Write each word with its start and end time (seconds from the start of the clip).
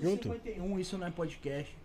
Junto. 0.00 0.24
51, 0.24 0.78
isso 0.78 0.98
não 0.98 1.06
é 1.06 1.10
podcast. 1.10 1.76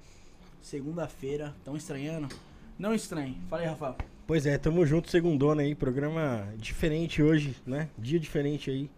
Segunda-feira, 0.61 1.53
tão 1.63 1.75
estranhando? 1.75 2.33
Não 2.77 2.93
estranhe. 2.93 3.37
Fala 3.49 3.61
aí, 3.61 3.67
Rafael. 3.67 3.95
Pois 4.25 4.45
é, 4.45 4.57
tamo 4.57 4.85
junto, 4.85 5.09
segundona 5.09 5.61
aí, 5.61 5.75
programa 5.75 6.47
diferente 6.57 7.21
hoje, 7.21 7.55
né? 7.65 7.89
Dia 7.97 8.19
diferente 8.19 8.71
aí. 8.71 8.89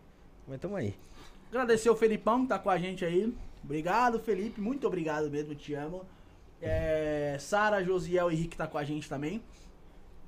Mas 0.48 0.60
tamo 0.60 0.76
aí. 0.76 0.94
Agradecer 1.50 1.90
o 1.90 1.96
Felipão 1.96 2.44
que 2.44 2.50
tá 2.50 2.60
com 2.60 2.70
a 2.70 2.78
gente 2.78 3.04
aí. 3.04 3.34
Obrigado, 3.64 4.20
Felipe. 4.20 4.62
Muito 4.62 4.86
obrigado 4.86 5.30
mesmo, 5.30 5.56
te 5.56 5.74
amo. 5.74 6.06
É, 6.62 7.38
Sara, 7.40 7.84
Josiel 7.84 8.32
e 8.32 8.36
Rick 8.36 8.56
tá 8.56 8.68
com 8.68 8.78
a 8.78 8.84
gente 8.84 9.10
também. 9.10 9.42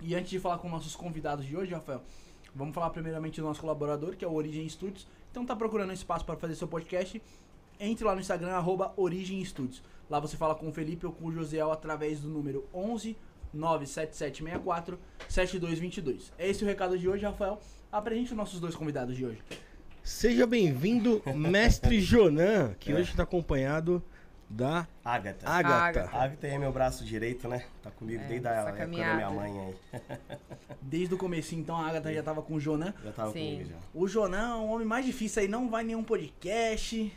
E 0.01 0.15
antes 0.15 0.29
de 0.29 0.39
falar 0.39 0.57
com 0.57 0.69
nossos 0.69 0.95
convidados 0.95 1.45
de 1.45 1.55
hoje, 1.55 1.73
Rafael, 1.73 2.01
vamos 2.55 2.73
falar 2.73 2.89
primeiramente 2.89 3.39
do 3.39 3.45
nosso 3.47 3.61
colaborador, 3.61 4.15
que 4.15 4.25
é 4.25 4.27
o 4.27 4.33
Origem 4.33 4.67
Studios. 4.67 5.07
Então 5.31 5.45
tá 5.45 5.55
procurando 5.55 5.89
um 5.91 5.93
espaço 5.93 6.25
para 6.25 6.35
fazer 6.35 6.55
seu 6.55 6.67
podcast? 6.67 7.21
Entre 7.79 8.03
lá 8.05 8.13
no 8.15 8.21
Instagram, 8.21 8.51
arroba 8.53 8.93
Origem 8.97 9.43
Studios. 9.43 9.83
Lá 10.09 10.19
você 10.19 10.35
fala 10.37 10.55
com 10.55 10.67
o 10.69 10.73
Felipe 10.73 11.05
ou 11.05 11.11
com 11.11 11.25
o 11.25 11.31
Josiel 11.31 11.71
através 11.71 12.19
do 12.21 12.29
número 12.29 12.67
11 12.73 13.15
97764 13.53 14.99
7222. 15.27 16.31
É 16.37 16.47
esse 16.49 16.63
o 16.63 16.67
recado 16.67 16.97
de 16.97 17.07
hoje, 17.07 17.23
Rafael. 17.25 17.59
Apresente 17.91 18.31
os 18.31 18.37
nossos 18.37 18.59
dois 18.59 18.75
convidados 18.75 19.15
de 19.15 19.25
hoje. 19.25 19.41
Seja 20.03 20.45
bem-vindo, 20.47 21.21
mestre 21.35 21.99
Jonan, 22.01 22.73
que 22.79 22.91
É. 22.91 22.95
hoje 22.95 23.11
está 23.11 23.23
acompanhado 23.23 24.01
da. 24.49 24.87
Agatha. 25.03 25.47
Agatha. 25.49 26.09
Ágata 26.17 26.47
é 26.47 26.57
meu 26.57 26.71
braço 26.71 27.03
direito, 27.03 27.47
né? 27.49 27.65
Tá 27.83 27.91
comigo 27.91 28.21
É, 28.23 28.27
desde 28.27 28.47
a 28.47 28.51
época 28.51 28.77
da 28.79 28.87
minha 28.87 29.29
mãe 29.29 29.59
aí. 29.59 30.01
Desde 30.81 31.13
o 31.13 31.17
começo, 31.17 31.53
então, 31.53 31.75
a 31.75 31.85
Agatha 31.89 32.13
já 32.13 32.23
tava 32.23 32.41
com 32.41 32.53
o 32.53 32.59
Jonan. 32.59 32.93
Já 33.03 33.11
tava 33.11 33.33
Sim. 33.33 33.51
comigo 33.57 33.69
já. 33.71 33.75
O 33.93 34.07
Jonan 34.07 34.51
é 34.51 34.55
o 34.55 34.67
homem 34.69 34.87
mais 34.87 35.05
difícil 35.05 35.41
aí, 35.41 35.47
não 35.49 35.69
vai 35.69 35.83
em 35.83 35.87
nenhum 35.87 36.03
podcast. 36.03 37.11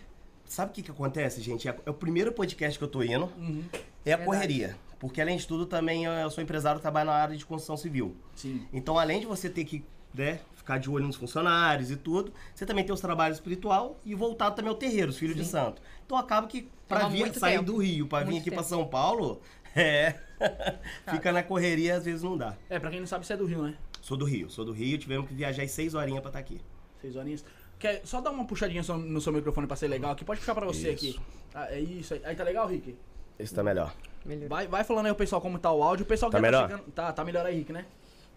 Sabe 0.51 0.73
o 0.73 0.75
que 0.75 0.83
que 0.83 0.91
acontece, 0.91 1.41
gente? 1.41 1.69
É 1.69 1.77
é 1.87 1.91
o 1.91 1.95
primeiro 1.95 2.33
podcast 2.33 2.77
que 2.77 2.85
eu 2.85 2.89
tô 2.89 3.05
indo. 3.05 3.27
Uhum. 3.39 3.63
É 4.05 4.13
a 4.13 4.17
Verdade. 4.17 4.25
correria. 4.25 4.77
Porque 4.99 5.21
além 5.21 5.37
de 5.37 5.47
tudo, 5.47 5.65
também 5.65 6.07
eu 6.07 6.29
sou 6.29 6.43
empresário, 6.43 6.81
trabalho 6.81 7.07
na 7.07 7.15
área 7.15 7.37
de 7.37 7.47
construção 7.47 7.77
civil. 7.77 8.17
Sim. 8.35 8.67
Então, 8.73 8.99
além 8.99 9.21
de 9.21 9.27
você 9.27 9.49
ter 9.49 9.65
que 9.65 9.85
né, 10.13 10.41
ficar 10.57 10.79
de 10.79 10.91
olho 10.91 11.07
nos 11.07 11.15
funcionários 11.15 11.93
e 11.93 11.97
tudo, 11.97 12.33
você 12.53 12.67
também 12.67 12.85
tem 12.85 12.93
os 12.93 13.01
trabalhos 13.01 13.37
espiritual 13.39 14.01
e 14.05 14.13
voltado 14.13 14.57
também 14.57 14.71
ao 14.71 14.75
terreiro, 14.75 15.11
os 15.11 15.17
filhos 15.19 15.37
de 15.37 15.45
santo. 15.45 15.81
Então 16.05 16.19
acaba 16.19 16.49
que 16.49 16.69
pra 16.89 17.01
Toma 17.03 17.13
vir 17.13 17.33
sair 17.33 17.53
tempo. 17.59 17.67
do 17.67 17.77
Rio, 17.77 18.09
pra 18.09 18.25
vir 18.25 18.39
aqui 18.39 18.51
pra 18.51 18.59
tempo. 18.59 18.69
São 18.69 18.85
Paulo, 18.89 19.41
é. 19.77 20.17
Fica 21.13 21.31
na 21.31 21.45
correria, 21.45 21.95
às 21.95 22.05
vezes 22.05 22.25
não 22.25 22.37
dá. 22.37 22.57
É, 22.69 22.77
pra 22.81 22.91
quem 22.91 22.99
não 22.99 23.07
sabe, 23.07 23.25
você 23.25 23.35
é 23.35 23.37
do 23.37 23.47
Rio, 23.47 23.63
né? 23.63 23.77
Sou 24.03 24.17
do 24.17 24.25
Rio, 24.25 24.51
sou 24.51 24.65
do 24.65 24.73
Rio, 24.73 24.99
tivemos 24.99 25.29
que 25.29 25.35
viajar 25.35 25.63
às 25.63 25.71
seis 25.71 25.95
horinhas 25.95 26.21
pra 26.21 26.31
estar 26.31 26.41
aqui. 26.41 26.61
Seis 27.01 27.15
horinhas. 27.15 27.45
Quer 27.81 28.03
só 28.05 28.21
dar 28.21 28.31
uma 28.31 28.45
puxadinha 28.45 28.83
só 28.85 28.97
no 28.97 29.21
seu 29.21 29.33
microfone 29.33 29.67
pra 29.67 29.75
ser 29.75 29.89
legal 29.89 30.13
aqui? 30.13 30.25
Pode 30.25 30.39
puxar 30.39 30.55
pra 30.55 30.67
você 30.67 30.93
Isso. 30.93 31.09
aqui. 31.19 31.21
Ah, 31.55 31.73
é 31.75 31.81
isso 31.81 32.15
aí. 32.15 32.21
Aí 32.25 32.37
tá 32.37 32.45
legal, 32.45 32.69
Rick? 32.69 32.95
Esse 33.39 33.55
tá 33.55 33.63
melhor. 33.65 33.93
Melhorou. 34.25 34.49
Vai, 34.51 34.69
vai 34.69 34.85
falando 34.85 35.07
aí 35.07 35.13
o 35.13 35.17
pessoal 35.17 35.41
como 35.41 35.59
tá 35.59 35.73
o 35.73 35.83
áudio. 35.83 36.05
O 36.05 36.07
pessoal 36.07 36.31
que 36.31 36.37
Tá 36.37 36.43
melhor? 36.43 36.69
chegando. 36.69 36.85
Tá, 36.93 37.13
tá 37.13 37.25
melhor 37.25 37.45
aí, 37.47 37.57
Rick, 37.57 37.73
né? 37.73 37.87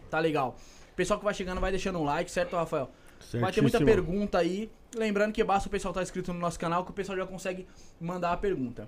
Tá 0.10 0.18
legal. 0.20 0.56
O 0.92 0.96
pessoal 0.96 1.20
que 1.20 1.26
vai 1.26 1.34
chegando 1.34 1.60
vai 1.60 1.72
deixando 1.72 2.00
um 2.00 2.04
like, 2.06 2.32
certo, 2.32 2.56
Rafael? 2.56 2.90
Vai 3.34 3.52
ter 3.52 3.62
muita 3.62 3.78
Certíssimo. 3.80 3.86
pergunta 3.86 4.38
aí. 4.38 4.72
Lembrando 4.96 5.34
que 5.34 5.44
basta 5.44 5.68
o 5.68 5.72
pessoal 5.72 5.92
estar 5.92 6.02
inscrito 6.04 6.32
no 6.34 6.40
nosso 6.40 6.58
canal 6.60 6.86
que 6.86 6.92
o 6.92 6.94
pessoal 6.94 7.18
já 7.18 7.26
consegue 7.26 7.68
mandar 8.00 8.32
a 8.32 8.38
pergunta. 8.38 8.88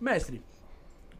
Mestre, 0.00 0.42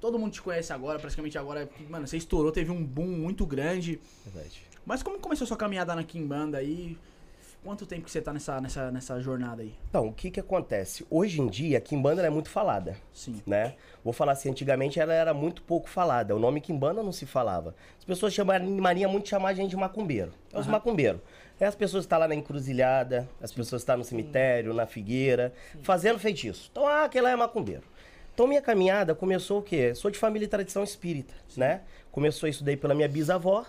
todo 0.00 0.18
mundo 0.18 0.32
te 0.32 0.40
conhece 0.42 0.72
agora, 0.72 0.98
praticamente 0.98 1.36
agora. 1.36 1.68
Mano, 1.90 2.06
você 2.06 2.16
estourou, 2.16 2.50
teve 2.50 2.70
um 2.70 2.82
boom 2.82 3.06
muito 3.08 3.44
grande. 3.44 4.00
Verdade. 4.24 4.62
Mas 4.86 5.02
como 5.02 5.18
começou 5.18 5.44
a 5.44 5.48
sua 5.48 5.56
caminhada 5.56 5.94
na 5.94 6.04
Kimbanda 6.04 6.58
aí? 6.58 6.96
Quanto 7.64 7.86
tempo 7.86 8.04
que 8.04 8.10
você 8.10 8.20
tá 8.20 8.30
nessa, 8.30 8.60
nessa, 8.60 8.90
nessa 8.90 9.18
jornada 9.20 9.62
aí? 9.62 9.72
Então, 9.88 10.08
o 10.08 10.12
que 10.12 10.30
que 10.30 10.38
acontece? 10.38 11.06
Hoje 11.08 11.40
em 11.40 11.46
dia, 11.46 11.78
a 11.78 11.80
Kimbanda 11.80 12.20
é 12.20 12.28
muito 12.28 12.50
falada, 12.50 12.94
Sim. 13.10 13.40
né? 13.46 13.74
Vou 14.04 14.12
falar 14.12 14.32
assim, 14.32 14.50
antigamente 14.50 15.00
ela 15.00 15.14
era 15.14 15.32
muito 15.32 15.62
pouco 15.62 15.88
falada. 15.88 16.36
O 16.36 16.38
nome 16.38 16.60
Kimbanda 16.60 17.02
não 17.02 17.10
se 17.10 17.24
falava. 17.24 17.74
As 17.98 18.04
pessoas 18.04 18.34
chamariam 18.34 19.10
muito 19.10 19.24
de 19.24 19.30
chamar 19.30 19.48
a 19.48 19.54
gente 19.54 19.70
de 19.70 19.76
macumbeiro. 19.76 20.30
É 20.52 20.58
os 20.58 20.66
Aham. 20.66 20.72
macumbeiros. 20.72 21.22
É 21.58 21.64
as 21.64 21.74
pessoas 21.74 22.02
que 22.02 22.06
estão 22.06 22.18
lá 22.18 22.28
na 22.28 22.34
encruzilhada, 22.34 23.26
as 23.40 23.50
pessoas 23.50 23.80
que 23.80 23.84
estão 23.84 23.96
no 23.96 24.04
cemitério, 24.04 24.74
na 24.74 24.84
figueira, 24.84 25.50
fazendo 25.80 26.18
feitiço. 26.18 26.68
Então, 26.70 26.86
ah, 26.86 27.04
aquele 27.04 27.24
lá 27.24 27.30
é 27.30 27.36
macumbeiro. 27.36 27.84
Então, 28.34 28.46
minha 28.46 28.60
caminhada 28.60 29.14
começou 29.14 29.60
o 29.60 29.62
quê? 29.62 29.94
Sou 29.94 30.10
de 30.10 30.18
família 30.18 30.44
e 30.44 30.48
tradição 30.48 30.84
espírita, 30.84 31.32
né? 31.56 31.80
Começou 32.12 32.46
isso 32.46 32.62
daí 32.62 32.76
pela 32.76 32.94
minha 32.94 33.08
bisavó, 33.08 33.64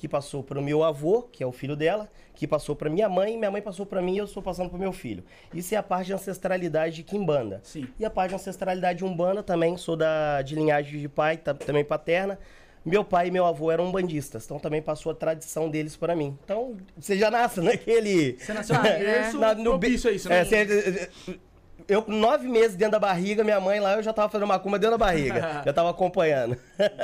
que 0.00 0.08
passou 0.08 0.42
para 0.42 0.58
o 0.58 0.62
meu 0.62 0.82
avô, 0.82 1.22
que 1.30 1.42
é 1.44 1.46
o 1.46 1.52
filho 1.52 1.76
dela, 1.76 2.08
que 2.34 2.46
passou 2.46 2.74
para 2.74 2.88
minha 2.88 3.06
mãe, 3.06 3.36
minha 3.36 3.50
mãe 3.50 3.60
passou 3.60 3.84
para 3.84 4.00
mim 4.00 4.14
e 4.14 4.18
eu 4.18 4.24
estou 4.24 4.42
passando 4.42 4.70
para 4.70 4.78
meu 4.78 4.92
filho. 4.94 5.22
Isso 5.52 5.74
é 5.74 5.76
a 5.76 5.82
parte 5.82 6.06
de 6.06 6.14
ancestralidade 6.14 6.96
de 6.96 7.02
Kimbanda. 7.02 7.60
Sim. 7.62 7.86
E 7.98 8.04
a 8.06 8.08
parte 8.08 8.30
de 8.30 8.36
ancestralidade 8.36 9.00
de 9.00 9.04
Umbanda 9.04 9.42
também, 9.42 9.76
sou 9.76 9.96
da, 9.96 10.40
de 10.40 10.54
linhagem 10.54 10.98
de 10.98 11.06
pai, 11.08 11.36
ta- 11.36 11.52
também 11.52 11.84
paterna. 11.84 12.38
Meu 12.82 13.04
pai 13.04 13.28
e 13.28 13.30
meu 13.30 13.44
avô 13.44 13.70
eram 13.70 13.84
umbandistas, 13.88 14.46
então 14.46 14.58
também 14.58 14.80
passou 14.80 15.12
a 15.12 15.14
tradição 15.14 15.68
deles 15.68 15.96
para 15.96 16.16
mim. 16.16 16.34
Então, 16.42 16.78
você 16.96 17.18
já 17.18 17.30
nasce 17.30 17.60
naquele... 17.60 18.38
Você 18.38 18.54
nasceu 18.54 18.76
no 18.76 18.82
berço 18.88 19.38
Na- 19.38 19.54
no 19.54 19.76
be- 19.76 19.88
propício 19.88 20.08
a 20.08 20.12
isso, 20.14 20.32
É, 20.32 20.38
né? 20.38 20.44
você- 20.64 21.10
eu 21.90 22.02
com 22.02 22.12
nove 22.12 22.46
meses 22.48 22.76
dentro 22.76 22.92
da 22.92 22.98
barriga, 22.98 23.42
minha 23.42 23.60
mãe 23.60 23.80
lá, 23.80 23.94
eu 23.94 24.02
já 24.02 24.12
tava 24.12 24.28
fazendo 24.28 24.46
macumba 24.46 24.78
dentro 24.78 24.96
da 24.96 25.04
barriga. 25.04 25.62
já 25.66 25.72
tava 25.72 25.90
acompanhando. 25.90 26.56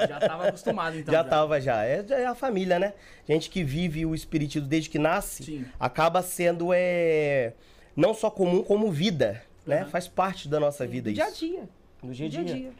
Já 0.09 0.21
tava 0.21 0.49
acostumado, 0.49 0.97
então. 0.97 1.13
já 1.13 1.25
tava, 1.25 1.61
já. 1.61 1.85
É, 1.85 2.05
já 2.07 2.17
é 2.19 2.27
a 2.27 2.35
família, 2.35 2.79
né? 2.79 2.95
Gente 3.29 3.51
que 3.51 3.63
vive 3.65 4.07
o 4.07 4.15
espiritismo 4.15 4.69
desde 4.69 4.89
que 4.89 4.99
nasce, 4.99 5.45
Sim. 5.45 5.65
acaba 5.79 6.23
sendo, 6.23 6.71
é, 6.73 7.53
não 7.97 8.15
só 8.15 8.31
comum, 8.31 8.63
como 8.63 8.91
vida, 8.91 9.43
né? 9.67 9.81
Aham. 9.81 9.91
Faz 9.91 10.07
parte 10.07 10.49
da 10.49 10.61
nossa 10.61 10.87
vida 10.87 11.13
Dia 11.13 11.25
a 11.25 11.29
isso. 11.31 11.41
dia. 11.47 11.63
Do 12.03 12.13
dia 12.13 12.27
a 12.27 12.29
Dia 12.31 12.41
a 12.41 12.45
dia. 12.45 12.71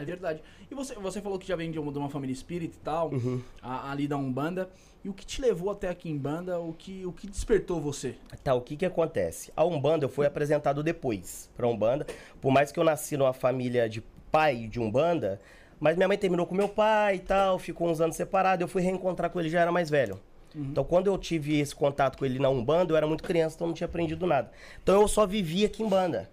É 0.00 0.04
verdade. 0.04 0.40
E 0.70 0.74
você, 0.74 0.94
você 0.94 1.20
falou 1.20 1.38
que 1.38 1.46
já 1.48 1.56
vem 1.56 1.70
de 1.70 1.78
uma, 1.78 1.90
de 1.92 1.98
uma 1.98 2.08
família 2.08 2.32
espírita 2.32 2.76
e 2.76 2.80
tal, 2.80 3.10
Uhum. 3.12 3.40
a- 3.62 3.90
ali 3.90 4.06
da 4.06 4.16
Umbanda. 4.16 4.70
E 5.04 5.08
o 5.08 5.12
que 5.12 5.24
te 5.24 5.40
levou 5.40 5.70
até 5.70 5.88
a 5.88 5.94
Kimbanda? 5.94 6.58
O 6.58 6.72
que, 6.72 7.06
o 7.06 7.12
que 7.12 7.26
despertou 7.26 7.80
você? 7.80 8.16
Tá, 8.42 8.54
o 8.54 8.60
que 8.60 8.76
que 8.76 8.84
acontece? 8.86 9.52
A 9.56 9.64
Umbanda 9.64 10.04
eu 10.04 10.08
fui 10.08 10.26
apresentado 10.26 10.82
depois 10.82 11.48
pra 11.56 11.66
Umbanda. 11.68 12.06
Por 12.40 12.50
mais 12.52 12.70
que 12.72 12.78
eu 12.80 12.84
nasci 12.84 13.16
numa 13.16 13.32
família 13.32 13.88
de 13.88 14.00
pai 14.30 14.66
de 14.66 14.78
Umbanda, 14.80 15.40
mas 15.80 15.96
minha 15.96 16.08
mãe 16.08 16.18
terminou 16.18 16.46
com 16.46 16.54
meu 16.54 16.68
pai 16.68 17.16
e 17.16 17.20
tal, 17.20 17.58
ficou 17.58 17.88
uns 17.88 18.00
anos 18.00 18.16
separado, 18.16 18.62
eu 18.62 18.68
fui 18.68 18.82
reencontrar 18.82 19.30
com 19.30 19.38
ele, 19.40 19.48
já 19.48 19.60
era 19.60 19.70
mais 19.72 19.88
velho. 19.88 20.20
Então 20.54 20.82
quando 20.82 21.06
eu 21.06 21.16
tive 21.16 21.60
esse 21.60 21.74
contato 21.74 22.18
com 22.18 22.24
ele 22.24 22.38
na 22.38 22.48
Umbanda, 22.48 22.92
eu 22.92 22.96
era 22.96 23.06
muito 23.06 23.22
criança, 23.22 23.54
então 23.54 23.66
não 23.68 23.74
tinha 23.74 23.86
aprendido 23.86 24.26
nada. 24.26 24.50
Então 24.82 25.00
eu 25.00 25.06
só 25.08 25.24
vivia 25.26 25.68
Kimbanda. 25.68 26.28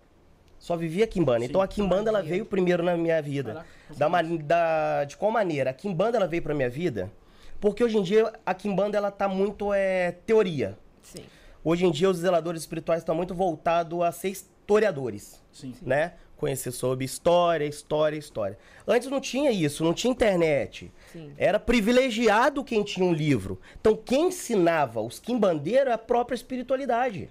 Só 0.60 0.76
vivia 0.76 1.06
Kimbanda. 1.08 1.40
Sim. 1.42 1.46
Então 1.46 1.62
a 1.62 1.68
Kimbanda 1.68 2.10
ela 2.10 2.22
veio 2.22 2.46
primeiro 2.46 2.82
na 2.84 2.96
minha 2.98 3.22
vida. 3.22 3.54
Caraca, 3.54 3.68
Da, 3.98 4.22
da- 4.44 5.04
de 5.06 5.16
qual 5.18 5.32
maneira? 5.32 5.70
A 5.70 5.74
Kimbanda 5.74 6.18
ela 6.18 6.28
veio 6.28 6.42
pra 6.42 6.54
minha 6.56 6.70
vida 6.70 7.12
porque 7.60 7.84
hoje 7.84 7.98
em 7.98 8.04
dia 8.04 8.32
a 8.46 8.54
Kimbanda 8.54 8.98
ela 8.98 9.10
tá 9.12 9.28
muito 9.28 9.74
é, 9.74 10.12
teoria. 10.26 10.78
Sim. 11.02 11.24
Hoje 11.64 11.84
em 11.86 11.92
dia, 11.92 12.08
os 12.10 12.18
zeladores 12.18 12.62
espirituais 12.62 13.02
estão 13.02 13.16
muito 13.16 13.34
voltados 13.34 14.00
a 14.04 14.12
ser 14.12 14.30
historiadores, 14.30 15.42
Sim. 15.52 15.74
né? 15.82 16.14
Conhecer 16.38 16.72
sobre 16.72 17.06
história, 17.06 17.66
história, 17.66 18.18
história. 18.18 18.58
Antes 18.88 19.08
não 19.10 19.20
tinha 19.22 19.50
isso, 19.52 19.84
não 19.84 19.94
tinha 19.94 20.12
internet. 20.12 20.92
Sim. 21.12 21.32
Era 21.38 21.58
privilegiado 21.60 22.64
quem 22.64 22.84
tinha 22.84 23.06
um 23.06 23.14
livro. 23.14 23.60
Então, 23.80 23.96
quem 23.96 24.28
ensinava 24.28 25.02
os 25.02 25.18
quimbandeiros 25.18 25.90
é 25.90 25.94
a 25.94 25.98
própria 25.98 26.36
espiritualidade. 26.36 27.30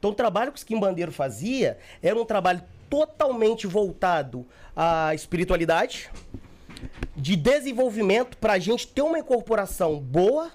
Então, 0.00 0.10
o 0.10 0.14
trabalho 0.14 0.50
que 0.50 0.56
os 0.56 0.64
quimbandeiros 0.64 1.14
fazia 1.14 1.78
era 2.02 2.18
um 2.18 2.24
trabalho 2.24 2.62
totalmente 2.88 3.66
voltado 3.66 4.46
à 4.74 5.14
espiritualidade, 5.14 6.10
de 7.14 7.36
desenvolvimento 7.36 8.38
para 8.38 8.54
a 8.54 8.58
gente 8.58 8.88
ter 8.88 9.02
uma 9.02 9.18
incorporação 9.18 10.00
boa, 10.00 10.50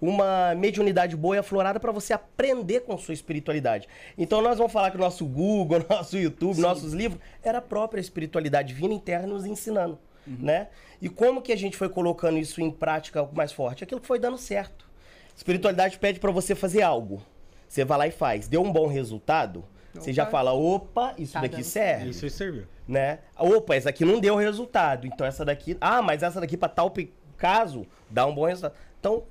uma 0.00 0.54
mediunidade 0.54 1.16
boa 1.16 1.34
e 1.34 1.38
aflorada 1.40 1.80
para 1.80 1.90
você 1.90 2.12
aprender 2.12 2.80
com 2.80 2.96
sua 2.96 3.12
espiritualidade. 3.12 3.88
Então 4.16 4.40
nós 4.40 4.58
vamos 4.58 4.72
falar 4.72 4.92
que 4.92 4.96
o 4.96 5.00
nosso 5.00 5.26
Google, 5.26 5.84
nosso 5.90 6.16
YouTube, 6.16 6.60
nossos 6.60 6.92
livros, 6.92 7.20
era 7.42 7.58
a 7.58 7.62
própria 7.62 8.00
espiritualidade 8.00 8.72
vindo 8.72 8.94
interna 8.94 9.26
nos 9.26 9.44
ensinando, 9.44 9.98
né? 10.24 10.68
E 11.02 11.08
como 11.08 11.42
que 11.42 11.52
a 11.52 11.56
gente 11.56 11.76
foi 11.76 11.88
colocando 11.88 12.38
isso 12.38 12.60
em 12.60 12.70
prática 12.70 13.28
mais 13.32 13.50
forte? 13.50 13.82
Aquilo 13.82 14.00
que 14.00 14.06
foi 14.06 14.20
dando 14.20 14.38
certo. 14.38 14.88
Espiritualidade 15.36 15.98
pede 15.98 16.20
para 16.20 16.30
você 16.30 16.54
fazer 16.54 16.82
algo. 16.82 17.20
Você 17.68 17.84
vai 17.84 17.98
lá 17.98 18.06
e 18.06 18.10
faz. 18.10 18.48
Deu 18.48 18.62
um 18.62 18.72
bom 18.72 18.86
resultado, 18.86 19.64
você 19.92 20.12
já 20.12 20.22
Opa. 20.24 20.32
fala, 20.32 20.52
opa, 20.52 21.14
isso 21.18 21.32
Tá 21.34 21.40
daqui 21.40 21.56
dando 21.56 21.64
serve 21.64 22.10
Isso 22.10 22.24
aí 22.24 22.30
serviu. 22.30 22.64
né? 22.86 23.20
Opa, 23.38 23.74
essa 23.76 23.90
aqui 23.90 24.04
não 24.04 24.20
deu 24.20 24.36
resultado. 24.36 25.06
Então 25.06 25.26
essa 25.26 25.44
daqui, 25.44 25.76
ah, 25.80 26.02
mas 26.02 26.22
essa 26.22 26.40
daqui 26.40 26.56
para 26.56 26.68
tal 26.68 26.92
caso 27.36 27.86
dá 28.10 28.26
um 28.26 28.34
bom 28.34 28.46
resultado. 28.46 28.74
Então 29.00 29.24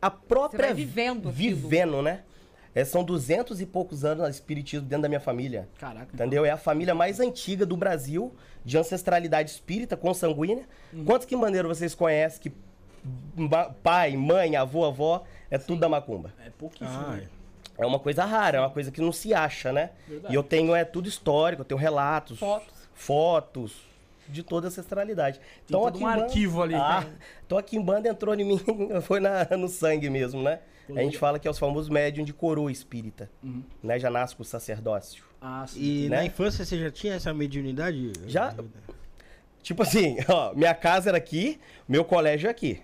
a 0.00 0.10
própria 0.10 0.66
vai 0.66 0.74
vivendo 0.74 1.28
aquilo. 1.28 1.32
vivendo, 1.32 2.02
né? 2.02 2.22
É, 2.72 2.84
são 2.84 3.02
duzentos 3.02 3.60
e 3.60 3.66
poucos 3.66 4.04
anos 4.04 4.24
de 4.26 4.30
espiritismo 4.30 4.86
dentro 4.86 5.02
da 5.02 5.08
minha 5.08 5.20
família. 5.20 5.68
Caraca. 5.78 6.08
Entendeu? 6.14 6.44
É 6.44 6.50
a 6.50 6.56
família 6.56 6.94
mais 6.94 7.18
antiga 7.18 7.66
do 7.66 7.76
Brasil, 7.76 8.32
de 8.64 8.78
ancestralidade 8.78 9.50
espírita, 9.50 9.96
consanguínea. 9.96 10.64
Quantos 11.04 11.26
que 11.26 11.34
maneiro 11.34 11.66
vocês 11.66 11.96
conhecem 11.96 12.40
que 12.40 12.52
pai, 13.82 14.16
mãe, 14.16 14.54
avô, 14.56 14.84
avó, 14.84 15.24
é 15.50 15.58
tudo 15.58 15.80
da 15.80 15.88
macumba? 15.88 16.32
É 16.46 16.50
pouquíssimo. 16.50 16.96
Ah, 16.96 17.16
né? 17.16 17.28
É 17.80 17.86
uma 17.86 17.98
coisa 17.98 18.24
rara, 18.24 18.58
é 18.58 18.60
uma 18.60 18.70
coisa 18.70 18.90
que 18.90 19.00
não 19.00 19.12
se 19.12 19.32
acha, 19.32 19.72
né? 19.72 19.90
Verdade. 20.06 20.32
E 20.34 20.36
eu 20.36 20.42
tenho, 20.42 20.74
é 20.74 20.84
tudo 20.84 21.08
histórico, 21.08 21.62
eu 21.62 21.64
tenho 21.66 21.78
relatos. 21.80 22.38
Fotos. 22.38 22.74
fotos 22.94 23.72
de 24.28 24.42
toda 24.42 24.66
a 24.66 24.68
ancestralidade. 24.68 25.40
Então, 25.66 25.80
todo 25.80 25.96
um 25.96 25.98
Quimbanda- 25.98 26.22
arquivo 26.24 26.62
ali. 26.62 26.74
Ah, 26.74 27.04
então 27.44 27.58
a 27.58 27.62
Kimbanda 27.62 28.08
entrou 28.08 28.34
em 28.34 28.44
mim, 28.44 28.60
foi 29.02 29.18
na- 29.18 29.44
no 29.58 29.66
sangue 29.68 30.08
mesmo, 30.10 30.42
né? 30.42 30.60
A 30.94 31.00
gente 31.02 31.18
fala 31.18 31.38
que 31.38 31.46
é 31.46 31.50
os 31.50 31.58
famosos 31.58 31.88
médium 31.88 32.24
de 32.24 32.32
coroa 32.32 32.70
espírita, 32.70 33.30
Uhum. 33.42 33.62
né? 33.82 33.98
Já 33.98 34.10
nasce 34.10 34.34
com 34.36 34.42
o 34.42 34.44
sacerdócio. 34.44 35.22
Ah, 35.40 35.64
sim. 35.66 35.80
E 35.80 36.08
Né? 36.08 36.16
na 36.18 36.24
infância 36.24 36.64
você 36.64 36.78
já 36.78 36.90
tinha 36.90 37.14
essa 37.14 37.32
mediunidade? 37.32 38.12
Já. 38.26 38.54
Tipo 39.62 39.82
assim, 39.82 40.16
ó, 40.28 40.52
minha 40.54 40.74
casa 40.74 41.10
era 41.10 41.18
aqui, 41.18 41.60
meu 41.88 42.04
colégio 42.04 42.48
é 42.48 42.50
aqui. 42.50 42.80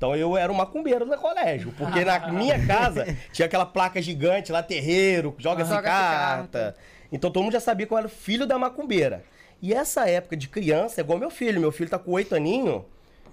Então 0.00 0.16
eu 0.16 0.34
era 0.34 0.50
um 0.50 0.54
macumbeiro 0.54 1.04
no 1.04 1.14
colégio, 1.18 1.74
porque 1.76 2.02
na 2.06 2.32
minha 2.32 2.66
casa 2.66 3.14
tinha 3.30 3.44
aquela 3.44 3.66
placa 3.66 4.00
gigante 4.00 4.50
lá, 4.50 4.62
terreiro, 4.62 5.34
joga-se 5.36 5.68
Joga-se 5.68 5.84
carta. 5.94 6.58
carta. 6.58 6.76
Então 7.12 7.30
todo 7.30 7.42
mundo 7.42 7.52
já 7.52 7.60
sabia 7.60 7.86
que 7.86 7.92
eu 7.92 7.98
era 7.98 8.08
filho 8.08 8.46
da 8.46 8.58
macumbeira. 8.58 9.22
E 9.60 9.74
essa 9.74 10.08
época 10.08 10.38
de 10.38 10.48
criança 10.48 11.02
é 11.02 11.04
igual 11.04 11.18
meu 11.18 11.28
filho. 11.28 11.60
Meu 11.60 11.70
filho 11.70 11.90
tá 11.90 11.98
com 11.98 12.12
oito 12.12 12.34
aninhos, 12.34 12.80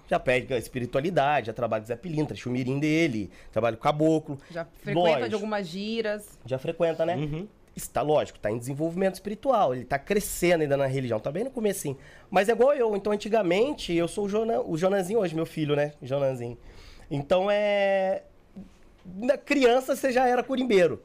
já 0.09 0.19
pede 0.19 0.53
a 0.53 0.57
espiritualidade, 0.57 1.47
já 1.47 1.53
trabalha 1.53 1.83
com 1.83 1.88
Zé 1.88 1.95
Pilintra, 1.95 2.36
chumirim 2.36 2.79
dele, 2.79 3.31
trabalha 3.50 3.77
com 3.77 3.83
caboclo. 3.83 4.38
Já 4.51 4.65
frequenta 4.65 5.09
Lógico. 5.09 5.29
de 5.29 5.36
algumas 5.36 5.65
giras. 5.69 6.38
Já 6.45 6.59
frequenta, 6.59 7.05
né? 7.05 7.45
Está 7.77 8.01
lógico, 8.01 8.39
está 8.39 8.50
em 8.50 8.57
desenvolvimento 8.57 9.13
espiritual, 9.13 9.72
ele 9.72 9.84
está 9.84 10.00
crescendo 10.00 10.62
ainda 10.62 10.75
na 10.75 10.88
religião, 10.88 11.19
tá 11.19 11.31
bem 11.31 11.43
no 11.43 11.51
comecinho. 11.51 11.96
Mas 12.27 12.50
é 12.50 12.51
igual 12.53 12.74
eu, 12.74 12.96
então 12.96 13.13
antigamente 13.13 13.93
eu 13.93 14.07
sou 14.07 14.25
o, 14.25 14.29
Jona, 14.29 14.60
o 14.62 14.75
Jonanzinho 14.75 15.19
hoje, 15.19 15.36
meu 15.36 15.46
filho, 15.46 15.75
né? 15.75 15.93
Jonanzinho. 16.01 16.57
Então 17.10 17.51
é. 17.51 18.24
Na 19.05 19.38
criança 19.38 19.96
você 19.96 20.12
já 20.12 20.27
era 20.27 20.41
curimbeiro. 20.41 21.01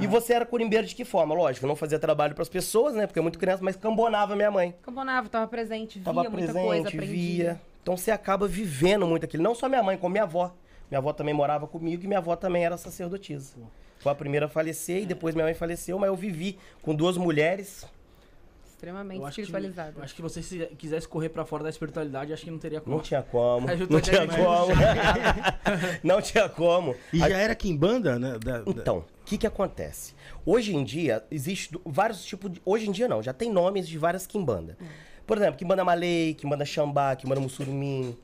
E 0.00 0.06
você 0.08 0.34
era 0.34 0.44
curimbeiro 0.44 0.86
de 0.86 0.94
que 0.94 1.04
forma? 1.04 1.34
Lógico, 1.34 1.66
não 1.68 1.76
fazia 1.76 1.98
trabalho 2.00 2.34
para 2.34 2.42
as 2.42 2.48
pessoas, 2.48 2.94
né? 2.94 3.06
Porque 3.06 3.20
é 3.20 3.22
muito 3.22 3.38
criança, 3.38 3.62
mas 3.62 3.76
cambonava 3.76 4.34
minha 4.34 4.50
mãe. 4.50 4.74
Camponava, 4.82 5.28
tava 5.28 5.46
presente, 5.46 6.00
via 6.00 6.04
Tava 6.04 6.24
muita 6.24 6.36
presente, 6.36 6.66
coisa, 6.66 6.88
aprendia. 6.88 7.14
via. 7.14 7.60
Então 7.82 7.96
você 7.96 8.10
acaba 8.10 8.46
vivendo 8.46 9.06
muito 9.06 9.24
aquilo. 9.24 9.42
Não 9.42 9.54
só 9.54 9.68
minha 9.68 9.82
mãe, 9.82 9.96
como 9.96 10.12
minha 10.12 10.24
avó. 10.24 10.52
Minha 10.90 10.98
avó 10.98 11.12
também 11.12 11.32
morava 11.32 11.66
comigo 11.66 12.02
e 12.02 12.06
minha 12.06 12.18
avó 12.18 12.34
também 12.36 12.64
era 12.64 12.76
sacerdotisa. 12.76 13.56
Foi 14.00 14.12
a 14.12 14.14
primeira 14.14 14.46
a 14.46 14.48
falecer 14.48 15.02
e 15.02 15.06
depois 15.06 15.34
minha 15.34 15.44
mãe 15.44 15.54
faleceu, 15.54 15.98
mas 15.98 16.08
eu 16.08 16.16
vivi 16.16 16.58
com 16.82 16.94
duas 16.94 17.16
mulheres. 17.16 17.84
Extremamente 18.70 19.18
Eu 19.20 19.26
acho, 19.26 19.34
que, 19.34 19.40
espiritualizado. 19.40 19.98
eu 19.98 20.04
acho 20.04 20.14
que 20.14 20.22
você 20.22 20.40
se 20.40 20.58
quisesse 20.78 21.08
correr 21.08 21.30
pra 21.30 21.44
fora 21.44 21.64
da 21.64 21.68
espiritualidade, 21.70 22.32
acho 22.32 22.44
que 22.44 22.50
não 22.50 22.58
teria 22.60 22.80
como. 22.80 22.94
Não 22.96 23.02
tinha 23.02 23.22
como. 23.22 23.66
Não 23.90 24.00
tinha 24.00 24.26
como. 24.28 24.72
não 26.04 26.22
tinha 26.22 26.48
como. 26.48 26.94
E 27.12 27.20
A- 27.22 27.28
já 27.28 27.38
era 27.38 27.54
Kimbanda, 27.56 28.18
né? 28.20 28.38
Da, 28.38 28.58
da- 28.60 28.70
Então, 28.70 28.98
o 28.98 29.04
que 29.24 29.36
que 29.36 29.46
acontece? 29.48 30.14
Hoje 30.46 30.76
em 30.76 30.84
dia, 30.84 31.24
existe 31.28 31.76
vários 31.84 32.24
tipos 32.24 32.52
de... 32.52 32.62
Hoje 32.64 32.88
em 32.88 32.92
dia 32.92 33.08
não, 33.08 33.20
já 33.20 33.32
tem 33.32 33.50
nomes 33.52 33.88
de 33.88 33.98
várias 33.98 34.26
quimbanda. 34.28 34.78
Por 35.26 35.36
exemplo, 35.36 35.56
quimbanda 35.58 35.84
malay, 35.84 36.34
quimbanda 36.34 36.64
xambá, 36.64 37.16
quimbanda 37.16 37.40
mussurumim, 37.40 38.16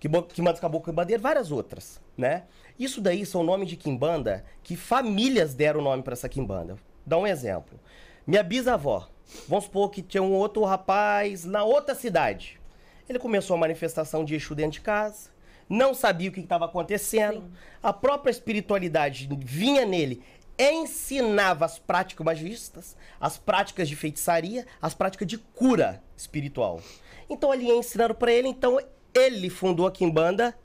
quimbanda 0.00 0.58
caboclo 0.60 0.86
quimbandeiro, 0.90 1.22
várias 1.22 1.50
outras, 1.52 2.00
né? 2.18 2.42
Isso 2.80 2.98
daí 2.98 3.26
são 3.26 3.42
nomes 3.42 3.68
de 3.68 3.76
quimbanda 3.76 4.42
que 4.62 4.74
famílias 4.74 5.52
deram 5.52 5.80
o 5.80 5.84
nome 5.84 6.02
para 6.02 6.14
essa 6.14 6.30
quimbanda. 6.30 6.78
Dá 7.04 7.18
um 7.18 7.26
exemplo. 7.26 7.78
Minha 8.26 8.42
bisavó, 8.42 9.06
vamos 9.46 9.66
supor 9.66 9.90
que 9.90 10.00
tinha 10.00 10.22
um 10.22 10.32
outro 10.32 10.64
rapaz 10.64 11.44
na 11.44 11.62
outra 11.62 11.94
cidade. 11.94 12.58
Ele 13.06 13.18
começou 13.18 13.54
a 13.54 13.58
manifestação 13.58 14.24
de 14.24 14.34
Exu 14.34 14.54
dentro 14.54 14.72
de 14.72 14.80
casa, 14.80 15.28
não 15.68 15.92
sabia 15.92 16.30
o 16.30 16.32
que 16.32 16.40
estava 16.40 16.64
acontecendo, 16.64 17.52
a 17.82 17.92
própria 17.92 18.30
espiritualidade 18.30 19.28
vinha 19.44 19.84
nele, 19.84 20.22
ensinava 20.58 21.66
as 21.66 21.78
práticas 21.78 22.24
magistas, 22.24 22.96
as 23.20 23.36
práticas 23.36 23.90
de 23.90 23.96
feitiçaria, 23.96 24.66
as 24.80 24.94
práticas 24.94 25.28
de 25.28 25.36
cura 25.36 26.02
espiritual. 26.16 26.80
Então 27.28 27.52
ali 27.52 27.66
ia 27.66 27.76
ensinando 27.76 28.14
para 28.14 28.32
ele, 28.32 28.48
então 28.48 28.80
ele 29.12 29.50
fundou 29.50 29.86
a 29.86 29.92
Kimbanda 29.92 30.56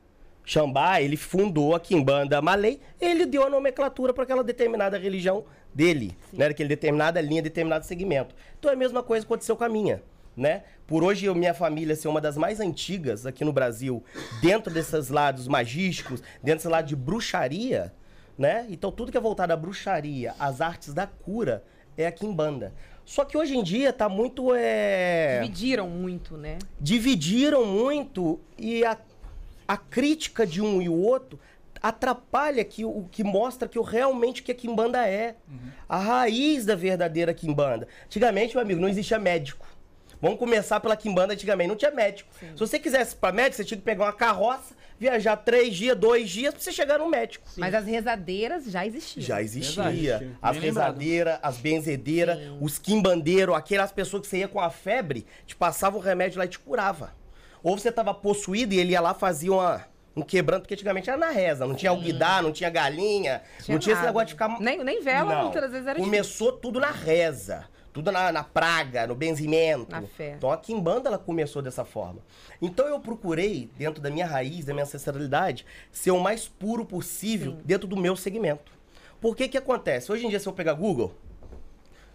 Xambá, 0.46 1.02
ele 1.02 1.18
fundou 1.18 1.75
a 1.75 1.80
Kimbanda 1.80 2.42
Malay, 2.42 2.80
ele 3.02 3.25
deu 3.25 3.44
a 3.44 3.50
nomenclatura 3.50 4.14
para 4.14 4.24
aquela 4.24 4.44
determinada 4.44 4.98
religião 4.98 5.44
dele, 5.74 6.16
né? 6.32 6.46
Aquele 6.46 6.70
determinada 6.70 7.20
linha, 7.20 7.42
determinado 7.42 7.86
segmento. 7.86 8.36
Então 8.60 8.70
é 8.70 8.75
a 8.75 8.78
mesma 8.78 9.02
coisa 9.02 9.25
que 9.25 9.32
aconteceu 9.32 9.58
com 9.58 9.64
a 9.64 9.70
minha, 9.70 10.04
né? 10.38 10.64
Por 10.86 11.04
hoje 11.04 11.25
eu, 11.25 11.34
minha 11.34 11.54
família 11.54 11.96
ser 11.96 12.08
uma 12.08 12.22
das 12.22 12.38
mais 12.38 12.60
antigas 12.60 13.25
aqui 13.25 13.44
no 13.44 13.52
Brasil, 13.52 14.04
dentro 14.40 14.72
desses 14.72 15.10
lados 15.10 15.48
magísticos, 15.48 16.22
dentro 16.44 16.60
desse 16.60 16.68
lado 16.68 16.88
de 16.88 16.96
bruxaria, 16.96 17.92
né? 18.38 18.68
Então 18.70 18.92
tudo 18.92 19.12
que 19.12 19.18
é 19.18 19.22
voltado 19.22 19.52
à 19.52 19.56
bruxaria, 19.56 20.36
às 20.38 20.62
artes 20.62 20.94
da 20.94 21.08
cura, 21.08 21.64
é 21.98 22.06
a 22.06 22.12
Kimbanda. 22.12 22.74
Só 23.06 23.24
que 23.24 23.38
hoje 23.38 23.56
em 23.56 23.62
dia 23.62 23.94
tá 23.94 24.10
muito 24.10 24.54
é 24.56 25.40
Dividiram 25.42 25.88
muito, 25.88 26.36
né? 26.36 26.58
dividiram 26.80 27.64
muito 27.64 28.40
e 28.58 28.84
a, 28.84 28.98
a 29.68 29.78
crítica 29.78 30.46
de 30.46 30.62
um 30.62 30.82
e 30.82 30.90
o 30.90 30.94
outro 30.94 31.40
atrapalha 31.82 32.64
que, 32.64 32.84
o 32.84 33.08
que 33.12 33.24
mostra 33.24 33.68
que 33.68 33.78
o 33.78 33.84
realmente 33.84 34.42
o 34.42 34.44
que 34.44 34.52
a 34.52 34.56
Kimbanda 34.56 35.08
é. 35.08 35.36
A 35.88 35.98
raiz 35.98 36.66
da 36.66 36.76
verdadeira 36.76 37.34
Kimbanda. 37.34 37.88
Antigamente, 38.06 38.56
meu 38.56 38.64
amigo, 38.64 38.82
não 38.82 38.88
existia 38.90 39.20
médico. 39.20 39.68
Vamos 40.22 40.40
começar 40.40 40.80
pela 40.80 40.96
Kimbanda 40.96 41.34
antigamente, 41.34 41.68
não 41.68 41.76
tinha 41.76 41.92
médico. 41.92 42.30
Se 42.40 42.58
você 42.58 42.80
quisesse 42.80 43.14
ir 43.14 43.18
pra 43.18 43.32
médico, 43.32 43.58
você 43.58 43.66
tinha 43.66 43.78
que 43.78 43.84
pegar 43.84 44.06
uma 44.06 44.14
carroça, 44.14 44.74
viajar 44.98 45.36
três 45.38 45.76
dias, 45.76 45.96
dois 45.96 46.30
dias, 46.30 46.54
pra 46.54 46.64
você 46.64 46.72
chegar 46.72 46.98
no 46.98 47.08
médico. 47.08 47.48
Mas 47.58 47.74
as 47.76 47.86
rezadeiras 47.86 48.66
já 48.66 48.86
existiam. 48.88 49.24
Já 49.24 49.42
existia. 49.42 50.32
As 50.42 50.58
rezadeiras, 50.58 51.38
as 51.44 51.58
benzedeiras, 51.58 52.40
os 52.60 52.80
quimbandeiros, 52.80 53.54
aquelas 53.56 53.92
pessoas 53.92 54.24
que 54.24 54.28
você 54.28 54.38
ia 54.40 54.48
com 54.48 54.60
a 54.60 54.70
febre, 54.70 55.26
te 55.46 55.56
passava 55.56 55.98
o 55.98 56.00
remédio 56.00 56.40
lá 56.40 56.46
e 56.46 56.50
te 56.50 56.58
curava. 56.58 57.14
Ou 57.66 57.76
você 57.76 57.92
tava 57.92 58.14
possuído 58.14 58.76
e 58.76 58.80
ele 58.80 58.92
ia 58.92 59.02
lá 59.02 59.16
fazia 59.16 59.52
uma, 59.52 59.84
um 60.16 60.22
quebranto, 60.22 60.62
porque 60.62 60.76
antigamente 60.76 61.10
era 61.10 61.18
na 61.18 61.32
reza, 61.32 61.66
não 61.66 61.74
tinha 61.74 61.90
alguidar, 61.90 62.44
não 62.44 62.52
tinha 62.52 62.70
galinha, 62.70 63.42
não 63.68 63.80
tinha 63.80 63.94
esse 63.94 64.02
nada. 64.02 64.06
negócio 64.06 64.28
de 64.28 64.34
ficar... 64.34 64.60
Nem- 64.60 64.84
nem 64.84 65.02
vela, 65.02 65.34
Não. 65.34 65.44
muitas 65.46 65.72
vezes 65.72 65.88
era 65.88 66.00
Começou 66.00 66.52
tudo 66.52 66.80
na 66.80 66.92
reza. 66.92 67.66
Tudo 67.92 68.12
na, 68.12 68.32
na 68.32 68.44
praga, 68.44 69.08
no 69.08 69.16
benzimento. 69.16 69.90
Na 69.90 70.04
fé. 70.04 70.36
Então 70.38 70.52
a 70.52 70.58
Kimbanda 70.58 71.10
ela 71.10 71.18
começou 71.18 71.60
dessa 71.62 71.84
forma. 71.84 72.20
Então 72.62 72.86
eu 72.88 73.00
procurei, 73.00 73.68
dentro 73.78 74.00
da 74.00 74.12
minha 74.12 74.28
raiz, 74.28 74.66
da 74.66 74.74
minha 74.74 74.84
ancestralidade, 74.84 75.66
ser 75.92 76.12
o 76.12 76.20
mais 76.20 76.48
puro 76.48 76.86
possível 76.86 77.58
dentro 77.66 77.88
do 77.88 77.98
meu 77.98 78.16
segmento. 78.16 78.72
Por 79.20 79.36
que 79.36 79.48
que 79.48 79.58
acontece? 79.58 80.12
Hoje 80.12 80.26
em 80.28 80.30
dia, 80.30 80.40
se 80.40 80.48
eu 80.48 80.54
pegar 80.54 80.74
Google, 80.74 81.16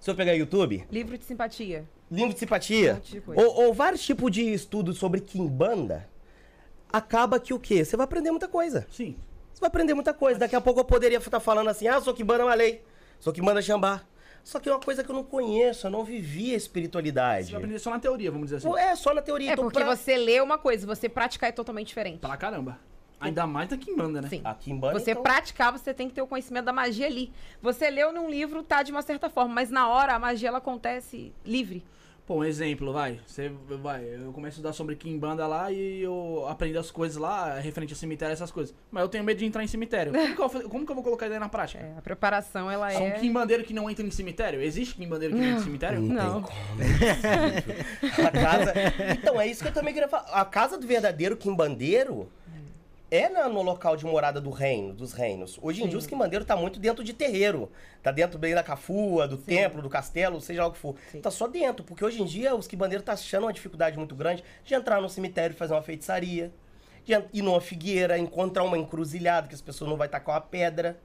se 0.01 0.11
eu 0.11 0.15
pegar 0.15 0.33
YouTube, 0.33 0.85
Livro 0.91 1.17
de 1.17 1.25
simpatia. 1.25 1.85
livro 2.11 2.33
de 2.33 2.39
simpatia, 2.41 3.01
Um 3.29 3.33
ou, 3.41 3.67
ou 3.67 3.75
vários 3.75 4.03
tipos 4.03 4.31
de 4.33 4.53
estudos 4.53 4.99
sobre 4.99 5.21
Kimbanda, 5.21 6.09
acaba 6.93 7.39
que 7.39 7.55
o 7.55 7.59
quê? 7.59 7.85
Você 7.85 7.97
vai 7.97 8.05
aprender 8.05 8.31
muita 8.31 8.49
coisa. 8.49 8.87
Sim. 8.91 9.17
Você 9.53 9.61
vai 9.61 9.69
aprender 9.69 9.95
muita 9.95 10.13
coisa. 10.15 10.41
Daqui 10.41 10.57
a 10.57 10.61
pouco 10.61 10.81
eu 10.81 10.85
poderia 10.85 11.19
estar 11.19 11.39
falando 11.41 11.69
assim, 11.69 11.87
ah, 11.87 12.01
sou 12.01 12.15
Kimbanda 12.15 12.45
Malay, 12.45 12.83
sou 13.19 13.33
Kimbanda 13.33 13.61
Xambá. 13.63 14.03
Só 14.43 14.59
que 14.59 14.71
é 14.71 14.73
uma 14.73 14.81
coisa 14.81 15.05
que 15.05 15.11
eu 15.11 15.15
não 15.15 15.23
conheço, 15.23 15.87
eu 15.87 15.91
não 15.91 16.03
vivi 16.03 16.55
a 16.55 16.57
espiritualidade. 16.57 17.47
Você 17.47 17.53
vai 17.53 17.61
aprender 17.61 17.79
só 17.79 17.91
na 17.91 17.99
teoria, 18.01 18.31
vamos 18.31 18.47
dizer 18.51 18.57
assim. 18.67 18.79
É, 18.79 18.97
só 18.97 19.13
na 19.13 19.21
teoria. 19.21 19.51
É 19.51 19.53
então, 19.53 19.65
porque 19.65 19.79
pra- 19.81 19.95
você 19.95 20.17
lê 20.17 20.41
uma 20.41 20.57
coisa, 20.57 20.87
você 20.87 21.11
praticar 21.11 21.51
é 21.51 21.53
totalmente 21.53 21.89
diferente. 21.89 22.21
Pra 22.21 22.37
caramba. 22.39 22.79
Ainda 23.21 23.47
mais 23.47 23.69
da 23.69 23.77
Kimbanda, 23.77 24.23
né? 24.23 24.29
Sim. 24.29 24.41
A 24.43 24.55
Kimbanda, 24.55 24.99
Você 24.99 25.11
então- 25.11 25.23
praticar, 25.23 25.71
você 25.71 25.93
tem 25.93 26.09
que 26.09 26.15
ter 26.15 26.23
o 26.23 26.27
conhecimento 26.27 26.65
da 26.65 26.73
magia 26.73 27.07
ali. 27.07 27.31
Você 27.61 27.91
leu 27.91 28.13
num 28.13 28.31
livro, 28.31 28.63
tá 28.63 28.83
de 28.83 28.91
uma 28.91 29.03
certa 29.03 29.29
forma, 29.29 29.55
mas 29.55 29.71
na 29.71 29.89
hora 29.89 30.15
a 30.15 30.19
magia 30.19 30.49
ela 30.49 30.59
acontece 30.59 31.33
livre. 31.45 31.85
Pô, 32.27 32.37
um 32.37 32.45
exemplo, 32.45 32.93
vai. 32.93 33.19
Você 33.27 33.51
vai, 33.83 34.05
eu 34.05 34.33
começo 34.33 34.55
a 34.55 34.59
estudar 34.59 34.73
sobre 34.73 34.95
Kimbanda 34.95 35.49
lá 35.49 35.73
e 35.73 36.01
eu 36.01 36.47
aprendo 36.49 36.79
as 36.79 36.89
coisas 36.89 37.17
lá, 37.17 37.59
referente 37.59 37.93
a 37.93 37.97
cemitério, 37.97 38.33
essas 38.33 38.53
coisas. 38.53 38.73
Mas 38.89 39.03
eu 39.03 39.09
tenho 39.09 39.25
medo 39.25 39.39
de 39.39 39.45
entrar 39.45 39.65
em 39.65 39.67
cemitério. 39.67 40.13
Como 40.13 40.37
que 40.37 40.57
eu, 40.57 40.71
como 40.71 40.87
que 40.87 40.93
eu 40.93 40.95
vou 40.95 41.03
colocar 41.03 41.27
isso 41.27 41.35
aí 41.35 41.41
na 41.41 41.49
prática? 41.49 41.83
É, 41.83 41.99
a 41.99 42.01
preparação, 42.01 42.71
ela 42.71 42.89
São 42.93 43.03
é... 43.03 43.11
quimbandeiro 43.19 43.65
que 43.65 43.75
não 43.75 43.91
entra 43.91 44.07
em 44.07 44.13
cemitério? 44.13 44.63
Existe 44.63 44.95
quimbandeiro 44.95 45.35
que 45.35 45.41
não 45.41 45.47
entra 45.49 45.61
em 45.61 45.65
cemitério? 45.65 46.01
Não. 46.01 46.45
A 48.25 48.31
casa... 48.31 48.75
Então, 49.21 49.41
é 49.41 49.49
isso 49.49 49.63
que 49.63 49.69
eu 49.69 49.75
também 49.75 49.93
queria 49.93 50.09
falar. 50.09 50.27
A 50.31 50.45
casa 50.45 50.79
do 50.79 50.87
verdadeiro 50.87 51.37
quimbandeiro 51.37 52.31
é 53.11 53.29
na- 53.29 53.49
no 53.49 53.63
local 53.63 53.97
de 53.97 54.05
morada 54.05 54.41
do 54.41 54.51
reino, 54.51 54.93
dos 54.95 55.13
reinos. 55.13 55.59
Hoje 55.61 55.83
em 55.83 55.89
dia, 55.89 55.99
os 55.99 56.07
quimbandeiros 56.07 56.47
tá 56.47 56.55
muito 56.57 56.79
dentro 56.79 57.03
de 57.03 57.13
terreiro. 57.13 57.71
Tá 58.03 58.11
dentro 58.11 58.39
bem 58.39 58.55
da 58.55 58.63
cafua, 58.63 59.27
do 59.27 59.37
templo, 59.37 59.83
do 59.83 59.89
castelo, 59.89 60.41
seja 60.41 60.63
lá 60.63 60.69
o 60.69 60.73
que 60.73 60.79
for. 60.79 60.95
Sim. 61.11 61.21
Tá 61.21 61.31
só 61.31 61.47
dentro, 61.49 61.85
porque 61.85 62.05
hoje 62.05 62.23
em 62.23 62.25
dia 62.25 62.55
os 62.55 62.67
quimbandeiros 62.67 63.05
tá 63.05 63.13
achando 63.15 63.45
uma 63.47 63.53
dificuldade 63.53 63.97
muito 63.99 64.15
grande 64.15 64.45
de 64.65 64.75
entrar 64.75 65.01
no 65.01 65.09
cemitério 65.09 65.55
e 65.55 65.57
fazer 65.57 65.75
uma 65.75 65.83
feitiçaria. 65.83 66.53
De 67.05 67.13
ir 67.33 67.43
numa 67.43 67.61
figueira, 67.61 68.19
encontrar 68.19 68.63
uma 68.63 68.77
encruzilhada, 68.79 69.49
que 69.49 69.55
as 69.55 69.61
pessoas 69.63 69.89
não 69.91 69.97
vai 69.97 70.07
tacar 70.09 70.35
uma 70.37 70.41
pedra. 70.41 70.99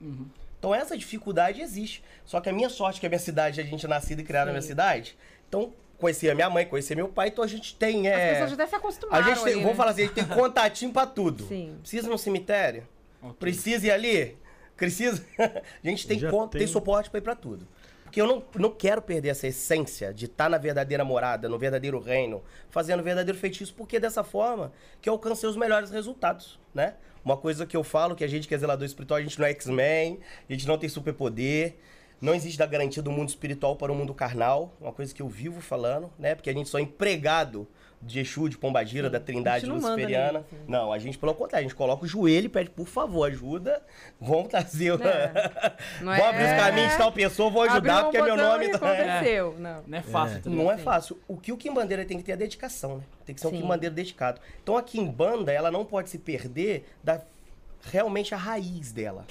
Então 0.59 0.75
essa 0.75 0.95
dificuldade 0.97 1.61
existe. 1.61 2.03
Só 2.25 2.39
que 2.41 2.49
a 2.49 2.53
minha 2.53 2.69
sorte, 2.69 2.99
que 2.99 3.05
a 3.05 3.09
minha 3.09 3.17
cidade, 3.19 3.59
a 3.61 3.63
gente 3.63 3.85
é 3.85 3.89
nascido 3.89 4.19
e 4.19 4.23
criado 4.23 4.47
na 4.47 4.51
minha 4.51 4.61
Sim. 4.61 4.67
cidade. 4.69 5.17
Então, 5.47 5.73
conhecer 5.97 6.29
a 6.29 6.35
minha 6.35 6.49
mãe, 6.49 6.65
conhecer 6.65 6.95
meu 6.95 7.07
pai, 7.07 7.29
então 7.29 7.43
a 7.43 7.47
gente 7.47 7.75
tem. 7.75 8.07
É... 8.07 8.31
As 8.31 8.31
pessoas 8.39 8.57
já 8.57 8.67
se 8.67 8.75
A 8.75 8.77
acostumaram 8.77 9.25
gente 9.25 9.43
tem, 9.43 9.53
ali, 9.53 9.61
vamos 9.61 9.69
né? 9.69 9.75
falar 9.75 9.91
assim, 9.91 10.01
a 10.01 10.05
gente 10.05 10.13
tem 10.15 10.25
contatinho 10.25 10.91
pra 10.93 11.05
tudo. 11.05 11.45
Sim. 11.47 11.77
Precisa 11.81 12.07
ir 12.07 12.09
no 12.09 12.17
cemitério? 12.17 12.87
Ok. 13.21 13.35
Precisa 13.39 13.87
ir 13.87 13.91
ali? 13.91 14.37
Precisa? 14.75 15.25
a 15.39 15.87
gente 15.87 16.07
tem, 16.07 16.19
Já 16.19 16.29
con- 16.29 16.47
tem... 16.47 16.59
tem. 16.59 16.67
suporte 16.67 17.09
pra 17.09 17.17
ir 17.19 17.21
pra 17.21 17.35
tudo. 17.35 17.67
Porque 18.03 18.21
eu 18.21 18.27
não, 18.27 18.43
não 18.57 18.71
quero 18.71 19.01
perder 19.01 19.29
essa 19.29 19.47
essência 19.47 20.13
de 20.13 20.25
estar 20.25 20.49
na 20.49 20.57
verdadeira 20.57 21.03
morada, 21.03 21.49
no 21.49 21.57
verdadeiro 21.57 21.99
reino, 21.99 22.41
fazendo 22.69 22.99
o 23.01 23.03
verdadeiro 23.03 23.37
feitiço, 23.37 23.73
porque 23.73 23.97
é 23.97 23.99
dessa 23.99 24.23
forma 24.23 24.71
que 25.01 25.09
eu 25.09 25.13
alcancei 25.13 25.49
os 25.49 25.57
melhores 25.57 25.89
resultados, 25.91 26.57
né? 26.73 26.93
Uma 27.25 27.35
coisa 27.35 27.65
que 27.65 27.75
eu 27.75 27.83
falo, 27.83 28.15
que 28.15 28.23
a 28.23 28.27
gente 28.27 28.47
que 28.47 28.53
é 28.53 28.57
zelador 28.57 28.85
espiritual, 28.85 29.19
a 29.19 29.23
gente 29.23 29.37
não 29.39 29.45
é 29.45 29.49
X-Men, 29.49 30.19
a 30.47 30.53
gente 30.53 30.67
não 30.67 30.77
tem 30.77 30.87
superpoder, 30.87 31.75
não 32.21 32.33
existe 32.33 32.57
da 32.57 32.65
garantia 32.65 33.01
do 33.03 33.11
mundo 33.11 33.29
espiritual 33.29 33.75
para 33.75 33.91
o 33.91 33.95
mundo 33.95 34.13
carnal, 34.13 34.73
uma 34.79 34.91
coisa 34.91 35.13
que 35.13 35.21
eu 35.21 35.27
vivo 35.27 35.61
falando, 35.61 36.11
né? 36.17 36.33
Porque 36.35 36.49
a 36.49 36.53
gente 36.53 36.69
só 36.69 36.77
é 36.79 36.81
empregado 36.81 37.67
de 38.01 38.19
Exu, 38.19 38.47
de 38.47 38.57
Pombagira, 38.57 39.09
da 39.09 39.19
Trindade 39.19 39.65
não 39.65 39.75
Luciferiana. 39.77 40.39
assim. 40.39 40.57
Não, 40.67 40.93
a 40.93 40.99
gente, 40.99 41.17
pelo 41.17 41.33
contrário, 41.33 41.65
a 41.65 41.67
gente 41.69 41.75
coloca 41.75 42.05
o 42.05 42.07
joelho 42.07 42.45
e 42.45 42.49
pede, 42.49 42.69
por 42.69 42.85
favor, 42.87 43.23
ajuda. 43.27 43.81
Vamos 44.21 44.47
trazer. 44.49 44.91
o- 44.93 44.97
Não 46.01 46.15
Vou 46.15 46.25
abrir 46.25 46.43
os 46.43 46.49
é- 46.49 46.57
caminhos 46.57 46.91
de 46.91 46.97
tal 46.97 47.11
pessoa, 47.11 47.49
vou 47.49 47.63
ajudar, 47.63 48.01
um 48.01 48.03
porque 48.03 48.17
é 48.17 48.21
meu 48.21 48.37
nome. 48.37 48.69
tá- 48.69 48.77
aconteceu. 48.77 49.55
Não. 49.57 49.83
Não 49.87 49.97
é 49.97 50.01
fácil, 50.03 50.35
ligado? 50.37 50.53
Não 50.55 50.71
é 50.71 50.77
Sim. 50.77 50.83
fácil. 50.83 51.19
O 51.27 51.37
que 51.37 51.51
o 51.51 51.57
Kimbandeira 51.57 52.05
tem 52.05 52.17
que 52.17 52.23
ter 52.23 52.33
é 52.33 52.37
dedicação, 52.37 52.97
né? 52.97 53.03
Tem 53.25 53.33
que 53.33 53.41
ser 53.41 53.47
um 53.47 53.51
Sim. 53.51 53.61
Kimbandeira 53.61 53.95
dedicado. 53.95 54.39
Então 54.61 54.77
a 54.77 54.83
Kimbanda, 54.83 55.51
ela 55.51 55.71
não 55.71 55.83
pode 55.83 56.09
se 56.09 56.19
perder 56.19 56.85
da 57.03 57.21
realmente 57.91 58.33
a 58.35 58.37
raiz 58.37 58.91
dela, 58.91 59.25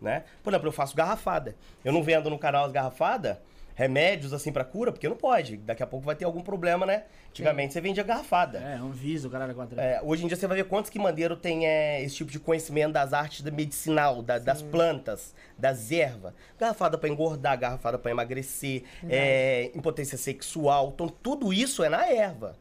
né? 0.00 0.24
Por 0.42 0.50
exemplo, 0.52 0.68
eu 0.68 0.72
faço 0.72 0.96
garrafada. 0.96 1.54
Eu 1.84 1.92
não 1.92 2.02
vendo 2.02 2.28
no 2.30 2.38
canal 2.38 2.64
as 2.64 2.72
garrafadas, 2.72 3.36
remédios 3.74 4.32
assim 4.32 4.52
pra 4.52 4.64
cura, 4.64 4.92
porque 4.92 5.08
não 5.08 5.16
pode. 5.16 5.56
Daqui 5.56 5.82
a 5.82 5.86
pouco 5.86 6.04
vai 6.04 6.14
ter 6.14 6.24
algum 6.24 6.40
problema, 6.42 6.84
né? 6.84 7.04
Antigamente 7.30 7.72
você 7.72 7.80
vendia 7.80 8.02
garrafada. 8.02 8.58
É, 8.58 8.82
um 8.82 8.90
viso, 8.90 9.28
o 9.28 9.30
caralho, 9.30 9.54
quatro. 9.54 9.78
É, 9.80 10.00
hoje 10.02 10.24
em 10.24 10.26
dia 10.28 10.36
você 10.36 10.46
vai 10.46 10.56
ver 10.56 10.64
quantos 10.64 10.90
quimbandeiros 10.90 11.38
tem 11.40 11.66
é, 11.66 12.02
esse 12.02 12.16
tipo 12.16 12.30
de 12.30 12.38
conhecimento 12.40 12.92
das 12.92 13.12
artes 13.12 13.40
da 13.42 13.50
medicinal, 13.50 14.20
da- 14.22 14.38
das 14.38 14.60
plantas, 14.60 15.34
das 15.56 15.90
ervas. 15.92 16.34
Garrafada 16.58 16.98
pra 16.98 17.08
engordar, 17.08 17.58
garrafada 17.58 17.98
pra 17.98 18.10
emagrecer, 18.10 18.82
é, 19.08 19.70
impotência 19.74 20.18
sexual. 20.18 20.90
Então 20.94 21.08
tudo 21.08 21.52
isso 21.52 21.82
é 21.84 21.88
na 21.88 22.06
erva. 22.10 22.56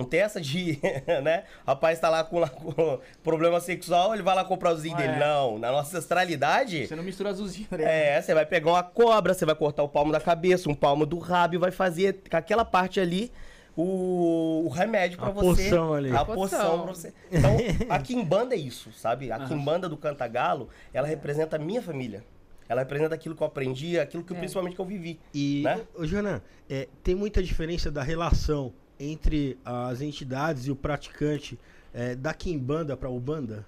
Não 0.00 0.04
tem 0.08 0.20
essa 0.20 0.40
de, 0.40 0.78
né? 1.22 1.44
Rapaz 1.66 2.00
tá 2.00 2.08
lá 2.08 2.24
com, 2.24 2.38
lá 2.38 2.48
com 2.48 2.98
problema 3.22 3.60
sexual, 3.60 4.14
ele 4.14 4.22
vai 4.22 4.34
lá 4.34 4.44
comprar 4.44 4.72
os 4.72 4.82
É. 4.84 4.94
dele. 4.94 5.16
Não, 5.18 5.58
na 5.58 5.70
nossa 5.70 5.96
ancestralidade, 5.96 6.86
Você 6.86 6.96
não 6.96 7.04
mistura 7.04 7.28
azulzinho, 7.30 7.68
né? 7.72 8.16
é, 8.16 8.22
você 8.22 8.32
vai 8.34 8.46
pegar 8.46 8.70
uma 8.70 8.82
cobra, 8.82 9.34
você 9.34 9.44
vai 9.44 9.54
cortar 9.54 9.82
o 9.82 9.88
palmo 9.88 10.10
da 10.10 10.20
cabeça, 10.20 10.70
um 10.70 10.74
palmo 10.74 11.04
do 11.04 11.18
rabo 11.18 11.54
e 11.54 11.58
vai 11.58 11.70
fazer 11.70 12.20
com 12.30 12.36
aquela 12.36 12.64
parte 12.64 12.98
ali 12.98 13.30
o, 13.76 14.64
o 14.66 14.68
remédio 14.68 15.18
pra 15.18 15.28
A 15.28 15.30
você. 15.32 15.64
poção 15.64 15.94
ali. 15.94 16.10
A 16.14 16.24
Poção. 16.24 16.36
poção 16.60 16.82
pra 16.82 16.92
você. 16.94 17.14
Então, 17.30 17.56
a 17.88 17.98
quimbanda 17.98 18.54
é 18.54 18.58
isso, 18.58 18.90
sabe? 18.92 19.30
A 19.30 19.38
quimbanda 19.40 19.88
do 19.88 19.96
Cantagalo, 19.96 20.68
ela 20.92 21.06
representa 21.06 21.56
a 21.56 21.58
minha 21.58 21.80
família. 21.82 22.24
Ela 22.68 22.82
representa 22.82 23.14
aquilo 23.14 23.34
que 23.34 23.42
eu 23.42 23.46
aprendi, 23.46 23.98
aquilo 23.98 24.22
que 24.22 24.32
É. 24.32 24.38
principalmente 24.38 24.74
que 24.76 24.80
eu 24.80 24.84
vivi. 24.84 25.18
E, 25.34 25.62
Né? 25.64 25.80
ô 25.94 26.04
Jonan, 26.06 26.40
é, 26.68 26.88
tem 27.02 27.14
muita 27.14 27.42
diferença 27.42 27.90
da 27.90 28.02
relação 28.02 28.72
entre 29.00 29.58
as 29.64 30.00
entidades 30.02 30.66
e 30.66 30.70
o 30.70 30.76
praticante 30.76 31.58
é, 31.94 32.14
da 32.14 32.34
Kimbanda 32.34 32.96
pra 32.96 33.08
Ubanda? 33.10 33.64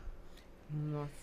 Nossa. 0.70 1.22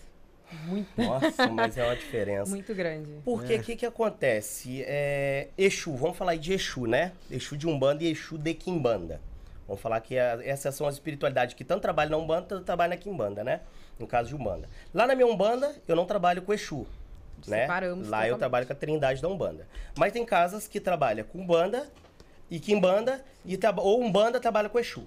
Muito, 0.65 0.89
Nossa, 0.99 1.47
mas 1.53 1.77
é 1.77 1.83
uma 1.85 1.95
diferença. 1.95 2.49
muito 2.49 2.73
grande. 2.73 3.11
Porque 3.23 3.55
o 3.55 3.61
que, 3.61 3.75
que 3.75 3.85
acontece? 3.85 4.83
É, 4.87 5.49
Exu, 5.55 5.95
vamos 5.95 6.17
falar 6.17 6.31
aí 6.31 6.39
de 6.39 6.53
Exu, 6.53 6.87
né? 6.87 7.11
Exu 7.29 7.55
de 7.55 7.67
Umbanda 7.67 8.03
e 8.03 8.07
Exu 8.11 8.35
de 8.35 8.55
Quimbanda. 8.55 9.21
Vamos 9.67 9.79
falar 9.79 10.01
que 10.01 10.17
a- 10.17 10.39
essas 10.43 10.73
são 10.73 10.87
as 10.87 10.95
espiritualidades 10.95 11.53
que 11.53 11.63
tanto 11.63 11.83
trabalham 11.83 12.11
na 12.11 12.17
Umbanda, 12.17 12.47
tanto 12.47 12.63
trabalham 12.63 12.89
na 12.95 12.97
Quimbanda, 12.97 13.43
né? 13.43 13.61
No 13.99 14.07
caso 14.07 14.29
de 14.29 14.35
Umbanda. 14.35 14.67
Lá 14.91 15.05
na 15.05 15.13
minha 15.13 15.27
Umbanda, 15.27 15.75
eu 15.87 15.95
não 15.95 16.05
trabalho 16.07 16.41
com 16.41 16.51
Exu. 16.51 16.87
Né? 17.47 17.61
Separamos 17.61 18.07
Lá 18.09 18.27
eu 18.27 18.33
totalmente. 18.33 18.39
trabalho 18.39 18.65
com 18.65 18.73
a 18.73 18.75
Trindade 18.75 19.21
da 19.21 19.27
Umbanda. 19.27 19.67
Mas 19.97 20.11
tem 20.11 20.25
casas 20.25 20.67
que 20.67 20.79
trabalham 20.79 21.23
com 21.25 21.39
Umbanda 21.39 21.87
e 22.49 22.59
Quimbanda, 22.59 23.23
e 23.45 23.57
ou 23.77 24.01
Umbanda 24.01 24.39
trabalha 24.39 24.69
com 24.69 24.79
Exu. 24.79 25.03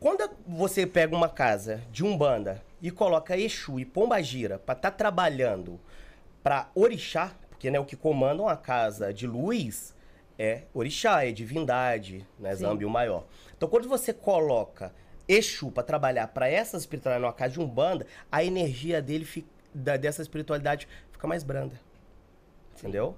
Quando 0.00 0.30
você 0.46 0.86
pega 0.86 1.14
uma 1.16 1.28
casa 1.28 1.82
de 1.90 2.04
Umbanda 2.04 2.62
e 2.80 2.90
coloca 2.90 3.36
Exu 3.36 3.80
e 3.80 3.84
Pombagira 3.84 4.58
para 4.58 4.76
estar 4.76 4.92
trabalhando 4.92 5.80
para 6.42 6.70
Orixá, 6.74 7.32
porque 7.50 7.70
né, 7.70 7.80
o 7.80 7.84
que 7.84 7.96
comanda 7.96 8.42
uma 8.42 8.56
casa 8.56 9.12
de 9.12 9.26
luz 9.26 9.94
é 10.38 10.62
Orixá, 10.72 11.24
é 11.26 11.32
divindade, 11.32 12.24
né, 12.38 12.54
Sim. 12.54 12.62
Zambi 12.62 12.84
o 12.84 12.90
maior. 12.90 13.24
Então 13.56 13.68
quando 13.68 13.88
você 13.88 14.12
coloca 14.12 14.94
Exu 15.26 15.70
para 15.70 15.82
trabalhar 15.82 16.28
para 16.28 16.48
essa 16.48 16.76
espiritualidade 16.76 17.22
numa 17.22 17.32
casa 17.32 17.54
de 17.54 17.60
Umbanda, 17.60 18.06
a 18.30 18.44
energia 18.44 19.02
dele 19.02 19.24
fica, 19.24 19.48
da- 19.74 19.96
dessa 19.96 20.22
espiritualidade 20.22 20.86
fica 21.10 21.26
mais 21.26 21.42
branda. 21.42 21.78
Entendeu? 22.78 23.16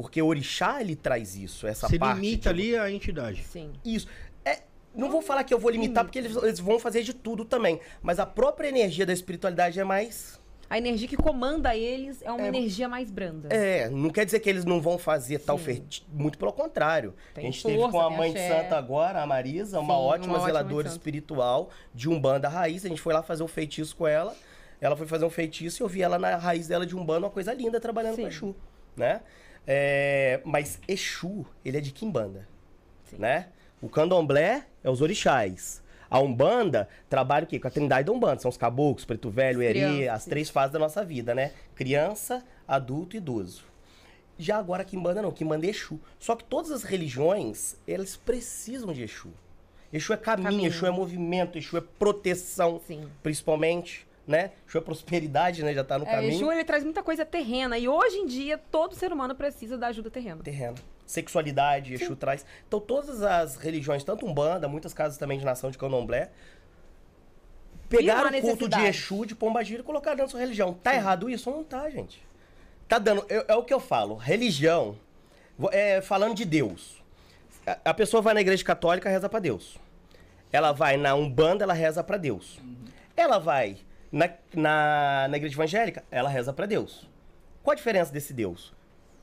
Porque 0.00 0.22
Orixá 0.22 0.80
ele 0.80 0.94
traz 0.94 1.34
isso, 1.34 1.66
essa 1.66 1.88
Se 1.88 1.98
parte 1.98 2.20
limita 2.20 2.54
de- 2.54 2.60
ali 2.60 2.76
a 2.78 2.88
entidade. 2.88 3.42
Sim. 3.42 3.72
isso. 3.84 4.06
É, 4.44 4.60
não 4.94 5.10
vou 5.10 5.20
falar 5.20 5.42
que 5.42 5.52
eu 5.52 5.58
vou 5.58 5.68
limitar, 5.72 6.04
porque 6.04 6.20
eles, 6.20 6.36
eles 6.36 6.60
vão 6.60 6.78
fazer 6.78 7.02
de 7.02 7.12
tudo 7.12 7.44
também. 7.44 7.80
Mas 8.00 8.20
a 8.20 8.24
própria 8.26 8.68
energia 8.68 9.04
da 9.04 9.12
espiritualidade 9.12 9.80
é 9.80 9.82
mais. 9.82 10.38
A 10.70 10.78
energia 10.78 11.08
que 11.08 11.16
comanda 11.16 11.74
eles 11.74 12.22
é 12.22 12.30
uma 12.30 12.46
energia 12.46 12.88
mais 12.88 13.10
branda. 13.10 13.48
É, 13.52 13.88
não 13.90 14.10
quer 14.10 14.24
dizer 14.24 14.38
que 14.38 14.48
eles 14.48 14.64
não 14.64 14.80
vão 14.80 14.98
fazer 14.98 15.40
tal 15.40 15.58
feitiço. 15.58 16.06
Muito 16.12 16.38
pelo 16.38 16.52
contrário. 16.52 17.12
Tem 17.34 17.42
a 17.42 17.50
gente 17.50 17.60
força, 17.62 17.76
teve 17.78 17.90
com 17.90 18.00
a 18.00 18.08
mãe 18.10 18.32
de 18.32 18.38
santa 18.46 18.76
agora, 18.78 19.20
a 19.20 19.26
Marisa, 19.26 19.80
uma 19.80 19.94
Sim, 19.94 20.00
ótima 20.00 20.26
uma 20.26 20.34
ótima 20.36 20.46
zeladora 20.46 20.88
santo. 20.88 20.96
espiritual 20.98 21.70
de 21.92 22.08
Umbanda 22.08 22.48
raiz. 22.48 22.84
A 22.84 22.88
gente 22.88 23.00
foi 23.00 23.12
lá 23.14 23.22
fazer 23.24 23.42
um 23.42 23.48
feitiço 23.48 23.96
com 23.96 24.06
ela. 24.06 24.36
Ela 24.80 24.94
foi 24.94 25.08
fazer 25.08 25.24
um 25.24 25.30
feitiço 25.30 25.82
e 25.82 25.84
eu 25.84 25.88
vi 25.88 26.02
ela 26.02 26.20
na 26.20 26.36
raiz 26.36 26.68
dela 26.68 26.86
de 26.86 26.94
Umbanda, 26.94 27.26
uma 27.26 27.30
coisa 27.32 27.52
linda, 27.52 27.80
trabalhando 27.80 28.14
Sim. 28.14 28.22
com 28.22 28.28
Exu. 28.28 28.56
Né? 28.96 29.22
É, 29.70 30.40
mas 30.46 30.80
Exu, 30.88 31.44
ele 31.62 31.76
é 31.76 31.80
de 31.80 31.92
Kimbanda. 31.92 32.48
Sim. 33.04 33.18
né? 33.18 33.48
O 33.82 33.88
candomblé 33.88 34.64
é 34.82 34.90
os 34.90 35.02
orixás. 35.02 35.82
A 36.10 36.18
Umbanda 36.18 36.88
trabalha 37.08 37.44
o 37.44 37.46
quê? 37.46 37.60
Com 37.60 37.68
a 37.68 37.70
trindade 37.70 38.06
da 38.06 38.12
Umbanda. 38.12 38.40
São 38.40 38.48
os 38.48 38.56
caboclos, 38.56 39.04
preto 39.04 39.28
velho, 39.28 39.58
Crianças, 39.58 40.08
as 40.08 40.24
três 40.24 40.48
fases 40.48 40.72
da 40.72 40.78
nossa 40.78 41.04
vida, 41.04 41.34
né? 41.34 41.52
Criança, 41.74 42.42
adulto 42.66 43.14
e 43.14 43.18
idoso. 43.18 43.64
Já 44.38 44.56
agora 44.56 44.82
a 44.82 44.86
Kimbanda 44.86 45.20
não, 45.20 45.30
Kimbanda 45.30 45.66
é 45.66 45.70
Exu. 45.70 46.00
Só 46.18 46.34
que 46.34 46.44
todas 46.44 46.70
as 46.70 46.82
religiões, 46.82 47.76
elas 47.86 48.16
precisam 48.16 48.90
de 48.92 49.02
Exu. 49.02 49.28
Exu 49.92 50.14
é 50.14 50.16
caminho, 50.16 50.50
Caminho. 50.50 50.68
Exu 50.68 50.86
é 50.86 50.90
movimento, 50.90 51.58
Exu 51.58 51.76
é 51.76 51.82
proteção, 51.82 52.80
Sim. 52.86 53.06
principalmente, 53.22 54.07
né? 54.28 54.52
Exu 54.68 54.78
é 54.78 54.80
prosperidade, 54.80 55.64
né? 55.64 55.72
Já 55.74 55.82
tá 55.82 55.98
no 55.98 56.04
É, 56.06 56.10
caminho. 56.10 56.32
Exu, 56.34 56.52
ele 56.52 56.62
traz 56.64 56.84
muita 56.84 57.02
coisa 57.02 57.24
terrena. 57.24 57.78
E 57.78 57.88
hoje 57.88 58.18
em 58.18 58.26
dia, 58.26 58.58
todo 58.70 58.94
ser 58.94 59.10
humano 59.12 59.34
precisa 59.34 59.76
da 59.78 59.86
ajuda 59.88 60.10
terrena. 60.10 60.42
terreno. 60.42 60.76
Sexualidade, 61.06 61.94
Exu 61.94 62.14
traz. 62.14 62.44
Então, 62.68 62.78
todas 62.78 63.22
as 63.22 63.56
religiões, 63.56 64.04
tanto 64.04 64.26
Umbanda, 64.26 64.68
muitas 64.68 64.92
casas 64.92 65.16
também 65.16 65.38
de 65.38 65.44
nação 65.44 65.70
de 65.70 65.78
candomblé, 65.78 66.30
pegaram 67.88 68.28
o 68.36 68.40
culto 68.42 68.68
de. 68.68 68.80
Exu, 68.86 69.24
de 69.24 69.34
Pombagira 69.34 69.80
e 69.80 69.84
colocaram 69.84 70.16
dentro 70.16 70.28
da 70.28 70.30
sua 70.32 70.40
religião. 70.40 70.74
Tá 70.74 70.94
errado 70.94 71.30
isso? 71.30 71.50
Não 71.50 71.64
tá, 71.64 71.88
gente. 71.88 72.22
Tá 72.86 72.98
dando. 72.98 73.24
eu- 73.28 73.44
é 73.48 73.54
o 73.54 73.62
que 73.64 73.72
eu 73.72 73.80
falo. 73.80 74.14
Religião, 74.16 74.96
é, 75.72 76.00
falando 76.02 76.34
de 76.34 76.44
Deus. 76.44 77.02
A, 77.66 77.78
a 77.90 77.94
pessoa 77.94 78.22
vai 78.22 78.34
na 78.34 78.40
igreja 78.42 78.62
católica, 78.64 79.08
reza 79.08 79.28
pra 79.28 79.40
Deus. 79.40 79.78
Ela 80.52 80.72
vai 80.72 80.96
na 80.96 81.14
Umbanda, 81.14 81.64
ela 81.64 81.74
reza 81.74 82.02
pra 82.04 82.16
Deus. 82.16 82.58
Ela 83.16 83.38
vai 83.38 83.78
na, 84.10 84.30
na, 84.54 85.26
na 85.28 85.36
igreja 85.36 85.54
evangélica, 85.54 86.04
ela 86.10 86.28
reza 86.28 86.52
pra 86.52 86.66
Deus. 86.66 87.08
Qual 87.62 87.72
a 87.72 87.76
diferença 87.76 88.12
desse 88.12 88.32
Deus? 88.32 88.72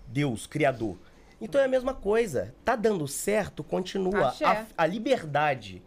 Deus, 0.08 0.46
Criador. 0.46 0.98
Então 1.42 1.60
é 1.60 1.66
a 1.66 1.68
mesma 1.68 1.94
coisa. 1.94 2.54
Tá 2.64 2.76
dando 2.76 3.08
certo, 3.08 3.64
continua. 3.64 4.34
A, 4.44 4.66
a 4.78 4.86
liberdade 4.86 5.82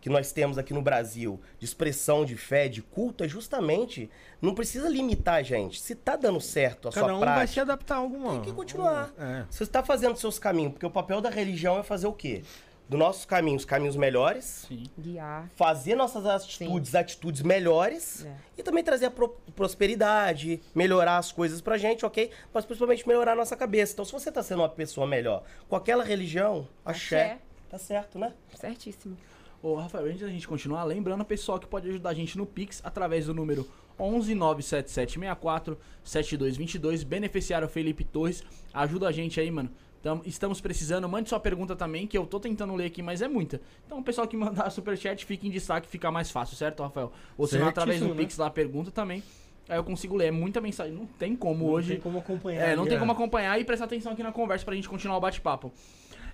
que 0.00 0.10
nós 0.10 0.32
temos 0.32 0.58
aqui 0.58 0.74
no 0.74 0.82
Brasil 0.82 1.40
de 1.58 1.64
expressão 1.64 2.24
de 2.24 2.36
fé, 2.36 2.68
de 2.68 2.82
culto, 2.82 3.24
é 3.24 3.28
justamente. 3.28 4.10
Não 4.40 4.54
precisa 4.54 4.88
limitar 4.88 5.36
a 5.36 5.42
gente. 5.42 5.80
Se 5.80 5.94
tá 5.94 6.14
dando 6.14 6.40
certo 6.40 6.88
a 6.88 6.92
Cada 6.92 7.06
sua 7.06 7.16
um 7.16 7.20
prática. 7.20 7.38
vai 7.38 7.46
se 7.46 7.58
adaptar 7.60 7.94
a 7.96 7.98
alguma. 7.98 8.32
Tem 8.32 8.42
que 8.42 8.52
continuar. 8.52 9.12
É. 9.18 9.44
Você 9.50 9.64
está 9.64 9.82
fazendo 9.82 10.16
seus 10.16 10.38
caminhos, 10.38 10.72
porque 10.72 10.86
o 10.86 10.90
papel 10.90 11.20
da 11.20 11.30
religião 11.30 11.78
é 11.78 11.82
fazer 11.82 12.06
o 12.06 12.12
quê? 12.12 12.42
Dos 12.86 12.98
nossos 12.98 13.24
caminhos, 13.24 13.64
caminhos 13.64 13.96
melhores, 13.96 14.66
Sim. 14.68 14.84
Guiar. 14.98 15.48
fazer 15.56 15.94
nossas 15.94 16.26
atitudes, 16.26 16.94
atitudes 16.94 17.40
melhores 17.40 18.26
É. 18.26 18.36
e 18.58 18.62
também 18.62 18.84
trazer 18.84 19.06
a 19.06 19.10
pro- 19.10 19.36
prosperidade, 19.56 20.60
melhorar 20.74 21.16
as 21.16 21.32
coisas 21.32 21.62
pra 21.62 21.78
gente, 21.78 22.04
ok? 22.04 22.30
Mas 22.52 22.64
principalmente 22.66 23.08
melhorar 23.08 23.32
a 23.32 23.36
nossa 23.36 23.56
cabeça. 23.56 23.94
Então, 23.94 24.04
se 24.04 24.12
você 24.12 24.30
tá 24.30 24.42
sendo 24.42 24.60
uma 24.60 24.68
pessoa 24.68 25.06
melhor 25.06 25.44
com 25.66 25.76
aquela 25.76 26.04
religião, 26.04 26.68
axé, 26.84 27.22
Axé. 27.32 27.38
tá 27.70 27.78
certo, 27.78 28.18
né? 28.18 28.34
Certíssimo. 28.54 29.16
Ô, 29.62 29.76
Rafael, 29.76 30.04
antes 30.04 30.20
da 30.20 30.28
gente 30.28 30.46
continuar, 30.46 30.84
lembrando 30.84 31.22
o 31.22 31.24
pessoal 31.24 31.58
que 31.58 31.66
pode 31.66 31.88
ajudar 31.88 32.10
a 32.10 32.14
gente 32.14 32.36
no 32.36 32.44
Pix 32.44 32.82
através 32.84 33.24
do 33.24 33.32
número 33.32 33.66
1197764 33.98 35.76
7222, 36.04 37.02
beneficiário 37.02 37.66
Felipe 37.68 38.04
Torres. 38.04 38.44
Ajuda 38.72 39.08
a 39.08 39.12
gente 39.12 39.40
aí, 39.40 39.50
mano. 39.50 39.70
Tam- 40.04 40.20
estamos 40.26 40.60
precisando, 40.60 41.08
mande 41.08 41.30
sua 41.30 41.40
pergunta 41.40 41.74
também, 41.74 42.06
que 42.06 42.16
eu 42.16 42.26
tô 42.26 42.38
tentando 42.38 42.74
ler 42.74 42.84
aqui, 42.84 43.00
mas 43.00 43.22
é 43.22 43.26
muita. 43.26 43.58
Então, 43.86 43.98
o 43.98 44.04
pessoal 44.04 44.28
que 44.28 44.36
mandar 44.36 44.68
superchat 44.70 45.24
fica 45.24 45.46
em 45.46 45.50
destaque, 45.50 45.88
fica 45.88 46.10
mais 46.10 46.30
fácil, 46.30 46.54
certo, 46.58 46.82
Rafael? 46.82 47.10
Ou 47.38 47.46
se 47.46 47.56
não, 47.58 47.68
através 47.68 48.00
do 48.00 48.08
né? 48.08 48.14
Pix 48.14 48.36
lá, 48.36 48.50
pergunta 48.50 48.90
também. 48.90 49.22
Aí 49.66 49.78
eu 49.78 49.82
consigo 49.82 50.14
ler. 50.14 50.26
É 50.26 50.30
muita 50.30 50.60
mensagem. 50.60 50.92
Não 50.92 51.06
tem 51.06 51.34
como 51.34 51.64
Não 51.64 51.72
hoje. 51.72 51.92
tem 51.94 52.00
como 52.02 52.18
acompanhar. 52.18 52.60
É, 52.68 52.76
não 52.76 52.82
ali, 52.82 52.90
tem 52.90 52.98
né? 52.98 53.00
como 53.00 53.12
acompanhar 53.12 53.58
e 53.58 53.64
prestar 53.64 53.86
atenção 53.86 54.12
aqui 54.12 54.22
na 54.22 54.30
conversa 54.30 54.62
pra 54.62 54.74
gente 54.74 54.86
continuar 54.90 55.16
o 55.16 55.20
bate-papo. 55.20 55.72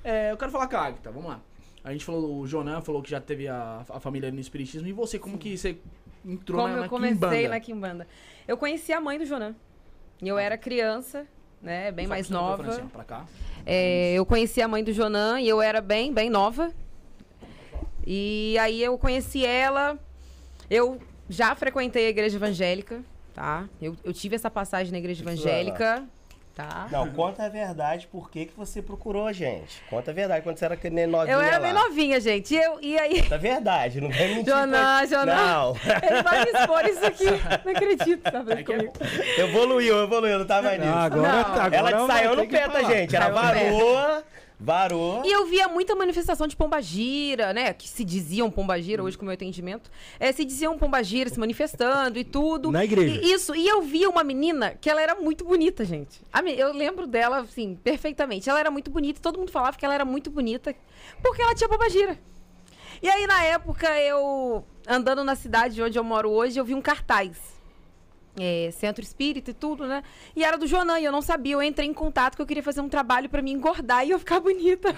É, 0.02 0.32
eu 0.32 0.36
quero 0.36 0.50
falar 0.50 0.66
com 0.66 0.76
a 0.76 0.80
Agatha, 0.86 1.12
vamos 1.12 1.28
lá. 1.28 1.40
A 1.84 1.92
gente 1.92 2.04
falou, 2.04 2.40
o 2.40 2.46
Jonan 2.48 2.80
falou 2.82 3.00
que 3.00 3.08
já 3.10 3.20
teve 3.20 3.46
a, 3.46 3.84
a 3.88 4.00
família 4.00 4.32
no 4.32 4.40
Espiritismo. 4.40 4.88
E 4.88 4.92
você, 4.92 5.16
como 5.16 5.38
que 5.38 5.56
você 5.56 5.78
entrou 6.26 6.60
Como 6.60 6.72
na, 6.72 6.78
eu 6.78 6.82
na 6.82 6.88
comecei 6.88 7.14
Quimbanda? 7.18 7.48
na 7.48 7.60
Quimbanda. 7.60 8.08
Eu 8.48 8.56
conheci 8.56 8.92
a 8.92 9.00
mãe 9.00 9.16
do 9.16 9.24
Jonan. 9.24 9.54
E 10.20 10.26
eu 10.26 10.36
era 10.36 10.58
criança, 10.58 11.24
né? 11.62 11.92
Bem 11.92 12.06
mais 12.06 12.30
nova. 12.30 12.80
Pra 12.92 13.04
cá. 13.04 13.26
É, 13.66 14.12
eu 14.14 14.24
conheci 14.24 14.62
a 14.62 14.68
mãe 14.68 14.82
do 14.82 14.92
Jonan 14.92 15.40
e 15.40 15.48
eu 15.48 15.60
era 15.60 15.80
bem, 15.80 16.12
bem 16.12 16.30
nova. 16.30 16.72
E 18.06 18.56
aí 18.58 18.82
eu 18.82 18.96
conheci 18.98 19.44
ela. 19.44 19.98
Eu 20.68 21.00
já 21.28 21.54
frequentei 21.54 22.06
a 22.06 22.10
igreja 22.10 22.36
evangélica, 22.36 23.02
tá? 23.34 23.68
Eu, 23.80 23.96
eu 24.02 24.12
tive 24.12 24.34
essa 24.36 24.50
passagem 24.50 24.90
na 24.92 24.98
igreja 24.98 25.20
Isso, 25.22 25.28
evangélica, 25.28 26.04
tá? 26.54 26.88
Não, 26.90 27.08
conta 27.10 27.44
a 27.44 27.48
verdade, 27.48 28.06
por 28.10 28.30
que, 28.30 28.46
que 28.46 28.52
você 28.56 28.82
procurou 28.82 29.26
a 29.26 29.32
gente? 29.32 29.82
Conta 29.88 30.10
a 30.10 30.14
verdade, 30.14 30.42
quando 30.42 30.56
você 30.58 30.64
era 30.64 30.76
que 30.76 30.90
nem 30.90 31.06
novinha 31.06 31.34
Eu 31.34 31.40
era 31.40 31.58
lá. 31.58 31.60
bem 31.60 31.72
novinha, 31.72 32.20
gente. 32.20 32.54
E, 32.54 32.58
eu, 32.62 32.78
e 32.80 32.98
aí. 32.98 33.22
Conta 33.22 33.34
a 33.34 33.38
verdade, 33.38 34.00
não 34.00 34.10
vai 34.10 34.28
mentir. 34.28 34.44
Pra- 34.44 35.06
Jonan. 35.06 35.34
Não, 35.34 35.76
Ele 36.10 36.22
vai 36.22 36.44
me 36.44 36.50
expor 36.50 36.84
isso 36.86 37.06
aqui. 37.06 37.24
Não 37.64 37.72
acredito, 37.72 38.22
tá 38.30 38.42
vendo 38.42 38.58
É 38.58 38.60
é 38.60 38.64
comigo? 38.64 38.92
evoluiu, 39.38 40.02
evoluiu, 40.04 40.38
não 40.38 40.46
tava 40.46 40.70
nisso. 40.76 40.90
Ah, 40.92 41.04
agora, 41.04 41.22
Não. 41.32 41.38
agora 41.62 41.76
ela 41.76 41.92
te 41.92 42.06
vai 42.06 42.16
saiu 42.24 42.36
no 42.36 42.46
pé, 42.48 42.68
tá, 42.68 42.82
gente? 42.82 43.16
Ela 43.16 43.28
varou, 43.30 44.22
varou. 44.60 45.22
E 45.24 45.32
eu 45.32 45.46
via 45.46 45.66
muita 45.68 45.94
manifestação 45.94 46.46
de 46.46 46.54
pombagira, 46.54 47.52
né? 47.52 47.72
Que 47.72 47.88
se 47.88 48.04
diziam 48.04 48.50
pombagira, 48.50 49.02
hoje 49.02 49.16
com 49.16 49.22
o 49.22 49.26
meu 49.26 49.34
entendimento. 49.34 49.90
É, 50.18 50.30
se 50.32 50.44
diziam 50.44 50.76
pombagira 50.76 51.30
se 51.30 51.40
manifestando 51.40 52.18
e 52.18 52.24
tudo. 52.24 52.70
Na 52.70 52.84
igreja. 52.84 53.20
E- 53.22 53.32
isso. 53.32 53.54
E 53.54 53.66
eu 53.66 53.80
via 53.80 54.08
uma 54.10 54.22
menina 54.22 54.76
que 54.80 54.90
ela 54.90 55.00
era 55.00 55.14
muito 55.14 55.44
bonita, 55.44 55.84
gente. 55.84 56.20
Eu 56.56 56.72
lembro 56.72 57.06
dela, 57.06 57.38
assim, 57.38 57.74
perfeitamente. 57.82 58.50
Ela 58.50 58.60
era 58.60 58.70
muito 58.70 58.90
bonita 58.90 59.18
e 59.18 59.22
todo 59.22 59.38
mundo 59.38 59.50
falava 59.50 59.76
que 59.76 59.84
ela 59.84 59.94
era 59.94 60.04
muito 60.04 60.30
bonita 60.30 60.74
porque 61.22 61.40
ela 61.40 61.54
tinha 61.54 61.68
pombagira. 61.68 62.18
E 63.02 63.08
aí, 63.08 63.26
na 63.26 63.42
época, 63.44 63.88
eu, 63.98 64.62
andando 64.86 65.24
na 65.24 65.34
cidade 65.34 65.82
onde 65.82 65.98
eu 65.98 66.04
moro 66.04 66.28
hoje, 66.30 66.58
eu 66.60 66.64
vi 66.64 66.74
um 66.74 66.82
cartaz. 66.82 67.59
É, 68.38 68.70
centro 68.72 69.02
espírita 69.02 69.50
e 69.50 69.54
tudo, 69.54 69.86
né? 69.86 70.04
E 70.36 70.44
era 70.44 70.56
do 70.56 70.66
Jonan, 70.66 71.00
e 71.00 71.04
eu 71.04 71.12
não 71.12 71.20
sabia. 71.20 71.54
Eu 71.54 71.62
entrei 71.62 71.88
em 71.88 71.92
contato 71.92 72.36
que 72.36 72.42
eu 72.42 72.46
queria 72.46 72.62
fazer 72.62 72.80
um 72.80 72.88
trabalho 72.88 73.28
pra 73.28 73.42
me 73.42 73.50
engordar 73.50 74.06
e 74.06 74.10
eu 74.10 74.18
ficar 74.18 74.38
bonita. 74.40 74.94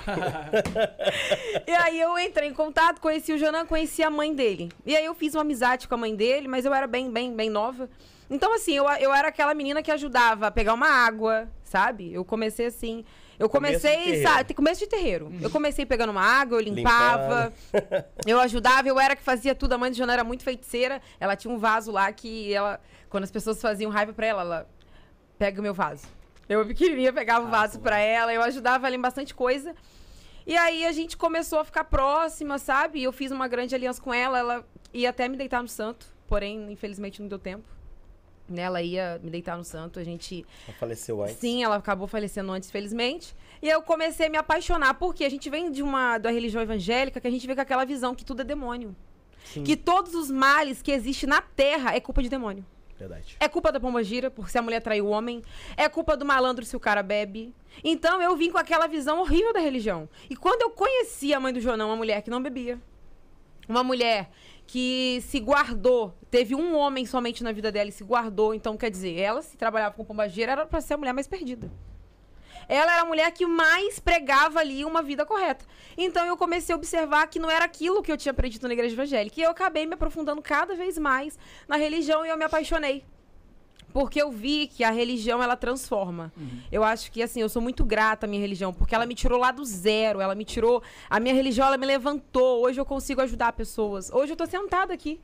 e 1.67 1.71
aí 1.71 1.99
eu 1.99 2.19
entrei 2.19 2.49
em 2.49 2.55
contato, 2.55 3.01
conheci 3.01 3.33
o 3.33 3.39
Jonan, 3.39 3.65
conheci 3.65 4.03
a 4.03 4.11
mãe 4.11 4.35
dele. 4.35 4.71
E 4.85 4.95
aí 4.95 5.05
eu 5.05 5.15
fiz 5.15 5.35
uma 5.35 5.41
amizade 5.41 5.89
com 5.89 5.95
a 5.95 5.99
mãe 5.99 6.15
dele, 6.15 6.47
mas 6.47 6.65
eu 6.65 6.75
era 6.75 6.87
bem, 6.87 7.11
bem, 7.11 7.35
bem 7.35 7.49
nova. 7.49 7.89
Então, 8.29 8.55
assim, 8.55 8.73
eu, 8.73 8.89
eu 8.99 9.13
era 9.13 9.29
aquela 9.29 9.55
menina 9.55 9.83
que 9.83 9.91
ajudava 9.91 10.47
a 10.47 10.51
pegar 10.51 10.75
uma 10.75 10.89
água, 10.89 11.49
sabe? 11.65 12.13
Eu 12.13 12.25
comecei 12.25 12.67
assim. 12.67 13.05
Eu 13.43 13.49
comecei, 13.49 14.23
sabe? 14.23 14.55
Começo 14.55 14.79
de 14.79 14.87
terreiro. 14.87 15.33
Eu 15.41 15.51
comecei 15.51 15.85
pegando 15.85 16.11
uma 16.11 16.23
água, 16.23 16.59
eu 16.59 16.61
limpava. 16.61 17.53
Eu 18.25 18.39
ajudava, 18.39 18.87
eu 18.87 19.01
era 19.01 19.17
que 19.17 19.23
fazia 19.23 19.53
tudo. 19.53 19.73
A 19.73 19.79
mãe 19.79 19.91
de 19.91 19.97
Joana 19.97 20.13
era 20.13 20.23
muito 20.23 20.45
feiticeira. 20.45 21.03
Ela 21.19 21.35
tinha 21.35 21.53
um 21.53 21.59
vaso 21.59 21.91
lá 21.91 22.13
que 22.13 22.55
ela, 22.55 22.81
quando 23.11 23.25
as 23.25 23.33
pessoas 23.33 23.61
faziam 23.61 23.91
raiva 23.91 24.13
pra 24.13 24.27
ela, 24.27 24.43
ela 24.43 24.71
pega 25.37 25.59
o 25.59 25.63
meu 25.63 25.75
vaso. 25.75 26.07
Eu 26.49 26.65
pequenininha 26.65 27.13
pegava 27.13 27.45
o 27.45 27.51
vaso 27.51 27.81
pra 27.81 27.99
ela, 27.99 28.33
eu 28.33 28.43
ajudava 28.43 28.87
ela 28.87 28.95
em 28.95 29.01
bastante 29.01 29.35
coisa. 29.35 29.75
E 30.47 30.57
aí 30.57 30.87
a 30.87 30.93
gente 30.93 31.17
começou 31.17 31.59
a 31.59 31.65
ficar 31.65 31.85
próxima, 31.85 32.59
sabe? 32.59 33.03
Eu 33.03 33.11
fiz 33.11 33.33
uma 33.33 33.49
grande 33.49 33.75
aliança 33.75 34.01
com 34.01 34.15
ela, 34.15 34.39
ela 34.39 34.65
ia 34.95 35.11
até 35.11 35.29
me 35.29 35.37
deitar 35.37 35.63
no 35.63 35.69
santo, 35.69 36.07
porém, 36.29 36.71
infelizmente 36.71 37.21
não 37.21 37.29
deu 37.29 37.41
tempo. 37.41 37.65
Né? 38.49 38.63
Ela 38.63 38.83
ia 38.83 39.21
me 39.23 39.31
deitar 39.31 39.57
no 39.57 39.65
santo, 39.65 39.99
a 39.99 40.05
gente 40.05 40.45
Ela 40.67 40.77
faleceu 40.77 41.23
antes. 41.23 41.37
Sim, 41.37 41.63
ela 41.63 41.77
acabou 41.77 42.07
falecendo 42.07 42.53
antes, 42.53 42.71
felizmente. 42.71 43.35
E 43.63 43.69
eu 43.69 43.83
comecei 43.83 44.27
a 44.27 44.31
me 44.31 44.37
apaixonar, 44.37 44.95
porque 44.95 45.25
a 45.25 45.29
gente 45.31 45.49
vem 45.49 45.71
de 45.71 45.83
uma 45.83 46.19
da 46.19 46.31
religião 46.31 46.63
evangélica 46.63 47.21
que 47.21 47.29
a 47.29 47.31
gente 47.31 47.47
vê 47.47 47.55
com 47.55 47.61
aquela 47.61 47.85
visão 47.85 48.15
que 48.15 48.25
tudo 48.25 48.43
é 48.43 48.45
demônio. 48.45 48.95
Sim. 49.45 49.63
Que 49.65 49.77
todos 49.77 50.15
os 50.15 50.31
males 50.31 50.83
que 50.83 50.91
existem 50.91 51.29
na 51.29 51.41
terra 51.41 51.95
é 51.95 52.01
culpa 52.01 52.23
de 52.23 52.29
demônio. 52.29 52.65
Verdade. 52.99 53.37
É 53.41 53.49
culpa 53.49 53.73
da 53.73 53.81
pombagira, 53.81 54.31
porque 54.31 54.51
se 54.51 54.59
a 54.59 54.63
mulher 54.63 54.81
traiu 54.81 55.07
o 55.07 55.11
homem. 55.11 55.43
É 55.77 55.89
culpa 55.89 56.17
do 56.17 56.25
malandro 56.25 56.65
se 56.65 56.77
o 56.77 56.81
cara 56.81 57.03
bebe. 57.03 57.53
Então 57.83 58.23
eu 58.23 58.37
vim 58.37 58.51
com 58.51 58.59
aquela 58.59 58.87
visão 58.87 59.21
horrível 59.21 59.53
da 59.53 59.61
religião. 59.61 60.09
E 60.31 60.37
quando 60.37 60.63
eu 60.63 60.71
conheci 60.71 61.35
a 61.35 61.41
mãe 61.41 61.53
do 61.53 61.61
Jonão, 61.61 61.89
uma 61.89 61.97
mulher 61.97 62.23
que 62.23 62.31
não 62.31 62.43
bebia, 62.43 62.81
uma 63.69 63.83
mulher 63.83 64.31
que 64.73 65.23
se 65.29 65.39
guardou, 65.39 66.15
teve 66.31 66.55
um 66.55 66.75
homem 66.75 67.05
somente 67.05 67.45
na 67.45 67.53
vida 67.53 67.71
dela 67.71 67.91
e 67.91 67.93
se 67.93 68.03
guardou, 68.03 68.55
então 68.55 68.75
quer 68.75 68.91
dizer, 68.91 69.19
ela 69.19 69.43
se 69.43 69.55
trabalhava 69.55 69.95
com 69.95 70.03
pombagira 70.03 70.53
era 70.53 70.65
pra 70.65 70.81
ser 70.81 70.95
a 70.95 70.97
mulher 70.97 71.13
mais 71.13 71.27
perdida. 71.27 71.71
Ela 72.67 72.91
era 72.91 73.03
a 73.03 73.05
mulher 73.05 73.31
que 73.33 73.45
mais 73.45 74.01
pregava 74.01 74.61
ali 74.61 74.83
uma 74.83 75.03
vida 75.03 75.27
correta. 75.27 75.63
Então 75.95 76.25
eu 76.25 76.39
comecei 76.39 76.73
a 76.73 76.77
observar 76.77 77.27
que 77.27 77.39
não 77.39 77.51
era 77.51 77.67
aquilo 77.67 78.03
que 78.03 78.11
eu 78.11 78.17
tinha 78.17 78.33
aprendido 78.33 78.67
na 78.67 78.73
igreja 78.73 78.95
evangélica. 78.95 79.39
E 79.39 79.43
eu 79.43 79.51
acabei 79.51 79.85
me 79.85 79.93
aprofundando 79.93 80.41
cada 80.41 80.75
vez 80.75 80.97
mais 80.97 81.39
na 81.69 81.77
religião 81.77 82.25
e 82.25 82.31
eu 82.31 82.39
me 82.39 82.45
apaixonei. 82.45 83.05
Porque 83.93 84.21
eu 84.21 84.31
vi 84.31 84.67
que 84.67 84.83
a 84.85 84.91
religião 84.91 85.43
ela 85.43 85.57
transforma. 85.57 86.33
Eu 86.71 86.83
acho 86.83 87.13
que 87.13 87.23
assim, 87.23 87.41
eu 87.41 87.49
sou 87.49 87.61
muito 87.61 87.85
grata 87.85 88.27
à 88.27 88.29
minha 88.29 88.41
religião, 88.41 88.73
porque 88.73 88.95
ela 88.95 89.05
me 89.07 89.15
tirou 89.15 89.39
lá 89.39 89.51
do 89.51 89.65
zero, 89.65 90.21
ela 90.21 90.35
me 90.35 90.45
tirou, 90.45 90.83
a 91.11 91.21
minha 91.21 91.35
religião 91.35 91.67
ela 91.67 91.77
me 91.77 91.87
levantou. 91.87 92.65
Hoje 92.65 92.81
eu 92.81 92.85
consigo 92.87 93.21
ajudar 93.21 93.53
pessoas. 93.53 94.11
Hoje 94.11 94.33
eu 94.33 94.37
tô 94.37 94.47
sentada 94.47 94.95
aqui, 94.95 95.21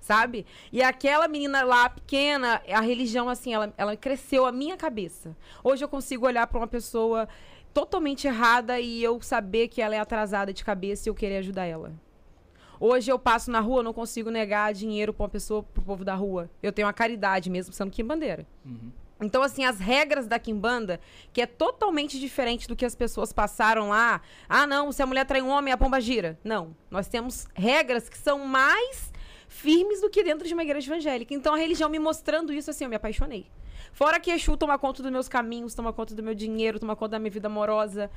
sabe? 0.00 0.44
E 0.70 0.82
aquela 0.82 1.28
menina 1.28 1.62
lá 1.62 1.88
pequena, 1.88 2.62
a 2.68 2.80
religião 2.80 3.28
assim, 3.28 3.54
ela, 3.54 3.72
ela 3.76 3.96
cresceu 3.96 4.44
a 4.44 4.52
minha 4.52 4.76
cabeça. 4.76 5.34
Hoje 5.64 5.82
eu 5.82 5.88
consigo 5.88 6.26
olhar 6.26 6.46
para 6.46 6.58
uma 6.58 6.68
pessoa 6.68 7.28
totalmente 7.72 8.26
errada 8.26 8.80
e 8.80 9.02
eu 9.02 9.20
saber 9.22 9.68
que 9.68 9.80
ela 9.80 9.94
é 9.94 9.98
atrasada 9.98 10.52
de 10.52 10.64
cabeça 10.64 11.08
e 11.08 11.10
eu 11.10 11.14
querer 11.14 11.38
ajudar 11.38 11.64
ela. 11.64 11.92
Hoje 12.80 13.12
eu 13.12 13.18
passo 13.18 13.50
na 13.50 13.60
rua, 13.60 13.82
não 13.82 13.92
consigo 13.92 14.30
negar 14.30 14.72
dinheiro 14.72 15.12
pra 15.12 15.24
uma 15.24 15.28
pessoa, 15.28 15.62
pro 15.62 15.82
povo 15.82 16.02
da 16.02 16.14
rua. 16.14 16.50
Eu 16.62 16.72
tenho 16.72 16.88
a 16.88 16.92
caridade 16.94 17.50
mesmo 17.50 17.74
sendo 17.74 17.90
quimbandeira. 17.90 18.46
Então, 19.20 19.42
assim, 19.42 19.66
as 19.66 19.78
regras 19.78 20.26
da 20.26 20.38
quimbanda, 20.38 20.98
que 21.30 21.42
é 21.42 21.46
totalmente 21.46 22.18
diferente 22.18 22.66
do 22.66 22.74
que 22.74 22.86
as 22.86 22.94
pessoas 22.94 23.34
passaram 23.34 23.90
lá. 23.90 24.22
Ah, 24.48 24.66
não, 24.66 24.90
se 24.90 25.02
a 25.02 25.06
mulher 25.06 25.26
trai 25.26 25.42
um 25.42 25.50
homem, 25.50 25.72
a 25.72 25.76
pomba 25.76 26.00
gira. 26.00 26.38
Não. 26.42 26.74
Nós 26.90 27.06
temos 27.06 27.46
regras 27.54 28.08
que 28.08 28.16
são 28.16 28.46
mais 28.46 29.12
firmes 29.46 30.00
do 30.00 30.08
que 30.08 30.24
dentro 30.24 30.48
de 30.48 30.54
uma 30.54 30.62
igreja 30.62 30.90
evangélica. 30.90 31.34
Então, 31.34 31.52
a 31.52 31.58
religião 31.58 31.90
me 31.90 31.98
mostrando 31.98 32.50
isso, 32.50 32.70
assim, 32.70 32.84
eu 32.84 32.90
me 32.90 32.96
apaixonei. 32.96 33.46
Fora 33.92 34.18
que 34.18 34.30
Exu 34.30 34.56
toma 34.56 34.78
conta 34.78 35.02
dos 35.02 35.12
meus 35.12 35.28
caminhos, 35.28 35.74
toma 35.74 35.92
conta 35.92 36.14
do 36.14 36.22
meu 36.22 36.34
dinheiro, 36.34 36.78
toma 36.78 36.96
conta 36.96 37.10
da 37.10 37.18
minha 37.18 37.30
vida 37.30 37.48
amorosa. 37.48 38.10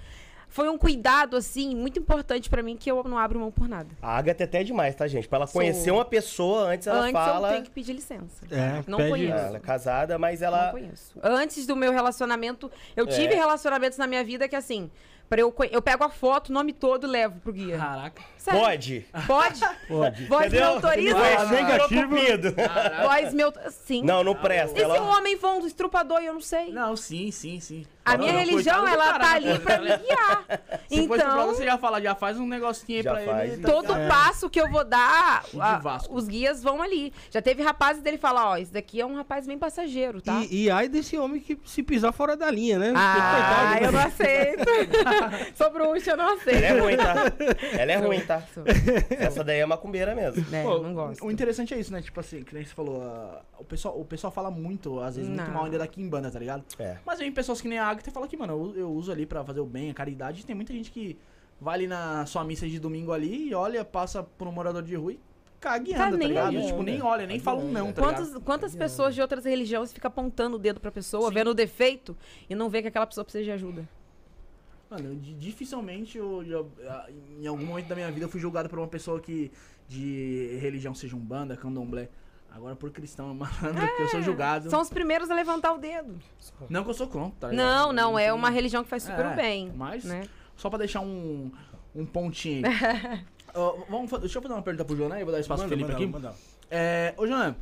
Foi 0.53 0.69
um 0.69 0.77
cuidado, 0.77 1.35
assim, 1.35 1.75
muito 1.75 1.97
importante 1.97 2.47
pra 2.47 2.61
mim 2.61 2.77
que 2.77 2.89
eu 2.91 3.03
não 3.05 3.17
abro 3.17 3.39
mão 3.39 3.49
por 3.51 3.67
nada. 3.67 3.89
A 3.99 4.15
Agatha 4.19 4.43
é 4.43 4.45
até 4.45 4.63
demais, 4.63 4.93
tá, 4.93 5.07
gente? 5.07 5.27
Pra 5.27 5.37
ela 5.37 5.47
Sou. 5.47 5.59
conhecer 5.59 5.89
uma 5.89 6.05
pessoa, 6.05 6.65
antes 6.67 6.85
ela 6.85 6.99
Antes 6.99 7.11
fala. 7.13 7.47
eu 7.47 7.51
tenho 7.53 7.63
que 7.65 7.71
pedir 7.71 7.93
licença. 7.93 8.45
É, 8.51 8.83
Não 8.85 8.99
pede- 8.99 9.09
conheço. 9.09 9.33
Ela 9.35 9.57
é 9.57 9.59
casada, 9.59 10.19
mas 10.19 10.41
Não 10.41 10.47
ela. 10.49 10.69
conheço. 10.71 11.11
Antes 11.23 11.65
do 11.65 11.75
meu 11.75 11.91
relacionamento, 11.91 12.71
eu 12.95 13.07
tive 13.07 13.33
É. 13.33 13.35
relacionamentos 13.35 13.97
na 13.97 14.05
minha 14.05 14.23
vida 14.23 14.47
que, 14.47 14.55
assim, 14.55 14.91
pra 15.27 15.41
eu, 15.41 15.51
eu 15.71 15.81
pego 15.81 16.03
a 16.03 16.09
foto, 16.09 16.49
o 16.49 16.53
nome 16.53 16.71
todo 16.71 17.07
e 17.07 17.09
levo 17.09 17.39
pro 17.39 17.51
guia. 17.51 17.79
Caraca. 17.79 18.21
Sério. 18.37 18.59
Pode. 18.61 19.05
Pode? 19.25 19.59
Pode. 19.89 20.25
Voz 20.25 20.41
me 20.43 20.47
Entendeu? 20.59 20.67
autoriza? 20.67 21.15
Foi 21.15 21.33
Ah, 21.33 21.45
negativo. 21.45 22.09
cupido. 22.09 22.55
Voz 23.01 23.33
meu... 23.33 23.51
Sim. 23.71 24.03
Não, 24.03 24.23
não 24.23 24.35
presta. 24.35 24.77
E 24.77 24.81
se 24.81 24.85
o 24.87 24.95
Ela... 24.95 25.17
homem 25.17 25.35
for 25.35 25.49
um 25.55 25.65
estrupador 25.65 26.21
e 26.21 26.27
eu 26.27 26.33
não 26.35 26.41
sei? 26.41 26.71
Não, 26.71 26.95
sim, 26.95 27.31
sim, 27.31 27.59
sim. 27.59 27.87
A 28.05 28.17
minha 28.17 28.33
não, 28.33 28.39
religião, 28.39 28.87
ela 28.87 29.13
tá 29.13 29.19
né, 29.19 29.49
ali 29.49 29.59
pra 29.59 29.77
me 29.79 29.87
guiar. 29.97 30.45
Se 30.89 30.99
Então, 30.99 31.47
você 31.47 31.63
já 31.65 31.77
fala, 31.77 32.01
já 32.01 32.13
faz 32.13 32.37
um 32.37 32.45
negocinho 32.45 32.97
aí 32.99 33.03
Já 33.03 33.13
pra 33.13 33.23
faz. 33.25 33.53
ele. 33.53 33.61
todo 33.63 33.93
É. 33.93 34.07
passo 34.07 34.49
que 34.49 34.59
eu 34.59 34.69
vou 34.69 34.83
dar, 34.83 35.43
a- 35.59 35.99
os 36.09 36.27
guias 36.27 36.61
vão 36.61 36.81
ali. 36.81 37.13
Já 37.31 37.41
teve 37.41 37.63
rapazes 37.63 38.01
dele 38.03 38.17
falar, 38.17 38.49
ó, 38.49 38.57
esse 38.57 38.73
daqui 38.73 38.99
é 38.99 39.05
um 39.05 39.15
rapaz 39.15 39.47
bem 39.47 39.57
passageiro, 39.57 40.21
tá? 40.21 40.41
E, 40.49 40.63
e 40.65 40.69
ai 40.69 40.87
desse 40.89 41.17
homem 41.17 41.39
que 41.39 41.57
se 41.65 41.81
pisar 41.81 42.11
fora 42.11 42.35
da 42.35 42.51
linha, 42.51 42.77
né? 42.77 42.93
Ah, 42.95 43.69
Coitado, 43.71 43.85
eu 43.85 43.91
não 43.91 43.99
né? 43.99 44.05
aceito. 44.05 44.63
Sou 45.55 45.69
bruxa, 45.71 46.11
eu 46.11 46.17
não 46.17 46.33
aceito. 46.35 46.63
Ela 46.63 46.75
é 46.77 46.79
ruim, 46.81 46.97
tá? 46.97 47.13
Ela 47.79 47.91
é 47.91 47.95
ruim, 47.95 48.19
tá? 48.21 48.43
Essa 49.17 49.43
daí 49.43 49.59
é 49.59 49.65
macumbeira 49.65 50.13
mesmo. 50.13 50.45
É, 50.53 50.63
Pô, 50.63 50.79
não 50.79 50.93
gosto. 50.93 51.25
O 51.25 51.31
interessante 51.31 51.73
é 51.73 51.79
isso, 51.79 51.91
né? 51.91 52.01
Tipo 52.01 52.19
assim, 52.19 52.43
que 52.43 52.53
nem 52.53 52.65
você 52.65 52.73
falou, 52.73 53.01
ah, 53.01 53.41
o, 53.59 53.63
pessoal, 53.63 53.99
o 53.99 54.05
pessoal 54.05 54.31
fala 54.31 54.51
muito, 54.51 54.99
às 54.99 55.15
vezes, 55.15 55.29
muito 55.29 55.45
Não. 55.45 55.53
mal 55.53 55.65
ainda 55.65 55.77
da 55.79 55.87
Kimbanda, 55.87 56.29
tá 56.29 56.39
ligado? 56.39 56.63
É. 56.79 56.97
Mas 57.05 57.19
vem 57.19 57.31
pessoas 57.31 57.61
que 57.61 57.67
nem 57.67 57.79
a 57.79 57.92
Agatha 57.93 58.11
fala 58.11 58.27
que, 58.27 58.35
mano, 58.37 58.73
eu, 58.75 58.81
eu 58.81 58.91
uso 58.91 59.11
ali 59.11 59.25
pra 59.25 59.43
fazer 59.43 59.59
o 59.61 59.65
bem, 59.65 59.89
a 59.89 59.93
caridade. 59.93 60.45
Tem 60.45 60.55
muita 60.55 60.73
gente 60.73 60.91
que 60.91 61.17
vai 61.61 61.75
ali 61.75 61.87
na 61.87 62.25
sua 62.25 62.43
missa 62.43 62.67
de 62.67 62.77
domingo 62.79 63.11
ali 63.13 63.49
e 63.49 63.55
olha, 63.55 63.85
passa 63.85 64.21
por 64.23 64.47
um 64.47 64.51
morador 64.51 64.83
de 64.83 64.95
rua 64.95 65.13
e 65.13 65.19
caga 65.61 65.89
e 65.89 65.93
Tá 65.93 66.03
anda, 66.07 66.11
tá 66.11 66.17
nem 66.17 66.27
ligado? 66.27 66.61
Tipo, 66.65 66.83
nem 66.83 67.01
olha, 67.01 67.25
nem 67.25 67.37
Tá 67.37 67.43
fala 67.45 67.61
um 67.63 67.71
não, 67.71 67.87
aí. 67.87 67.93
tá 67.93 68.01
Quantos, 68.01 68.27
ligado? 68.27 68.41
quantas 68.43 68.75
pessoas 68.75 69.15
de 69.15 69.21
outras 69.21 69.45
religiões 69.45 69.93
ficam 69.93 70.09
apontando 70.09 70.57
o 70.57 70.59
dedo 70.59 70.79
pra 70.81 70.91
pessoa, 70.91 71.29
Sim. 71.29 71.33
vendo 71.35 71.51
o 71.51 71.53
defeito 71.53 72.17
e 72.49 72.53
não 72.55 72.69
vê 72.69 72.81
que 72.81 72.89
aquela 72.89 73.07
pessoa 73.07 73.23
precisa 73.23 73.43
de 73.45 73.51
ajuda? 73.51 73.87
Mano, 74.89 75.15
dificilmente 75.39 76.17
eu, 76.17 76.43
eu- 76.43 76.71
em 77.41 77.47
algum 77.47 77.65
momento 77.65 77.87
da 77.87 77.95
minha 77.95 78.11
vida 78.11 78.25
eu 78.25 78.29
fui 78.29 78.39
julgado 78.39 78.69
por 78.69 78.77
uma 78.77 78.87
pessoa 78.87 79.19
que 79.19 79.51
de 79.87 80.57
religião 80.61 80.93
seja 80.93 81.15
umbanda, 81.15 81.55
candomblé. 81.57 82.09
Agora 82.55 82.75
por 82.75 82.91
cristão, 82.91 83.33
malandro, 83.33 83.95
que 83.95 84.03
eu 84.03 84.07
sou 84.09 84.21
julgado. 84.21 84.69
São 84.69 84.79
os 84.79 84.89
primeiros 84.89 85.29
a 85.31 85.35
levantar 85.35 85.73
o 85.73 85.77
dedo. 85.79 86.19
Não 86.69 86.83
que 86.83 86.89
eu 86.91 86.93
sou 86.93 87.07
contra, 87.07 87.31
tá 87.39 87.47
ligado? 87.49 87.65
Não, 87.65 87.91
não, 87.91 88.19
é 88.19 88.31
uma 88.31 88.49
religião 88.49 88.83
que 88.83 88.89
faz 88.89 89.03
super 89.03 89.25
É, 89.25 89.35
bem. 89.35 89.71
mas- 89.75 90.03
né? 90.05 90.27
Só 90.55 90.69
pra 90.69 90.77
deixar 90.77 91.01
um, 91.01 91.51
um 91.95 92.05
pontinho 92.05 92.63
aí. 92.67 93.25
Ó, 93.55 93.77
vamos, 93.89 94.09
deixa 94.19 94.37
eu 94.37 94.41
fazer 94.41 94.53
uma 94.53 94.61
pergunta 94.61 94.85
pro 94.85 94.95
João 94.95 95.11
aí, 95.11 95.23
vou 95.23 95.33
dar 95.33 95.39
espaço 95.39 95.63
pro 95.63 95.77
Manda, 95.77 95.87
Felipe 95.93 96.11
manda, 96.11 96.29
aqui. 96.29 96.35
manda. 96.35 96.53
É, 96.69 97.13
ô, 97.17 97.25
João, 97.27 97.55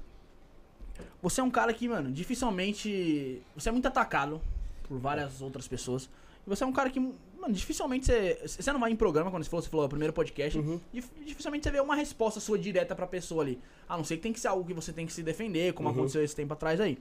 você 1.21 1.39
é 1.41 1.43
um 1.43 1.49
cara 1.51 1.73
que, 1.73 1.87
mano, 1.87 2.11
dificilmente. 2.11 3.41
Você 3.55 3.69
é 3.69 3.71
muito 3.71 3.87
atacado 3.87 4.41
por 4.87 4.97
várias 4.99 5.41
outras 5.41 5.67
pessoas. 5.67 6.09
E 6.45 6.49
você 6.49 6.63
é 6.63 6.67
um 6.67 6.73
cara 6.73 6.89
que, 6.89 6.99
mano, 7.41 7.53
dificilmente 7.53 8.05
você. 8.05 8.39
Você 8.45 8.71
não 8.71 8.79
vai 8.79 8.91
em 8.91 8.95
programa, 8.95 9.29
quando 9.31 9.43
você 9.43 9.49
falou, 9.49 9.63
você 9.63 9.69
falou, 9.69 9.85
o 9.85 9.89
primeiro 9.89 10.13
podcast. 10.13 10.57
Uhum. 10.57 10.79
dif- 10.93 11.09
Dificilmente 11.25 11.63
você 11.63 11.71
vê 11.71 11.79
uma 11.81 11.95
resposta 11.95 12.39
sua 12.39 12.57
direta 12.57 12.95
pra 12.95 13.07
pessoa 13.07 13.43
ali. 13.43 13.59
A 13.89 13.97
não 13.97 14.03
ser 14.03 14.17
que 14.17 14.23
tem 14.23 14.31
que 14.31 14.39
ser 14.39 14.47
algo 14.47 14.63
que 14.65 14.73
você 14.73 14.93
tem 14.93 15.05
que 15.05 15.11
se 15.13 15.23
defender, 15.23 15.73
como 15.73 15.89
Uhum. 15.89 15.95
aconteceu 15.95 16.23
esse 16.23 16.35
tempo 16.35 16.53
atrás 16.53 16.79
aí. 16.79 16.97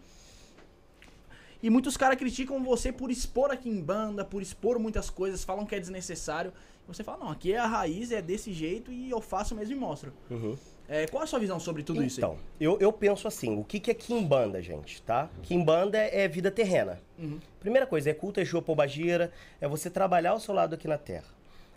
E 1.62 1.68
muitos 1.68 1.96
caras 1.96 2.16
criticam 2.18 2.62
você 2.64 2.90
por 2.90 3.11
expor 3.11 3.50
aqui 3.50 3.68
em 3.68 3.81
banda, 3.83 4.24
por 4.24 4.40
expor 4.40 4.79
muitas 4.79 5.11
coisas, 5.11 5.44
falam 5.44 5.66
que 5.66 5.74
é 5.74 5.81
desnecessário. 5.81 6.53
E 6.88 6.94
você 6.94 7.05
fala, 7.05 7.18
não, 7.18 7.29
aqui 7.31 7.53
é 7.53 7.59
a 7.59 7.66
raiz, 7.66 8.11
é 8.11 8.22
desse 8.22 8.50
jeito 8.53 8.90
e 8.90 9.11
eu 9.11 9.20
faço 9.20 9.55
mesmo 9.55 9.74
e 9.74 9.79
mostro. 9.79 10.11
Uhum. 10.31 10.57
É, 10.92 11.07
qual 11.07 11.22
a 11.22 11.26
sua 11.26 11.38
visão 11.38 11.61
sobre 11.61 11.85
tudo 11.85 12.03
isso 12.03 12.18
aí? 12.18 12.24
Então, 12.24 12.37
eu, 12.61 12.76
eu 12.81 12.92
penso 12.92 13.29
assim, 13.29 13.57
o 13.57 13.62
que, 13.62 13.79
que 13.79 13.92
é 13.92 13.94
Kimbanda, 13.94 14.61
gente, 14.61 15.00
tá? 15.03 15.31
Kimbanda 15.40 15.96
é, 15.96 16.22
é 16.22 16.29
vida 16.29 16.50
terrena. 16.50 17.00
Uhum. 17.16 17.38
Primeira 17.61 17.87
coisa, 17.87 18.11
é 18.11 18.12
culto 18.12 18.40
Exu 18.40 18.61
Pombagira, 18.61 19.31
é 19.61 19.68
você 19.68 19.88
trabalhar 19.88 20.35
o 20.35 20.40
seu 20.40 20.53
lado 20.53 20.74
aqui 20.74 20.88
na 20.88 20.98
Terra. 20.98 21.29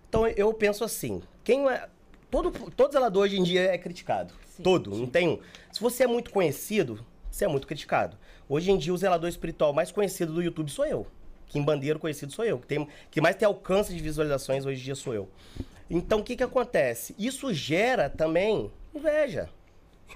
Então, 0.10 0.26
eu 0.26 0.52
penso 0.52 0.84
assim, 0.84 1.22
quem 1.44 1.70
é... 1.70 1.88
Todo, 2.32 2.52
todo 2.72 2.92
zelador 2.92 3.22
hoje 3.26 3.38
em 3.38 3.44
dia 3.44 3.62
é 3.62 3.78
criticado. 3.78 4.34
Sim. 4.48 4.64
todo, 4.64 4.96
não 4.98 5.06
tem 5.06 5.30
um. 5.30 5.40
Se 5.72 5.80
você 5.80 6.06
é 6.06 6.08
muito 6.08 6.32
conhecido, 6.32 7.06
você 7.30 7.46
é 7.46 7.48
muito 7.48 7.68
criticado. 7.68 8.18
Hoje 8.50 8.72
em 8.72 8.78
dia, 8.78 8.92
o 8.92 8.98
zelador 8.98 9.30
espiritual 9.30 9.72
mais 9.74 9.92
conhecido 9.92 10.34
do 10.34 10.42
YouTube 10.42 10.72
sou 10.72 10.88
eu. 10.88 11.06
Kimbandeiro 11.48 12.00
conhecido 12.00 12.32
sou 12.32 12.44
eu. 12.44 12.58
Que, 12.58 12.66
tem, 12.66 12.88
que 13.12 13.22
mais 13.22 13.36
tem 13.36 13.46
alcance 13.46 13.94
de 13.94 14.02
visualizações 14.02 14.66
hoje 14.66 14.82
em 14.82 14.84
dia 14.86 14.96
sou 14.96 15.14
eu. 15.14 15.30
Então, 15.88 16.22
o 16.22 16.24
que 16.24 16.36
que 16.36 16.44
acontece? 16.44 17.16
Isso 17.20 17.54
gera 17.54 18.10
também 18.10 18.72
inveja. 18.94 19.50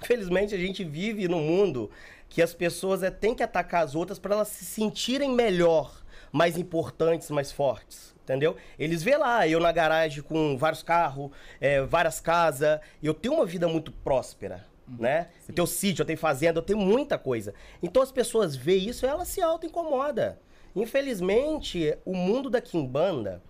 Infelizmente, 0.01 0.53
a 0.53 0.57
gente 0.57 0.83
vive 0.83 1.27
num 1.27 1.41
mundo 1.41 1.89
que 2.29 2.41
as 2.41 2.53
pessoas 2.53 3.03
é, 3.03 3.09
têm 3.09 3.33
que 3.33 3.43
atacar 3.43 3.83
as 3.83 3.95
outras 3.95 4.19
para 4.19 4.35
elas 4.35 4.49
se 4.49 4.65
sentirem 4.65 5.31
melhor, 5.31 6.03
mais 6.31 6.57
importantes, 6.57 7.29
mais 7.29 7.51
fortes. 7.51 8.15
Entendeu? 8.23 8.57
Eles 8.77 9.01
vê 9.01 9.15
lá, 9.15 9.47
eu 9.47 9.57
na 9.57 9.71
garagem 9.71 10.21
com 10.21 10.57
vários 10.57 10.83
carros, 10.83 11.31
é, 11.61 11.81
várias 11.81 12.19
casas, 12.19 12.81
eu 13.01 13.13
tenho 13.13 13.35
uma 13.35 13.45
vida 13.45 13.69
muito 13.69 13.89
próspera, 13.89 14.65
né? 14.85 15.29
Eu 15.47 15.55
tenho 15.55 15.65
sítio, 15.65 16.01
eu 16.01 16.05
tenho 16.05 16.19
fazenda, 16.19 16.59
eu 16.59 16.63
tenho 16.63 16.77
muita 16.77 17.17
coisa. 17.17 17.53
Então 17.81 18.03
as 18.03 18.11
pessoas 18.11 18.53
veem 18.53 18.89
isso 18.89 19.05
e 19.05 19.07
elas 19.07 19.29
se 19.29 19.41
auto-incomodam. 19.41 20.35
Infelizmente, 20.75 21.97
o 22.03 22.13
mundo 22.13 22.49
da 22.49 22.59
Kimbanda 22.59 23.41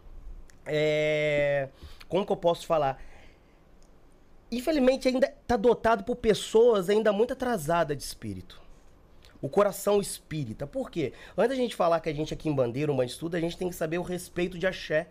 é. 0.67 1.69
Como 2.07 2.25
que 2.25 2.31
eu 2.31 2.37
posso 2.37 2.65
falar? 2.67 3.01
Infelizmente, 4.51 5.07
ainda 5.07 5.27
está 5.27 5.57
dotado 5.57 6.03
por 6.03 6.15
pessoas 6.15 6.89
ainda 6.89 7.11
muito 7.11 7.33
atrasadas 7.33 7.97
de 7.97 8.03
espírito. 8.03 8.61
O 9.41 9.49
coração 9.49 9.99
espírita. 9.99 10.65
Por 10.65 10.89
quê? 10.89 11.13
Antes 11.37 11.49
da 11.49 11.55
gente 11.55 11.75
falar 11.75 11.99
que 11.99 12.09
a 12.09 12.13
gente 12.13 12.33
aqui 12.33 12.49
em 12.49 12.55
Bandeira, 12.55 12.91
um 12.91 13.03
estudo, 13.03 13.35
a 13.35 13.39
gente 13.39 13.57
tem 13.57 13.69
que 13.69 13.75
saber 13.75 13.97
o 13.97 14.01
respeito 14.03 14.57
de 14.57 14.65
axé. 14.65 15.07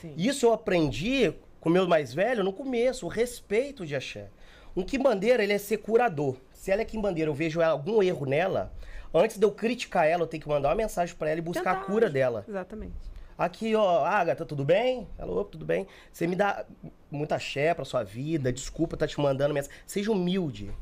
Sim. 0.00 0.14
Isso 0.16 0.46
eu 0.46 0.52
aprendi 0.52 1.32
com 1.60 1.68
o 1.68 1.72
meu 1.72 1.88
mais 1.88 2.14
velho 2.14 2.44
no 2.44 2.52
começo, 2.52 3.06
o 3.06 3.08
respeito 3.08 3.84
de 3.86 3.96
axé. 3.96 4.28
Um 4.76 4.82
quimbandeira, 4.82 5.42
ele 5.42 5.54
é 5.54 5.58
ser 5.58 5.78
curador. 5.78 6.36
Se 6.52 6.70
ela 6.70 6.82
é 6.82 6.84
quimbandeira, 6.84 7.30
eu 7.30 7.34
vejo 7.34 7.62
algum 7.62 8.02
erro 8.02 8.26
nela, 8.26 8.72
antes 9.12 9.38
de 9.38 9.44
eu 9.44 9.50
criticar 9.50 10.06
ela, 10.06 10.22
eu 10.24 10.26
tenho 10.26 10.42
que 10.42 10.48
mandar 10.48 10.68
uma 10.68 10.74
mensagem 10.74 11.16
pra 11.16 11.30
ela 11.30 11.38
e 11.38 11.42
buscar 11.42 11.70
a 11.70 11.74
Tentar 11.76 11.86
cura 11.86 12.06
ajudar. 12.06 12.18
dela. 12.20 12.44
Exatamente. 12.46 12.94
Aqui, 13.38 13.74
ó, 13.74 14.04
Agatha, 14.04 14.46
tudo 14.46 14.64
bem? 14.64 15.06
Ela, 15.18 15.32
opa, 15.32 15.50
tudo 15.50 15.64
bem. 15.64 15.86
Você 16.10 16.26
me 16.26 16.34
dá 16.34 16.64
muita 17.10 17.34
axé 17.34 17.74
pra 17.74 17.84
sua 17.84 18.02
vida, 18.02 18.52
desculpa 18.52 18.96
tá 18.96 19.06
te 19.06 19.20
mandando 19.20 19.52
mensagem. 19.52 19.78
Seja 19.86 20.10
humilde. 20.10 20.72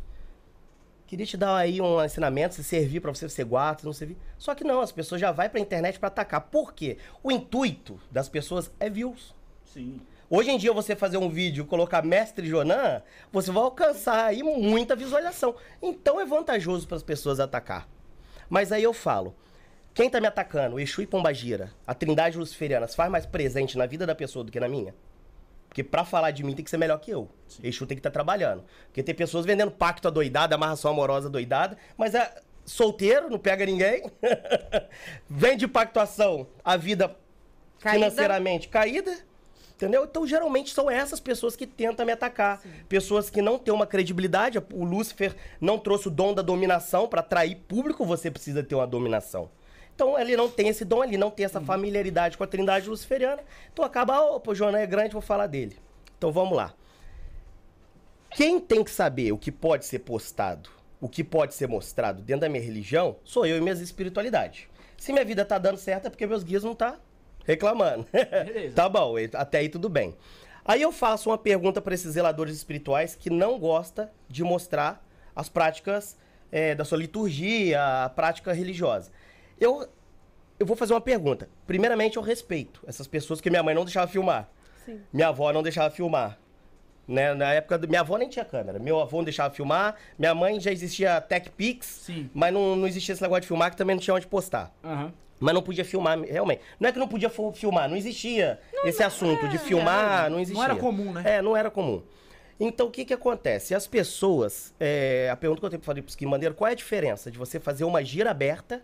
Queria 1.07 1.27
te 1.27 1.37
dar 1.37 1.57
aí 1.57 1.81
um 1.81 2.03
ensinamento, 2.03 2.55
se 2.55 2.65
servir 2.65 3.01
pra 3.01 3.13
você, 3.13 3.29
você 3.29 3.45
guarda, 3.45 3.81
se 3.81 3.87
não 3.87 3.93
servir. 3.93 4.17
Só 4.39 4.55
que 4.55 4.65
não, 4.65 4.81
as 4.81 4.93
pessoas 4.93 5.21
já 5.21 5.33
vai 5.33 5.49
pra 5.49 5.61
internet 5.61 5.99
pra 5.99 6.07
atacar. 6.07 6.41
Por 6.43 6.73
quê? 6.73 6.97
O 7.23 7.31
intuito 7.31 8.01
das 8.11 8.29
pessoas 8.29 8.71
é 8.81 8.89
views. 8.89 9.35
Sim. 9.65 10.01
Hoje 10.31 10.51
em 10.51 10.57
dia, 10.57 10.73
você 10.73 10.97
fazer 10.97 11.19
um 11.19 11.29
vídeo 11.29 11.65
e 11.65 11.67
colocar 11.67 12.03
Mestre 12.03 12.49
Jonan, 12.49 13.03
você 13.31 13.51
vai 13.51 13.63
alcançar 13.63 14.27
aí 14.27 14.43
muita 14.43 14.97
visualização. 14.97 15.55
Então 15.83 16.21
é 16.21 16.25
vantajoso 16.25 16.87
para 16.87 16.97
as 16.97 17.03
pessoas 17.03 17.39
atacar. 17.39 17.87
Mas 18.49 18.73
aí 18.73 18.83
eu 18.83 18.93
falo, 18.93 19.35
quem 19.95 20.11
tá 20.11 20.21
me 20.21 20.27
atacando, 20.27 20.81
Exu 20.81 21.03
e 21.03 21.07
Pombagira, 21.07 21.73
a 21.87 21.95
Trindade 21.95 22.37
Luciferiana, 22.37 22.89
se 22.89 22.97
faz 22.97 23.09
mais 23.11 23.25
presente 23.25 23.79
na 23.79 23.87
vida 23.87 24.05
da 24.05 24.15
pessoa 24.15 24.45
do 24.45 24.51
que 24.51 24.59
na 24.59 24.69
minha? 24.69 24.93
Porque 25.69 25.85
pra 25.85 26.05
falar 26.05 26.33
de 26.33 26.43
mim 26.43 26.55
tem 26.55 26.65
que 26.65 26.71
ser 26.71 26.77
melhor 26.79 26.99
que 26.99 27.13
eu. 27.13 27.29
Exu 27.63 27.87
tem 27.87 27.97
que 27.97 28.01
estar 28.01 28.11
trabalhando. 28.11 28.65
Porque 28.87 29.03
tem 29.03 29.15
pessoas 29.15 29.47
vendendo 29.47 29.71
pacto 29.71 30.09
adoidado, 30.09 30.53
amarração 30.53 30.91
amorosa 30.91 31.31
doidada, 31.31 31.77
mas 31.97 32.15
é 32.15 32.33
solteiro, 32.65 33.31
não 33.31 33.39
pega 33.39 33.65
ninguém. 33.65 34.11
Vende 35.31 35.69
pactuação, 35.69 36.47
a 36.65 36.77
vida 36.77 37.17
Caída. 37.81 38.07
financeiramente 38.07 38.69
caída. 38.69 39.17
Entendeu? 39.77 40.05
Então, 40.05 40.25
geralmente 40.27 40.73
são 40.73 40.89
essas 40.89 41.19
pessoas 41.19 41.57
que 41.57 41.67
tentam 41.67 42.07
me 42.07 42.13
atacar. 42.13 42.63
Pessoas 42.89 43.29
que 43.29 43.43
não 43.43 43.59
têm 43.59 43.75
uma 43.75 43.87
credibilidade. 43.87 44.59
O 44.73 44.85
Lúcifer 44.85 45.35
não 45.61 45.79
trouxe 45.79 46.07
o 46.07 46.11
dom 46.11 46.33
da 46.33 46.43
dominação 46.43 47.09
para 47.09 47.21
atrair 47.21 47.57
público, 47.69 48.05
você 48.05 48.31
precisa 48.31 48.63
ter 48.63 48.77
uma 48.77 48.87
dominação. 48.87 49.51
Então, 49.95 50.19
ele 50.19 50.37
não 50.37 50.51
tem 50.51 50.69
esse 50.69 50.85
dom, 50.85 51.05
ele 51.05 51.17
não 51.17 51.31
tem 51.31 51.47
essa 51.47 51.61
familiaridade 51.61 52.37
com 52.37 52.43
a 52.45 52.47
trindade 52.47 52.89
luciferiana. 52.89 53.43
Então, 53.73 53.85
acaba, 53.85 54.21
o 54.21 54.55
João 54.55 54.77
é 54.77 54.87
grande, 54.87 55.13
vou 55.13 55.23
falar 55.23 55.47
dele. 55.47 55.79
Então, 56.19 56.33
vamos 56.33 56.57
lá. 56.57 56.75
Quem 58.31 58.59
tem 58.59 58.83
que 58.83 58.91
saber 58.91 59.31
o 59.31 59.39
que 59.39 59.53
pode 59.53 59.87
ser 59.87 60.01
postado, 60.01 60.69
o 61.01 61.09
que 61.09 61.23
pode 61.23 61.55
ser 61.55 61.69
mostrado 61.69 62.21
dentro 62.21 62.41
da 62.41 62.49
minha 62.49 62.63
religião, 62.63 63.17
sou 63.23 63.47
eu 63.47 63.57
e 63.57 63.61
minhas 63.61 63.81
espiritualidades. 63.81 64.67
Se 64.97 65.13
minha 65.13 65.25
vida 65.25 65.45
tá 65.45 65.59
dando 65.59 65.77
certo 65.77 66.07
é 66.07 66.11
porque 66.11 66.27
meus 66.27 66.43
guias 66.43 66.65
não 66.65 66.75
tá 66.75 66.99
reclamando. 67.45 68.07
Tá 68.75 68.89
bom, 68.89 69.15
até 69.35 69.59
aí 69.59 69.69
tudo 69.69 69.89
bem. 69.89 70.17
Aí 70.65 70.83
eu 70.83 70.91
faço 70.91 71.31
uma 71.31 71.39
pergunta 71.39 71.81
para 71.81 71.95
esses 71.95 72.13
zeladores 72.13 72.57
espirituais 72.57 73.15
que 73.15 73.31
não 73.31 73.59
gosta 73.59 74.11
de 74.29 74.43
mostrar 74.43 75.07
as 75.37 75.49
práticas 75.49 76.17
é, 76.51 76.75
da 76.75 76.85
sua 76.85 76.99
liturgia, 76.99 78.05
a 78.05 78.09
prática 78.09 78.53
religiosa. 78.53 79.13
Eu, 79.61 79.89
eu 80.59 80.67
vou 80.67 80.77
fazer 80.77 80.93
uma 80.95 81.01
pergunta. 81.01 81.49
Primeiramente, 81.67 82.17
eu 82.17 82.23
respeito 82.23 82.83
essas 82.87 83.07
pessoas 83.07 83.41
que 83.41 83.51
minha 83.51 83.63
mãe 83.63 83.75
não 83.75 83.85
deixava 83.85 84.07
filmar. 84.07 84.49
Sim. 84.85 85.01
Minha 85.13 85.29
avó 85.29 85.53
não 85.53 85.63
deixava 85.63 85.91
filmar. 85.91 86.39
Né? 87.07 87.35
Na 87.35 87.53
época, 87.53 87.79
do... 87.79 87.89
minha 87.89 88.01
avó 88.01 88.17
nem 88.17 88.29
tinha 88.29 88.45
câmera. 88.45 88.79
Meu 88.79 89.01
avô 89.01 89.19
não 89.19 89.25
deixava 89.25 89.55
filmar. 89.55 89.97
Minha 90.19 90.35
mãe 90.35 90.59
já 90.59 90.71
existia 90.73 91.21
TechPix, 91.21 91.87
Sim. 91.87 92.31
mas 92.35 92.53
não, 92.53 92.77
não 92.77 92.87
existia 92.87 93.13
esse 93.13 93.23
negócio 93.23 93.43
de 93.43 93.49
filmar, 93.49 93.71
que 93.71 93.77
também 93.77 93.95
não 93.97 94.03
tinha 94.03 94.15
onde 94.15 94.27
postar. 94.27 94.73
Aham. 94.83 95.13
Mas 95.41 95.53
não 95.53 95.63
podia 95.63 95.85
filmar, 95.85 96.19
realmente. 96.21 96.63
Não 96.79 96.89
é 96.89 96.93
que 96.93 96.99
não 96.99 97.09
podia 97.09 97.29
filmar, 97.29 97.89
não 97.89 97.97
existia 97.97 98.59
esse 98.85 99.03
assunto 99.03 99.49
de 99.49 99.59
filmar, 99.59 100.31
não 100.31 100.39
existia. 100.39 100.63
Não 100.63 100.65
era 100.65 100.81
comum, 100.81 101.13
né? 101.13 101.23
É, 101.27 101.43
não 101.43 101.57
era 101.57 101.71
comum. 101.71 102.03
Então, 102.59 102.87
o 102.87 102.91
que 102.91 103.05
que 103.05 103.13
acontece? 103.13 103.75
As 103.75 103.87
pessoas... 103.87 104.73
é, 104.79 105.29
a 105.31 105.37
pergunta 105.37 105.61
que 105.61 105.67
eu 105.67 105.71
tenho 105.71 105.81
que 105.81 105.87
fazer 105.87 106.03
para 106.03 106.09
os 106.09 106.31
Mandeiro, 106.31 106.55
qual 106.55 106.69
é 106.69 106.73
a 106.73 106.75
diferença 106.75 107.31
de 107.31 107.37
você 107.37 107.59
fazer 107.59 107.85
uma 107.85 108.03
gira 108.03 108.31
aberta 108.31 108.81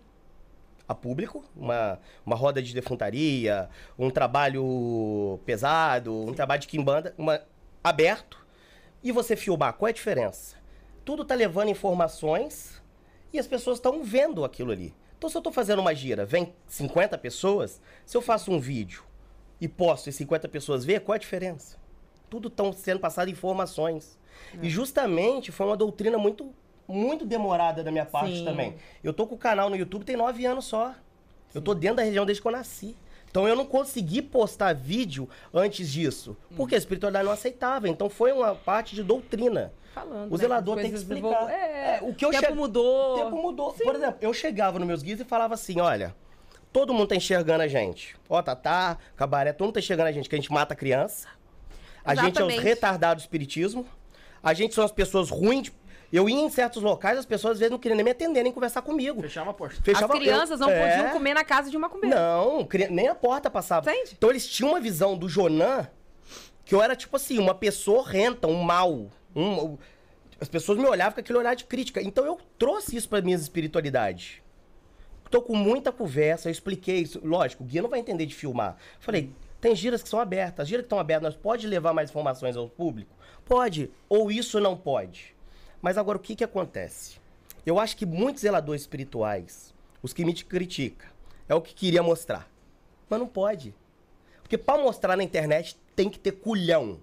a 0.91 0.95
público, 0.95 1.45
uma, 1.57 2.01
uma 2.27 2.35
roda 2.35 2.61
de 2.61 2.75
defuntaria, 2.75 3.69
um 3.97 4.11
trabalho 4.11 5.39
pesado, 5.47 6.13
um 6.13 6.35
trabalho 6.35 6.61
de 6.61 6.67
quimbanda, 6.67 7.15
uma, 7.17 7.41
aberto, 7.83 8.45
e 9.01 9.13
você 9.13 9.37
filmar? 9.37 9.75
Qual 9.75 9.87
é 9.87 9.91
a 9.91 9.95
diferença? 9.95 10.57
Tudo 11.05 11.25
tá 11.25 11.37
levando 11.37 11.69
informações 11.69 12.83
e 13.33 13.39
as 13.39 13.47
pessoas 13.47 13.79
estão 13.79 14.03
vendo 14.03 14.45
aquilo 14.45 14.73
ali. 14.73 14.93
Então, 15.17 15.31
se 15.31 15.37
eu 15.37 15.43
tô 15.43 15.53
fazendo 15.53 15.79
uma 15.79 15.95
gira, 15.95 16.27
vem 16.27 16.53
50 16.67 17.17
pessoas, 17.19 17.81
se 18.05 18.17
eu 18.17 18.21
faço 18.21 18.51
um 18.51 18.59
vídeo 18.59 19.05
e 19.61 19.69
posto 19.69 20.09
e 20.09 20.13
50 20.13 20.49
pessoas 20.49 20.85
vê, 20.85 20.99
qual 20.99 21.15
é 21.15 21.19
a 21.19 21.21
diferença? 21.21 21.79
Tudo 22.29 22.49
estão 22.49 22.73
sendo 22.73 22.99
passado 22.99 23.31
informações. 23.31 24.19
E 24.61 24.69
justamente 24.69 25.53
foi 25.53 25.67
uma 25.67 25.77
doutrina 25.77 26.19
muito, 26.19 26.53
muito 26.91 27.25
demorada 27.25 27.83
da 27.85 27.91
minha 27.91 28.05
parte 28.07 28.39
Sim. 28.39 28.45
também. 28.45 28.75
Eu 29.03 29.13
tô 29.13 29.27
com 29.27 29.35
o 29.35 29.39
canal 29.39 29.71
no 29.71 29.77
YouTube 29.77 30.05
tem 30.05 30.17
nove 30.17 30.45
anos 30.45 30.65
só. 30.67 30.95
Eu 31.55 31.61
tô 31.61 31.75
dentro 31.75 31.97
da 31.97 32.03
região 32.03 32.25
desde 32.27 32.41
que 32.43 32.47
eu 32.49 32.53
nasci. 32.53 32.97
Então 33.31 33.47
eu 33.47 33.55
não 33.55 33.65
consegui 33.65 34.21
postar 34.23 34.75
vídeo 34.75 35.29
antes 35.55 35.89
disso. 35.91 36.37
Porque 36.57 36.75
a 36.75 36.79
espiritualidade 36.79 37.25
não 37.25 37.33
aceitava. 37.33 37.89
Então 37.89 38.11
foi 38.11 38.33
uma 38.33 38.55
parte 38.55 38.95
de 38.95 39.03
doutrina. 39.05 39.73
Falando. 39.95 40.29
O 40.33 40.37
né, 40.37 40.39
zelador 40.39 40.77
as 40.77 40.83
tem 40.83 40.91
que 40.91 40.97
explicar. 40.99 41.29
evolu- 41.33 41.49
É, 41.49 41.97
É, 41.97 41.99
o 42.03 42.15
que 42.15 42.25
eu 42.25 42.31
tempo 42.31 42.47
che- 42.47 42.53
mudou. 42.53 43.15
O 43.15 43.25
tempo 43.25 43.37
mudou. 43.43 43.73
Por 43.73 43.95
exemplo, 43.95 44.17
eu 44.21 44.33
chegava 44.33 44.79
nos 44.79 44.87
meus 44.87 45.03
guias 45.03 45.21
e 45.21 45.25
falava 45.25 45.55
assim: 45.55 45.81
olha, 45.81 46.15
todo 46.73 46.93
mundo 46.95 47.09
tá 47.09 47.17
enxergando 47.17 47.63
a 47.63 47.69
gente. 47.69 48.17
Ó, 48.29 48.41
Tatá, 48.43 48.99
Cabaré, 49.17 49.53
todo 49.53 49.67
mundo 49.67 49.75
tá 49.75 49.81
enxergando 49.81 50.09
a 50.09 50.13
gente, 50.13 50.29
que 50.29 50.35
a 50.35 50.39
gente 50.39 50.53
mata 50.53 50.75
criança. 50.77 51.29
A 52.05 52.15
gente 52.15 52.25
é 52.25 52.29
os 52.31 52.37
Exatamente. 52.49 52.63
retardados 52.63 53.23
do 53.23 53.27
espiritismo. 53.27 53.87
A 54.43 54.55
gente 54.55 54.75
são 54.75 54.85
as 54.85 54.91
pessoas 54.93 55.29
ruins 55.29 55.65
de, 55.65 55.73
Eu 56.13 56.29
ia 56.29 56.41
em 56.41 56.51
certos 56.51 56.83
locais, 56.83 57.17
as 57.19 57.25
pessoas 57.25 57.53
às 57.53 57.59
vezes 57.61 57.71
não 57.71 57.79
queriam 57.79 57.97
nem 57.97 58.05
me 58.05 58.11
atender, 58.11 58.43
nem 58.43 58.53
conversar 58.53 58.83
comigo. 58.83 59.21
Fechava 59.23 59.51
a 59.51 59.55
porta. 59.55 59.81
Fechava 59.83 60.13
As 60.15 60.19
crianças 60.19 60.59
não 60.61 60.69
eu- 60.69 60.77
é. 60.77 60.97
podiam 60.97 61.11
comer 61.13 61.35
na 61.35 61.45
casa 61.45 61.71
de 61.71 61.77
uma 61.77 61.87
macumbeira. 61.89 62.17
Não, 62.17 62.67
nem 62.91 63.07
a 63.09 63.15
porta 63.15 63.49
passava. 63.49 63.89
Entende? 63.91 64.15
Então 64.19 64.29
eles 64.31 64.49
tinham 64.49 64.71
uma 64.73 64.81
visão 64.81 65.17
do 65.17 65.29
Jonan 65.29 65.87
que 66.65 66.75
eu 66.75 66.83
era 66.83 66.97
tipo 66.97 67.17
assim, 67.17 67.39
uma 67.39 67.55
pessoa 67.55 68.07
renta, 68.09 68.49
um 68.49 68.63
mal. 68.63 69.07
Um, 69.37 69.77
as 70.41 70.49
pessoas 70.49 70.79
me 70.79 70.87
olhavam 70.87 71.15
com 71.15 71.21
aquele 71.21 71.39
olhar 71.39 71.55
de 71.55 71.65
crítica. 71.65 72.03
Então 72.03 72.25
eu 72.25 72.39
trouxe 72.59 72.97
isso 72.97 73.09
para 73.09 73.21
minhas 73.23 73.43
espiritualidades. 73.43 74.41
Tô 75.31 75.41
com 75.41 75.55
muita 75.55 75.93
conversa, 75.93 76.49
eu 76.49 76.53
expliquei 76.53 76.97
isso. 77.03 77.21
Lógico, 77.25 77.63
o 77.63 77.67
guia 77.67 77.83
não 77.83 77.89
vai 77.89 78.01
entender 78.01 78.27
de 78.27 78.35
filmar. 78.35 78.77
Falei, 78.99 79.31
tem 79.61 79.77
giras 79.77 80.03
que 80.03 80.09
são 80.09 80.19
abertas. 80.19 80.65
As 80.65 80.69
giras 80.69 80.83
que 80.83 80.87
estão 80.87 80.99
abertas, 80.99 81.23
nós 81.23 81.37
pode 81.41 81.69
levar 81.69 81.93
mais 81.93 82.11
informações 82.11 82.57
ao 82.57 82.69
público? 82.69 83.15
Pode. 83.45 83.91
Ou 84.09 84.31
isso 84.33 84.59
não 84.59 84.77
pode. 84.77 85.37
Mas 85.83 85.97
agora 85.99 86.19
o 86.19 86.21
que 86.21 86.35
que 86.37 86.45
acontece? 86.45 87.19
Eu 87.65 87.79
acho 87.79 87.97
que 87.97 88.07
muitos 88.07 88.43
zeladores 88.43 88.83
espirituais, 88.83 89.75
os 90.03 90.13
que 90.13 90.25
me 90.25 90.33
criticam, 90.35 91.09
é 91.49 91.55
o 91.55 91.61
que 91.61 91.75
queria 91.75 92.03
mostrar. 92.03 92.49
Mas 93.09 93.19
não 93.19 93.27
pode. 93.27 93.75
Porque 94.43 94.57
para 94.59 94.83
mostrar 94.83 95.17
na 95.17 95.23
internet 95.23 95.77
tem 95.97 96.09
que 96.09 96.19
ter 96.19 96.33
culhão. 96.33 97.01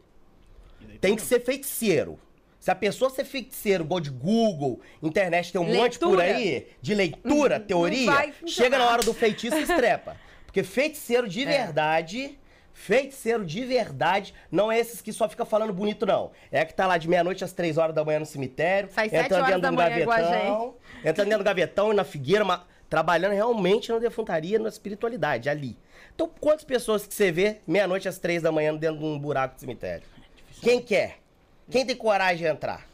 Tem 1.01 1.15
que 1.15 1.21
ser 1.21 1.39
feiticeiro. 1.41 2.19
Se 2.59 2.71
a 2.71 2.75
pessoa 2.75 3.09
ser 3.09 3.23
feiticeiro, 3.23 3.83
igual 3.83 3.99
de 3.99 4.09
Google, 4.09 4.81
internet 5.01 5.51
tem 5.51 5.61
um 5.61 5.73
monte 5.73 5.99
por 5.99 6.17
Leitura. 6.17 6.23
aí, 6.37 6.67
de 6.81 6.95
leitura, 6.95 7.59
teoria, 7.59 8.11
vai 8.11 8.31
funcionar. 8.31 8.51
chega 8.51 8.77
na 8.77 8.89
hora 8.89 9.03
do 9.03 9.13
feitiço 9.13 9.55
e 9.57 9.61
estrepa. 9.61 10.17
Porque 10.45 10.63
feiticeiro 10.63 11.27
É. 11.27 11.29
de 11.29 11.45
verdade, 11.45 12.37
feiticeiro 12.77 13.43
de 13.43 13.65
verdade, 13.65 14.35
não 14.51 14.71
é 14.71 14.79
esses 14.79 15.01
que 15.01 15.11
só 15.11 15.27
fica 15.27 15.43
falando 15.43 15.73
bonito, 15.73 16.05
não. 16.05 16.31
É 16.51 16.63
que 16.63 16.73
tá 16.73 16.85
lá 16.85 16.97
de 16.97 17.09
meia-noite 17.09 17.43
às 17.43 17.51
três 17.51 17.75
horas 17.75 17.93
da 17.93 18.05
manhã 18.05 18.19
no 18.19 18.25
cemitério, 18.25 18.87
Sai 18.91 19.09
sete 19.09 19.25
entrando 19.25 19.41
horas 19.41 19.55
dentro 19.55 19.61
da 19.63 19.71
manhã 19.71 20.05
gavetão, 20.05 20.75
entrando 21.03 21.27
dentro 21.27 21.43
do 21.43 21.43
gavetão 21.43 21.91
e 21.91 21.95
na 21.95 22.03
figueira, 22.03 22.45
trabalhando 22.87 23.33
realmente 23.33 23.91
na 23.91 23.97
defuntaria, 23.97 24.59
na 24.59 24.69
espiritualidade, 24.69 25.49
ali. 25.49 25.75
Então, 26.13 26.31
quantas 26.39 26.63
pessoas 26.63 27.05
que 27.07 27.13
você 27.13 27.31
vê 27.31 27.57
meia-noite 27.67 28.07
às 28.07 28.19
três 28.19 28.43
da 28.43 28.51
manhã 28.51 28.73
dentro 28.75 28.99
de 28.99 29.05
um 29.05 29.17
buraco 29.17 29.55
de 29.55 29.61
cemitério? 29.61 30.05
Quem 30.61 30.79
quer? 30.79 31.17
Quem 31.69 31.83
tem 31.83 31.95
coragem 31.95 32.37
de 32.37 32.45
entrar? 32.45 32.87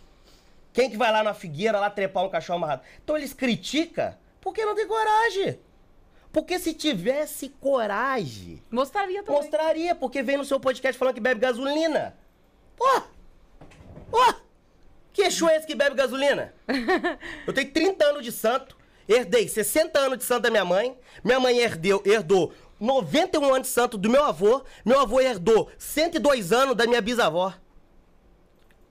Quem 0.71 0.89
que 0.89 0.97
vai 0.97 1.11
lá 1.11 1.21
na 1.21 1.33
figueira, 1.33 1.77
lá 1.77 1.89
trepar 1.89 2.23
um 2.23 2.29
cachorro 2.29 2.57
amarrado? 2.57 2.83
Então 3.03 3.17
eles 3.17 3.33
criticam 3.33 4.15
porque 4.39 4.65
não 4.65 4.75
tem 4.75 4.87
coragem. 4.87 5.59
Porque 6.33 6.57
se 6.57 6.73
tivesse 6.73 7.47
coragem, 7.61 8.61
Mostraria 8.71 9.21
também. 9.21 9.39
mostraria, 9.39 9.93
porque 9.95 10.23
vem 10.23 10.35
no 10.35 10.43
seu 10.43 10.59
podcast 10.59 10.97
falando 10.97 11.13
que 11.13 11.21
bebe 11.21 11.39
gasolina. 11.39 12.17
Pô! 12.75 13.03
Pô! 14.09 14.33
Que 15.13 15.21
Exu 15.21 15.47
é 15.47 15.57
esse 15.57 15.67
que 15.67 15.75
bebe 15.75 15.95
gasolina? 15.95 16.51
Eu 17.45 17.53
tenho 17.53 17.71
30 17.71 18.03
anos 18.03 18.23
de 18.25 18.31
santo, 18.31 18.75
herdei 19.07 19.47
60 19.47 19.99
anos 19.99 20.17
de 20.17 20.23
santo 20.23 20.41
da 20.41 20.49
minha 20.49 20.65
mãe, 20.65 20.97
minha 21.23 21.39
mãe 21.39 21.59
herdeu, 21.59 22.01
herdou 22.03 22.51
91 22.79 23.53
anos 23.53 23.67
de 23.67 23.73
santo 23.73 23.95
do 23.95 24.09
meu 24.09 24.23
avô, 24.23 24.63
meu 24.83 24.99
avô 24.99 25.21
herdou 25.21 25.69
102 25.77 26.51
anos 26.51 26.75
da 26.75 26.87
minha 26.87 26.99
bisavó. 26.99 27.53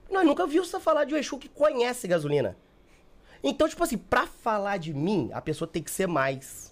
Nós 0.09 0.25
nunca 0.25 0.47
viu 0.47 0.65
você 0.65 0.79
falar 0.79 1.05
de 1.07 1.15
um 1.15 1.19
Exu 1.19 1.39
que 1.39 1.49
conhece 1.49 2.07
gasolina. 2.07 2.57
Então, 3.43 3.69
tipo 3.69 3.83
assim, 3.83 3.99
pra 3.99 4.29
falar 4.29 4.77
de 4.77 4.95
mim, 4.95 5.29
a 5.33 5.41
pessoa 5.41 5.67
tem 5.67 5.83
que 5.83 5.91
ser 5.91 6.07
mais. 6.07 6.72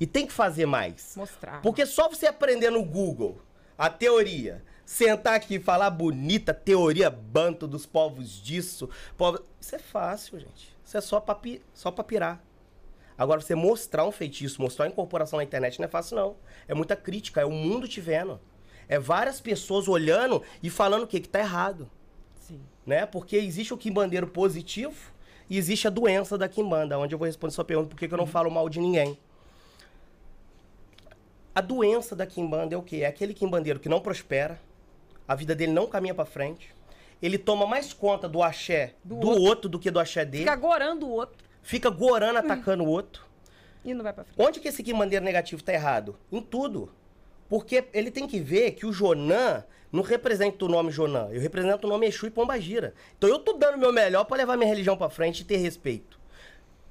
E 0.00 0.06
tem 0.06 0.26
que 0.26 0.32
fazer 0.32 0.66
mais. 0.66 1.14
Mostrar. 1.16 1.60
Porque 1.62 1.84
só 1.84 2.08
você 2.08 2.26
aprender 2.26 2.70
no 2.70 2.84
Google 2.84 3.40
a 3.76 3.88
teoria, 3.90 4.62
sentar 4.84 5.34
aqui 5.34 5.56
e 5.56 5.60
falar 5.60 5.90
bonita 5.90 6.52
teoria 6.54 7.10
banto 7.10 7.66
dos 7.66 7.84
povos 7.86 8.40
disso, 8.42 8.88
povo... 9.16 9.40
isso 9.60 9.74
é 9.74 9.78
fácil, 9.78 10.38
gente. 10.38 10.76
Isso 10.84 10.96
é 10.96 11.00
só 11.00 11.20
pra, 11.20 11.34
pi- 11.34 11.62
só 11.74 11.90
pra 11.90 12.02
pirar. 12.04 12.42
Agora, 13.16 13.40
você 13.40 13.54
mostrar 13.54 14.04
um 14.04 14.12
feitiço, 14.12 14.62
mostrar 14.62 14.84
uma 14.84 14.90
incorporação 14.92 15.36
na 15.38 15.42
internet 15.44 15.78
não 15.80 15.86
é 15.86 15.88
fácil, 15.88 16.16
não. 16.16 16.36
É 16.68 16.74
muita 16.74 16.94
crítica, 16.94 17.40
é 17.40 17.44
o 17.44 17.50
mundo 17.50 17.88
te 17.88 18.00
vendo. 18.00 18.40
É 18.88 18.98
várias 18.98 19.40
pessoas 19.40 19.88
olhando 19.88 20.42
e 20.62 20.70
falando 20.70 21.02
o 21.02 21.06
que 21.06 21.20
que 21.20 21.28
tá 21.28 21.40
errado, 21.40 21.90
Sim. 22.36 22.60
né? 22.86 23.04
Porque 23.04 23.36
existe 23.36 23.74
o 23.74 23.76
quimbandeiro 23.76 24.28
positivo 24.28 24.96
e 25.50 25.58
existe 25.58 25.86
a 25.86 25.90
doença 25.90 26.38
da 26.38 26.48
quimbanda, 26.48 26.98
onde 26.98 27.14
eu 27.14 27.18
vou 27.18 27.26
responder 27.26 27.52
sua 27.52 27.64
pergunta, 27.64 27.88
por 27.90 27.98
que 27.98 28.06
que 28.08 28.14
eu 28.14 28.18
não 28.18 28.26
falo 28.26 28.50
mal 28.50 28.68
de 28.68 28.78
ninguém. 28.80 29.18
A 31.58 31.60
doença 31.60 32.14
da 32.14 32.24
quimbanda 32.24 32.76
é 32.76 32.78
o 32.78 32.82
quê? 32.82 32.98
É 32.98 33.06
aquele 33.06 33.34
quimbandeiro 33.34 33.80
que 33.80 33.88
não 33.88 33.98
prospera, 33.98 34.60
a 35.26 35.34
vida 35.34 35.56
dele 35.56 35.72
não 35.72 35.88
caminha 35.88 36.14
pra 36.14 36.24
frente, 36.24 36.72
ele 37.20 37.36
toma 37.36 37.66
mais 37.66 37.92
conta 37.92 38.28
do 38.28 38.44
axé 38.44 38.94
do, 39.02 39.16
Do 39.16 39.26
outro. 39.26 39.42
outro. 39.42 39.68
do 39.68 39.76
que 39.76 39.90
do 39.90 39.98
axé 39.98 40.24
dele, 40.24 40.44
Fica 40.44 40.52
fica, 40.56 40.66
agorando 40.68 41.06
o 41.08 41.10
outro 41.10 41.36
gorando 41.96 42.38
atacando 42.38 42.84
o 42.84 42.86
outro. 42.86 43.24
e 43.84 43.92
não 43.92 44.04
vai 44.04 44.12
pra 44.12 44.22
frente. 44.22 44.36
Onde 44.40 44.60
que 44.60 44.68
esse 44.68 44.84
quimbandeiro 44.84 45.24
negativo 45.24 45.60
tá 45.60 45.72
errado? 45.72 46.16
Em 46.30 46.40
tudo. 46.40 46.92
Porque 47.48 47.82
ele 47.92 48.12
tem 48.12 48.28
que 48.28 48.38
ver 48.38 48.70
que 48.76 48.86
o 48.86 48.92
Jonan 48.92 49.64
não 49.90 50.04
representa 50.04 50.64
o 50.64 50.68
nome 50.68 50.92
Jonan, 50.92 51.28
eu 51.32 51.40
represento 51.40 51.88
o 51.88 51.90
nome 51.90 52.06
Exu 52.06 52.28
e 52.28 52.30
Pombagira. 52.30 52.94
Então 53.16 53.28
eu 53.28 53.40
tô 53.40 53.54
dando 53.54 53.74
o 53.74 53.80
meu 53.80 53.92
melhor 53.92 54.22
pra 54.26 54.36
levar 54.36 54.56
minha 54.56 54.68
religião 54.70 54.96
pra 54.96 55.10
frente 55.10 55.40
e 55.40 55.44
ter 55.44 55.56
respeito. 55.56 56.17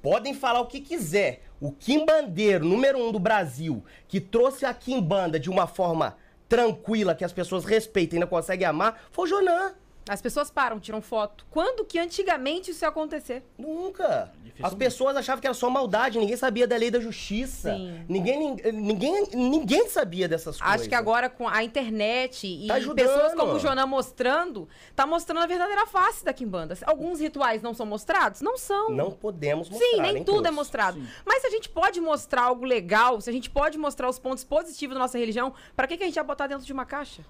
Podem 0.02 0.34
falar 0.34 0.60
o 0.60 0.66
que 0.66 0.80
quiser. 0.80 1.42
O 1.60 1.72
quimbandeiro 1.72 2.64
número 2.64 2.98
um 2.98 3.10
do 3.10 3.18
Brasil, 3.18 3.84
que 4.06 4.20
trouxe 4.20 4.64
a 4.64 4.72
quimbanda 4.72 5.40
de 5.40 5.50
uma 5.50 5.66
forma 5.66 6.16
tranquila, 6.48 7.14
que 7.14 7.24
as 7.24 7.32
pessoas 7.32 7.64
respeitam 7.64 8.16
e 8.16 8.18
ainda 8.18 8.26
conseguem 8.26 8.66
amar, 8.66 9.02
foi 9.10 9.24
o 9.24 9.28
Jonan. 9.28 9.74
As 10.08 10.22
pessoas 10.22 10.50
param, 10.50 10.80
tiram 10.80 11.00
foto. 11.00 11.46
Quando 11.50 11.84
que 11.84 11.98
antigamente 11.98 12.70
isso 12.70 12.84
ia 12.84 12.88
acontecer? 12.88 13.42
Nunca. 13.58 14.32
As 14.62 14.74
pessoas 14.74 15.16
achavam 15.16 15.40
que 15.40 15.46
era 15.46 15.54
só 15.54 15.70
maldade, 15.70 16.18
ninguém 16.18 16.36
sabia 16.36 16.66
da 16.66 16.76
lei 16.76 16.90
da 16.90 16.98
justiça. 16.98 17.74
Sim. 17.74 18.04
Ninguém, 18.08 18.56
ninguém, 18.72 19.28
ninguém 19.32 19.88
sabia 19.88 20.26
dessas 20.26 20.58
coisas. 20.58 20.80
Acho 20.80 20.88
que 20.88 20.94
agora 20.94 21.28
com 21.28 21.48
a 21.48 21.62
internet 21.62 22.46
e 22.46 22.66
Tá 22.66 22.74
pessoas 22.94 23.34
como 23.34 23.52
o 23.52 23.58
Jonan 23.58 23.86
mostrando, 23.86 24.68
tá 24.96 25.06
mostrando 25.06 25.42
a 25.42 25.46
verdadeira 25.46 25.86
face 25.86 26.24
da 26.24 26.32
Kimbanda. 26.32 26.76
Alguns 26.84 27.20
rituais 27.20 27.62
não 27.62 27.72
são 27.72 27.86
mostrados? 27.86 28.40
Não 28.40 28.56
são. 28.56 28.90
Não 28.90 29.10
podemos 29.10 29.68
mostrar. 29.68 29.88
Sim, 29.88 30.00
nem 30.00 30.24
tudo 30.24 30.40
é 30.40 30.42
todos. 30.42 30.54
mostrado. 30.54 31.02
Mas 31.24 31.42
se 31.42 31.46
a 31.46 31.50
gente 31.50 31.68
pode 31.68 32.00
mostrar 32.00 32.42
algo 32.42 32.64
legal, 32.64 33.20
se 33.20 33.30
a 33.30 33.32
gente 33.32 33.50
pode 33.50 33.78
mostrar 33.78 34.08
os 34.08 34.18
pontos 34.18 34.42
positivos 34.44 34.94
da 34.94 35.00
nossa 35.00 35.18
religião, 35.18 35.52
pra 35.76 35.86
que, 35.86 35.96
que 35.96 36.02
a 36.02 36.06
gente 36.06 36.16
vai 36.16 36.24
botar 36.24 36.46
dentro 36.46 36.64
de 36.64 36.72
uma 36.72 36.84
caixa? 36.84 37.22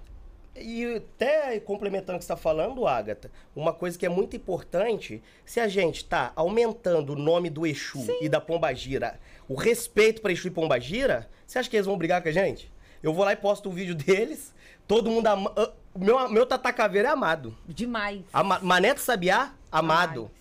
E 0.61 0.97
até 0.97 1.59
complementando 1.61 2.17
o 2.17 2.19
que 2.19 2.25
você 2.25 2.33
está 2.33 2.37
falando, 2.37 2.87
Agatha, 2.87 3.31
uma 3.55 3.73
coisa 3.73 3.99
que 3.99 4.07
é 4.07 4.09
muito 4.09 4.37
importante, 4.37 5.23
se 5.45 5.61
a 5.61 5.69
gente 5.69 6.05
tá 6.05 6.33
aumentando 6.35 7.13
o 7.13 7.17
nome 7.17 7.51
do 7.51 7.67
Exu 7.67 8.07
e 8.21 8.29
da 8.29 8.41
Pombagira, 8.41 9.19
o 9.49 9.55
respeito 9.55 10.21
para 10.21 10.33
Exu 10.33 10.49
e 10.49 10.51
Pombagira, 10.51 11.29
você 11.47 11.59
acha 11.59 11.71
que 11.71 11.77
eles 11.77 11.87
vão 11.87 11.97
brigar 11.97 12.23
com 12.23 12.29
a 12.29 12.33
gente? 12.33 12.71
Eu 13.03 13.13
vou 13.13 13.25
lá 13.25 13.33
e 13.33 13.37
posto 13.37 13.69
um 13.69 13.73
vídeo 13.73 13.95
deles, 13.95 14.55
todo 14.87 15.11
mundo 15.11 15.27
ama... 15.27 15.53
ah, 15.57 15.73
o 15.95 15.99
meu, 15.99 16.29
meu 16.29 16.47
Tata 16.47 16.73
Caveira 16.73 17.09
é 17.09 17.13
amado. 17.13 17.57
Demais. 17.67 18.23
Ama... 18.33 18.59
Maneto 18.61 19.01
Sabiá, 19.01 19.53
amado. 19.71 20.13
Demais. 20.13 20.39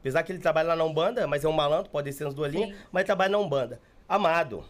Apesar 0.00 0.22
que 0.22 0.32
ele 0.32 0.38
trabalha 0.38 0.68
lá 0.68 0.76
na 0.76 0.84
Umbanda, 0.84 1.26
mas 1.26 1.44
é 1.44 1.48
um 1.48 1.52
malandro, 1.52 1.90
pode 1.90 2.04
descer 2.04 2.24
nas 2.24 2.34
duas 2.34 2.52
Sim. 2.52 2.58
linhas, 2.58 2.78
mas 2.92 3.04
trabalha 3.04 3.30
na 3.30 3.38
Umbanda. 3.38 3.80
Amado. 4.08 4.64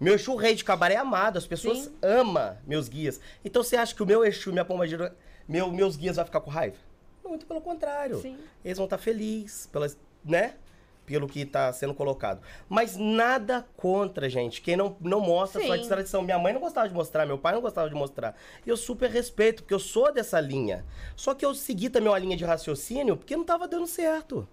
Meu 0.00 0.14
Exu 0.14 0.34
Rei 0.34 0.54
de 0.54 0.64
Cabaré 0.64 0.94
é 0.94 0.98
amado, 0.98 1.38
as 1.38 1.46
pessoas 1.46 1.78
Sim. 1.78 1.94
amam 2.02 2.56
meus 2.66 2.88
guias. 2.88 3.20
Então 3.44 3.62
você 3.62 3.76
acha 3.76 3.94
que 3.94 4.02
o 4.02 4.06
meu 4.06 4.24
Exu, 4.24 4.50
minha 4.52 4.64
pombagira, 4.64 5.14
meu, 5.48 5.70
meus 5.70 5.96
guias 5.96 6.16
vai 6.16 6.24
ficar 6.24 6.40
com 6.40 6.50
raiva? 6.50 6.76
Muito 7.24 7.46
pelo 7.46 7.60
contrário. 7.60 8.20
Sim. 8.20 8.36
Eles 8.64 8.76
vão 8.76 8.84
estar 8.84 8.98
felizes, 8.98 9.66
pelas, 9.66 9.98
né? 10.24 10.54
Pelo 11.06 11.28
que 11.28 11.40
está 11.40 11.72
sendo 11.72 11.94
colocado. 11.94 12.40
Mas 12.68 12.96
nada 12.96 13.66
contra, 13.76 14.28
gente. 14.28 14.62
Quem 14.62 14.76
não, 14.76 14.96
não 15.00 15.20
mostra 15.20 15.62
sua 15.64 15.76
Sim. 15.76 15.86
tradição. 15.86 16.22
Minha 16.22 16.38
mãe 16.38 16.52
não 16.52 16.60
gostava 16.60 16.88
de 16.88 16.94
mostrar, 16.94 17.26
meu 17.26 17.38
pai 17.38 17.52
não 17.54 17.60
gostava 17.60 17.88
de 17.88 17.94
mostrar. 17.94 18.34
E 18.64 18.70
eu 18.70 18.76
super 18.76 19.10
respeito, 19.10 19.62
porque 19.62 19.74
eu 19.74 19.78
sou 19.78 20.12
dessa 20.12 20.40
linha. 20.40 20.84
Só 21.14 21.34
que 21.34 21.44
eu 21.44 21.54
segui 21.54 21.90
também 21.90 22.08
uma 22.08 22.18
linha 22.18 22.36
de 22.36 22.44
raciocínio 22.44 23.16
porque 23.16 23.36
não 23.36 23.44
tava 23.44 23.68
dando 23.68 23.86
certo. 23.86 24.48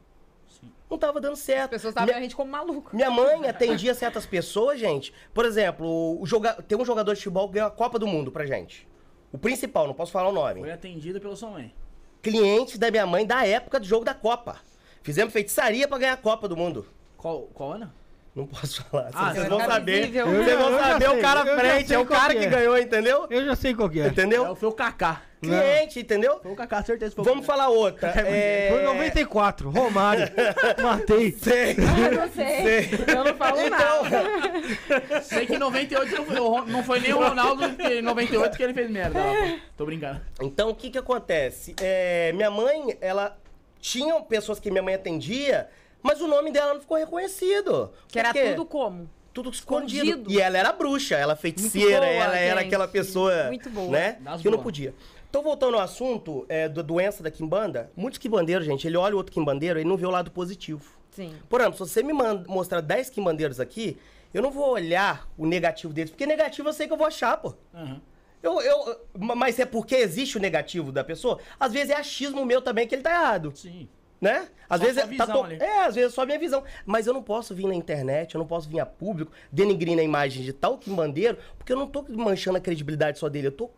Não 0.89 0.97
tava 0.97 1.21
dando 1.21 1.35
certo. 1.37 1.63
As 1.75 1.81
pessoas 1.81 1.91
estavam 1.91 2.07
Minha- 2.07 2.17
a 2.17 2.21
gente 2.21 2.35
como 2.35 2.51
maluco. 2.51 2.93
minha 2.95 3.09
mãe 3.09 3.47
atendia 3.47 3.93
certas 3.93 4.25
pessoas, 4.25 4.79
gente. 4.79 5.13
Por 5.33 5.45
exemplo, 5.45 6.19
o 6.21 6.25
joga... 6.25 6.53
tem 6.53 6.77
um 6.77 6.83
jogador 6.83 7.13
de 7.13 7.19
futebol 7.19 7.47
que 7.47 7.53
ganhou 7.55 7.67
a 7.67 7.71
Copa 7.71 7.97
do 7.97 8.05
Mundo 8.07 8.31
pra 8.31 8.45
gente. 8.45 8.87
O 9.31 9.37
principal, 9.37 9.87
não 9.87 9.93
posso 9.93 10.11
falar 10.11 10.27
o 10.29 10.33
nome. 10.33 10.59
Foi 10.59 10.71
atendido 10.71 11.21
pela 11.21 11.35
sua 11.35 11.49
mãe. 11.49 11.73
Cliente 12.21 12.77
da 12.77 12.91
minha 12.91 13.05
mãe 13.07 13.25
da 13.25 13.45
época 13.47 13.79
do 13.79 13.85
jogo 13.85 14.03
da 14.03 14.13
Copa. 14.13 14.57
Fizemos 15.01 15.31
feitiçaria 15.33 15.87
pra 15.87 15.97
ganhar 15.97 16.13
a 16.13 16.17
Copa 16.17 16.47
do 16.47 16.57
Mundo. 16.57 16.85
Qual, 17.17 17.43
qual 17.53 17.71
ano? 17.71 17.91
Não 18.33 18.47
posso 18.47 18.83
falar. 18.85 19.09
Ah, 19.13 19.33
vocês 19.33 19.43
não, 19.43 19.57
vão 19.57 19.67
tá 19.67 19.73
saber. 19.73 19.99
visível. 20.01 20.25
Vocês 20.27 20.57
vão 20.57 20.69
eu 20.71 20.79
já 20.79 20.87
saber 20.87 21.05
sei, 21.09 21.17
o 21.17 21.21
cara 21.21 21.39
eu 21.49 21.59
frente. 21.59 21.87
sei 21.87 21.95
É 21.97 21.99
o 21.99 22.05
cara 22.05 22.33
que 22.33 22.39
que 22.39 22.45
é. 22.45 22.49
ganhou, 22.49 22.77
entendeu? 22.77 23.27
Eu 23.29 23.45
já 23.45 23.55
sei 23.57 23.73
qual 23.75 23.89
que 23.89 23.99
é. 23.99 24.07
Entendeu? 24.07 24.51
É, 24.51 24.55
foi 24.55 24.69
o 24.69 24.71
Kaká. 24.71 25.21
Cliente, 25.41 25.99
entendeu? 25.99 26.39
Foi 26.41 26.51
o 26.51 26.55
Kaká, 26.55 26.83
certeza. 26.83 27.13
Foi 27.15 27.23
o 27.23 27.25
Vamos 27.25 27.45
falar 27.45 27.67
outra. 27.67 28.09
É... 28.09 28.69
Foi 28.71 28.81
em 28.81 28.85
94, 28.85 29.69
Romário. 29.71 30.29
Matei. 30.81 31.31
Sei. 31.31 31.71
Eu 31.71 32.11
não 32.21 32.31
sei. 32.31 32.89
Eu 33.07 33.23
não 33.25 33.35
falo 33.35 33.57
Então, 33.59 34.03
nada. 34.03 35.21
Sei 35.25 35.45
que 35.47 35.55
em 35.55 35.59
98 35.59 36.15
não 36.15 36.25
foi, 36.25 36.71
não 36.71 36.83
foi 36.83 36.99
nem 36.99 37.13
o 37.13 37.17
Ronaldo 37.17 37.65
em 37.65 38.01
98 38.01 38.55
que 38.55 38.63
ele 38.63 38.73
fez 38.73 38.89
merda. 38.89 39.19
lá. 39.19 39.59
Tô 39.75 39.83
brincando. 39.85 40.21
Então, 40.39 40.69
o 40.69 40.75
que 40.75 40.89
que 40.91 40.97
acontece? 40.97 41.75
É, 41.81 42.31
minha 42.33 42.51
mãe, 42.51 42.95
ela 43.01 43.35
tinham 43.79 44.21
pessoas 44.23 44.59
que 44.59 44.69
minha 44.69 44.83
mãe 44.83 44.93
atendia, 44.93 45.67
mas 46.01 46.21
o 46.21 46.27
nome 46.27 46.51
dela 46.51 46.73
não 46.73 46.81
ficou 46.81 46.97
reconhecido. 46.97 47.91
Que 48.07 48.19
era 48.19 48.33
tudo 48.33 48.65
como? 48.65 49.09
tudo 49.33 49.49
escondido. 49.49 50.05
Escondido. 50.05 50.31
E 50.31 50.41
ela 50.41 50.57
era 50.57 50.71
bruxa, 50.73 51.15
ela 51.15 51.35
feiticeira, 51.37 52.01
boa, 52.01 52.09
ela 52.11 52.37
era 52.37 52.59
gente. 52.59 52.67
aquela 52.67 52.87
pessoa, 52.87 53.45
Muito 53.47 53.69
boa. 53.69 53.89
né, 53.89 54.17
Das 54.19 54.41
que 54.41 54.47
não 54.49 54.57
boas. 54.57 54.63
podia. 54.63 54.93
Então, 55.29 55.41
voltando 55.41 55.77
ao 55.77 55.81
assunto 55.81 56.45
é, 56.49 56.67
da 56.67 56.81
doença 56.81 57.23
da 57.23 57.31
quimbanda, 57.31 57.89
muitos 57.95 58.17
quimbandeiros, 58.17 58.65
gente, 58.65 58.85
ele 58.85 58.97
olha 58.97 59.13
o 59.13 59.17
outro 59.17 59.31
quimbandeiro 59.31 59.79
e 59.79 59.85
não 59.85 59.95
vê 59.95 60.05
o 60.05 60.09
lado 60.09 60.29
positivo. 60.31 60.83
Sim. 61.11 61.33
Por 61.47 61.61
exemplo, 61.61 61.77
se 61.85 61.93
você 61.93 62.03
me 62.03 62.11
manda, 62.11 62.43
mostrar 62.49 62.81
10 62.81 63.09
quimbandeiros 63.09 63.57
aqui, 63.59 63.97
eu 64.33 64.41
não 64.41 64.51
vou 64.51 64.69
olhar 64.71 65.29
o 65.37 65.45
negativo 65.45 65.93
deles, 65.93 66.11
porque 66.11 66.25
negativo 66.25 66.67
eu 66.67 66.73
sei 66.73 66.85
que 66.87 66.91
eu 66.93 66.97
vou 66.97 67.07
achar, 67.07 67.37
pô. 67.37 67.53
Aham. 67.73 68.01
Eu, 68.43 68.59
eu, 68.59 68.99
mas 69.13 69.59
é 69.59 69.65
porque 69.65 69.95
existe 69.95 70.35
o 70.35 70.41
negativo 70.41 70.91
da 70.91 71.03
pessoa? 71.03 71.37
Às 71.59 71.71
vezes 71.71 71.91
é 71.91 71.95
achismo 71.95 72.43
meu 72.43 72.59
também 72.59 72.87
que 72.87 72.95
ele 72.95 73.03
tá 73.03 73.11
errado 73.11 73.53
Sim. 73.55 73.87
Né? 74.21 74.47
Às 74.69 74.79
Só 74.79 74.85
vezes 74.85 74.97
é, 74.99 75.01
tá 75.01 75.07
visão 75.25 75.43
to- 75.43 75.51
é, 75.63 75.79
às 75.85 75.95
vezes 75.95 76.11
é 76.11 76.15
só 76.15 76.21
a 76.21 76.25
minha 76.25 76.37
visão. 76.39 76.63
Mas 76.85 77.07
eu 77.07 77.13
não 77.13 77.23
posso 77.23 77.53
vir 77.55 77.65
na 77.67 77.73
internet, 77.73 78.35
eu 78.35 78.39
não 78.39 78.45
posso 78.45 78.69
vir 78.69 78.79
a 78.79 78.85
público 78.85 79.31
denigrir 79.51 79.97
a 79.99 80.03
imagem 80.03 80.43
de 80.43 80.53
tal 80.53 80.77
quimbandeiro, 80.77 81.37
porque 81.57 81.73
eu 81.73 81.77
não 81.77 81.87
tô 81.87 82.05
manchando 82.07 82.57
a 82.57 82.61
credibilidade 82.61 83.17
só 83.19 83.27
dele, 83.27 83.47
eu 83.47 83.51
tô 83.51 83.69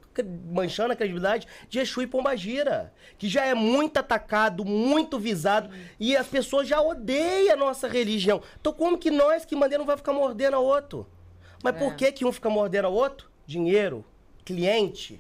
manchando 0.52 0.92
a 0.94 0.96
credibilidade 0.96 1.48
de 1.70 1.80
Exu 1.80 2.02
e 2.04 2.08
Pombagira, 2.08 2.94
que 3.18 3.28
já 3.28 3.46
é 3.46 3.54
muito 3.56 3.98
atacado, 3.98 4.64
muito 4.66 5.18
visado, 5.18 5.70
e 6.00 6.16
as 6.16 6.28
pessoas 6.28 6.68
já 6.68 6.80
odeiam 6.82 7.54
a 7.54 7.56
nossa 7.58 7.88
religião. 7.88 8.42
Então 8.60 8.74
como 8.74 8.98
que 8.98 9.10
nós, 9.10 9.46
quimbandeiro, 9.46 9.82
não 9.82 9.88
vai 9.88 9.98
ficar 9.98 10.14
mordendo 10.14 10.56
a 10.58 10.60
outro? 10.60 11.08
Mas 11.64 11.76
por 11.78 11.94
É. 11.94 11.96
que 11.96 12.12
que 12.12 12.26
um 12.26 12.32
fica 12.32 12.50
mordendo 12.50 12.86
ao 12.86 12.94
outro? 12.94 13.30
Dinheiro, 13.48 14.04
cliente, 14.46 15.20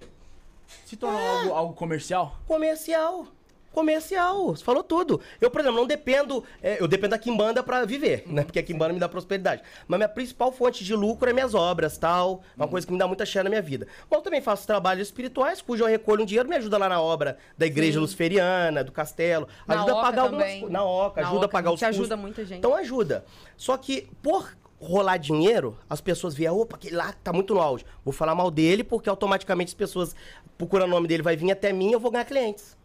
Se 0.86 0.97
tornou 0.97 1.19
algo, 1.19 1.53
algo 1.53 1.74
comercial? 1.74 2.38
Comercial. 2.47 3.28
Comercial. 3.74 4.55
Você 4.55 4.63
falou 4.63 4.84
tudo. 4.84 5.19
Eu, 5.41 5.49
por 5.51 5.59
exemplo, 5.61 5.78
não 5.80 5.88
dependo. 5.88 6.43
é, 6.61 6.82
eu 6.82 6.88
dependo 6.88 7.09
da 7.09 7.17
Kimbanda 7.17 7.61
pra 7.63 7.84
viver, 7.86 8.24
né? 8.28 8.43
Porque 8.43 8.59
a 8.59 8.63
Kimbanda 8.63 8.93
me 8.93 8.99
dá 8.99 9.09
prosperidade. 9.09 9.61
Mas 9.88 9.97
minha 9.97 10.07
principal 10.07 10.51
fonte 10.51 10.84
de 10.84 10.95
lucro 10.95 11.30
é 11.30 11.34
minhas 11.34 11.53
obras, 11.53 11.97
tal. 11.97 12.41
Uma 12.55 12.67
coisa 12.67 12.86
que 12.86 12.93
me 12.93 12.99
dá 12.99 13.07
muita 13.07 13.26
cheia 13.26 13.43
na 13.43 13.49
minha 13.49 13.61
vida. 13.61 13.88
Mas 14.09 14.17
eu 14.19 14.24
também 14.24 14.41
faço 14.41 14.65
trabalhos 14.67 15.07
espirituais, 15.07 15.61
cujo 15.61 15.84
eu 15.84 15.88
recolho 15.88 16.21
um 16.21 16.26
dinheiro, 16.26 16.47
me 16.47 16.55
ajuda 16.55 16.78
lá 16.78 16.88
na 16.88 17.01
obra 17.01 17.38
da 17.57 17.65
igreja 17.65 17.93
Sim. 17.93 17.99
luciferiana, 17.99 18.84
do 18.84 18.91
castelo. 18.91 19.47
Na 19.67 19.76
ajuda 19.76 19.91
a 19.91 20.01
pagar 20.01 20.21
algumas 20.24 20.43
também. 20.45 20.61
co- 20.61 20.69
Na 20.69 20.84
Oca, 20.84 21.21
Na 21.21 21.28
ajuda 21.28 21.41
a 21.41 21.45
Oca, 21.47 21.51
pagar 21.51 21.69
a 21.69 21.74
os 21.74 21.80
gente 21.80 21.88
custos. 21.89 22.01
ajuda 22.05 22.15
muita 22.17 22.45
gente. 22.45 22.59
Então 22.59 22.76
ajuda. 22.76 23.26
Só 23.57 23.76
que 23.76 24.07
por 24.21 24.55
rolar 24.80 25.17
dinheiro, 25.17 25.78
as 25.89 25.99
pessoas 26.01 26.36
veem, 26.36 26.49
opa, 26.49 26.76
aquele 26.76 26.95
lá 26.95 27.13
tá 27.24 27.32
muito 27.34 27.53
no 27.53 27.61
auge. 27.61 27.86
Vou 28.03 28.13
falar 28.13 28.36
mal 28.36 28.51
dele 28.51 28.84
porque 28.84 29.09
automaticamente 29.09 29.69
as 29.69 29.74
pessoas 29.74 30.15
procurando 30.57 30.89
o 30.89 30.93
nome 30.93 31.07
dele 31.07 31.24
vai 31.24 31.36
vir 31.36 31.51
até 31.51 31.71
mim 31.74 31.89
e 31.89 31.93
eu 31.93 31.99
vou 31.99 32.11
ganhar 32.11 32.26
clientes. 32.26 32.78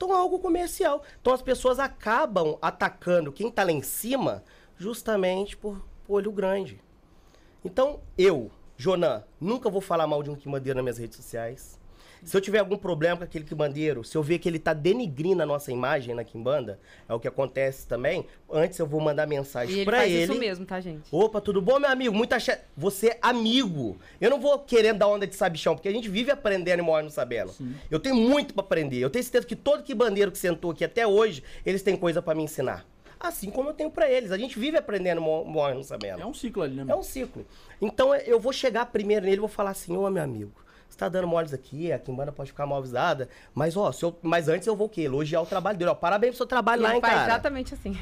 Então 0.00 0.14
algo 0.14 0.38
comercial. 0.38 1.02
Então 1.20 1.34
as 1.34 1.42
pessoas 1.42 1.78
acabam 1.78 2.56
atacando 2.62 3.30
quem 3.30 3.50
tá 3.50 3.62
lá 3.62 3.70
em 3.70 3.82
cima 3.82 4.42
justamente 4.78 5.58
por, 5.58 5.84
por 6.06 6.14
olho 6.14 6.32
grande. 6.32 6.80
Então 7.62 8.00
eu, 8.16 8.50
Jonan, 8.78 9.22
nunca 9.38 9.68
vou 9.68 9.82
falar 9.82 10.06
mal 10.06 10.22
de 10.22 10.30
um 10.30 10.34
quimbandeiro 10.34 10.78
nas 10.78 10.84
minhas 10.84 10.96
redes 10.96 11.16
sociais. 11.16 11.78
Se 12.24 12.36
eu 12.36 12.40
tiver 12.40 12.58
algum 12.58 12.76
problema 12.76 13.16
com 13.18 13.24
aquele 13.24 13.44
quimbandeiro, 13.44 14.04
se 14.04 14.16
eu 14.16 14.22
ver 14.22 14.38
que 14.38 14.48
ele 14.48 14.58
tá 14.58 14.72
denigrindo 14.74 15.42
a 15.42 15.46
nossa 15.46 15.72
imagem 15.72 16.14
na 16.14 16.22
quimbanda, 16.24 16.78
é 17.08 17.14
o 17.14 17.20
que 17.20 17.26
acontece 17.28 17.86
também, 17.86 18.26
antes 18.50 18.78
eu 18.78 18.86
vou 18.86 19.00
mandar 19.00 19.26
E 19.26 19.30
mensagem 19.30 19.74
ele 19.76 19.84
pra 19.84 19.98
faz 19.98 20.12
ele. 20.12 20.22
isso 20.24 20.34
mesmo, 20.34 20.66
tá, 20.66 20.80
gente? 20.80 21.02
Opa, 21.10 21.40
tudo 21.40 21.60
bom, 21.62 21.78
meu 21.78 21.88
amigo? 21.90 22.14
Muita 22.14 22.38
che... 22.38 22.56
Você 22.76 23.08
é 23.08 23.18
amigo. 23.22 23.96
Eu 24.20 24.30
não 24.30 24.40
vou 24.40 24.58
querendo 24.58 24.98
dar 24.98 25.08
onda 25.08 25.26
de 25.26 25.34
sabichão, 25.34 25.74
porque 25.74 25.88
a 25.88 25.92
gente 25.92 26.08
vive 26.08 26.30
aprendendo 26.30 26.80
e 26.80 26.82
morre 26.82 27.02
não 27.02 27.10
sabendo. 27.10 27.52
Eu 27.90 27.98
tenho 27.98 28.14
muito 28.14 28.52
pra 28.54 28.62
aprender. 28.62 28.98
Eu 28.98 29.10
tenho 29.10 29.22
certeza 29.22 29.46
que 29.46 29.56
todo 29.56 29.82
que 29.82 29.94
bandeiro 29.94 30.30
que 30.30 30.38
sentou 30.38 30.70
aqui 30.70 30.84
até 30.84 31.06
hoje, 31.06 31.42
eles 31.64 31.82
têm 31.82 31.96
coisa 31.96 32.20
pra 32.22 32.34
me 32.34 32.42
ensinar. 32.42 32.84
Assim 33.18 33.50
como 33.50 33.68
eu 33.68 33.74
tenho 33.74 33.90
pra 33.90 34.10
eles. 34.10 34.32
A 34.32 34.38
gente 34.38 34.58
vive 34.58 34.78
aprendendo 34.78 35.20
e 35.20 35.24
mo- 35.24 35.44
morre 35.44 35.74
não 35.74 35.82
sabendo. 35.82 36.22
É 36.22 36.26
um 36.26 36.32
ciclo 36.32 36.62
ali, 36.62 36.74
né? 36.76 36.82
É 36.82 36.84
meu? 36.86 36.98
um 36.98 37.02
ciclo. 37.02 37.44
Então 37.80 38.14
é, 38.14 38.22
eu 38.26 38.40
vou 38.40 38.52
chegar 38.52 38.86
primeiro 38.86 39.24
nele 39.26 39.36
e 39.36 39.40
vou 39.40 39.48
falar 39.48 39.70
assim, 39.70 39.94
ô 39.96 40.08
meu 40.08 40.22
amigo, 40.22 40.52
você 40.90 40.98
tá 40.98 41.08
dando 41.08 41.26
moles 41.26 41.52
aqui, 41.54 41.92
a 41.92 41.98
Kimbanda 41.98 42.32
pode 42.32 42.50
ficar 42.50 42.66
mal 42.66 42.78
avisada, 42.78 43.28
mas 43.54 43.76
ó, 43.76 43.90
se 43.92 44.04
eu- 44.04 44.16
mas 44.22 44.48
antes 44.48 44.66
eu 44.66 44.74
vou 44.76 44.86
o 44.86 44.90
quê? 44.90 45.02
Elogiar 45.02 45.40
o 45.40 45.46
trabalho 45.46 45.78
dele. 45.78 45.90
Ó, 45.90 45.94
parabéns 45.94 46.30
pro 46.32 46.38
seu 46.38 46.46
trabalho 46.46 46.82
lá, 46.82 46.94
hein, 46.94 47.00
cara. 47.00 47.24
exatamente 47.24 47.74
assim. 47.74 47.96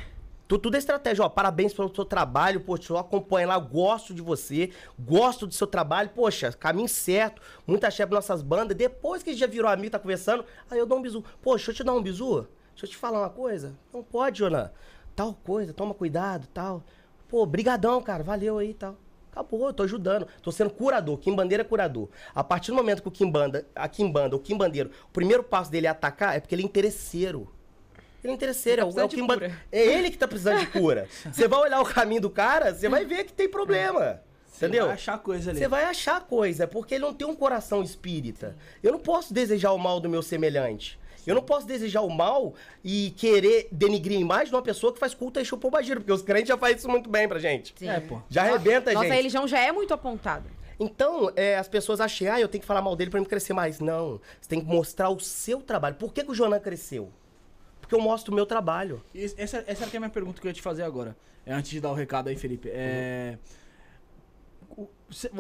Tu- 0.48 0.58
Tudo 0.58 0.76
é 0.76 0.78
estratégia, 0.78 1.22
ó. 1.22 1.28
Parabéns 1.28 1.74
pelo 1.74 1.94
seu 1.94 2.06
trabalho, 2.06 2.60
poxa, 2.62 2.90
eu 2.92 2.96
acompanho 2.96 3.48
lá, 3.48 3.58
gosto 3.58 4.14
de 4.14 4.22
você, 4.22 4.70
gosto 4.98 5.46
do 5.46 5.52
seu 5.52 5.66
trabalho, 5.66 6.08
poxa, 6.14 6.50
caminho 6.52 6.88
certo, 6.88 7.42
muita 7.66 7.90
chefe 7.90 8.12
nossas 8.14 8.40
bandas. 8.40 8.74
Depois 8.74 9.22
que 9.22 9.28
a 9.28 9.32
gente 9.34 9.40
já 9.40 9.46
virou 9.46 9.70
amigo, 9.70 9.90
tá 9.90 9.98
conversando, 9.98 10.42
aí 10.70 10.78
eu 10.78 10.86
dou 10.86 10.96
um 10.98 11.02
bisu. 11.02 11.22
Poxa, 11.42 11.66
deixa 11.66 11.70
eu 11.72 11.74
te 11.74 11.84
dar 11.84 11.92
um 11.92 12.02
bisu? 12.02 12.46
Deixa 12.70 12.86
eu 12.86 12.88
te 12.88 12.96
falar 12.96 13.18
uma 13.20 13.28
coisa. 13.28 13.74
Não 13.92 14.02
pode, 14.02 14.38
Jonan. 14.38 14.70
Tal 15.14 15.34
coisa, 15.34 15.74
toma 15.74 15.92
cuidado, 15.92 16.46
tal. 16.54 16.82
Pô, 17.28 17.44
brigadão, 17.44 18.00
cara, 18.00 18.24
valeu 18.24 18.56
aí 18.56 18.70
e 18.70 18.74
tal. 18.74 18.96
Acabou, 19.38 19.68
eu 19.68 19.72
tô 19.72 19.84
ajudando. 19.84 20.26
Tô 20.42 20.50
sendo 20.50 20.70
curador. 20.70 21.16
Kimbandeira 21.18 21.62
é 21.62 21.64
curador. 21.64 22.08
A 22.34 22.42
partir 22.42 22.72
do 22.72 22.76
momento 22.76 23.00
que 23.02 23.08
o 23.08 23.10
Kimbanda, 23.10 23.64
a 23.74 23.88
Kimbanda, 23.88 24.34
o 24.34 24.40
Kimbandeiro, 24.40 24.90
o 25.08 25.12
primeiro 25.12 25.44
passo 25.44 25.70
dele 25.70 25.86
é 25.86 25.90
atacar, 25.90 26.36
é 26.36 26.40
porque 26.40 26.54
ele 26.54 26.62
é 26.62 26.64
interesseiro. 26.64 27.48
Ele 28.22 28.32
é 28.32 28.34
interesseiro, 28.34 28.82
é 28.82 28.84
Ele 28.84 28.92
tá 28.92 29.00
é 29.02 29.04
o 29.04 29.08
Kimbanda. 29.08 29.48
cura. 29.48 29.62
É 29.70 29.86
ele 29.86 30.10
que 30.10 30.18
tá 30.18 30.26
precisando 30.26 30.58
de 30.58 30.66
cura. 30.66 31.06
Você 31.32 31.46
vai 31.46 31.60
olhar 31.60 31.80
o 31.80 31.84
caminho 31.84 32.20
do 32.20 32.30
cara, 32.30 32.74
você 32.74 32.88
vai 32.88 33.04
ver 33.04 33.24
que 33.24 33.32
tem 33.32 33.48
problema. 33.48 34.20
Você 34.44 34.66
entendeu? 34.66 34.86
vai 34.86 34.94
achar 34.94 35.18
coisa 35.18 35.50
ali. 35.50 35.58
Você 35.60 35.68
vai 35.68 35.84
achar 35.84 36.20
coisa, 36.22 36.64
é 36.64 36.66
porque 36.66 36.96
ele 36.96 37.04
não 37.04 37.14
tem 37.14 37.28
um 37.28 37.36
coração 37.36 37.80
espírita. 37.80 38.56
Eu 38.82 38.90
não 38.90 38.98
posso 38.98 39.32
desejar 39.32 39.70
o 39.70 39.78
mal 39.78 40.00
do 40.00 40.08
meu 40.08 40.20
semelhante. 40.20 40.97
Eu 41.28 41.34
não 41.34 41.42
posso 41.42 41.66
desejar 41.66 42.00
o 42.00 42.08
mal 42.10 42.54
e 42.82 43.10
querer 43.16 43.68
denigrir 43.70 44.16
a 44.16 44.20
imagem 44.20 44.46
de 44.48 44.54
uma 44.54 44.62
pessoa 44.62 44.92
que 44.92 44.98
faz 44.98 45.12
culto 45.14 45.38
a 45.38 45.42
Exu 45.42 45.58
Pombagira, 45.58 46.00
porque 46.00 46.12
os 46.12 46.22
crentes 46.22 46.48
já 46.48 46.56
fazem 46.56 46.76
isso 46.76 46.88
muito 46.88 47.10
bem 47.10 47.28
pra 47.28 47.38
gente. 47.38 47.74
Sim. 47.76 47.88
É, 47.88 48.00
pô. 48.00 48.20
Já 48.30 48.42
arrebenta, 48.44 48.92
Nossa 48.92 49.06
gente. 49.06 49.14
religião 49.16 49.46
já 49.46 49.58
é 49.60 49.70
muito 49.70 49.92
apontada. 49.92 50.48
Então, 50.80 51.30
é, 51.36 51.56
as 51.58 51.68
pessoas 51.68 52.00
acham, 52.00 52.32
ah, 52.32 52.40
eu 52.40 52.48
tenho 52.48 52.60
que 52.62 52.66
falar 52.66 52.80
mal 52.80 52.94
dele 52.96 53.10
pra 53.10 53.20
me 53.20 53.26
crescer 53.26 53.52
mais. 53.52 53.78
Não, 53.80 54.20
você 54.40 54.48
tem 54.48 54.60
que 54.60 54.66
mostrar 54.66 55.10
o 55.10 55.18
seu 55.20 55.60
trabalho. 55.60 55.96
Por 55.96 56.12
que, 56.14 56.24
que 56.24 56.30
o 56.30 56.34
Jonan 56.34 56.60
cresceu? 56.60 57.10
Porque 57.80 57.94
eu 57.94 58.00
mostro 58.00 58.32
o 58.32 58.34
meu 58.34 58.46
trabalho. 58.46 59.02
Essa, 59.14 59.64
essa 59.66 59.84
é 59.84 59.96
a 59.96 60.00
minha 60.00 60.10
pergunta 60.10 60.40
que 60.40 60.46
eu 60.46 60.50
ia 60.50 60.54
te 60.54 60.62
fazer 60.62 60.82
agora. 60.82 61.16
É, 61.44 61.52
antes 61.52 61.70
de 61.70 61.80
dar 61.80 61.90
o 61.90 61.94
recado 61.94 62.28
aí, 62.28 62.36
Felipe. 62.36 62.68
É. 62.72 63.36
o- 64.76 64.88
Você, 65.10 65.30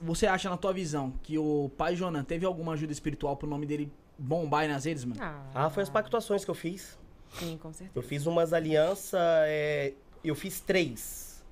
você 0.00 0.26
acha, 0.26 0.48
na 0.50 0.56
tua 0.56 0.72
visão, 0.72 1.12
que 1.22 1.38
o 1.38 1.70
pai 1.76 1.94
Jonan 1.94 2.24
teve 2.24 2.44
alguma 2.46 2.72
ajuda 2.72 2.92
espiritual 2.92 3.36
pro 3.36 3.48
nome 3.48 3.66
dele 3.66 3.90
bombar 4.18 4.68
nas 4.68 4.84
redes, 4.84 5.04
mano? 5.04 5.20
Ah, 5.54 5.70
foi 5.70 5.82
as 5.82 5.88
pactuações 5.88 6.44
que 6.44 6.50
eu 6.50 6.54
fiz. 6.54 6.98
Sim, 7.34 7.56
com 7.58 7.72
certeza. 7.72 7.92
Eu 7.94 8.02
fiz 8.02 8.26
umas 8.26 8.52
alianças, 8.52 9.20
é, 9.46 9.92
eu 10.24 10.34
fiz 10.34 10.60
três. 10.60 11.44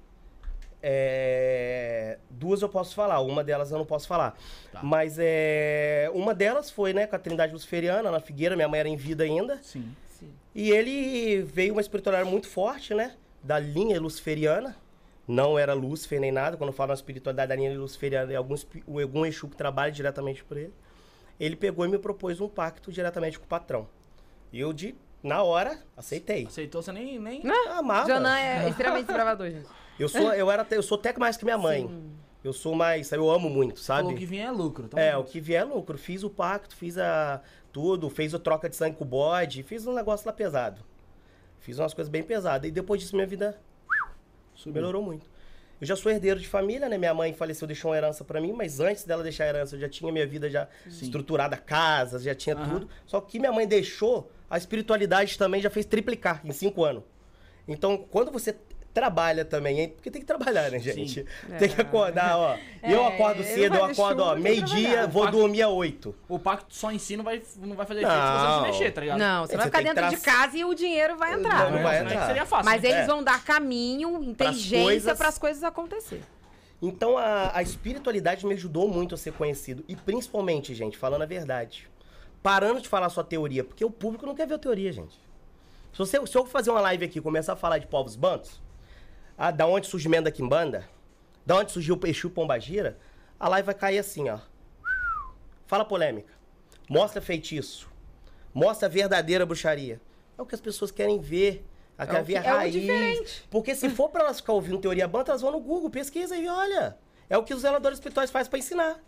É, 0.82 2.18
duas 2.30 2.62
eu 2.62 2.68
posso 2.68 2.94
falar, 2.94 3.20
uma 3.20 3.42
delas 3.42 3.70
eu 3.70 3.78
não 3.78 3.86
posso 3.86 4.06
falar. 4.06 4.36
Tá. 4.72 4.82
Mas 4.82 5.16
é, 5.18 6.10
uma 6.14 6.34
delas 6.34 6.70
foi, 6.70 6.92
né, 6.92 7.06
com 7.06 7.16
a 7.16 7.18
Trindade 7.18 7.52
Luciferiana, 7.52 8.10
na 8.10 8.20
Figueira, 8.20 8.56
minha 8.56 8.68
mãe 8.68 8.80
era 8.80 8.88
em 8.88 8.96
vida 8.96 9.24
ainda. 9.24 9.58
Sim. 9.62 9.94
Sim. 10.08 10.32
E 10.54 10.70
ele 10.70 11.42
veio 11.42 11.72
uma 11.72 11.80
espiritualidade 11.80 12.30
muito 12.30 12.48
forte, 12.48 12.94
né? 12.94 13.14
Da 13.42 13.58
linha 13.58 14.00
luciferiana. 14.00 14.76
Não 15.28 15.58
era 15.58 15.74
Lúcifer 15.74 16.20
nem 16.20 16.30
nada. 16.30 16.56
Quando 16.56 16.68
eu 16.68 16.74
falo 16.74 16.88
na 16.88 16.94
espiritualidade 16.94 17.48
da 17.48 17.56
linha 17.56 17.76
luciferiana, 17.78 18.32
é 18.32 18.36
algum, 18.36 18.54
algum 19.02 19.26
Exu 19.26 19.48
que 19.48 19.56
trabalha 19.56 19.92
diretamente 19.92 20.44
por 20.44 20.56
ele. 20.56 20.72
Ele 21.38 21.56
pegou 21.56 21.84
e 21.84 21.88
me 21.88 21.98
propôs 21.98 22.40
um 22.40 22.48
pacto 22.48 22.90
diretamente 22.90 23.38
com 23.38 23.44
o 23.44 23.48
patrão. 23.48 23.86
E 24.52 24.60
eu, 24.60 24.72
de, 24.72 24.94
na 25.22 25.42
hora, 25.42 25.78
aceitei. 25.96 26.46
Aceitou, 26.46 26.80
você 26.82 26.92
nem. 26.92 27.18
nem... 27.18 27.42
Amava. 27.70 28.08
Jonan 28.08 28.36
é 28.38 28.68
extremamente 28.70 29.06
bravador, 29.06 29.50
gente. 29.50 29.68
Eu 29.98 30.08
sou, 30.08 30.32
eu 30.34 30.50
era, 30.50 30.62
até- 30.62 30.76
eu 30.76 30.82
sou 30.82 30.98
até 30.98 31.16
mais 31.18 31.36
que 31.36 31.44
minha 31.44 31.58
mãe. 31.58 31.88
Eu 32.44 32.52
sou 32.52 32.74
mais, 32.74 33.10
eu 33.10 33.28
amo 33.28 33.50
muito, 33.50 33.80
sabe? 33.80 34.02
Falou 34.02 34.16
que 34.16 34.24
vinha 34.26 34.44
é 34.46 34.50
lucro. 34.50 34.84
Então, 34.86 34.98
É, 35.00 35.16
o 35.16 35.24
que 35.24 35.40
vier 35.40 35.62
é 35.62 35.64
lucro. 35.64 35.98
Fiz 35.98 36.22
o 36.22 36.30
pacto, 36.30 36.76
fiz 36.76 36.96
a 36.96 37.40
tudo, 37.72 38.08
fez 38.08 38.34
a 38.34 38.38
troca 38.38 38.68
de 38.68 38.76
sangue 38.76 38.96
com 38.96 39.04
o 39.04 39.06
bode, 39.06 39.62
fiz 39.64 39.86
um 39.86 39.92
negócio 39.92 40.26
lá 40.26 40.32
pesado. 40.32 40.80
Fiz 41.58 41.78
umas 41.78 41.92
coisas 41.92 42.08
bem 42.10 42.22
pesadas. 42.22 42.68
E 42.68 42.70
depois 42.70 43.00
disso 43.00 43.16
minha 43.16 43.26
vida 43.26 43.58
Subiu. 44.54 44.74
melhorou 44.74 45.02
muito. 45.02 45.28
Eu 45.80 45.86
já 45.86 45.94
sou 45.94 46.10
herdeiro 46.10 46.40
de 46.40 46.48
família, 46.48 46.88
né? 46.88 46.96
Minha 46.96 47.12
mãe 47.12 47.32
faleceu, 47.34 47.66
deixou 47.66 47.90
uma 47.90 47.96
herança 47.96 48.24
pra 48.24 48.40
mim, 48.40 48.52
mas 48.52 48.80
antes 48.80 49.04
dela 49.04 49.22
deixar 49.22 49.44
a 49.44 49.48
herança, 49.48 49.76
eu 49.76 49.80
já 49.80 49.88
tinha 49.88 50.10
minha 50.10 50.26
vida 50.26 50.48
já 50.48 50.68
Sim. 50.88 51.04
estruturada, 51.04 51.56
casas, 51.56 52.22
já 52.22 52.34
tinha 52.34 52.56
Aham. 52.56 52.64
tudo. 52.64 52.88
Só 53.06 53.20
que 53.20 53.38
minha 53.38 53.52
mãe 53.52 53.66
deixou, 53.66 54.30
a 54.48 54.56
espiritualidade 54.56 55.36
também 55.36 55.60
já 55.60 55.68
fez 55.68 55.84
triplicar 55.84 56.40
em 56.44 56.52
cinco 56.52 56.82
anos. 56.84 57.02
Então, 57.68 57.98
quando 57.98 58.30
você 58.30 58.56
trabalha 58.96 59.44
também, 59.44 59.78
hein? 59.80 59.88
Porque 59.94 60.10
tem 60.10 60.22
que 60.22 60.26
trabalhar, 60.26 60.70
né, 60.70 60.78
gente? 60.78 61.26
Tem 61.58 61.68
que 61.68 61.78
acordar, 61.80 62.38
ó. 62.38 62.56
eu 62.82 63.00
É, 63.02 63.06
acordo 63.08 63.42
ele 63.42 63.48
cedo, 63.54 63.76
eu 63.76 63.86
de 63.86 63.92
acordo, 63.92 64.22
ó, 64.22 64.34
meio-dia, 64.36 65.06
vou 65.06 65.24
Pacto- 65.24 65.36
dormir 65.38 65.62
às 65.62 65.68
oito. 65.70 66.14
O 66.26 66.38
pacto 66.38 66.74
só 66.74 66.90
em 66.90 66.98
si 66.98 67.14
não 67.14 67.22
vai, 67.22 67.42
não 67.58 67.76
vai 67.76 67.84
fazer 67.84 68.00
efeito 68.00 68.16
se 68.16 68.32
você 68.32 68.46
não 68.48 68.56
se 68.64 68.70
mexer, 68.70 68.90
tá 68.92 69.00
ligado? 69.02 69.18
Não, 69.18 69.42
você 69.44 69.52
Você 69.52 69.56
vai 69.58 69.66
ficar 69.66 69.82
dentro 69.82 70.08
de 70.08 70.16
casa 70.16 70.56
e 70.56 70.64
o 70.64 70.74
dinheiro 70.74 71.16
vai 71.18 71.34
entrar. 71.34 71.64
Não, 71.64 71.70
não 71.72 71.78
É, 71.80 71.82
vai 71.82 71.98
senão 71.98 72.10
entrar. 72.10 72.26
Seria 72.26 72.46
fácil. 72.46 72.64
Mas 72.64 72.82
né? 72.82 72.88
eles 72.88 73.00
É. 73.02 73.06
vão 73.06 73.22
dar 73.22 73.44
caminho, 73.44 74.22
inteligência 74.24 75.14
para 75.14 75.28
as 75.28 75.36
coisas 75.36 75.62
acontecer. 75.62 76.22
Então 76.80 77.18
a, 77.18 77.52
a 77.56 77.62
espiritualidade 77.62 78.46
me 78.46 78.54
ajudou 78.54 78.88
muito 78.88 79.14
a 79.14 79.18
ser 79.18 79.32
conhecido. 79.34 79.84
E 79.86 79.94
principalmente, 79.94 80.74
gente, 80.74 80.96
falando 80.96 81.22
a 81.22 81.26
verdade. 81.26 81.88
Parando 82.42 82.80
de 82.80 82.88
falar 82.88 83.08
só 83.10 83.22
teoria, 83.22 83.62
porque 83.64 83.84
o 83.84 83.90
público 83.90 84.24
não 84.24 84.34
quer 84.34 84.46
ver 84.46 84.54
a 84.54 84.58
teoria, 84.58 84.92
gente. 84.92 85.18
Se, 85.92 85.98
você, 85.98 86.24
se 86.26 86.36
eu 86.36 86.44
fazer 86.44 86.70
uma 86.70 86.80
live 86.80 87.04
aqui 87.06 87.18
e 87.18 87.22
começar 87.22 87.54
a 87.54 87.56
falar 87.56 87.78
de 87.78 87.86
povos 87.86 88.14
bantos, 88.14 88.60
ah, 89.36 89.50
da 89.50 89.66
onde 89.66 89.86
surgiu 89.86 90.10
da 90.22 90.30
Quimbanda, 90.30 90.88
da 91.44 91.56
onde 91.56 91.72
surgiu 91.72 91.98
o 92.02 92.06
Exu 92.06 92.30
Pombagira, 92.30 92.98
a 93.38 93.48
live 93.48 93.66
vai 93.66 93.74
cair 93.74 93.98
assim, 93.98 94.28
ó. 94.28 94.38
Fala 95.66 95.84
polêmica. 95.84 96.32
Mostra 96.88 97.20
feitiço. 97.20 97.88
Mostra 98.54 98.86
a 98.86 98.90
verdadeira 98.90 99.44
bruxaria. 99.44 100.00
É 100.38 100.42
o 100.42 100.46
que 100.46 100.54
as 100.54 100.60
pessoas 100.60 100.90
querem 100.90 101.18
ver. 101.18 101.64
Ela 101.98 102.08
É 102.08 102.12
quer 102.14 102.22
o 102.22 102.24
ver 102.24 102.36
a 102.36 102.44
é 102.44 102.52
o 102.52 102.56
raiz. 102.56 102.72
diferente. 102.72 103.44
Porque 103.50 103.74
se 103.74 103.90
for 103.90 104.08
pra 104.08 104.22
elas 104.24 104.40
ficar 104.40 104.52
ouvindo 104.52 104.78
teoria 104.78 105.08
banta, 105.08 105.32
elas 105.32 105.42
vão 105.42 105.50
no 105.52 105.60
Google, 105.60 105.90
pesquisa 105.90 106.36
e 106.36 106.48
olha. 106.48 106.96
É 107.28 107.36
o 107.36 107.42
que 107.42 107.52
os 107.52 107.62
zeladores 107.62 107.98
espirituais 107.98 108.30
fazem 108.30 108.48
pra 108.50 108.58
ensinar. 108.58 109.02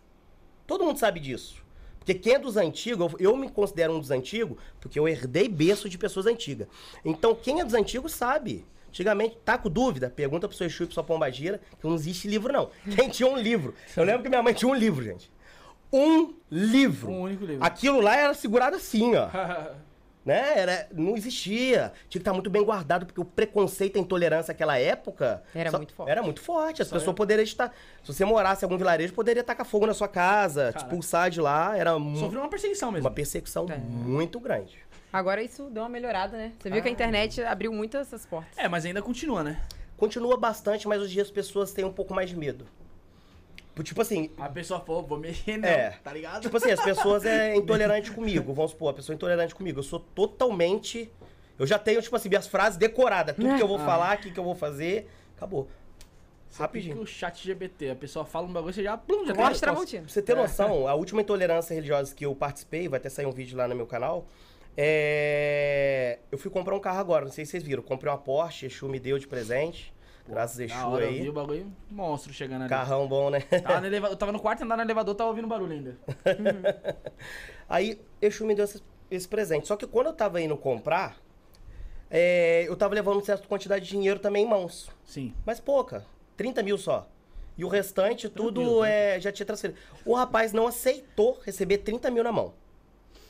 Todo 0.67 0.85
mundo 0.85 0.99
sabe 0.99 1.21
disso. 1.21 1.63
Porque 1.99 2.15
quem 2.15 2.35
é 2.35 2.39
dos 2.39 2.57
antigos, 2.57 3.13
eu 3.19 3.31
eu 3.31 3.37
me 3.37 3.51
considero 3.51 3.95
um 3.95 4.01
dos 4.01 4.11
antigos, 4.11 4.59
porque 4.81 4.99
eu 4.99 5.07
herdei 5.07 5.49
berço 5.49 5.89
de 5.89 5.97
pessoas 5.99 6.27
antigas. 6.27 6.67
Então, 7.05 7.35
quem 7.35 7.61
é 7.61 7.65
dos 7.65 7.75
antigos 7.75 8.13
sabe. 8.13 8.67
Antigamente, 8.99 9.39
tá 9.45 9.57
com 9.57 9.71
dúvida? 9.71 10.11
Pergunta 10.11 10.49
pro 10.49 10.57
seu 10.57 10.67
Exu 10.67 10.83
e 10.83 10.87
pro 10.87 10.95
sua 10.95 11.05
Pombagira, 11.05 11.61
que 11.81 11.87
não 11.87 11.95
existe 11.95 12.27
livro, 12.27 12.53
não. 12.53 12.71
Quem 12.97 13.09
tinha 13.09 13.29
um 13.29 13.39
livro? 13.39 13.73
Eu 13.97 14.03
lembro 14.03 14.25
que 14.25 14.29
minha 14.29 14.43
mãe 14.43 14.53
tinha 14.53 14.69
um 14.69 14.75
livro, 14.75 15.05
gente. 15.05 15.31
Um 15.93 16.35
livro. 16.51 17.09
Um 17.09 17.21
único 17.23 17.45
livro. 17.45 17.65
Aquilo 17.65 18.01
lá 18.01 18.17
era 18.17 18.35
segurado 18.35 18.75
assim, 18.75 19.15
ó. 19.15 19.29
né? 20.27 20.59
Era, 20.59 20.89
não 20.93 21.17
existia. 21.17 21.93
Tinha 22.09 22.11
que 22.11 22.19
estar 22.19 22.33
muito 22.33 22.51
bem 22.51 22.65
guardado, 22.65 23.07
porque 23.07 23.21
o 23.21 23.25
preconceito 23.25 23.95
e 23.95 23.99
a 24.01 24.03
intolerância 24.03 24.53
naquela 24.53 24.77
época... 24.77 25.45
Era 25.55 25.71
muito 25.71 25.93
forte. 25.95 26.11
Era 26.11 26.23
muito 26.23 26.41
forte. 26.41 26.83
As 26.83 26.91
pessoas 26.91 27.15
poderiam 27.15 27.45
estar... 27.45 27.73
Se 28.03 28.13
você 28.13 28.25
morasse 28.25 28.65
em 28.65 28.67
algum 28.67 28.77
vilarejo, 28.77 29.15
poderia 29.15 29.45
tacar 29.45 29.65
fogo 29.65 29.87
na 29.87 29.95
sua 29.95 30.09
casa, 30.09 30.73
te 30.73 30.79
expulsar 30.79 31.31
de 31.31 31.41
lá. 31.41 31.79
Era 31.79 31.93
Sofreu 32.19 32.41
uma 32.41 32.51
perseguição 32.51 32.91
mesmo. 32.91 33.07
uma 33.07 33.15
perseguição 33.15 33.65
É. 33.71 33.77
muito 33.79 34.41
grande. 34.41 34.77
Agora 35.13 35.43
isso 35.43 35.65
deu 35.71 35.83
uma 35.83 35.89
melhorada, 35.89 36.37
né? 36.37 36.53
Você 36.59 36.71
viu 36.71 36.83
que 36.83 36.89
a 36.89 36.91
internet 36.91 37.43
abriu 37.43 37.73
muito 37.73 37.97
essas 37.97 38.27
portas. 38.27 38.57
É, 38.59 38.69
mas 38.69 38.85
ainda 38.85 39.01
continua, 39.01 39.43
né? 39.43 39.63
Continua 39.97 40.37
bastante, 40.37 40.87
mas 40.87 41.01
hoje 41.01 41.21
as 41.21 41.31
pessoas 41.31 41.73
têm 41.73 41.85
um 41.85 41.93
pouco 41.93 42.15
mais 42.15 42.29
de 42.31 42.37
medo. 42.37 42.67
Tipo 43.85 44.03
assim, 44.03 44.29
A 44.37 44.49
pessoa 44.49 44.81
falou, 44.81 45.05
vou 45.07 45.19
mexer, 45.19 45.57
não, 45.57 45.69
É. 45.69 45.91
tá 46.03 46.13
ligado? 46.13 46.43
Tipo 46.43 46.57
assim, 46.57 46.73
as 46.73 46.81
pessoas 46.83 47.25
é 47.25 47.55
intolerante 47.57 48.11
comigo. 48.11 48.53
Vamos 48.53 48.73
supor, 48.73 48.91
a 48.91 48.95
pessoa 48.95 49.15
é 49.15 49.17
intolerante 49.17 49.55
comigo. 49.55 49.79
Eu 49.79 49.85
sou 49.85 50.01
totalmente. 50.01 51.09
Eu 51.57 51.65
já 51.65 51.79
tenho, 51.79 52.03
tipo 52.03 52.15
assim, 52.17 52.29
minhas 52.29 52.49
frases 52.49 52.77
decoradas. 52.77 53.37
Tudo 53.37 53.55
que 53.57 53.63
eu 53.63 53.69
vou 53.69 53.77
Ah. 53.79 53.85
falar, 53.85 54.17
o 54.17 54.21
que, 54.21 54.33
que 54.33 54.39
eu 54.39 54.43
vou 54.43 54.57
fazer. 54.57 55.09
Acabou. 55.37 55.69
Você 56.51 56.61
Rapidinho. 56.63 57.01
o 57.01 57.07
chat 57.07 57.45
GBT, 57.47 57.91
a 57.91 57.95
pessoa 57.95 58.25
fala 58.25 58.49
um 58.49 58.53
bagulho, 58.53 58.73
você 58.75 58.83
já, 58.83 58.97
plum, 58.97 59.25
já 59.27 59.33
tem 59.33 59.45
Mostra 59.45 59.71
a. 59.71 59.73
Tramontina. 59.75 60.03
Pra 60.03 60.11
você 60.13 60.23
ter 60.23 60.35
noção, 60.35 60.89
a 60.89 60.95
última 60.95 61.21
intolerância 61.21 61.73
religiosa 61.75 62.13
que 62.15 62.27
eu 62.27 62.35
participei, 62.35 62.89
vai 62.89 62.99
até 62.99 63.09
sair 63.09 63.27
um 63.27 63.33
vídeo 63.33 63.57
lá 63.57 63.69
no 63.69 63.77
meu 63.77 63.87
canal. 63.87 64.27
É... 64.81 66.21
Eu 66.31 66.39
fui 66.39 66.49
comprar 66.53 66.75
um 66.77 66.79
carro 66.79 67.01
agora, 67.01 67.25
não 67.25 67.33
sei 67.33 67.45
se 67.45 67.51
vocês 67.51 67.65
viram. 67.65 67.83
Comprei 67.83 68.13
uma 68.13 68.17
Porsche, 68.19 68.67
Exu 68.67 68.89
me 68.89 69.01
deu 69.01 69.19
de 69.19 69.27
presente. 69.27 69.93
Graças 70.29 70.61
a 70.61 70.65
Exu 70.65 70.89
hora 70.89 71.05
eu 71.07 71.13
vi 71.13 71.21
aí. 71.23 71.29
o 71.29 71.33
bagulho, 71.33 71.73
monstro 71.91 72.33
chegando 72.33 72.61
ali. 72.63 72.69
Carrão 72.71 73.09
bom, 73.09 73.29
né? 73.29 73.41
Tava 73.41 73.81
no 73.81 73.87
eleva- 73.87 74.09
Eu 74.09 74.17
tava 74.17 74.31
no 74.31 74.39
quarto, 74.39 74.63
andando 74.63 74.79
no 74.79 74.85
elevador, 74.85 75.15
tava 75.17 75.31
ouvindo 75.31 75.49
barulho 75.49 75.73
ainda. 75.73 75.99
Aí, 77.69 78.01
Exu 78.23 78.47
me 78.47 78.55
deu 78.55 78.65
esse, 78.67 78.81
esse 79.11 79.27
presente. 79.27 79.67
Só 79.67 79.75
que 79.77 79.87
quando 79.87 80.09
eu 80.09 80.13
tava 80.13 80.41
indo 80.41 80.57
comprar, 80.57 81.17
é, 82.11 82.65
eu 82.69 82.77
tava 82.77 82.95
levando 82.95 83.17
uma 83.17 83.25
certa 83.25 83.49
quantidade 83.49 83.85
de 83.85 83.91
dinheiro 83.91 84.21
também 84.21 84.45
em 84.45 84.49
mãos. 84.49 84.89
Sim. 85.05 85.35
Mas 85.45 85.59
pouca. 85.59 86.05
30 86.37 86.63
mil 86.63 86.79
só. 86.79 87.09
E 87.57 87.65
o 87.65 87.69
restante, 87.69 88.29
tudo 88.29 88.61
Tranquilo, 88.61 88.85
é, 88.85 89.19
já 89.21 89.33
tinha 89.33 89.45
transferido. 89.47 89.79
O 90.05 90.15
rapaz 90.15 90.53
não 90.53 90.69
aceitou 90.69 91.41
receber 91.45 91.79
30 91.79 92.11
mil 92.11 92.23
na 92.23 92.31
mão. 92.31 92.55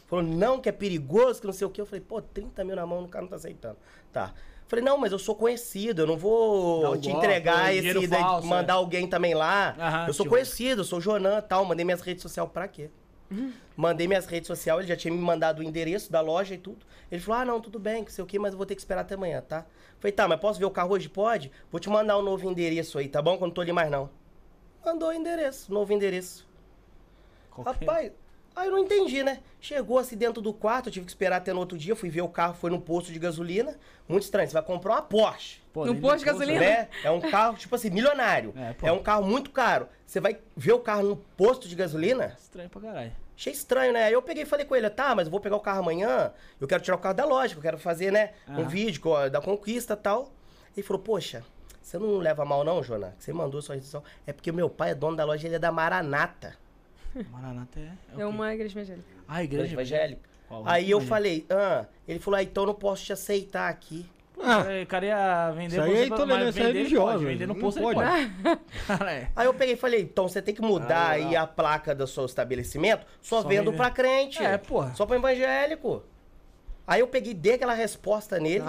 Falou, 0.09 0.25
não, 0.25 0.59
que 0.59 0.69
é 0.69 0.73
perigoso, 0.73 1.41
que 1.41 1.47
não 1.47 1.53
sei 1.53 1.67
o 1.67 1.71
quê. 1.71 1.83
Eu 1.83 1.87
falei, 1.87 2.01
pô, 2.01 2.21
30 2.21 2.65
mil 2.65 2.75
na 2.75 2.87
mão, 2.87 3.05
o 3.05 3.09
cara 3.09 3.23
não 3.23 3.29
tá 3.29 3.37
aceitando. 3.37 3.77
Tá. 4.11 4.33
Falei, 4.67 4.85
não, 4.85 4.99
mas 4.99 5.13
eu 5.13 5.19
sou 5.19 5.35
conhecido, 5.35 6.03
eu 6.03 6.07
não 6.07 6.17
vou 6.17 6.95
um 6.95 7.01
te 7.01 7.11
entregar 7.11 7.73
dinheiro 7.73 8.01
esse, 8.01 8.09
daí, 8.09 8.21
falso, 8.21 8.47
mandar 8.47 8.75
é. 8.75 8.77
alguém 8.77 9.07
também 9.07 9.35
lá. 9.35 9.77
Aham, 9.79 10.07
eu 10.09 10.15
sou 10.15 10.27
conhecido, 10.27 10.81
eu 10.81 10.85
sou 10.85 11.01
Jonan 11.01 11.41
tal. 11.43 11.65
Mandei 11.65 11.85
minhas 11.85 12.01
redes 12.01 12.23
sociais 12.23 12.51
pra 12.51 12.67
quê? 12.67 12.91
Mandei 13.77 14.09
minhas 14.09 14.27
redes 14.27 14.47
sociais, 14.47 14.81
ele 14.81 14.89
já 14.89 14.97
tinha 14.97 15.13
me 15.13 15.21
mandado 15.21 15.61
o 15.61 15.63
endereço 15.63 16.11
da 16.11 16.21
loja 16.21 16.55
e 16.55 16.59
tudo. 16.59 16.87
Ele 17.11 17.21
falou: 17.21 17.41
ah, 17.41 17.45
não, 17.45 17.61
tudo 17.61 17.79
bem, 17.79 18.03
que 18.03 18.13
sei 18.13 18.25
o 18.25 18.27
quê, 18.27 18.39
mas 18.39 18.53
eu 18.53 18.57
vou 18.57 18.67
ter 18.67 18.75
que 18.75 18.81
esperar 18.81 19.03
até 19.03 19.15
amanhã, 19.15 19.43
tá? 19.43 19.67
Falei, 20.01 20.13
tá, 20.13 20.27
mas 20.27 20.41
posso 20.41 20.59
ver 20.59 20.65
o 20.65 20.71
carro 20.71 20.93
hoje? 20.93 21.09
Pode? 21.09 21.51
Vou 21.71 21.79
te 21.79 21.89
mandar 21.91 22.17
o 22.17 22.23
novo 22.23 22.51
endereço 22.51 22.99
aí, 22.99 23.09
tá 23.09 23.21
bom? 23.21 23.37
Que 23.37 23.43
eu 23.43 23.47
não 23.49 23.55
tô 23.55 23.61
ali 23.61 23.73
mais 23.73 23.91
não. 23.91 24.09
Mandou 24.85 25.09
o 25.09 25.13
endereço, 25.13 25.73
novo 25.73 25.93
endereço. 25.93 26.49
Qualquer- 27.51 27.87
Rapaz, 27.87 28.13
aí 28.59 28.67
eu 28.69 28.73
não 28.73 28.79
entendi, 28.79 29.23
né? 29.23 29.41
Chegou 29.61 29.99
assim 29.99 30.17
dentro 30.17 30.41
do 30.43 30.53
quarto, 30.53 30.89
eu 30.89 30.93
tive 30.93 31.05
que 31.07 31.11
esperar 31.11 31.37
até 31.37 31.53
no 31.53 31.61
outro 31.61 31.77
dia, 31.79 31.97
fui 31.97 32.11
ver 32.11 32.21
o 32.23 32.29
carro, 32.29 32.55
foi 32.55 32.71
no 32.71 32.81
posto 32.81 33.13
de 33.13 33.19
gasolina. 33.19 33.77
Muito 34.09 34.23
estranho, 34.25 34.49
você 34.49 34.55
vai 34.55 34.63
comprar 34.63 34.95
uma 34.95 35.03
Porsche. 35.03 35.61
Pô, 35.73 35.85
No 35.85 35.93
nem 35.93 36.01
posto 36.01 36.19
de 36.21 36.25
gasolina? 36.25 36.61
Né? 36.61 36.89
É 37.05 37.11
um 37.11 37.21
carro, 37.21 37.57
tipo 37.57 37.75
assim, 37.75 37.91
milionário. 37.91 38.53
É. 38.57 38.89
É 38.89 38.93
um 38.93 39.03
carro 39.03 39.25
muito 39.27 39.51
caro. 39.51 39.89
Você 40.07 40.21
vai 40.21 40.39
ver 40.57 40.73
o 40.73 40.81
carro 40.81 41.03
no 41.03 41.17
posto 41.17 41.69
de 41.69 41.75
gasolina? 41.75 42.37
Estranho 42.39 42.69
pra 42.71 42.81
caralho. 42.81 43.13
Achei 43.37 43.53
estranho, 43.53 43.93
né? 43.93 44.05
Aí 44.05 44.13
eu 44.13 44.23
peguei 44.23 44.43
e 44.43 44.47
falei 44.47 44.67
com 44.67 44.75
ele, 44.75 44.91
tá, 44.91 45.15
mas 45.15 45.27
eu 45.27 45.31
vou 45.31 45.39
pegar 45.41 45.55
o 45.57 45.61
carro 45.61 45.79
amanhã, 45.81 46.33
eu 46.61 46.67
quero 46.67 46.83
tirar 46.83 46.97
o 46.97 46.99
carro 46.99 47.15
da 47.15 47.25
loja, 47.25 47.55
eu 47.55 47.63
quero 47.63 47.79
fazer, 47.79 48.11
né, 48.11 48.33
um 48.49 48.55
Aham. 48.63 48.69
vídeo 48.69 49.01
da 49.31 49.41
conquista 49.41 49.95
e 49.95 49.97
tal. 49.97 50.33
Ele 50.77 50.85
falou, 50.85 51.01
poxa, 51.03 51.45
você 51.81 51.99
não 51.99 52.19
leva 52.19 52.45
mal 52.45 52.65
não, 52.65 52.83
Jonas? 52.83 53.15
Que 53.17 53.25
você 53.25 53.33
mandou 53.33 53.63
sua 53.63 53.75
restrição. 53.77 54.03
É 54.27 54.33
porque 54.33 54.51
meu 54.51 54.69
pai 54.69 54.91
é 54.91 54.95
dono 54.95 55.17
da 55.17 55.25
loja, 55.25 55.47
ele 55.47 55.55
é 55.55 55.59
da 55.59 55.71
Maranata, 55.71 56.57
Maranata 57.31 57.79
é. 57.81 57.93
é, 58.13 58.17
o 58.17 58.21
É 58.23 58.27
uma 58.27 58.53
igreja 58.55 58.79
evangélica. 58.79 59.09
Ah, 59.27 59.43
igreja 59.45 59.73
evangélica. 59.75 60.21
Qual? 60.49 60.63
Aí 60.67 60.91
eu 60.91 61.01
falei, 61.01 61.45
ah, 61.51 61.85
ele 62.07 62.19
falou, 62.19 62.39
ah, 62.39 62.43
então 62.43 62.63
eu 62.63 62.69
não 62.69 62.75
posso 62.75 63.05
te 63.05 63.13
aceitar 63.13 63.69
aqui. 63.69 64.07
Ah, 64.41 64.65
É, 64.71 64.83
O 64.85 64.87
cara 64.87 65.05
ia 65.07 65.51
vender 65.51 65.67
Isso 65.73 65.81
aí 65.83 65.91
você 65.91 66.03
é 66.03 66.07
intolerância 66.07 66.63
vender 66.65 66.79
religiosa, 66.79 67.25
no 67.25 67.47
não 67.49 67.55
posto 67.57 67.81
pode. 67.81 68.01
é. 68.01 69.29
Aí 69.35 69.47
eu 69.47 69.53
peguei 69.55 69.75
e 69.75 69.77
falei, 69.77 70.03
então 70.03 70.29
você 70.29 70.41
tem 70.41 70.55
que 70.55 70.63
mudar 70.63 70.97
Ah, 70.97 71.11
aí 71.11 71.35
a 71.37 71.45
placa 71.47 71.93
do 71.95 72.07
seu 72.07 72.25
estabelecimento, 72.25 73.05
só, 73.21 73.43
Só 73.43 73.49
vendo 73.49 73.73
pra 73.73 73.91
crente. 73.91 74.43
É, 74.43 74.57
porra. 74.57 74.95
Só 74.95 75.05
pra 75.07 75.17
evangélico. 75.17 76.03
Aí 76.87 77.01
eu 77.01 77.09
peguei 77.09 77.33
e 77.33 77.35
dei 77.35 77.55
aquela 77.55 77.75
resposta 77.75 78.39
nele. 78.39 78.65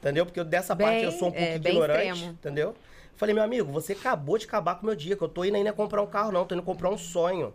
Entendeu? 0.00 0.24
Porque 0.24 0.38
eu- 0.40 0.44
dessa 0.44 0.74
Bem, 0.74 0.86
parte 0.86 1.02
eu 1.04 1.12
sou 1.12 1.28
um 1.28 1.32
pouco 1.32 1.44
é, 1.46 1.56
ignorante. 1.56 2.08
extremo. 2.12 2.32
Entendeu? 2.32 2.74
Falei, 3.16 3.34
meu 3.34 3.44
amigo, 3.44 3.70
você 3.70 3.92
acabou 3.92 4.38
de 4.38 4.46
acabar 4.46 4.76
com 4.76 4.82
o 4.82 4.86
meu 4.86 4.96
dia, 4.96 5.16
que 5.16 5.22
eu 5.22 5.28
tô 5.28 5.44
indo 5.44 5.56
ainda 5.56 5.72
comprar 5.72 6.00
um 6.02 6.06
carro, 6.06 6.32
não, 6.32 6.44
tô 6.46 6.54
indo 6.54 6.62
comprar 6.62 6.88
um 6.90 6.96
sonho. 6.98 7.52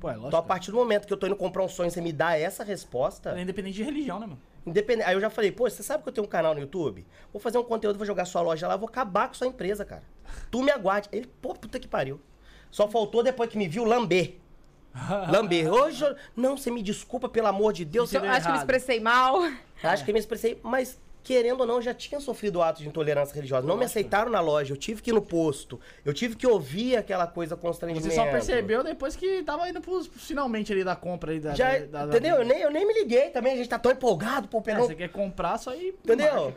Pô, 0.00 0.08
é 0.08 0.12
lógico. 0.12 0.28
Então, 0.28 0.38
a 0.40 0.42
partir 0.42 0.70
do 0.70 0.76
momento 0.76 1.06
que 1.06 1.12
eu 1.12 1.16
tô 1.16 1.26
indo 1.26 1.36
comprar 1.36 1.62
um 1.64 1.68
sonho, 1.68 1.90
você 1.90 2.00
me 2.00 2.12
dá 2.12 2.36
essa 2.38 2.62
resposta, 2.64 3.36
É 3.38 3.42
independente 3.42 3.74
de 3.76 3.82
religião, 3.82 4.18
né, 4.20 4.26
mano? 4.26 4.40
independente. 4.66 5.06
Aí 5.08 5.14
eu 5.14 5.20
já 5.20 5.30
falei, 5.30 5.50
pô, 5.50 5.68
você 5.68 5.82
sabe 5.82 6.02
que 6.02 6.08
eu 6.08 6.12
tenho 6.12 6.26
um 6.26 6.30
canal 6.30 6.54
no 6.54 6.60
YouTube? 6.60 7.04
Vou 7.32 7.40
fazer 7.40 7.58
um 7.58 7.64
conteúdo, 7.64 7.96
vou 7.96 8.06
jogar 8.06 8.24
sua 8.26 8.40
loja 8.42 8.68
lá, 8.68 8.76
vou 8.76 8.88
acabar 8.88 9.26
com 9.28 9.34
sua 9.34 9.46
empresa, 9.46 9.84
cara. 9.84 10.02
Tu 10.50 10.62
me 10.62 10.70
aguarde. 10.70 11.08
Ele, 11.10 11.26
pô, 11.40 11.54
puta 11.54 11.78
que 11.80 11.88
pariu. 11.88 12.20
Só 12.70 12.86
faltou 12.86 13.22
depois 13.22 13.48
que 13.50 13.56
me 13.58 13.66
viu 13.66 13.84
lamber. 13.84 14.36
Lamber. 15.30 15.72
Hoje, 15.72 16.04
eu- 16.04 16.16
não, 16.36 16.56
você 16.56 16.70
me 16.70 16.82
desculpa, 16.82 17.28
pelo 17.28 17.46
amor 17.46 17.72
de 17.72 17.84
Deus. 17.84 18.10
Você... 18.10 18.16
Acho 18.18 18.26
que 18.26 18.28
eu 18.28 18.32
me 18.32 18.44
errado. 18.46 18.56
expressei 18.58 19.00
mal. 19.00 19.38
Acho 19.82 20.04
que 20.04 20.10
eu 20.10 20.14
me 20.14 20.18
expressei, 20.20 20.58
mas 20.62 20.98
querendo 21.22 21.60
ou 21.60 21.66
não, 21.66 21.80
já 21.82 21.92
tinha 21.92 22.20
sofrido 22.20 22.62
atos 22.62 22.82
de 22.82 22.88
intolerância 22.88 23.34
religiosa. 23.34 23.66
Não 23.66 23.76
me 23.76 23.84
aceitaram 23.84 24.30
na 24.30 24.40
loja, 24.40 24.72
eu 24.72 24.76
tive 24.76 25.02
que 25.02 25.10
ir 25.10 25.12
no 25.12 25.20
posto, 25.22 25.78
eu 26.04 26.14
tive 26.14 26.36
que 26.36 26.46
ouvir 26.46 26.96
aquela 26.96 27.26
coisa 27.26 27.56
constrangimento. 27.56 28.08
Você 28.08 28.14
só 28.14 28.24
percebeu 28.26 28.82
depois 28.82 29.14
que 29.16 29.42
tava 29.42 29.68
indo 29.68 29.80
pros, 29.80 30.06
finalmente 30.06 30.72
ali 30.72 30.82
da 30.84 30.96
compra 30.96 31.30
ali 31.30 31.40
da. 31.40 31.54
Já, 31.54 31.78
da, 31.78 32.06
da- 32.06 32.16
entendeu? 32.16 32.36
da- 32.36 32.42
Eu 32.42 32.46
nem, 32.46 32.60
eu 32.60 32.70
nem 32.70 32.86
me 32.86 32.94
liguei 32.94 33.30
também, 33.30 33.52
a 33.52 33.56
gente 33.56 33.68
tá 33.68 33.78
tão 33.78 33.92
empolgado, 33.92 34.48
pô, 34.48 34.58
É, 34.58 34.62
pegou... 34.62 34.86
você 34.86 34.94
quer 34.94 35.08
comprar 35.10 35.58
só 35.58 35.74
ir. 35.74 35.94
Entendeu? 36.04 36.54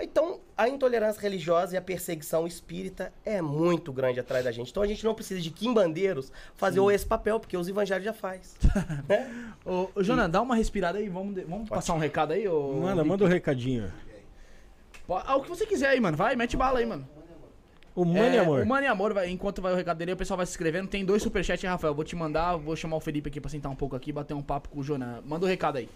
Então, 0.00 0.40
a 0.56 0.68
intolerância 0.68 1.20
religiosa 1.20 1.74
e 1.74 1.78
a 1.78 1.82
perseguição 1.82 2.46
espírita 2.46 3.12
é 3.24 3.40
muito 3.42 3.92
grande 3.92 4.20
atrás 4.20 4.44
da 4.44 4.52
gente. 4.52 4.70
Então, 4.70 4.82
a 4.82 4.86
gente 4.86 5.04
não 5.04 5.14
precisa 5.14 5.40
de 5.40 5.50
quimbandeiros 5.50 6.32
fazer 6.54 6.80
esse 6.92 7.06
papel, 7.06 7.40
porque 7.40 7.56
os 7.56 7.68
evangelhos 7.68 8.04
já 8.04 8.12
faz. 8.12 8.56
né? 9.08 9.52
Ô, 9.64 9.88
ô 9.94 10.02
Jonan, 10.02 10.30
dá 10.30 10.40
uma 10.40 10.54
respirada 10.54 10.98
aí, 10.98 11.08
vamos, 11.08 11.34
de- 11.34 11.44
vamos 11.44 11.68
passar 11.68 11.94
um 11.94 11.98
recado 11.98 12.32
aí, 12.32 12.46
ô. 12.48 12.74
Manda, 12.80 13.04
manda 13.04 13.24
o 13.24 13.28
recadinho. 13.28 13.92
Ah, 15.08 15.36
o 15.36 15.42
que 15.42 15.48
você 15.48 15.64
quiser 15.64 15.88
aí, 15.88 16.00
mano. 16.00 16.16
Vai, 16.16 16.36
mete 16.36 16.56
bala 16.56 16.78
aí, 16.78 16.86
mano. 16.86 17.08
O 17.94 18.04
Mano 18.04 18.32
e 18.32 18.36
É, 18.36 18.38
Amor. 18.38 18.62
O 18.62 18.66
Mano 18.66 18.84
e 18.84 18.86
Amor, 18.86 19.12
vai, 19.12 19.28
enquanto 19.28 19.60
vai 19.60 19.72
o 19.72 19.76
recado 19.76 19.96
dele, 19.98 20.12
o 20.12 20.16
pessoal 20.16 20.36
vai 20.36 20.46
se 20.46 20.52
inscrevendo. 20.52 20.86
Tem 20.86 21.04
dois 21.04 21.20
superchats, 21.20 21.64
hein, 21.64 21.70
Rafael. 21.70 21.92
Vou 21.92 22.04
te 22.04 22.14
mandar, 22.14 22.56
vou 22.56 22.76
chamar 22.76 22.96
o 22.96 23.00
Felipe 23.00 23.28
aqui 23.28 23.40
pra 23.40 23.50
sentar 23.50 23.72
um 23.72 23.74
pouco 23.74 23.96
aqui, 23.96 24.12
bater 24.12 24.34
um 24.34 24.42
papo 24.42 24.68
com 24.68 24.78
o 24.78 24.82
Jonan. 24.84 25.20
Manda 25.26 25.44
o 25.46 25.48
recado 25.48 25.78
aí. 25.78 25.88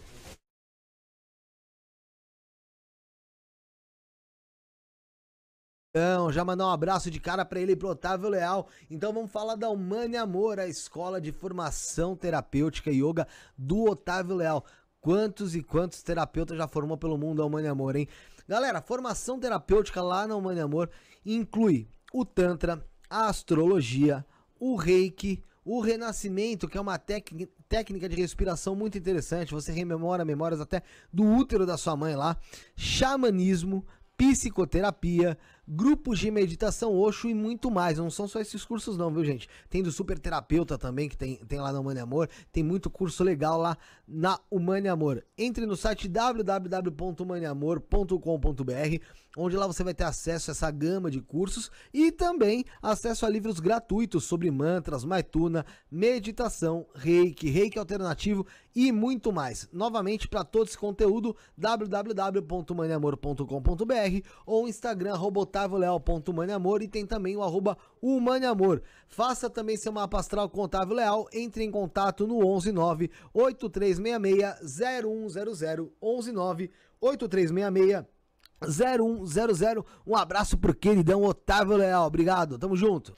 Então, 5.94 6.32
já 6.32 6.42
mandar 6.42 6.68
um 6.68 6.70
abraço 6.70 7.10
de 7.10 7.20
cara 7.20 7.44
pra 7.44 7.60
ele 7.60 7.72
e 7.72 7.76
pro 7.76 7.90
Otávio 7.90 8.30
Leal. 8.30 8.66
Então 8.90 9.12
vamos 9.12 9.30
falar 9.30 9.56
da 9.56 9.68
Humane 9.68 10.16
Amor, 10.16 10.58
a 10.58 10.66
escola 10.66 11.20
de 11.20 11.30
formação 11.32 12.16
terapêutica 12.16 12.90
e 12.90 13.04
yoga 13.04 13.28
do 13.58 13.84
Otávio 13.90 14.34
Leal. 14.36 14.64
Quantos 15.02 15.54
e 15.54 15.62
quantos 15.62 16.02
terapeutas 16.02 16.56
já 16.56 16.66
formou 16.66 16.96
pelo 16.96 17.18
mundo 17.18 17.42
a 17.42 17.44
Humane 17.44 17.68
Amor, 17.68 17.94
hein? 17.94 18.08
Galera, 18.48 18.80
formação 18.80 19.38
terapêutica 19.38 20.00
lá 20.00 20.26
na 20.26 20.34
Humane 20.34 20.60
Amor 20.60 20.88
inclui 21.26 21.86
o 22.10 22.24
Tantra, 22.24 22.82
a 23.10 23.26
astrologia, 23.26 24.24
o 24.58 24.76
Reiki, 24.76 25.44
o 25.62 25.78
Renascimento, 25.78 26.68
que 26.68 26.78
é 26.78 26.80
uma 26.80 26.96
técnica 26.96 28.08
de 28.08 28.16
respiração 28.16 28.74
muito 28.74 28.96
interessante. 28.96 29.52
Você 29.52 29.70
rememora 29.72 30.24
memórias 30.24 30.58
até 30.62 30.82
do 31.12 31.22
útero 31.22 31.66
da 31.66 31.76
sua 31.76 31.94
mãe 31.94 32.16
lá. 32.16 32.38
Xamanismo, 32.74 33.84
psicoterapia, 34.16 35.36
grupos 35.66 36.18
de 36.18 36.30
meditação 36.30 36.94
Osho 36.94 37.28
e 37.28 37.34
muito 37.34 37.70
mais. 37.70 37.96
Não 37.98 38.10
são 38.10 38.28
só 38.28 38.40
esses 38.40 38.64
cursos 38.64 38.96
não, 38.96 39.12
viu, 39.12 39.22
gente? 39.24 39.48
Tem 39.68 39.82
do 39.82 39.92
super 39.92 40.18
terapeuta 40.18 40.78
também, 40.78 41.08
que 41.08 41.16
tem, 41.16 41.36
tem 41.36 41.60
lá 41.60 41.72
na 41.72 41.80
Humane 41.80 42.00
Amor. 42.00 42.28
Tem 42.50 42.62
muito 42.62 42.90
curso 42.90 43.24
legal 43.24 43.58
lá 43.58 43.76
na 44.06 44.38
Humane 44.50 44.88
Amor. 44.88 45.24
Entre 45.36 45.66
no 45.66 45.76
site 45.76 46.08
www.humaneamor.com.br, 46.08 49.02
onde 49.36 49.56
lá 49.56 49.66
você 49.66 49.82
vai 49.82 49.94
ter 49.94 50.04
acesso 50.04 50.50
a 50.50 50.52
essa 50.52 50.70
gama 50.70 51.10
de 51.10 51.20
cursos 51.20 51.70
e 51.92 52.12
também 52.12 52.64
acesso 52.80 53.26
a 53.26 53.28
livros 53.28 53.58
gratuitos 53.60 54.24
sobre 54.24 54.50
mantras, 54.50 55.04
maituna, 55.04 55.66
meditação, 55.90 56.86
reiki, 56.94 57.50
reiki 57.50 57.78
alternativo 57.78 58.46
e 58.74 58.90
muito 58.90 59.30
mais. 59.32 59.68
Novamente, 59.72 60.26
para 60.28 60.44
todo 60.44 60.66
esse 60.66 60.76
conteúdo, 60.78 61.36
www.humaneamor.com.br 61.56 64.28
ou 64.46 64.68
Instagram, 64.68 65.14
otávioleal.humaneamor 65.14 66.82
e 66.82 66.88
tem 66.88 67.06
também 67.06 67.36
o 67.36 67.42
arroba 67.42 67.76
humaneamor. 68.00 68.80
Faça 69.08 69.50
também 69.50 69.76
seu 69.76 69.92
mapa 69.92 70.18
astral 70.18 70.48
com 70.48 70.62
Otávio 70.62 70.96
Leal, 70.96 71.28
entre 71.32 71.62
em 71.64 71.70
contato 71.70 72.26
no 72.26 72.40
119 72.40 73.10
8366 73.32 74.80
0100 74.80 75.92
119 76.00 76.70
8366 77.00 78.11
0100. 78.66 79.84
Um 80.06 80.16
abraço 80.16 80.56
pro 80.58 80.74
queridão 80.74 81.22
Otávio 81.24 81.76
Leal. 81.76 82.06
Obrigado, 82.06 82.58
tamo 82.58 82.76
junto. 82.76 83.14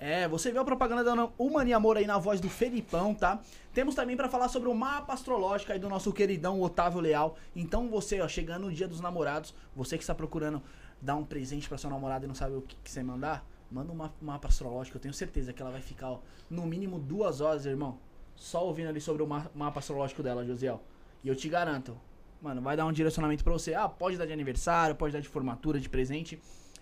É, 0.00 0.28
você 0.28 0.52
viu 0.52 0.60
a 0.60 0.64
propaganda 0.64 1.02
da 1.02 1.28
Humani 1.36 1.72
Amor 1.72 1.96
aí 1.96 2.06
na 2.06 2.18
voz 2.18 2.40
do 2.40 2.48
Felipão, 2.48 3.12
tá? 3.12 3.40
Temos 3.74 3.96
também 3.96 4.16
pra 4.16 4.28
falar 4.28 4.48
sobre 4.48 4.68
o 4.68 4.74
mapa 4.74 5.12
astrológico 5.12 5.72
aí 5.72 5.78
do 5.78 5.88
nosso 5.88 6.12
queridão 6.12 6.62
Otávio 6.62 7.00
Leal. 7.00 7.36
Então 7.54 7.88
você, 7.88 8.20
ó, 8.20 8.28
chegando 8.28 8.66
no 8.66 8.72
dia 8.72 8.86
dos 8.86 9.00
namorados, 9.00 9.52
você 9.74 9.96
que 9.96 10.04
está 10.04 10.14
procurando 10.14 10.62
dar 11.02 11.16
um 11.16 11.24
presente 11.24 11.68
pra 11.68 11.76
sua 11.76 11.90
namorada 11.90 12.24
e 12.24 12.28
não 12.28 12.34
sabe 12.34 12.54
o 12.54 12.62
que, 12.62 12.76
que 12.76 12.90
você 12.90 13.02
mandar, 13.02 13.44
manda 13.70 13.90
um 13.92 13.96
mapa, 13.96 14.14
mapa 14.22 14.46
astrológico. 14.46 14.96
Eu 14.96 15.00
tenho 15.00 15.14
certeza 15.14 15.52
que 15.52 15.60
ela 15.60 15.72
vai 15.72 15.82
ficar, 15.82 16.12
ó, 16.12 16.20
no 16.48 16.64
mínimo 16.64 17.00
duas 17.00 17.40
horas, 17.40 17.66
irmão. 17.66 17.98
Só 18.36 18.64
ouvindo 18.64 18.88
ali 18.88 19.00
sobre 19.00 19.24
o 19.24 19.26
ma- 19.26 19.50
mapa 19.52 19.80
astrológico 19.80 20.22
dela, 20.22 20.44
Josiel. 20.44 20.80
E 21.22 21.28
eu 21.28 21.36
te 21.36 21.48
garanto, 21.48 21.96
mano, 22.40 22.60
vai 22.60 22.76
dar 22.76 22.86
um 22.86 22.92
direcionamento 22.92 23.44
pra 23.44 23.52
você. 23.52 23.74
Ah, 23.74 23.88
pode 23.88 24.16
dar 24.16 24.26
de 24.26 24.32
aniversário, 24.32 24.94
pode 24.94 25.12
dar 25.12 25.20
de 25.20 25.28
formatura, 25.28 25.80
de 25.80 25.88
presente. 25.88 26.40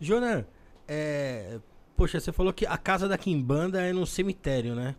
Jonan, 0.00 0.46
é... 0.86 1.58
Poxa, 1.98 2.20
você 2.20 2.30
falou 2.30 2.52
que 2.52 2.64
a 2.64 2.78
casa 2.78 3.08
da 3.08 3.18
Kimbanda 3.18 3.82
é 3.82 3.92
no 3.92 4.06
cemitério, 4.06 4.72
né? 4.72 4.94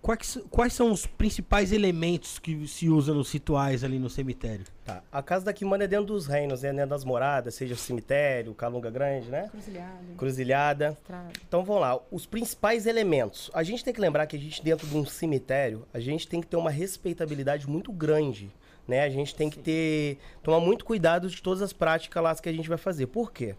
Quais, 0.00 0.38
quais 0.48 0.72
são 0.72 0.92
os 0.92 1.04
principais 1.04 1.72
elementos 1.72 2.38
que 2.38 2.68
se 2.68 2.88
usam 2.88 3.16
nos 3.16 3.32
rituais 3.32 3.82
ali 3.82 3.98
no 3.98 4.08
cemitério? 4.08 4.64
Tá. 4.84 5.02
A 5.10 5.20
casa 5.20 5.44
da 5.44 5.52
Quimbanda 5.52 5.82
é 5.82 5.88
dentro 5.88 6.06
dos 6.06 6.28
reinos, 6.28 6.62
é 6.62 6.72
dentro 6.72 6.90
das 6.90 7.04
moradas, 7.04 7.56
seja 7.56 7.74
o 7.74 7.76
cemitério, 7.76 8.54
Calunga 8.54 8.88
Grande, 8.92 9.28
né? 9.28 9.48
Cruzilhada, 9.50 10.14
Cruzilhada. 10.16 10.88
estrada. 11.00 11.32
Então 11.48 11.64
vamos 11.64 11.82
lá, 11.82 11.98
os 12.12 12.26
principais 12.26 12.86
elementos. 12.86 13.50
A 13.52 13.64
gente 13.64 13.82
tem 13.82 13.92
que 13.92 14.00
lembrar 14.00 14.28
que 14.28 14.36
a 14.36 14.38
gente 14.38 14.62
dentro 14.62 14.86
de 14.86 14.96
um 14.96 15.04
cemitério, 15.04 15.84
a 15.92 15.98
gente 15.98 16.28
tem 16.28 16.40
que 16.40 16.46
ter 16.46 16.56
uma 16.56 16.70
respeitabilidade 16.70 17.68
muito 17.68 17.90
grande, 17.90 18.54
né? 18.86 19.02
A 19.02 19.10
gente 19.10 19.34
tem 19.34 19.50
que 19.50 19.58
ter 19.58 20.18
tomar 20.44 20.60
muito 20.60 20.84
cuidado 20.84 21.28
de 21.28 21.42
todas 21.42 21.60
as 21.60 21.72
práticas 21.72 22.22
lá 22.22 22.32
que 22.36 22.48
a 22.48 22.52
gente 22.52 22.68
vai 22.68 22.78
fazer. 22.78 23.08
Por 23.08 23.32
quê? 23.32 23.56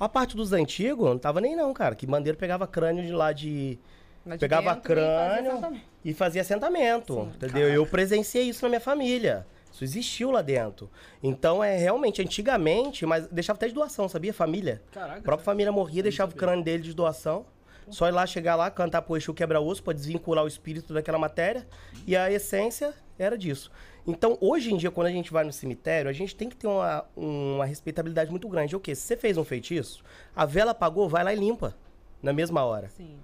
A 0.00 0.08
parte 0.08 0.34
dos 0.34 0.52
antigos 0.54 1.06
não 1.06 1.18
tava 1.18 1.40
nem 1.40 1.54
não, 1.54 1.72
cara. 1.74 1.94
Que 1.94 2.06
bandeiro 2.06 2.38
pegava 2.38 2.66
crânio 2.66 3.04
de 3.04 3.12
lá 3.12 3.32
de 3.32 3.78
Lá 4.24 4.36
de 4.36 4.40
pegava 4.40 4.62
e 4.62 4.66
fazia 4.66 4.80
crânio 4.82 5.82
e 6.04 6.14
fazia 6.14 6.42
assentamento, 6.42 7.14
Sim. 7.14 7.32
entendeu? 7.36 7.68
Eu 7.68 7.86
presenciei 7.86 8.44
isso 8.44 8.62
na 8.62 8.68
minha 8.68 8.80
família. 8.80 9.46
Isso 9.72 9.84
existiu 9.84 10.30
lá 10.30 10.42
dentro. 10.42 10.90
Então 11.22 11.62
é 11.62 11.76
realmente 11.76 12.20
antigamente, 12.20 13.06
mas 13.06 13.26
deixava 13.28 13.56
até 13.56 13.68
de 13.68 13.74
doação, 13.74 14.08
sabia? 14.08 14.32
Família. 14.32 14.82
Caraca. 14.92 15.18
A 15.18 15.22
própria 15.22 15.44
família 15.44 15.72
morria, 15.72 16.02
deixava 16.02 16.32
o 16.32 16.34
crânio 16.34 16.64
dele 16.64 16.82
de 16.82 16.94
doação. 16.94 17.46
Só 17.88 18.08
ir 18.08 18.12
lá, 18.12 18.24
chegar 18.26 18.56
lá, 18.56 18.70
cantar 18.70 19.02
pro 19.02 19.16
Exu 19.16 19.34
quebra-osso 19.34 19.82
pra 19.82 19.92
desvincular 19.92 20.44
o 20.44 20.48
espírito 20.48 20.94
daquela 20.94 21.18
matéria. 21.18 21.66
E 22.06 22.16
a 22.16 22.30
essência 22.30 22.94
era 23.18 23.36
disso. 23.36 23.70
Então, 24.06 24.36
hoje 24.40 24.72
em 24.72 24.76
dia, 24.76 24.90
quando 24.90 25.06
a 25.08 25.10
gente 25.10 25.32
vai 25.32 25.44
no 25.44 25.52
cemitério, 25.52 26.08
a 26.10 26.12
gente 26.12 26.34
tem 26.34 26.48
que 26.48 26.56
ter 26.56 26.66
uma, 26.66 27.04
uma 27.16 27.64
respeitabilidade 27.64 28.30
muito 28.30 28.48
grande. 28.48 28.74
O 28.74 28.80
quê? 28.80 28.94
Se 28.94 29.02
você 29.02 29.16
fez 29.16 29.36
um 29.36 29.44
feitiço, 29.44 30.02
a 30.34 30.44
vela 30.46 30.70
apagou, 30.72 31.08
vai 31.08 31.22
lá 31.24 31.32
e 31.32 31.36
limpa. 31.36 31.74
Na 32.22 32.32
mesma 32.32 32.62
hora. 32.64 32.88
Sim. 32.90 33.16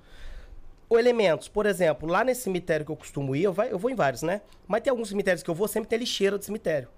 Ou 0.89 0.99
elementos, 0.99 1.49
por 1.49 1.66
exemplo, 1.66 2.09
lá 2.09 2.22
nesse 2.24 2.43
cemitério 2.43 2.87
que 2.87 2.93
eu 2.93 2.97
costumo 2.97 3.35
ir, 3.37 3.43
eu, 3.43 3.53
vai- 3.53 3.70
eu 3.72 3.79
vou 3.79 3.91
em 3.91 3.95
vários, 3.95 4.22
né? 4.22 4.41
Mas 4.66 4.83
tem 4.83 4.91
alguns 4.91 5.09
cemitérios 5.09 5.43
que 5.43 5.51
eu 5.51 5.55
vou, 5.55 5.66
sempre 5.68 5.89
tem 5.89 5.99
lixeira 5.99 6.39
do 6.39 6.45
cemitério. 6.45 6.89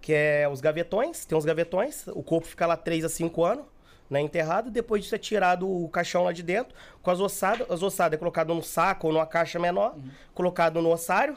Que 0.00 0.12
é 0.14 0.48
os 0.48 0.60
gavetões, 0.60 1.24
tem 1.26 1.36
uns 1.36 1.44
gavetões, 1.44 2.06
o 2.08 2.22
corpo 2.22 2.46
fica 2.46 2.66
lá 2.66 2.76
3 2.76 3.04
a 3.04 3.08
5 3.08 3.44
anos, 3.44 3.64
né, 4.08 4.20
enterrado, 4.20 4.70
depois 4.70 5.02
disso 5.02 5.14
é 5.14 5.18
tirado 5.18 5.68
o 5.68 5.88
caixão 5.88 6.24
lá 6.24 6.32
de 6.32 6.42
dentro, 6.42 6.74
com 7.02 7.10
as 7.10 7.18
ossadas, 7.20 7.68
as 7.70 7.82
ossadas 7.82 8.16
é 8.16 8.18
colocado 8.18 8.54
num 8.54 8.62
saco 8.62 9.06
ou 9.08 9.12
numa 9.12 9.26
caixa 9.26 9.58
menor, 9.58 9.96
colocado 10.34 10.80
no 10.82 10.90
ossário, 10.90 11.36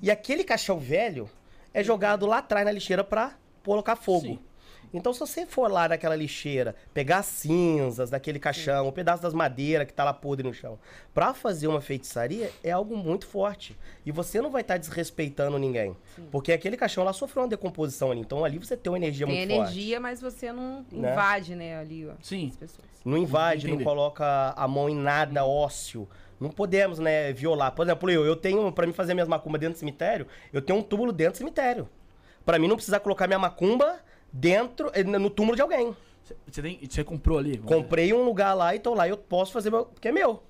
e 0.00 0.10
aquele 0.10 0.44
caixão 0.44 0.78
velho 0.78 1.28
é 1.74 1.82
jogado 1.82 2.26
lá 2.26 2.38
atrás 2.38 2.64
na 2.64 2.72
lixeira 2.72 3.02
pra 3.04 3.34
colocar 3.64 3.96
fogo. 3.96 4.26
Sim. 4.26 4.38
Então, 4.94 5.10
se 5.14 5.20
você 5.20 5.46
for 5.46 5.70
lá 5.70 5.88
naquela 5.88 6.14
lixeira, 6.14 6.76
pegar 6.92 7.20
as 7.20 7.26
cinzas 7.26 8.10
daquele 8.10 8.38
caixão, 8.38 8.88
um 8.88 8.92
pedaço 8.92 9.22
das 9.22 9.32
madeiras 9.32 9.86
que 9.86 9.92
tá 9.94 10.04
lá 10.04 10.12
podre 10.12 10.46
no 10.46 10.52
chão, 10.52 10.78
pra 11.14 11.32
fazer 11.32 11.66
uma 11.66 11.80
feitiçaria, 11.80 12.50
é 12.62 12.70
algo 12.72 12.94
muito 12.94 13.26
forte. 13.26 13.74
E 14.04 14.12
você 14.12 14.38
não 14.42 14.50
vai 14.50 14.60
estar 14.60 14.76
desrespeitando 14.76 15.58
ninguém. 15.58 15.96
Porque 16.30 16.52
aquele 16.52 16.76
caixão 16.76 17.04
lá 17.04 17.12
sofreu 17.14 17.42
uma 17.44 17.48
decomposição 17.48 18.10
ali. 18.10 18.20
Então, 18.20 18.44
ali 18.44 18.58
você 18.58 18.76
tem 18.76 18.92
uma 18.92 18.98
energia 18.98 19.26
Tem 19.26 19.34
muito 19.34 19.50
energia, 19.50 19.98
mas 19.98 20.20
você 20.20 20.52
não 20.52 20.84
Né? 20.92 21.10
invade, 21.10 21.54
né, 21.54 21.78
ali, 21.78 22.06
ó. 22.06 22.12
Sim. 22.20 22.48
As 22.48 22.56
pessoas. 22.56 22.76
forte. 22.86 23.08
Não 23.08 23.16
invade, 23.16 23.66
Entendi. 23.66 23.78
não 23.82 23.90
coloca 23.90 24.50
a 24.54 24.68
mão 24.68 24.90
em 24.90 24.94
nada 24.94 25.42
ósseo. 25.46 26.06
Não 26.42 26.50
podemos, 26.50 26.98
né, 26.98 27.32
violar. 27.32 27.72
Por 27.72 27.86
exemplo, 27.86 28.10
eu, 28.10 28.24
eu 28.24 28.36
tenho, 28.36 28.70
pra 28.72 28.86
mim 28.86 28.92
fazer 28.92 29.14
minhas 29.14 29.28
macumbas 29.28 29.60
dentro 29.60 29.76
do 29.76 29.78
cemitério, 29.78 30.26
eu 30.52 30.60
tenho 30.60 30.78
um 30.78 30.82
túmulo 30.82 31.12
dentro 31.12 31.34
do 31.34 31.38
cemitério. 31.38 31.88
Pra 32.44 32.58
mim 32.58 32.68
não 32.68 32.76
precisar 32.76 33.00
colocar 33.00 33.26
minha 33.26 33.38
macumba 33.38 34.00
dentro, 34.32 34.90
eh, 34.94 35.04
no 35.04 35.30
túmulo 35.30 35.54
de 35.54 35.62
alguém. 35.62 35.94
Você, 36.46 36.62
tem, 36.62 36.80
você 36.88 37.04
comprou 37.04 37.38
ali? 37.38 37.58
Comprei 37.58 38.12
um 38.12 38.24
lugar 38.24 38.54
lá 38.54 38.74
e 38.74 38.78
tô 38.78 38.94
lá 38.94 39.08
eu 39.08 39.16
posso 39.16 39.52
fazer 39.52 39.70
meu. 39.70 39.86
Porque 39.86 40.08
é 40.08 40.12
meu. 40.12 40.42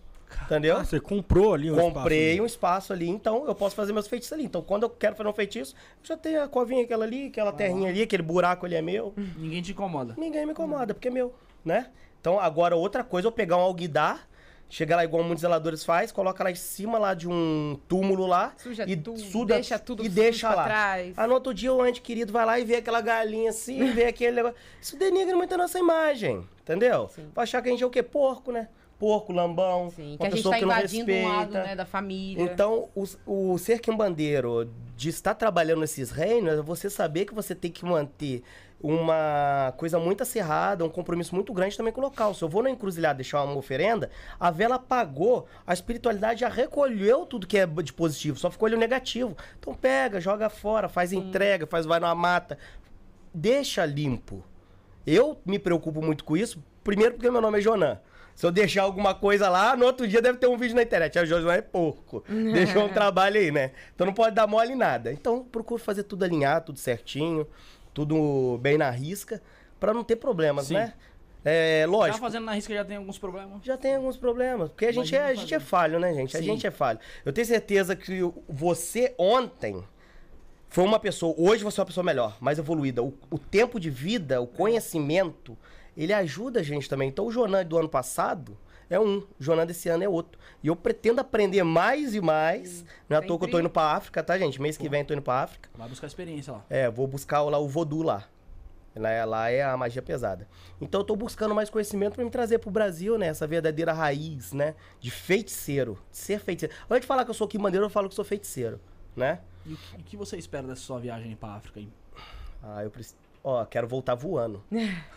Entendeu? 0.44 0.78
Ah, 0.78 0.84
você 0.84 0.98
comprou 0.98 1.52
ali 1.52 1.70
um 1.70 1.76
Comprei 1.76 2.30
espaço, 2.30 2.42
um 2.42 2.46
espaço 2.46 2.92
ali, 2.92 3.08
então 3.08 3.46
eu 3.46 3.54
posso 3.54 3.76
fazer 3.76 3.92
meus 3.92 4.08
feitiços 4.08 4.32
ali. 4.32 4.44
Então, 4.44 4.62
quando 4.62 4.84
eu 4.84 4.90
quero 4.90 5.14
fazer 5.14 5.28
um 5.28 5.32
feitiço, 5.32 5.74
eu 6.02 6.08
já 6.08 6.16
tenho 6.16 6.42
a 6.42 6.48
covinha 6.48 6.82
aquela 6.84 7.04
ali, 7.04 7.26
aquela 7.26 7.52
terrinha 7.52 7.90
ali, 7.90 8.02
aquele 8.02 8.22
buraco 8.22 8.64
ali 8.64 8.74
é 8.74 8.82
meu. 8.82 9.12
Ninguém 9.36 9.60
te 9.60 9.72
incomoda. 9.72 10.14
Ninguém 10.16 10.46
me 10.46 10.52
incomoda, 10.52 10.94
porque 10.94 11.08
é 11.08 11.10
meu, 11.10 11.34
né? 11.62 11.90
Então, 12.20 12.38
agora, 12.38 12.76
outra 12.76 13.04
coisa, 13.04 13.28
eu 13.28 13.32
pegar 13.32 13.56
um 13.56 13.60
alguidar, 13.60 14.28
chega 14.74 14.96
lá 14.96 15.04
igual 15.04 15.22
muitos 15.22 15.42
zeladores 15.42 15.84
faz, 15.84 16.10
coloca 16.10 16.42
lá 16.42 16.50
em 16.50 16.54
cima 16.54 16.98
lá 16.98 17.12
de 17.12 17.28
um 17.28 17.78
túmulo 17.86 18.26
lá. 18.26 18.54
Suja 18.56 18.84
e 18.88 18.96
tudo, 18.96 19.20
suda- 19.20 19.54
deixa 19.56 19.78
tudo 19.78 20.02
E 20.02 20.08
deixa 20.08 20.48
lá. 20.54 20.64
trás. 20.64 21.12
Aí 21.18 21.26
no 21.28 21.34
outro 21.34 21.52
dia 21.52 21.70
o 21.74 21.86
ente 21.86 22.00
querido 22.00 22.32
vai 22.32 22.46
lá 22.46 22.58
e 22.58 22.64
vê 22.64 22.76
aquela 22.76 23.02
galinha 23.02 23.50
assim, 23.50 23.84
vê 23.92 24.06
aquele 24.06 24.36
negócio. 24.36 24.56
Isso 24.80 24.96
denigra 24.98 25.36
muito 25.36 25.52
a 25.52 25.58
nossa 25.58 25.78
imagem, 25.78 26.42
entendeu? 26.62 27.10
Sim. 27.14 27.28
Vai 27.34 27.42
achar 27.42 27.60
que 27.60 27.68
a 27.68 27.70
gente 27.72 27.82
é 27.84 27.86
o 27.86 27.90
quê? 27.90 28.02
Porco, 28.02 28.50
né? 28.50 28.68
Porco, 28.98 29.30
lambão. 29.32 29.90
Sim, 29.90 30.16
que 30.18 30.26
a 30.26 30.30
gente 30.30 30.42
tá 30.42 30.56
que 30.56 30.64
invadindo 30.64 31.12
um 31.12 31.28
lado, 31.28 31.38
respeita. 31.52 31.64
né, 31.68 31.76
da 31.76 31.84
família. 31.84 32.42
Então, 32.42 32.88
o, 32.94 33.04
o 33.52 33.58
ser 33.58 33.80
quimbandeiro 33.80 34.72
de 34.96 35.08
estar 35.08 35.34
trabalhando 35.34 35.80
nesses 35.80 36.10
reinos 36.10 36.58
é 36.60 36.62
você 36.62 36.88
saber 36.88 37.24
que 37.26 37.34
você 37.34 37.54
tem 37.54 37.70
que 37.70 37.84
manter 37.84 38.42
uma 38.82 39.72
coisa 39.76 39.98
muito 39.98 40.22
acirrada, 40.22 40.84
um 40.84 40.88
compromisso 40.88 41.34
muito 41.34 41.52
grande 41.52 41.76
também 41.76 41.92
com 41.92 42.00
o 42.00 42.04
local. 42.04 42.34
Se 42.34 42.42
eu 42.42 42.48
vou 42.48 42.62
na 42.62 42.70
encruzilhada 42.70 43.16
deixar 43.16 43.44
uma 43.44 43.56
oferenda, 43.56 44.10
a 44.40 44.50
vela 44.50 44.74
apagou, 44.74 45.46
a 45.66 45.72
espiritualidade 45.72 46.40
já 46.40 46.48
recolheu 46.48 47.24
tudo 47.24 47.46
que 47.46 47.56
é 47.58 47.66
de 47.66 47.92
positivo, 47.92 48.38
só 48.38 48.50
ficou 48.50 48.66
ali 48.66 48.74
o 48.74 48.78
negativo. 48.78 49.36
Então 49.58 49.72
pega, 49.74 50.20
joga 50.20 50.48
fora, 50.50 50.88
faz 50.88 51.12
entrega, 51.12 51.66
faz 51.66 51.86
vai 51.86 52.00
numa 52.00 52.14
mata, 52.14 52.58
deixa 53.32 53.84
limpo. 53.84 54.42
Eu 55.06 55.38
me 55.46 55.58
preocupo 55.58 56.02
muito 56.02 56.24
com 56.24 56.36
isso, 56.36 56.62
primeiro 56.82 57.14
porque 57.14 57.30
meu 57.30 57.40
nome 57.40 57.58
é 57.58 57.62
Jonan. 57.62 57.98
Se 58.34 58.46
eu 58.46 58.50
deixar 58.50 58.82
alguma 58.82 59.14
coisa 59.14 59.48
lá, 59.48 59.76
no 59.76 59.84
outro 59.84 60.08
dia 60.08 60.22
deve 60.22 60.38
ter 60.38 60.46
um 60.46 60.56
vídeo 60.56 60.74
na 60.74 60.82
internet. 60.82 61.18
A 61.18 61.24
Jojo 61.24 61.50
é 61.50 61.60
porco. 61.60 62.24
Deixou 62.28 62.86
um 62.86 62.88
trabalho 62.88 63.38
aí, 63.38 63.50
né? 63.50 63.72
Então 63.94 64.06
não 64.06 64.14
pode 64.14 64.34
dar 64.34 64.46
mole 64.46 64.72
em 64.72 64.76
nada. 64.76 65.12
Então 65.12 65.44
procuro 65.44 65.80
fazer 65.82 66.04
tudo 66.04 66.24
alinhado, 66.24 66.66
tudo 66.66 66.78
certinho, 66.78 67.46
tudo 67.92 68.58
bem 68.60 68.78
na 68.78 68.90
risca, 68.90 69.42
pra 69.78 69.92
não 69.92 70.04
ter 70.04 70.16
problemas, 70.16 70.66
Sim. 70.66 70.74
né? 70.74 70.94
É, 71.44 71.80
Já 71.80 71.90
lógico. 71.90 72.20
fazendo 72.20 72.44
na 72.44 72.52
risca 72.52 72.72
já 72.72 72.84
tem 72.84 72.96
alguns 72.96 73.18
problemas. 73.18 73.64
Já 73.64 73.76
tem 73.76 73.96
alguns 73.96 74.16
problemas. 74.16 74.68
Porque 74.68 74.86
a 74.86 74.92
gente, 74.92 75.14
é, 75.14 75.24
a 75.24 75.34
gente 75.34 75.52
é 75.52 75.58
falho, 75.58 75.98
né, 75.98 76.14
gente? 76.14 76.36
A 76.36 76.40
Sim. 76.40 76.46
gente 76.46 76.66
é 76.66 76.70
falho. 76.70 77.00
Eu 77.24 77.32
tenho 77.32 77.46
certeza 77.46 77.96
que 77.96 78.20
você 78.48 79.12
ontem 79.18 79.82
foi 80.68 80.84
uma 80.84 81.00
pessoa. 81.00 81.34
Hoje 81.36 81.64
você 81.64 81.80
é 81.80 81.82
uma 81.82 81.86
pessoa 81.86 82.04
melhor, 82.04 82.36
mais 82.40 82.58
evoluída. 82.58 83.02
O, 83.02 83.12
o 83.28 83.38
tempo 83.38 83.80
de 83.80 83.90
vida, 83.90 84.40
o 84.40 84.46
conhecimento, 84.46 85.58
ele 85.96 86.12
ajuda 86.12 86.60
a 86.60 86.62
gente 86.62 86.88
também. 86.88 87.08
Então 87.08 87.26
o 87.26 87.32
Jonan 87.32 87.64
do 87.64 87.76
ano 87.76 87.88
passado 87.88 88.56
é 88.92 89.00
um, 89.00 89.18
o 89.18 89.26
Jonan 89.38 89.66
desse 89.66 89.88
ano 89.88 90.04
é 90.04 90.08
outro. 90.08 90.38
E 90.62 90.68
eu 90.68 90.76
pretendo 90.76 91.20
aprender 91.20 91.62
mais 91.62 92.14
e 92.14 92.20
mais. 92.20 92.84
Não 93.08 93.16
é 93.16 93.20
à 93.20 93.22
toa 93.22 93.38
que 93.38 93.46
eu 93.46 93.50
tô 93.50 93.58
indo 93.58 93.70
pra 93.70 93.92
África, 93.92 94.22
tá, 94.22 94.36
gente? 94.38 94.60
Mês 94.60 94.76
que 94.76 94.88
vem 94.88 95.00
eu 95.00 95.06
tô 95.06 95.14
indo 95.14 95.22
pra 95.22 95.42
África. 95.42 95.70
Vai 95.74 95.88
buscar 95.88 96.06
experiência 96.06 96.52
lá. 96.52 96.64
É, 96.68 96.90
vou 96.90 97.06
buscar 97.06 97.40
lá 97.40 97.58
o 97.58 97.66
voodoo 97.66 98.02
lá. 98.02 98.28
Lá 98.94 99.08
é, 99.08 99.24
lá 99.24 99.50
é 99.50 99.62
a 99.62 99.74
magia 99.74 100.02
pesada. 100.02 100.46
Então 100.78 101.00
eu 101.00 101.04
tô 101.04 101.16
buscando 101.16 101.54
mais 101.54 101.70
conhecimento 101.70 102.14
pra 102.14 102.24
me 102.24 102.30
trazer 102.30 102.58
pro 102.58 102.70
Brasil, 102.70 103.16
né? 103.16 103.28
Essa 103.28 103.46
verdadeira 103.46 103.92
raiz, 103.92 104.52
né? 104.52 104.74
De 105.00 105.10
feiticeiro. 105.10 105.98
De 106.10 106.18
ser 106.18 106.38
feiticeiro. 106.38 106.74
Antes 106.90 107.00
de 107.02 107.06
falar 107.06 107.24
que 107.24 107.30
eu 107.30 107.34
sou 107.34 107.48
quimandeiro, 107.48 107.86
eu 107.86 107.90
falo 107.90 108.10
que 108.10 108.14
sou 108.14 108.24
feiticeiro, 108.24 108.78
né? 109.16 109.40
E 109.64 109.72
o 109.72 109.76
que, 109.76 109.96
o 109.96 110.04
que 110.04 110.16
você 110.18 110.36
espera 110.36 110.66
dessa 110.66 110.82
sua 110.82 111.00
viagem 111.00 111.34
pra 111.34 111.54
África 111.54 111.80
aí? 111.80 111.88
Ah, 112.62 112.84
eu 112.84 112.90
preciso... 112.90 113.16
Ó, 113.44 113.64
quero 113.64 113.88
voltar 113.88 114.14
voando. 114.14 114.62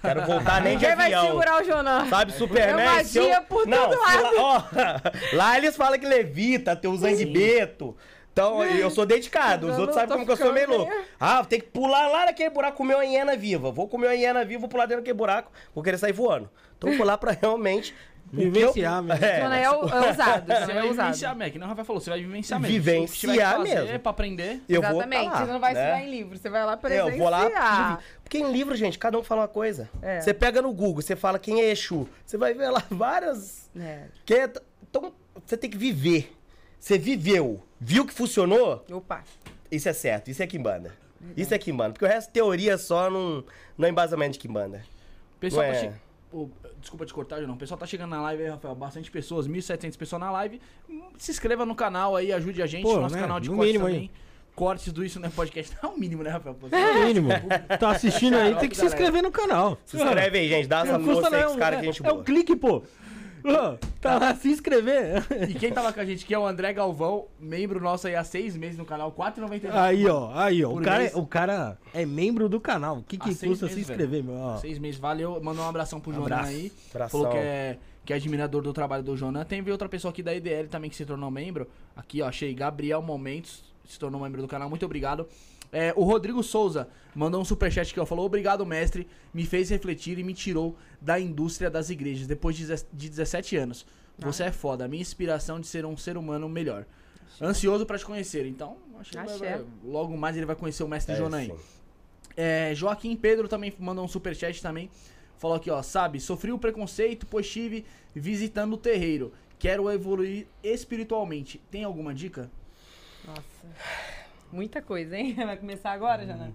Quero 0.01 0.25
voltar 0.25 0.59
nem 0.61 0.77
de 0.79 0.85
Quem 0.85 0.95
vai 0.95 1.13
avião. 1.13 1.27
segurar 1.27 1.61
o 1.61 1.63
Jonan? 1.63 2.05
Sabe, 2.09 2.31
Superman? 2.33 2.97
É 2.99 3.03
se 3.03 3.17
eu- 3.19 3.23
magia 3.23 3.41
por 3.41 3.67
Não, 3.67 3.89
todo 3.89 3.99
se 4.03 4.17
lá, 4.17 4.31
ó, 4.39 4.63
lá 5.37 5.57
eles 5.57 5.75
falam 5.75 5.99
que 5.99 6.05
levita, 6.07 6.75
tem 6.75 6.89
o 6.89 6.97
zanguebeto. 6.97 7.95
Então, 8.33 8.61
eu 8.65 8.89
sou 8.89 9.05
dedicado. 9.05 9.67
Os 9.69 9.77
outros 9.77 9.95
sabem 9.95 10.09
como 10.11 10.25
que 10.25 10.31
eu 10.31 10.35
sou 10.35 10.51
meio 10.51 10.69
louco. 10.69 10.91
Ah, 11.17 11.45
tem 11.45 11.57
que 11.59 11.67
pular 11.67 12.07
lá 12.09 12.25
naquele 12.25 12.49
buraco, 12.49 12.75
comer 12.75 12.95
uma 12.95 13.05
hiena 13.05 13.37
viva. 13.37 13.71
Vou 13.71 13.87
comer 13.87 14.07
uma 14.07 14.15
hiena 14.15 14.43
viva, 14.43 14.59
vou 14.59 14.67
pular 14.69 14.85
dentro 14.87 15.01
daquele 15.01 15.17
buraco, 15.17 15.51
vou 15.73 15.81
querer 15.81 15.97
sair 15.97 16.11
voando. 16.11 16.49
Então, 16.77 16.97
vou 16.97 17.05
lá 17.05 17.17
pra 17.17 17.31
realmente... 17.31 17.95
que 18.29 18.35
Vivenciar 18.35 19.01
mesmo. 19.03 19.25
É, 19.25 19.41
Jonan 19.41 19.55
é, 19.55 19.63
é 19.63 19.71
ousado. 19.71 20.45
Você 20.45 20.65
vai 20.65 20.77
é 20.77 20.83
ousado. 20.83 21.07
vivenciar, 21.07 21.35
Mac, 21.37 21.55
não 21.55 21.65
o 21.65 21.69
Rafael 21.69 21.85
falou, 21.85 22.01
você 22.01 22.09
vai 22.09 22.21
vivenciar 22.21 22.59
mesmo. 22.59 22.73
Vivenciar 22.73 23.57
que 23.57 23.63
que 23.63 23.75
mesmo. 23.75 23.99
pra 23.99 24.09
aprender. 24.09 24.61
eu 24.67 24.81
vou 24.81 24.91
Exatamente. 24.91 25.29
pra 25.29 25.39
lá, 25.39 25.45
você 25.45 25.51
não 25.51 25.59
vai 25.59 25.73
né? 25.73 25.81
estudar 25.81 26.03
em 26.03 26.09
livro, 26.11 26.37
você 26.37 26.49
vai 26.49 26.65
lá 26.65 26.77
presenciar. 26.77 27.11
Eu 27.13 27.17
vou 27.17 27.29
lá. 27.29 27.99
Porque 28.23 28.37
em 28.37 28.51
livro, 28.51 28.75
gente, 28.75 28.97
cada 28.97 29.17
um 29.17 29.23
fala 29.23 29.41
uma 29.41 29.47
coisa. 29.47 29.89
É. 30.01 30.19
Você 30.21 30.33
pega 30.33 30.61
no 30.61 30.73
Google, 30.73 31.01
você 31.01 31.15
fala 31.15 31.37
quem 31.39 31.61
é 31.61 31.71
Exu. 31.71 32.07
Você 32.25 32.37
vai 32.37 32.53
ver 32.53 32.69
lá 32.69 32.83
várias 32.89 33.69
É. 33.77 34.05
Que 34.25 34.33
é- 34.33 34.53
então, 34.89 35.13
você 35.45 35.55
tem 35.57 35.69
que 35.69 35.77
viver. 35.77 36.35
Você 36.79 36.97
viveu, 36.97 37.63
viu 37.79 38.05
que 38.05 38.13
funcionou, 38.13 38.85
Opa. 38.91 39.23
isso 39.71 39.89
é 39.89 39.93
certo, 39.93 40.29
isso 40.29 40.43
é 40.43 40.47
Kimbanda. 40.47 40.93
Isso 41.35 41.53
é 41.53 41.57
Kimbanda. 41.57 41.93
Porque 41.93 42.05
o 42.05 42.07
resto 42.07 42.31
teoria 42.31 42.77
só 42.77 43.09
não, 43.09 43.43
não 43.77 43.87
é 43.87 43.91
embasamento 43.91 44.33
de 44.33 44.39
Kimbanda. 44.39 44.83
Pessoal 45.39 45.65
Não 45.67 45.73
é. 45.73 45.79
che... 45.79 45.91
Ô, 46.31 46.49
desculpa 46.85 47.05
te 47.05 47.13
cortar, 47.13 47.41
não. 47.41 47.55
O 47.55 47.57
pessoal 47.57 47.77
tá 47.77 47.85
chegando 47.85 48.11
na 48.11 48.21
live 48.21 48.43
aí, 48.43 48.49
Rafael. 48.49 48.75
Bastante 48.75 49.09
pessoas, 49.11 49.47
1.700 49.47 49.97
pessoas 49.97 50.19
na 50.19 50.31
live. 50.31 50.61
Hum, 50.89 51.01
Se 51.17 51.31
inscreva 51.31 51.65
no 51.65 51.75
canal 51.75 52.15
aí, 52.15 52.31
ajude 52.31 52.61
a 52.61 52.65
gente. 52.67 52.83
Pô, 52.83 52.99
nosso 52.99 53.15
né? 53.15 53.21
canal 53.21 53.39
de 53.39 53.49
No 53.49 53.55
cortes 53.57 53.71
mínimo 53.73 53.87
aí. 53.87 53.93
também. 53.93 54.11
Cortes 54.55 54.93
do 54.93 55.03
Isso 55.03 55.19
Não 55.19 55.27
é 55.27 55.31
Podcast. 55.31 55.75
É 55.81 55.85
o 55.87 55.97
mínimo, 55.99 56.23
né, 56.23 56.29
Rafael? 56.29 56.55
Pô, 56.55 56.67
No 56.67 57.05
mínimo. 57.05 57.29
Tá 57.79 57.89
assistindo 57.89 58.35
aí, 58.37 58.55
tem 58.55 58.69
que 58.69 58.77
se 58.77 58.85
inscrever 58.85 59.21
no 59.21 59.31
canal. 59.31 59.77
Se 59.85 59.97
inscreve 59.97 60.37
aí, 60.39 60.47
gente. 60.47 60.67
Dá 60.67 60.81
essa 60.81 60.99
força 60.99 61.35
aí 61.35 61.45
os 61.45 61.55
caras 61.55 61.79
é- 61.79 61.81
que 61.81 61.89
a 61.89 61.91
gente 61.91 62.05
É 62.07 62.11
um 62.13 62.23
clique, 62.23 62.55
pô. 62.55 62.83
Ô, 63.45 63.77
tá 64.01 64.17
lá, 64.17 64.35
se 64.35 64.49
inscrever. 64.49 65.23
E 65.47 65.53
quem 65.53 65.71
tava 65.71 65.93
com 65.93 65.99
a 65.99 66.05
gente 66.05 66.25
aqui 66.25 66.33
é 66.33 66.39
o 66.39 66.47
André 66.47 66.73
Galvão, 66.73 67.27
membro 67.39 67.79
nosso 67.79 68.07
aí 68.07 68.15
há 68.15 68.23
seis 68.23 68.57
meses 68.57 68.77
no 68.77 68.85
canal, 68.85 69.11
4,99. 69.11 69.71
Aí, 69.71 70.07
ó, 70.07 70.31
aí, 70.33 70.65
ó. 70.65 70.71
O 70.71 70.81
cara, 70.81 71.03
é, 71.03 71.11
o 71.15 71.25
cara 71.27 71.77
é 71.93 72.05
membro 72.05 72.49
do 72.49 72.59
canal. 72.59 72.97
O 72.97 73.03
que, 73.03 73.17
que 73.17 73.25
custa 73.29 73.67
se 73.67 73.75
meses, 73.75 73.77
inscrever, 73.77 74.23
meu? 74.23 74.35
Ó. 74.35 74.57
Seis 74.57 74.79
meses, 74.79 74.99
valeu. 74.99 75.39
Mandou 75.43 75.63
um 75.63 75.69
abração 75.69 75.99
pro 75.99 76.11
Jonan 76.11 76.41
aí. 76.41 76.71
Abração. 76.89 77.19
Falou 77.19 77.31
que 77.31 77.37
é, 77.37 77.77
que 78.03 78.13
é 78.13 78.15
admirador 78.15 78.63
do 78.63 78.73
trabalho 78.73 79.03
do 79.03 79.15
Jonan. 79.15 79.45
Tem 79.45 79.63
outra 79.69 79.87
pessoa 79.87 80.11
aqui 80.11 80.23
da 80.23 80.35
EDL 80.35 80.67
também 80.67 80.89
que 80.89 80.95
se 80.95 81.05
tornou 81.05 81.29
membro. 81.29 81.67
Aqui, 81.95 82.21
ó, 82.21 82.27
achei. 82.27 82.53
Gabriel 82.53 83.01
Momentos 83.01 83.63
se 83.87 83.99
tornou 83.99 84.21
membro 84.21 84.41
do 84.41 84.47
canal. 84.47 84.67
Muito 84.69 84.85
obrigado. 84.85 85.27
É, 85.77 85.91
o 85.97 86.03
Rodrigo 86.05 86.41
Souza 86.41 86.87
mandou 87.13 87.41
um 87.41 87.43
superchat 87.43 87.91
aqui, 87.91 87.99
ó. 87.99 88.05
Falou: 88.05 88.25
Obrigado, 88.25 88.65
mestre. 88.65 89.05
Me 89.33 89.45
fez 89.45 89.69
refletir 89.69 90.17
e 90.17 90.23
me 90.23 90.33
tirou 90.33 90.77
da 91.01 91.19
indústria 91.19 91.69
das 91.69 91.89
igrejas 91.89 92.25
depois 92.27 92.55
de 92.55 92.65
deze- 92.65 92.85
de 92.93 93.09
17 93.09 93.57
anos. 93.57 93.85
Você 94.19 94.43
é 94.43 94.51
foda. 94.53 94.85
A 94.85 94.87
minha 94.87 95.01
inspiração 95.01 95.59
de 95.59 95.67
ser 95.67 95.85
um 95.85 95.97
ser 95.97 96.15
humano 96.15 96.47
melhor. 96.47 96.85
Ansioso 97.41 97.85
pra 97.85 97.97
te 97.97 98.05
conhecer. 98.05 98.45
Então, 98.45 98.77
acho 98.97 99.11
que 99.11 99.17
vai- 99.17 99.37
vai- 99.37 99.65
logo 99.83 100.15
mais 100.17 100.37
ele 100.37 100.45
vai 100.45 100.55
conhecer 100.55 100.83
o 100.83 100.87
mestre 100.87 101.13
É, 101.13 101.17
Jonan 101.17 101.37
aí. 101.39 101.47
sim. 101.47 101.55
É, 102.37 102.73
Joaquim 102.73 103.13
Pedro 103.15 103.49
também 103.49 103.73
mandou 103.77 104.05
um 104.05 104.07
superchat 104.07 104.61
também. 104.61 104.89
Falou 105.37 105.57
aqui, 105.57 105.69
ó, 105.69 105.81
sabe, 105.83 106.21
sofri 106.21 106.53
o 106.53 106.57
preconceito, 106.57 107.27
pois 107.29 107.45
estive 107.45 107.85
visitando 108.15 108.73
o 108.73 108.77
terreiro. 108.77 109.33
Quero 109.59 109.91
evoluir 109.91 110.47
espiritualmente. 110.63 111.61
Tem 111.69 111.83
alguma 111.83 112.13
dica? 112.13 112.49
Nossa. 113.25 114.24
Muita 114.55 114.81
coisa, 114.81 115.17
hein? 115.17 115.35
Vai 115.45 115.57
começar 115.57 115.91
agora, 115.91 116.25
Jonan? 116.25 116.51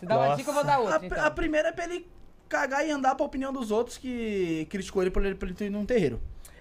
Se 0.00 0.06
dá 0.06 0.16
uma 0.16 0.24
Nossa. 0.28 0.36
dica, 0.38 0.50
eu 0.50 0.54
vou 0.54 0.64
dar 0.64 0.74
A, 0.74 0.78
outra. 0.78 1.06
então. 1.06 1.24
a 1.24 1.30
primeira 1.30 1.68
é 1.68 1.72
pra 1.72 1.84
ele 1.84 2.06
cagar 2.48 2.86
e 2.86 2.90
andar 2.90 3.14
pra 3.14 3.24
opinião 3.26 3.52
dos 3.52 3.70
outros 3.70 3.98
que 3.98 4.66
criticou 4.70 5.02
ele 5.02 5.10
por 5.10 5.24
ele, 5.24 5.34
por 5.34 5.46
ele 5.46 5.54
ter 5.54 5.66
ido 5.66 5.76
num 5.78 5.84
terreiro. 5.86 6.20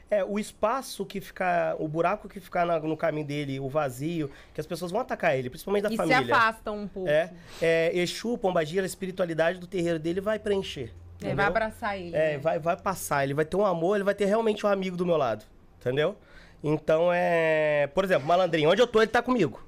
É, 0.10 0.24
o 0.26 0.38
espaço 0.38 1.06
que 1.06 1.22
fica, 1.22 1.74
o 1.80 1.88
buraco 1.88 2.28
que 2.28 2.40
ficar 2.42 2.66
na- 2.66 2.80
no 2.82 2.98
caminho 2.98 3.26
dele, 3.26 3.62
o 3.62 3.70
vazio, 3.70 4.30
que 4.54 4.60
as 4.60 4.68
pessoas 4.68 4.92
vão 4.92 5.00
atacar 5.00 5.38
ele, 5.38 5.50
principalmente 5.50 5.84
da 5.84 5.88
E 5.90 5.92
se 5.94 5.98
família. 5.98 6.36
afastam 6.36 6.80
um 6.80 6.88
pouco. 6.88 7.08
É, 7.10 7.32
é, 7.62 7.98
Exu, 7.98 8.38
Pombagira, 8.38 8.84
a 8.84 8.86
espiritualidade 8.86 9.58
do 9.58 9.68
terreiro 9.68 9.98
dele 9.98 10.20
vai 10.20 10.38
preencher. 10.38 10.92
É, 11.22 11.28
entendeu? 11.28 11.36
vai 11.38 11.46
abraçar 11.46 11.98
ele. 11.98 12.14
É, 12.16 12.32
né? 12.34 12.38
vai, 12.40 12.60
vai 12.60 12.76
passar, 12.76 13.24
ele 13.24 13.34
vai 13.34 13.46
ter 13.46 13.56
um 13.56 13.66
amor, 13.66 13.96
ele 13.96 14.04
vai 14.04 14.14
ter 14.14 14.26
realmente 14.26 14.66
um 14.66 14.70
amigo 14.70 14.98
do 14.98 15.06
meu 15.06 15.16
lado, 15.16 15.46
entendeu? 15.80 16.18
Então 16.62 17.10
é. 17.14 17.88
Por 17.94 18.04
exemplo, 18.04 18.28
malandrinho, 18.28 18.70
onde 18.70 18.82
eu 18.82 18.88
tô, 18.88 19.02
ele 19.02 19.10
tá 19.12 19.22
comigo. 19.22 19.64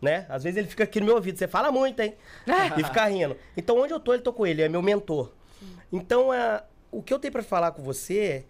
Né? 0.00 0.24
Às 0.28 0.44
vezes 0.44 0.56
ele 0.56 0.66
fica 0.66 0.84
aqui 0.84 0.98
no 0.98 1.06
meu 1.06 1.16
ouvido, 1.16 1.38
você 1.38 1.46
fala 1.46 1.70
muito, 1.70 2.00
hein? 2.00 2.14
e 2.78 2.84
fica 2.84 3.04
rindo. 3.06 3.36
Então 3.56 3.78
onde 3.78 3.92
eu 3.92 4.00
tô, 4.00 4.14
ele 4.14 4.22
tô 4.22 4.32
com 4.32 4.46
ele, 4.46 4.62
é 4.62 4.68
meu 4.68 4.80
mentor. 4.80 5.32
Então 5.92 6.32
é, 6.32 6.62
o 6.90 7.02
que 7.02 7.12
eu 7.12 7.18
tenho 7.18 7.32
pra 7.32 7.42
falar 7.42 7.72
com 7.72 7.82
você 7.82 8.18
é 8.18 8.44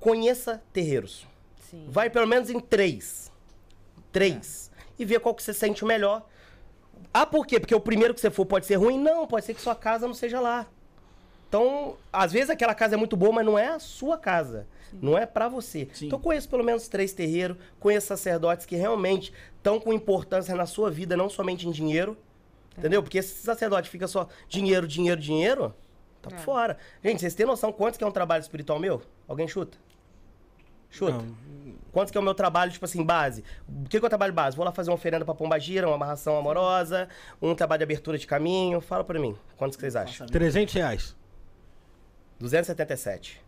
conheça 0.00 0.62
terreiros. 0.72 1.26
Sim. 1.70 1.86
Vai 1.88 2.08
pelo 2.08 2.26
menos 2.26 2.50
em 2.50 2.60
três. 2.60 3.30
Três. 4.12 4.70
E 4.98 5.04
vê 5.04 5.18
qual 5.18 5.34
que 5.34 5.42
você 5.42 5.52
sente 5.52 5.84
melhor. 5.84 6.26
Ah, 7.12 7.26
por 7.26 7.46
quê? 7.46 7.60
Porque 7.60 7.74
o 7.74 7.80
primeiro 7.80 8.14
que 8.14 8.20
você 8.20 8.30
for 8.30 8.46
pode 8.46 8.66
ser 8.66 8.76
ruim? 8.76 8.98
Não, 8.98 9.26
pode 9.26 9.44
ser 9.44 9.54
que 9.54 9.60
sua 9.60 9.74
casa 9.74 10.06
não 10.06 10.14
seja 10.14 10.40
lá. 10.40 10.66
Então, 11.48 11.96
às 12.12 12.32
vezes 12.32 12.50
aquela 12.50 12.74
casa 12.74 12.94
é 12.94 12.98
muito 12.98 13.16
boa, 13.16 13.32
mas 13.32 13.46
não 13.46 13.58
é 13.58 13.68
a 13.68 13.78
sua 13.78 14.18
casa. 14.18 14.66
Não 15.02 15.16
é 15.18 15.26
pra 15.26 15.48
você. 15.48 15.88
Sim. 15.92 16.06
Então, 16.06 16.18
conheço 16.20 16.48
pelo 16.48 16.62
menos 16.64 16.88
três 16.88 17.12
terreiros, 17.12 17.56
conheço 17.80 18.06
sacerdotes 18.06 18.64
que 18.66 18.76
realmente 18.76 19.32
estão 19.56 19.78
com 19.80 19.92
importância 19.92 20.54
na 20.54 20.66
sua 20.66 20.90
vida, 20.90 21.16
não 21.16 21.28
somente 21.28 21.66
em 21.68 21.70
dinheiro. 21.70 22.16
Entendeu? 22.76 23.02
Porque 23.02 23.22
se 23.22 23.42
sacerdote 23.42 23.88
fica 23.88 24.08
só 24.08 24.28
dinheiro, 24.48 24.86
dinheiro, 24.88 25.20
dinheiro, 25.20 25.72
tá 26.20 26.28
por 26.30 26.36
É. 26.38 26.42
fora. 26.42 26.76
Gente, 27.04 27.20
vocês 27.20 27.34
têm 27.34 27.46
noção 27.46 27.72
quanto 27.72 27.96
que 27.96 28.02
é 28.02 28.06
um 28.06 28.10
trabalho 28.10 28.40
espiritual 28.40 28.78
meu? 28.80 29.00
Alguém 29.28 29.46
chuta? 29.46 29.78
Chuta. 30.90 31.12
Não. 31.18 31.74
Quanto 31.92 32.10
que 32.10 32.18
é 32.18 32.20
o 32.20 32.24
meu 32.24 32.34
trabalho, 32.34 32.72
tipo 32.72 32.84
assim, 32.84 33.04
base? 33.04 33.44
O 33.68 33.88
que, 33.88 33.98
que 34.00 34.04
é 34.04 34.06
o 34.06 34.08
trabalho 34.08 34.32
base? 34.32 34.56
Vou 34.56 34.64
lá 34.64 34.72
fazer 34.72 34.90
uma 34.90 34.96
oferenda 34.96 35.24
pra 35.24 35.34
Pombagira, 35.34 35.86
uma 35.86 35.94
amarração 35.94 36.36
amorosa, 36.36 37.08
um 37.40 37.54
trabalho 37.54 37.78
de 37.78 37.84
abertura 37.84 38.18
de 38.18 38.26
caminho. 38.26 38.80
Fala 38.80 39.04
pra 39.04 39.18
mim, 39.20 39.36
quantos 39.56 39.76
que 39.76 39.80
vocês 39.82 39.94
acham? 39.94 40.12
Faça 40.12 40.24
a 40.24 40.26
300 40.28 40.74
reais. 40.74 41.16
277. 42.40 43.43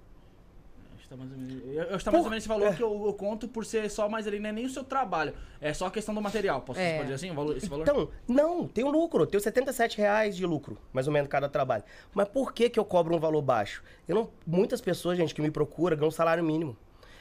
Acho 1.06 1.08
que 1.08 1.10
tá 1.10 1.16
mais 1.16 1.30
ou 1.30 1.38
menos, 1.38 1.64
eu, 1.64 1.72
eu 1.74 1.82
acho 1.82 1.98
que 1.98 2.04
tá 2.04 2.10
mais 2.10 2.24
ou 2.24 2.30
menos 2.30 2.42
esse 2.42 2.48
valor 2.48 2.66
é. 2.66 2.72
que 2.74 2.82
eu, 2.82 3.06
eu 3.06 3.12
conto 3.14 3.46
por 3.46 3.64
ser 3.64 3.88
só 3.90 4.08
mais 4.08 4.26
ali, 4.26 4.40
não 4.40 4.48
é 4.48 4.52
nem 4.52 4.66
o 4.66 4.70
seu 4.70 4.82
trabalho. 4.82 5.32
É 5.60 5.72
só 5.72 5.86
a 5.86 5.90
questão 5.90 6.14
do 6.14 6.20
material. 6.20 6.60
Posso 6.62 6.80
É. 6.80 7.02
dizer 7.02 7.14
assim? 7.14 7.30
o 7.30 7.34
valor- 7.34 7.56
esse 7.56 7.68
valor? 7.68 7.82
Então, 7.82 8.08
não, 8.26 8.66
tem 8.66 8.84
um 8.84 8.90
lucro. 8.90 9.24
Tenho 9.26 9.40
77 9.40 9.98
reais 9.98 10.36
de 10.36 10.44
lucro, 10.44 10.76
mais 10.92 11.06
ou 11.06 11.12
menos, 11.12 11.28
cada 11.28 11.48
trabalho. 11.48 11.84
Mas 12.12 12.28
por 12.28 12.52
que, 12.52 12.68
que 12.68 12.78
eu 12.78 12.84
cobro 12.84 13.14
um 13.14 13.20
valor 13.20 13.40
baixo? 13.42 13.82
Eu 14.08 14.14
não, 14.16 14.30
muitas 14.46 14.80
pessoas, 14.80 15.16
gente, 15.16 15.34
que 15.34 15.40
me 15.40 15.50
procuram, 15.50 15.96
ganham 15.96 16.08
um 16.08 16.12
salário 16.12 16.42
mínimo. 16.42 16.76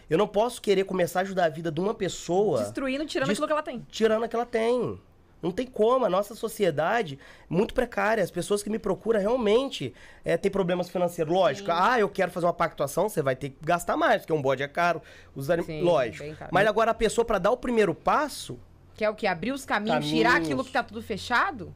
Eu 0.09 0.17
não 0.17 0.27
posso 0.27 0.61
querer 0.61 0.83
começar 0.83 1.19
a 1.19 1.21
ajudar 1.23 1.45
a 1.45 1.49
vida 1.49 1.71
de 1.71 1.79
uma 1.81 1.93
pessoa 1.93 2.59
Destruindo, 2.61 3.05
tirando 3.05 3.27
Dest- 3.27 3.37
aquilo 3.41 3.47
que 3.47 3.53
ela 3.53 3.63
tem. 3.63 3.85
tirando 3.89 4.23
a 4.23 4.27
que 4.27 4.35
ela 4.35 4.45
tem. 4.45 4.99
Não 5.41 5.51
tem 5.51 5.67
como, 5.67 6.05
a 6.05 6.09
nossa 6.09 6.33
sociedade 6.33 7.19
é 7.49 7.53
muito 7.53 7.73
precária. 7.73 8.23
As 8.23 8.31
pessoas 8.31 8.63
que 8.63 8.69
me 8.69 8.79
procuram 8.79 9.19
realmente 9.19 9.93
é, 10.23 10.37
têm 10.37 10.49
problemas 10.51 10.89
financeiros. 10.89 11.31
Lógico, 11.31 11.69
ah, 11.71 11.99
eu 11.99 12.09
quero 12.09 12.31
fazer 12.31 12.45
uma 12.47 12.53
pactuação, 12.53 13.07
você 13.09 13.21
vai 13.21 13.35
ter 13.35 13.49
que 13.49 13.57
gastar 13.61 13.95
mais, 13.95 14.21
porque 14.21 14.33
um 14.33 14.41
bode 14.41 14.63
é 14.63 14.67
caro. 14.67 15.01
Os 15.35 15.49
anim... 15.49 15.63
Sim, 15.63 15.81
Lógico. 15.81 16.35
caro. 16.35 16.49
Mas 16.51 16.67
agora 16.67 16.91
a 16.91 16.95
pessoa, 16.95 17.23
para 17.25 17.37
dar 17.37 17.51
o 17.51 17.57
primeiro 17.57 17.93
passo, 17.93 18.57
Que 18.95 19.03
é 19.05 19.09
o 19.09 19.13
que? 19.13 19.27
Abrir 19.27 19.51
os 19.51 19.65
caminhos, 19.65 19.95
Caminhos. 19.97 20.17
tirar 20.17 20.37
aquilo 20.37 20.63
que 20.63 20.71
tá 20.71 20.81
tudo 20.83 21.01
fechado? 21.01 21.73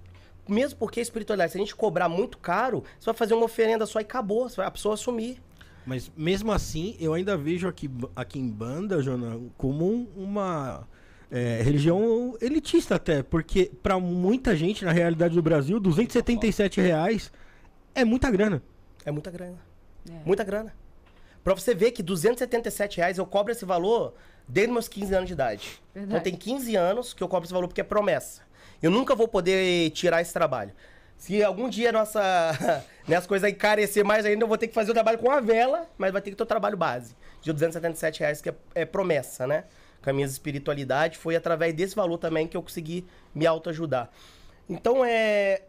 mesmo 0.48 0.80
porque 0.80 1.00
a 1.00 1.04
espiritualidade, 1.04 1.52
se 1.52 1.58
a 1.60 1.62
gente 1.62 1.76
cobrar 1.76 2.10
muito 2.10 2.40
caro, 2.40 2.84
você 3.00 3.06
vai 3.06 3.14
fazer 3.14 3.36
uma 3.36 3.46
oferenda 3.46 3.86
só 3.86 4.00
e 4.00 4.02
acabou, 4.02 4.50
você 4.50 4.56
vai- 4.56 4.66
a 4.66 4.72
pessoa 4.72 4.96
assumir. 4.96 5.40
Mas 5.86 6.12
mesmo 6.18 6.52
assim, 6.52 6.98
eu 7.00 7.14
ainda 7.14 7.38
vejo 7.38 7.68
aqui, 7.68 7.88
aqui 8.16 8.40
em 8.40 8.50
banda, 8.50 9.00
Jona, 9.00 9.40
como 9.60 9.86
um- 9.86 10.08
uma 10.16 10.88
é, 11.32 11.62
religião 11.62 12.36
elitista 12.42 12.96
até. 12.96 13.24
Porque 13.24 13.72
pra 13.82 14.00
muita 14.00 14.56
gente, 14.56 14.84
na 14.84 14.92
realidade 14.92 15.36
do 15.36 15.42
Brasil, 15.42 15.80
277 15.80 16.82
reais 16.82 17.32
É 17.94 18.04
muita 18.04 18.30
grana. 18.32 18.62
É 19.06 19.12
muita 19.12 19.32
grana. 19.32 19.58
É. 20.10 20.14
Muita 20.26 20.44
grana. 20.44 20.74
Pra 21.44 21.54
você 21.54 21.74
ver 21.74 21.92
que 21.92 22.04
277 22.04 22.98
reais 22.98 23.18
eu 23.18 23.26
cobro 23.26 23.52
esse 23.52 23.66
valor 23.66 24.14
desde 24.48 24.72
meus 24.74 24.88
15 24.88 25.14
anos 25.14 25.28
de 25.28 25.34
idade. 25.34 25.82
Verdade. 25.94 26.12
Então 26.12 26.24
tem 26.24 26.36
15 26.36 26.76
anos 26.76 27.14
que 27.14 27.24
eu 27.24 27.28
cobro 27.28 27.46
esse 27.46 27.54
valor 27.54 27.68
porque 27.68 27.82
é 27.82 27.84
promessa. 27.84 28.42
Eu 28.82 28.92
nunca 28.92 29.16
vou 29.16 29.28
poder 29.28 29.90
tirar 29.92 30.22
esse 30.22 30.34
trabalho. 30.34 30.72
Se 31.18 31.44
algum 31.44 31.70
dia 31.70 31.92
nossa, 31.92 32.22
né, 33.08 33.16
as 33.16 33.28
coisas 33.28 33.50
encarecer 33.50 34.06
mais 34.06 34.26
ainda, 34.26 34.44
eu 34.44 34.48
vou 34.48 34.58
ter 34.58 34.68
que 34.68 34.74
fazer 34.74 34.92
o 34.92 34.94
trabalho 34.94 35.18
com 35.18 35.30
a 35.30 35.40
vela, 35.42 35.88
mas 35.98 36.12
vai 36.12 36.22
ter 36.22 36.30
que 36.32 36.36
ter 36.36 36.44
o 36.44 36.46
trabalho 36.46 36.78
base 36.78 37.16
de 37.42 37.52
277 37.52 38.20
reais, 38.20 38.42
que 38.42 38.50
é, 38.50 38.56
é 38.76 38.86
promessa, 38.86 39.46
né? 39.46 39.66
Com 40.02 40.10
a 40.10 40.14
minha 40.14 40.26
espiritualidade, 40.26 41.18
foi 41.18 41.36
através 41.36 41.74
desse 41.74 41.96
valor 41.96 42.18
também 42.18 42.48
que 42.48 42.56
eu 42.56 42.62
consegui 42.62 43.06
me 43.34 43.46
autoajudar. 43.46 44.10
Então 44.70 45.04
é. 45.04 45.64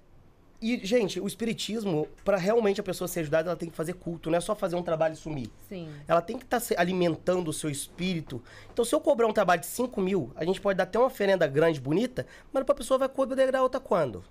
E, 0.63 0.85
gente, 0.85 1.19
o 1.19 1.27
espiritismo, 1.27 2.07
para 2.23 2.37
realmente 2.37 2.79
a 2.79 2.85
pessoa 2.85 3.09
ser 3.09 3.21
ajudada, 3.21 3.49
ela 3.49 3.57
tem 3.57 3.71
que 3.71 3.75
fazer 3.75 3.95
culto, 3.95 4.31
não 4.31 4.37
é 4.37 4.41
só 4.43 4.55
fazer 4.55 4.77
um 4.77 4.83
trabalho 4.83 5.15
e 5.15 5.17
sumir. 5.17 5.51
Sim. 5.67 5.89
Ela 6.07 6.21
tem 6.21 6.37
que 6.37 6.45
estar 6.45 6.61
alimentando 6.77 7.49
o 7.49 7.53
seu 7.53 7.71
espírito. 7.71 8.43
Então, 8.71 8.85
se 8.85 8.95
eu 8.95 9.01
cobrar 9.01 9.27
um 9.27 9.33
trabalho 9.33 9.63
de 9.63 9.67
5 9.67 9.99
mil, 10.03 10.31
a 10.37 10.45
gente 10.45 10.61
pode 10.61 10.77
dar 10.77 10.83
até 10.83 10.99
uma 10.99 11.07
oferenda 11.07 11.47
grande, 11.47 11.81
bonita, 11.81 12.27
mas 12.53 12.63
a 12.69 12.75
pessoa 12.75 12.99
vai 12.99 13.09
poder 13.09 13.51
dar 13.51 13.63
outra 13.63 13.81
quando? 13.81 14.23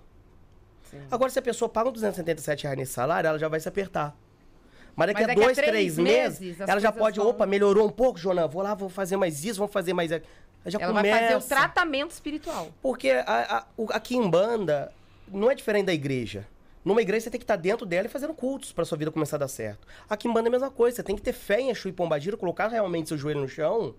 Sim. 0.84 1.00
Agora, 1.10 1.30
se 1.32 1.38
a 1.40 1.42
pessoa 1.42 1.68
paga 1.68 1.88
uns 1.88 1.94
277 1.94 2.62
reais 2.62 2.78
nesse 2.78 2.92
salário, 2.92 3.26
ela 3.26 3.38
já 3.38 3.48
vai 3.48 3.58
se 3.58 3.68
apertar. 3.68 4.16
Mas 5.00 5.08
daqui, 5.08 5.20
Mas 5.20 5.24
a 5.24 5.26
daqui 5.28 5.40
a 5.40 5.44
dois, 5.46 5.56
três 5.56 5.98
meses, 5.98 6.40
meses, 6.40 6.60
ela 6.60 6.78
já 6.80 6.92
pode, 6.92 7.18
opa, 7.18 7.46
melhorou 7.46 7.86
um 7.86 7.90
pouco, 7.90 8.18
Jonan, 8.18 8.46
vou 8.46 8.62
lá, 8.62 8.74
vou 8.74 8.88
fazer 8.88 9.16
mais 9.16 9.44
isso, 9.44 9.58
vamos 9.58 9.72
fazer 9.72 9.92
mais... 9.94 10.12
aquilo. 10.12 10.30
Já 10.66 10.78
Ela 10.78 10.92
começa. 10.92 11.18
vai 11.18 11.32
fazer 11.32 11.44
o 11.44 11.48
tratamento 11.48 12.10
espiritual. 12.10 12.68
Porque 12.82 13.10
a, 13.10 13.56
a, 13.58 13.64
o- 13.78 13.86
aqui 13.90 14.14
em 14.14 14.28
banda 14.28 14.92
não 15.26 15.50
é 15.50 15.54
diferente 15.54 15.86
da 15.86 15.94
igreja. 15.94 16.46
Numa 16.84 17.00
igreja 17.00 17.24
você 17.24 17.30
tem 17.30 17.38
que 17.38 17.44
estar 17.44 17.56
dentro 17.56 17.86
dela 17.86 18.06
e 18.06 18.10
fazendo 18.10 18.34
cultos 18.34 18.70
pra 18.72 18.84
sua 18.84 18.98
vida 18.98 19.10
começar 19.10 19.36
a 19.36 19.40
dar 19.40 19.48
certo. 19.48 19.86
Aqui 20.08 20.28
em 20.28 20.32
banda 20.32 20.48
é 20.48 20.50
a 20.50 20.52
mesma 20.52 20.70
coisa. 20.70 20.96
Você 20.96 21.02
tem 21.02 21.16
que 21.16 21.22
ter 21.22 21.32
fé 21.32 21.60
em 21.60 21.70
Exu 21.70 21.88
e 21.88 21.92
Pombagira, 21.92 22.36
colocar 22.36 22.68
realmente 22.68 23.08
seu 23.08 23.16
joelho 23.16 23.40
no 23.40 23.48
chão 23.48 23.94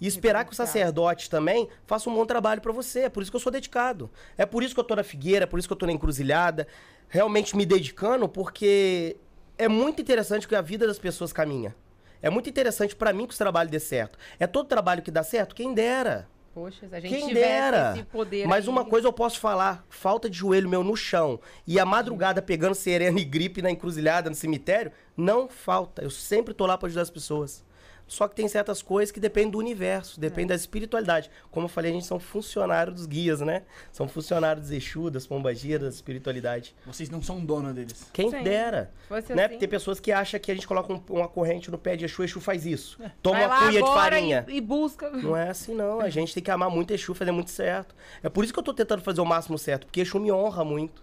e 0.00 0.06
esperar 0.06 0.44
que 0.44 0.52
o 0.52 0.54
sacerdote 0.54 1.28
também 1.30 1.68
faça 1.86 2.08
um 2.08 2.14
bom 2.14 2.24
trabalho 2.26 2.60
pra 2.60 2.72
você. 2.72 3.00
É 3.00 3.08
por 3.08 3.20
isso 3.22 3.30
que 3.32 3.36
eu 3.36 3.40
sou 3.40 3.50
dedicado. 3.52 4.08
É 4.38 4.46
por 4.46 4.62
isso 4.62 4.72
que 4.74 4.78
eu 4.80 4.84
tô 4.84 4.94
na 4.94 5.02
figueira, 5.02 5.44
é 5.44 5.46
por 5.46 5.58
isso 5.58 5.66
que 5.68 5.72
eu 5.72 5.76
tô 5.76 5.86
na 5.86 5.92
encruzilhada, 5.92 6.66
realmente 7.08 7.56
me 7.56 7.64
dedicando, 7.66 8.28
porque 8.28 9.16
é 9.58 9.68
muito 9.68 10.00
interessante 10.00 10.46
que 10.48 10.54
a 10.54 10.60
vida 10.60 10.86
das 10.86 10.98
pessoas 10.98 11.32
caminha. 11.32 11.74
É 12.22 12.30
muito 12.30 12.48
interessante 12.48 12.96
pra 12.96 13.12
mim 13.12 13.26
que 13.26 13.32
os 13.32 13.38
trabalhos 13.38 13.70
dê 13.70 13.78
certo. 13.80 14.18
É 14.38 14.46
todo 14.46 14.66
trabalho 14.66 15.02
que 15.02 15.10
dá 15.10 15.22
certo? 15.22 15.54
Quem 15.54 15.74
dera. 15.74 16.26
Poxa, 16.54 16.86
a 16.92 17.00
gente 17.00 17.12
Quem 17.12 17.34
dera. 17.34 17.92
esse 17.96 18.04
poder 18.04 18.46
Mas 18.46 18.64
aí- 18.64 18.70
uma 18.70 18.84
coisa 18.84 19.08
eu 19.08 19.12
posso 19.12 19.40
falar: 19.40 19.84
falta 19.88 20.30
de 20.30 20.38
joelho 20.38 20.68
meu 20.68 20.84
no 20.84 20.96
chão 20.96 21.40
e 21.66 21.78
a 21.80 21.84
madrugada 21.84 22.40
pegando 22.40 22.74
serena 22.76 23.18
e 23.18 23.24
gripe 23.24 23.60
na 23.60 23.70
encruzilhada, 23.70 24.30
no 24.30 24.36
cemitério, 24.36 24.92
não 25.16 25.48
falta. 25.48 26.02
Eu 26.02 26.10
sempre 26.10 26.54
tô 26.54 26.64
lá 26.64 26.78
pra 26.78 26.86
ajudar 26.86 27.02
as 27.02 27.10
pessoas. 27.10 27.64
Só 28.06 28.28
que 28.28 28.36
tem 28.36 28.46
certas 28.46 28.82
coisas 28.82 29.10
que 29.10 29.18
dependem 29.18 29.50
do 29.50 29.58
universo, 29.58 30.20
depende 30.20 30.48
da 30.48 30.54
espiritualidade. 30.54 31.30
Como 31.50 31.64
eu 31.64 31.68
falei, 31.68 31.90
a 31.90 31.94
gente 31.94 32.04
são 32.04 32.20
funcionários 32.20 32.94
dos 32.96 33.06
guias, 33.06 33.40
né? 33.40 33.62
São 33.90 34.06
funcionários 34.06 34.66
dos 34.68 34.72
Exu, 34.76 35.08
das 35.10 35.26
pombagiras, 35.26 35.80
da 35.88 35.88
espiritualidade. 35.94 36.76
Vocês 36.84 37.08
não 37.08 37.22
são 37.22 37.42
dono 37.44 37.72
deles. 37.72 38.10
Quem 38.12 38.30
Sim. 38.30 38.42
dera. 38.42 38.92
Fosse 39.08 39.34
Né? 39.34 39.46
assim. 39.46 39.58
Tem 39.58 39.68
pessoas 39.68 39.98
que 40.00 40.12
acham 40.12 40.38
que 40.38 40.50
a 40.52 40.54
gente 40.54 40.66
coloca 40.68 40.92
um- 40.92 41.02
uma 41.08 41.26
corrente 41.28 41.70
no 41.70 41.78
pé 41.78 41.96
de 41.96 42.04
Exu, 42.04 42.22
Exu 42.22 42.40
faz 42.40 42.66
isso. 42.66 42.98
Toma 43.22 43.38
Vai 43.38 43.46
uma 43.46 43.58
cuia 43.68 43.82
de 43.82 43.88
farinha. 43.88 44.44
E, 44.48 44.56
e 44.56 44.60
busca. 44.60 45.08
Não 45.10 45.34
é 45.36 45.48
assim, 45.48 45.74
não. 45.74 46.00
A 46.00 46.10
gente 46.10 46.34
tem 46.34 46.42
que 46.42 46.50
amar 46.50 46.68
muito 46.70 46.92
Exu, 46.92 47.14
fazer 47.14 47.32
muito 47.32 47.50
certo. 47.50 47.94
É 48.22 48.28
por 48.28 48.44
isso 48.44 48.52
que 48.52 48.58
eu 48.58 48.62
tô 48.64 48.74
tentando 48.74 49.00
fazer 49.02 49.22
o 49.22 49.24
máximo 49.24 49.56
certo, 49.58 49.86
porque 49.86 50.02
Exu 50.02 50.20
me 50.20 50.30
honra 50.30 50.62
muito. 50.62 51.02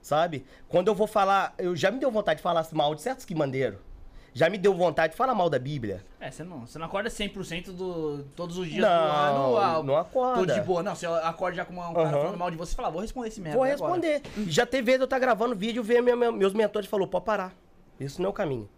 Sabe? 0.00 0.46
Quando 0.68 0.86
eu 0.86 0.94
vou 0.94 1.08
falar. 1.08 1.52
Eu 1.58 1.74
já 1.74 1.90
me 1.90 1.98
deu 1.98 2.10
vontade 2.12 2.36
de 2.38 2.42
falar 2.42 2.64
mal 2.72 2.94
de 2.94 3.02
certos 3.02 3.24
quimbandeiros. 3.24 3.80
Já 4.36 4.50
me 4.50 4.58
deu 4.58 4.74
vontade 4.74 5.12
de 5.12 5.16
falar 5.16 5.34
mal 5.34 5.48
da 5.48 5.58
Bíblia. 5.58 6.04
É, 6.20 6.30
você 6.30 6.44
não, 6.44 6.66
você 6.66 6.78
não 6.78 6.84
acorda 6.84 7.08
100% 7.08 7.72
do, 7.72 8.22
todos 8.36 8.58
os 8.58 8.68
dias 8.68 8.82
Não, 8.82 8.90
do 8.90 9.56
ano. 9.56 9.56
ah, 9.56 9.82
não 9.82 9.96
acorda. 9.96 10.40
Tô 10.46 10.60
de 10.60 10.60
boa. 10.60 10.82
Não, 10.82 10.94
você 10.94 11.06
acorda 11.06 11.56
já 11.56 11.64
com 11.64 11.72
uma- 11.72 11.88
um 11.88 11.94
cara 11.94 12.08
Aham. 12.10 12.18
falando 12.20 12.36
mal 12.38 12.50
de 12.50 12.56
você 12.58 12.74
e 12.74 12.76
fala, 12.76 12.90
vou 12.90 13.00
responder 13.00 13.28
esse 13.28 13.40
merda 13.40 13.56
Vou 13.56 13.64
agora. 13.64 13.94
responder. 13.94 14.20
Já 14.46 14.66
teve 14.66 14.82
vezes 14.84 15.00
eu 15.00 15.04
estar 15.04 15.18
gravando 15.18 15.56
vídeo 15.56 15.82
ver 15.82 16.02
meu- 16.02 16.18
meu- 16.18 16.32
meus 16.32 16.52
mentores 16.52 16.86
falou, 16.86 17.08
pode 17.08 17.24
parar. 17.24 17.54
Isso 17.98 18.20
não 18.20 18.26
é 18.26 18.30
o 18.30 18.32
caminho. 18.34 18.68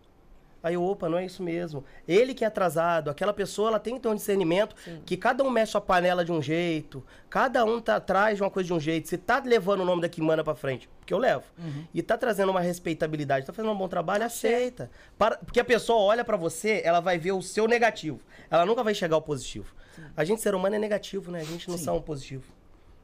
Aí, 0.63 0.75
eu, 0.75 0.85
opa, 0.85 1.09
não 1.09 1.19
é 1.19 1.27
isso 1.27 1.43
mesmo. 1.43 1.85
Ele 2.07 2.35
que 2.35 2.45
é 2.45 2.47
atrasado, 2.47 3.11
aquela 3.11 3.33
pessoa, 3.33 3.71
ela 3.71 3.81
tem 3.81 3.95
que 3.97 4.01
ter 4.01 4.09
um 4.09 4.15
discernimento 4.15 4.77
que 5.05 5.17
cada 5.17 5.43
um 5.43 5.51
mexe 5.51 5.77
a 5.77 5.81
panela 5.81 6.25
de 6.25 6.31
um 6.31 6.41
jeito, 6.41 7.05
cada 7.29 7.65
um 7.65 7.81
tá 7.81 7.97
atrás 7.97 8.37
de 8.37 8.45
uma 8.45 8.51
coisa 8.51 8.69
de 8.69 8.73
um 8.75 8.79
jeito. 8.79 9.09
Você 9.09 9.19
tá 9.19 9.43
levando 9.45 9.81
o 9.81 9.85
nome 9.85 10.03
da 10.03 10.09
Kimana 10.09 10.45
pra 10.45 10.55
frente, 10.55 10.89
porque 11.09 11.15
eu 11.15 11.19
levo, 11.19 11.45
e 11.95 12.03
tá 12.03 12.19
trazendo 12.19 12.51
uma 12.51 12.61
respeitabilidade, 12.61 13.47
tá 13.47 13.53
fazendo 13.53 13.73
um 13.73 13.77
bom 13.79 13.89
trabalho, 13.89 14.25
aceita. 14.25 14.91
Para- 15.17 15.39
porque 15.39 15.59
a 15.59 15.65
pessoa 15.65 16.01
olha 16.01 16.23
pra 16.23 16.37
você, 16.37 16.83
ela 16.85 17.01
vai 17.01 17.17
ver 17.19 17.33
o 17.33 17.41
seu 17.41 17.67
negativo. 17.67 18.21
Ela 18.51 18.67
nunca 18.67 18.83
vai 18.85 18.93
enxergar 18.93 19.17
o 19.17 19.23
positivo. 19.23 19.75
A 20.15 20.23
gente, 20.23 20.43
ser 20.43 20.55
humano, 20.55 20.77
é 20.77 20.79
negativo, 20.79 21.31
né? 21.31 21.41
A 21.41 21.45
gente 21.45 21.67
não 21.71 21.79
Sim. 21.79 21.85
são 21.85 22.03
positivo. 22.03 22.45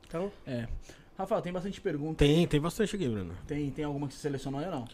Então, 0.06 0.30
É. 0.46 0.68
Rafael, 1.16 1.40
tem 1.40 1.52
bastante 1.52 1.80
pergunta. 1.80 2.18
Tem, 2.18 2.46
tem 2.46 2.60
bastante 2.60 2.94
aqui, 2.94 3.08
Bruno. 3.08 3.34
Tem, 3.46 3.70
tem 3.70 3.84
alguma 3.86 4.06
que 4.06 4.12
você 4.14 4.20
selecionou 4.20 4.60
aí 4.60 4.66
ou 4.66 4.72
não? 4.72 4.88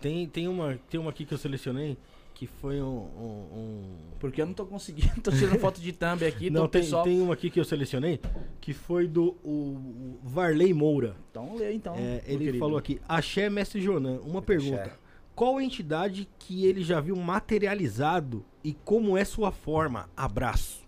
Tem, 0.00 0.28
tem, 0.28 0.46
uma, 0.46 0.78
tem 0.88 1.00
uma 1.00 1.10
aqui 1.10 1.24
que 1.24 1.34
eu 1.34 1.38
selecionei 1.38 1.96
que 2.42 2.46
foi 2.48 2.82
um. 2.82 2.86
um- 2.86 3.48
um- 3.56 3.96
Porque 4.18 4.42
eu 4.42 4.46
não 4.46 4.52
tô 4.52 4.66
conseguindo. 4.66 5.12
Tô 5.22 5.30
tirando 5.30 5.60
foto 5.60 5.80
de 5.80 5.92
thumb 5.92 6.24
aqui. 6.26 6.50
Não, 6.50 6.62
Não, 6.62 6.68
tem, 6.68 6.82
pessoal... 6.82 7.04
tem 7.04 7.20
uma 7.22 7.34
aqui 7.34 7.48
que 7.48 7.60
eu 7.60 7.64
selecionei 7.64 8.20
que 8.60 8.72
foi 8.74 9.06
do 9.06 9.36
o, 9.44 10.16
o 10.16 10.20
Varley 10.24 10.74
Moura. 10.74 11.14
Então 11.30 11.54
lê 11.54 11.72
então. 11.72 11.94
É, 11.96 12.20
ele 12.26 12.46
querido. 12.46 12.58
falou 12.58 12.76
aqui: 12.76 13.00
Axé 13.08 13.48
Mestre 13.48 13.80
Jonan, 13.80 14.18
uma 14.24 14.42
pergunta. 14.42 14.82
Axé. 14.82 14.92
Qual 15.36 15.56
a 15.56 15.62
entidade 15.62 16.28
que 16.36 16.66
ele 16.66 16.82
já 16.82 17.00
viu 17.00 17.14
materializado 17.14 18.44
e 18.64 18.72
como 18.74 19.16
é 19.16 19.24
sua 19.24 19.52
forma? 19.52 20.10
Abraço. 20.16 20.82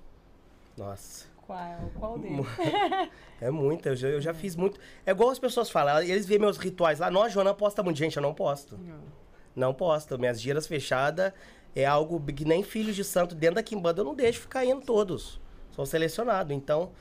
nossa. 0.77 1.33
Qual, 1.47 1.59
qual 2.01 2.19
deles? 2.19 2.45
É 3.41 3.51
muita, 3.51 3.91
eu 3.91 3.97
já, 3.97 4.09
eu 4.09 4.21
já 4.21 4.33
fiz 4.33 4.57
muito. 4.57 4.81
É 5.05 5.11
igual 5.11 5.29
as 5.31 5.39
pessoas 5.39 5.69
falam, 5.71 6.01
eles 6.03 6.25
veem 6.25 6.41
meus 6.41 6.57
rituais 6.57 6.99
lá. 7.01 7.11
Nossa, 7.11 7.29
Joana 7.31 7.53
posta 7.53 7.83
muito. 7.83 7.99
Gente, 7.99 8.17
eu 8.17 8.23
não 8.23 8.33
posto. 8.33 8.77
Não 8.79 9.24
posto. 9.75 10.19
Minhas 10.19 10.41
giras 10.41 10.67
fechadas 10.67 11.33
é 11.75 11.85
algo 11.85 12.21
que 12.33 12.45
nem 12.45 12.63
filhos 12.63 12.95
de 12.95 13.05
santo 13.05 13.35
dentro 13.35 13.57
da 13.57 13.63
Kimbanda 13.63 14.01
eu 14.01 14.05
não 14.05 14.15
deixo 14.15 14.41
ficar 14.41 14.65
indo 14.65 14.81
todos. 14.81 15.41
Sou 15.73 15.85
selecionado. 15.85 16.53
Então, 16.53 16.93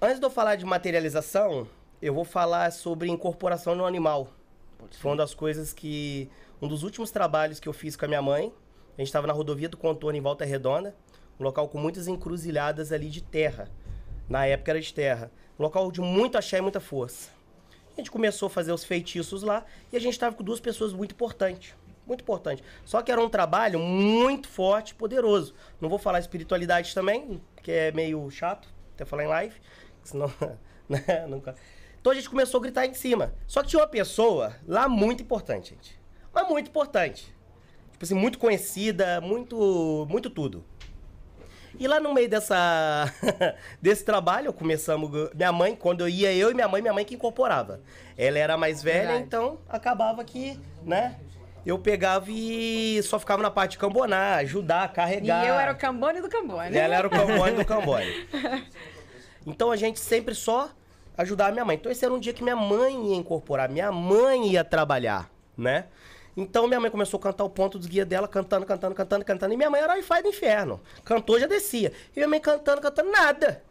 antes 0.00 0.18
de 0.18 0.24
eu 0.24 0.30
falar 0.30 0.56
de 0.56 0.64
materialização, 0.64 1.68
eu 2.00 2.14
vou 2.14 2.24
falar 2.24 2.72
sobre 2.72 3.08
incorporação 3.08 3.74
no 3.74 3.84
animal. 3.84 4.28
Foi 4.92 5.10
uma 5.10 5.16
das 5.18 5.34
coisas 5.34 5.72
que. 5.72 6.30
Um 6.62 6.68
dos 6.68 6.82
últimos 6.82 7.10
trabalhos 7.10 7.58
que 7.58 7.68
eu 7.68 7.72
fiz 7.72 7.96
com 7.96 8.04
a 8.04 8.08
minha 8.08 8.22
mãe. 8.22 8.52
A 8.96 9.00
gente 9.00 9.08
estava 9.08 9.26
na 9.26 9.32
rodovia 9.32 9.68
do 9.68 9.76
Contorno 9.76 10.18
em 10.18 10.22
Volta 10.22 10.44
Redonda. 10.44 10.94
Um 11.38 11.44
local 11.44 11.68
com 11.68 11.78
muitas 11.78 12.06
encruzilhadas 12.06 12.92
ali 12.92 13.08
de 13.08 13.22
terra. 13.22 13.70
Na 14.28 14.46
época 14.46 14.72
era 14.72 14.80
de 14.80 14.92
terra. 14.92 15.30
Um 15.58 15.62
local 15.62 15.90
de 15.90 16.00
muito 16.00 16.36
axé 16.36 16.58
e 16.58 16.60
muita 16.60 16.80
força. 16.80 17.30
A 18.00 18.02
gente 18.02 18.10
começou 18.10 18.46
a 18.46 18.50
fazer 18.50 18.72
os 18.72 18.82
feitiços 18.82 19.42
lá 19.42 19.62
e 19.92 19.96
a 19.96 20.00
gente 20.00 20.14
estava 20.14 20.34
com 20.34 20.42
duas 20.42 20.58
pessoas 20.58 20.90
muito 20.90 21.12
importantes. 21.12 21.74
Muito 22.06 22.22
importante. 22.22 22.64
Só 22.82 23.02
que 23.02 23.12
era 23.12 23.20
um 23.22 23.28
trabalho 23.28 23.78
muito 23.78 24.48
forte 24.48 24.94
poderoso. 24.94 25.54
Não 25.78 25.86
vou 25.90 25.98
falar 25.98 26.18
espiritualidade 26.18 26.94
também, 26.94 27.42
que 27.62 27.70
é 27.70 27.92
meio 27.92 28.30
chato, 28.30 28.72
até 28.94 29.04
falar 29.04 29.24
em 29.24 29.26
live. 29.26 29.54
Senão, 30.02 30.32
né, 30.88 31.26
nunca... 31.28 31.54
Então 32.00 32.10
a 32.10 32.14
gente 32.14 32.30
começou 32.30 32.56
a 32.56 32.62
gritar 32.62 32.86
em 32.86 32.94
cima. 32.94 33.34
Só 33.46 33.62
que 33.62 33.68
tinha 33.68 33.82
uma 33.82 33.86
pessoa 33.86 34.56
lá 34.66 34.88
muito 34.88 35.22
importante, 35.22 35.74
gente. 35.74 36.00
Mas 36.32 36.48
muito 36.48 36.68
importante. 36.68 37.34
Tipo 37.92 38.02
assim, 38.02 38.14
muito 38.14 38.38
conhecida, 38.38 39.20
muito, 39.20 40.06
muito 40.08 40.30
tudo. 40.30 40.64
E 41.80 41.88
lá 41.88 41.98
no 41.98 42.12
meio 42.12 42.28
dessa 42.28 43.10
desse 43.80 44.04
trabalho, 44.04 44.52
começamos. 44.52 45.10
Minha 45.34 45.50
mãe, 45.50 45.74
quando 45.74 46.02
eu 46.02 46.08
ia, 46.08 46.30
eu 46.32 46.50
e 46.50 46.54
minha 46.54 46.68
mãe, 46.68 46.82
minha 46.82 46.92
mãe 46.92 47.04
que 47.06 47.14
incorporava. 47.14 47.80
Ela 48.18 48.38
era 48.38 48.56
mais 48.58 48.82
velha, 48.82 49.00
Verdade. 49.00 49.22
então 49.24 49.58
acabava 49.66 50.22
que, 50.22 50.60
né? 50.84 51.16
Eu 51.64 51.78
pegava 51.78 52.26
e 52.28 53.00
só 53.02 53.18
ficava 53.18 53.42
na 53.42 53.50
parte 53.50 53.72
de 53.72 53.78
cambonar, 53.78 54.38
ajudar, 54.40 54.90
E 54.90 54.94
carregar. 54.94 55.46
eu 55.46 55.54
era 55.54 55.72
o 55.72 55.76
Cambone 55.76 56.20
do 56.20 56.28
Cambone. 56.28 56.76
Ela 56.76 56.94
era 56.96 57.06
o 57.06 57.10
cambone 57.10 57.52
do 57.56 57.64
cambone. 57.66 58.26
Então 59.46 59.70
a 59.70 59.76
gente 59.76 59.98
sempre 60.00 60.34
só 60.34 60.70
ajudava 61.16 61.52
minha 61.52 61.64
mãe. 61.64 61.76
Então 61.76 61.90
esse 61.90 62.04
era 62.04 62.12
um 62.12 62.18
dia 62.18 62.32
que 62.32 62.42
minha 62.42 62.56
mãe 62.56 63.10
ia 63.10 63.16
incorporar, 63.16 63.68
minha 63.68 63.90
mãe 63.92 64.48
ia 64.52 64.64
trabalhar, 64.64 65.30
né? 65.56 65.86
Então 66.36 66.66
minha 66.66 66.80
mãe 66.80 66.90
começou 66.90 67.18
a 67.18 67.22
cantar 67.22 67.44
o 67.44 67.50
ponto 67.50 67.78
dos 67.78 67.86
guias 67.86 68.06
dela, 68.06 68.28
cantando, 68.28 68.64
cantando, 68.64 68.94
cantando, 68.94 69.24
cantando. 69.24 69.54
E 69.54 69.56
minha 69.56 69.70
mãe 69.70 69.80
era 69.80 69.92
o 69.92 69.96
Wi-Fi 69.96 70.22
do 70.22 70.28
inferno. 70.28 70.80
Cantou, 71.04 71.38
já 71.38 71.46
descia. 71.46 71.92
E 72.14 72.18
minha 72.18 72.28
mãe 72.28 72.40
cantando, 72.40 72.80
cantando, 72.80 73.10
nada. 73.10 73.62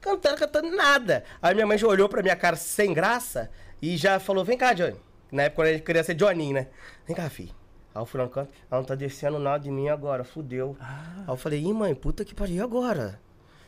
Cantando, 0.00 0.36
cantando, 0.36 0.70
nada. 0.70 1.24
Aí 1.42 1.54
minha 1.54 1.66
mãe 1.66 1.76
já 1.76 1.86
olhou 1.86 2.08
pra 2.08 2.22
minha 2.22 2.36
cara 2.36 2.56
sem 2.56 2.94
graça 2.94 3.50
e 3.82 3.96
já 3.96 4.18
falou, 4.18 4.44
vem 4.44 4.56
cá, 4.56 4.72
Johnny. 4.72 4.96
Na 5.30 5.44
época 5.44 5.68
eu 5.68 5.80
queria 5.80 6.02
ser 6.02 6.14
Johnny, 6.14 6.52
né? 6.52 6.68
Vem 7.06 7.14
cá, 7.14 7.28
filho. 7.28 7.54
Aí 7.94 8.00
eu 8.00 8.06
fui 8.06 8.18
lá 8.18 8.24
no 8.24 8.30
canto, 8.30 8.50
ela 8.70 8.80
não 8.80 8.86
tá 8.86 8.94
descendo 8.94 9.38
nada 9.38 9.58
de 9.64 9.70
mim 9.70 9.88
agora, 9.88 10.22
fudeu. 10.24 10.76
Aí 10.80 11.24
eu 11.28 11.36
falei, 11.36 11.60
ih, 11.60 11.72
mãe, 11.72 11.94
puta 11.94 12.24
que 12.24 12.34
pariu 12.34 12.62
agora. 12.64 13.20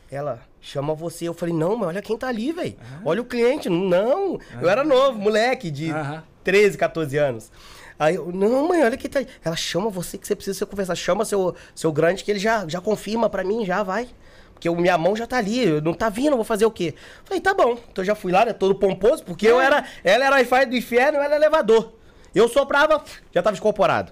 Ela 0.09 0.41
chama 0.61 0.93
você. 0.93 1.27
Eu 1.27 1.33
falei, 1.33 1.53
não, 1.53 1.75
mas 1.75 1.89
olha 1.89 2.01
quem 2.01 2.17
tá 2.17 2.27
ali, 2.27 2.51
velho. 2.51 2.75
Olha 3.03 3.21
o 3.21 3.25
cliente. 3.25 3.67
Não, 3.69 4.39
eu 4.61 4.69
era 4.69 4.83
novo, 4.83 5.19
moleque, 5.19 5.71
de 5.71 5.89
Aham. 5.91 6.23
13, 6.43 6.77
14 6.77 7.17
anos. 7.17 7.51
Aí 7.99 8.15
eu, 8.15 8.31
não, 8.31 8.67
mãe, 8.67 8.83
olha 8.83 8.97
quem 8.97 9.09
tá 9.09 9.19
aí. 9.19 9.27
Ela 9.43 9.55
chama 9.55 9.89
você 9.89 10.17
que 10.17 10.27
você 10.27 10.35
precisa 10.35 10.57
se 10.59 10.65
conversar. 10.65 10.95
Chama 10.95 11.25
seu, 11.25 11.55
seu 11.75 11.91
grande 11.91 12.23
que 12.23 12.31
ele 12.31 12.39
já, 12.39 12.67
já 12.67 12.81
confirma 12.81 13.29
pra 13.29 13.43
mim, 13.43 13.65
já 13.65 13.83
vai. 13.83 14.07
Porque 14.53 14.67
o- 14.69 14.75
minha 14.75 14.97
mão 14.97 15.15
já 15.15 15.27
tá 15.27 15.37
ali, 15.37 15.81
não 15.81 15.93
tá 15.93 16.09
vindo, 16.09 16.35
vou 16.35 16.45
fazer 16.45 16.65
o 16.65 16.71
quê? 16.71 16.93
Falei, 17.25 17.41
tá 17.41 17.53
bom. 17.53 17.77
Então 17.91 18.01
eu 18.01 18.05
já 18.05 18.15
fui 18.15 18.31
lá, 18.31 18.45
né, 18.45 18.53
todo 18.53 18.73
pomposo, 18.75 19.23
porque 19.23 19.47
eu 19.47 19.59
era. 19.59 19.85
Ela 20.03 20.25
era 20.25 20.35
Wi-Fi 20.37 20.65
do 20.67 20.75
inferno, 20.75 21.17
eu 21.17 21.23
era 21.23 21.35
elevador. 21.35 21.93
Eu 22.33 22.47
soprava, 22.47 23.03
já 23.31 23.43
tava 23.43 23.55
incorporado. 23.57 24.11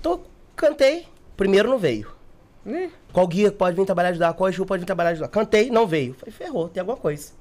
Então, 0.00 0.22
cantei, 0.56 1.06
primeiro 1.36 1.68
não 1.68 1.78
veio. 1.78 2.12
Qual 3.12 3.26
guia 3.28 3.52
pode 3.52 3.76
vir 3.76 3.84
trabalhar 3.84 4.08
ajudar? 4.08 4.32
Qual 4.32 4.50
Ju 4.50 4.64
pode 4.66 4.80
vir 4.80 4.86
trabalhar 4.86 5.10
ajudar? 5.10 5.28
Cantei, 5.28 5.70
não 5.70 5.86
veio. 5.86 6.14
Falei, 6.14 6.32
ferrou, 6.32 6.68
tem 6.68 6.80
alguma 6.80 6.96
coisa. 6.96 7.32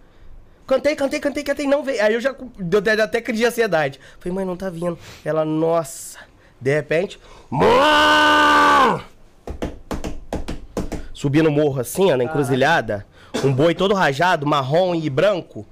Cantei, 0.65 0.95
cantei, 0.95 1.19
cantei, 1.19 1.43
cantei, 1.43 1.67
não 1.67 1.83
veio. 1.83 2.03
Aí 2.03 2.13
eu 2.13 2.21
já 2.21 2.33
deu 2.57 2.81
até 3.03 3.21
crise 3.21 3.41
de 3.41 3.47
ansiedade. 3.47 3.99
Falei, 4.19 4.33
mãe, 4.33 4.45
não 4.45 4.55
tá 4.55 4.69
vindo. 4.69 4.97
Ela, 5.23 5.43
nossa. 5.43 6.19
De 6.59 6.73
repente, 6.73 7.19
mãe! 7.49 9.03
Subi 11.13 11.41
no 11.41 11.51
morro 11.51 11.81
assim, 11.81 12.11
ó, 12.11 12.17
na 12.17 12.23
encruzilhada. 12.23 13.05
Um 13.43 13.53
boi 13.53 13.75
todo 13.75 13.93
rajado, 13.93 14.45
marrom 14.45 14.95
e 14.95 15.09
branco. 15.09 15.65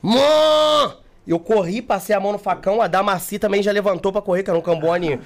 Mãe! 0.00 0.96
Eu 1.26 1.38
corri, 1.38 1.82
passei 1.82 2.14
a 2.14 2.20
mão 2.20 2.32
no 2.32 2.38
facão, 2.38 2.80
a 2.80 2.86
Damaci 2.86 3.38
também 3.38 3.62
já 3.62 3.70
levantou 3.70 4.12
pra 4.12 4.22
correr, 4.22 4.42
que 4.42 4.48
era 4.48 4.58
um 4.58 4.62
cambone 4.62 5.20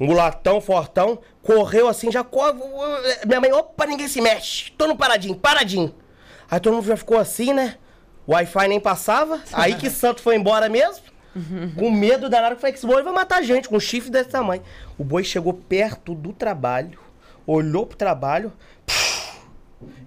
um 0.00 0.06
mulatão, 0.06 0.60
fortão. 0.60 1.18
Correu 1.42 1.88
assim, 1.88 2.10
já 2.10 2.24
corre. 2.24 2.54
Minha 3.26 3.40
mãe, 3.40 3.52
opa, 3.52 3.86
ninguém 3.86 4.08
se 4.08 4.20
mexe. 4.20 4.72
Tô 4.72 4.86
no 4.86 4.96
paradinho, 4.96 5.36
paradinho. 5.36 5.94
Aí 6.50 6.58
todo 6.58 6.74
mundo 6.74 6.86
já 6.86 6.96
ficou 6.96 7.18
assim, 7.18 7.52
né? 7.52 7.76
O 8.26 8.32
Wi-Fi 8.32 8.68
nem 8.68 8.80
passava. 8.80 9.40
Aí 9.52 9.74
que 9.74 9.90
Santo 9.90 10.20
foi 10.22 10.36
embora 10.36 10.68
mesmo. 10.68 11.02
Com 11.78 11.90
medo 11.90 12.28
danado, 12.28 12.54
que 12.56 12.60
falei 12.60 12.72
que 12.72 12.78
esse 12.78 12.86
boi 12.86 13.02
vai 13.02 13.12
matar 13.12 13.38
a 13.38 13.42
gente, 13.42 13.68
com 13.68 13.76
um 13.76 13.80
chifre 13.80 14.10
desse 14.10 14.28
tamanho. 14.28 14.62
O 14.98 15.02
boi 15.04 15.24
chegou 15.24 15.54
perto 15.54 16.14
do 16.14 16.30
trabalho, 16.32 16.98
olhou 17.46 17.86
pro 17.86 17.96
trabalho, 17.96 18.52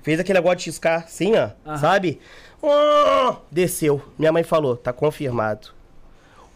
fez 0.04 0.20
aquele 0.20 0.38
negócio 0.38 0.58
de 0.58 0.64
ciscar 0.66 1.04
assim, 1.04 1.34
ó, 1.36 1.50
sabe? 1.78 2.20
Ah, 2.64 3.38
desceu. 3.52 4.02
Minha 4.20 4.32
mãe 4.32 4.44
falou, 4.44 4.78
tá 4.78 4.94
confirmado. 4.94 5.70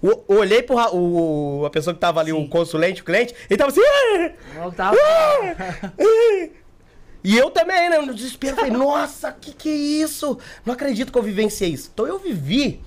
O- 0.01 0.23
olhei 0.35 0.61
pro 0.63 0.77
o, 0.95 1.65
a 1.65 1.69
pessoa 1.69 1.93
que 1.93 1.99
tava 1.99 2.19
ali, 2.19 2.31
o 2.31 2.47
consulente, 2.47 3.01
o 3.01 3.05
cliente, 3.05 3.33
ele 3.49 3.57
tava 3.57 3.71
assim. 3.71 3.81
"Ah!" 3.83 4.31
E 7.23 7.37
eu 7.37 7.49
também, 7.49 7.89
né? 7.89 7.99
No 7.99 8.13
desespero, 8.13 8.55
falei, 8.55 8.71
nossa, 8.75 9.31
que 9.31 9.53
que 9.53 9.69
é 9.69 9.75
isso? 9.75 10.37
Não 10.65 10.73
acredito 10.73 11.11
que 11.11 11.17
eu 11.17 11.23
vivenciei 11.23 11.71
isso. 11.71 11.89
Então 11.93 12.07
eu 12.07 12.17
vivi 12.17 12.81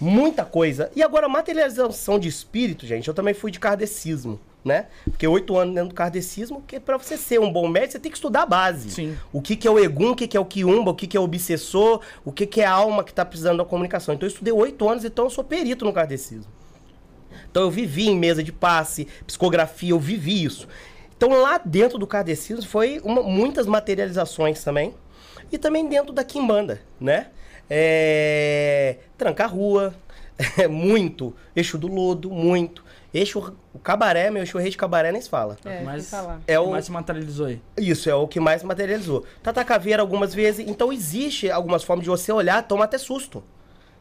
muita 0.00 0.44
coisa. 0.44 0.90
E 0.96 1.02
agora, 1.02 1.28
materialização 1.28 2.18
de 2.18 2.28
espírito, 2.28 2.86
gente, 2.86 3.06
eu 3.06 3.14
também 3.14 3.34
fui 3.34 3.50
de 3.50 3.60
kardecismo, 3.60 4.40
né? 4.64 4.86
Fiquei 5.04 5.28
oito 5.28 5.56
anos 5.56 5.74
dentro 5.74 5.90
do 5.90 5.94
kardecismo, 5.94 6.60
porque 6.60 6.80
pra 6.80 6.96
você 6.96 7.16
ser 7.16 7.38
um 7.38 7.52
bom 7.52 7.68
médico, 7.68 7.92
você 7.92 7.98
tem 7.98 8.10
que 8.10 8.16
estudar 8.16 8.42
a 8.42 8.46
base. 8.46 8.90
Sim. 8.90 9.16
O 9.32 9.42
que 9.42 9.54
que 9.54 9.68
é 9.68 9.70
o 9.70 9.78
egum, 9.78 10.12
o 10.12 10.16
que 10.16 10.26
que 10.26 10.36
é 10.36 10.40
o 10.40 10.44
quiumba, 10.44 10.90
o 10.90 10.94
que 10.94 11.06
que 11.06 11.16
é 11.16 11.20
o 11.20 11.24
obsessor, 11.24 12.00
o 12.24 12.32
que 12.32 12.46
que 12.46 12.60
é 12.62 12.64
a 12.64 12.72
alma 12.72 13.04
que 13.04 13.12
tá 13.12 13.24
precisando 13.24 13.58
da 13.58 13.64
comunicação. 13.64 14.14
Então 14.14 14.26
eu 14.26 14.32
estudei 14.32 14.52
oito 14.52 14.88
anos, 14.88 15.04
então 15.04 15.26
eu 15.26 15.30
sou 15.30 15.44
perito 15.44 15.84
no 15.84 15.92
kardecismo. 15.92 16.50
Então 17.50 17.64
eu 17.64 17.70
vivi 17.70 18.08
em 18.08 18.16
mesa 18.16 18.42
de 18.42 18.52
passe, 18.52 19.06
psicografia, 19.26 19.90
eu 19.90 19.98
vivi 19.98 20.44
isso. 20.44 20.68
Então 21.20 21.38
lá 21.42 21.60
dentro 21.62 21.98
do 21.98 22.06
kardecismo 22.06 22.64
foi 22.64 22.98
uma- 23.04 23.22
muitas 23.22 23.66
materializações 23.66 24.64
também. 24.64 24.94
E 25.52 25.58
também 25.58 25.86
dentro 25.86 26.14
da 26.14 26.24
quimbanda, 26.24 26.80
né? 26.98 27.26
É... 27.68 28.96
Tranca-rua, 29.18 29.94
muito. 30.70 31.36
Eixo 31.54 31.76
do 31.76 31.88
lodo, 31.88 32.30
muito. 32.30 32.82
Eixo, 33.12 33.54
o 33.74 33.78
cabaré, 33.78 34.30
meu 34.30 34.40
eixo 34.44 34.56
rei 34.56 34.70
de 34.70 34.78
cabaré 34.78 35.12
nem 35.12 35.20
se 35.20 35.28
fala. 35.28 35.58
É, 35.62 35.82
Mas-. 35.82 36.10
É 36.46 36.58
O 36.58 36.64
que 36.64 36.70
mais 36.70 36.84
se 36.86 36.92
materializou 36.92 37.46
aí? 37.48 37.60
isso, 37.76 38.08
é 38.08 38.14
o 38.14 38.26
que 38.26 38.40
mais 38.40 38.62
materializou. 38.62 39.26
Tata 39.42 39.62
caveira 39.62 40.00
algumas 40.00 40.32
vezes. 40.34 40.66
Então 40.66 40.90
existe 40.90 41.50
algumas 41.50 41.84
formas 41.84 42.04
de 42.04 42.08
você 42.08 42.32
olhar, 42.32 42.66
tomar 42.66 42.84
até 42.84 42.96
susto. 42.96 43.44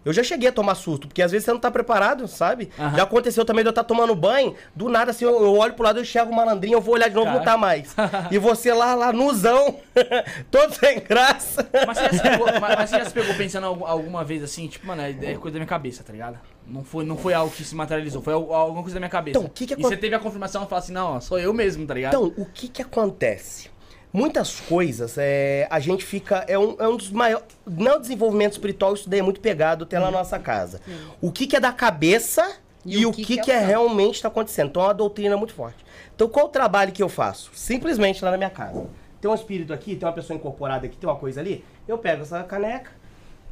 Eu 0.05 0.13
já 0.13 0.23
cheguei 0.23 0.47
a 0.47 0.51
tomar 0.51 0.75
susto, 0.75 1.07
porque 1.07 1.21
às 1.21 1.31
vezes 1.31 1.43
você 1.45 1.51
não 1.51 1.59
tá 1.59 1.69
preparado, 1.69 2.25
sabe? 2.27 2.69
Aham. 2.79 2.95
Já 2.95 3.03
aconteceu 3.03 3.43
também 3.43 3.63
de 3.63 3.67
eu 3.67 3.71
estar 3.71 3.83
tomando 3.83 4.15
banho, 4.15 4.55
do 4.73 4.87
nada 4.87 5.11
assim, 5.11 5.25
eu, 5.25 5.31
eu 5.41 5.53
olho 5.57 5.73
pro 5.73 5.83
lado, 5.83 5.99
eu 5.99 6.03
enxergo 6.03 6.31
o 6.31 6.35
malandrinho, 6.35 6.75
eu 6.77 6.81
vou 6.81 6.93
olhar 6.95 7.09
de 7.09 7.15
novo, 7.15 7.27
não 7.27 7.39
Cara. 7.39 7.51
tá 7.51 7.57
mais. 7.57 7.93
e 8.31 8.37
você 8.37 8.73
lá, 8.73 8.95
lá, 8.95 9.11
nuzão, 9.11 9.75
todo 10.49 10.73
sem 10.73 10.99
graça. 11.01 11.67
Mas 11.85 11.97
você, 11.97 12.03
já 12.05 12.11
se 12.13 12.21
pegou, 12.21 12.45
mas, 12.47 12.75
mas 12.75 12.89
você 12.89 12.97
já 12.99 13.05
se 13.05 13.13
pegou 13.13 13.35
pensando 13.35 13.65
algu- 13.67 13.85
alguma 13.85 14.23
vez 14.23 14.41
assim, 14.41 14.67
tipo, 14.67 14.87
mano, 14.87 15.01
é 15.01 15.09
é 15.11 15.33
coisa 15.35 15.53
da 15.53 15.59
minha 15.59 15.67
cabeça, 15.67 16.03
tá 16.03 16.13
ligado? 16.13 16.39
Não 16.65 16.83
foi, 16.83 17.03
não 17.03 17.17
foi 17.17 17.33
algo 17.33 17.51
que 17.53 17.63
se 17.63 17.75
materializou, 17.75 18.21
foi 18.21 18.33
al- 18.33 18.53
alguma 18.53 18.81
coisa 18.83 18.93
da 18.95 18.99
minha 18.99 19.09
cabeça. 19.09 19.37
Então, 19.37 19.49
o 19.49 19.51
que 19.53 19.65
que 19.67 19.73
E 19.73 19.75
acon- 19.75 19.89
você 19.89 19.97
teve 19.97 20.15
a 20.15 20.19
confirmação 20.19 20.63
e 20.63 20.65
falou 20.67 20.79
assim, 20.79 20.93
não, 20.93 21.15
ó, 21.15 21.19
sou 21.19 21.37
eu 21.39 21.53
mesmo, 21.53 21.85
tá 21.85 21.93
ligado? 21.93 22.13
Então, 22.15 22.33
o 22.37 22.45
que 22.45 22.67
que 22.67 22.81
acontece? 22.81 23.69
Muitas 24.11 24.59
coisas, 24.59 25.17
é, 25.17 25.67
a 25.69 25.79
gente 25.79 26.03
fica. 26.03 26.43
É 26.47 26.57
um, 26.57 26.75
é 26.79 26.87
um 26.87 26.97
dos 26.97 27.11
maiores. 27.11 27.45
Não 27.65 28.01
desenvolvimento 28.01 28.53
espiritual, 28.53 28.93
isso 28.95 29.07
daí 29.07 29.19
é 29.19 29.23
muito 29.23 29.39
pegado 29.39 29.83
até 29.83 29.99
lá 29.99 30.05
na 30.05 30.17
nossa 30.17 30.39
casa. 30.39 30.81
O 31.21 31.31
que, 31.31 31.45
que 31.45 31.55
é 31.55 31.59
da 31.59 31.71
cabeça 31.71 32.57
e, 32.85 33.05
o 33.05 33.11
que, 33.11 33.23
que, 33.23 33.39
é, 33.51 33.55
o 33.55 33.59
campo. 33.59 33.67
realmente 33.67 34.15
está 34.15 34.27
acontecendo. 34.27 34.69
Então 34.69 34.81
é 34.81 34.87
uma 34.87 34.93
doutrina 34.93 35.37
muito 35.37 35.53
forte. 35.53 35.85
Então, 36.15 36.27
qual 36.27 36.47
o 36.47 36.49
trabalho 36.49 36.91
que 36.91 37.03
eu 37.03 37.09
faço? 37.09 37.51
Simplesmente 37.53 38.23
lá 38.23 38.31
na 38.31 38.37
minha 38.37 38.49
casa. 38.49 38.87
Tem 39.21 39.29
um 39.29 39.33
espírito 39.33 39.73
aqui, 39.73 39.95
tem 39.95 40.07
uma 40.07 40.13
pessoa 40.13 40.35
incorporada 40.35 40.85
aqui, 40.85 40.97
tem 40.97 41.09
uma 41.09 41.15
coisa 41.15 41.39
ali. 41.39 41.63
Eu 41.87 41.97
pego 41.97 42.23
essa 42.23 42.41
caneca. 42.43 42.91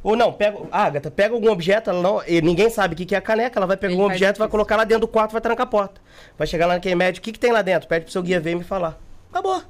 Ou 0.02 0.16
não, 0.16 0.32
pego. 0.32 0.66
Agatha, 0.70 1.10
pega 1.10 1.34
algum 1.34 1.50
objeto, 1.50 1.90
ela 1.90 2.00
não, 2.00 2.22
e 2.26 2.40
ninguém 2.40 2.70
sabe 2.70 2.94
o 2.94 2.96
que 2.96 3.04
que 3.04 3.14
é 3.14 3.18
a 3.18 3.20
caneca, 3.20 3.58
ela 3.58 3.66
vai 3.66 3.76
pegar 3.76 3.92
Ele 3.92 4.00
um 4.00 4.06
objeto, 4.06 4.38
vai 4.38 4.48
colocar 4.48 4.76
lá 4.76 4.84
dentro 4.84 5.02
do 5.02 5.08
quarto, 5.08 5.32
vai 5.32 5.40
trancar 5.40 5.66
a 5.66 5.70
porta. 5.70 6.00
Vai 6.36 6.46
chegar 6.46 6.66
lá 6.66 6.74
naquele 6.74 6.94
médico, 6.94 7.22
o 7.22 7.24
que, 7.24 7.32
que 7.32 7.38
tem 7.38 7.52
lá 7.52 7.62
dentro? 7.62 7.88
Pede 7.88 8.04
pro 8.04 8.12
seu 8.12 8.22
guia 8.22 8.40
ver 8.40 8.52
e 8.52 8.54
me 8.54 8.64
falar. 8.64 8.98
Acabou. 9.30 9.62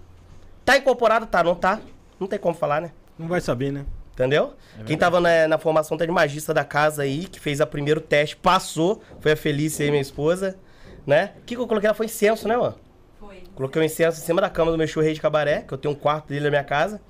Tá 0.69 0.77
incorporado? 0.77 1.25
Tá, 1.25 1.43
não 1.43 1.55
tá? 1.55 1.81
Não 2.21 2.27
tem 2.27 2.39
como 2.39 2.55
falar, 2.55 2.83
né? 2.83 2.91
Não 3.19 3.27
vai 3.27 3.41
saber, 3.41 3.73
né? 3.73 3.87
Entendeu? 4.13 4.53
Quem 4.85 4.99
tava 4.99 5.19
na, 5.19 5.49
na 5.49 5.57
formação 5.57 5.97
tá 5.97 6.05
de 6.05 6.13
magista 6.13 6.53
da 6.53 6.63
casa 6.63 7.05
aí, 7.05 7.25
que 7.25 7.41
fez 7.41 7.63
a 7.63 7.67
primeiro 7.67 8.03
teste, 8.03 8.37
passou, 8.37 9.03
foi 9.19 9.33
a 9.33 9.37
Felícia 9.37 9.83
aí, 9.83 9.91
minha 9.91 10.03
esposa, 10.03 10.59
né? 11.07 11.33
O 11.39 11.45
que, 11.47 11.55
que 11.55 11.61
eu 11.63 11.67
coloquei? 11.67 11.87
Ela 11.87 11.95
foi 11.95 12.05
incenso, 12.05 12.47
né, 12.47 12.55
mano? 12.55 12.75
Foi. 13.19 13.45
Coloquei 13.55 13.81
o 13.81 13.85
incenso 13.85 14.21
em 14.21 14.23
cima 14.23 14.43
da 14.43 14.51
cama 14.51 14.71
do 14.71 14.77
meu 14.77 14.87
churrei 14.87 15.15
de 15.15 15.23
cabaré, 15.23 15.63
que 15.67 15.73
eu 15.73 15.79
tenho 15.79 15.95
um 15.95 15.97
quarto 15.97 16.29
dele 16.29 16.45
na 16.45 16.51
minha 16.51 16.65
casa. 16.65 17.01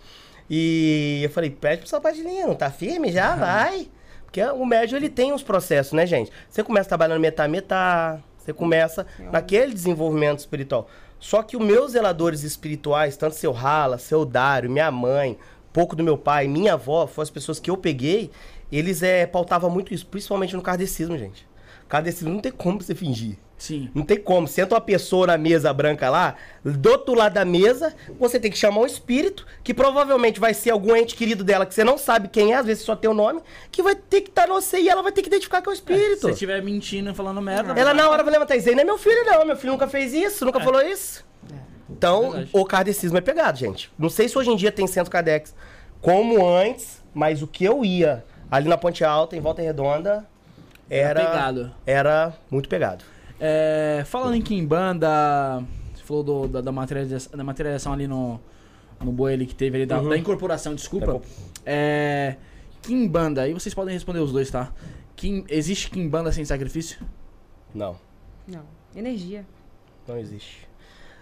E 0.49 1.21
eu 1.25 1.31
falei, 1.31 1.51
pede 1.51 1.79
pro 1.79 1.89
sapatinho, 1.91 2.47
não 2.47 2.55
tá 2.55 2.71
firme? 2.71 3.11
Já 3.11 3.35
vai. 3.35 3.89
Porque 4.25 4.41
o 4.41 4.65
médio, 4.65 4.97
ele 4.97 5.09
tem 5.09 5.33
uns 5.33 5.43
processos, 5.43 5.95
né, 5.95 6.07
gente? 6.07 6.31
Você 6.49 6.63
começa 6.63 6.89
trabalhando 6.89 7.19
metá, 7.19 7.49
metá. 7.49 8.21
Você 8.39 8.53
começa 8.53 9.05
naquele 9.33 9.75
desenvolvimento 9.75 10.39
espiritual. 10.39 10.89
Só 11.19 11.43
que 11.43 11.57
os 11.57 11.65
meus 11.65 11.93
zeladores 11.93 12.43
espirituais, 12.43 13.17
tanto 13.17 13.35
seu 13.35 13.53
Rala, 13.53 13.99
seu 13.99 14.25
Dário, 14.25 14.71
minha 14.71 14.91
mãe, 14.91 15.39
pouco 15.73 15.97
do 15.97 16.05
meu 16.05 16.17
pai, 16.17 16.47
minha 16.47 16.75
avó, 16.75 17.07
foram 17.07 17.25
as 17.25 17.31
pessoas 17.31 17.59
que 17.59 17.71
eu 17.71 17.77
peguei, 17.77 18.31
eles 18.71 19.03
é, 19.03 19.27
pautavam 19.27 19.71
muito 19.71 19.93
isso, 19.93 20.07
principalmente 20.07 20.55
no 20.55 20.63
kardecismo, 20.63 21.19
gente. 21.19 21.47
Kardecismo 21.89 22.33
não 22.33 22.41
tem 22.41 22.53
como 22.53 22.81
você 22.81 22.95
fingir. 22.95 23.39
Sim. 23.59 23.91
Não 23.93 24.05
tem 24.05 24.17
como. 24.17 24.47
Senta 24.47 24.77
uma 24.77 24.81
pessoa 24.81 25.27
na 25.27 25.37
mesa 25.37 25.73
branca 25.73 26.09
lá, 26.09 26.37
do 26.65 26.91
outro 26.91 27.15
lado 27.15 27.35
da 27.35 27.45
mesa, 27.45 27.93
você 28.19 28.39
tem 28.39 28.51
que 28.51 28.57
chamar 28.57 28.81
um 28.81 28.87
espírito, 28.87 29.45
que 29.65 29.75
provavelmente 29.75 30.39
vai 30.39 30.55
ser 30.55 30.71
algum 30.71 30.95
ente 30.95 31.17
querido 31.17 31.43
dela, 31.43 31.67
que 31.67 31.75
você 31.75 31.83
não 31.83 31.99
sabe 31.99 32.29
quem 32.29 32.53
é, 32.53 32.57
às 32.57 32.67
vezes 32.67 32.85
só 32.85 32.95
tem 32.95 33.11
o 33.11 33.15
nome, 33.15 33.41
que 33.73 33.83
vai 33.83 33.97
ter 33.97 34.21
que 34.21 34.31
estar 34.31 34.47
no 34.47 34.55
você 34.55 34.79
e 34.81 34.89
ela 34.89 35.03
vai 35.03 35.11
ter 35.13 35.23
que 35.23 35.29
identificar 35.29 35.61
que 35.61 35.69
é 35.69 35.73
o 35.73 35.75
Se 35.75 35.81
espírito. 35.81 36.21
você 36.23 36.31
estiver 36.31 36.63
mentindo 36.63 37.11
e 37.11 37.15
falando 37.15 37.43
merda... 37.43 37.73
Ela 37.79 37.93
na 37.93 38.09
hora 38.09 38.23
vai 38.23 38.33
levantar 38.33 38.55
e 38.55 38.59
dizer, 38.59 38.75
não 38.75 38.83
é 38.83 38.85
meu 38.85 38.99
filho 38.99 39.25
não, 39.25 39.45
meu 39.45 39.57
filho 39.57 39.73
nunca 39.73 39.89
fez 39.89 40.13
isso, 40.15 40.45
nunca 40.45 40.61
falou 40.61 40.81
isso. 40.81 41.25
Então, 41.91 42.31
verdade. 42.31 42.51
o 42.53 42.65
kardecismo 42.65 43.19
é 43.19 43.21
pegado, 43.21 43.59
gente. 43.59 43.91
Não 43.99 44.09
sei 44.11 44.29
se 44.29 44.39
hoje 44.39 44.51
em 44.51 44.57
dia 44.57 44.71
tem 44.71 44.87
centro 44.87 45.11
Kardex 45.11 45.55
como 46.01 46.47
antes, 46.47 47.03
mas 47.15 47.43
o 47.43 47.47
que 47.47 47.65
eu 47.65 47.85
ia 47.85 48.25
ali 48.51 48.69
na 48.69 48.77
Ponte 48.79 49.05
Alta, 49.05 49.37
em 49.37 49.41
Volta 49.41 49.63
Redonda, 49.63 50.27
Era 50.91 51.21
era, 51.21 51.31
pegado. 51.31 51.75
era 51.87 52.33
muito 52.51 52.69
pegado. 52.69 53.05
É, 53.41 54.03
falando 54.07 54.35
em 54.35 54.43
Kimbanda, 54.43 55.63
você 55.95 56.03
falou 56.03 56.23
do- 56.23 56.49
da, 56.49 56.61
da, 56.61 56.73
materialização, 56.73 57.37
da 57.37 57.45
materialização 57.45 57.93
ali 57.93 58.07
no, 58.09 58.41
no 59.01 59.13
boi 59.13 59.33
ali 59.35 59.47
que 59.47 59.55
teve 59.55 59.77
ali, 59.77 59.87
da, 59.87 60.01
Uhum. 60.01 60.09
da 60.09 60.17
incorporação, 60.19 60.75
desculpa. 60.75 61.07
Incorpor- 61.07 61.29
É, 61.65 62.37
Kimbanda, 62.83 63.43
aí 63.43 63.53
vocês 63.53 63.75
podem 63.75 63.95
responder 63.95 64.21
os 64.21 64.33
dois, 64.33 64.51
tá? 64.51 64.73
Kim, 65.15 65.45
existe 65.49 65.91
Kimbanda 65.91 66.33
sem 66.33 66.45
sacrifício? 66.45 66.99
Não. 67.75 67.99
Não. 68.47 68.63
Energia. 68.97 69.45
Não 70.07 70.17
existe. 70.19 70.67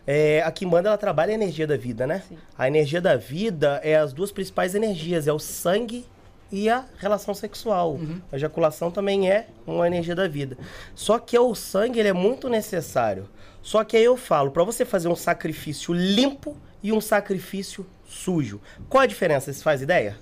É, 0.06 0.40
a 0.42 0.50
Kimbanda, 0.52 0.88
ela 0.88 0.98
trabalha 0.98 1.32
a 1.32 1.34
energia 1.34 1.66
da 1.66 1.76
vida, 1.76 2.06
né? 2.06 2.22
Sim. 2.28 2.38
A 2.56 2.68
energia 2.68 3.00
da 3.00 3.16
vida 3.16 3.80
é 3.82 3.96
as 3.96 4.12
duas 4.12 4.30
principais 4.30 4.74
energias, 4.74 5.26
é 5.26 5.32
o 5.32 5.38
sangue 5.38 6.04
e 6.51 6.68
a 6.68 6.84
relação 6.99 7.34
sexual. 7.34 7.99
A 8.32 8.36
ejaculação 8.36 8.90
também 8.90 9.30
é 9.30 9.49
uma 9.66 9.86
energia 9.86 10.14
da 10.14 10.28
vida. 10.28 10.57
Só 10.94 11.18
que 11.18 11.38
o 11.38 11.55
sangue, 11.55 11.99
ele 12.01 12.09
é 12.09 12.12
muito 12.12 12.49
necessário. 12.49 13.28
Só 13.62 13.82
que 13.82 13.97
aí 13.97 14.05
eu 14.05 14.16
falo, 14.16 14.51
para 14.51 14.62
você 14.62 14.84
fazer 14.84 15.09
um 15.09 15.16
sacrifício 15.16 15.92
limpo, 15.92 16.57
e 16.86 16.92
um 16.92 17.01
sacrifício 17.01 17.84
sujo. 18.07 18.61
Qual 18.88 19.03
a 19.03 19.07
diferença? 19.07 19.53
Você 19.53 19.61
faz 19.61 19.82
ideia? 19.82 20.16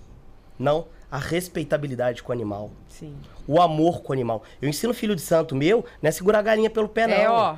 Não. 0.58 0.86
A 1.10 1.18
respeitabilidade 1.18 2.22
com 2.22 2.32
o 2.32 2.34
animal. 2.34 2.70
Sim. 2.88 3.14
O 3.46 3.60
amor 3.60 4.00
com 4.00 4.10
o 4.10 4.14
animal. 4.14 4.42
Eu 4.62 4.68
ensino 4.68 4.92
o 4.92 4.94
filho 4.94 5.14
de 5.14 5.20
santo 5.20 5.54
meu, 5.54 5.84
não 6.00 6.08
é 6.08 6.10
segurar 6.10 6.38
a 6.38 6.42
galinha 6.42 6.70
pelo 6.70 6.88
pé, 6.88 7.06
não. 7.06 7.14
É, 7.14 7.28
ó. 7.28 7.56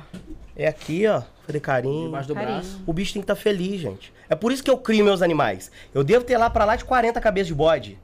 É 0.55 0.67
aqui, 0.67 1.07
ó. 1.07 1.23
Fazer 1.45 1.59
carinho. 1.61 2.07
Debaixo 2.07 2.27
do 2.27 2.33
Carinho. 2.35 2.53
braço. 2.55 2.81
O 2.85 2.91
bicho 2.91 3.13
tem 3.13 3.21
que 3.21 3.23
estar 3.23 3.35
feliz, 3.35 3.79
gente. 3.79 4.13
É 4.29 4.35
por 4.35 4.51
isso 4.51 4.61
que 4.61 4.69
eu 4.69 4.77
crio 4.77 5.05
meus 5.05 5.21
animais. 5.21 5.71
Eu 5.93 6.03
devo 6.03 6.25
ter 6.25 6.37
lá 6.37 6.49
pra 6.49 6.65
lá 6.65 6.75
de 6.75 6.83
40 6.83 7.21
cabeças 7.21 7.47
de 7.47 7.55
bode. 7.55 7.97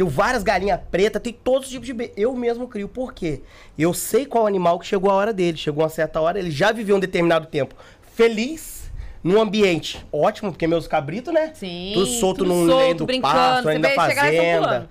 Tenho 0.00 0.08
várias 0.08 0.42
galinhas 0.42 0.80
pretas, 0.90 1.20
tem 1.20 1.30
todos 1.30 1.66
os 1.66 1.72
tipos 1.74 1.86
de... 1.86 2.12
Eu 2.16 2.34
mesmo 2.34 2.66
crio. 2.66 2.88
Por 2.88 3.12
quê? 3.12 3.42
Eu 3.78 3.92
sei 3.92 4.24
qual 4.24 4.46
animal 4.46 4.78
que 4.78 4.86
chegou 4.86 5.10
a 5.10 5.14
hora 5.14 5.30
dele. 5.30 5.58
Chegou 5.58 5.84
uma 5.84 5.90
certa 5.90 6.18
hora, 6.22 6.38
ele 6.38 6.50
já 6.50 6.72
viveu 6.72 6.96
um 6.96 6.98
determinado 6.98 7.46
tempo 7.46 7.74
feliz, 8.14 8.90
num 9.22 9.38
ambiente 9.38 10.02
ótimo, 10.10 10.52
porque 10.52 10.66
meus 10.66 10.88
cabritos, 10.88 11.34
né? 11.34 11.52
Sim, 11.52 11.90
Tudo 11.92 12.06
solto 12.06 12.38
tudo 12.38 12.48
no 12.48 12.66
solto, 12.66 13.06
meio 13.06 13.20
do 13.20 13.20
pasto, 13.20 13.68
ainda 13.68 13.88
tão 13.88 13.96
fazenda. 13.96 14.88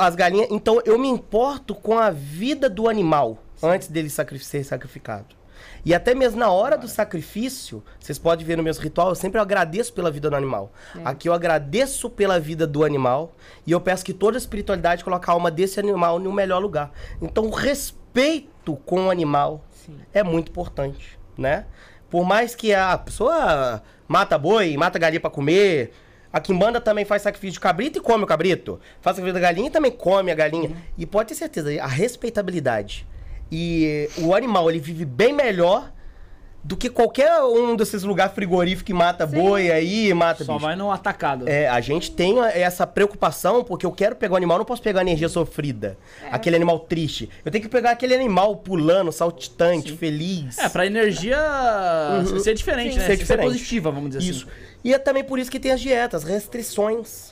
As 0.00 0.16
galinhas... 0.16 0.48
Então, 0.50 0.82
eu 0.84 0.98
me 0.98 1.06
importo 1.06 1.72
com 1.72 1.96
a 1.96 2.10
vida 2.10 2.68
do 2.68 2.88
animal 2.88 3.38
antes 3.62 3.86
dele 3.86 4.10
ser 4.10 4.64
sacrificado. 4.64 5.36
E 5.84 5.94
até 5.94 6.14
mesmo 6.14 6.38
na 6.38 6.50
hora 6.50 6.78
do 6.78 6.86
sacrifício, 6.86 7.82
vocês 7.98 8.18
podem 8.18 8.46
ver 8.46 8.56
no 8.56 8.62
meus 8.62 8.78
ritual, 8.78 9.08
eu 9.08 9.14
sempre 9.14 9.40
agradeço 9.40 9.92
pela 9.92 10.10
vida 10.10 10.30
do 10.30 10.36
animal. 10.36 10.72
Aqui 11.04 11.28
eu 11.28 11.32
agradeço 11.32 12.08
pela 12.08 12.38
vida 12.38 12.66
do 12.66 12.84
animal 12.84 13.32
e 13.66 13.72
eu 13.72 13.80
peço 13.80 14.04
que 14.04 14.12
toda 14.12 14.36
a 14.36 14.38
espiritualidade 14.38 15.02
coloque 15.02 15.28
a 15.28 15.32
alma 15.32 15.50
desse 15.50 15.80
animal 15.80 16.18
no 16.18 16.32
melhor 16.32 16.60
lugar. 16.60 16.92
Então, 17.20 17.46
o 17.46 17.50
respeito 17.50 18.76
com 18.86 19.06
o 19.06 19.10
animal 19.10 19.64
é 20.12 20.22
muito 20.22 20.50
importante, 20.50 21.18
né? 21.36 21.66
Por 22.08 22.24
mais 22.24 22.54
que 22.54 22.72
a 22.72 22.96
pessoa 22.98 23.82
mata 24.06 24.38
boi, 24.38 24.76
mata 24.76 24.98
galinha 24.98 25.20
pra 25.20 25.30
comer, 25.30 25.92
a 26.32 26.40
quimbanda 26.40 26.80
também 26.80 27.04
faz 27.04 27.22
sacrifício 27.22 27.54
de 27.54 27.60
cabrito 27.60 27.98
e 27.98 28.00
come 28.00 28.24
o 28.24 28.26
cabrito. 28.26 28.78
Faz 29.00 29.16
sacrifício 29.16 29.34
da 29.34 29.40
galinha 29.40 29.68
e 29.68 29.70
também 29.70 29.90
come 29.90 30.30
a 30.30 30.34
galinha. 30.34 30.76
E 30.96 31.04
pode 31.04 31.30
ter 31.30 31.34
certeza, 31.34 31.82
a 31.82 31.86
respeitabilidade. 31.86 33.06
E 33.54 34.08
o 34.16 34.34
animal, 34.34 34.70
ele 34.70 34.80
vive 34.80 35.04
bem 35.04 35.30
melhor 35.30 35.92
do 36.64 36.76
que 36.76 36.88
qualquer 36.88 37.42
um 37.42 37.74
desses 37.74 38.04
lugares 38.04 38.32
frigoríficos 38.34 38.84
que 38.84 38.94
mata 38.94 39.26
boi 39.26 39.70
aí, 39.70 40.14
mata 40.14 40.44
Só 40.44 40.54
bicho. 40.54 40.64
vai 40.64 40.76
no 40.76 40.92
atacado. 40.92 41.48
É, 41.48 41.68
a 41.68 41.80
gente 41.80 42.12
tem 42.12 42.38
essa 42.40 42.86
preocupação, 42.86 43.64
porque 43.64 43.84
eu 43.84 43.90
quero 43.90 44.14
pegar 44.14 44.34
o 44.34 44.36
animal, 44.36 44.58
não 44.58 44.64
posso 44.64 44.80
pegar 44.80 45.00
a 45.00 45.02
energia 45.02 45.28
sofrida. 45.28 45.98
É. 46.24 46.28
Aquele 46.30 46.54
animal 46.56 46.78
triste. 46.78 47.28
Eu 47.44 47.50
tenho 47.50 47.62
que 47.62 47.68
pegar 47.68 47.90
aquele 47.90 48.14
animal 48.14 48.56
pulando, 48.56 49.10
saltitante, 49.10 49.92
feliz. 49.96 50.56
É, 50.58 50.68
pra 50.68 50.86
energia 50.86 51.36
ser 52.42 52.54
diferente, 52.54 52.92
Sim. 52.94 52.98
né? 53.00 53.06
Ser 53.06 53.12
Ser, 53.12 53.16
diferente. 53.18 53.46
positiva, 53.46 53.90
vamos 53.90 54.10
dizer 54.10 54.30
Isso. 54.30 54.46
assim. 54.46 54.56
E 54.84 54.94
é 54.94 54.98
também 54.98 55.24
por 55.24 55.38
isso 55.38 55.50
que 55.50 55.60
tem 55.60 55.72
as 55.72 55.80
dietas, 55.80 56.22
restrições. 56.24 57.31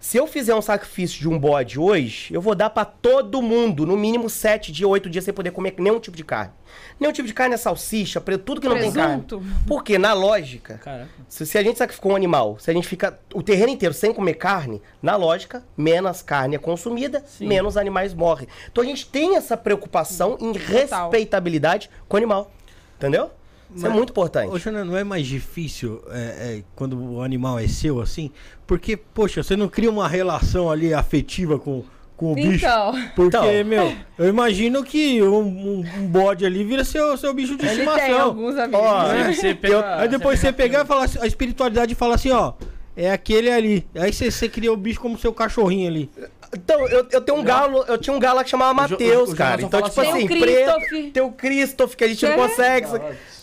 Se 0.00 0.16
eu 0.16 0.26
fizer 0.26 0.54
um 0.54 0.62
sacrifício 0.62 1.20
de 1.20 1.28
um 1.28 1.38
bode 1.38 1.78
hoje, 1.78 2.32
eu 2.32 2.40
vou 2.40 2.54
dar 2.54 2.70
pra 2.70 2.86
todo 2.86 3.42
mundo, 3.42 3.84
no 3.84 3.98
mínimo 3.98 4.30
sete 4.30 4.72
dias, 4.72 4.88
oito 4.88 5.10
dias, 5.10 5.22
sem 5.22 5.34
poder 5.34 5.50
comer 5.50 5.74
nenhum 5.76 6.00
tipo 6.00 6.16
de 6.16 6.24
carne. 6.24 6.54
Nenhum 6.98 7.12
tipo 7.12 7.28
de 7.28 7.34
carne 7.34 7.52
é 7.52 7.58
salsicha, 7.58 8.18
tudo 8.18 8.62
que 8.62 8.66
não 8.68 8.78
tem 8.78 8.90
Presunto. 8.90 9.40
carne. 9.40 9.54
Porque, 9.66 9.98
na 9.98 10.14
lógica, 10.14 10.78
Caraca. 10.78 11.10
se, 11.28 11.44
se 11.44 11.58
a 11.58 11.62
gente 11.62 11.76
sacrificou 11.76 12.12
um 12.12 12.16
animal, 12.16 12.56
se 12.58 12.70
a 12.70 12.74
gente 12.74 12.88
fica 12.88 13.20
o 13.34 13.42
terreno 13.42 13.68
inteiro 13.68 13.94
sem 13.94 14.14
comer 14.14 14.34
carne, 14.34 14.80
na 15.02 15.16
lógica, 15.16 15.62
menos 15.76 16.22
carne 16.22 16.56
é 16.56 16.58
consumida, 16.58 17.22
menos 17.38 17.76
animais 17.76 18.14
morrem. 18.14 18.48
Então 18.72 18.82
a 18.82 18.86
gente 18.86 19.06
tem 19.06 19.36
essa 19.36 19.54
preocupação 19.54 20.38
em 20.40 20.52
respeitabilidade 20.52 21.90
com 22.08 22.16
o 22.16 22.18
animal. 22.18 22.50
Entendeu? 22.96 23.30
Isso 23.74 23.86
é 23.86 23.88
Mas- 23.88 23.96
muito 23.96 24.10
importante. 24.10 24.50
Ô, 24.52 24.58
Jana, 24.58 24.84
não 24.84 24.96
é 24.96 25.04
mais 25.04 25.26
difícil 25.26 26.02
é, 26.10 26.18
é, 26.58 26.62
quando 26.74 26.98
o 27.00 27.22
animal 27.22 27.58
é 27.58 27.68
seu, 27.68 28.00
assim? 28.00 28.30
Porque, 28.66 28.96
poxa, 28.96 29.42
você 29.42 29.56
não 29.56 29.68
cria 29.68 29.90
uma 29.90 30.08
relação 30.08 30.70
ali 30.70 30.92
afetiva 30.92 31.58
com, 31.58 31.84
com 32.16 32.32
o 32.32 32.34
bicho. 32.34 32.64
Então. 32.66 32.92
Porque, 33.14 33.36
Então. 33.36 33.64
meu, 33.64 33.92
eu 34.18 34.28
imagino 34.28 34.82
que 34.82 35.22
um, 35.22 35.38
um- 35.38 35.84
um 35.98 36.06
bode 36.08 36.44
ali 36.44 36.64
vira 36.64 36.82
seu, 36.84 37.16
seu 37.16 37.32
bicho 37.32 37.56
de 37.56 37.64
Ele 37.66 37.76
tem 37.76 37.84
estimação. 37.86 38.20
alguns 38.22 38.56
amigos. 38.58 38.80
Ó, 38.84 39.08
né? 39.08 39.32
Você 39.32 39.54
pega- 39.54 39.98
Aí 40.00 40.08
depois 40.08 40.40
você 40.40 40.52
pega- 40.52 40.70
pegar 40.78 40.84
e 40.84 40.86
falar 40.86 41.04
assim, 41.04 41.18
a 41.20 41.26
espiritualidade 41.26 41.94
fala 41.94 42.16
assim, 42.16 42.30
ó, 42.32 42.54
é 42.96 43.10
aquele 43.12 43.50
ali. 43.50 43.86
Aí 43.94 44.12
você, 44.12 44.30
você 44.30 44.48
cria 44.48 44.72
o 44.72 44.76
bicho 44.76 45.00
como 45.00 45.16
seu 45.18 45.32
cachorrinho 45.32 45.86
ali. 45.88 46.10
Então, 46.52 46.84
eu, 46.88 47.06
eu 47.12 47.20
tenho 47.20 47.38
um 47.38 47.44
galo, 47.44 47.84
eu 47.86 47.96
tinha 47.96 48.12
um 48.14 48.18
galo 48.18 48.38
lá 48.38 48.44
que 48.44 48.50
chamava 48.50 48.72
o 48.72 49.36
cara. 49.36 49.62
Então, 49.62 49.80
tipo 49.82 50.00
assim, 50.00 50.10
assim, 50.10 50.26
Tem 50.26 50.36
o 50.36 50.40
preto, 50.40 50.74
Christoph. 50.80 51.12
tem 51.12 51.22
o 51.22 51.30
Christoph, 51.30 51.94
que 51.94 52.02
a 52.04 52.08
gente 52.08 52.24
não 52.26 52.32
É. 52.32 52.36
consegue, 52.36 52.88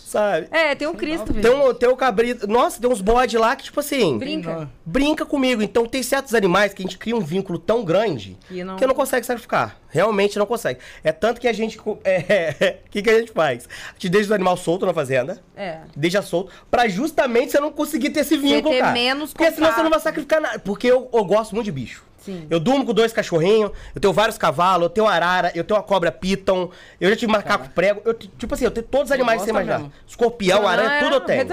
sabe? 0.08 0.48
É, 0.50 0.74
tem 0.74 0.88
um 0.88 0.94
Cristo. 0.94 1.32
Tem, 1.34 1.50
um, 1.50 1.72
tem 1.74 1.88
o 1.88 1.96
cabrito. 1.96 2.46
Nossa, 2.46 2.80
tem 2.80 2.90
uns 2.90 3.00
bodes 3.00 3.38
lá 3.40 3.54
que, 3.54 3.64
tipo 3.64 3.80
assim, 3.80 4.18
Brinca. 4.18 4.68
brinca 4.84 5.24
comigo. 5.26 5.62
Então 5.62 5.86
tem 5.86 6.02
certos 6.02 6.34
animais 6.34 6.72
que 6.74 6.82
a 6.82 6.84
gente 6.84 6.98
cria 6.98 7.14
um 7.16 7.20
vínculo 7.20 7.58
tão 7.58 7.84
grande 7.84 8.36
E 8.50 8.64
não- 8.64 8.76
que 8.76 8.86
não 8.86 8.94
consegue 8.94 9.24
sacrificar. 9.26 9.76
Realmente 9.90 10.38
não 10.38 10.44
consegue. 10.46 10.80
É 11.02 11.12
tanto 11.12 11.40
que 11.40 11.48
a 11.48 11.52
gente. 11.52 11.78
É, 12.04 12.78
O 12.86 12.90
que, 12.90 13.02
que 13.02 13.10
a 13.10 13.18
gente 13.18 13.32
faz? 13.32 13.68
A 13.90 13.92
gente 13.94 14.08
deixa 14.08 14.30
o 14.30 14.34
animal 14.34 14.56
solto 14.56 14.84
na 14.86 14.92
fazenda. 14.94 15.40
É. 15.56 15.78
Deixa 15.96 16.20
solto, 16.22 16.50
pra 16.70 16.88
justamente 16.88 17.52
você 17.52 17.60
não 17.60 17.70
conseguir 17.70 18.10
ter 18.10 18.20
esse 18.20 18.36
vínculo, 18.36 18.74
ter 18.74 18.80
cara. 18.80 18.92
menos 18.92 19.32
Porque 19.32 19.44
senão 19.52 19.56
você 19.68 19.70
contato. 19.70 19.82
não 19.84 19.90
vai 19.90 20.00
sacrificar 20.00 20.40
nada. 20.40 20.58
Porque 20.58 20.86
eu, 20.86 21.08
eu 21.12 21.24
gosto 21.24 21.54
muito 21.54 21.66
de 21.66 21.72
bicho. 21.72 22.04
Sim. 22.18 22.46
Eu 22.50 22.58
durmo 22.60 22.84
com 22.84 22.92
dois 22.92 23.12
cachorrinhos, 23.12 23.70
eu 23.94 24.00
tenho 24.00 24.12
vários 24.12 24.36
cavalos, 24.36 24.84
eu 24.84 24.90
tenho 24.90 25.06
arara, 25.06 25.50
eu 25.54 25.64
tenho 25.64 25.78
uma 25.78 25.84
cobra 25.86 26.10
piton, 26.12 26.70
eu 27.00 27.08
já 27.10 27.16
tive 27.16 27.30
macaco 27.32 27.70
prego, 27.70 28.02
eu, 28.04 28.12
tipo 28.14 28.54
assim, 28.54 28.64
eu 28.64 28.70
tenho 28.70 28.86
todos 28.86 29.06
os 29.06 29.12
animais 29.12 29.38
que 29.40 29.44
você 29.46 29.50
imaginar. 29.50 29.78
mesmo. 29.78 29.92
Escorpião, 30.06 30.62
Não, 30.62 30.68
aranha, 30.68 30.90
é 30.90 30.98
tudo 31.02 31.14
eu 31.14 31.20
tenho. 31.20 31.46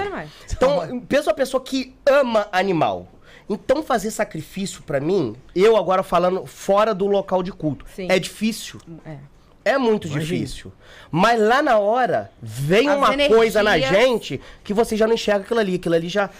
Então, 0.52 1.00
pensa 1.08 1.30
uma 1.30 1.34
pessoa 1.34 1.62
que 1.62 1.94
ama 2.06 2.48
animal. 2.52 3.08
Então, 3.48 3.82
fazer 3.82 4.10
sacrifício 4.10 4.82
pra 4.82 4.98
mim, 5.00 5.36
eu 5.54 5.76
agora 5.76 6.02
falando 6.02 6.44
fora 6.46 6.92
do 6.92 7.06
local 7.06 7.42
de 7.42 7.52
culto, 7.52 7.84
Sim. 7.94 8.08
é 8.10 8.18
difícil. 8.18 8.80
É. 9.04 9.16
É 9.64 9.78
muito 9.78 10.08
difícil. 10.08 10.72
Mas 11.10 11.40
lá 11.40 11.60
na 11.60 11.76
hora, 11.78 12.30
vem 12.40 12.88
As 12.88 12.96
uma 12.98 13.16
coisa 13.28 13.64
na 13.64 13.76
energias- 13.76 14.00
gente 14.00 14.40
que 14.62 14.72
você 14.72 14.96
já 14.96 15.08
não 15.08 15.14
enxerga 15.14 15.40
aquilo 15.44 15.58
ali. 15.58 15.74
Aquilo 15.74 15.94
ali 15.96 16.08
já. 16.08 16.30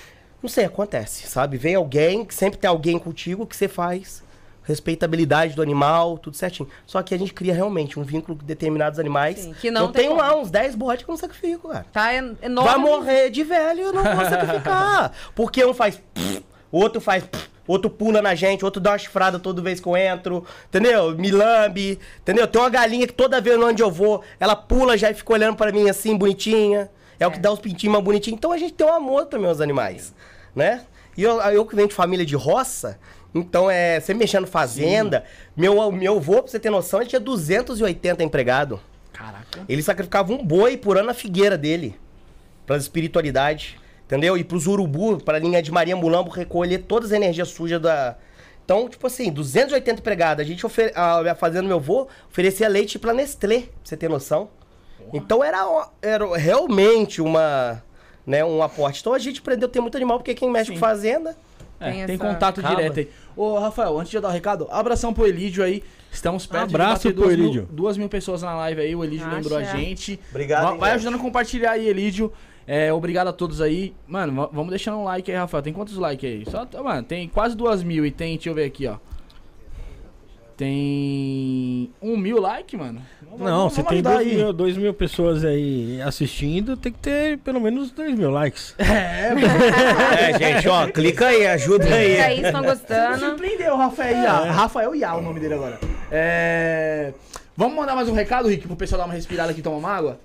Não 0.47 0.49
sei, 0.49 0.65
acontece, 0.65 1.27
sabe? 1.27 1.57
Vem 1.57 1.75
alguém, 1.75 2.25
sempre 2.31 2.57
tem 2.57 2.71
alguém 2.71 3.01
contigo 3.01 3.45
que 3.45 3.57
você 3.57 3.67
faz. 3.67 4.23
Respeitabilidade 4.63 5.57
do 5.57 5.61
animal, 5.61 6.19
tudo 6.19 6.37
certinho. 6.37 6.69
Só 6.87 7.03
que 7.03 7.13
a 7.13 7.19
gente 7.19 7.35
cria 7.35 7.53
realmente 7.53 7.99
um 7.99 8.05
vínculo 8.05 8.39
com 8.39 8.45
determinados 8.45 9.01
animais. 9.01 9.41
Sim, 9.41 9.55
que 9.61 9.73
não 9.73 9.87
eu 9.87 9.89
tem 9.89 10.03
tenho 10.05 10.17
lá 10.17 10.37
uns 10.37 10.49
10 10.49 10.77
bodes 10.77 11.05
que 11.05 11.11
eu 11.11 11.15
não 11.15 11.19
sacrifico, 11.19 11.69
cara. 11.71 11.85
Tá 11.93 12.15
en- 12.15 12.37
enorme. 12.41 12.71
Vai 12.71 12.79
morrer 12.79 13.29
de 13.31 13.43
velho, 13.43 13.81
eu 13.81 13.93
não 13.93 14.05
vou 14.05 14.25
sacrificar. 14.25 15.11
Porque 15.35 15.65
um 15.65 15.75
faz. 15.75 16.01
pff, 16.15 16.45
outro 16.71 17.01
faz. 17.01 17.25
pff, 17.25 17.49
outro 17.67 17.91
pula 17.91 18.23
na 18.23 18.37
gente, 18.37 18.65
outro 18.65 18.81
dá 18.81 18.93
uma 18.93 18.99
chifrada 18.99 19.41
toda 19.41 19.61
vez 19.61 19.81
que 19.81 19.89
eu 19.89 19.97
entro. 19.97 20.45
Entendeu? 20.69 21.11
Me 21.19 21.33
lambe. 21.33 21.99
Entendeu? 22.21 22.47
Tem 22.47 22.61
uma 22.63 22.71
galinha 22.71 23.05
que 23.09 23.13
toda 23.15 23.41
vez 23.41 23.59
onde 23.59 23.83
eu 23.83 23.91
vou, 23.91 24.23
ela 24.39 24.55
pula 24.55 24.97
já 24.97 25.11
e 25.11 25.15
fica 25.15 25.33
olhando 25.33 25.57
pra 25.57 25.73
mim 25.73 25.91
assim, 25.91 26.17
bonitinha. 26.17 26.89
É, 27.19 27.27
o 27.27 27.31
que 27.31 27.39
dá 27.39 27.51
os 27.51 27.59
pintinhos 27.59 27.93
mais 27.95 28.05
bonitinhos. 28.05 28.37
Então 28.37 28.53
a 28.53 28.59
gente 28.59 28.75
tem 28.75 28.87
um 28.87 28.93
amor 28.93 29.25
também 29.25 29.49
aos 29.49 29.59
animais. 29.63 30.15
Né? 30.57 30.87
E 31.17 31.23
eu, 31.23 31.39
eu 31.41 31.67
que 31.67 31.77
venho 31.77 31.87
de 31.87 31.95
família 31.95 32.25
de 32.25 32.35
roça. 32.35 32.99
Então, 33.35 33.71
é, 33.71 34.01
sempre 34.01 34.21
mexendo 34.21 34.47
fazenda. 34.47 35.25
Meu, 35.55 35.93
meu 35.93 36.17
avô, 36.17 36.43
pra 36.43 36.51
você 36.51 36.59
ter 36.59 36.71
noção, 36.71 37.01
ele 37.01 37.11
tinha 37.11 37.21
280 37.21 38.25
empregados. 38.25 38.81
Caraca. 39.13 39.63
Ele 39.69 39.83
sacrificava 39.83 40.33
um 40.33 40.43
boi 40.45 40.77
por 40.77 40.97
ano 40.97 41.09
na 41.09 41.15
figueira 41.15 41.59
dele. 41.59 41.95
Pra 42.67 42.77
espiritualidade. 42.79 43.79
Entendeu? 44.07 44.39
E 44.39 44.45
pros 44.45 44.67
urubu, 44.67 45.19
pra 45.19 45.39
linha 45.39 45.61
de 45.61 45.71
Maria 45.71 45.97
Mulambo, 45.97 46.31
recolher 46.31 46.79
todas 46.79 47.11
as 47.11 47.17
energias 47.17 47.49
sujas 47.49 47.81
da. 47.81 48.17
Então, 48.65 48.89
tipo 48.89 49.07
assim, 49.07 49.31
280 49.31 50.01
empregados. 50.01 50.45
A 50.45 50.47
gente 50.47 50.65
ofer... 50.65 50.93
a 50.97 51.35
fazenda 51.35 51.63
do 51.63 51.69
meu 51.69 51.77
avô 51.77 52.09
oferecia 52.31 52.69
leite 52.69 52.99
pra 52.99 53.13
Nestlé, 53.13 53.61
pra 53.61 53.71
você 53.85 53.97
ter 53.97 54.09
noção. 54.09 54.49
Então 55.13 55.43
era, 55.43 55.89
era 56.03 56.37
realmente 56.37 57.21
uma. 57.21 57.83
Né, 58.27 58.45
um 58.45 58.61
aporte. 58.63 59.01
Então 59.01 59.15
a 59.15 59.19
gente 59.19 59.41
aprendeu 59.41 59.69
a 59.69 59.71
ter 59.71 59.81
muito 59.81 59.97
animal, 59.97 60.19
porque 60.19 60.35
quem 60.35 60.51
mexe 60.51 60.67
Sim. 60.69 60.75
com 60.75 60.81
fazenda. 60.81 61.37
É, 61.79 61.91
Tem 61.93 62.07
tem, 62.07 62.19
contato 62.19 62.59
Acaba. 62.61 62.75
direto 62.77 62.99
aí. 63.01 63.09
Ô, 63.37 63.59
Rafael, 63.59 63.99
antes 63.99 64.11
de 64.11 64.17
eu 64.17 64.23
dar 64.23 64.29
o 64.29 64.33
recado, 64.33 64.67
abração 64.71 65.13
pro 65.13 65.27
Elídio 65.27 65.63
aí. 65.63 65.83
Estamos 66.11 66.47
perto 66.47 66.71
Abraço 66.71 67.03
de 67.03 67.09
bater 67.09 67.15
pro 67.15 67.25
duas 67.25 67.37
mil, 67.37 67.45
Elídio. 67.45 67.69
duas 67.71 67.97
mil 67.99 68.09
pessoas 68.09 68.41
na 68.43 68.55
live 68.57 68.81
aí. 68.81 68.97
O 68.97 69.05
Elídio 69.05 69.27
Acha. 69.27 69.37
lembrou 69.37 69.59
a 69.59 69.63
gente. 69.63 70.19
Obrigado, 70.31 70.73
hein, 70.73 70.79
Vai 70.79 70.91
gente. 70.93 71.01
ajudando 71.01 71.21
a 71.21 71.23
compartilhar 71.23 71.73
aí, 71.73 71.87
Elídio. 71.87 72.33
É, 72.67 72.91
obrigado 72.93 73.29
a 73.29 73.33
todos 73.33 73.61
aí. 73.61 73.95
Mano, 74.09 74.35
va- 74.35 74.49
vamos 74.51 74.71
deixando 74.71 74.97
um 74.97 75.05
like 75.05 75.31
aí, 75.31 75.37
Rafael. 75.37 75.63
Tem 75.63 75.73
quantos 75.75 75.97
likes 75.99 76.29
aí? 76.29 76.45
Só, 76.51 76.67
mano, 76.83 77.03
tem 77.03 77.29
quase 77.29 77.55
duas 77.55 77.83
mil 77.83 78.07
e 78.07 78.11
tem, 78.11 78.35
deixa 78.37 78.49
eu 78.49 78.55
ver 78.55 78.65
aqui, 78.65 78.87
ó. 78.87 78.97
Tem 80.57 81.91
um 82.01 82.17
mil 82.17 82.41
like, 82.41 82.77
mano. 82.77 83.03
Vamos- 83.23 83.41
Não, 83.41 83.57
vamos 83.59 83.73
você 83.75 83.83
tem 83.83 84.03
dois 84.03 84.27
mil, 84.27 84.53
dois 84.53 84.77
mil 84.77 84.95
pessoas 84.95 85.45
aí 85.45 86.01
assistindo, 86.01 86.77
tem 86.77 86.91
que 86.93 86.99
ter 86.99 87.39
pelo 87.39 87.61
menos 87.61 87.91
dois 87.91 88.15
mil 88.19 88.31
likes. 88.31 88.75
É, 88.81 90.39
gente, 90.39 90.69
ó, 90.69 90.87
clica 90.89 91.27
aí, 91.27 91.47
ajuda 91.47 91.87
E 91.89 91.93
aí. 91.93 92.21
aí, 92.21 92.43
estão 92.43 92.63
Você 92.63 92.69
gostando? 92.69 93.19
surpreendeu 93.19 93.75
o 93.75 93.77
Rafael 93.77 94.17
Iá. 94.23 94.51
Rafael 94.51 94.95
Iá, 94.95 95.15
o 95.17 95.21
nome 95.23 95.41
dele 95.41 95.55
agora. 95.55 95.79
É... 96.11 97.13
Vamos 97.57 97.77
mandar 97.77 97.95
mais 97.95 98.09
um 98.09 98.13
recado, 98.15 98.49
Rick, 98.49 98.67
pro 98.67 98.77
pessoal 98.77 99.01
dar 99.01 99.05
uma 99.07 99.15
respirada 99.15 99.51
aqui 99.51 99.61
e 99.61 99.63
tomar 99.63 99.77
uma 99.77 99.91
água? 99.91 100.21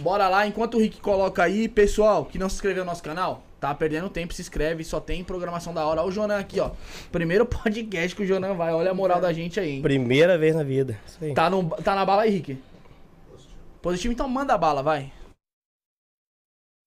Bora 0.00 0.28
lá, 0.28 0.46
enquanto 0.46 0.74
o 0.76 0.80
Rick 0.80 1.00
coloca 1.00 1.42
aí, 1.42 1.68
pessoal 1.68 2.24
que 2.24 2.38
não 2.38 2.48
se 2.48 2.56
inscreveu 2.56 2.84
no 2.84 2.90
nosso 2.90 3.02
canal, 3.02 3.44
Tá 3.64 3.74
perdendo 3.74 4.10
tempo, 4.10 4.34
se 4.34 4.42
inscreve, 4.42 4.84
só 4.84 5.00
tem 5.00 5.24
programação 5.24 5.72
da 5.72 5.86
hora. 5.86 6.02
Olha 6.02 6.08
o 6.10 6.12
Jonan 6.12 6.38
aqui, 6.38 6.60
ó. 6.60 6.72
Primeiro 7.10 7.46
podcast 7.48 8.14
que 8.14 8.22
o 8.22 8.26
Jonan 8.26 8.52
vai. 8.52 8.74
Olha 8.74 8.90
a 8.90 8.94
moral 8.94 9.22
da 9.22 9.32
gente 9.32 9.58
aí, 9.58 9.76
hein? 9.76 9.80
Primeira 9.80 10.36
vez 10.36 10.54
na 10.54 10.62
vida. 10.62 10.98
Isso 11.06 11.16
aí. 11.24 11.32
Tá, 11.32 11.48
no, 11.48 11.70
tá 11.70 11.94
na 11.94 12.04
bala 12.04 12.24
aí, 12.24 12.30
Rick? 12.30 12.58
Positivo, 13.80 14.12
então 14.12 14.28
manda 14.28 14.52
a 14.52 14.58
bala, 14.58 14.82
vai. 14.82 15.10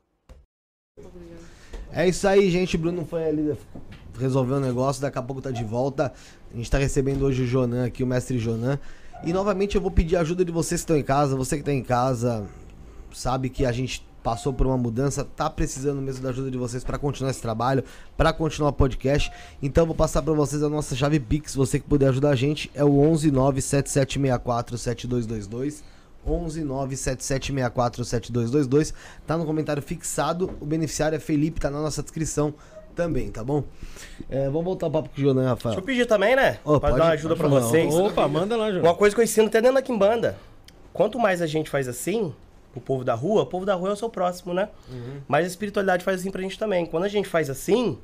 É 1.92 2.08
isso 2.08 2.26
aí, 2.28 2.50
gente. 2.50 2.76
Bruno 2.76 3.04
foi 3.04 3.28
ali 3.28 3.56
resolver 4.18 4.54
um 4.54 4.60
negócio, 4.60 5.00
daqui 5.00 5.18
a 5.18 5.22
pouco 5.22 5.40
tá 5.40 5.50
de 5.50 5.64
volta. 5.64 6.12
A 6.52 6.56
gente 6.56 6.70
tá 6.70 6.78
recebendo 6.78 7.24
hoje 7.24 7.42
o 7.42 7.46
Jonan 7.46 7.86
aqui, 7.86 8.02
o 8.02 8.06
mestre 8.06 8.38
Jonan. 8.38 8.78
E 9.24 9.32
novamente 9.32 9.76
eu 9.76 9.80
vou 9.80 9.90
pedir 9.90 10.16
a 10.16 10.20
ajuda 10.20 10.44
de 10.44 10.52
vocês 10.52 10.80
que 10.80 10.84
estão 10.84 10.96
em 10.96 11.02
casa. 11.02 11.36
Você 11.36 11.56
que 11.56 11.62
tá 11.62 11.72
em 11.72 11.82
casa, 11.82 12.46
sabe 13.12 13.48
que 13.48 13.64
a 13.64 13.72
gente 13.72 14.06
passou 14.22 14.52
por 14.52 14.66
uma 14.66 14.76
mudança, 14.76 15.24
tá 15.24 15.48
precisando 15.48 16.02
mesmo 16.02 16.22
da 16.22 16.28
ajuda 16.30 16.50
de 16.50 16.58
vocês 16.58 16.84
para 16.84 16.98
continuar 16.98 17.30
esse 17.30 17.40
trabalho, 17.40 17.82
para 18.16 18.32
continuar 18.32 18.70
o 18.70 18.72
podcast. 18.72 19.30
Então 19.62 19.86
vou 19.86 19.94
passar 19.94 20.22
para 20.22 20.34
vocês 20.34 20.60
a 20.62 20.68
nossa 20.68 20.94
chave 20.94 21.18
Pix, 21.20 21.54
você 21.54 21.78
que 21.78 21.86
puder 21.86 22.08
ajudar 22.08 22.30
a 22.30 22.36
gente, 22.36 22.70
é 22.74 22.84
o 22.84 22.90
11977647222. 22.90 25.82
11977647222. 26.26 28.92
Tá 29.26 29.36
no 29.36 29.44
comentário 29.44 29.82
fixado. 29.82 30.50
O 30.60 30.66
beneficiário 30.66 31.16
é 31.16 31.18
Felipe, 31.18 31.60
tá 31.60 31.70
na 31.70 31.80
nossa 31.80 32.02
descrição 32.02 32.54
também, 32.94 33.30
tá 33.30 33.44
bom? 33.44 33.62
É, 34.28 34.46
vamos 34.46 34.64
voltar 34.64 34.86
o 34.88 34.90
papo 34.90 35.08
com 35.08 35.20
o 35.20 35.24
Jonan, 35.24 35.48
Rafael. 35.48 35.74
Deixa 35.74 35.80
eu 35.80 35.84
pedir 35.84 36.06
também, 36.06 36.34
né? 36.34 36.58
Ô, 36.64 36.80
pra 36.80 36.90
pode- 36.90 37.00
dar 37.00 37.04
uma 37.06 37.12
ajuda 37.12 37.36
falar. 37.36 37.60
vocês. 37.60 37.94
Opa, 37.94 38.26
manda 38.26 38.56
lá, 38.56 38.70
João. 38.70 38.82
Uma 38.82 38.94
coisa 38.94 39.14
que 39.14 39.20
eu 39.20 39.24
ensino 39.24 39.46
até 39.46 39.60
dentro 39.60 39.76
da 39.76 39.82
Kimbanda. 39.82 40.36
Quanto 40.92 41.18
mais 41.18 41.40
a 41.40 41.46
gente 41.46 41.70
faz 41.70 41.86
assim, 41.86 42.34
o 42.74 42.80
povo 42.80 43.04
da 43.04 43.14
rua, 43.14 43.42
o 43.42 43.46
povo 43.46 43.64
da 43.64 43.74
rua 43.74 43.90
é 43.90 43.92
o 43.92 43.96
seu 43.96 44.10
próximo, 44.10 44.52
né? 44.52 44.68
Mas 45.28 45.44
a 45.44 45.48
espiritualidade 45.48 46.04
faz 46.04 46.20
assim 46.20 46.30
pra 46.30 46.42
gente 46.42 46.58
também. 46.58 46.86
Quando 46.86 47.04
a 47.04 47.08
gente 47.08 47.28
faz 47.28 47.48
assim, 47.48 47.96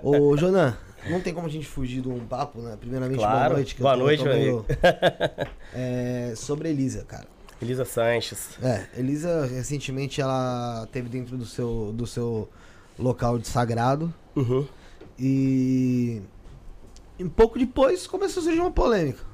Ô, 0.04 0.38
Jonan, 0.38 0.78
não 1.10 1.20
tem 1.22 1.34
como 1.34 1.48
a 1.48 1.50
gente 1.50 1.66
fugir 1.66 2.02
de 2.02 2.10
um 2.10 2.20
papo, 2.20 2.60
né? 2.60 2.78
Primeiramente, 2.80 3.18
boa 3.18 3.30
Claro. 3.30 3.54
noite. 3.56 3.74
que 3.76 3.82
eu 3.82 3.84
Boa 3.84 3.96
noite, 3.98 4.24
meu 4.24 4.66
É, 5.74 6.34
sobre 6.36 6.70
Elisa, 6.70 7.04
cara. 7.06 7.26
Elisa 7.62 7.86
Sanches. 7.86 8.50
É, 8.62 8.86
Elisa 8.98 9.46
recentemente 9.48 10.22
ela 10.22 10.88
teve 10.92 11.10
dentro 11.10 11.38
do 11.38 11.46
seu, 11.46 11.92
do 11.94 12.06
seu 12.06 12.48
local 13.00 13.40
de 13.40 13.48
sagrado 13.48 14.14
Uhum. 14.36 14.66
e 15.18 16.22
um 17.20 17.28
pouco 17.30 17.58
depois 17.60 18.06
começou 18.08 18.42
a 18.42 18.44
surgir 18.44 18.60
uma 18.60 18.72
polêmica. 18.72 19.29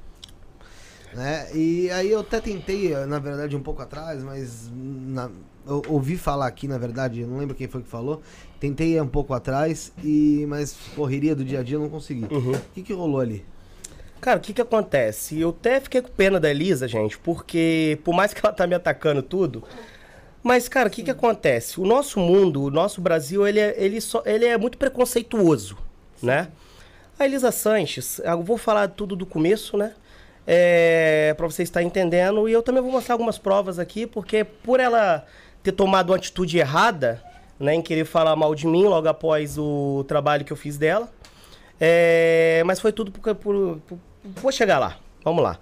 Né? 1.16 1.48
E 1.54 1.90
aí 1.92 2.12
eu 2.12 2.20
até 2.20 2.42
tentei, 2.42 2.90
na 3.06 3.20
verdade, 3.20 3.56
um 3.56 3.62
pouco 3.62 3.82
atrás, 3.82 4.22
mas 4.22 4.70
na- 4.74 5.30
eu 5.66 5.82
ouvi 5.88 6.18
falar 6.18 6.46
aqui, 6.46 6.68
na 6.68 6.78
verdade, 6.78 7.22
eu 7.22 7.28
não 7.28 7.38
lembro 7.38 7.56
quem 7.56 7.68
foi 7.68 7.82
que 7.82 7.88
falou. 7.88 8.22
Tentei 8.60 9.00
um 9.00 9.08
pouco 9.08 9.34
atrás, 9.34 9.94
e 10.04 10.46
mas 10.50 10.76
correria 10.96 11.34
do 11.34 11.46
dia 11.46 11.62
a 11.62 11.64
dia 11.64 11.78
eu 11.78 11.82
não 11.82 11.90
consegui. 11.90 12.26
Uhum. 12.30 12.52
O 12.52 12.62
que, 12.74 12.84
que 12.84 12.94
rolou 12.94 13.22
ali? 13.22 13.46
Cara, 14.20 14.40
o 14.40 14.42
que 14.42 14.54
que 14.54 14.62
acontece? 14.62 15.40
Eu 15.40 15.50
até 15.50 15.80
fiquei 15.80 16.02
com 16.02 16.10
pena 16.10 16.40
da 16.40 16.50
Elisa, 16.50 16.88
gente, 16.88 17.18
porque 17.18 17.98
por 18.04 18.14
mais 18.14 18.34
que 18.34 18.46
ela 18.46 18.54
tá 18.54 18.68
me 18.68 18.76
atacando 18.76 19.22
tudo, 19.22 19.64
mas, 20.44 20.68
cara, 20.68 20.90
o 20.90 20.92
que 20.92 21.02
que 21.04 21.12
acontece? 21.12 21.80
O 21.80 21.86
nosso 21.86 22.20
mundo, 22.20 22.64
o 22.64 22.70
nosso 22.72 23.00
Brasil, 23.02 23.48
ele 23.48 23.60
é, 23.60 23.74
ele 23.78 24.02
só, 24.02 24.22
ele 24.26 24.46
é 24.46 24.58
muito 24.58 24.78
preconceituoso, 24.78 25.78
né? 26.22 26.50
A 27.18 27.26
Elisa 27.26 27.52
Sanches, 27.52 28.20
eu 28.20 28.44
vou 28.44 28.58
falar 28.58 28.90
tudo 28.90 29.16
do 29.16 29.26
começo, 29.26 29.78
né? 29.78 29.94
É, 30.48 31.34
pra 31.36 31.48
você 31.48 31.64
estar 31.64 31.82
entendendo, 31.82 32.48
e 32.48 32.52
eu 32.54 32.62
também 32.62 32.82
vou 32.82 32.92
mostrar 32.92 33.16
algumas 33.16 33.38
provas 33.38 33.80
aqui, 33.80 34.06
porque 34.06 34.44
por 34.44 34.80
ela 34.80 35.26
ter 35.64 35.72
tomado 35.72 36.12
uma 36.12 36.18
atitude 36.18 36.58
errada, 36.60 37.22
né, 37.60 37.74
em 37.74 37.82
querer 37.82 38.06
falar 38.06 38.36
mal 38.36 38.54
de 38.54 38.68
mim 38.68 38.84
logo 38.86 39.08
após 39.08 39.58
o 39.58 40.06
trabalho 40.08 40.46
que 40.46 40.54
eu 40.54 40.58
fiz 40.58 40.78
dela, 40.78 41.10
é, 41.80 42.62
mas 42.66 42.80
foi 42.80 42.92
tudo 42.92 43.12
por, 43.12 43.34
por, 43.36 43.78
por- 43.88 44.00
Vou 44.24 44.52
chegar 44.52 44.80
lá. 44.80 44.98
Vamos 45.24 45.44
lá. 45.44 45.60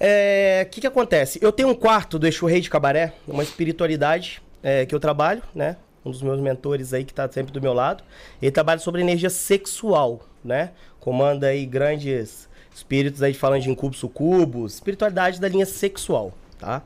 É, 0.00 0.64
O 0.66 0.70
que, 0.70 0.80
que 0.80 0.86
acontece? 0.86 1.38
Eu 1.42 1.50
tenho 1.50 1.68
um 1.68 1.74
quarto 1.74 2.18
do 2.18 2.26
Exu 2.28 2.46
Rei 2.46 2.60
de 2.60 2.70
Cabaré, 2.70 3.12
uma 3.26 3.42
espiritualidade 3.42 4.40
é, 4.62 4.86
que 4.86 4.94
eu 4.94 5.00
trabalho, 5.00 5.42
né? 5.54 5.76
Um 6.04 6.10
dos 6.12 6.22
meus 6.22 6.40
mentores 6.40 6.92
aí 6.94 7.04
que 7.04 7.12
tá 7.12 7.28
sempre 7.30 7.52
do 7.52 7.60
meu 7.60 7.72
lado. 7.72 8.04
Ele 8.40 8.50
trabalha 8.52 8.78
sobre 8.78 9.00
energia 9.00 9.30
sexual, 9.30 10.20
né? 10.44 10.70
Comanda 11.00 11.48
aí 11.48 11.66
grandes 11.66 12.47
espíritos 12.78 13.22
aí 13.22 13.34
falando 13.34 13.62
de 13.62 13.70
incubos, 13.70 13.98
sucubos, 13.98 14.74
espiritualidade 14.74 15.40
da 15.40 15.48
linha 15.48 15.66
sexual, 15.66 16.32
tá? 16.58 16.82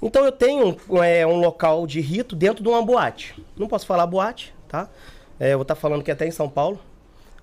Então 0.00 0.24
eu 0.24 0.32
tenho 0.32 0.76
um, 0.88 1.02
é, 1.02 1.26
um 1.26 1.38
local 1.40 1.86
de 1.86 2.00
rito 2.00 2.34
dentro 2.34 2.62
de 2.62 2.68
uma 2.68 2.82
boate. 2.82 3.34
Não 3.56 3.68
posso 3.68 3.86
falar 3.86 4.06
boate, 4.06 4.54
tá? 4.68 4.88
É, 5.38 5.52
eu 5.52 5.58
vou 5.58 5.62
estar 5.62 5.74
falando 5.74 6.02
que 6.02 6.10
é 6.10 6.14
até 6.14 6.26
em 6.26 6.30
São 6.30 6.48
Paulo. 6.48 6.80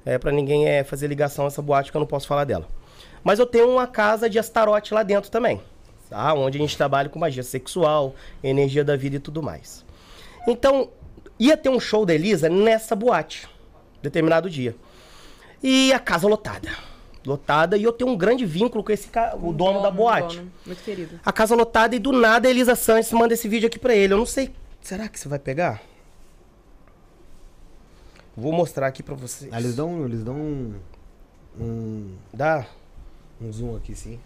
É, 0.05 0.17
para 0.17 0.31
ninguém 0.31 0.67
é, 0.67 0.83
fazer 0.83 1.07
ligação 1.07 1.45
a 1.45 1.47
essa 1.47 1.61
boate 1.61 1.91
que 1.91 1.97
eu 1.97 1.99
não 1.99 2.07
posso 2.07 2.27
falar 2.27 2.43
dela. 2.43 2.67
Mas 3.23 3.39
eu 3.39 3.45
tenho 3.45 3.69
uma 3.69 3.87
casa 3.87 4.29
de 4.29 4.37
Astarote 4.37 4.93
lá 4.93 5.03
dentro 5.03 5.29
também. 5.29 5.61
Tá? 6.09 6.33
Onde 6.33 6.57
a 6.57 6.61
gente 6.61 6.77
trabalha 6.77 7.09
com 7.09 7.19
magia 7.19 7.43
sexual, 7.43 8.15
energia 8.43 8.83
da 8.83 8.95
vida 8.95 9.15
e 9.15 9.19
tudo 9.19 9.41
mais. 9.41 9.83
Então, 10.47 10.89
ia 11.39 11.57
ter 11.57 11.69
um 11.69 11.79
show 11.79 12.05
da 12.05 12.13
Elisa 12.13 12.47
nessa 12.47 12.95
boate. 12.95 13.49
Determinado 14.01 14.49
dia. 14.49 14.75
E 15.61 15.91
a 15.91 15.99
casa 15.99 16.27
lotada. 16.27 16.69
Lotada. 17.25 17.77
E 17.77 17.83
eu 17.83 17.91
tenho 17.91 18.09
um 18.11 18.17
grande 18.17 18.45
vínculo 18.45 18.83
com 18.83 18.91
esse 18.91 19.07
ca... 19.07 19.35
o 19.35 19.51
dono 19.51 19.81
da 19.81 19.89
boate. 19.89 20.37
dono, 20.37 20.51
Muito 20.65 20.83
querido. 20.83 21.19
A 21.25 21.31
casa 21.31 21.55
lotada 21.55 21.95
e 21.95 21.99
do 21.99 22.11
nada 22.11 22.47
a 22.47 22.51
Elisa 22.51 22.75
Santos 22.75 23.11
manda 23.11 23.33
esse 23.33 23.47
vídeo 23.47 23.67
aqui 23.67 23.79
pra 23.79 23.95
ele. 23.95 24.13
Eu 24.13 24.17
não 24.17 24.25
sei. 24.25 24.53
Será 24.81 25.07
que 25.07 25.19
você 25.19 25.27
vai 25.27 25.39
pegar? 25.39 25.81
Vou 28.35 28.51
mostrar 28.51 28.87
aqui 28.87 29.01
pra 29.01 29.15
vocês. 29.15 29.51
Ah, 29.53 29.59
eles 29.59 29.75
dão, 29.75 30.05
eles 30.05 30.23
dão 30.23 30.35
um, 30.35 30.73
um- 31.59 32.15
Dá? 32.33 32.65
Um 33.41 33.51
zoom 33.51 33.75
aqui, 33.75 33.95
sim. 33.95 34.19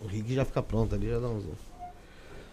O 0.00 0.06
Rick 0.06 0.32
já 0.34 0.44
fica 0.44 0.62
pronto 0.62 0.94
ali, 0.94 1.08
já 1.08 1.18
dá 1.18 1.28
um 1.28 1.40
zoom. 1.40 1.52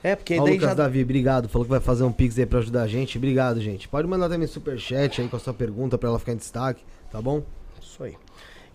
É, 0.04 0.16
porque 0.16 0.38
Ó, 0.38 0.42
o 0.42 0.46
daí 0.46 0.54
Lucas 0.56 0.70
já... 0.70 0.74
Davi, 0.76 1.04
obrigado. 1.04 1.50
Falou 1.50 1.66
que 1.66 1.70
vai 1.72 1.80
fazer 1.80 2.04
um 2.04 2.12
pix 2.12 2.38
aí 2.40 2.46
pra 2.46 2.60
ajudar 2.60 2.84
a 2.84 2.88
gente. 2.88 3.18
Obrigado, 3.18 3.60
gente. 3.62 3.88
Pode 3.88 4.08
mandar 4.08 4.30
também 4.30 4.48
superchat 4.48 5.22
aí 5.22 5.28
com 5.28 5.36
a 5.36 5.40
sua 5.40 5.54
pergunta 5.54 5.98
pra 5.98 6.10
ela 6.10 6.18
ficar 6.20 6.32
em 6.34 6.38
destaque, 6.38 6.84
tá 7.12 7.22
bom? 7.22 7.44
Isso 7.82 8.04
aí. 8.04 8.16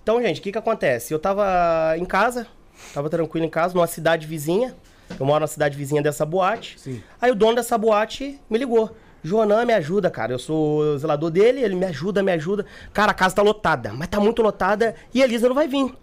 Então, 0.04 0.20
gente, 0.20 0.38
o 0.38 0.42
que 0.42 0.52
que 0.52 0.58
acontece? 0.58 1.14
Eu 1.14 1.18
tava 1.18 1.96
em 1.96 2.04
casa, 2.04 2.46
tava 2.92 3.08
tranquilo 3.08 3.46
em 3.46 3.48
casa, 3.48 3.72
numa 3.72 3.86
cidade 3.86 4.26
vizinha. 4.26 4.76
Eu 5.18 5.24
moro 5.24 5.40
numa 5.40 5.46
cidade 5.46 5.78
vizinha 5.78 6.02
dessa 6.02 6.26
boate. 6.26 6.78
Sim. 6.78 7.02
Aí 7.18 7.30
o 7.30 7.34
dono 7.34 7.54
dessa 7.54 7.78
boate 7.78 8.38
me 8.50 8.58
ligou. 8.58 8.94
Joanã, 9.22 9.64
me 9.64 9.72
ajuda, 9.72 10.10
cara. 10.10 10.30
Eu 10.30 10.38
sou 10.38 10.98
zelador 10.98 11.30
dele, 11.30 11.62
ele 11.64 11.74
me 11.74 11.86
ajuda, 11.86 12.22
me 12.22 12.30
ajuda. 12.32 12.66
Cara, 12.92 13.12
a 13.12 13.14
casa 13.14 13.36
tá 13.36 13.40
lotada, 13.40 13.94
mas 13.94 14.08
tá 14.08 14.20
muito 14.20 14.42
lotada 14.42 14.94
e 15.14 15.22
a 15.22 15.24
Elisa 15.24 15.48
não 15.48 15.54
vai 15.54 15.66
vir. 15.66 15.94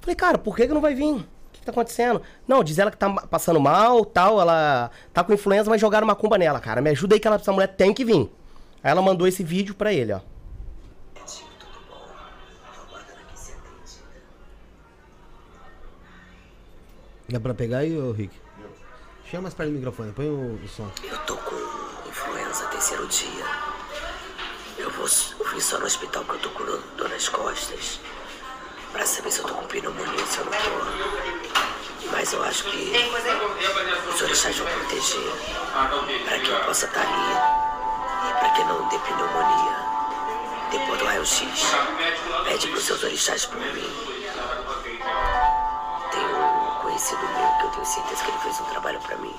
Falei, 0.00 0.16
cara, 0.16 0.38
por 0.38 0.56
que, 0.56 0.66
que 0.66 0.74
não 0.74 0.80
vai 0.80 0.96
vir? 0.96 1.14
O 1.14 1.24
que, 1.52 1.60
que 1.60 1.66
tá 1.66 1.70
acontecendo? 1.70 2.20
Não, 2.48 2.64
diz 2.64 2.80
ela 2.80 2.90
que 2.90 2.96
tá 2.96 3.08
passando 3.30 3.60
mal, 3.60 4.04
tal, 4.04 4.40
ela 4.40 4.90
tá 5.14 5.22
com 5.22 5.32
influenza, 5.32 5.70
mas 5.70 5.80
jogaram 5.80 6.04
uma 6.04 6.16
cumba 6.16 6.36
nela, 6.36 6.58
cara. 6.58 6.80
Me 6.80 6.90
ajuda 6.90 7.14
aí 7.14 7.20
que 7.20 7.28
ela, 7.28 7.36
essa 7.36 7.52
mulher 7.52 7.68
tem 7.68 7.94
que 7.94 8.04
vir. 8.04 8.28
Aí 8.82 8.90
ela 8.90 9.00
mandou 9.00 9.28
esse 9.28 9.44
vídeo 9.44 9.72
pra 9.72 9.92
ele, 9.92 10.12
ó. 10.12 10.20
Dá 17.28 17.40
pra 17.40 17.54
pegar 17.54 17.78
aí, 17.78 17.96
ô 17.98 18.12
Rick? 18.12 18.32
Chama 19.30 19.42
mais 19.44 19.54
perto 19.54 19.70
do 19.70 19.74
microfone, 19.76 20.12
põe 20.12 20.26
o, 20.28 20.54
o 20.62 20.68
som. 20.68 20.88
Eu 21.02 21.18
tô 21.20 21.36
com 21.36 21.56
influenza 22.08 22.66
terceiro 22.66 23.06
dia. 23.08 23.44
Eu 24.78 24.90
vou 24.90 25.06
eu 25.52 25.60
só 25.60 25.78
no 25.78 25.86
hospital 25.86 26.24
porque 26.24 26.46
eu 26.46 26.50
tô 26.50 26.58
com 26.58 26.64
dor- 26.64 27.08
nas 27.08 27.28
costas. 27.28 28.00
Pra 28.92 29.04
saber 29.04 29.32
se 29.32 29.40
eu 29.40 29.46
tô 29.46 29.54
com 29.54 29.66
pneumonia 29.66 30.20
ou 30.20 30.26
se 30.26 30.38
eu 30.38 30.44
não 30.44 30.52
tô. 30.52 32.10
Mas 32.12 32.32
eu 32.32 32.42
acho 32.44 32.64
que 32.64 32.92
os 34.14 34.22
orixás 34.22 34.56
vão 34.58 34.66
proteger. 34.68 35.32
Pra 36.28 36.38
que 36.38 36.48
eu 36.48 36.60
possa 36.60 36.86
estar 36.86 37.00
ali. 37.00 38.30
E 38.30 38.38
pra 38.38 38.48
que 38.50 38.64
não 38.64 38.88
dê 38.88 38.98
pneumonia. 39.00 39.76
Depois 40.70 40.98
do 41.00 41.04
raio-x. 41.04 41.66
Pede 42.44 42.68
pros 42.68 42.84
seus 42.84 43.02
orixás 43.02 43.46
por 43.46 43.58
mim. 43.58 44.15
Meu 46.96 47.58
que 47.58 47.66
eu 47.66 47.70
tenho 47.72 47.84
certeza 47.84 48.24
que 48.24 48.30
ele 48.30 48.38
fez 48.38 48.58
um 48.58 48.64
trabalho 48.70 48.98
pra 49.00 49.18
mim. 49.18 49.34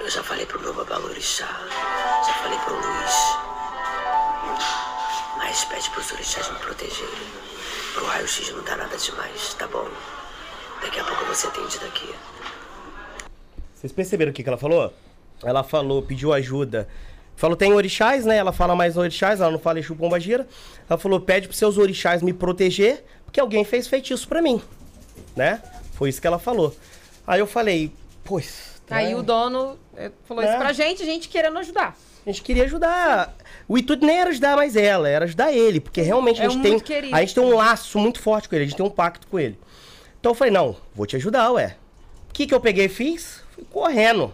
Eu 0.00 0.08
já 0.08 0.22
falei 0.22 0.46
pro 0.46 0.58
meu 0.58 0.72
babalorixá, 0.72 1.44
já 1.46 2.32
falei 2.32 2.58
pro 2.60 2.72
Luiz. 2.76 3.14
Mas 5.36 5.62
pede 5.66 5.90
pros 5.90 6.10
orixás 6.12 6.50
me 6.50 6.58
protegerem. 6.60 7.10
Pro 7.92 8.06
raio-x 8.06 8.50
não 8.52 8.64
dá 8.64 8.74
nada 8.74 8.96
demais, 8.96 9.52
tá 9.52 9.68
bom? 9.68 9.86
Daqui 10.80 10.98
a 10.98 11.04
pouco 11.04 11.26
você 11.26 11.46
atende 11.46 11.78
daqui. 11.78 12.14
Vocês 13.74 13.92
perceberam 13.92 14.30
o 14.30 14.34
que, 14.34 14.42
que 14.42 14.48
ela 14.48 14.56
falou? 14.56 14.94
Ela 15.42 15.62
falou, 15.62 16.00
pediu 16.00 16.32
ajuda. 16.32 16.88
Falou, 17.36 17.54
tem 17.54 17.74
orixás, 17.74 18.24
né? 18.24 18.38
Ela 18.38 18.52
fala 18.52 18.74
mais 18.74 18.96
orixás, 18.96 19.42
ela 19.42 19.50
não 19.50 19.58
fala 19.58 19.78
Exu 19.78 19.94
Pomba 19.94 20.18
Gira. 20.18 20.48
Ela 20.88 20.98
falou, 20.98 21.20
pede 21.20 21.48
pros 21.48 21.58
seus 21.58 21.76
orixás 21.76 22.22
me 22.22 22.32
proteger, 22.32 23.04
porque 23.26 23.38
alguém 23.38 23.62
fez 23.62 23.86
feitiço 23.86 24.26
pra 24.26 24.40
mim. 24.40 24.62
Né? 25.36 25.62
Foi 25.94 26.08
isso 26.08 26.20
que 26.20 26.26
ela 26.26 26.38
falou. 26.38 26.74
Aí 27.26 27.40
eu 27.40 27.46
falei, 27.46 27.92
pois. 28.24 28.80
Aí 28.90 29.10
né? 29.10 29.16
o 29.16 29.22
dono 29.22 29.78
eh, 29.96 30.10
falou 30.26 30.42
É. 30.42 30.48
isso 30.48 30.58
pra 30.58 30.72
gente, 30.72 31.02
a 31.02 31.06
gente 31.06 31.28
querendo 31.28 31.58
ajudar. 31.58 31.96
A 32.26 32.30
gente 32.30 32.42
queria 32.42 32.64
ajudar. 32.64 33.34
O 33.68 33.78
intuito 33.78 34.04
nem 34.04 34.18
era 34.18 34.30
ajudar 34.30 34.56
mais 34.56 34.76
ela, 34.76 35.08
era 35.08 35.24
ajudar 35.24 35.52
ele, 35.52 35.80
porque 35.80 36.02
realmente 36.02 36.40
a 36.40 36.44
É 36.44 36.50
gente 36.50 36.58
um 36.58 36.62
tem. 36.62 36.78
querido. 36.80 37.14
A 37.14 37.20
gente 37.20 37.34
tem 37.34 37.42
um 37.42 37.54
laço 37.54 37.98
muito 37.98 38.20
forte 38.20 38.48
com 38.48 38.54
ele, 38.56 38.64
a 38.64 38.66
gente 38.66 38.76
tem 38.76 38.84
um 38.84 38.90
pacto 38.90 39.26
com 39.28 39.38
ele. 39.38 39.58
Então 40.18 40.32
eu 40.32 40.34
falei, 40.36 40.52
não, 40.52 40.76
vou 40.94 41.06
te 41.06 41.16
ajudar, 41.16 41.50
ué. 41.52 41.76
O 42.28 42.32
que, 42.32 42.46
que 42.46 42.54
eu 42.54 42.60
peguei 42.60 42.86
e 42.86 42.88
fiz? 42.88 43.42
Fui 43.54 43.64
correndo. 43.70 44.32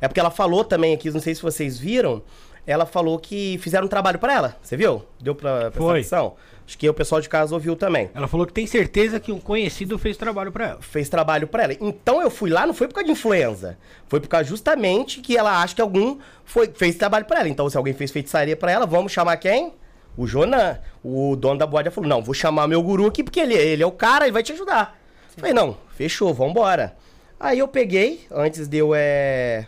É 0.00 0.08
porque 0.08 0.20
ela 0.20 0.30
falou 0.30 0.64
também 0.64 0.92
aqui, 0.94 1.10
não 1.10 1.20
sei 1.20 1.34
se 1.34 1.40
vocês 1.40 1.78
viram, 1.78 2.22
ela 2.66 2.84
falou 2.84 3.18
que 3.18 3.56
fizeram 3.58 3.86
um 3.86 3.88
trabalho 3.88 4.18
pra 4.18 4.34
ela. 4.34 4.56
Você 4.62 4.76
viu? 4.76 5.04
Deu 5.20 5.34
pra 5.34 5.70
prestar 5.70 6.18
Foi. 6.18 6.32
Acho 6.66 6.78
que 6.78 6.88
o 6.88 6.94
pessoal 6.94 7.20
de 7.20 7.28
casa 7.28 7.54
ouviu 7.54 7.76
também. 7.76 8.10
Ela 8.14 8.28
falou 8.28 8.46
que 8.46 8.52
tem 8.52 8.66
certeza 8.66 9.18
que 9.18 9.32
um 9.32 9.38
conhecido 9.38 9.98
fez 9.98 10.16
trabalho 10.16 10.52
pra 10.52 10.68
ela. 10.68 10.78
Fez 10.80 11.08
trabalho 11.08 11.46
pra 11.46 11.64
ela. 11.64 11.76
Então 11.80 12.22
eu 12.22 12.30
fui 12.30 12.50
lá, 12.50 12.66
não 12.66 12.74
foi 12.74 12.88
por 12.88 12.94
causa 12.94 13.06
de 13.06 13.12
influenza. 13.12 13.78
Foi 14.08 14.20
por 14.20 14.28
causa 14.28 14.48
justamente 14.48 15.20
que 15.20 15.36
ela 15.36 15.62
acha 15.62 15.74
que 15.74 15.82
algum 15.82 16.18
foi, 16.44 16.70
fez 16.72 16.96
trabalho 16.96 17.24
pra 17.24 17.40
ela. 17.40 17.48
Então, 17.48 17.68
se 17.68 17.76
alguém 17.76 17.92
fez 17.92 18.10
feitiçaria 18.10 18.56
pra 18.56 18.70
ela, 18.70 18.86
vamos 18.86 19.12
chamar 19.12 19.36
quem? 19.36 19.74
O 20.16 20.26
Jonan. 20.26 20.78
O 21.02 21.34
dono 21.36 21.58
da 21.58 21.66
boate 21.66 21.90
falou: 21.90 22.08
não, 22.08 22.22
vou 22.22 22.34
chamar 22.34 22.68
meu 22.68 22.82
guru 22.82 23.06
aqui, 23.06 23.24
porque 23.24 23.40
ele, 23.40 23.54
ele 23.54 23.82
é 23.82 23.86
o 23.86 23.92
cara, 23.92 24.24
ele 24.24 24.32
vai 24.32 24.42
te 24.42 24.52
ajudar. 24.52 24.98
Falei, 25.36 25.52
não, 25.52 25.76
fechou, 25.96 26.32
vambora. 26.32 26.96
Aí 27.40 27.58
eu 27.58 27.66
peguei, 27.66 28.24
antes 28.30 28.68
de 28.68 28.78
eu 28.78 28.92
é, 28.94 29.66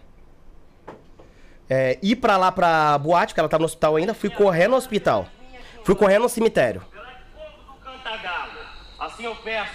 é, 1.69 1.99
ir 2.03 2.17
pra 2.17 2.37
lá 2.37 2.53
pra 2.53 2.97
boate, 2.99 3.33
porque 3.33 3.41
ela 3.41 3.49
tava 3.49 3.63
no 3.63 3.67
hospital 3.67 3.97
ainda, 3.97 4.15
fui 4.15 4.31
correndo 4.31 4.73
no 4.73 4.77
hospital. 4.77 5.27
Fui 5.85 5.95
correndo 5.95 6.23
no 6.23 6.29
cemitério. 6.31 6.81
povo 6.81 7.75
do 7.75 7.85
Cantagalo. 7.85 8.59
Assim 8.99 9.25
eu 9.25 9.37
peço 9.37 9.71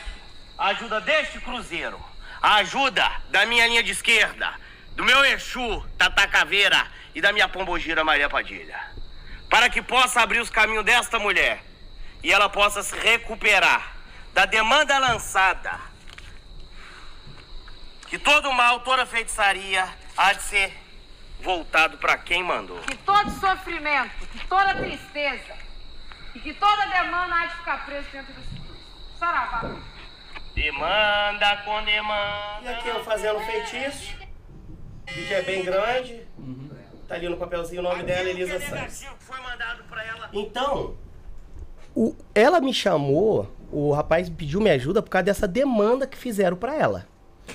a 0.57 0.69
ajuda 0.69 0.99
deste 0.99 1.39
cruzeiro, 1.39 2.03
a 2.41 2.55
ajuda 2.55 3.07
da 3.29 3.45
minha 3.45 3.67
linha 3.67 3.83
de 3.83 3.91
esquerda, 3.91 4.51
do 4.95 5.05
meu 5.05 5.23
Exu, 5.25 5.85
Tata 5.99 6.27
Caveira 6.27 6.87
e 7.13 7.21
da 7.21 7.31
minha 7.31 7.47
pombogira 7.47 8.03
Maria 8.03 8.27
Padilha. 8.27 8.79
Para 9.51 9.69
que 9.69 9.83
possa 9.83 10.21
abrir 10.21 10.39
os 10.39 10.49
caminhos 10.49 10.83
desta 10.83 11.19
mulher 11.19 11.63
e 12.23 12.33
ela 12.33 12.49
possa 12.49 12.81
se 12.81 12.95
recuperar 12.97 13.95
da 14.33 14.45
demanda 14.45 14.97
lançada. 14.97 15.79
Que 18.07 18.17
todo 18.17 18.51
mal, 18.51 18.79
toda 18.79 19.05
feitiçaria 19.05 19.87
há 20.17 20.33
de 20.33 20.41
ser 20.41 20.73
voltado 21.41 21.97
para 21.99 22.17
quem 22.17 22.43
mandou. 22.43 22.79
Que 22.79 22.97
todo 22.97 23.29
sofrimento, 23.39 24.27
que 24.31 24.47
toda 24.47 24.73
tristeza 24.73 25.58
e 26.35 26.39
que 26.39 26.53
toda 26.53 26.85
demanda 26.85 27.35
há 27.35 27.45
de 27.47 27.55
ficar 27.55 27.85
preso 27.85 28.07
dentro 28.11 28.33
desse 28.33 28.49
cruz. 28.55 28.79
Saravá. 29.17 29.75
Demanda 30.55 31.57
com 31.65 31.83
demanda. 31.83 32.61
E 32.63 32.67
aqui 32.67 32.87
eu 32.89 33.03
fazendo 33.03 33.39
feitiço. 33.41 34.13
O 35.09 35.13
vídeo 35.13 35.35
é 35.37 35.41
bem 35.41 35.63
grande. 35.63 36.21
Tá 37.07 37.15
ali 37.15 37.27
no 37.29 37.37
papelzinho 37.37 37.81
o 37.81 37.83
nome 37.83 38.03
dela, 38.03 38.29
Elisa 38.29 38.59
Santos. 38.59 38.69
negativo 38.71 39.15
que 39.17 39.23
foi 39.23 39.39
mandado 39.41 39.83
pra 39.85 40.03
ela. 40.05 40.29
Então, 40.33 40.95
o- 41.95 42.15
ela 42.35 42.61
me 42.61 42.73
chamou, 42.73 43.49
o 43.71 43.91
rapaz 43.91 44.29
pediu 44.29 44.61
minha 44.61 44.75
ajuda 44.75 45.01
por 45.01 45.09
causa 45.09 45.23
dessa 45.23 45.47
demanda 45.47 46.05
que 46.05 46.17
fizeram 46.17 46.55
pra 46.55 46.75
ela. 46.75 47.07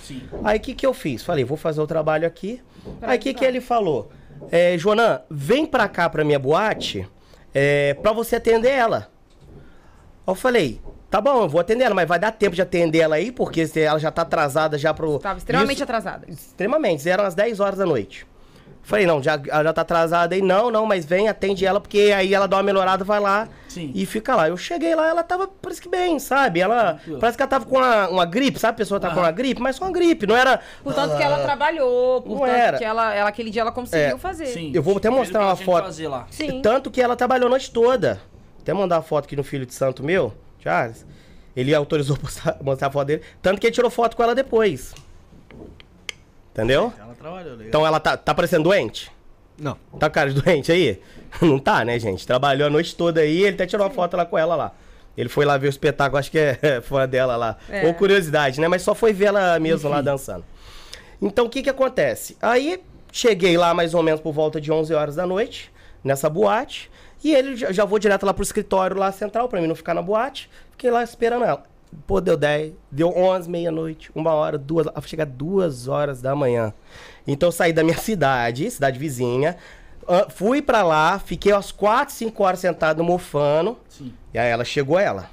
Sim. 0.02 0.28
Aí 0.42 0.58
o 0.58 0.60
que, 0.60 0.74
que 0.74 0.84
eu 0.84 0.92
fiz? 0.92 1.22
Falei, 1.22 1.44
vou 1.44 1.56
fazer 1.56 1.80
o 1.80 1.86
trabalho 1.86 2.26
aqui. 2.26 2.60
Aí 3.00 3.16
o 3.16 3.20
que, 3.20 3.32
que 3.32 3.44
ele 3.44 3.60
falou? 3.60 4.10
É, 4.50 4.76
Jonan, 4.76 5.20
vem 5.30 5.64
pra 5.64 5.88
cá 5.88 6.10
pra 6.10 6.24
minha 6.24 6.38
boate 6.38 7.08
é, 7.54 7.94
pra 7.94 8.12
você 8.12 8.36
atender 8.36 8.70
ela. 8.70 9.08
Eu 10.26 10.34
falei, 10.34 10.80
tá 11.10 11.20
bom, 11.20 11.42
eu 11.42 11.48
vou 11.48 11.60
atender 11.60 11.84
ela, 11.84 11.94
mas 11.94 12.08
vai 12.08 12.18
dar 12.18 12.32
tempo 12.32 12.56
de 12.56 12.62
atender 12.62 12.98
ela 13.00 13.16
aí, 13.16 13.30
porque 13.30 13.66
ela 13.76 13.98
já 13.98 14.10
tá 14.10 14.22
atrasada 14.22 14.76
já 14.78 14.92
pro. 14.92 15.18
Tava 15.18 15.38
extremamente 15.38 15.74
Isso- 15.76 15.84
atrasada. 15.84 16.26
Extremamente, 16.28 17.08
eram 17.08 17.24
as 17.24 17.34
10 17.34 17.60
horas 17.60 17.78
da 17.78 17.86
noite. 17.86 18.26
Falei, 18.86 19.06
não, 19.06 19.22
já, 19.22 19.40
ela 19.48 19.64
já 19.64 19.72
tá 19.72 19.80
atrasada 19.80 20.34
aí. 20.34 20.42
Não, 20.42 20.70
não, 20.70 20.84
mas 20.84 21.06
vem, 21.06 21.26
atende 21.26 21.64
ela, 21.64 21.80
porque 21.80 22.12
aí 22.14 22.34
ela 22.34 22.46
dá 22.46 22.58
uma 22.58 22.62
melhorada, 22.62 23.02
vai 23.02 23.18
lá 23.18 23.48
Sim. 23.66 23.90
e 23.94 24.04
fica 24.04 24.36
lá. 24.36 24.46
Eu 24.48 24.58
cheguei 24.58 24.94
lá, 24.94 25.08
ela 25.08 25.22
tava, 25.22 25.48
parece 25.48 25.80
que 25.80 25.88
bem, 25.88 26.18
sabe? 26.18 26.60
Ela, 26.60 26.94
Tranquilo. 26.94 27.18
parece 27.18 27.36
que 27.38 27.42
ela 27.42 27.50
tava 27.50 27.64
com 27.64 27.76
uma, 27.78 28.08
uma 28.08 28.26
gripe, 28.26 28.58
sabe? 28.58 28.74
A 28.74 28.76
pessoa 28.76 29.00
tá 29.00 29.10
com 29.10 29.20
uma 29.20 29.30
gripe, 29.32 29.58
mas 29.60 29.76
só 29.76 29.86
uma 29.86 29.90
gripe, 29.92 30.26
não 30.26 30.36
era... 30.36 30.60
Portanto 30.82 31.16
que 31.16 31.22
ela 31.22 31.38
trabalhou, 31.42 32.20
Não 32.26 32.36
portanto 32.36 32.56
era. 32.56 32.76
que 32.78 32.84
ela, 32.84 33.14
ela 33.14 33.28
aquele 33.30 33.48
dia 33.50 33.62
ela 33.62 33.72
conseguiu 33.72 34.16
É. 34.16 34.18
fazer. 34.18 34.46
Sim. 34.48 34.70
Eu 34.74 34.82
vou 34.82 34.96
até 34.98 35.08
mostrar 35.08 35.40
uma 35.46 35.56
foto. 35.56 35.84
fazer 35.86 36.08
lá. 36.08 36.26
Sim. 36.30 36.60
Tanto 36.60 36.90
que 36.90 37.00
ela 37.00 37.16
trabalhou 37.16 37.46
a 37.46 37.50
noite 37.50 37.70
toda. 37.70 38.20
Até 38.60 38.74
mandar 38.74 38.96
uma 38.96 39.02
foto 39.02 39.24
aqui 39.24 39.34
no 39.34 39.42
filho 39.42 39.64
de 39.64 39.72
santo 39.72 40.04
meu, 40.04 40.32
Charles. 40.62 41.06
Ele 41.56 41.74
autorizou 41.74 42.16
postar, 42.20 42.58
mostrar 42.62 42.88
a 42.88 42.90
foto 42.90 43.06
dele. 43.06 43.22
Tanto 43.40 43.60
que 43.60 43.66
ele 43.66 43.74
tirou 43.74 43.90
foto 43.90 44.14
com 44.16 44.22
ela 44.22 44.34
depois. 44.34 44.94
Entendeu? 46.54 46.92
Ela 46.96 47.14
trabalhou, 47.14 47.50
legal. 47.50 47.66
Então 47.66 47.84
ela 47.84 47.98
tá, 47.98 48.16
tá 48.16 48.32
parecendo 48.32 48.62
doente? 48.62 49.10
Não. 49.58 49.76
Tá 49.98 50.08
com 50.08 50.14
cara 50.14 50.32
de 50.32 50.40
doente 50.40 50.70
aí? 50.70 51.00
Não 51.42 51.58
tá, 51.58 51.84
né, 51.84 51.98
gente? 51.98 52.24
Trabalhou 52.24 52.68
a 52.68 52.70
noite 52.70 52.94
toda 52.94 53.20
aí, 53.20 53.42
ele 53.42 53.56
até 53.56 53.66
tirou 53.66 53.84
uma 53.84 53.92
foto 53.92 54.16
lá 54.16 54.24
com 54.24 54.38
ela 54.38 54.54
lá. 54.54 54.72
Ele 55.16 55.28
foi 55.28 55.44
lá 55.44 55.56
ver 55.56 55.66
o 55.66 55.70
espetáculo, 55.70 56.18
acho 56.18 56.30
que 56.30 56.38
é 56.38 56.80
fã 56.82 57.08
dela 57.08 57.36
lá. 57.36 57.56
É. 57.68 57.86
Ou 57.86 57.94
curiosidade, 57.94 58.60
né? 58.60 58.68
Mas 58.68 58.82
só 58.82 58.94
foi 58.94 59.12
ver 59.12 59.26
ela 59.26 59.58
mesmo 59.58 59.90
lá 59.90 60.00
dançando. 60.00 60.44
Então, 61.20 61.46
o 61.46 61.50
que 61.50 61.62
que 61.62 61.70
acontece? 61.70 62.36
Aí, 62.40 62.80
cheguei 63.10 63.56
lá 63.56 63.74
mais 63.74 63.92
ou 63.94 64.02
menos 64.02 64.20
por 64.20 64.32
volta 64.32 64.60
de 64.60 64.70
11 64.70 64.94
horas 64.94 65.16
da 65.16 65.26
noite, 65.26 65.72
nessa 66.02 66.30
boate. 66.30 66.90
E 67.22 67.34
ele, 67.34 67.56
já, 67.56 67.72
já 67.72 67.84
vou 67.84 67.98
direto 67.98 68.26
lá 68.26 68.34
pro 68.34 68.42
escritório 68.42 68.96
lá 68.96 69.10
central, 69.10 69.48
pra 69.48 69.60
mim 69.60 69.66
não 69.66 69.74
ficar 69.74 69.94
na 69.94 70.02
boate. 70.02 70.48
Fiquei 70.72 70.90
lá 70.90 71.02
esperando 71.02 71.44
ela. 71.44 71.64
Pô, 72.06 72.20
deu 72.20 72.36
10, 72.36 72.72
deu 72.90 73.08
11, 73.08 73.48
meia-noite, 73.48 74.10
uma 74.14 74.32
hora, 74.32 74.58
duas, 74.58 74.86
ah, 74.88 75.00
chega 75.00 75.24
duas 75.24 75.88
horas 75.88 76.20
da 76.20 76.34
manhã. 76.34 76.72
Então 77.26 77.48
eu 77.48 77.52
saí 77.52 77.72
da 77.72 77.82
minha 77.82 77.96
cidade, 77.96 78.70
cidade 78.70 78.98
vizinha, 78.98 79.56
fui 80.30 80.60
pra 80.60 80.82
lá, 80.82 81.18
fiquei 81.18 81.52
umas 81.52 81.72
4, 81.72 82.14
5 82.14 82.42
horas 82.42 82.60
sentado 82.60 83.02
mofando. 83.02 83.78
Sim. 83.88 84.12
E 84.32 84.38
aí 84.38 84.50
ela 84.50 84.64
chegou 84.64 84.98
ela. 84.98 85.30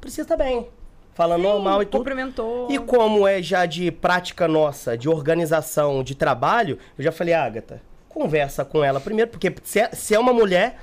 precisa 0.00 0.22
estar 0.22 0.36
bem. 0.36 0.68
Falando 1.14 1.42
normal 1.42 1.82
e 1.82 1.86
tudo. 1.86 1.98
Cumprimentou. 1.98 2.68
E 2.70 2.78
como 2.78 3.26
é 3.26 3.40
já 3.40 3.66
de 3.66 3.90
prática 3.90 4.48
nossa, 4.48 4.98
de 4.98 5.08
organização, 5.08 6.02
de 6.02 6.14
trabalho, 6.14 6.78
eu 6.98 7.04
já 7.04 7.12
falei, 7.12 7.32
Agatha, 7.32 7.80
conversa 8.08 8.64
com 8.64 8.82
ela 8.82 9.00
primeiro, 9.00 9.30
porque 9.30 9.54
se 9.62 9.78
é, 9.78 9.90
se 9.92 10.14
é 10.14 10.18
uma 10.18 10.32
mulher, 10.32 10.76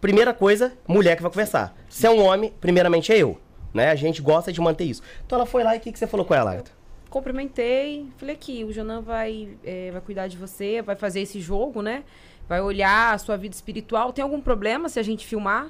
primeira 0.00 0.34
coisa, 0.34 0.72
mulher 0.88 1.14
que 1.16 1.22
vai 1.22 1.30
conversar. 1.30 1.76
Se 1.88 2.04
é 2.04 2.10
um 2.10 2.20
homem, 2.24 2.52
primeiramente 2.60 3.12
é 3.12 3.18
eu. 3.18 3.38
Né? 3.76 3.90
A 3.90 3.94
gente 3.94 4.20
gosta 4.22 4.52
de 4.52 4.60
manter 4.60 4.84
isso. 4.84 5.02
Então 5.24 5.36
ela 5.38 5.46
foi 5.46 5.62
lá 5.62 5.74
e 5.74 5.78
o 5.78 5.80
que, 5.80 5.92
que 5.92 5.98
você 5.98 6.06
falou 6.06 6.24
com 6.26 6.34
ela, 6.34 6.50
Agatha? 6.52 6.72
Cumprimentei, 7.10 8.08
falei 8.16 8.34
aqui, 8.34 8.64
o 8.64 8.72
Jonan 8.72 9.00
vai, 9.00 9.50
é, 9.64 9.90
vai 9.90 10.00
cuidar 10.00 10.26
de 10.26 10.36
você, 10.36 10.82
vai 10.82 10.96
fazer 10.96 11.20
esse 11.20 11.40
jogo, 11.40 11.80
né? 11.82 12.02
Vai 12.48 12.60
olhar 12.60 13.14
a 13.14 13.18
sua 13.18 13.36
vida 13.36 13.54
espiritual. 13.54 14.12
Tem 14.12 14.22
algum 14.22 14.40
problema 14.40 14.88
se 14.88 14.98
a 14.98 15.02
gente 15.02 15.26
filmar? 15.26 15.68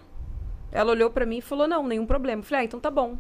Ela 0.73 0.91
olhou 0.93 1.11
pra 1.11 1.25
mim 1.25 1.39
e 1.39 1.41
falou, 1.43 1.67
não, 1.69 1.87
nenhum 1.87 2.05
problema. 2.07 2.43
Falei, 2.43 2.63
ah, 2.63 2.65
então 2.65 2.81
tá 2.81 2.91
bom. 2.91 3.17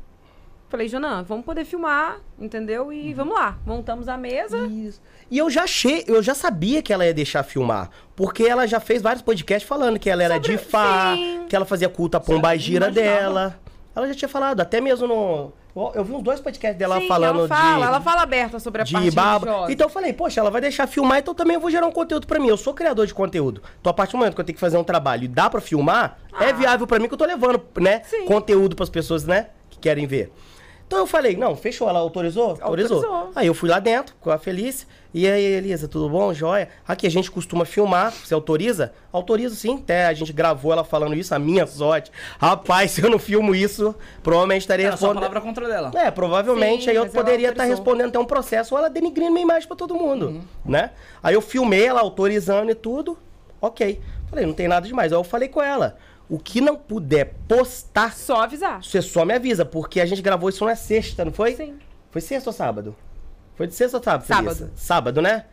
Falei, 0.69 0.89
Jonan, 0.89 1.23
vamos 1.23 1.45
poder 1.45 1.65
filmar, 1.65 2.19
entendeu? 2.39 2.93
E 2.93 3.15
vamos 3.15 3.35
lá. 3.35 3.57
Montamos 3.65 4.09
a 4.09 4.17
mesa. 4.17 4.59
Isso. 4.67 5.01
E 5.31 5.39
eu 5.39 5.49
já 5.49 5.63
achei, 5.63 6.05
eu 6.09 6.21
já 6.23 6.35
sabia 6.35 6.83
que 6.83 6.93
ela 6.93 7.07
ia 7.07 7.15
deixar 7.15 7.45
filmar. 7.45 7.89
Porque 8.17 8.43
ela 8.43 8.67
já 8.67 8.81
fez 8.81 9.01
vários 9.01 9.23
podcasts 9.23 9.67
falando 9.69 9.99
que 9.99 10.11
ela 10.11 10.25
era 10.25 10.35
Sobre- 10.35 10.49
de 10.57 10.59
Fá, 10.59 11.15
Sim. 11.15 11.47
que 11.49 11.55
ela 11.55 11.65
fazia 11.65 11.89
culto 11.89 12.17
à 12.17 12.21
pombagira 12.21 12.91
dela. 12.91 13.59
Ela 13.97 14.07
já 14.09 14.15
tinha 14.15 14.29
falado, 14.29 14.61
até 14.61 14.79
mesmo 14.81 15.07
no. 15.09 15.53
Eu, 15.75 15.93
eu 15.95 16.05
vi 16.05 16.13
uns 16.13 16.23
dois 16.23 16.39
podcasts 16.39 16.79
dela 16.79 17.01
Sim, 17.01 17.09
falando 17.09 17.39
ela 17.41 17.49
fala, 17.49 17.77
de. 17.77 17.83
ela 17.83 18.01
fala 18.01 18.23
aberta 18.23 18.59
sobre 18.61 18.83
a 18.83 18.85
parte 18.85 19.05
de 19.05 19.11
baba. 19.11 19.47
religiosa. 19.47 19.73
Então 19.73 19.87
eu 19.87 19.91
falei, 19.91 20.13
poxa, 20.13 20.41
ela 20.41 20.51
vai 20.51 20.61
deixar 20.61 20.87
filmar, 20.87 21.19
então 21.19 21.35
também 21.35 21.55
eu 21.55 21.61
vou 21.61 21.71
gerar 21.71 21.87
um 21.87 21.93
conteúdo 21.93 22.27
pra 22.27 22.39
mim. 22.39 22.49
Eu 22.49 22.57
sou 22.59 22.75
criador 22.75 23.07
de 23.07 23.15
conteúdo. 23.15 23.63
Então 23.81 23.91
a 23.91 23.95
partir 23.95 24.13
do 24.13 24.19
momento 24.19 24.35
que 24.35 24.41
eu 24.41 24.45
tenho 24.45 24.55
que 24.55 24.61
fazer 24.61 24.77
um 24.77 24.85
trabalho 24.85 25.25
e 25.25 25.29
dá 25.29 25.49
pra 25.49 25.61
filmar, 25.61 26.19
é 26.39 26.53
viável 26.53 26.87
pra 26.87 26.99
mim 26.99 27.09
que 27.09 27.15
eu 27.15 27.19
tô 27.19 27.25
levando, 27.25 27.61
né, 27.79 28.03
Ah. 28.05 28.09
Sim. 28.09 28.25
conteúdo 28.27 28.77
pras 28.77 28.91
pessoas, 28.91 29.25
né, 29.25 29.49
que 29.71 29.79
querem 29.79 30.07
ver. 30.07 30.31
Então 30.87 31.01
eu 31.01 31.07
falei, 31.07 31.37
não, 31.37 31.57
fechou, 31.57 31.89
ela 31.89 31.99
autorizou? 31.99 32.57
Autorizou. 32.61 32.99
Autorizou. 33.05 33.31
Aí 33.35 33.47
eu 33.49 33.55
fui 33.55 33.69
lá 33.69 33.81
dentro 33.81 34.15
com 34.21 34.31
a 34.31 34.39
Felícia. 34.39 34.87
E 35.19 35.27
aí, 35.27 35.43
Elisa, 35.43 35.89
tudo 35.89 36.11
bom? 36.11 36.35
Joia? 36.35 36.69
Aqui 36.87 37.07
a 37.07 37.11
gente 37.11 37.31
costuma 37.31 37.65
filmar. 37.65 38.13
Você 38.13 38.35
autoriza? 38.35 38.93
Autorizo 39.11 39.55
sim. 39.57 39.77
Até 39.77 40.05
a 40.05 40.13
gente 40.13 40.31
gravou 40.31 40.71
ela 40.73 40.85
falando 40.85 41.15
isso, 41.15 41.35
a 41.35 41.39
minha 41.39 41.67
sorte. 41.67 42.13
Rapaz, 42.39 42.91
se 42.93 43.01
eu 43.03 43.09
não 43.09 43.19
filmo 43.19 43.55
isso, 43.55 43.95
provavelmente 44.23 44.61
estaria 44.61 44.89
Era 44.89 44.97
só 44.99 45.07
a 45.07 45.09
respondendo. 45.09 45.31
palavra 45.31 45.41
contra 45.41 45.67
dela. 45.69 45.91
É, 45.95 46.11
provavelmente 46.11 46.85
Sim, 46.85 46.91
aí 46.91 46.97
eu 46.97 47.07
poderia 47.09 47.49
estar 47.49 47.63
autorizou. 47.63 47.77
respondendo 47.77 48.09
até 48.11 48.19
um 48.19 48.27
processo 48.27 48.75
ou 48.75 48.79
ela 48.79 48.91
denigrindo 48.91 49.31
minha 49.31 49.43
imagem 49.43 49.67
pra 49.67 49.75
todo 49.75 49.95
mundo, 49.95 50.43
né? 50.63 50.91
Aí 51.23 51.33
eu 51.33 51.41
filmei 51.41 51.87
ela 51.87 52.03
autorizando 52.03 52.71
e 52.71 52.75
tudo, 52.75 53.17
ok. 53.59 53.99
Falei, 54.29 54.45
não 54.45 54.53
tem 54.53 54.69
nada 54.69 54.87
demais. 54.87 55.15
Aí 55.15 55.19
eu 55.19 55.25
falei 55.25 55.49
com 55.49 55.63
ela, 55.63 55.97
o 56.29 56.39
que 56.39 56.61
não 56.61 56.77
puder 56.77 57.33
postar, 57.49 58.13
Só 58.13 58.43
avisar. 58.43 58.85
você 58.85 59.01
só 59.01 59.25
me 59.25 59.33
avisa, 59.33 59.65
porque 59.65 59.99
a 59.99 60.05
gente 60.05 60.21
gravou 60.21 60.51
isso 60.51 60.63
na 60.67 60.77
sexta, 60.77 61.25
não 61.25 61.33
foi? 61.33 61.55
Sim. 61.55 61.79
Foi 62.11 62.21
sexta 62.21 62.51
ou 62.51 62.53
sábado? 62.55 62.95
Foi 63.57 63.67
de 63.67 63.75
sexta 63.75 63.97
ou 63.97 64.03
sábado? 64.03 64.27
Sábado. 64.27 64.71
Sábado, 64.77 65.23
né? 65.23 65.45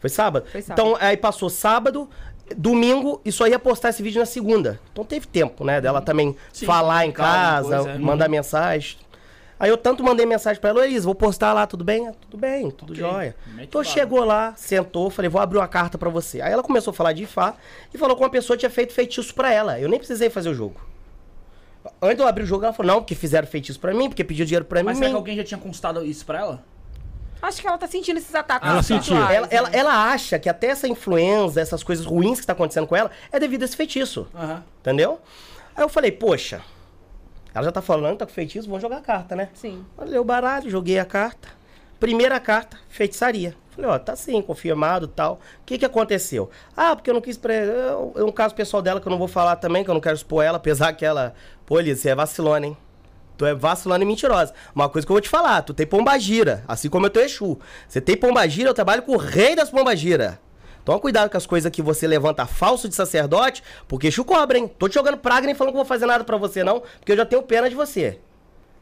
Foi 0.00 0.10
sábado? 0.10 0.46
Foi 0.50 0.62
sábado. 0.62 0.88
Então, 0.88 0.96
aí 1.00 1.16
passou 1.16 1.48
sábado, 1.50 2.08
domingo, 2.56 3.20
e 3.24 3.32
só 3.32 3.46
ia 3.46 3.58
postar 3.58 3.90
esse 3.90 4.02
vídeo 4.02 4.18
na 4.20 4.26
segunda. 4.26 4.80
Então 4.92 5.04
teve 5.04 5.26
tempo, 5.26 5.64
né? 5.64 5.80
Dela 5.80 6.00
também 6.00 6.36
Sim, 6.52 6.66
falar 6.66 7.06
em 7.06 7.12
calma, 7.12 7.32
casa, 7.32 7.90
é. 7.90 7.98
mandar 7.98 8.28
mensagem. 8.28 8.98
Aí 9.58 9.70
eu 9.70 9.76
tanto 9.78 10.04
mandei 10.04 10.26
mensagem 10.26 10.60
pra 10.60 10.68
ela, 10.68 10.84
Elisa, 10.86 11.06
vou 11.06 11.14
postar 11.14 11.54
lá, 11.54 11.66
tudo 11.66 11.82
bem? 11.82 12.08
Ah, 12.08 12.12
Tudo 12.20 12.36
bem, 12.36 12.70
tudo 12.70 12.92
Ok, 12.92 13.00
jóia. 13.00 13.34
Então 13.58 13.82
chegou 13.82 14.22
lá, 14.22 14.52
sentou, 14.54 15.08
falei, 15.08 15.30
vou 15.30 15.40
abrir 15.40 15.56
uma 15.56 15.66
carta 15.66 15.96
pra 15.96 16.10
você. 16.10 16.42
Aí 16.42 16.52
ela 16.52 16.62
começou 16.62 16.90
a 16.90 16.94
falar 16.94 17.14
de 17.14 17.22
Ifá 17.22 17.54
e 17.92 17.96
falou 17.96 18.14
que 18.16 18.22
uma 18.22 18.28
pessoa 18.28 18.54
tinha 18.56 18.68
feito 18.68 18.92
feitiço 18.92 19.34
pra 19.34 19.50
ela. 19.50 19.80
Eu 19.80 19.88
nem 19.88 19.98
precisei 19.98 20.28
fazer 20.28 20.50
o 20.50 20.54
jogo. 20.54 20.78
Antes 22.02 22.16
de 22.16 22.22
eu 22.22 22.28
abrir 22.28 22.42
o 22.42 22.46
jogo, 22.46 22.64
ela 22.64 22.72
falou, 22.74 22.92
não, 22.92 23.00
porque 23.00 23.14
fizeram 23.14 23.46
feitiço 23.46 23.80
pra 23.80 23.94
mim, 23.94 24.08
porque 24.10 24.24
pediu 24.24 24.44
dinheiro 24.44 24.64
pra 24.66 24.82
Mas 24.82 24.96
mim. 24.96 25.04
será 25.04 25.10
que 25.10 25.16
alguém 25.16 25.36
já 25.36 25.44
tinha 25.44 25.58
constado 25.58 26.04
isso 26.04 26.26
pra 26.26 26.38
ela? 26.40 26.64
Acho 27.40 27.60
que 27.60 27.68
ela 27.68 27.78
tá 27.78 27.86
sentindo 27.86 28.18
esses 28.18 28.34
ataques 28.34 28.68
Ela 28.68 28.82
sentiu. 28.82 29.16
Ela, 29.16 29.46
ela, 29.50 29.70
né? 29.70 29.78
ela 29.78 30.10
acha 30.10 30.38
que 30.38 30.48
até 30.48 30.68
essa 30.68 30.88
influenza, 30.88 31.60
essas 31.60 31.82
coisas 31.82 32.04
ruins 32.04 32.40
que 32.40 32.46
tá 32.46 32.52
acontecendo 32.52 32.86
com 32.86 32.96
ela, 32.96 33.10
é 33.30 33.38
devido 33.38 33.62
a 33.62 33.64
esse 33.64 33.76
feitiço. 33.76 34.26
Aham. 34.34 34.64
Entendeu? 34.80 35.20
Aí 35.76 35.84
eu 35.84 35.88
falei, 35.88 36.10
poxa, 36.10 36.62
ela 37.54 37.64
já 37.64 37.72
tá 37.72 37.82
falando, 37.82 38.18
tá 38.18 38.26
com 38.26 38.32
feitiço, 38.32 38.66
vamos 38.66 38.82
jogar 38.82 38.98
a 38.98 39.02
carta, 39.02 39.36
né? 39.36 39.50
Sim. 39.54 39.84
Olhei 39.96 40.18
o 40.18 40.24
baralho, 40.24 40.70
joguei 40.70 40.98
a 40.98 41.04
carta. 41.04 41.48
Primeira 42.00 42.38
carta, 42.38 42.78
feitiçaria. 42.88 43.54
Falei, 43.70 43.90
ó, 43.90 43.98
tá 43.98 44.16
sim, 44.16 44.40
confirmado 44.40 45.06
e 45.06 45.08
tal. 45.08 45.34
O 45.34 45.64
que 45.66 45.78
que 45.78 45.84
aconteceu? 45.84 46.50
Ah, 46.74 46.96
porque 46.96 47.10
eu 47.10 47.14
não 47.14 47.20
quis... 47.20 47.36
Pre... 47.36 47.54
É 47.54 48.24
um 48.24 48.32
caso 48.32 48.54
pessoal 48.54 48.82
dela 48.82 49.00
que 49.00 49.06
eu 49.06 49.10
não 49.10 49.18
vou 49.18 49.28
falar 49.28 49.56
também, 49.56 49.84
que 49.84 49.90
eu 49.90 49.94
não 49.94 50.00
quero 50.00 50.16
expor 50.16 50.42
ela, 50.42 50.56
apesar 50.56 50.92
que 50.94 51.04
ela... 51.04 51.34
Pô, 51.66 51.78
Liz, 51.78 52.00
você 52.00 52.10
é 52.10 52.14
vacilona, 52.14 52.66
hein? 52.66 52.76
Tu 53.36 53.44
é 53.44 53.54
vacilona 53.54 54.02
e 54.02 54.06
mentirosa. 54.06 54.54
Uma 54.74 54.88
coisa 54.88 55.06
que 55.06 55.12
eu 55.12 55.14
vou 55.14 55.20
te 55.20 55.28
falar, 55.28 55.62
tu 55.62 55.74
tem 55.74 55.86
pombagira, 55.86 56.64
assim 56.66 56.88
como 56.88 57.06
eu 57.06 57.10
tenho 57.10 57.26
Exu. 57.26 57.58
Você 57.88 58.00
tem 58.00 58.16
pombagira, 58.16 58.70
eu 58.70 58.74
trabalho 58.74 59.02
com 59.02 59.12
o 59.12 59.18
rei 59.18 59.54
das 59.54 59.70
pombagira. 59.70 60.40
Toma 60.84 61.00
cuidado 61.00 61.28
com 61.28 61.36
as 61.36 61.46
coisas 61.46 61.70
que 61.70 61.82
você 61.82 62.06
levanta 62.06 62.46
falso 62.46 62.88
de 62.88 62.94
sacerdote, 62.94 63.62
porque 63.88 64.06
Exu 64.06 64.24
cobra, 64.24 64.56
hein? 64.56 64.70
Tô 64.78 64.88
te 64.88 64.94
jogando 64.94 65.18
praga 65.18 65.44
nem 65.44 65.54
falando 65.54 65.72
que 65.72 65.78
eu 65.78 65.84
vou 65.84 65.88
fazer 65.88 66.06
nada 66.06 66.24
pra 66.24 66.36
você, 66.36 66.62
não, 66.62 66.80
porque 66.80 67.12
eu 67.12 67.16
já 67.16 67.26
tenho 67.26 67.42
pena 67.42 67.68
de 67.68 67.74
você. 67.74 68.20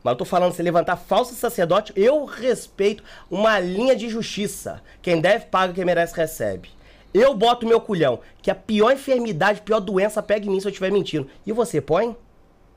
Mas 0.04 0.12
eu 0.12 0.18
tô 0.18 0.24
falando, 0.26 0.52
se 0.52 0.62
levantar 0.62 0.96
falso 0.96 1.34
sacerdote, 1.34 1.90
eu 1.96 2.26
respeito 2.26 3.02
uma 3.30 3.58
linha 3.58 3.96
de 3.96 4.10
justiça. 4.10 4.82
Quem 5.00 5.18
deve, 5.18 5.46
paga, 5.46 5.72
quem 5.72 5.84
merece, 5.84 6.14
recebe. 6.14 6.68
Eu 7.14 7.34
boto 7.34 7.66
meu 7.66 7.80
culhão, 7.80 8.20
que 8.42 8.50
a 8.50 8.54
pior 8.54 8.92
enfermidade, 8.92 9.62
pior 9.62 9.80
doença 9.80 10.22
pega 10.22 10.44
em 10.44 10.50
mim 10.50 10.60
se 10.60 10.66
eu 10.66 10.70
estiver 10.70 10.92
mentindo. 10.92 11.26
E 11.46 11.52
você 11.52 11.80
põe? 11.80 12.14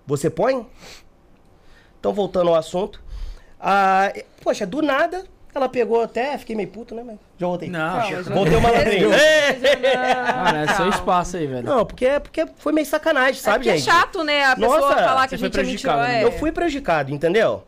Você 0.05 0.29
põe? 0.29 0.65
Então, 2.07 2.15
voltando 2.15 2.47
ao 2.47 2.55
assunto. 2.55 3.01
Ah, 3.59 4.13
poxa, 4.41 4.65
do 4.65 4.81
nada, 4.81 5.25
ela 5.53 5.67
pegou 5.67 6.01
até, 6.01 6.37
fiquei 6.37 6.55
meio 6.55 6.69
puto, 6.69 6.95
né? 6.95 7.03
Mas 7.05 7.17
já 7.37 7.47
voltei. 7.47 7.69
Não. 7.69 8.01
Jonan. 8.09 8.23
Voltei 8.33 8.55
o 8.55 8.61
malandrinho. 8.61 9.09
Cara, 9.11 10.57
é 10.59 10.67
seu 10.69 10.87
espaço 10.87 11.35
aí, 11.35 11.45
velho. 11.45 11.65
Não, 11.67 11.85
porque, 11.85 12.17
porque 12.21 12.45
foi 12.55 12.71
meio 12.71 12.87
sacanagem, 12.87 13.41
É 13.41 13.43
sabe, 13.43 13.57
porque 13.57 13.69
é 13.71 13.77
gente? 13.77 13.85
chato, 13.85 14.23
né? 14.23 14.45
A 14.45 14.55
pessoa 14.55 14.79
Nossa, 14.79 14.95
falar 15.03 15.27
que 15.27 15.35
a 15.35 15.37
foi 15.37 15.47
gente 15.47 15.59
é 15.59 15.61
prejudicado, 15.61 16.01
né? 16.03 16.21
É. 16.21 16.23
Eu 16.23 16.31
fui 16.31 16.49
prejudicado, 16.53 17.11
entendeu? 17.13 17.63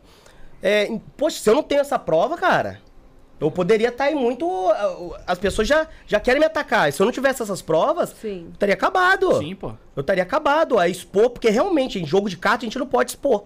É, 0.62 0.90
poxa, 1.18 1.38
se 1.38 1.50
eu 1.50 1.54
não 1.54 1.62
tenho 1.62 1.82
essa 1.82 1.98
prova, 1.98 2.38
cara, 2.38 2.80
eu 3.38 3.50
poderia 3.50 3.88
estar 3.88 4.04
aí 4.04 4.14
muito. 4.14 4.48
As 5.26 5.38
pessoas 5.38 5.68
já, 5.68 5.86
já 6.06 6.18
querem 6.18 6.40
me 6.40 6.46
atacar. 6.46 6.88
E 6.88 6.92
se 6.92 7.02
eu 7.02 7.04
não 7.04 7.12
tivesse 7.12 7.42
essas 7.42 7.60
provas, 7.60 8.14
Sim. 8.18 8.44
eu 8.46 8.52
estaria 8.52 8.74
acabado. 8.74 9.38
Sim, 9.38 9.54
pô. 9.54 9.72
Eu 9.94 10.00
estaria 10.00 10.22
acabado 10.22 10.78
a 10.78 10.88
expor, 10.88 11.28
porque 11.28 11.50
realmente, 11.50 11.98
em 11.98 12.06
jogo 12.06 12.30
de 12.30 12.38
carta, 12.38 12.64
a 12.64 12.66
gente 12.66 12.78
não 12.78 12.86
pode 12.86 13.10
expor. 13.10 13.44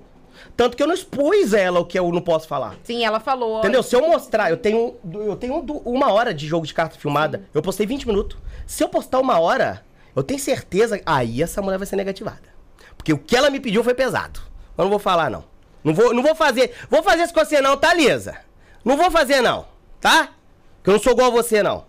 Tanto 0.56 0.76
que 0.76 0.82
eu 0.82 0.86
não 0.86 0.94
expus 0.94 1.52
ela 1.52 1.80
o 1.80 1.84
que 1.84 1.98
eu 1.98 2.10
não 2.12 2.20
posso 2.20 2.46
falar. 2.46 2.76
Sim, 2.84 3.04
ela 3.04 3.18
falou. 3.18 3.58
Entendeu? 3.58 3.82
Se 3.82 3.96
eu 3.96 4.06
mostrar, 4.06 4.50
eu 4.50 4.56
tenho, 4.56 4.94
eu 5.12 5.34
tenho 5.36 5.56
uma 5.84 6.12
hora 6.12 6.32
de 6.32 6.46
jogo 6.46 6.66
de 6.66 6.72
carta 6.72 6.98
filmada. 6.98 7.48
Eu 7.52 7.60
postei 7.60 7.86
20 7.86 8.06
minutos. 8.06 8.38
Se 8.66 8.84
eu 8.84 8.88
postar 8.88 9.18
uma 9.18 9.38
hora, 9.40 9.84
eu 10.14 10.22
tenho 10.22 10.38
certeza. 10.38 11.00
Aí 11.04 11.42
essa 11.42 11.60
mulher 11.60 11.78
vai 11.78 11.86
ser 11.86 11.96
negativada. 11.96 12.54
Porque 12.96 13.12
o 13.12 13.18
que 13.18 13.36
ela 13.36 13.50
me 13.50 13.58
pediu 13.58 13.82
foi 13.82 13.94
pesado. 13.94 14.40
Eu 14.78 14.84
não 14.84 14.90
vou 14.90 15.00
falar, 15.00 15.28
não. 15.28 15.44
Não 15.82 15.92
vou, 15.92 16.14
não 16.14 16.22
vou 16.22 16.34
fazer. 16.34 16.72
Vou 16.88 17.02
fazer 17.02 17.24
isso 17.24 17.34
com 17.34 17.44
você, 17.44 17.60
não, 17.60 17.76
tá, 17.76 17.92
Lisa? 17.92 18.36
Não 18.84 18.96
vou 18.96 19.10
fazer, 19.10 19.40
não. 19.40 19.66
Tá? 20.00 20.30
Porque 20.76 20.90
eu 20.90 20.94
não 20.94 21.00
sou 21.00 21.12
igual 21.12 21.28
a 21.28 21.30
você, 21.30 21.62
não. 21.62 21.84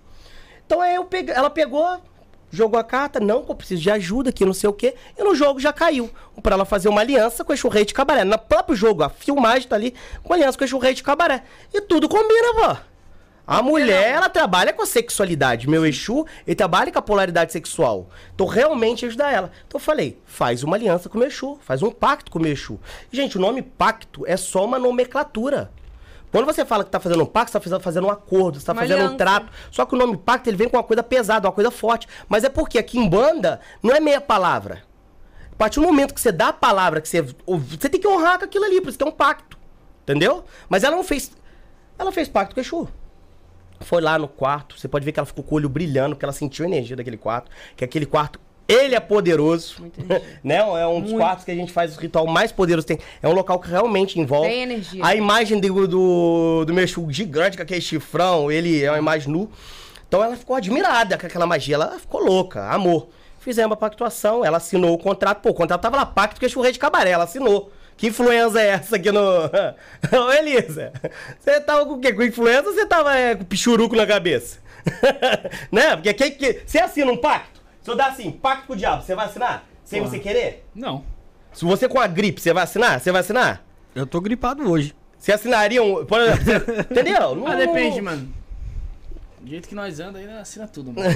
Então 0.65 0.81
aí 0.81 0.95
eu 0.95 1.05
peguei, 1.05 1.33
ela 1.35 1.49
pegou, 1.49 2.01
jogou 2.55 2.79
a 2.79 2.83
carta, 2.83 3.19
não, 3.19 3.45
eu 3.47 3.55
preciso 3.55 3.81
de 3.81 3.91
ajuda, 3.91 4.31
que 4.31 4.45
não 4.45 4.53
sei 4.53 4.69
o 4.69 4.73
quê, 4.73 4.95
e 5.17 5.23
no 5.23 5.35
jogo 5.35 5.59
já 5.59 5.71
caiu. 5.73 6.09
Pra 6.41 6.55
ela 6.55 6.65
fazer 6.65 6.89
uma 6.89 7.01
aliança 7.01 7.43
com 7.43 7.51
o 7.51 7.55
Exu 7.55 7.67
Rei 7.67 7.85
de 7.85 7.93
Cabaré. 7.93 8.23
No 8.23 8.37
próprio 8.37 8.75
jogo, 8.75 9.03
a 9.03 9.09
filmagem 9.09 9.67
tá 9.67 9.75
ali 9.75 9.93
com 10.23 10.33
aliança 10.33 10.57
com 10.57 10.63
o 10.63 10.67
Exu 10.67 10.77
Rei 10.77 10.93
de 10.93 11.03
Cabaré. 11.03 11.43
E 11.73 11.81
tudo 11.81 12.07
combina, 12.09 12.53
pô. 12.53 12.77
A 13.47 13.61
mulher, 13.61 14.09
ela 14.09 14.27
trabalha 14.27 14.73
com 14.73 14.81
a 14.81 14.87
sexualidade. 14.87 15.69
Meu 15.69 15.85
Exu, 15.85 16.25
ele 16.47 16.55
trabalha 16.55 16.91
com 16.91 16.97
a 16.97 17.01
polaridade 17.01 17.51
sexual. 17.51 18.09
Então, 18.33 18.47
realmente, 18.47 19.05
ajudar 19.05 19.31
ela. 19.31 19.51
Então, 19.67 19.79
eu 19.79 19.83
falei, 19.83 20.19
faz 20.25 20.63
uma 20.63 20.75
aliança 20.75 21.07
com 21.09 21.17
o 21.17 21.19
meu 21.19 21.27
Exu. 21.27 21.59
Faz 21.61 21.83
um 21.83 21.91
pacto 21.91 22.31
com 22.31 22.39
o 22.39 22.41
meu 22.41 22.51
Exu. 22.51 22.79
Gente, 23.11 23.37
o 23.37 23.41
nome 23.41 23.61
pacto 23.61 24.25
é 24.25 24.35
só 24.35 24.65
uma 24.65 24.79
nomenclatura. 24.79 25.71
Quando 26.35 26.45
você 26.47 26.65
fala 26.65 26.83
que 26.83 26.89
tá 26.89 26.99
fazendo 26.99 27.23
um 27.23 27.25
pacto, 27.25 27.51
você 27.57 27.69
tá 27.69 27.79
fazendo- 27.79 28.07
um 28.07 28.09
acordo, 28.09 28.59
você 28.59 28.65
tá 28.65 28.73
Uma 28.73 28.81
fazendo 28.81 28.97
um 28.97 29.01
aliança. 29.01 29.17
trato. 29.17 29.51
Só 29.71 29.85
que 29.85 29.95
o 29.95 29.97
nome 29.97 30.17
pacto, 30.17 30.49
ele 30.49 30.57
vem 30.57 30.67
com 30.67 30.75
uma 30.75 30.83
coisa 30.83 31.01
pesada, 31.01 31.47
uma 31.47 31.53
coisa 31.53 31.71
forte. 31.71 32.07
Mas 32.27 32.43
é 32.43 32.49
porque 32.49 32.77
aqui 32.77 32.99
em 32.99 33.07
banda, 33.07 33.61
não 33.81 33.95
é 33.95 33.99
meia 34.01 34.19
palavra. 34.19 34.83
A 35.51 35.55
partir 35.55 35.79
do 35.79 35.85
momento 35.85 36.13
que 36.13 36.19
você 36.19 36.33
dá 36.33 36.49
a 36.49 36.53
palavra, 36.53 36.99
que 36.99 37.07
você. 37.07 37.21
Você 37.21 37.87
tem 37.89 38.01
que 38.01 38.07
honrar 38.07 38.37
com 38.37 38.43
aquilo 38.43 38.65
ali, 38.65 38.81
por 38.81 38.89
isso 38.89 38.97
que 38.97 39.03
é 39.05 39.07
um 39.07 39.11
pacto. 39.11 39.57
Entendeu? 40.03 40.43
Mas 40.67 40.83
ela 40.83 40.95
não 40.95 41.03
fez. 41.05 41.31
Ela 41.97 42.11
fez 42.11 42.27
pacto 42.27 42.53
com 42.53 42.59
o 42.59 42.63
Exu. 42.63 42.87
Foi 43.79 44.01
lá 44.01 44.19
no 44.19 44.27
quarto, 44.27 44.77
você 44.79 44.87
pode 44.87 45.03
ver 45.05 45.11
que 45.13 45.19
ela 45.19 45.25
ficou 45.25 45.43
com 45.43 45.55
o 45.55 45.57
olho 45.57 45.69
brilhando, 45.69 46.15
porque 46.15 46.25
ela 46.25 46.33
sentiu 46.33 46.65
a 46.65 46.67
energia 46.67 46.95
daquele 46.97 47.17
quarto. 47.17 47.49
Que 47.75 47.83
aquele 47.85 48.05
quarto, 48.05 48.39
ele 48.67 48.95
é 48.95 48.99
poderoso. 48.99 49.85
né? 50.43 50.57
É 50.57 50.87
um 50.87 51.01
dos 51.01 51.13
quartos 51.13 51.45
que 51.45 51.51
a 51.51 51.55
gente 51.55 51.71
faz 51.71 51.95
o 51.95 51.99
ritual 51.99 52.25
mais 52.27 52.51
poderoso. 52.51 52.87
Tem, 52.87 52.99
é 53.21 53.27
um 53.27 53.33
local 53.33 53.59
que 53.59 53.69
realmente 53.69 54.19
envolve. 54.19 54.49
Tem 54.49 54.63
energia. 54.63 55.05
A 55.05 55.15
imagem 55.15 55.59
do, 55.59 55.87
do, 55.87 56.65
do 56.65 56.73
meu 56.73 56.83
Exu 56.83 57.05
gigante, 57.09 57.57
com 57.57 57.63
aquele 57.63 57.81
chifrão, 57.81 58.51
ele 58.51 58.83
é 58.83 58.89
uma 58.91 58.97
imagem 58.97 59.31
nu. 59.31 59.49
Então 60.07 60.23
ela 60.23 60.35
ficou 60.35 60.55
admirada 60.55 61.17
com 61.17 61.25
aquela 61.25 61.45
magia, 61.45 61.75
ela 61.75 61.99
ficou 61.99 62.23
louca, 62.23 62.69
amor. 62.69 63.09
Fizemos 63.39 63.73
a 63.73 63.77
pactuação, 63.77 64.43
ela 64.43 64.57
assinou 64.57 64.93
o 64.93 64.97
contrato. 64.97 65.41
Pô, 65.41 65.49
o 65.49 65.53
contrato 65.53 65.81
tava 65.81 65.97
lá, 65.97 66.05
pacto 66.05 66.39
com 66.39 66.45
o 66.45 66.49
Exu 66.49 66.61
Rei 66.61 66.71
de 66.71 66.79
Cabaré, 66.79 67.11
ela 67.11 67.25
assinou. 67.25 67.71
Que 67.97 68.07
influenza 68.07 68.61
é 68.61 68.67
essa 68.67 68.97
aqui 68.97 69.11
no. 69.11 69.21
Ô, 70.11 70.31
Elisa, 70.33 70.91
você 71.39 71.61
tava 71.61 71.85
com 71.85 71.93
o 71.93 71.99
quê? 71.99 72.11
Com 72.11 72.23
influenza 72.23 72.67
ou 72.67 72.73
você 72.73 72.85
tava 72.85 73.15
é, 73.15 73.35
com 73.35 73.45
pichuruco 73.45 73.95
na 73.95 74.05
cabeça? 74.05 74.59
né? 75.71 75.95
Porque 75.95 76.13
quem 76.13 76.31
que. 76.31 76.61
Você 76.65 76.79
assina 76.79 77.11
um 77.11 77.17
pacto? 77.17 77.54
Se 77.85 77.91
eu 77.91 77.95
dar 77.95 78.07
assim, 78.07 78.31
pacto 78.31 78.65
com 78.65 78.73
o 78.73 78.75
diabo, 78.75 79.03
você 79.03 79.13
vai 79.13 79.27
assinar? 79.27 79.63
Sem 79.83 79.99
Porra. 80.01 80.11
você 80.11 80.17
querer? 80.19 80.65
Não. 80.73 81.03
Se 81.53 81.63
você 81.63 81.87
com 81.87 81.99
a 81.99 82.07
gripe, 82.07 82.41
você 82.41 82.51
vai 82.51 82.63
assinar? 82.63 82.99
Você 82.99 83.11
vai 83.11 83.21
assinar? 83.21 83.63
Eu 83.93 84.07
tô 84.07 84.19
gripado 84.19 84.67
hoje. 84.67 84.95
Você 85.19 85.31
assinaria 85.31 85.83
um. 85.83 86.03
Por 86.03 86.19
exemplo, 86.19 86.73
você- 86.73 86.81
entendeu? 86.89 87.35
Não- 87.35 87.43
Mas 87.43 87.59
depende, 87.59 88.01
mano. 88.01 88.33
Do 89.39 89.47
jeito 89.51 89.69
que 89.69 89.75
nós 89.75 89.99
andamos 89.99 90.19
aí, 90.19 90.25
nós 90.25 90.37
assina 90.37 90.67
tudo, 90.67 90.91
mano. 90.91 91.07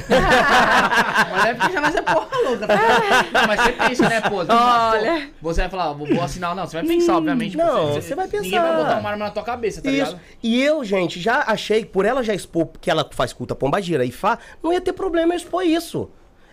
mas 1.32 1.46
é 1.46 1.54
porque 1.56 1.74
já 1.74 1.82
nós 1.82 1.96
é 1.96 2.02
porra 2.04 2.38
louca, 2.48 2.68
tá 2.68 3.48
mas 3.48 3.60
você 3.62 3.72
pensa, 3.72 4.08
né, 4.08 4.22
pô? 4.22 4.36
Olha. 4.48 5.30
Você 5.42 5.62
vai 5.62 5.70
falar, 5.72 5.94
vou, 5.94 6.06
vou 6.08 6.22
assinar 6.24 6.52
ou 6.52 6.56
não. 6.56 6.68
Você 6.68 6.78
vai 6.78 6.86
pensar, 6.86 7.18
obviamente. 7.18 7.58
pô, 7.58 7.64
Não, 7.64 7.94
você 7.96 8.14
vai 8.14 8.26
Ninguém 8.28 8.42
pensar. 8.52 8.62
vai 8.62 8.76
botar 8.84 9.00
uma 9.00 9.10
arma 9.10 9.26
na 9.26 9.32
tua 9.32 9.42
cabeça, 9.42 9.82
tá 9.82 9.90
Isso. 9.90 10.12
ligado? 10.12 10.22
E 10.44 10.62
eu, 10.62 10.84
gente, 10.86 11.20
já 11.20 11.44
achei 11.48 11.80
que 11.84 11.90
por 11.90 12.06
ela 12.06 12.24
já 12.24 12.36
expor 12.36 12.68
que 12.80 12.92
ela 12.92 13.10
faz 13.12 13.34
culta 13.34 13.56
pombagira 13.56 14.06
e 14.06 14.12
fá, 14.12 14.38
não 14.62 14.72
ia 14.72 14.80
ter 14.80 14.94
problema 14.94 15.34
eu 15.34 15.38
expor 15.38 15.66
isso. 15.66 16.12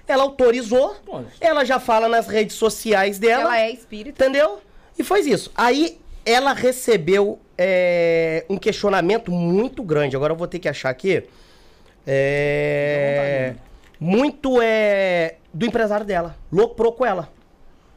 Ela 0.09 0.23
autorizou, 0.23 0.97
ela 1.41 1.65
já 1.65 1.81
fala 1.81 2.09
nas 2.09 2.29
redes 2.29 2.57
sociais 2.57 3.19
dela. 3.19 3.43
Ela 3.43 3.61
é 3.61 3.71
espírita. 3.73 4.25
Entendeu? 4.25 4.61
E 4.99 5.03
faz 5.03 5.27
isso. 5.27 5.51
Aí 5.55 5.99
ela 6.25 6.53
recebeu 6.53 7.39
é, 7.59 8.45
um 8.49 8.57
questionamento 8.57 9.31
muito 9.31 9.83
grande. 9.83 10.17
Agora 10.17 10.33
eu 10.33 10.37
vou 10.37 10.47
ter 10.47 10.59
que 10.59 10.69
achar 10.69 10.91
aqui. 10.91 11.25
É, 12.07 13.55
muito 13.99 14.61
é 14.63 15.37
do 15.53 15.67
empresário 15.67 16.07
dela. 16.07 16.37
Loprou 16.53 16.93
com 16.93 17.05
ela. 17.05 17.33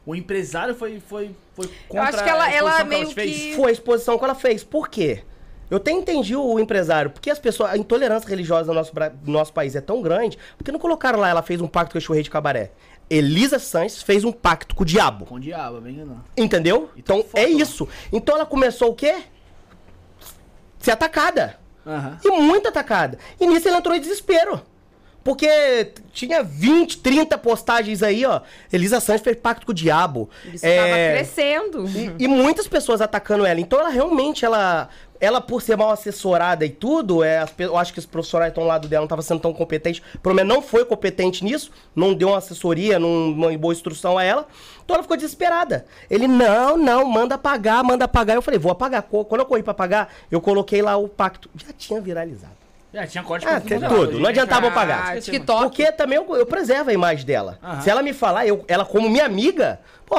O 0.04 0.14
empresário 0.14 0.74
foi, 0.74 0.98
foi, 0.98 1.30
foi 1.54 1.66
Eu 1.66 1.70
contra 1.88 2.08
acho 2.08 2.24
que 2.24 2.28
ela, 2.28 2.44
a 2.44 2.52
ela 2.52 2.70
exposição 2.70 2.86
meio 2.86 3.06
te 3.06 3.14
fez. 3.14 3.36
que. 3.36 3.54
Foi 3.54 3.68
a 3.68 3.72
exposição 3.72 4.18
que 4.18 4.24
ela 4.24 4.34
fez. 4.34 4.64
Por 4.64 4.88
quê? 4.88 5.22
Eu 5.70 5.76
até 5.76 5.92
entendi 5.92 6.34
o 6.34 6.58
empresário, 6.58 7.10
porque 7.10 7.30
as 7.30 7.38
pessoas, 7.38 7.70
a 7.70 7.76
intolerância 7.76 8.28
religiosa 8.28 8.68
no 8.68 8.74
nosso, 8.74 8.92
no 9.24 9.32
nosso 9.32 9.52
país 9.52 9.76
é 9.76 9.80
tão 9.80 10.02
grande, 10.02 10.36
porque 10.58 10.72
não 10.72 10.78
colocaram 10.80 11.20
lá, 11.20 11.28
ela 11.28 11.42
fez 11.42 11.60
um 11.60 11.68
pacto 11.68 11.92
com 11.92 11.98
o 11.98 12.00
churrei 12.00 12.22
de 12.22 12.30
cabaré. 12.30 12.72
Elisa 13.08 13.58
Sanches 13.58 14.02
fez 14.02 14.24
um 14.24 14.32
pacto 14.32 14.74
com 14.74 14.82
o 14.82 14.86
diabo. 14.86 15.26
Com 15.26 15.34
o 15.36 15.40
diabo, 15.40 15.80
bem 15.80 15.92
não. 15.94 16.20
Entendeu? 16.36 16.90
E 16.96 17.02
tá 17.02 17.14
Então 17.14 17.22
foto 17.24 17.36
é 17.40 17.48
isso. 17.48 17.88
Então 18.12 18.36
ela 18.36 18.46
começou 18.46 18.90
o 18.90 18.94
quê? 18.94 19.22
Ser 20.78 20.92
atacada. 20.92 21.56
Aham. 21.86 22.18
E 22.24 22.30
muito 22.30 22.68
atacada. 22.68 23.18
E 23.38 23.46
nisso 23.46 23.68
ela 23.68 23.78
entrou 23.78 23.94
em 23.94 24.00
desespero. 24.00 24.60
Porque 25.22 25.92
tinha 26.14 26.42
20, 26.42 26.98
30 27.00 27.36
postagens 27.36 28.02
aí, 28.02 28.24
ó. 28.24 28.40
Elisa 28.72 29.00
Sanches 29.00 29.22
fez 29.22 29.36
pacto 29.36 29.66
com 29.66 29.72
o 29.72 29.74
diabo. 29.74 30.30
Isso 30.46 30.62
tava 30.62 30.72
É, 30.88 31.12
crescendo. 31.16 31.86
e, 31.88 32.24
e 32.24 32.28
muitas 32.28 32.66
pessoas 32.66 33.00
atacando 33.02 33.44
ela. 33.44 33.60
Então 33.60 33.78
ela 33.78 33.90
realmente, 33.90 34.44
ela, 34.46 34.88
ela 35.20 35.40
por 35.40 35.60
ser 35.60 35.76
mal 35.76 35.90
assessorada 35.90 36.64
e 36.64 36.70
tudo, 36.70 37.22
é, 37.22 37.44
eu 37.58 37.76
acho 37.76 37.92
que 37.92 37.98
os 37.98 38.06
profissionais 38.06 38.50
estão 38.50 38.64
ao 38.64 38.68
lado 38.68 38.88
dela 38.88 39.02
não 39.02 39.06
estavam 39.06 39.22
sendo 39.22 39.40
tão 39.40 39.52
competentes. 39.52 40.02
Pelo 40.22 40.34
menos 40.34 40.52
não 40.52 40.62
foi 40.62 40.84
competente 40.84 41.44
nisso, 41.44 41.70
não 41.94 42.14
deu 42.14 42.28
uma 42.28 42.38
assessoria, 42.38 42.98
não, 42.98 43.30
uma 43.32 43.56
boa 43.58 43.72
instrução 43.72 44.16
a 44.16 44.24
ela. 44.24 44.46
Então 44.84 44.94
ela 44.96 45.02
ficou 45.02 45.16
desesperada. 45.16 45.84
Ele, 46.10 46.26
não, 46.26 46.76
não, 46.76 47.04
manda 47.04 47.34
apagar, 47.34 47.84
manda 47.84 48.06
apagar. 48.06 48.34
Eu 48.34 48.42
falei, 48.42 48.58
vou 48.58 48.72
apagar. 48.72 49.02
Quando 49.02 49.40
eu 49.40 49.46
corri 49.46 49.62
pra 49.62 49.72
apagar, 49.72 50.08
eu 50.30 50.40
coloquei 50.40 50.82
lá 50.82 50.96
o 50.96 51.06
pacto. 51.06 51.48
Já 51.54 51.72
tinha 51.76 52.00
viralizado. 52.00 52.60
Já 52.92 53.06
tinha 53.06 53.22
corte 53.22 53.46
Ah, 53.46 53.60
tudo, 53.60 53.88
tudo. 53.88 54.18
Não 54.18 54.28
adiantava 54.28 54.66
eu 54.66 54.70
Ah, 54.70 54.74
pagar. 54.74 55.16
Esqueci, 55.16 55.30
TikTok. 55.38 55.62
Porque 55.62 55.92
também 55.92 56.16
eu, 56.16 56.36
eu 56.36 56.44
preservo 56.44 56.90
a 56.90 56.92
imagem 56.92 57.24
dela. 57.24 57.58
Aham. 57.62 57.80
Se 57.82 57.90
ela 57.90 58.02
me 58.02 58.12
falar, 58.12 58.46
eu, 58.46 58.64
ela 58.66 58.84
como 58.84 59.08
minha 59.08 59.24
amiga, 59.24 59.78
pô, 60.06 60.16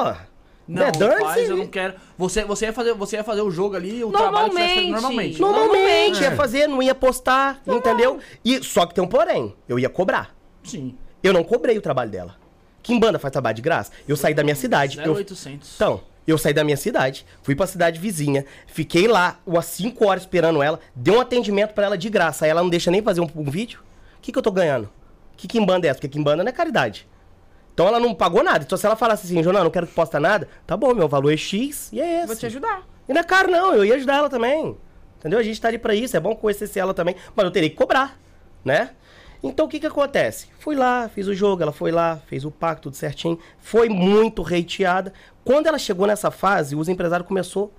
Não, 0.72 0.92
dane-se. 0.92 1.20
faz, 1.20 1.48
eu 1.50 1.56
não 1.56 1.66
quero. 1.66 1.94
Você, 2.16 2.44
você, 2.44 2.66
ia 2.66 2.72
fazer, 2.72 2.94
você 2.94 3.16
ia 3.16 3.24
fazer 3.24 3.42
o 3.42 3.50
jogo 3.50 3.76
ali, 3.76 4.02
o 4.04 4.10
trabalho 4.10 4.50
que 4.50 4.54
você 4.56 4.60
ia 4.62 4.68
fazer 4.68 4.90
Normalmente. 4.90 5.40
normalmente. 5.40 5.40
Normalmente, 5.40 6.18
É. 6.18 6.22
ia 6.30 6.36
fazer, 6.36 6.66
não 6.66 6.82
ia 6.82 6.94
postar, 6.94 7.60
entendeu? 7.66 8.18
E 8.44 8.62
só 8.62 8.86
que 8.86 8.94
tem 8.94 9.02
um 9.04 9.06
porém, 9.08 9.54
eu 9.68 9.78
ia 9.78 9.88
cobrar. 9.88 10.34
Sim. 10.64 10.94
Eu 11.22 11.32
não 11.32 11.44
cobrei 11.44 11.76
o 11.78 11.82
trabalho 11.82 12.10
dela. 12.10 12.36
Quem 12.82 12.98
banda 12.98 13.18
faz 13.18 13.30
trabalho 13.30 13.54
de 13.54 13.62
graça? 13.62 13.92
Eu 14.08 14.16
saí 14.16 14.34
da 14.34 14.42
minha 14.42 14.56
cidade. 14.56 14.98
Eu, 14.98 15.12
0800. 15.14 15.74
então, 15.76 16.00
eu 16.26 16.36
saí 16.36 16.52
da 16.52 16.64
minha 16.64 16.76
cidade, 16.76 17.24
fui 17.42 17.54
pra 17.54 17.66
cidade 17.66 17.98
vizinha, 18.00 18.44
fiquei 18.66 19.06
lá 19.06 19.38
umas 19.46 19.66
5 19.66 20.04
horas 20.06 20.22
esperando 20.24 20.62
ela, 20.62 20.80
dei 20.94 21.14
um 21.14 21.20
atendimento 21.20 21.74
pra 21.74 21.84
ela 21.86 21.98
de 21.98 22.08
graça. 22.08 22.44
Aí 22.44 22.50
ela 22.50 22.62
não 22.62 22.68
deixa 22.70 22.90
nem 22.90 23.02
fazer 23.02 23.20
um, 23.20 23.28
um 23.36 23.44
vídeo. 23.50 23.80
O 24.18 24.20
que, 24.22 24.32
que 24.32 24.38
eu 24.38 24.42
tô 24.42 24.50
ganhando? 24.50 24.88
Que 25.36 25.46
Kimbanda 25.48 25.86
é 25.86 25.90
essa? 25.90 25.98
Porque 25.98 26.08
Kimbanda 26.08 26.42
não 26.44 26.48
é 26.48 26.52
caridade. 26.52 27.06
Então 27.74 27.86
ela 27.86 27.98
não 27.98 28.14
pagou 28.14 28.42
nada. 28.42 28.64
Então 28.64 28.76
se 28.76 28.86
ela 28.86 28.96
falasse 28.96 29.26
assim, 29.26 29.42
Jonah, 29.42 29.64
não 29.64 29.70
quero 29.70 29.86
que 29.86 29.94
posta 29.94 30.20
nada, 30.20 30.48
tá 30.66 30.76
bom, 30.76 30.94
meu 30.94 31.08
valor 31.08 31.32
é 31.32 31.36
X 31.36 31.90
e 31.92 32.00
é 32.00 32.18
esse. 32.18 32.26
Vou 32.26 32.36
te 32.36 32.46
ajudar. 32.46 32.86
E 33.08 33.12
não 33.12 33.20
é 33.20 33.24
caro, 33.24 33.50
não. 33.50 33.74
Eu 33.74 33.84
ia 33.84 33.94
ajudar 33.94 34.16
ela 34.16 34.28
também. 34.28 34.76
Entendeu? 35.18 35.38
A 35.38 35.42
gente 35.42 35.60
tá 35.60 35.68
ali 35.68 35.78
pra 35.78 35.94
isso. 35.94 36.16
É 36.16 36.20
bom 36.20 36.34
conhecer 36.34 36.78
ela 36.78 36.92
também. 36.94 37.16
Mas 37.34 37.44
eu 37.44 37.50
teria 37.50 37.70
que 37.70 37.76
cobrar, 37.76 38.18
né? 38.64 38.90
Então 39.42 39.66
o 39.66 39.68
que 39.68 39.80
que 39.80 39.86
acontece? 39.86 40.48
Fui 40.58 40.76
lá, 40.76 41.08
fiz 41.08 41.26
o 41.26 41.34
jogo, 41.34 41.62
ela 41.62 41.72
foi 41.72 41.90
lá, 41.90 42.20
fez 42.26 42.44
o 42.44 42.50
pacto, 42.50 42.82
tudo 42.82 42.96
certinho. 42.96 43.38
Foi 43.58 43.88
muito 43.88 44.42
hateada. 44.42 45.12
Quando 45.44 45.66
ela 45.66 45.78
chegou 45.78 46.06
nessa 46.06 46.30
fase, 46.30 46.76
os 46.76 46.88
empresários 46.88 47.26
começou 47.26 47.72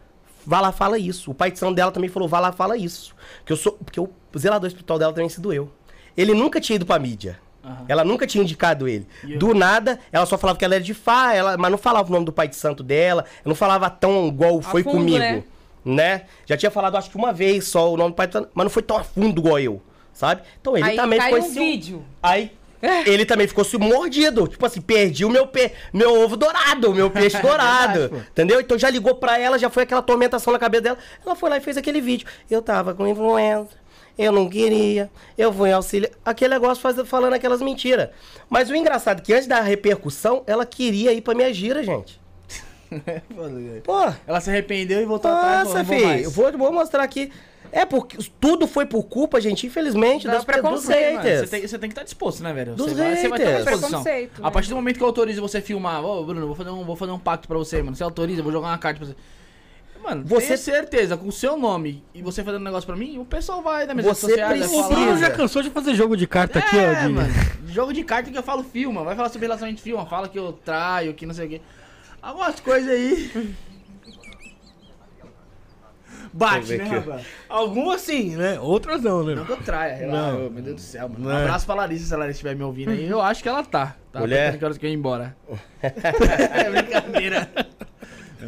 Vá 0.46 0.60
lá, 0.60 0.72
fala 0.72 0.98
isso. 0.98 1.32
O 1.32 1.34
pai 1.34 1.52
de 1.52 1.60
santo 1.60 1.76
dela 1.76 1.92
também 1.92 2.10
falou, 2.10 2.28
vá 2.28 2.40
lá, 2.40 2.52
fala 2.52 2.78
isso. 2.78 3.16
Que 3.46 3.54
eu 3.54 3.58
sou, 3.58 3.74
porque 3.74 4.00
o 4.00 4.10
zelador 4.38 4.68
espiritual 4.68 5.00
dela 5.00 5.14
também 5.14 5.30
se 5.30 5.40
doeu. 5.40 5.72
Ele 6.16 6.34
nunca 6.34 6.60
tinha 6.60 6.76
ido 6.76 6.86
pra 6.86 7.00
mídia. 7.00 7.40
Aham. 7.64 7.86
Ela 7.88 8.04
nunca 8.04 8.28
tinha 8.28 8.44
indicado 8.44 8.88
ele. 8.88 9.08
Eu- 9.28 9.40
Do 9.40 9.54
nada, 9.54 10.00
ela 10.12 10.26
só 10.26 10.38
falava 10.38 10.60
que 10.60 10.66
ela 10.66 10.76
era 10.76 10.84
de 10.84 10.94
Fá, 10.94 11.34
ela, 11.34 11.58
mas 11.58 11.72
não 11.72 11.78
falava 11.78 12.10
o 12.10 12.12
nome 12.12 12.26
do 12.26 12.32
pai 12.34 12.48
de 12.48 12.56
santo 12.56 12.84
dela. 12.84 13.26
Não 13.46 13.56
falava 13.56 13.90
tão 13.90 14.28
igual 14.28 14.62
foi 14.62 14.84
fundo, 14.84 14.98
comigo. 14.98 15.18
né? 15.20 15.44
Né? 15.86 16.22
Já 16.46 16.56
tinha 16.58 16.72
falado, 16.72 16.96
acho 16.98 17.10
que 17.10 17.18
uma 17.18 17.34
vez 17.34 17.66
só 17.68 17.92
o 17.94 17.98
nome 17.98 18.12
do 18.12 18.16
pai 18.16 18.28
de 18.28 18.34
santo, 18.34 18.50
mas 18.54 18.64
não 18.66 18.70
foi 18.72 18.82
tão 18.84 18.98
a 18.98 19.04
fundo 19.04 19.40
igual 19.40 19.60
eu. 19.60 19.82
Sabe? 20.14 20.42
Então 20.62 20.78
ele 20.78 20.86
Aí 20.90 20.96
também 20.96 21.18
caiu 21.20 21.36
ficou 21.36 21.48
um 21.48 21.52
esse- 21.52 21.60
vídeo. 21.60 22.04
Aí 22.22 22.52
ele 23.08 23.26
também 23.26 23.48
ficou 23.48 23.64
se 23.64 23.78
mordido. 23.78 24.48
Tipo 24.48 24.66
assim, 24.66 24.80
perdi 24.82 25.24
o 25.26 25.30
meu, 25.30 25.48
pe... 25.48 25.72
meu 25.94 26.22
ovo 26.22 26.36
dourado, 26.38 26.92
o 26.92 26.94
meu 26.94 27.10
peixe 27.10 27.38
dourado. 27.42 28.00
verdade, 28.00 28.26
entendeu? 28.32 28.60
Então 28.62 28.78
já 28.78 28.90
ligou 28.90 29.16
pra 29.16 29.40
ela, 29.40 29.58
já 29.58 29.70
foi 29.70 29.84
aquela 29.84 30.02
tormentação 30.02 30.52
na 30.54 30.60
cabeça 30.60 30.84
dela. 30.84 30.98
Ela 31.26 31.36
foi 31.36 31.50
lá 31.50 31.58
e 31.58 31.62
fez 31.62 31.78
aquele 31.78 32.00
vídeo. 32.02 32.28
Eu 32.52 32.62
tava 32.62 32.94
com 32.94 33.08
influenza. 33.08 33.70
Eu 34.18 34.32
não 34.32 34.48
queria, 34.48 35.10
eu 35.38 35.52
vou 35.52 35.66
em 35.66 35.72
auxílio. 35.74 36.10
Aquele 36.24 36.54
negócio 36.54 36.82
faz, 36.82 36.96
falando 37.08 37.34
aquelas 37.34 37.62
mentiras. 37.62 38.10
Mas 38.50 38.70
o 38.70 38.76
engraçado 38.76 39.20
é 39.20 39.22
que 39.24 39.34
antes 39.34 39.48
da 39.48 39.60
repercussão, 39.60 40.44
ela 40.46 40.66
queria 40.66 41.12
ir 41.14 41.22
pra 41.22 41.34
minha 41.34 41.52
gira, 41.54 41.84
gente. 41.84 42.22
Pô, 43.84 44.14
Ela 44.28 44.40
se 44.40 44.50
arrependeu 44.50 45.02
e 45.02 45.06
voltou 45.06 45.32
atrás. 45.32 45.64
nossa, 45.68 45.78
não 45.80 45.86
vou 45.86 45.96
filho, 45.96 46.08
mais. 46.08 46.24
eu 46.26 46.32
vou, 46.32 46.52
vou 46.58 46.72
mostrar 46.72 47.04
aqui. 47.04 47.32
É 47.72 47.86
porque 47.88 48.18
tudo 48.40 48.68
foi 48.68 48.86
por 48.86 49.04
culpa, 49.06 49.42
gente, 49.42 49.66
infelizmente, 49.66 50.28
das 50.28 50.38
dos 50.38 50.46
preconceito, 50.46 51.16
Mano, 51.16 51.24
haters. 51.24 51.40
você, 51.40 51.48
tem, 51.58 51.68
você 51.68 51.80
tem 51.80 51.90
que 51.90 51.94
estar 51.94 52.04
disposto, 52.04 52.44
né, 52.44 52.54
velho? 52.54 52.76
Dos 52.76 52.92
Você 52.92 52.94
vai, 52.96 53.16
você 53.16 53.28
vai 53.28 53.40
ter 53.40 53.48
uma 53.48 53.56
disposição. 53.56 53.90
Preconceito, 54.04 54.42
A 54.42 54.46
né? 54.46 54.52
partir 54.52 54.70
do 54.70 54.76
momento 54.76 54.98
que 54.98 55.04
eu 55.04 55.08
autorizo 55.08 55.42
você 55.42 55.60
filmar, 55.60 56.06
ô, 56.06 56.24
Bruno, 56.24 56.46
vou 56.46 56.56
fazer, 56.56 56.70
um, 56.70 56.84
vou 56.86 56.96
fazer 56.96 57.12
um 57.14 57.18
pacto 57.18 57.48
pra 57.48 57.58
você, 57.58 57.82
mano. 57.82 57.96
Você 57.96 58.04
autoriza, 58.04 58.42
eu 58.42 58.44
vou 58.44 58.54
jogar 58.54 58.68
uma 58.68 58.78
carta 58.78 59.00
pra 59.00 59.08
você. 59.08 59.16
Mano, 60.04 60.24
Você- 60.26 60.48
você 60.48 60.58
certeza, 60.58 61.16
com 61.16 61.28
o 61.28 61.32
seu 61.32 61.56
nome 61.56 62.04
e 62.14 62.22
você 62.22 62.44
fazendo 62.44 62.62
um 62.62 62.66
negócio 62.66 62.86
pra 62.86 62.96
mim, 62.96 63.18
o 63.20 63.26
pessoal 63.26 63.62
vai 63.62 63.86
nas 63.86 63.96
minhas 63.96 64.18
Você 64.20 64.36
precisa. 64.38 64.76
O 64.76 64.90
Bruno 64.90 65.18
já 65.18 65.32
cansou 65.32 65.62
de 65.64 65.70
fazer 65.70 65.96
jogo 65.96 66.18
de 66.18 66.28
carta 66.28 66.60
aqui, 66.60 66.76
ó. 66.76 66.80
É, 66.80 67.08
de- 67.08 67.14
mano. 67.14 67.34
Jogo 67.68 67.94
de 67.94 68.04
carta 68.04 68.30
que 68.30 68.38
eu 68.38 68.44
falo 68.44 68.64
filma. 68.64 69.04
Vai 69.04 69.16
falar 69.16 69.30
sobre 69.30 69.46
relacionamento 69.48 69.82
filma. 69.82 70.06
Fala 70.06 70.28
que 70.28 70.38
eu 70.38 70.52
traio, 70.66 71.14
que 71.14 71.26
não 71.26 71.34
sei 71.34 71.46
o 71.46 71.50
quê. 71.50 71.62
Algumas 72.22 72.60
coisas 72.60 72.90
aí. 72.90 73.32
Bate, 76.36 76.78
né, 76.78 76.84
rapaz? 76.86 77.26
Algumas 77.48 78.02
sim, 78.02 78.36
né? 78.36 78.60
Outras 78.60 79.04
não, 79.04 79.24
né? 79.24 79.36
Não 79.36 79.46
que 79.46 79.52
eu 79.52 79.58
traia, 79.58 79.96
relaxa. 79.96 80.32
Não. 80.32 80.50
Meu 80.50 80.64
Deus 80.64 80.76
do 80.78 80.82
céu, 80.82 81.08
mano. 81.08 81.26
Não 81.26 81.36
Um 81.36 81.38
é. 81.40 81.44
abraço 81.44 81.66
pra 81.66 81.76
Larissa, 81.76 82.06
se 82.08 82.14
a 82.14 82.18
Larissa 82.18 82.38
estiver 82.38 82.56
me 82.56 82.64
ouvindo 82.64 82.90
aí. 82.90 83.08
Eu 83.08 83.22
acho 83.22 83.44
que 83.44 83.48
ela 83.50 83.64
tá. 83.64 83.96
Tá 84.12 84.20
Mulher? 84.20 84.58
que 84.58 84.66
horas 84.66 84.78
que 84.78 84.86
eu 84.86 84.90
ia 84.90 84.96
embora. 84.96 85.36
é 85.82 86.70
brincadeira. 86.72 87.50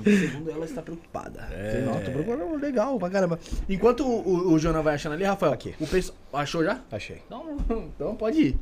Segundo 0.04 0.52
ela, 0.52 0.66
está 0.66 0.82
preocupada. 0.82 1.48
É. 1.52 1.82
Não, 1.82 1.94
tô 1.94 2.12
preocupada. 2.12 2.58
Legal, 2.58 3.00
pra 3.00 3.10
caramba. 3.10 3.40
Enquanto 3.70 4.06
o, 4.06 4.28
o, 4.28 4.54
o 4.54 4.60
Jonas 4.60 4.84
vai 4.84 4.96
achando 4.96 5.14
ali, 5.14 5.24
Rafael, 5.24 5.54
Aqui. 5.54 5.76
o 5.80 5.88
pessoal... 5.88 6.18
Achou 6.34 6.64
já? 6.64 6.80
Achei. 6.92 7.22
Então, 7.26 7.58
então 7.96 8.16
pode 8.16 8.42
ir. 8.42 8.60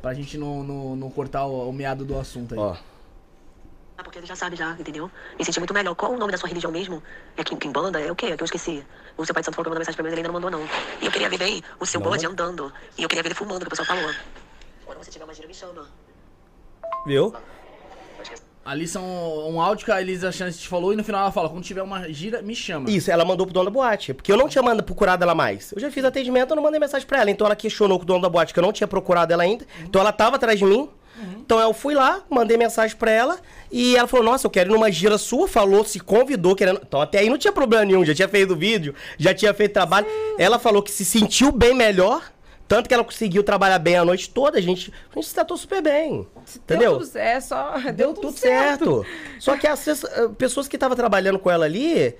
Pra 0.00 0.14
gente 0.14 0.38
não, 0.38 0.62
não, 0.62 0.96
não 0.96 1.10
cortar 1.10 1.44
o, 1.46 1.68
o 1.68 1.72
meado 1.72 2.04
do 2.04 2.18
assunto 2.18 2.54
aí. 2.54 2.60
Ó. 2.60 2.76
Ah, 4.00 4.02
porque 4.02 4.18
ele 4.18 4.26
já 4.26 4.34
sabe 4.34 4.56
já, 4.56 4.72
entendeu? 4.72 5.10
Me 5.38 5.44
senti 5.44 5.60
muito 5.60 5.74
melhor. 5.74 5.94
Qual 5.94 6.12
o 6.12 6.16
nome 6.16 6.32
da 6.32 6.38
sua 6.38 6.48
religião 6.48 6.72
mesmo? 6.72 7.02
É 7.36 7.44
Kim, 7.44 7.56
Kimbanda? 7.56 8.00
É 8.00 8.10
o 8.10 8.16
quê? 8.16 8.26
É 8.26 8.36
que 8.36 8.42
eu 8.42 8.46
esqueci. 8.46 8.82
O 9.18 9.26
seu 9.26 9.34
pai 9.34 9.42
de 9.42 9.44
santo 9.44 9.56
falou 9.56 9.64
que 9.64 9.68
mandou 9.68 9.80
mensagem 9.80 9.96
pra 9.96 10.04
mim, 10.04 10.08
mas 10.08 10.18
ele 10.18 10.20
ainda 10.20 10.32
não 10.32 10.40
mandou, 10.40 10.50
não. 10.50 10.66
E 11.02 11.04
eu 11.04 11.12
queria 11.12 11.28
ver 11.28 11.36
bem 11.36 11.62
o 11.78 11.84
seu 11.84 12.00
bode 12.00 12.24
andando. 12.24 12.72
E 12.96 13.02
eu 13.02 13.08
queria 13.10 13.22
ver 13.22 13.28
ele 13.28 13.34
fumando, 13.34 13.60
que 13.60 13.66
o 13.66 13.70
pessoal 13.70 13.86
falou. 13.86 14.10
Quando 14.86 15.04
você 15.04 15.10
tiver 15.10 15.24
uma 15.24 15.34
gira, 15.34 15.46
me 15.46 15.52
chama. 15.52 15.86
Viu? 17.04 17.34
Ali 18.64 18.86
são 18.86 19.02
um 19.48 19.60
áudio 19.60 19.86
que 19.86 19.92
a 19.92 20.00
Elisa 20.00 20.30
Chance 20.30 20.58
te 20.58 20.68
falou 20.68 20.92
e 20.92 20.96
no 20.96 21.02
final 21.02 21.22
ela 21.22 21.32
fala: 21.32 21.48
quando 21.48 21.64
tiver 21.64 21.82
uma 21.82 22.12
gira, 22.12 22.42
me 22.42 22.54
chama. 22.54 22.90
Isso, 22.90 23.10
ela 23.10 23.24
mandou 23.24 23.46
pro 23.46 23.54
dono 23.54 23.66
da 23.66 23.70
boate. 23.70 24.12
Porque 24.12 24.30
eu 24.30 24.36
não 24.36 24.48
tinha 24.48 24.62
mandado 24.62 24.84
procurado 24.84 25.22
ela 25.24 25.34
mais. 25.34 25.72
Eu 25.72 25.80
já 25.80 25.90
fiz 25.90 26.04
atendimento, 26.04 26.50
eu 26.50 26.56
não 26.56 26.62
mandei 26.62 26.78
mensagem 26.78 27.06
pra 27.06 27.20
ela. 27.20 27.30
Então 27.30 27.46
ela 27.46 27.56
questionou 27.56 27.98
com 27.98 28.04
o 28.04 28.06
dono 28.06 28.20
da 28.20 28.28
boate 28.28 28.52
que 28.52 28.58
eu 28.58 28.62
não 28.62 28.72
tinha 28.72 28.86
procurado 28.86 29.32
ela 29.32 29.42
ainda. 29.42 29.66
Então 29.82 30.00
ela 30.00 30.12
tava 30.12 30.36
atrás 30.36 30.58
de 30.58 30.64
mim. 30.64 30.88
Então 31.44 31.58
eu 31.58 31.74
fui 31.74 31.94
lá, 31.94 32.22
mandei 32.30 32.56
mensagem 32.56 32.96
pra 32.96 33.10
ela 33.10 33.38
e 33.70 33.96
ela 33.96 34.06
falou: 34.06 34.24
Nossa, 34.24 34.46
eu 34.46 34.50
quero 34.50 34.70
ir 34.70 34.72
numa 34.72 34.90
gira 34.90 35.18
sua. 35.18 35.48
Falou, 35.48 35.84
se 35.84 35.98
convidou, 36.00 36.54
querendo. 36.54 36.80
Então 36.86 37.00
até 37.00 37.18
aí 37.18 37.28
não 37.28 37.38
tinha 37.38 37.52
problema 37.52 37.84
nenhum, 37.84 38.04
já 38.04 38.14
tinha 38.14 38.28
feito 38.28 38.52
o 38.52 38.56
vídeo, 38.56 38.94
já 39.18 39.34
tinha 39.34 39.52
feito 39.52 39.72
trabalho. 39.72 40.06
Ela 40.38 40.58
falou 40.58 40.82
que 40.82 40.90
se 40.90 41.04
sentiu 41.04 41.50
bem 41.50 41.74
melhor. 41.74 42.22
Tanto 42.70 42.86
que 42.86 42.94
ela 42.94 43.02
conseguiu 43.02 43.42
trabalhar 43.42 43.80
bem 43.80 43.96
a 43.96 44.04
noite 44.04 44.30
toda, 44.30 44.56
a 44.56 44.60
gente, 44.60 44.92
a 45.10 45.14
gente 45.16 45.26
se 45.26 45.34
tratou 45.34 45.56
super 45.56 45.82
bem. 45.82 46.24
Entendeu? 46.54 46.98
Deu 46.98 47.00
tudo, 47.00 47.16
é 47.16 47.40
só. 47.40 47.76
Deu, 47.80 47.92
Deu 47.92 48.14
tudo 48.14 48.30
certo. 48.30 49.04
Só 49.40 49.56
que 49.56 49.66
as 49.66 49.88
eh, 49.88 50.28
pessoas 50.38 50.68
que 50.68 50.76
estavam 50.76 50.96
trabalhando 50.96 51.36
com 51.36 51.50
ela 51.50 51.64
ali 51.64 52.14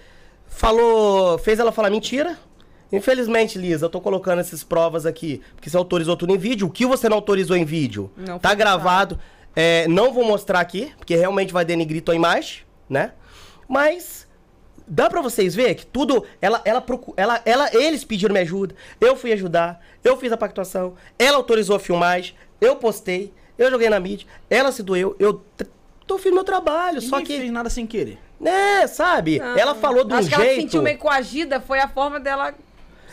falou, 0.49 1.39
fez 1.39 1.61
ela 1.61 1.71
falar 1.71 1.89
mentira. 1.89 2.37
Infelizmente, 2.91 3.61
Lisa, 3.61 3.87
eu 3.87 3.89
tô 3.89 4.01
colocando 4.01 4.41
essas 4.41 4.65
provas 4.65 5.07
aqui, 5.07 5.41
porque 5.55 5.71
você 5.71 5.77
autorizou 5.77 6.17
tudo 6.17 6.35
em 6.35 6.39
vídeo. 6.39 6.67
O 6.67 6.71
que 6.71 6.85
você 6.85 7.09
não 7.09 7.19
autorizou 7.19 7.57
em 7.57 7.65
vídeo? 7.65 8.11
Não 8.17 8.37
tá 8.37 8.53
gravado. 8.53 9.21
É, 9.55 9.87
não 9.87 10.13
vou 10.13 10.25
mostrar 10.25 10.59
aqui, 10.59 10.93
porque 10.99 11.15
realmente 11.15 11.53
vai 11.53 11.65
denigrir 11.65 12.03
tua 12.03 12.17
imagem, 12.17 12.63
né? 12.89 13.13
Mas 13.69 14.27
dá 14.91 15.09
pra 15.09 15.23
vocês 15.23 15.55
ver 15.55 15.77
que 15.77 15.87
tudo 15.87 16.25
ela 16.43 16.61
ela, 16.65 16.85
ela 17.17 17.41
ela 17.47 17.71
eles 17.73 18.03
pediram 18.05 18.33
minha 18.33 18.43
ajuda, 18.43 18.75
eu 19.01 19.15
fui 19.15 19.33
ajudar, 19.33 19.81
eu 20.03 20.17
fiz 20.17 20.33
a 20.33 20.37
pactuação, 20.37 20.95
ela 21.17 21.37
autorizou 21.37 21.77
a 21.77 21.79
filmagem, 21.79 22.35
eu 22.61 22.75
postei, 22.77 23.33
eu 23.57 23.71
joguei 23.71 23.89
na 23.89 24.01
mídia, 24.01 24.27
ela 24.51 24.73
se 24.73 24.83
doeu, 24.83 25.15
eu 25.21 25.43
tô 26.07 26.19
fiz 26.19 26.33
meu 26.33 26.43
trabalho, 26.43 27.01
só 27.01 27.19
Ninguém 27.19 27.37
que 27.37 27.43
fez 27.43 27.53
nada 27.53 27.71
sem 27.71 27.87
querer. 27.87 28.19
né, 28.41 28.87
sabe? 28.89 29.39
ela 29.39 29.75
falou 29.77 30.05
de 30.05 30.13
um 30.13 30.17
Acho 30.17 30.29
que 30.29 30.35
ela 30.35 30.45
se 30.45 30.51
jeito 30.51 30.63
sentiu 30.63 30.83
meio 30.83 30.99
coagida, 30.99 31.61
foi 31.61 31.79
a 31.79 31.87
forma 31.87 32.19
dela 32.19 32.53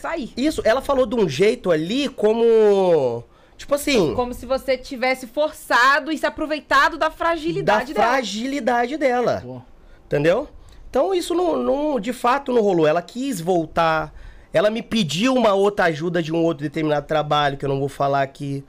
sair. 0.02 0.34
Isso, 0.36 0.62
ela 0.66 0.82
falou 0.82 1.06
de 1.06 1.16
um 1.16 1.30
jeito 1.30 1.70
ali 1.70 2.10
como 2.10 3.24
tipo 3.56 3.76
assim, 3.76 4.14
Como 4.16 4.34
se 4.34 4.46
você 4.46 4.78
tivesse 4.78 5.28
forçado 5.28 6.12
e 6.12 6.18
se 6.18 6.26
aproveitado 6.26 6.98
da 6.98 7.08
da 7.10 7.12
fragilidade 7.16 7.94
dela. 7.94 8.08
fragilidade 8.08 8.98
dela. 8.98 9.42
Pô. 9.46 9.62
Entendeu? 10.06 10.48
Então 10.90 11.14
isso 11.14 11.34
não, 11.34 11.58
não- 11.62 12.00
de 12.00 12.14
fato 12.14 12.52
não 12.52 12.62
rolou. 12.62 12.88
Ela 12.88 13.02
quis 13.02 13.40
voltar. 13.42 14.14
Ela 14.54 14.70
me 14.70 14.82
pediu 14.82 15.34
uma 15.34 15.54
outra 15.54 15.86
ajuda 15.86 16.22
de 16.24 16.34
um 16.34 16.44
outro 16.44 16.64
determinado 16.64 17.06
trabalho, 17.06 17.58
que 17.58 17.66
eu 17.66 17.70
não 17.70 17.80
vou 17.80 17.90
falar 17.90 18.22
aqui, 18.24 18.64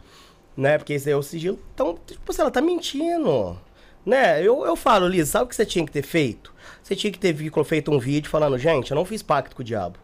né? 0.56 0.76
Porque 0.76 0.92
esse 0.94 1.08
aí 1.08 1.12
é 1.14 1.16
o 1.16 1.22
sigilo. 1.22 1.58
Então, 1.74 1.96
tipo 2.06 2.30
assim, 2.30 2.42
ela 2.42 2.50
tá 2.50 2.60
mentindo. 2.60 3.58
Né? 4.04 4.40
Eu, 4.42 4.64
eu 4.64 4.74
falo, 4.74 5.06
Liz, 5.06 5.28
sabe 5.28 5.44
o 5.44 5.48
que 5.48 5.54
você 5.56 5.66
tinha 5.66 5.84
que 5.84 5.92
ter 5.92 6.02
feito? 6.02 6.52
Você 6.82 6.96
tinha 6.96 7.12
que 7.12 7.18
ter 7.18 7.34
feito 7.64 7.90
um 7.90 7.98
vídeo 7.98 8.30
falando, 8.30 8.56
gente, 8.58 8.90
eu 8.90 8.94
não 8.94 9.04
fiz 9.04 9.22
pacto 9.22 9.54
com 9.54 9.62
o 9.62 9.64
diabo. 9.64 9.98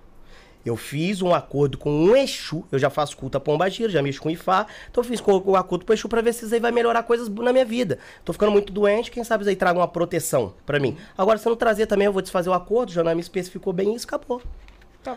Eu 0.65 0.77
fiz 0.77 1.21
um 1.21 1.35
acordo 1.35 1.77
com 1.77 1.91
um 1.91 2.17
Exu, 2.17 2.65
eu 2.73 2.79
já 2.79 2.89
faço 2.89 3.17
culto 3.17 3.37
a 3.37 3.41
Pombagira, 3.41 3.91
já 3.91 4.03
mexo 4.03 4.21
com 4.21 4.31
Ifá, 4.31 4.67
então 4.91 5.03
eu 5.03 5.09
fiz 5.09 5.21
um 5.21 5.57
acordo 5.57 5.85
com 5.85 5.93
o 5.93 5.95
Exu 5.95 6.09
pra 6.09 6.21
ver 6.21 6.33
se 6.33 6.45
isso 6.45 6.55
aí 6.55 6.61
vai 6.61 6.73
melhorar 6.73 7.03
coisas 7.03 7.29
na 7.29 7.53
minha 7.53 7.65
vida. 7.65 7.99
Tô 8.25 8.33
ficando 8.33 8.53
muito 8.53 8.73
doente, 8.73 9.11
quem 9.11 9.23
sabe 9.25 9.43
isso 9.43 9.51
aí 9.51 9.57
traga 9.57 9.79
uma 9.79 9.89
proteção 9.89 10.55
pra 10.65 10.81
mim. 10.81 10.97
Agora, 11.19 11.39
se 11.39 11.47
eu 11.47 11.51
não 11.51 11.57
trazer 11.57 11.87
também, 11.87 12.07
eu 12.07 12.13
vou 12.13 12.23
desfazer 12.23 12.49
o 12.49 12.55
acordo, 12.55 12.93
já 12.93 13.05
não 13.05 13.15
me 13.15 13.21
especificou 13.21 13.73
bem 13.73 13.95
isso, 13.95 14.07
acabou. 14.07 14.41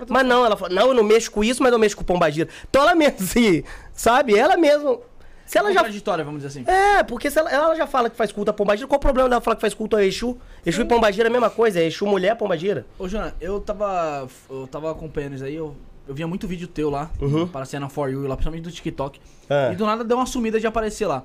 Mas 0.10 0.26
não, 0.26 0.46
ela 0.46 0.58
falou, 0.58 0.76
não, 0.76 0.88
eu 0.88 0.94
não 0.94 1.04
mexo 1.04 1.32
com 1.32 1.44
isso, 1.44 1.64
mas 1.64 1.72
eu 1.72 1.80
mexo 1.80 1.96
com 1.96 2.04
Pombagira. 2.04 2.50
Então 2.70 2.82
ela 2.82 2.94
mesmo, 2.94 3.18
assim, 3.22 3.64
sabe? 3.94 4.38
Ela 4.38 4.58
mesmo... 4.58 5.02
Se 5.48 5.58
ela 5.58 5.72
já 5.72 5.80
Contraditória, 5.80 6.24
vamos 6.24 6.44
dizer 6.44 6.60
assim. 6.60 6.70
é, 6.70 7.02
porque 7.04 7.32
se 7.32 7.40
ela, 7.40 7.50
ela 7.50 7.76
já 7.76 7.88
fala 7.88 8.10
que 8.10 8.16
faz 8.16 8.32
culto 8.32 8.52
a 8.52 8.54
Pombagira, 8.54 8.88
qual 8.88 8.98
o 8.98 9.02
problema 9.02 9.30
dela 9.30 9.42
falar 9.42 9.56
que 9.56 9.62
faz 9.62 9.74
culto 9.74 9.96
a 9.96 10.06
Exu? 10.06 10.38
Exu 10.66 10.82
e 10.82 10.86
Pombagira 10.86 11.28
é 11.28 11.30
a 11.30 11.32
mesma 11.32 11.50
coisa, 11.50 11.80
é 11.80 11.88
Exu 11.88 12.06
mulher, 12.06 12.36
Pombagira. 12.36 12.86
Ô, 13.00 13.08
Jona, 13.08 13.34
eu 13.42 13.60
tava. 13.60 14.28
Eu 14.50 14.68
tava 14.68 14.92
acompanhando 14.92 15.36
isso 15.36 15.46
aí, 15.46 15.56
eu, 15.56 15.76
eu 16.08 16.14
via 16.14 16.28
muito 16.28 16.48
vídeo 16.48 16.68
teu 16.68 16.90
lá, 16.90 17.10
para 17.52 17.66
cena 17.66 17.90
For 17.90 18.12
You, 18.12 18.28
lá, 18.28 18.36
principalmente 18.36 18.64
do 18.66 18.72
TikTok. 18.72 19.20
Ah. 19.50 19.72
E 19.72 19.76
do 19.76 19.86
nada 19.86 20.04
deu 20.04 20.18
uma 20.18 20.26
sumida 20.26 20.60
de 20.60 20.68
aparecer 20.68 21.08
lá. 21.08 21.24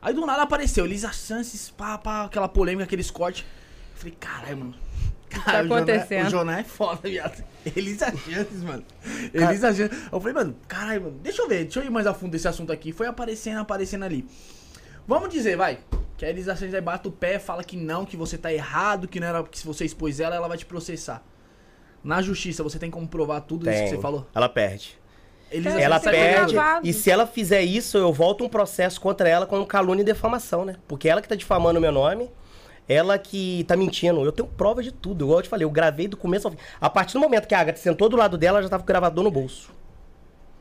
Aí 0.00 0.14
do 0.14 0.24
nada 0.24 0.42
apareceu, 0.42 0.86
Lisa 0.86 1.12
Chances, 1.12 1.68
pá, 1.70 1.98
pá, 1.98 2.26
aquela 2.26 2.46
polêmica, 2.46 2.84
aqueles 2.84 3.10
cortes. 3.10 3.44
Eu 3.94 3.98
falei, 3.98 4.14
caralho, 4.20 4.58
mano. 4.58 4.74
Cara, 5.28 5.64
o 5.64 5.68
Joná- 5.68 5.76
acontecendo? 5.76 6.26
O 6.26 6.30
Joná 6.30 6.60
é 6.60 6.64
foda, 6.64 7.08
viado. 7.08 7.44
Elisa 7.74 8.06
Chances, 8.16 8.62
mano. 8.62 8.84
Elisa 9.34 9.74
Chances. 9.74 9.98
Eu 10.10 10.20
falei, 10.20 10.34
mano, 10.34 10.56
caralho, 10.68 11.02
mano, 11.02 11.18
deixa 11.22 11.42
eu 11.42 11.48
ver, 11.48 11.64
deixa 11.64 11.80
eu 11.80 11.84
ir 11.84 11.90
mais 11.90 12.06
a 12.06 12.14
fundo 12.14 12.30
desse 12.32 12.46
assunto 12.48 12.72
aqui. 12.72 12.92
Foi 12.92 13.06
aparecendo, 13.06 13.58
aparecendo 13.60 14.04
ali. 14.04 14.26
Vamos 15.06 15.28
dizer, 15.28 15.56
vai, 15.56 15.78
que 16.16 16.24
a 16.24 16.30
Elisa 16.30 16.54
Chances 16.54 16.74
aí 16.74 16.80
bate 16.80 17.06
o 17.08 17.12
pé, 17.12 17.38
fala 17.38 17.62
que 17.62 17.76
não, 17.76 18.04
que 18.04 18.16
você 18.16 18.38
tá 18.38 18.52
errado, 18.52 19.06
que 19.08 19.20
não 19.20 19.26
era 19.26 19.42
que 19.44 19.58
se 19.58 19.66
você 19.66 19.84
expôs 19.84 20.20
ela, 20.20 20.34
ela 20.36 20.48
vai 20.48 20.56
te 20.58 20.66
processar. 20.66 21.22
Na 22.02 22.22
justiça, 22.22 22.62
você 22.62 22.78
tem 22.78 22.90
como 22.90 23.08
provar 23.08 23.40
tudo 23.40 23.68
isso 23.68 23.78
que 23.78 23.84
Tem. 23.88 23.96
você 23.96 24.00
falou? 24.00 24.26
Ela 24.34 24.48
perde. 24.48 24.96
Elisa 25.50 25.80
Ela 25.80 26.00
perde. 26.00 26.56
E 26.82 26.92
se 26.92 27.10
ela 27.10 27.26
fizer 27.26 27.62
isso, 27.62 27.96
eu 27.98 28.12
volto 28.12 28.44
um 28.44 28.48
processo 28.48 29.00
contra 29.00 29.28
ela 29.28 29.46
com 29.46 29.64
calúnia 29.64 30.02
e 30.02 30.04
defamação, 30.04 30.64
né? 30.64 30.76
Porque 30.88 31.08
ela 31.08 31.22
que 31.22 31.28
tá 31.28 31.34
difamando 31.36 31.78
o 31.78 31.82
meu 31.82 31.92
nome, 31.92 32.30
ela 32.88 33.18
que 33.18 33.64
tá 33.64 33.76
mentindo. 33.76 34.24
Eu 34.24 34.32
tenho 34.32 34.48
prova 34.48 34.82
de 34.82 34.92
tudo. 34.92 35.24
Igual 35.24 35.38
eu 35.38 35.42
te 35.42 35.48
falei, 35.48 35.64
eu 35.64 35.70
gravei 35.70 36.08
do 36.08 36.16
começo 36.16 36.46
ao 36.46 36.52
fim. 36.52 36.58
A 36.80 36.88
partir 36.90 37.14
do 37.14 37.20
momento 37.20 37.46
que 37.46 37.54
a 37.54 37.60
Agatha 37.60 37.78
sentou 37.80 38.08
do 38.08 38.16
lado 38.16 38.36
dela, 38.38 38.58
ela 38.58 38.62
já 38.64 38.68
tava 38.68 38.82
com 38.82 38.86
o 38.86 38.88
gravador 38.88 39.24
no 39.24 39.30
bolso. 39.30 39.70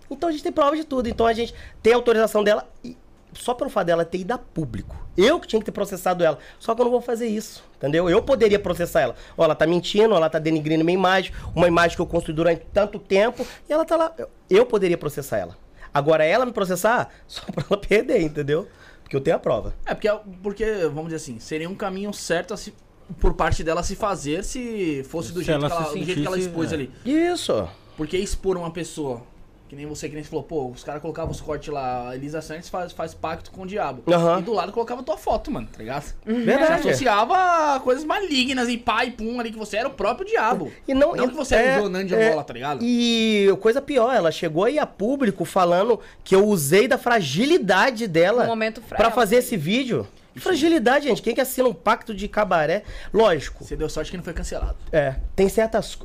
Então 0.10 0.30
a 0.30 0.32
gente 0.32 0.44
tem 0.44 0.52
prova 0.52 0.76
de 0.76 0.84
tudo. 0.84 1.08
Então 1.10 1.26
a 1.26 1.34
gente 1.34 1.54
tem 1.82 1.94
autorização 1.94 2.44
dela 2.44 2.68
e 2.84 2.98
só 3.34 3.54
pelo 3.54 3.70
fato 3.70 3.88
dela 3.88 4.06
ter 4.06 4.20
ido 4.20 4.32
a 4.34 4.38
público. 4.38 4.96
Eu 5.18 5.40
que 5.40 5.48
tinha 5.48 5.60
que 5.60 5.66
ter 5.66 5.72
processado 5.72 6.24
ela. 6.24 6.38
Só 6.60 6.74
que 6.74 6.82
eu 6.82 6.86
não 6.86 6.92
vou 6.92 7.02
fazer 7.02 7.28
isso. 7.28 7.64
Entendeu? 7.78 8.10
Eu 8.10 8.22
poderia 8.22 8.60
processar 8.60 9.02
ela. 9.02 9.16
Ó, 9.38 9.44
ela 9.44 9.56
tá 9.56 9.68
mentindo, 9.68 10.16
ela 10.16 10.30
tá 10.30 10.40
denigrindo 10.40 10.84
minha 10.86 10.98
imagem, 10.98 11.32
uma 11.54 11.68
imagem 11.68 11.96
que 11.96 12.02
eu 12.02 12.08
construí 12.08 12.34
durante 12.36 12.66
tanto 12.74 12.98
tempo, 12.98 13.46
e 13.70 13.74
ela 13.74 13.86
tá 13.86 13.96
lá. 13.96 14.14
Eu- 14.50 14.66
poderia 14.66 14.98
processar 14.98 15.38
ela. 15.38 15.58
Agora 15.94 16.24
ela 16.26 16.46
me 16.46 16.52
processar, 16.52 17.10
só 17.28 17.44
pra 17.52 17.64
ela 17.70 17.80
perder, 17.80 18.22
entendeu? 18.22 18.68
Porque 19.06 19.16
eu 19.16 19.22
tenho 19.22 19.38
a 19.38 19.40
prova. 19.40 19.74
É, 19.86 19.94
porque, 19.94 20.10
porque, 20.44 20.66
vamos 20.88 21.06
dizer 21.06 21.18
assim, 21.18 21.40
seria 21.40 21.70
um 21.70 21.76
caminho 21.76 22.12
certo 22.12 22.54
a 22.54 22.58
se- 22.58 22.74
por 23.22 23.36
parte 23.36 23.64
dela 23.64 23.84
se 23.84 23.96
fazer 23.96 24.44
se 24.44 25.04
fosse 25.08 25.32
do, 25.32 25.40
Se 25.40 25.46
jeito 25.46 25.60
que, 25.60 25.66
ela 25.66 25.76
ela, 25.76 25.86
se 25.94 26.00
do 26.00 26.06
jeito 26.06 26.22
que 26.22 26.28
ela 26.28 26.36
sentisse, 26.38 26.50
expôs 26.50 26.72
é. 26.72 26.76
ali. 26.76 26.92
Isso. 27.06 27.68
Porque 27.96 28.18
expor 28.18 28.58
uma 28.58 28.72
pessoa, 28.72 29.22
que 29.68 29.76
nem 29.76 29.86
você, 29.88 30.08
que 30.08 30.14
nem 30.14 30.24
você 30.24 30.30
falou, 30.30 30.44
pô, 30.44 30.68
os 30.70 30.84
caras 30.84 31.02
colocavam 31.02 31.32
os 31.32 31.42
cortes 31.42 31.74
lá, 31.74 32.10
a 32.10 32.16
Elisa 32.16 32.40
Santos 32.42 32.70
faz, 32.70 32.92
faz 32.92 33.14
pacto 33.16 33.50
com 33.52 33.64
o 33.64 33.66
diabo. 33.66 34.04
Aham. 34.12 34.40
E 34.40 34.44
do 34.44 34.54
lado 34.54 34.72
colocava 34.72 35.02
tua 35.02 35.18
foto, 35.18 35.50
mano, 35.50 35.68
tá 35.72 35.80
ligado? 35.80 36.04
Se 36.04 36.16
Verdade. 36.24 36.88
associava 36.88 37.76
a 37.76 37.80
coisas 37.80 38.04
malignas 38.04 38.70
e 38.70 38.78
pai, 38.78 39.12
pum, 39.12 39.40
ali 39.40 39.52
que 39.52 39.58
você 39.58 39.78
era 39.78 39.88
o 39.88 39.92
próprio 39.92 40.28
diabo. 40.28 40.72
E 40.88 40.94
não, 40.94 41.16
Não 41.16 41.26
e- 41.26 41.30
que 41.30 41.34
você 41.34 41.56
era 41.56 41.68
é, 41.68 41.80
o 41.80 41.84
Jonan 41.84 42.06
de 42.06 42.14
é, 42.14 42.28
Angola, 42.28 42.44
tá 42.44 42.54
ligado? 42.54 42.80
E 42.84 43.48
coisa 43.60 43.82
pior, 43.82 44.14
ela 44.16 44.32
chegou 44.32 44.64
aí 44.66 44.78
a 44.78 44.86
público 44.86 45.44
falando 45.46 46.00
que 46.24 46.36
eu 46.36 46.46
usei 46.46 46.88
da 46.88 46.98
fragilidade 47.00 48.08
dela 48.08 48.44
Um 48.44 48.48
momento 48.48 48.82
pra 48.82 49.10
fazer 49.12 49.38
esse 49.38 49.58
vídeo. 49.58 50.08
Fragilidade, 50.36 51.06
gente. 51.08 51.22
Quem 51.22 51.34
que 51.34 51.42
assina 51.42 51.68
um 51.68 51.74
pacto 51.74 52.14
de 52.14 52.28
cabaré? 52.28 52.84
Lógico, 53.14 53.64
Você 53.64 53.76
deu 53.76 53.90
sorte 53.90 54.12
que 54.12 54.18
não 54.18 54.24
foi 54.24 54.34
cancelado. 54.34 54.76
é, 54.92 55.16
tem 55.36 55.48
certas. 55.50 55.98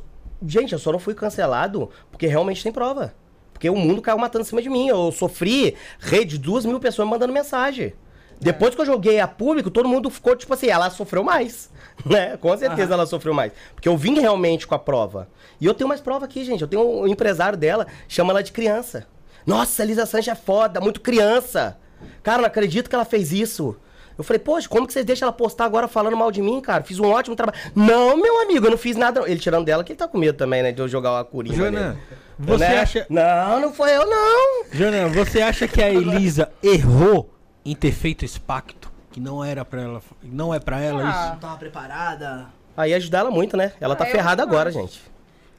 Gente, 0.43 0.73
eu 0.73 0.79
só 0.79 0.91
não 0.91 0.97
fui 0.99 1.13
cancelado 1.13 1.89
porque 2.09 2.25
realmente 2.27 2.63
tem 2.63 2.71
prova. 2.71 3.13
Porque 3.61 3.69
o 3.69 3.75
mundo 3.75 4.01
caiu 4.01 4.17
matando 4.17 4.41
em 4.41 4.47
cima 4.47 4.59
de 4.59 4.71
mim. 4.71 4.87
Eu 4.87 5.11
sofri 5.11 5.75
rede 5.99 6.31
de 6.31 6.39
duas 6.39 6.65
mil 6.65 6.79
pessoas 6.79 7.07
me 7.07 7.11
mandando 7.11 7.31
mensagem. 7.31 7.93
Depois 8.39 8.73
que 8.73 8.81
eu 8.81 8.85
joguei 8.87 9.19
a 9.19 9.27
público, 9.27 9.69
todo 9.69 9.87
mundo 9.87 10.09
ficou 10.09 10.35
tipo 10.35 10.51
assim, 10.51 10.65
ela 10.65 10.89
sofreu 10.89 11.23
mais. 11.23 11.69
Né? 12.03 12.35
Com 12.37 12.57
certeza 12.57 12.95
ela 12.95 13.05
sofreu 13.05 13.35
mais. 13.35 13.51
Porque 13.75 13.87
eu 13.87 13.95
vim 13.95 14.19
realmente 14.19 14.65
com 14.65 14.73
a 14.73 14.79
prova. 14.79 15.29
E 15.59 15.67
eu 15.67 15.75
tenho 15.75 15.87
mais 15.87 16.01
prova 16.01 16.25
aqui, 16.25 16.43
gente. 16.43 16.63
Eu 16.63 16.67
tenho 16.67 17.01
um 17.01 17.07
empresário 17.07 17.55
dela, 17.55 17.85
chama 18.07 18.33
ela 18.33 18.41
de 18.41 18.51
criança. 18.51 19.05
Nossa, 19.45 19.83
a 19.83 19.85
Lisa 19.85 20.07
Sanches 20.07 20.29
é 20.29 20.35
foda, 20.35 20.81
muito 20.81 20.99
criança. 20.99 21.77
Cara, 22.23 22.39
não 22.39 22.47
acredito 22.47 22.89
que 22.89 22.95
ela 22.95 23.05
fez 23.05 23.31
isso. 23.31 23.77
Eu 24.21 24.23
falei, 24.23 24.39
poxa, 24.39 24.69
como 24.69 24.85
que 24.87 24.93
vocês 24.93 25.03
deixam 25.05 25.25
ela 25.27 25.33
postar 25.33 25.65
agora 25.65 25.87
falando 25.87 26.15
mal 26.15 26.31
de 26.31 26.41
mim, 26.41 26.61
cara? 26.61 26.83
Fiz 26.83 26.99
um 26.99 27.09
ótimo 27.09 27.35
trabalho. 27.35 27.57
Não, 27.75 28.15
meu 28.15 28.41
amigo, 28.41 28.67
eu 28.67 28.71
não 28.71 28.77
fiz 28.77 28.95
nada. 28.95 29.19
não. 29.21 29.27
Ele 29.27 29.39
tirando 29.39 29.65
dela, 29.65 29.83
que 29.83 29.91
ele 29.93 29.97
tá 29.97 30.07
com 30.07 30.17
medo 30.17 30.37
também, 30.37 30.61
né? 30.61 30.71
De 30.71 30.79
eu 30.81 30.87
jogar 30.87 31.11
uma 31.11 31.25
curinha. 31.25 31.71
Nele. 31.71 31.97
você 32.37 32.57
Né? 32.67 32.77
acha. 32.79 33.05
Não, 33.09 33.59
não 33.59 33.73
foi 33.73 33.95
eu, 33.95 34.05
não. 34.07 34.65
Jonan, 34.71 35.07
você 35.09 35.41
acha 35.41 35.67
que 35.67 35.81
a 35.81 35.89
Elisa 35.89 36.51
errou 36.61 37.33
em 37.65 37.75
ter 37.75 37.91
feito 37.91 38.23
esse 38.23 38.39
pacto? 38.39 38.91
Que 39.11 39.19
não 39.19 39.43
era 39.43 39.65
para 39.65 39.81
ela. 39.81 40.01
Não 40.23 40.53
é 40.53 40.59
pra 40.59 40.79
ela 40.79 41.03
Ah. 41.03 41.09
isso? 41.09 41.29
Não 41.33 41.37
tava 41.39 41.57
preparada. 41.57 42.45
Aí 42.77 42.93
ajudar 42.93 43.19
ela 43.19 43.31
muito, 43.31 43.57
né? 43.57 43.73
Ela 43.81 43.95
tá 43.95 44.03
Ah, 44.05 44.07
eu 44.07 44.11
ferrada 44.11 44.45
não 44.45 44.51
agora, 44.51 44.69
acho. 44.69 44.79
gente. 44.79 45.01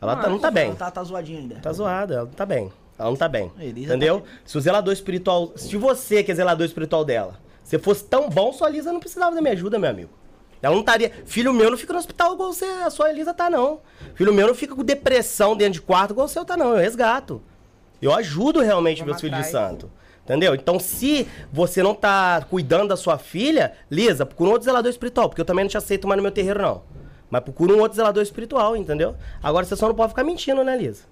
Ela 0.00 0.16
tá, 0.16 0.28
não 0.28 0.38
tá 0.38 0.50
bem. 0.50 0.68
Ela 0.68 0.76
tá, 0.76 0.90
tá 0.90 1.04
zoadinha 1.04 1.38
ainda. 1.40 1.56
Tá 1.56 1.72
zoada, 1.72 2.14
ela 2.14 2.24
não 2.24 2.32
tá 2.32 2.46
bem. 2.46 2.72
Ela 2.98 3.10
não 3.10 3.16
tá 3.16 3.28
bem. 3.28 3.52
Elisa 3.58 3.94
entendeu? 3.94 4.20
tá- 4.20 4.26
Se 4.44 4.56
o 4.56 4.60
zelador 4.60 4.92
espiritual. 4.92 5.52
Se 5.56 5.76
você, 5.76 6.22
que 6.22 6.32
é 6.32 6.34
zelador 6.34 6.64
espiritual 6.66 7.04
dela, 7.04 7.38
se 7.72 7.78
fosse 7.78 8.04
tão 8.04 8.28
bom, 8.28 8.52
sua 8.52 8.68
Elisa 8.68 8.92
não 8.92 9.00
precisava 9.00 9.34
da 9.34 9.40
minha 9.40 9.54
ajuda, 9.54 9.78
meu 9.78 9.88
amigo. 9.88 10.10
Ela 10.60 10.74
não 10.74 10.82
estaria. 10.82 11.10
Filho 11.24 11.54
meu 11.54 11.70
não 11.70 11.78
fica 11.78 11.94
no 11.94 11.98
hospital 11.98 12.34
igual 12.34 12.52
você, 12.52 12.66
a 12.66 12.90
sua 12.90 13.08
Elisa 13.08 13.32
tá, 13.32 13.48
não. 13.48 13.80
Filho 14.14 14.34
meu 14.34 14.46
não 14.46 14.54
fica 14.54 14.76
com 14.76 14.84
depressão 14.84 15.56
dentro 15.56 15.72
de 15.72 15.80
quarto 15.80 16.10
igual 16.10 16.26
o 16.26 16.28
seu 16.28 16.44
tá, 16.44 16.54
não. 16.54 16.72
Eu 16.72 16.76
resgato. 16.76 17.40
Eu 18.02 18.12
ajudo 18.12 18.60
realmente 18.60 18.98
Vamos 18.98 19.12
meus 19.12 19.20
filhos 19.22 19.38
de 19.38 19.50
santo. 19.50 19.90
Entendeu? 20.22 20.54
Então, 20.54 20.78
se 20.78 21.26
você 21.50 21.82
não 21.82 21.94
tá 21.94 22.44
cuidando 22.50 22.88
da 22.88 22.96
sua 22.96 23.16
filha, 23.16 23.72
Lisa, 23.90 24.26
procura 24.26 24.50
um 24.50 24.52
outro 24.52 24.66
zelador 24.66 24.90
espiritual, 24.90 25.30
porque 25.30 25.40
eu 25.40 25.46
também 25.46 25.64
não 25.64 25.70
te 25.70 25.78
aceito 25.78 26.06
mais 26.06 26.18
no 26.18 26.22
meu 26.22 26.30
terreiro, 26.30 26.60
não. 26.60 26.82
Mas 27.30 27.42
procura 27.42 27.72
um 27.72 27.80
outro 27.80 27.96
zelador 27.96 28.22
espiritual, 28.22 28.76
entendeu? 28.76 29.16
Agora 29.42 29.64
você 29.64 29.74
só 29.74 29.88
não 29.88 29.94
pode 29.94 30.10
ficar 30.10 30.24
mentindo, 30.24 30.62
né, 30.62 30.76
Lisa? 30.76 31.04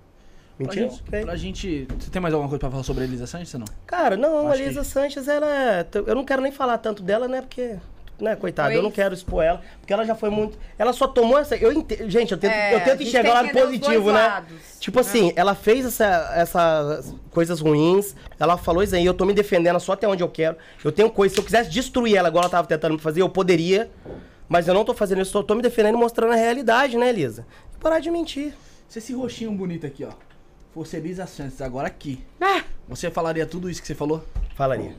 Mentira? 0.61 0.87
Pra 0.87 1.19
gente, 1.19 1.25
pra 1.27 1.37
gente- 1.37 1.89
Você 1.99 2.11
tem 2.11 2.21
mais 2.21 2.35
alguma 2.35 2.49
coisa 2.49 2.61
pra 2.61 2.71
falar 2.71 2.83
sobre 2.83 3.03
a 3.05 3.07
Elisa 3.07 3.27
Sanches 3.27 3.53
ou 3.55 3.61
não? 3.61 3.67
Cara, 3.87 4.17
não, 4.17 4.47
a 4.47 4.51
Acho 4.51 4.59
que- 4.59 4.65
Elisa 4.67 4.85
Sanches, 4.85 5.27
ela 5.29 5.47
é. 5.47 5.87
Eu 6.07 6.15
não 6.15 6.25
quero 6.25 6.43
nem 6.43 6.53
falar 6.53 6.79
tanto 6.79 7.03
dela, 7.03 7.27
né? 7.27 7.41
Porque. 7.41 7.77
Né, 8.21 8.37
coitada, 8.37 8.69
Oi? 8.69 8.77
eu 8.77 8.83
não 8.83 8.91
quero 8.91 9.15
expor 9.15 9.43
ela, 9.43 9.63
porque 9.81 9.91
ela 9.95 10.05
já 10.05 10.15
foi 10.15 10.29
muito. 10.29 10.59
Ela 10.79 10.93
só 10.93 11.09
tomou 11.09 11.39
essa. 11.39 11.57
Eu 11.57 11.73
ente- 11.73 12.07
Gente, 12.07 12.33
eu 12.33 12.37
tento, 12.37 12.53
É, 12.53 12.75
eu 12.75 12.77
a 12.77 12.81
tento 12.83 13.03
enxergar 13.03 13.31
o 13.31 13.33
lado 13.33 13.49
que 13.49 13.59
positivo, 13.59 14.13
né? 14.13 14.27
lados, 14.29 14.53
Tipo 14.79 15.01
assim, 15.01 15.33
ela 15.35 15.55
fez 15.55 15.87
essa, 15.87 16.31
essas 16.37 17.15
coisas 17.31 17.61
ruins, 17.61 18.15
ela 18.39 18.59
falou 18.59 18.83
isso 18.83 18.95
aí, 18.95 19.07
eu 19.07 19.15
tô 19.15 19.25
me 19.25 19.33
defendendo 19.33 19.81
só 19.81 19.93
até 19.93 20.07
onde 20.07 20.23
eu 20.23 20.29
quero. 20.29 20.55
Eu 20.85 20.93
tenho 20.93 21.09
coisa, 21.11 21.33
se 21.35 21.41
eu 21.41 21.45
quisesse 21.45 21.71
destruir 21.71 22.15
ela, 22.17 22.29
igual 22.29 22.43
ela 22.43 22.51
tava 22.51 22.69
tentando 22.69 22.93
me 22.93 23.01
fazer, 23.01 23.23
eu 23.23 23.29
poderia. 23.31 23.91
Mas 24.47 24.69
eu 24.69 24.75
não 24.75 24.85
tô 24.85 24.93
fazendo 24.93 25.23
isso, 25.23 25.39
eu 25.39 25.43
tô 25.43 25.55
me 25.55 25.63
defendendo 25.63 25.95
e 25.95 25.99
mostrando 25.99 26.35
a 26.35 26.37
realidade, 26.37 26.99
né, 26.99 27.09
Elisa? 27.09 27.47
Parar 27.81 28.01
de 28.01 28.11
mentir. 28.11 28.53
Se 28.87 28.99
esse 28.99 29.15
roxinho 29.15 29.53
bonito 29.53 29.87
aqui, 29.87 30.05
ó, 30.05 30.11
fosse 30.73 30.97
Elisa 30.97 31.27
Sanches 31.27 31.61
agora 31.61 31.89
aqui, 31.89 32.25
Ah, 32.41 32.63
você 32.89 33.11
falaria 33.11 33.47
tudo 33.47 33.71
isso 33.71 33.81
que 33.81 33.87
você 33.87 33.95
falou? 33.95 34.25
Falaria. 34.55 34.95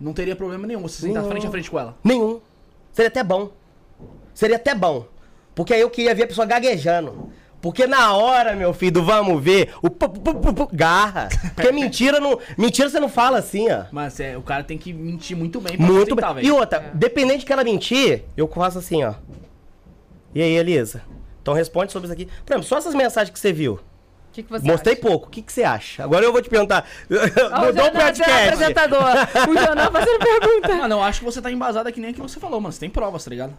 Não 0.00 0.12
teria 0.12 0.36
problema 0.36 0.66
nenhum 0.66 0.82
você 0.82 1.02
sentar 1.02 1.24
frente 1.24 1.46
a 1.46 1.50
frente 1.50 1.70
com 1.70 1.78
ela. 1.78 1.96
Nenhum. 2.04 2.40
Seria 2.92 3.08
até 3.08 3.22
bom. 3.22 3.50
Seria 4.34 4.56
até 4.56 4.74
bom. 4.74 5.06
Porque 5.54 5.72
aí 5.72 5.80
eu 5.80 5.90
queria 5.90 6.14
ver 6.14 6.24
a 6.24 6.26
pessoa 6.26 6.46
gaguejando. 6.46 7.30
Porque 7.60 7.86
na 7.86 8.14
hora, 8.14 8.54
meu 8.54 8.72
filho, 8.74 8.92
do 8.92 9.04
vamos 9.04 9.42
ver, 9.42 9.74
o 9.82 9.88
pu, 9.88 10.08
pu, 10.08 10.34
pu, 10.34 10.52
pu, 10.52 10.68
garra. 10.72 11.28
Porque 11.54 11.72
mentira 11.72 12.20
não. 12.20 12.38
Mentira 12.56 12.88
você 12.88 13.00
não 13.00 13.08
fala 13.08 13.38
assim, 13.38 13.70
ó. 13.70 13.84
Mas 13.90 14.20
é, 14.20 14.36
o 14.36 14.42
cara 14.42 14.62
tem 14.62 14.76
que 14.76 14.92
mentir 14.92 15.36
muito 15.36 15.60
bem 15.60 15.76
pra 15.76 15.86
Muito 15.86 16.14
bem. 16.14 16.24
E 16.44 16.50
outra, 16.50 16.90
dependente 16.94 17.44
que 17.44 17.52
ela 17.52 17.64
mentir, 17.64 18.24
eu 18.36 18.46
faço 18.46 18.78
assim, 18.78 19.02
ó. 19.02 19.14
E 20.34 20.42
aí, 20.42 20.54
Elisa? 20.56 21.02
Então 21.40 21.54
responde 21.54 21.92
sobre 21.92 22.06
isso 22.06 22.12
aqui. 22.12 22.26
Por 22.44 22.52
exemplo, 22.52 22.68
só 22.68 22.76
essas 22.76 22.94
mensagens 22.94 23.32
que 23.32 23.38
você 23.38 23.52
viu. 23.52 23.80
Que, 24.36 24.42
que 24.42 24.50
você 24.50 24.66
Mostrei 24.66 24.94
acha? 24.94 25.02
pouco. 25.02 25.26
O 25.26 25.30
que, 25.30 25.42
que 25.42 25.52
você 25.52 25.64
acha? 25.64 26.04
Agora 26.04 26.24
eu 26.24 26.32
vou 26.32 26.42
te 26.42 26.48
perguntar. 26.48 26.86
Ó, 27.10 27.62
o 27.62 27.66
Mudou 27.66 27.86
o 27.86 27.92
podcast. 27.92 28.22
é 28.22 28.44
apresentador. 28.44 29.02
O 29.48 29.58
Jonan 29.58 29.90
fazendo 29.90 30.18
pergunta. 30.18 30.74
Mano, 30.76 30.94
eu 30.96 31.02
acho 31.02 31.20
que 31.20 31.24
você 31.24 31.40
tá 31.40 31.50
embasada 31.50 31.90
que 31.90 32.00
nem 32.00 32.10
aquilo 32.10 32.26
que 32.26 32.32
você 32.32 32.40
falou, 32.40 32.60
mano. 32.60 32.72
Você 32.72 32.80
tem 32.80 32.90
provas, 32.90 33.24
tá 33.24 33.30
ligado? 33.30 33.54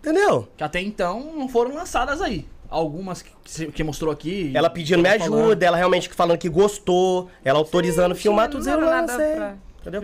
Entendeu? 0.00 0.48
Que 0.56 0.64
até 0.64 0.80
então 0.80 1.32
não 1.36 1.48
foram 1.48 1.74
lançadas 1.74 2.20
aí. 2.22 2.46
Algumas 2.70 3.20
que, 3.20 3.72
que, 3.72 3.82
mostrou 3.82 4.12
aqui. 4.12 4.52
Ela 4.54 4.70
pedindo 4.70 5.02
me 5.02 5.18
falando. 5.18 5.40
ajuda, 5.40 5.66
ela 5.66 5.76
realmente 5.76 6.08
falando 6.10 6.38
que 6.38 6.48
gostou, 6.48 7.28
ela 7.44 7.58
autorizando 7.58 8.14
filmar 8.14 8.44
Não 8.44 8.52
tudo 8.52 8.68
era 8.68 8.80
eu 8.80 8.84
não 8.84 8.90
nada 8.90 9.16
sei. 9.16 9.34
pra 9.34 9.54
Entendeu? 9.80 10.02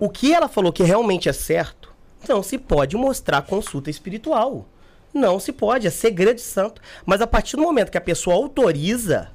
O 0.00 0.08
que 0.08 0.34
ela 0.34 0.48
falou 0.48 0.72
que 0.72 0.82
realmente 0.82 1.28
é 1.28 1.32
certo, 1.32 1.94
não 2.28 2.42
se 2.42 2.58
pode 2.58 2.96
mostrar 2.96 3.42
consulta 3.42 3.88
espiritual. 3.88 4.66
Não 5.12 5.38
se 5.40 5.52
pode, 5.52 5.86
é 5.86 5.90
segredo 5.90 6.36
de 6.36 6.42
santo. 6.42 6.80
Mas 7.06 7.20
a 7.20 7.26
partir 7.26 7.56
do 7.56 7.62
momento 7.62 7.90
que 7.90 7.98
a 7.98 8.00
pessoa 8.00 8.36
autoriza 8.36 9.30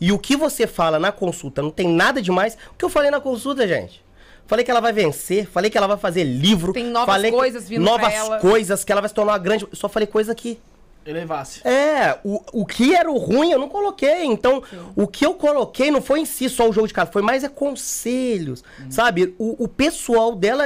e 0.00 0.12
o 0.12 0.18
que 0.18 0.36
você 0.36 0.66
fala 0.66 0.98
na 0.98 1.10
consulta 1.12 1.62
não 1.62 1.70
tem 1.70 1.88
nada 1.88 2.20
demais, 2.22 2.56
o 2.72 2.74
que 2.78 2.84
eu 2.84 2.88
falei 2.90 3.10
na 3.10 3.20
consulta, 3.20 3.66
gente? 3.66 4.04
Falei 4.46 4.64
que 4.64 4.70
ela 4.70 4.80
vai 4.80 4.92
vencer, 4.92 5.46
falei 5.48 5.68
que 5.70 5.76
ela 5.76 5.88
vai 5.88 5.96
fazer 5.96 6.22
livro. 6.22 6.72
Tem 6.72 6.84
novas 6.84 7.14
falei 7.14 7.30
que- 7.32 7.36
coisas 7.36 7.68
vindo 7.68 7.82
Novas 7.84 8.06
pra 8.08 8.12
ela. 8.14 8.38
coisas, 8.38 8.84
que 8.84 8.92
ela 8.92 9.00
vai 9.00 9.08
se 9.08 9.14
tornar 9.14 9.32
uma 9.32 9.38
grande. 9.38 9.64
Eu 9.64 9.76
só 9.76 9.88
falei 9.88 10.06
coisa 10.06 10.30
aqui. 10.30 10.58
Elevasse. 11.04 11.60
É, 11.66 12.18
o, 12.24 12.40
o 12.52 12.66
que 12.66 12.94
era 12.94 13.10
o 13.10 13.16
ruim 13.16 13.50
eu 13.52 13.58
não 13.60 13.68
coloquei. 13.68 14.24
Então, 14.24 14.62
o 14.96 15.06
que 15.06 15.24
eu 15.26 15.34
coloquei 15.34 15.88
não 15.90 16.02
foi 16.02 16.20
em 16.20 16.24
si 16.24 16.48
só 16.48 16.68
o 16.68 16.72
jogo 16.72 16.88
de 16.88 16.94
cartas, 16.94 17.12
foi 17.12 17.22
mais 17.22 17.44
é 17.44 17.48
conselhos, 17.48 18.62
sabe? 18.90 19.34
O, 19.38 19.64
o 19.64 19.68
pessoal 19.68 20.34
dela, 20.34 20.64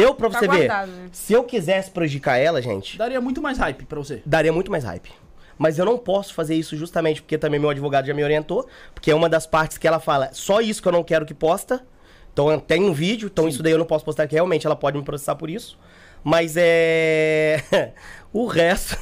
eu 0.00 0.14
pra 0.14 0.30
Tá 0.30 0.38
você 0.40 0.48
ver, 0.48 0.68
né? 0.68 1.08
se 1.12 1.32
eu 1.32 1.44
quisesse 1.44 1.90
prejudicar 1.90 2.36
ela, 2.36 2.60
gente, 2.62 2.96
Daria 2.98 3.20
muito 3.20 3.40
mais 3.42 3.58
hype 3.58 3.84
pra 3.84 3.98
você. 3.98 4.22
daria 4.24 4.52
muito 4.52 4.70
mais 4.70 4.84
hype. 4.84 5.10
Mas 5.56 5.78
eu 5.78 5.84
não 5.84 5.98
posso 5.98 6.32
fazer 6.34 6.54
isso 6.54 6.76
justamente 6.76 7.20
porque 7.20 7.36
também 7.36 7.58
meu 7.58 7.68
advogado 7.70 8.06
já 8.06 8.14
me 8.14 8.22
orientou, 8.22 8.68
porque 8.94 9.10
é 9.10 9.14
uma 9.14 9.28
das 9.28 9.46
partes 9.46 9.76
que 9.76 9.88
ela 9.88 9.98
fala, 9.98 10.30
só 10.32 10.60
isso 10.60 10.80
que 10.80 10.86
eu 10.88 10.92
não 10.92 11.02
quero 11.02 11.26
que 11.26 11.34
posta. 11.34 11.84
Então 12.32 12.58
tem 12.60 12.82
um 12.84 12.92
vídeo, 12.92 13.28
então 13.32 13.48
isso 13.48 13.60
daí 13.62 13.72
eu 13.72 13.78
não 13.78 13.84
posso 13.86 14.04
postar, 14.04 14.28
que 14.28 14.34
realmente 14.36 14.64
ela 14.64 14.76
pode 14.76 14.96
me 14.96 15.02
processar 15.02 15.34
por 15.34 15.50
isso. 15.50 15.76
Mas 16.22 16.54
é. 16.56 17.92
o 18.32 18.46
resto 18.46 18.96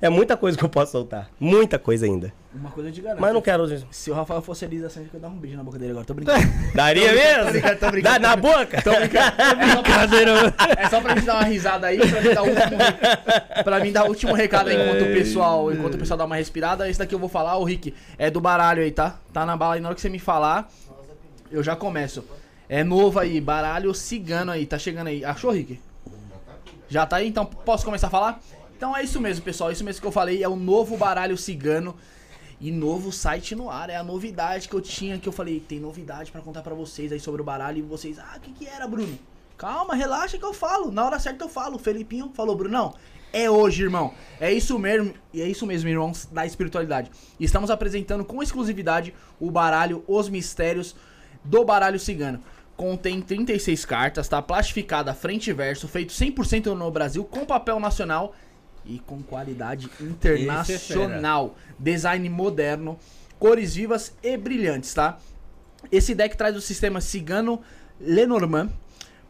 é 0.00 0.08
muita 0.08 0.36
coisa 0.36 0.56
que 0.58 0.64
eu 0.64 0.68
posso 0.68 0.92
soltar. 0.92 1.30
Muita 1.38 1.78
coisa 1.78 2.06
ainda. 2.06 2.32
Uma 2.54 2.70
coisa 2.70 2.90
te 2.92 3.00
garanto. 3.00 3.20
Mas 3.20 3.28
eu 3.28 3.34
não 3.34 3.42
quero. 3.42 3.66
Se 3.90 4.10
o 4.10 4.14
Rafael 4.14 4.40
fosse 4.40 4.64
Elisa 4.64 4.88
Sanches, 4.88 5.12
eu 5.12 5.18
ia 5.18 5.22
dar 5.22 5.28
um 5.28 5.36
beijo 5.36 5.56
na 5.56 5.64
boca 5.64 5.78
dele 5.78 5.90
agora. 5.90 6.06
Tô 6.06 6.14
brincando. 6.14 6.40
Daria 6.74 7.12
mesmo? 7.12 7.60
tô 7.78 7.90
brincando, 7.90 8.02
Dá 8.02 8.18
na 8.18 8.36
boca? 8.36 8.80
Tô 8.82 8.90
brincando. 8.94 9.32
Brincadeira. 9.82 10.54
É 10.78 10.88
só 10.88 11.00
pra 11.00 11.14
gente 11.16 11.24
dar 11.26 11.34
uma 11.34 11.44
risada 11.44 11.86
aí, 11.88 11.98
pra 11.98 12.20
mim 12.20 12.32
dar 12.32 12.42
o 12.42 12.48
último, 12.48 12.76
re- 12.78 13.62
pra 13.64 13.80
mim 13.80 13.92
dar 13.92 14.04
o 14.04 14.08
último 14.08 14.32
recado 14.34 14.68
aí 14.70 14.76
enquanto 14.76 15.02
o 15.10 15.12
pessoal, 15.14 15.72
enquanto 15.72 15.94
o 15.94 15.98
pessoal 15.98 16.18
dá 16.18 16.24
uma 16.24 16.36
respirada. 16.36 16.88
Esse 16.88 16.98
daqui 16.98 17.14
eu 17.14 17.18
vou 17.18 17.28
falar, 17.28 17.56
o 17.56 17.64
Rick, 17.64 17.92
é 18.16 18.30
do 18.30 18.40
baralho 18.40 18.82
aí, 18.82 18.92
tá? 18.92 19.18
Tá 19.32 19.44
na 19.44 19.56
bala 19.56 19.74
aí, 19.74 19.80
na 19.80 19.88
hora 19.88 19.94
que 19.96 20.00
você 20.00 20.08
me 20.08 20.18
falar, 20.20 20.70
eu 21.50 21.62
já 21.62 21.74
começo. 21.74 22.24
É 22.68 22.84
novo 22.84 23.18
aí, 23.18 23.40
baralho 23.40 23.92
cigano 23.92 24.52
aí, 24.52 24.64
tá 24.64 24.78
chegando 24.78 25.08
aí. 25.08 25.24
Achou, 25.24 25.50
Rick? 25.50 25.80
Já 26.88 27.04
tá 27.04 27.16
aí? 27.16 27.28
Então 27.28 27.44
posso 27.44 27.84
começar 27.84 28.06
a 28.06 28.10
falar? 28.10 28.40
Então 28.76 28.96
é 28.96 29.02
isso 29.02 29.20
mesmo, 29.20 29.44
pessoal. 29.44 29.70
Isso 29.70 29.84
mesmo 29.84 30.00
que 30.00 30.06
eu 30.06 30.12
falei. 30.12 30.42
É 30.42 30.48
o 30.48 30.56
novo 30.56 30.96
baralho 30.96 31.36
cigano. 31.36 31.96
E 32.60 32.70
novo 32.70 33.12
site 33.12 33.54
no 33.54 33.70
ar. 33.70 33.90
É 33.90 33.96
a 33.96 34.02
novidade 34.02 34.68
que 34.68 34.74
eu 34.74 34.80
tinha. 34.80 35.18
Que 35.18 35.28
eu 35.28 35.32
falei, 35.32 35.60
tem 35.60 35.80
novidade 35.80 36.30
pra 36.30 36.40
contar 36.40 36.62
pra 36.62 36.74
vocês 36.74 37.12
aí 37.12 37.20
sobre 37.20 37.40
o 37.42 37.44
baralho. 37.44 37.78
E 37.78 37.82
vocês, 37.82 38.18
ah, 38.18 38.34
o 38.36 38.40
que, 38.40 38.52
que 38.52 38.66
era, 38.66 38.86
Bruno? 38.86 39.18
Calma, 39.56 39.94
relaxa 39.94 40.38
que 40.38 40.44
eu 40.44 40.52
falo. 40.52 40.90
Na 40.90 41.04
hora 41.04 41.18
certa 41.18 41.44
eu 41.44 41.48
falo. 41.48 41.78
Felipinho 41.78 42.30
falou, 42.34 42.56
Brunão. 42.56 42.94
É 43.32 43.50
hoje, 43.50 43.82
irmão. 43.82 44.14
É 44.40 44.52
isso 44.52 44.78
mesmo. 44.78 45.12
E 45.32 45.42
é 45.42 45.48
isso 45.48 45.66
mesmo, 45.66 45.88
irmãos, 45.88 46.28
da 46.30 46.46
espiritualidade. 46.46 47.10
Estamos 47.38 47.70
apresentando 47.70 48.24
com 48.24 48.42
exclusividade 48.42 49.12
o 49.40 49.50
baralho 49.50 50.04
Os 50.06 50.28
Mistérios 50.28 50.94
do 51.42 51.64
Baralho 51.64 51.98
Cigano. 51.98 52.40
Contém 52.76 53.20
36 53.20 53.84
cartas, 53.84 54.28
tá? 54.28 54.40
Plastificada 54.40 55.14
frente 55.14 55.50
e 55.50 55.52
verso, 55.52 55.86
feito 55.86 56.12
100% 56.12 56.66
no 56.74 56.90
Brasil, 56.90 57.24
com 57.24 57.44
papel 57.44 57.78
nacional 57.78 58.34
e 58.86 58.98
com 58.98 59.22
qualidade 59.22 59.90
internacional. 60.00 61.56
Design 61.78 62.28
moderno, 62.28 62.98
cores 63.38 63.74
vivas 63.74 64.14
e 64.22 64.36
brilhantes, 64.36 64.92
tá? 64.94 65.18
Esse 65.90 66.14
deck 66.14 66.36
traz 66.36 66.56
o 66.56 66.60
sistema 66.60 67.00
Cigano 67.00 67.60
Lenormand 68.00 68.70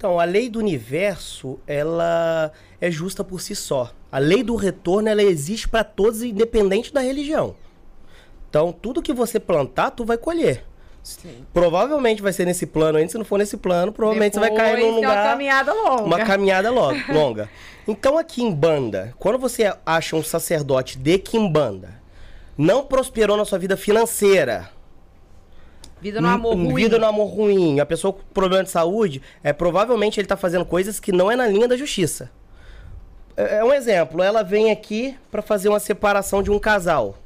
Então, 0.02 0.20
a 0.20 0.24
lei 0.24 0.50
do 0.50 0.58
universo, 0.58 1.60
ela 1.68 2.52
é 2.82 2.90
justa 2.90 3.24
por 3.24 3.40
si 3.40 3.56
só. 3.56 3.92
A 4.12 4.18
lei 4.18 4.42
do 4.42 4.56
retorno, 4.56 5.08
ela 5.08 5.22
existe 5.22 5.70
para 5.70 5.84
todos, 5.84 6.24
independente 6.24 6.92
da 6.92 7.02
religião. 7.02 7.54
Então, 8.50 8.72
tudo 8.72 9.00
que 9.00 9.14
você 9.14 9.40
plantar, 9.40 9.92
tu 9.92 10.04
vai 10.04 10.18
colher. 10.18 10.66
Provavelmente 11.54 12.20
vai 12.20 12.34
ser 12.34 12.46
nesse 12.48 12.66
plano 12.66 12.98
ainda. 12.98 13.12
Se 13.12 13.18
não 13.20 13.24
for 13.24 13.38
nesse 13.38 13.58
plano, 13.58 13.92
provavelmente 13.92 14.34
você 14.34 14.40
vai 14.40 14.50
cair 14.56 14.78
Depois 14.78 14.92
num 14.96 15.00
tem 15.02 15.06
uma 15.08 15.14
lugar. 15.14 15.30
caminhada 15.30 15.72
longa. 15.72 16.04
Uma 16.04 16.26
caminhada 16.26 16.72
lo- 16.72 16.94
longa. 17.14 17.48
Então, 17.88 18.18
a 18.18 18.24
Kimbanda, 18.24 19.14
quando 19.20 19.38
você 19.38 19.72
acha 19.86 20.16
um 20.16 20.24
sacerdote 20.24 20.98
de 20.98 21.20
Kimbanda, 21.20 22.02
não 22.58 22.84
prosperou 22.86 23.38
na 23.38 23.46
sua 23.46 23.60
vida 23.60 23.78
financeira, 23.78 24.68
Vida 26.02 26.20
no 26.20 26.28
amor 26.28 26.56
N- 26.56 26.66
ruim. 26.66 26.76
Vida 26.76 26.98
no 27.00 27.06
amor 27.06 27.26
ruim. 27.28 27.80
A 27.80 27.86
pessoa 27.86 28.12
com 28.14 28.22
problema 28.34 28.64
de 28.64 28.70
saúde, 28.72 29.22
é 29.44 29.54
provavelmente 29.54 30.20
ele 30.20 30.28
tá 30.28 30.36
fazendo 30.36 30.66
coisas 30.66 31.00
que 31.00 31.12
não 31.12 31.30
é 31.32 31.36
na 31.36 31.48
linha 31.48 31.68
da 31.68 31.78
justiça. 31.78 32.32
É 33.38 33.58
é 33.58 33.64
um 33.64 33.74
exemplo. 33.74 34.22
Ela 34.22 34.44
vem 34.44 34.72
aqui 34.72 35.16
pra 35.30 35.42
fazer 35.42 35.70
uma 35.70 35.80
separação 35.80 36.42
de 36.44 36.50
um 36.52 36.60
casal, 36.60 37.18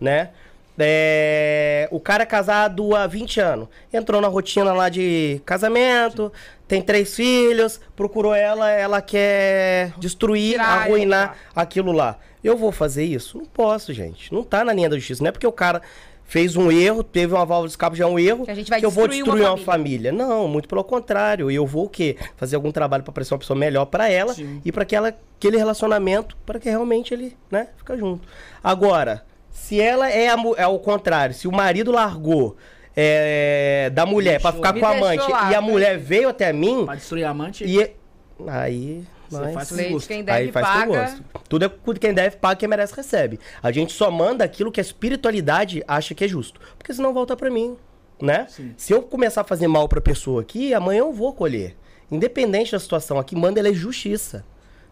né? 0.00 0.30
É, 0.78 1.88
o 1.90 1.98
cara 1.98 2.22
é 2.22 2.26
casado 2.26 2.94
há 2.94 3.06
20 3.06 3.40
anos. 3.40 3.68
Entrou 3.92 4.20
na 4.20 4.28
rotina 4.28 4.72
lá 4.74 4.88
de 4.90 5.40
casamento, 5.46 6.30
tem 6.68 6.82
três 6.82 7.14
filhos, 7.16 7.80
procurou 7.96 8.34
ela, 8.34 8.70
ela 8.70 9.00
quer 9.00 9.92
destruir, 9.98 10.52
Tirar 10.52 10.82
arruinar 10.82 11.36
tá. 11.54 11.62
aquilo 11.62 11.92
lá. 11.92 12.18
Eu 12.44 12.56
vou 12.58 12.70
fazer 12.70 13.04
isso? 13.04 13.38
Não 13.38 13.46
posso, 13.46 13.92
gente. 13.92 14.32
Não 14.32 14.42
tá 14.44 14.64
na 14.64 14.72
linha 14.72 14.88
da 14.90 14.96
justiça. 14.96 15.22
Não 15.22 15.28
é 15.28 15.32
porque 15.32 15.46
o 15.46 15.52
cara 15.52 15.80
fez 16.26 16.56
um 16.56 16.70
erro, 16.70 17.02
teve 17.02 17.32
uma 17.32 17.44
válvula 17.46 17.68
de 17.68 17.72
escape, 17.72 17.96
já 17.96 18.04
é 18.04 18.08
um 18.08 18.18
erro, 18.18 18.44
Que 18.44 18.50
a 18.50 18.54
gente 18.54 18.68
vai 18.68 18.84
eu 18.84 18.90
vou 18.90 19.08
destruir 19.08 19.42
uma 19.42 19.52
uma 19.52 19.58
família. 19.58 20.12
Não, 20.12 20.48
muito 20.48 20.68
pelo 20.68 20.82
contrário. 20.84 21.50
Eu 21.50 21.66
vou 21.66 21.86
o 21.86 21.88
quê? 21.88 22.16
Fazer 22.36 22.56
algum 22.56 22.72
trabalho 22.72 23.02
pra 23.02 23.12
parecer 23.12 23.32
uma 23.34 23.38
pessoa 23.38 23.58
melhor 23.58 23.86
pra 23.86 24.10
ela 24.10 24.34
Sim. 24.34 24.60
e 24.64 24.72
pra 24.72 24.82
aquela, 24.82 25.08
aquele 25.08 25.56
relacionamento, 25.56 26.36
para 26.44 26.58
que 26.58 26.68
realmente 26.68 27.14
ele, 27.14 27.36
né, 27.50 27.68
fica 27.76 27.96
junto. 27.96 28.26
Agora, 28.62 29.24
se 29.50 29.80
ela 29.80 30.10
é, 30.10 30.28
a 30.28 30.36
é 30.56 30.66
o 30.66 30.78
contrário, 30.78 31.34
se 31.34 31.48
o 31.48 31.52
marido 31.52 31.90
largou 31.92 32.56
é, 32.94 33.90
da 33.92 34.04
mulher 34.04 34.40
pra 34.40 34.52
ficar 34.52 34.72
Me 34.72 34.80
com 34.80 34.86
a 34.86 34.90
amante 34.90 35.30
lá, 35.30 35.52
e 35.52 35.54
a 35.54 35.60
né? 35.60 35.66
mulher 35.66 35.98
veio 35.98 36.28
até 36.28 36.52
mim 36.52 36.84
Pra 36.84 36.94
destruir 36.94 37.24
a 37.24 37.30
amante, 37.30 37.64
e 37.64 37.90
aí, 38.46 39.04
você 39.28 39.42
mas- 39.42 39.54
faz 39.54 39.68
com 39.70 39.90
gosto. 39.92 40.08
quem 40.08 40.24
deve 40.24 40.38
Aí 40.38 40.52
faz 40.52 40.66
com 40.66 40.72
paga. 40.72 40.86
gosto. 40.86 41.24
Tudo 41.48 41.64
é 41.64 41.70
quem 41.98 42.14
deve 42.14 42.36
paga, 42.36 42.56
quem 42.56 42.68
merece 42.68 42.94
recebe. 42.94 43.38
A 43.62 43.70
gente 43.72 43.92
só 43.92 44.10
manda 44.10 44.44
aquilo 44.44 44.70
que 44.72 44.80
a 44.80 44.82
espiritualidade 44.82 45.82
acha 45.86 46.14
que 46.14 46.24
é 46.24 46.28
justo. 46.28 46.60
Porque 46.78 46.92
senão 46.92 47.12
volta 47.14 47.36
pra 47.36 47.50
mim, 47.50 47.76
né? 48.20 48.46
Sim. 48.48 48.74
Se 48.76 48.92
eu 48.92 49.02
começar 49.02 49.42
a 49.42 49.44
fazer 49.44 49.68
mal 49.68 49.88
pra 49.88 50.00
pessoa 50.00 50.42
aqui, 50.42 50.72
amanhã 50.74 51.00
eu 51.00 51.12
vou 51.12 51.32
colher. 51.32 51.76
Independente 52.10 52.72
da 52.72 52.78
situação, 52.78 53.18
aqui 53.18 53.34
manda 53.34 53.58
ela 53.58 53.68
é 53.68 53.72
justiça, 53.72 54.44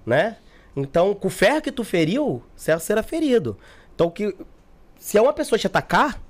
né? 0.05 0.36
Então, 0.77 1.15
com 1.15 1.28
o 1.28 1.31
ferro 1.31 1.62
que 1.62 1.70
tu 1.70 1.85
feriu, 1.85 2.43
você 2.56 2.77
será 2.81 3.02
ferido. 3.02 3.56
Então, 3.94 4.11
que 4.11 4.35
se 4.98 5.16
é 5.16 5.23
uma 5.23 5.32
pessoa 5.32 5.56
te 5.59 5.66
atacar, 5.69 6.20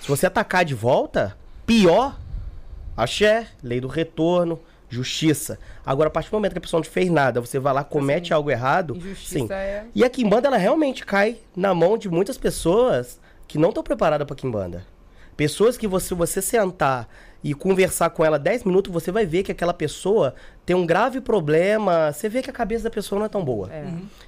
se 0.00 0.08
você 0.08 0.26
atacar 0.26 0.64
de 0.64 0.74
volta, 0.74 1.36
pior, 1.66 2.18
Axé, 2.96 3.46
lei 3.62 3.80
do 3.80 3.86
retorno, 3.88 4.58
justiça. 4.88 5.58
Agora, 5.84 6.08
a 6.08 6.10
partir 6.10 6.30
do 6.30 6.34
momento 6.34 6.52
que 6.52 6.58
a 6.58 6.62
pessoa 6.62 6.78
não 6.80 6.84
fez 6.90 7.10
nada, 7.10 7.40
você 7.40 7.58
vai 7.58 7.72
lá, 7.74 7.84
comete 7.84 8.32
algo 8.32 8.50
errado. 8.50 8.96
Injustiça 8.96 9.38
Sim. 9.38 9.48
é- 9.50 9.84
E 9.94 10.04
a 10.04 10.08
Kimbanda, 10.10 10.48
ela 10.48 10.56
realmente 10.56 11.04
cai 11.04 11.36
na 11.54 11.74
mão 11.74 11.98
de 11.98 12.08
muitas 12.08 12.38
pessoas 12.38 13.20
que 13.46 13.58
não 13.58 13.68
estão 13.70 13.82
preparadas 13.82 14.26
pra 14.26 14.36
Kimbanda. 14.36 14.84
Pessoas 15.36 15.76
que 15.78 15.86
você, 15.86 16.14
você 16.14 16.42
sentar 16.42 17.08
e 17.44 17.54
conversar 17.54 18.10
com 18.10 18.24
ela 18.24 18.36
10 18.40 18.64
minutos, 18.64 18.92
você 18.92 19.12
vai 19.12 19.24
ver 19.24 19.44
que 19.44 19.52
aquela 19.52 19.72
pessoa 19.72 20.34
tem 20.66 20.74
um 20.74 20.84
grave 20.84 21.20
problema. 21.20 22.12
Você 22.12 22.28
vê 22.28 22.42
que 22.42 22.50
a 22.50 22.52
cabeça 22.52 22.82
da 22.84 22.90
pessoa 22.90 23.20
não 23.20 23.26
é 23.26 23.28
tão 23.28 23.44
boa. 23.44 23.72
É. 23.72 23.84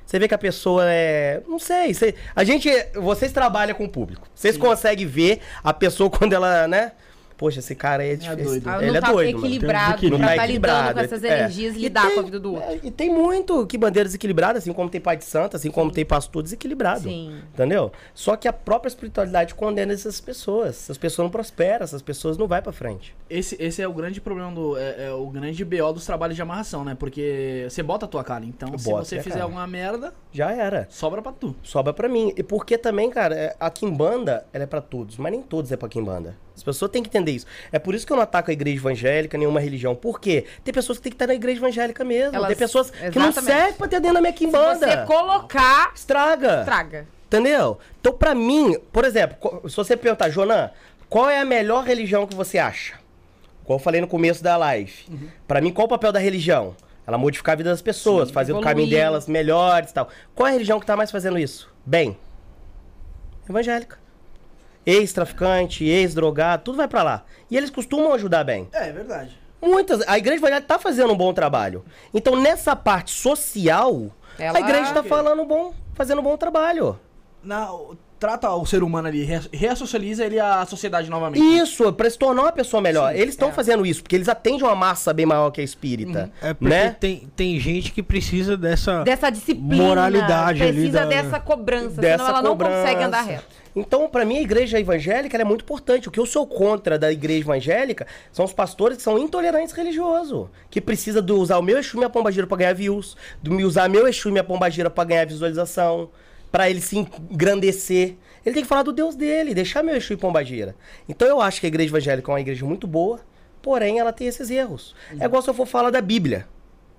Você 0.07 0.21
vê 0.21 0.29
que 0.29 0.35
a 0.35 0.39
pessoa 0.39 0.85
é. 0.87 1.43
Não 1.49 1.59
sei. 1.59 1.93
você- 1.93 2.15
a 2.37 2.45
gente. 2.45 2.71
Vocês 2.95 3.33
trabalham 3.33 3.75
com 3.75 3.85
o 3.87 3.89
público. 3.89 4.29
Vocês 4.33 4.57
conseguem 4.57 5.05
ver 5.07 5.41
a 5.65 5.73
pessoa 5.75 6.09
quando 6.11 6.33
ela, 6.33 6.69
né? 6.69 6.93
Poxa, 7.41 7.61
esse 7.61 7.75
cara 7.75 8.03
aí 8.03 8.11
é 8.11 8.17
difícil. 8.17 8.45
doido. 8.45 8.69
Ah, 8.69 8.77
Ele 8.83 8.91
não 8.91 8.97
é 8.97 9.01
tá 9.01 9.13
doido. 9.13 9.33
mano. 9.37 9.47
equilibrado 9.47 9.99
Tem 10.01 10.09
um 10.09 10.11
pra 10.11 10.19
Não 10.19 10.27
estar 10.31 10.43
tá 10.43 10.47
lidando 10.47 10.69
com 10.69 10.77
equilibrado, 10.77 11.01
essas 11.01 11.25
é. 11.25 11.27
energias 11.39 11.75
e 11.75 11.79
E 11.79 11.83
lidar 11.85 12.07
tem- 12.07 12.15
com 12.15 12.21
a 12.21 12.23
vida 12.23 12.39
do 12.39 12.53
outro. 12.53 12.69
é, 12.71 12.81
E 12.83 12.91
tem 12.91 13.09
muito 13.11 13.67
que 13.67 13.79
bandeira 13.79 14.07
desequilibrada, 14.07 14.59
assim 14.59 14.73
como 14.75 14.91
tem 14.91 15.01
pai 15.01 15.17
de 15.17 15.25
santo, 15.25 15.57
assim 15.57 15.71
como 15.71 15.91
tem 15.91 16.05
pastor 16.05 16.43
desequilibrado. 16.43 17.05
Sim. 17.05 17.41
Entendeu? 17.55 17.91
Só 18.13 18.37
que 18.37 18.47
a 18.47 18.53
própria 18.53 18.89
espiritualidade 18.89 19.55
condena 19.55 19.91
essas 19.95 20.21
pessoas. 20.21 20.69
Essas 20.83 20.99
pessoas 20.99 21.25
não 21.25 21.31
prosperam, 21.31 21.83
essas 21.83 22.03
pessoas 22.03 22.37
não 22.37 22.47
vão 22.47 22.61
pra 22.61 22.73
frente. 22.73 23.17
Esse, 23.31 23.57
esse 23.59 23.81
é 23.81 23.89
o 23.89 23.93
grande 23.95 24.21
problema 24.21 24.53
do. 24.53 24.77
É, 24.77 25.07
é 25.07 25.11
o 25.13 25.27
grande 25.29 25.65
BO 25.65 25.93
dos 25.95 26.05
trabalhos 26.05 26.37
de 26.37 26.43
amarração, 26.43 26.85
né? 26.85 26.95
Porque 26.95 27.65
você 27.71 27.83
bota 27.83 28.05
a 28.05 28.09
tua 28.09 28.23
cara. 28.23 28.45
Então, 28.45 28.69
Eu 28.73 28.79
se 28.79 28.85
boto 28.91 29.07
você 29.07 29.17
fizer 29.19 29.31
cara. 29.37 29.45
alguma 29.45 29.67
merda, 29.67 30.13
Já 30.31 30.53
era. 30.53 30.87
sobra 30.91 31.23
pra 31.23 31.33
tu. 31.33 31.57
Sobra 31.63 31.95
pra 31.95 32.07
mim. 32.07 32.35
E 32.37 32.43
porque 32.43 32.77
também, 32.77 33.09
cara, 33.09 33.35
é- 33.35 33.57
a 33.59 33.71
Kimbanda, 33.71 34.45
ela 34.53 34.65
é 34.65 34.67
pra 34.67 34.83
todos, 34.83 35.17
mas 35.17 35.33
nem 35.33 35.41
todos 35.41 35.73
é 35.73 35.77
pra 35.79 35.89
Kimbanda. 35.89 36.37
As 36.61 36.65
pessoas 36.65 36.91
têm 36.91 37.03
que 37.03 37.09
entender 37.09 37.33
isso. 37.33 37.47
É 37.73 37.79
por 37.79 37.95
isso 37.95 38.07
que 38.07 38.13
eu 38.13 38.17
não 38.17 38.23
ataco 38.23 38.51
a 38.51 38.53
igreja 38.53 38.77
evangélica, 38.77 39.39
nenhuma 39.39 39.61
religião. 39.61 39.95
Por 39.95 40.21
quê? 40.21 40.45
Tem 40.63 40.75
pessoas 40.75 40.99
que 40.99 41.05
têm 41.05 41.11
que 41.11 41.15
estar 41.17 41.27
na 41.27 41.35
igreja 41.35 41.59
evangélica 41.59 42.05
mesmo. 42.05 42.37
Elas- 42.37 42.49
Tem 42.49 42.57
pessoas 42.57 42.91
que 42.91 43.19
não 43.19 43.29
Exatamente. 43.29 43.45
servem 43.59 43.73
pra 43.75 43.89
ter 43.89 44.01
dentro 44.01 44.15
da 44.15 44.21
minha 44.21 44.33
Se 44.33 44.39
Kimbanda. 44.39 44.87
você 44.87 45.07
colocar, 45.07 45.93
Estraga. 45.95 46.63
traga. 46.65 47.07
Entendeu? 47.27 47.79
Então, 48.01 48.13
pra 48.13 48.35
mim, 48.35 48.79
por 48.93 49.05
exemplo, 49.07 49.63
se 49.71 49.75
você 49.77 49.97
perguntar, 49.97 50.29
Jonan, 50.29 50.71
qual 51.09 51.31
é 51.31 51.41
a 51.41 51.45
melhor 51.45 51.85
religião 51.85 52.27
que 52.27 52.35
você 52.35 52.59
acha? 52.59 52.95
Qual 53.65 53.79
eu 53.79 53.83
falei 53.83 54.01
no 54.01 54.07
começo 54.09 54.43
da 54.43 54.57
live. 54.57 54.93
Pra 55.49 55.61
mim, 55.61 55.73
qual 55.73 55.87
o 55.87 55.89
papel 55.89 56.13
da 56.13 56.19
religião? 56.19 56.75
Ela 57.07 57.17
modificar 57.17 57.53
a 57.53 57.57
vida 57.57 57.71
das 57.71 57.81
pessoas, 57.81 58.29
Sim, 58.29 58.35
fazer 58.35 58.53
o 58.53 58.57
evoluir. 58.57 58.69
caminho 58.69 58.91
delas 58.91 59.27
melhores 59.29 59.91
e 59.91 59.95
tal. 59.95 60.09
Qual 60.35 60.47
é 60.47 60.51
a 60.51 60.53
religião 60.53 60.79
que 60.79 60.85
tá 60.87 60.97
mais 60.97 61.11
fazendo 61.11 61.39
isso? 61.39 61.73
Bem, 61.87 62.17
evangélica. 63.49 63.99
Ex-traficante, 64.87 65.85
ex-drogado, 65.85 66.65
tudo 66.65 66.77
vai 66.77 66.89
pra 66.89 67.03
lá. 67.03 67.25
E 67.51 67.57
eles 67.57 67.71
costumam 67.71 68.13
ajudar 68.15 68.45
bem. 68.45 68.69
É, 68.73 68.89
é 68.89 68.93
verdade. 68.93 69.39
Muitas. 69.63 70.07
A 70.09 70.17
igreja 70.17 70.39
evangélica 70.39 70.67
tá 70.67 70.79
fazendo 70.79 71.13
um 71.13 71.17
bom 71.17 71.33
trabalho. 71.35 71.85
Então, 72.15 72.35
nessa 72.41 72.75
parte 72.75 73.11
social, 73.11 74.11
Ela- 74.39 74.57
a 74.59 74.61
igreja 74.61 74.93
tá 74.93 75.03
falando 75.03 75.45
bom, 75.45 75.75
fazendo 75.95 76.21
um 76.21 76.25
bom 76.25 76.37
trabalho. 76.37 76.99
Na, 77.43 77.71
trata 78.21 78.51
o 78.55 78.65
ser 78.67 78.83
humano 78.83 79.09
ali, 79.09 79.25
re- 79.25 79.41
reassocializa 79.53 80.25
ele 80.25 80.39
à 80.39 80.65
sociedade 80.67 81.09
novamente. 81.11 81.43
Isso, 81.43 81.91
pra 81.95 82.09
se 82.09 82.19
tornar 82.19 82.43
uma 82.43 82.53
pessoa 82.53 82.81
melhor. 82.83 83.15
eles 83.17 83.31
estão 83.31 83.49
é. 83.49 83.53
fazendo 83.53 83.85
isso, 83.87 84.03
porque 84.03 84.15
eles 84.15 84.29
atendem 84.29 84.63
uma 84.63 84.77
massa 84.77 85.13
bem 85.15 85.25
maior 85.27 85.51
que 85.51 85.61
a 85.61 85.65
espírita. 85.65 86.31
É 86.43 86.53
porque 86.55 86.73
né? 86.75 86.91
tem, 87.01 87.29
tem 87.35 87.59
gente 87.59 87.91
que 87.93 88.03
precisa 88.03 88.57
dessa. 88.57 89.03
Dessa 89.03 89.31
disciplina. 89.31 89.83
Moralidade 89.83 90.63
ali 90.63 90.73
Precisa 90.73 91.01
da- 91.01 91.07
dessa 91.07 91.41
cobrança, 91.41 92.01
Dessa 92.01 92.19
senão 92.19 92.29
ela 92.31 92.43
não 92.43 92.51
cobrança. 92.51 92.83
consegue 92.83 93.03
andar 93.03 93.23
reto. 93.23 93.61
Então, 93.75 94.09
pra 94.09 94.25
mim, 94.25 94.37
a 94.39 94.43
igreja 94.43 94.81
evangélica 94.81 95.37
ela 95.37 95.43
é 95.43 95.47
muito 95.47 95.63
importante. 95.63 96.09
O 96.09 96.11
que 96.11 96.19
eu 96.19 96.27
sou 96.27 96.45
contra 96.45 96.99
da 96.99 97.13
igreja 97.13 97.41
evangélica 97.45 98.05
são 98.33 98.45
os 98.45 98.53
pastores 98.53 98.97
que 98.97 99.03
são 99.03 99.17
intolerantes 99.17 99.73
religiosos. 99.73 100.49
Que 100.69 100.81
precisa 100.81 101.23
de 101.23 101.33
usar 101.33 101.57
o 101.59 101.63
meu 101.63 101.79
Exu 101.79 101.95
e 101.95 101.99
minha 101.99 102.11
pombagira 102.11 102.49
pra 102.49 102.57
ganhar 102.57 102.75
views. 102.75 103.17
De 103.41 103.49
me 103.49 103.65
usar 103.65 103.89
meu 103.89 104.09
Exu 104.09 104.29
e 104.29 104.33
minha 104.33 104.43
pombagira 104.43 104.91
pra 104.91 105.05
ganhar 105.05 105.25
visualização. 105.25 106.11
Pra 106.51 106.69
ele 106.69 106.81
se 106.81 106.97
engrandecer. 106.99 108.17
Ele 108.45 108.55
tem 108.55 108.63
que 108.63 108.69
falar 108.69 108.83
do 108.83 108.93
Deus 108.93 109.15
dele, 109.15 109.55
deixar 109.55 109.83
meu 109.83 109.95
Exu 109.97 110.13
e 110.13 110.17
pombagira. 110.17 110.75
Então, 111.09 111.29
eu 111.29 111.41
acho 111.41 111.61
que 111.61 111.67
a 111.67 111.69
igreja 111.69 111.91
evangélica 111.91 112.31
é 112.31 112.35
uma 112.35 112.41
igreja 112.41 112.65
muito 112.65 112.87
boa, 112.87 113.21
porém, 113.63 113.99
ela 113.99 114.13
tem 114.13 114.27
esses 114.27 114.51
erros. 114.51 114.95
É 115.19 115.25
igual 115.27 115.43
se 115.43 115.49
eu 115.51 115.55
for 115.55 115.67
falar 115.67 115.91
da 115.91 116.01
Bíblia. 116.01 116.47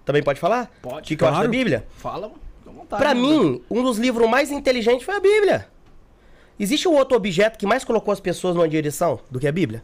Também 0.06 0.24
pode 0.24 0.40
falar? 0.40 0.72
Pode, 0.82 1.00
O 1.00 1.02
que, 1.04 1.16
que 1.16 1.24
eu 1.24 1.28
acho 1.28 1.36
da 1.38 1.40
claro. 1.42 1.52
Bíblia? 1.52 1.86
Fala, 1.98 2.32
à 2.66 2.70
vontade, 2.70 3.02
Pra 3.04 3.14
mano. 3.16 3.28
mim, 3.44 3.64
um 3.70 3.84
dos 3.84 3.98
livros 3.98 4.30
mais 4.30 4.52
inteligentes 4.52 5.04
foi 5.04 5.16
a 5.16 5.20
Bíblia. 5.20 5.68
Existe 6.60 6.88
um 6.88 6.94
outro 6.94 7.18
objeto 7.18 7.58
que 7.58 7.66
mais 7.66 7.84
colocou 7.84 8.12
as 8.12 8.20
pessoas 8.20 8.56
numa 8.56 8.70
direção 8.70 9.20
do 9.30 9.40
que 9.40 9.48
a 9.48 9.52
Bíblia? 9.52 9.84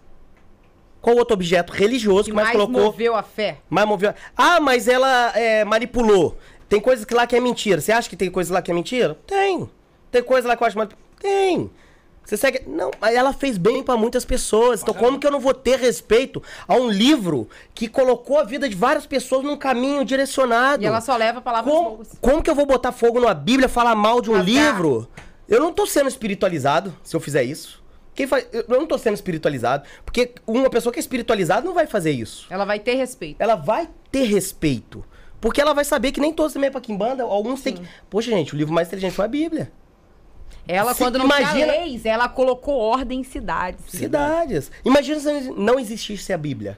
Qual 1.02 1.16
outro 1.16 1.34
objeto 1.34 1.72
religioso 1.74 2.26
que, 2.26 2.30
Que 2.32 2.36
mais, 2.36 2.48
mais 2.50 2.58
colocou? 2.60 2.84
moveu 2.92 3.16
a 3.16 3.24
fé. 3.24 3.58
Mais 3.70 3.88
moveu. 3.88 4.14
Ah, 4.36 4.60
mas 4.60 4.88
ela 4.88 5.32
é, 5.38 5.64
manipulou. 5.64 6.38
Tem 6.70 6.80
coisas 6.80 7.06
que 7.06 7.14
lá 7.14 7.26
que 7.26 7.36
é 7.36 7.40
mentira. 7.40 7.80
Você 7.82 7.92
acha 7.92 8.10
que 8.10 8.16
tem 8.16 8.30
coisa 8.30 8.54
lá 8.54 8.62
que 8.62 8.72
é 8.72 8.74
mentira? 8.74 9.18
Tem. 9.26 9.70
Tem 10.12 10.24
coisa 10.24 10.48
lá 10.48 10.56
que 10.56 10.64
eu 10.64 10.68
acho 10.68 10.78
manipulação? 10.78 11.08
Tem. 11.20 11.70
Você 12.28 12.36
segue. 12.36 12.64
Não, 12.68 12.92
mas 13.00 13.16
ela 13.16 13.32
fez 13.32 13.58
bem 13.58 13.82
pra 13.82 13.96
muitas 13.96 14.26
pessoas. 14.26 14.82
Então, 14.82 14.94
como 14.94 15.18
que 15.18 15.26
eu 15.26 15.32
não 15.32 15.40
vou 15.40 15.54
ter 15.54 15.80
respeito 15.80 16.44
a 16.68 16.76
um 16.76 16.90
livro 16.90 17.48
que 17.74 17.88
colocou 17.88 18.38
a 18.38 18.44
vida 18.44 18.68
de 18.68 18.76
várias 18.76 19.06
pessoas 19.06 19.46
num 19.46 19.56
caminho 19.56 20.04
direcionado? 20.04 20.84
E 20.84 20.86
ela 20.86 21.00
só 21.00 21.16
leva 21.16 21.40
palavras 21.40 21.74
Como, 21.74 22.02
como 22.20 22.44
que 22.44 22.50
eu 22.50 22.56
vou 22.56 22.66
botar 22.66 22.92
fogo 22.92 23.22
numa 23.22 23.34
Bíblia, 23.34 23.70
falar 23.70 23.96
mal 23.96 24.22
de 24.22 24.30
um 24.30 24.42
livro? 24.42 25.08
Eu 25.48 25.62
não 25.62 25.72
tô 25.72 25.86
sendo 25.86 26.10
espiritualizado 26.10 26.94
se 27.02 27.16
eu 27.16 27.22
fizer 27.22 27.44
isso. 27.44 27.82
Quem 28.14 28.28
faz, 28.28 28.46
eu 28.52 28.66
não 28.68 28.86
tô 28.86 28.98
sendo 28.98 29.14
espiritualizado. 29.14 29.88
Porque 30.04 30.34
uma 30.46 30.70
pessoa 30.70 30.92
que 30.92 31.00
é 31.00 31.02
espiritualizada 31.02 31.66
não 31.66 31.74
vai 31.74 31.88
fazer 31.88 32.12
isso. 32.12 32.46
Ela 32.50 32.66
vai 32.66 32.80
ter 32.80 32.96
respeito. 32.96 33.38
Ela 33.40 33.56
vai 33.56 33.88
ter 34.12 34.24
respeito. 34.24 35.06
Porque 35.40 35.62
ela 35.62 35.74
vai 35.74 35.86
saber 35.86 36.12
que 36.12 36.20
nem 36.20 36.34
todos 36.34 36.54
também 36.54 36.68
é 36.68 36.72
pra 36.72 36.82
quimbanda. 36.82 37.24
Alguns 37.24 37.62
têm 37.62 37.74
que. 37.76 37.84
Poxa, 38.10 38.30
gente, 38.32 38.54
o 38.56 38.58
livro 38.58 38.74
mais 38.74 38.88
inteligente 38.88 39.14
foi 39.14 39.26
a 39.26 39.28
Bíblia. 39.28 39.72
Ela, 40.68 40.94
Se- 40.94 41.04
quando 41.04 41.18
não 41.18 41.26
imagina- 41.26 41.52
tinha 41.54 41.66
leis, 41.68 42.06
ela 42.06 42.28
colocou 42.28 42.76
ordem 42.78 43.22
em 43.22 43.24
cidades. 43.24 43.86
Cidades. 43.88 44.72
Imagina 44.84 45.20
se 45.20 45.52
não 45.56 45.80
existisse 45.80 46.34
a 46.34 46.38
Bíblia. 46.38 46.78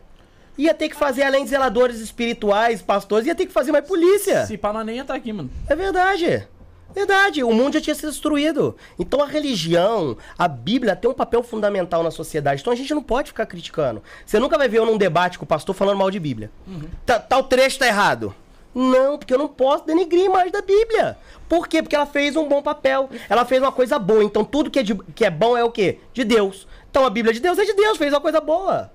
Ia 0.57 0.73
ter 0.73 0.89
que 0.89 0.95
fazer, 0.95 1.23
além 1.23 1.43
de 1.45 1.49
zeladores 1.51 1.99
espirituais, 1.99 2.81
pastores, 2.81 3.25
ia 3.25 3.33
ter 3.33 3.45
que 3.45 3.53
fazer 3.53 3.71
mais 3.71 3.87
polícia. 3.87 4.45
Se 4.45 4.57
pá, 4.57 4.73
nós 4.73 4.85
nem 4.85 4.97
ia 4.97 5.05
tá 5.05 5.15
aqui, 5.15 5.31
mano. 5.31 5.49
É 5.67 5.75
verdade. 5.75 6.45
Verdade, 6.93 7.43
o 7.43 7.53
mundo 7.53 7.75
já 7.75 7.81
tinha 7.81 7.95
sido 7.95 8.09
destruído. 8.09 8.75
Então 8.97 9.21
a 9.23 9.25
religião, 9.27 10.17
a 10.37 10.47
Bíblia 10.47 10.95
tem 10.95 11.09
um 11.09 11.13
papel 11.13 11.41
fundamental 11.43 12.03
na 12.03 12.11
sociedade. 12.11 12.61
Então 12.61 12.73
a 12.73 12.75
gente 12.75 12.93
não 12.93 13.01
pode 13.01 13.29
ficar 13.29 13.45
criticando. 13.45 14.03
Você 14.25 14.37
nunca 14.39 14.57
vai 14.57 14.67
ver 14.67 14.79
eu 14.79 14.85
num 14.85 14.97
debate 14.97 15.37
com 15.39 15.45
o 15.45 15.47
pastor 15.47 15.73
falando 15.75 15.97
mal 15.97 16.11
de 16.11 16.19
Bíblia. 16.19 16.51
Tá- 17.05 17.19
Tal 17.19 17.43
trecho 17.43 17.79
tá 17.79 17.87
errado. 17.87 18.35
Não, 18.73 19.17
porque 19.17 19.33
eu 19.33 19.37
não 19.37 19.47
posso 19.47 19.85
denigrir 19.85 20.21
a 20.23 20.25
imagem 20.25 20.51
da 20.51 20.61
Bíblia. 20.61 21.17
Por 21.47 21.67
quê? 21.67 21.81
Porque 21.81 21.95
ela 21.95 22.05
fez 22.05 22.35
um 22.35 22.47
bom 22.47 22.61
papel. 22.61 23.09
Ela 23.27 23.43
fez 23.43 23.61
uma 23.61 23.71
coisa 23.71 23.97
boa. 23.97 24.23
Então 24.23 24.43
tudo 24.45 24.69
que 24.69 24.79
é, 24.79 24.83
de- 24.83 24.95
que 25.15 25.25
é 25.25 25.29
bom 25.29 25.57
é 25.57 25.63
o 25.63 25.71
quê? 25.71 25.99
De 26.13 26.23
Deus. 26.23 26.67
Então 26.91 27.03
a 27.05 27.09
Bíblia 27.09 27.33
de 27.33 27.39
Deus 27.39 27.57
é 27.57 27.65
de 27.65 27.73
Deus, 27.73 27.97
fez 27.97 28.13
uma 28.13 28.21
coisa 28.21 28.39
boa. 28.39 28.91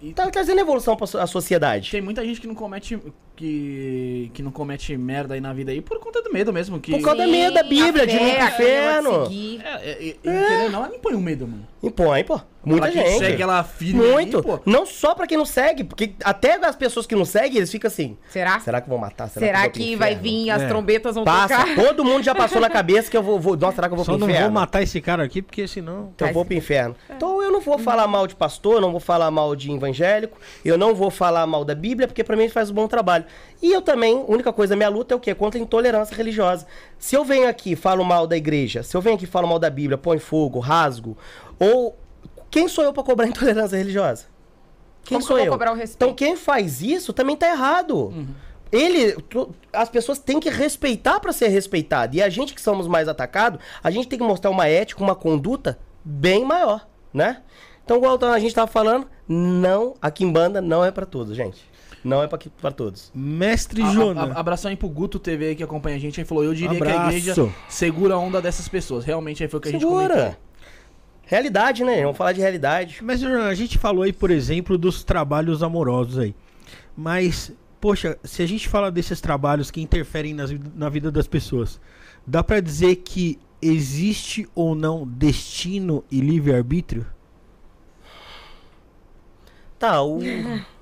E 0.00 0.12
Tá 0.14 0.28
trazendo 0.30 0.60
evolução 0.60 0.96
pra 0.96 1.06
so- 1.06 1.18
a 1.18 1.26
sociedade. 1.26 1.90
tem 1.90 2.00
muita 2.00 2.24
gente 2.24 2.40
que 2.40 2.46
não 2.46 2.54
comete 2.54 2.98
que 3.40 4.30
que 4.34 4.42
não 4.42 4.50
comete 4.52 4.94
merda 4.98 5.32
aí 5.34 5.40
na 5.40 5.52
vida 5.52 5.72
aí 5.72 5.80
por 5.80 5.98
conta 5.98 6.22
do 6.22 6.30
medo 6.32 6.52
mesmo 6.52 6.78
que 6.78 6.92
Por 6.92 7.00
causa 7.02 7.22
da 7.22 7.26
medo 7.26 7.54
da 7.54 7.62
Bíblia, 7.62 8.06
de 8.06 8.14
no 8.14 8.20
fé, 8.20 8.50
seguir. 9.00 9.60
é, 9.64 9.90
é, 9.90 10.08
é, 10.08 10.12
querendo, 10.22 10.72
não, 10.72 10.84
ela 10.84 10.94
impõe 10.94 11.14
um 11.14 11.20
medo, 11.20 11.48
mano. 11.48 11.66
Impõe, 11.82 12.22
pô. 12.24 12.38
Muita 12.62 12.82
pra 12.90 12.92
quem 12.92 13.06
gente. 13.12 13.18
segue 13.24 13.42
ela 13.42 13.64
firme 13.64 14.06
Muito. 14.06 14.36
ali, 14.36 14.46
pô. 14.46 14.60
Não 14.66 14.84
só 14.84 15.14
pra 15.14 15.26
quem 15.26 15.38
não 15.38 15.46
segue, 15.46 15.82
porque 15.82 16.12
até 16.22 16.62
as 16.62 16.76
pessoas 16.76 17.06
que 17.06 17.14
não 17.16 17.24
seguem, 17.24 17.56
eles 17.56 17.70
ficam 17.70 17.88
assim. 17.88 18.18
Será? 18.28 18.60
Será 18.60 18.82
que 18.82 18.88
vão 18.90 18.98
matar? 18.98 19.28
Será, 19.30 19.62
vou 19.62 19.70
pro 19.70 19.80
que 19.80 19.96
vai 19.96 20.10
inferno?" 20.12 20.22
vir, 20.22 20.50
as 20.50 20.62
É. 20.62 20.68
trombetas 20.68 21.14
vão 21.14 21.24
Passa. 21.24 21.56
tocar? 21.56 21.74
Todo 21.74 22.04
mundo 22.04 22.22
já 22.22 22.34
passou 22.34 22.60
na 22.60 22.68
cabeça 22.68 23.10
que 23.10 23.16
eu 23.16 23.22
vou. 23.22 23.40
vou 23.40 23.56
nossa, 23.56 23.76
será 23.76 23.88
que 23.88 23.92
eu 23.94 23.96
vou 23.96 24.04
Só 24.04 24.12
pro 24.12 24.20
não 24.20 24.28
inferno? 24.28 24.48
vou 24.48 24.54
matar 24.60 24.82
esse 24.82 25.00
cara 25.00 25.22
aqui, 25.24 25.40
porque 25.40 25.66
senão. 25.66 26.10
Então 26.14 26.28
eu 26.28 26.34
vou 26.34 26.44
pro 26.44 26.52
inferno. 26.54 26.94
Então 27.08 27.42
eu 27.42 27.50
não 27.50 27.62
vou 27.62 27.78
falar 27.78 28.06
mal 28.06 28.26
de 28.26 28.34
pastor, 28.36 28.78
não 28.78 28.90
vou 28.90 29.00
falar 29.00 29.30
mal 29.30 29.56
de 29.56 29.72
evangélico, 29.72 30.36
eu 30.62 30.76
não 30.76 30.94
vou 30.94 31.10
falar 31.10 31.46
mal 31.46 31.64
da 31.64 31.74
Bíblia, 31.74 32.06
porque 32.06 32.22
pra 32.22 32.36
mim 32.36 32.42
ele 32.42 32.52
faz 32.52 32.68
um 32.70 32.74
bom 32.74 32.86
trabalho. 32.86 33.24
E 33.62 33.70
eu 33.72 33.82
também, 33.82 34.16
a 34.16 34.32
única 34.32 34.52
coisa, 34.52 34.74
minha 34.74 34.88
luta 34.88 35.12
é 35.12 35.16
o 35.16 35.20
quê? 35.20 35.34
Contra 35.34 35.60
a 35.60 35.62
intolerância 35.62 36.16
religiosa. 36.16 36.66
Se 36.98 37.14
eu 37.14 37.24
venho 37.24 37.46
aqui 37.48 37.72
e 37.72 37.76
falo 37.76 38.02
mal 38.04 38.26
da 38.26 38.36
igreja, 38.36 38.82
se 38.82 38.96
eu 38.96 39.00
venho 39.02 39.16
aqui 39.16 39.24
e 39.24 39.28
falo 39.28 39.46
mal 39.46 39.58
da 39.58 39.68
Bíblia, 39.68 39.98
põe 39.98 40.18
fogo, 40.18 40.58
rasgo, 40.58 41.16
ou. 41.58 41.96
Quem 42.50 42.66
sou 42.68 42.82
eu 42.82 42.92
pra 42.92 43.02
cobrar 43.02 43.26
intolerância 43.28 43.76
religiosa? 43.76 44.24
Quem 45.04 45.16
Como 45.16 45.20
que 45.20 45.26
sou 45.28 45.36
eu 45.38 45.44
vou 45.44 45.46
eu? 45.46 45.52
cobrar 45.52 45.72
o 45.72 45.74
respeito? 45.74 46.02
Então 46.02 46.14
quem 46.14 46.36
faz 46.36 46.82
isso 46.82 47.12
também 47.12 47.36
tá 47.36 47.48
errado. 47.48 48.12
Ele, 48.72 49.12
tu- 49.28 49.54
as 49.72 49.88
pessoas 49.88 50.18
têm 50.18 50.38
que 50.40 50.48
respeitar 50.48 51.18
pra 51.20 51.32
ser 51.32 51.48
respeitado. 51.48 52.16
E 52.16 52.22
a 52.22 52.28
gente 52.28 52.54
que 52.54 52.60
somos 52.60 52.86
mais 52.86 53.08
atacados, 53.08 53.60
a 53.82 53.90
gente 53.90 54.08
tem 54.08 54.18
que 54.18 54.24
mostrar 54.24 54.50
uma 54.50 54.66
ética, 54.66 55.02
uma 55.02 55.14
conduta 55.14 55.78
bem 56.04 56.44
maior, 56.44 56.86
né? 57.12 57.42
Então, 57.84 57.96
igual 57.96 58.18
a 58.32 58.38
gente 58.38 58.54
tava 58.54 58.70
falando, 58.70 59.06
não, 59.26 59.94
a 60.00 60.10
Kimbanda 60.10 60.60
não 60.60 60.84
é 60.84 60.90
pra 60.92 61.04
todos, 61.04 61.36
gente. 61.36 61.68
Não 62.02 62.22
é 62.22 62.26
pra, 62.26 62.38
que- 62.38 62.48
pra 62.48 62.70
todos. 62.70 63.10
Mestre 63.14 63.82
A- 63.82 63.88
a- 63.88 63.92
Jonas. 63.92 64.30
a- 64.30 64.40
abração 64.40 64.70
aí 64.70 64.76
pro 64.76 64.88
Guto 64.88 65.18
TV 65.18 65.48
aí 65.48 65.54
que 65.56 65.62
acompanha 65.62 65.96
a 65.96 65.98
gente. 66.00 66.18
Aí 66.20 66.26
falou: 66.26 66.42
Eu 66.44 66.54
diria 66.54 66.70
que 66.78 66.82
a 66.82 66.94
Abraço. 66.94 67.16
igreja 67.16 67.48
segura 67.68 68.14
a 68.14 68.18
onda 68.18 68.40
dessas 68.40 68.68
pessoas. 68.68 69.04
Realmente 69.04 69.42
aí 69.42 69.48
foi 69.48 69.58
o 69.58 69.60
que 69.62 69.68
a 69.68 69.72
gente 69.72 69.82
Segura. 69.82 70.08
comentou. 70.14 70.36
Realidade, 71.24 71.84
né? 71.84 72.02
Vamos 72.02 72.16
falar 72.16 72.32
de 72.32 72.40
realidade. 72.40 73.04
Mestre 73.04 73.28
Jonas, 73.28 73.46
a 73.46 73.54
gente 73.54 73.78
falou 73.78 74.02
aí, 74.02 74.12
por 74.12 74.30
exemplo, 74.30 74.76
dos 74.76 75.04
trabalhos 75.04 75.62
amorosos 75.62 76.18
aí. 76.18 76.34
Mas, 76.96 77.52
poxa, 77.80 78.18
se 78.24 78.42
a 78.42 78.46
gente 78.48 78.68
fala 78.68 78.90
desses 78.90 79.20
trabalhos 79.20 79.70
que 79.70 79.80
interferem 79.80 80.34
nas 80.34 80.50
na 80.74 80.88
vida 80.88 81.10
das 81.10 81.28
pessoas, 81.28 81.80
dá 82.26 82.42
pra 82.42 82.60
dizer 82.60 82.96
que 82.96 83.38
existe 83.62 84.48
ou 84.54 84.74
não 84.74 85.06
destino 85.06 86.02
e 86.10 86.20
livre-arbítrio? 86.20 87.06
Tá, 89.78 90.02
o. 90.02 90.18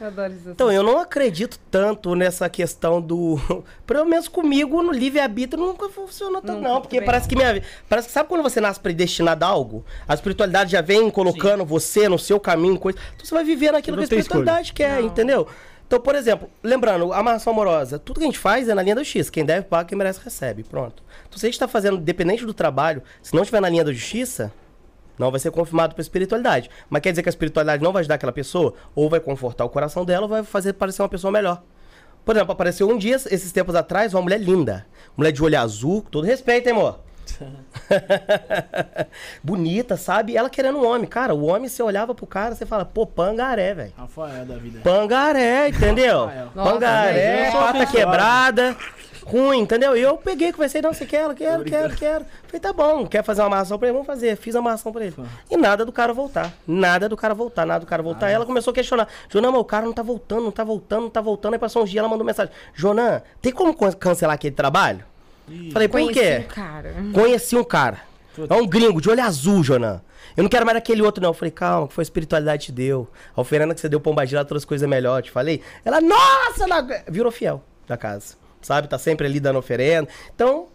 Eu 0.00 0.06
adoro 0.06 0.32
isso. 0.32 0.50
Então, 0.50 0.72
eu 0.72 0.82
não 0.82 0.98
acredito 0.98 1.58
tanto 1.70 2.14
nessa 2.14 2.48
questão 2.48 3.00
do. 3.00 3.38
Pelo 3.86 4.06
menos 4.06 4.28
comigo, 4.28 4.82
no 4.82 4.92
livre-arbítrio, 4.92 5.62
nunca 5.62 5.88
funcionou 5.90 6.40
tanto, 6.40 6.62
não. 6.62 6.80
Porque 6.80 7.02
parece 7.02 7.28
que 7.28 7.36
minha 7.36 7.52
vida. 7.52 7.66
Parece 7.88 8.08
que 8.08 8.14
sabe 8.14 8.28
quando 8.28 8.42
você 8.42 8.60
nasce 8.60 8.80
predestinado 8.80 9.44
a 9.44 9.48
algo? 9.48 9.84
A 10.08 10.14
espiritualidade 10.14 10.72
já 10.72 10.80
vem 10.80 11.10
colocando 11.10 11.64
você 11.64 12.08
no 12.08 12.18
seu 12.18 12.40
caminho, 12.40 12.78
coisa. 12.78 12.98
Então 13.14 13.26
você 13.26 13.34
vai 13.34 13.44
viver 13.44 13.72
naquilo 13.72 13.96
Não 13.96 14.06
que 14.06 14.14
a 14.14 14.18
espiritualidade 14.18 14.72
quer, 14.72 15.00
Não. 15.00 15.06
entendeu? 15.08 15.46
Então, 15.86 16.00
por 16.00 16.14
exemplo, 16.14 16.48
lembrando, 16.62 17.12
amarração 17.12 17.52
amorosa, 17.52 17.98
tudo 17.98 18.20
que 18.20 18.24
a 18.24 18.26
gente 18.26 18.38
faz 18.38 18.68
é 18.68 18.74
na 18.74 18.80
linha 18.80 18.94
do 18.94 19.04
X. 19.04 19.28
Quem 19.28 19.44
deve 19.44 19.66
paga, 19.66 19.88
quem 19.88 19.98
merece 19.98 20.20
recebe. 20.22 20.62
Pronto. 20.62 21.02
Então, 21.28 21.36
se 21.36 21.44
a 21.44 21.48
gente 21.48 21.58
tá 21.58 21.66
fazendo, 21.66 21.98
dependente 21.98 22.46
do 22.46 22.54
trabalho, 22.54 23.02
se 23.20 23.34
não 23.34 23.42
estiver 23.42 23.60
na 23.60 23.68
linha 23.68 23.84
da 23.84 23.92
justiça, 23.92 24.52
não 25.20 25.30
vai 25.30 25.38
ser 25.38 25.50
confirmado 25.50 25.94
pela 25.94 26.02
espiritualidade. 26.02 26.70
Mas 26.88 27.02
quer 27.02 27.10
dizer 27.10 27.22
que 27.22 27.28
a 27.28 27.30
espiritualidade 27.30 27.82
não 27.82 27.92
vai 27.92 28.00
ajudar 28.00 28.14
aquela 28.14 28.32
pessoa? 28.32 28.72
Ou 28.94 29.10
vai 29.10 29.20
confortar 29.20 29.66
o 29.66 29.68
coração 29.68 30.02
dela, 30.02 30.22
ou 30.22 30.28
vai 30.28 30.42
fazer 30.42 30.72
parecer 30.72 31.02
uma 31.02 31.10
pessoa 31.10 31.30
melhor. 31.30 31.62
Por 32.24 32.34
exemplo, 32.34 32.52
apareceu 32.52 32.88
um 32.88 32.96
dia, 32.96 33.16
esses 33.16 33.52
tempos 33.52 33.74
atrás, 33.74 34.14
uma 34.14 34.22
mulher 34.22 34.40
linda. 34.40 34.86
Mulher 35.14 35.30
de 35.30 35.44
olho 35.44 35.60
azul, 35.60 36.02
com 36.02 36.08
todo 36.08 36.24
respeito, 36.24 36.68
hein, 36.68 36.72
amor? 36.72 37.00
Bonita, 39.44 39.96
sabe? 39.96 40.36
Ela 40.36 40.48
querendo 40.48 40.78
um 40.78 40.86
homem. 40.86 41.06
Cara, 41.06 41.34
o 41.34 41.44
homem, 41.44 41.68
você 41.68 41.82
olhava 41.82 42.14
pro 42.14 42.26
cara, 42.26 42.54
você 42.54 42.64
fala, 42.64 42.84
pô, 42.84 43.06
pangaré, 43.06 43.74
velho. 43.74 43.92
Rafael 43.96 44.46
da 44.46 44.56
vida. 44.56 44.80
Pangaré, 44.80 45.68
entendeu? 45.68 46.26
Rafael. 46.26 46.50
Nossa, 46.54 46.72
Pangaré, 46.72 47.46
eu 47.46 47.52
sou 47.52 47.60
pata 47.60 47.86
quebrada, 47.86 48.76
ruim, 49.24 49.60
entendeu? 49.60 49.96
E 49.96 50.00
eu 50.02 50.16
peguei, 50.16 50.52
conversei, 50.52 50.80
não, 50.82 50.92
você 50.92 51.04
quer, 51.06 51.22
ela 51.22 51.34
quero, 51.34 51.64
quero, 51.64 51.94
quero. 51.96 52.24
Falei, 52.46 52.60
tá 52.60 52.72
bom, 52.72 53.06
quer 53.06 53.22
fazer 53.22 53.40
uma 53.42 53.46
amarração 53.48 53.78
pra 53.78 53.88
ele? 53.88 53.92
Vamos 53.92 54.06
fazer. 54.06 54.36
Fiz 54.36 54.54
a 54.56 54.58
amarração 54.58 54.92
pra 54.92 55.04
ele. 55.04 55.14
E 55.50 55.56
nada 55.56 55.84
do 55.84 55.92
cara 55.92 56.12
voltar. 56.12 56.52
Nada 56.66 57.08
do 57.08 57.16
cara 57.16 57.34
voltar, 57.34 57.64
nada 57.66 57.80
do 57.80 57.86
cara 57.88 58.02
voltar. 58.02 58.26
Aí 58.26 58.32
ela 58.34 58.46
começou 58.46 58.70
a 58.70 58.74
questionar. 58.74 59.08
Jonan, 59.28 59.50
mas 59.52 59.60
o 59.60 59.64
cara 59.64 59.84
não 59.86 59.92
tá 59.92 60.02
voltando, 60.02 60.42
não 60.44 60.50
tá 60.50 60.64
voltando, 60.64 61.02
não 61.02 61.10
tá 61.10 61.20
voltando. 61.20 61.52
Aí 61.54 61.58
passou 61.58 61.82
uns 61.82 61.90
dias, 61.90 62.00
ela 62.00 62.08
mandou 62.08 62.24
mensagem. 62.26 62.52
Jonan, 62.74 63.22
tem 63.42 63.52
como 63.52 63.74
can- 63.74 63.92
cancelar 63.92 64.34
aquele 64.34 64.54
trabalho? 64.54 65.04
Falei, 65.72 65.88
por 65.88 66.00
Conheci 66.00 66.20
quê? 66.20 66.44
um 66.44 66.48
cara. 66.48 66.94
Conheci 67.12 67.56
um 67.56 67.64
cara. 67.64 67.98
É 68.48 68.54
um 68.54 68.66
gringo, 68.66 69.00
de 69.00 69.10
olho 69.10 69.22
azul, 69.22 69.62
Jonan. 69.64 70.00
Eu 70.36 70.44
não 70.44 70.48
quero 70.48 70.64
mais 70.64 70.78
aquele 70.78 71.02
outro, 71.02 71.20
não. 71.20 71.30
Eu 71.30 71.34
falei, 71.34 71.50
calma, 71.50 71.88
que 71.88 71.94
foi 71.94 72.02
a 72.02 72.04
espiritualidade 72.04 72.60
que 72.60 72.66
te 72.66 72.72
deu. 72.72 73.08
A 73.36 73.40
oferenda 73.40 73.74
que 73.74 73.80
você 73.80 73.88
deu 73.88 74.00
Pombagira 74.00 74.44
trouxe 74.44 74.66
coisa 74.66 74.86
melhor, 74.86 75.22
te 75.22 75.30
falei. 75.30 75.60
Ela, 75.84 76.00
nossa, 76.00 76.62
ela 76.64 76.86
virou 77.08 77.32
fiel 77.32 77.62
da 77.88 77.96
casa. 77.96 78.36
Sabe? 78.62 78.88
Tá 78.88 78.98
sempre 78.98 79.26
ali 79.26 79.40
dando 79.40 79.58
oferenda. 79.58 80.08
Então, 80.34 80.66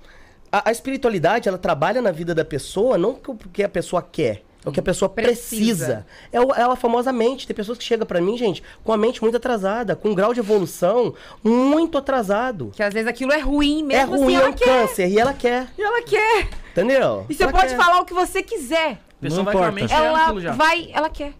a, 0.51 0.69
a 0.69 0.71
espiritualidade, 0.71 1.47
ela 1.49 1.57
trabalha 1.57 2.01
na 2.01 2.11
vida 2.11 2.33
da 2.33 2.43
pessoa, 2.45 2.97
não 2.97 3.11
o 3.27 3.35
que 3.51 3.63
a 3.63 3.69
pessoa 3.69 4.01
quer. 4.01 4.43
É 4.65 4.69
o 4.69 4.71
que 4.71 4.79
a 4.79 4.83
pessoa 4.83 5.07
precisa. 5.07 5.85
Precisa. 5.85 6.05
É, 6.31 6.41
o- 6.41 6.51
é 6.51 6.63
a 6.63 6.75
famosa 6.75 7.13
mente. 7.13 7.45
Tem 7.45 7.55
pessoas 7.55 7.77
que 7.77 7.83
chegam 7.83 8.07
pra 8.07 8.19
mim, 8.19 8.35
gente, 8.35 8.63
com 8.83 8.91
a 8.91 8.97
mente 8.97 9.21
muito 9.21 9.37
atrasada, 9.37 9.95
com 9.95 10.09
um 10.09 10.15
grau 10.15 10.33
de 10.33 10.39
evolução 10.39 11.13
muito 11.43 11.99
atrasado. 11.99 12.71
Que 12.75 12.81
às 12.81 12.91
vezes 12.91 13.07
aquilo 13.07 13.31
é 13.31 13.37
ruim 13.39 13.83
mesmo 13.83 14.13
É 14.13 14.15
assim, 14.15 14.23
ruim, 14.23 14.33
é 14.33 14.37
ela 14.39 14.49
um 14.49 14.53
quer. 14.53 14.65
câncer, 14.65 15.07
e 15.07 15.19
ela 15.19 15.33
quer. 15.33 15.67
E 15.77 15.81
ela 15.83 16.01
quer. 16.01 16.49
Entendeu? 16.71 17.27
E 17.29 17.35
você 17.35 17.43
Ela 17.43 17.51
pode 17.51 17.67
quer. 17.67 17.77
falar 17.77 18.01
o 18.01 18.05
que 18.05 18.13
você 18.15 18.41
quiser. 18.41 18.93
A 18.93 19.21
pessoa 19.21 19.37
Não 19.37 19.45
vai 19.45 19.53
com 19.53 19.59
a 19.59 19.67
importa. 19.67 19.81
mente 19.81 19.93
é 19.93 19.97
Ela 20.07 20.23
aquilo 20.23 20.41
já. 20.41 20.51
vai, 20.53 20.89
ela 20.91 21.09
quer. 21.11 21.33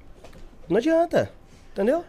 Não 0.70 0.78
adianta. 0.78 1.32
Entendeu? 1.74 2.06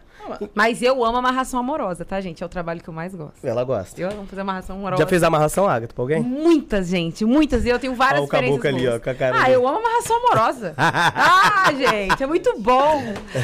Mas 0.55 0.83
eu 0.83 1.05
amo 1.05 1.19
amarração 1.19 1.61
amorosa, 1.61 2.05
tá, 2.05 2.21
gente? 2.21 2.43
É 2.43 2.47
o 2.47 2.49
trabalho 2.49 2.81
que 2.81 2.89
eu 2.89 2.95
mais 2.95 3.15
gosto. 3.15 3.45
Ela 3.45 3.65
gosta. 3.65 4.01
Eu 4.01 4.11
amo 4.11 4.27
fazer 4.27 4.41
amarração 4.43 4.77
amorosa. 4.77 5.03
Já 5.03 5.07
fez 5.09 5.23
amarração, 5.23 5.69
Agatha, 5.69 5.93
pra 5.95 6.03
alguém? 6.03 6.23
Muitas, 6.23 6.89
gente, 6.89 7.25
muitas. 7.25 7.65
E 7.65 7.69
eu 7.69 7.79
tenho 7.79 7.95
várias 7.95 8.21
Ó 8.21 8.23
o 8.23 8.27
experiências 8.27 8.75
ali, 8.75 8.89
ó, 8.89 8.99
com 9.01 9.11
a 9.11 9.15
cara 9.15 9.37
Ah, 9.39 9.43
dele. 9.45 9.57
eu 9.57 9.67
amo 9.69 9.79
amarração 9.79 10.17
amorosa. 10.17 10.75
ah, 10.79 11.73
gente, 11.73 12.23
é 12.23 12.27
muito 12.27 12.59
bom. 12.59 13.03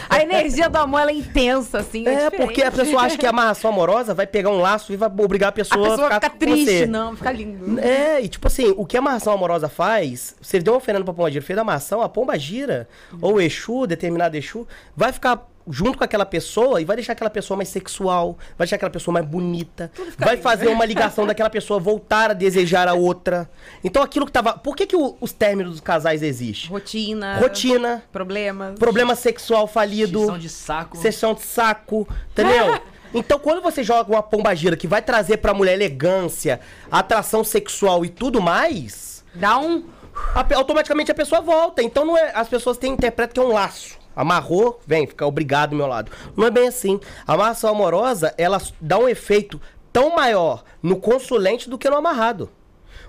A 0.09 0.21
energia 0.23 0.69
do 0.69 0.77
amor, 0.79 1.01
ela 1.01 1.11
é 1.11 1.15
intensa, 1.15 1.79
assim. 1.79 2.07
É, 2.07 2.25
É, 2.25 2.31
porque 2.31 2.63
a 2.63 2.71
pessoa 2.71 3.03
acha 3.03 3.17
que 3.17 3.27
a 3.27 3.31
amarração 3.31 3.71
amorosa 3.71 4.15
vai 4.15 4.27
pegar 4.27 4.51
um 4.51 4.61
laço 4.61 4.93
e 4.93 4.97
vai 4.97 5.09
obrigar 5.09 5.49
a 5.49 5.51
A 5.51 5.53
pessoa, 5.53 5.89
pessoa 5.91 6.09
a 6.09 6.15
fica 6.15 6.21
ficar 6.21 6.31
com 6.31 6.39
triste, 6.39 6.79
você. 6.79 6.87
não, 6.87 7.17
fica 7.17 7.33
lindo. 7.33 7.79
É, 7.81 8.21
e 8.21 8.29
tipo 8.29 8.47
assim, 8.47 8.73
o 8.77 8.85
que 8.87 8.97
a 8.97 9.01
amarração 9.01 9.33
amorosa 9.33 9.69
faz, 9.69 10.35
se 10.41 10.57
ele 10.57 10.65
deu 10.65 10.73
uma 10.75 10.79
oferenda 10.79 11.05
pra 11.05 11.13
pomba 11.15 11.31
gira, 11.31 11.45
fez 11.45 11.59
a 11.59 11.63
amarração, 11.63 12.01
a 12.03 12.09
pomba 12.09 12.39
gira, 12.39 12.89
ou 13.21 13.35
o 13.35 13.41
Exu, 13.41 13.87
determinado 13.87 14.37
Exu, 14.37 14.67
vai 14.97 15.13
ficar 15.13 15.47
junto 15.69 15.99
com 15.99 16.05
aquela 16.05 16.27
pessoa 16.27 16.81
e 16.81 16.85
vai 16.85 16.97
deixar 16.97 17.13
aquela 17.13 17.31
pessoa 17.31 17.57
mais 17.57 17.69
sexual, 17.69 18.37
vai 18.59 18.65
deixar 18.67 18.77
aquela 18.77 18.91
pessoa 18.91 19.13
mais 19.13 19.27
bonita, 19.27 19.91
vai 20.19 20.37
fazer 20.37 20.69
uma 20.69 20.85
ligação 20.85 21.27
daquela 21.27 21.51
pessoa 21.51 21.79
voltar 21.79 22.31
a 22.31 22.35
desejar 22.35 22.89
a 22.89 22.95
outra. 22.95 23.49
Então 23.85 24.03
aquilo 24.03 24.27
que 24.27 24.33
tava... 24.33 24.55
Por 24.55 24.75
que 24.77 24.87
que 24.87 24.97
o- 24.97 25.17
os 25.21 25.33
términos 25.33 25.73
dos 25.73 25.81
casais 25.81 26.23
existem? 26.23 26.71
Rotina. 26.71 27.39
Rotina, 27.39 28.03
Problemas. 28.13 28.79
problema 28.79 29.15
sexual 29.15 29.67
falido... 29.67 30.21
Sessão 30.21 30.39
de 30.39 30.49
saco. 30.49 30.97
Sessão 30.97 31.35
de 31.35 31.43
saco, 31.43 32.09
entendeu? 32.33 32.81
Então, 33.15 33.39
quando 33.39 33.61
você 33.61 33.83
joga 33.85 34.11
uma 34.11 34.23
pombagira 34.23 34.75
que 34.75 34.87
vai 34.87 35.03
trazer 35.03 35.37
pra 35.37 35.53
mulher 35.53 35.75
elegância, 35.75 36.61
atração 36.91 37.45
sexual 37.45 38.07
e 38.07 38.09
tudo 38.09 38.41
mais, 38.41 39.23
Dá 39.35 39.59
um. 39.59 39.85
a 40.35 40.57
automaticamente 40.57 41.11
a 41.13 41.15
pessoa 41.15 41.43
volta. 41.43 41.83
Então, 41.83 42.07
não 42.07 42.17
é, 42.17 42.33
as 42.35 42.49
pessoas 42.49 42.79
têm, 42.79 42.93
interpretam 42.95 43.35
que 43.35 43.41
é 43.41 43.43
um 43.43 43.53
laço. 43.53 43.99
Amarrou, 44.15 44.81
vem, 44.87 45.07
fica 45.07 45.27
obrigado 45.27 45.71
do 45.71 45.77
meu 45.77 45.87
lado. 45.87 46.11
Não 46.37 46.47
é 46.47 46.51
bem 46.51 46.69
assim. 46.69 47.01
A 47.27 47.35
amarração 47.35 47.71
amorosa, 47.71 48.35
ela 48.37 48.61
dá 48.81 48.99
um 48.99 49.09
efeito 49.09 49.61
tão 49.93 50.15
maior 50.15 50.63
no 50.83 50.97
consulente 50.97 51.69
do 51.69 51.79
que 51.79 51.89
no 51.91 51.97
amarrado. 51.97 52.51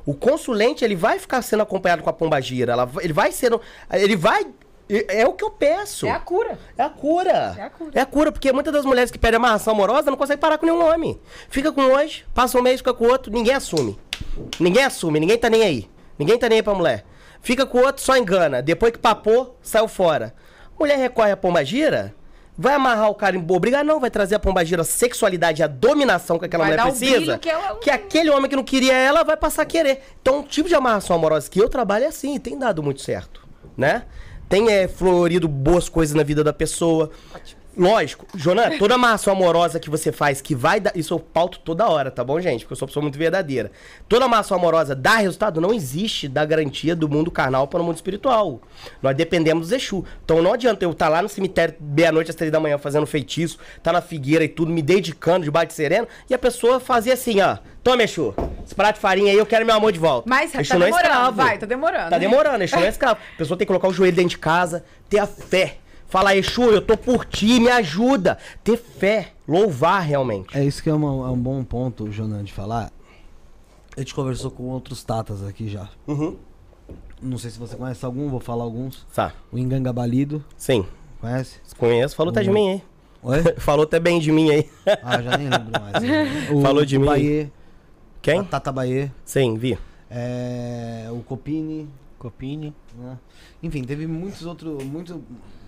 O 0.05 0.13
consulente, 0.13 0.83
ele 0.83 0.95
vai 0.95 1.17
ficar 1.19 1.41
sendo 1.41 1.63
acompanhado 1.63 2.03
com 2.03 2.09
a 2.09 2.13
pombagira. 2.13 2.73
Ela, 2.73 2.85
vai- 2.85 3.03
ele 3.05 3.13
vai 3.13 3.31
sendo... 3.31 3.61
Ele 3.91 4.15
vai... 4.15 4.45
É 4.89 5.21
é 5.21 5.27
o 5.27 5.31
que 5.31 5.43
eu 5.45 5.49
peço. 5.49 6.05
É 6.05 6.11
a 6.11 6.19
cura. 6.19 6.59
É 6.77 6.83
a 6.83 6.89
cura. 6.89 7.55
É 7.57 7.61
a 7.63 7.69
cura. 7.69 7.91
É 7.95 8.01
a 8.01 8.05
cura, 8.05 8.31
porque 8.33 8.51
muitas 8.51 8.73
das 8.73 8.83
mulheres 8.85 9.09
que 9.09 9.17
pedem 9.17 9.37
amarração 9.37 9.73
amorosa 9.73 10.11
não 10.11 10.17
conseguem 10.17 10.41
parar 10.41 10.57
com 10.57 10.65
nenhum 10.65 10.85
homem. 10.85 11.17
Fica 11.49 11.71
com 11.71 11.81
um 11.81 11.93
hoje, 11.93 12.25
passa 12.33 12.59
um 12.59 12.61
mês, 12.61 12.81
fica 12.81 12.93
com 12.93 13.05
o 13.05 13.09
outro, 13.09 13.31
ninguém 13.31 13.53
assume. 13.53 13.97
Ninguém 14.59 14.83
assume, 14.83 15.21
ninguém 15.21 15.37
tá 15.37 15.49
nem 15.49 15.63
aí. 15.63 15.89
Ninguém 16.19 16.37
tá 16.37 16.49
nem 16.49 16.57
aí 16.57 16.63
pra 16.63 16.73
mulher. 16.75 17.05
Fica 17.41 17.65
com 17.65 17.77
o 17.77 17.81
outro, 17.85 18.03
só 18.03 18.17
engana. 18.17 18.61
Depois 18.61 18.91
que 18.91 18.99
papou, 18.99 19.57
saiu 19.61 19.87
fora. 19.87 20.35
Mulher 20.83 20.97
recorre 20.97 21.31
à 21.31 21.37
pombagira, 21.37 22.13
vai 22.57 22.73
amarrar 22.73 23.09
o 23.09 23.15
cara 23.15 23.37
em 23.37 23.39
boa 23.39 23.57
briga, 23.57 23.81
não, 23.85 24.01
vai 24.01 24.11
trazer 24.11 24.35
a 24.35 24.39
pombagira 24.39 24.81
a 24.81 24.83
sexualidade, 24.85 25.63
a 25.63 25.67
dominação 25.67 26.37
que 26.37 26.43
aquela 26.43 26.65
Vai 26.65 26.73
mulher 26.75 26.83
precisa. 26.91 27.37
que 27.37 27.49
ela- 27.49 27.75
que 27.77 27.89
aquele 27.89 28.29
homem 28.29 28.49
que 28.49 28.55
não 28.57 28.65
queria 28.65 28.93
ela 28.93 29.23
vai 29.23 29.37
passar 29.37 29.61
a 29.61 29.65
querer. 29.65 30.01
Então, 30.21 30.41
o 30.41 30.43
tipo 30.43 30.67
de 30.67 30.75
amarração 30.75 31.15
amorosa 31.15 31.49
que 31.49 31.57
eu 31.57 31.69
trabalho 31.69 32.03
é 32.03 32.07
assim, 32.09 32.35
e 32.35 32.39
tem 32.39 32.59
dado 32.59 32.83
muito 32.83 33.01
certo, 33.01 33.47
né? 33.77 34.03
Tem 34.49 34.69
é, 34.69 34.85
florido 34.89 35.47
boas 35.47 35.87
coisas 35.87 36.13
na 36.13 36.21
vida 36.21 36.43
da 36.43 36.51
pessoa. 36.51 37.09
Lógico, 37.75 38.27
Jonan, 38.35 38.77
toda 38.77 38.93
amarração 38.93 39.33
amorosa 39.33 39.79
que 39.79 39.89
você 39.89 40.11
faz 40.11 40.41
que 40.41 40.53
vai 40.53 40.79
dar. 40.79 40.95
Isso 40.95 41.13
eu 41.13 41.19
pauto 41.19 41.59
toda 41.59 41.87
hora, 41.87 42.11
tá 42.11 42.23
bom, 42.23 42.39
gente? 42.39 42.61
Porque 42.61 42.73
eu 42.73 42.77
sou 42.77 42.85
uma 42.85 42.89
pessoa 42.89 43.01
muito 43.01 43.17
verdadeira. 43.17 43.71
Toda 44.07 44.25
amarração 44.25 44.55
amorosa 44.57 44.95
dá 44.95 45.17
resultado? 45.17 45.59
Não 45.59 45.73
existe 45.73 46.27
da 46.27 46.45
garantia 46.45 46.95
do 46.95 47.09
mundo 47.09 47.31
carnal 47.31 47.67
para 47.67 47.81
o 47.81 47.83
mundo 47.83 47.95
espiritual. 47.95 48.61
Nós 49.01 49.15
dependemos 49.15 49.69
do 49.69 49.75
Exu. 49.75 50.05
Então 50.23 50.41
não 50.41 50.53
adianta 50.53 50.85
eu 50.85 50.91
estar 50.91 51.09
lá 51.09 51.21
no 51.21 51.29
cemitério 51.29 51.73
meia-noite 51.79 52.29
às 52.29 52.35
três 52.35 52.51
da 52.51 52.59
manhã 52.59 52.77
fazendo 52.77 53.07
feitiço, 53.07 53.57
tá 53.81 53.91
na 53.91 54.01
figueira 54.01 54.43
e 54.43 54.47
tudo, 54.47 54.71
me 54.71 54.81
dedicando 54.81 55.51
de 55.51 55.73
sereno, 55.73 56.07
e 56.29 56.33
a 56.33 56.37
pessoa 56.37 56.79
fazia 56.79 57.13
assim, 57.13 57.41
ó. 57.41 57.57
Toma, 57.83 58.03
Exu, 58.03 58.33
esse 58.65 58.73
prato 58.73 58.95
de 58.95 59.01
farinha 59.01 59.31
aí, 59.31 59.37
eu 59.37 59.45
quero 59.45 59.65
meu 59.65 59.75
amor 59.75 59.91
de 59.91 59.99
volta. 59.99 60.29
Mas 60.29 60.53
Exu 60.53 60.69
tá 60.69 60.79
não 60.79 60.85
é 60.85 60.89
demorando, 60.89 61.09
escravo. 61.09 61.37
vai, 61.37 61.57
tá 61.57 61.65
demorando. 61.65 62.09
Tá 62.09 62.17
demorando, 62.17 62.63
Exu 62.63 62.75
não 62.75 62.83
é 62.83 62.89
escravo. 62.89 63.19
A 63.33 63.37
pessoa 63.37 63.57
tem 63.57 63.65
que 63.65 63.69
colocar 63.69 63.87
o 63.87 63.93
joelho 63.93 64.15
dentro 64.15 64.29
de 64.29 64.37
casa, 64.37 64.85
ter 65.09 65.19
a 65.19 65.27
fé. 65.27 65.77
Falar, 66.13 66.35
Exu, 66.37 66.61
eu 66.65 66.79
tô 66.79 66.95
por 66.95 67.25
ti, 67.25 67.59
me 67.59 67.69
ajuda. 67.69 68.37
Ter 68.63 68.77
fé, 68.77 69.31
louvar 69.47 70.03
realmente. 70.03 70.55
É 70.55 70.63
isso 70.63 70.83
que 70.83 70.87
é, 70.87 70.93
uma- 70.93 71.27
é 71.27 71.31
um 71.31 71.35
bom 71.41 71.63
ponto, 71.63 72.11
Jonan, 72.11 72.43
de 72.43 72.53
falar. 72.53 72.91
A 73.97 73.99
gente 73.99 74.13
conversou 74.13 74.51
com 74.51 74.61
outros 74.65 75.03
tatas 75.03 75.43
aqui 75.43 75.67
já. 75.67 75.89
Uhum. 76.05 76.37
Não 77.19 77.39
sei 77.39 77.49
se 77.49 77.57
você 77.57 77.75
conhece 77.75 78.05
algum, 78.05 78.29
vou 78.29 78.39
falar 78.39 78.63
alguns. 78.63 79.07
Tá, 79.11 79.33
O 79.51 79.57
Engangabalido, 79.57 80.45
sim. 80.55 80.85
conhece? 81.19 81.59
Conheço, 81.79 82.15
falou 82.15 82.29
até 82.29 82.43
de 82.43 82.51
mim 82.51 82.73
aí. 82.73 82.83
Oi? 83.23 83.41
Falou 83.57 83.83
até 83.85 83.99
bem 83.99 84.19
de 84.19 84.31
mim 84.31 84.51
aí. 84.51 84.69
Ah, 85.01 85.19
já 85.19 85.35
nem 85.35 85.49
lembro 85.49 85.71
mais. 85.81 85.95
O, 86.53 86.61
Falou 86.61 86.85
de 86.85 86.95
o 86.95 87.01
mim. 87.01 87.49
Quem? 88.21 88.39
a 88.41 88.43
Tata 88.43 88.71
Baê, 88.71 89.09
Sim, 89.25 89.55
vi. 89.57 89.79
é, 90.11 91.07
o 91.11 91.23
Copini, 91.23 91.89
Copini. 92.19 92.71
né? 92.99 93.17
Enfim, 93.63 93.83
teve 93.83 94.05
muitos 94.05 94.45
outros, 94.45 94.83
muito, 94.83 95.23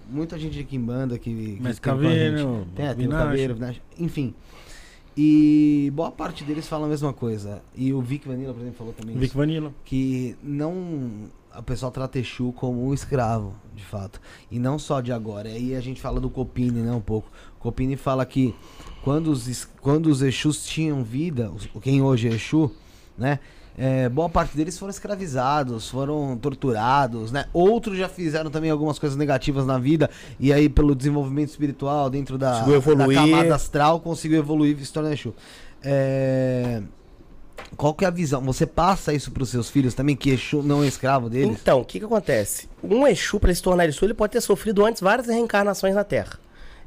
muita 0.10 0.38
gente 0.38 0.60
aqui 0.60 0.76
em 0.76 0.82
banda 0.82 1.18
que, 1.18 1.34
que 1.34 1.58
Mas 1.62 1.80
Caveiro. 1.80 2.68
Tem, 2.76 2.96
tem. 2.96 3.10
Caveiro, 3.10 3.58
enfim. 3.98 4.34
E 5.18 5.92
boa 5.96 6.12
parte 6.12 6.44
deles 6.44 6.68
falam 6.68 6.88
a 6.88 6.90
mesma 6.90 7.14
coisa. 7.14 7.62
E 7.74 7.94
o 7.94 8.02
Vic 8.02 8.28
Vanilla, 8.28 8.54
por 8.54 8.60
exemplo, 8.60 8.78
falou 8.78 8.94
também 8.94 9.16
Vic 9.16 9.28
isso. 9.28 9.38
Vanilla. 9.38 9.74
que 9.86 10.36
não 10.44 11.30
a 11.56 11.62
pessoa 11.62 11.90
trata 11.90 12.20
Exu 12.20 12.52
como 12.52 12.86
um 12.86 12.94
escravo, 12.94 13.56
de 13.74 13.84
fato. 13.84 14.20
E 14.52 14.60
não 14.60 14.78
só 14.78 15.00
de 15.00 15.14
agora. 15.14 15.48
Aí 15.48 15.74
a 15.74 15.80
gente 15.80 16.02
fala 16.02 16.20
do 16.20 16.30
Copini, 16.30 16.82
né, 16.82 16.92
um 16.92 17.00
pouco. 17.00 17.32
Copini 17.60 17.96
fala 17.96 18.26
que 18.26 18.54
quando 19.04 19.28
os, 19.28 19.66
quando 19.80 20.08
os 20.08 20.22
Exus 20.22 20.66
tinham 20.66 21.02
vida, 21.02 21.52
quem 21.82 22.02
hoje 22.02 22.28
é 22.28 22.34
Exu, 22.34 22.70
né, 23.18 23.40
é, 23.78 24.08
boa 24.08 24.30
parte 24.30 24.56
deles 24.56 24.78
foram 24.80 24.90
escravizados, 24.90 25.90
foram 25.90 26.38
torturados, 26.38 27.32
né? 27.32 27.46
Outros 27.52 27.98
já 27.98 28.08
fizeram 28.08 28.50
também 28.50 28.72
algumas 28.72 28.98
coisas 28.98 29.18
negativas 29.18 29.66
na 29.66 29.78
vida 29.78 30.10
e 30.40 30.54
aí 30.54 30.70
pelo 30.70 30.96
desenvolvimento 30.96 31.50
espiritual 31.50 32.10
dentro 32.10 32.38
da, 32.38 32.62
da 32.62 33.14
camada 33.14 33.54
astral 33.54 34.00
conseguiu 34.00 34.40
evoluir 34.40 34.78
e 34.80 34.86
se 34.86 34.94
tornar 34.94 35.12
Exu. 35.12 35.34
É... 35.84 36.82
Qual 37.76 37.94
que 37.94 38.06
é 38.06 38.08
a 38.08 38.12
visão? 38.12 38.42
Você 38.44 38.66
passa 38.66 39.14
isso 39.14 39.32
pros 39.32 39.50
seus 39.50 39.70
filhos 39.70 39.94
também, 39.94 40.16
que 40.16 40.30
Exu 40.30 40.64
não 40.64 40.82
é 40.82 40.88
escravo 40.88 41.30
deles? 41.30 41.58
Então, 41.62 41.82
o 41.82 41.86
que 41.86 42.00
que 42.00 42.06
acontece? 42.06 42.70
Um 42.82 43.06
Exu, 43.06 43.40
ele 43.44 43.56
se 43.56 43.62
tornar 43.62 43.88
Exu, 43.88 44.06
ele 44.06 44.14
pode 44.14 44.32
ter 44.32 44.42
sofrido 44.42 44.86
antes 44.86 45.02
várias 45.02 45.28
reencarnações 45.28 45.96
na 45.96 46.04
Terra. 46.04 46.40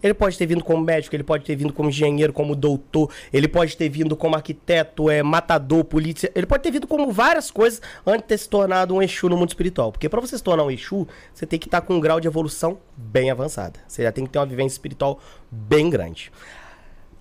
Ele 0.02 0.14
pode 0.14 0.38
ter 0.38 0.46
vindo 0.46 0.62
como 0.62 0.82
médico, 0.82 1.14
ele 1.14 1.24
pode 1.24 1.44
ter 1.44 1.56
vindo 1.56 1.72
como 1.72 1.88
engenheiro, 1.88 2.32
como 2.32 2.54
doutor, 2.54 3.10
ele 3.32 3.48
pode 3.48 3.76
ter 3.76 3.88
vindo 3.88 4.16
como 4.16 4.36
arquiteto, 4.36 5.10
é, 5.10 5.22
matador, 5.22 5.84
polícia. 5.84 6.30
Ele 6.34 6.46
pode 6.46 6.62
ter 6.62 6.70
vindo 6.70 6.86
como 6.86 7.10
várias 7.10 7.50
coisas 7.50 7.80
antes 8.06 8.22
de 8.22 8.28
ter 8.28 8.38
se 8.38 8.48
tornado 8.48 8.94
um 8.94 9.02
Exu 9.02 9.28
no 9.28 9.36
mundo 9.36 9.48
espiritual. 9.48 9.90
Porque 9.90 10.08
pra 10.08 10.20
você 10.20 10.36
se 10.36 10.42
tornar 10.42 10.64
um 10.64 10.70
Exu, 10.70 11.06
você 11.34 11.46
tem 11.46 11.58
que 11.58 11.66
estar 11.66 11.80
com 11.80 11.94
um 11.94 12.00
grau 12.00 12.20
de 12.20 12.28
evolução 12.28 12.78
bem 12.96 13.30
avançada. 13.30 13.80
Você 13.86 14.02
já 14.02 14.12
tem 14.12 14.24
que 14.24 14.30
ter 14.30 14.38
uma 14.38 14.46
vivência 14.46 14.74
espiritual 14.74 15.18
bem 15.50 15.90
grande. 15.90 16.30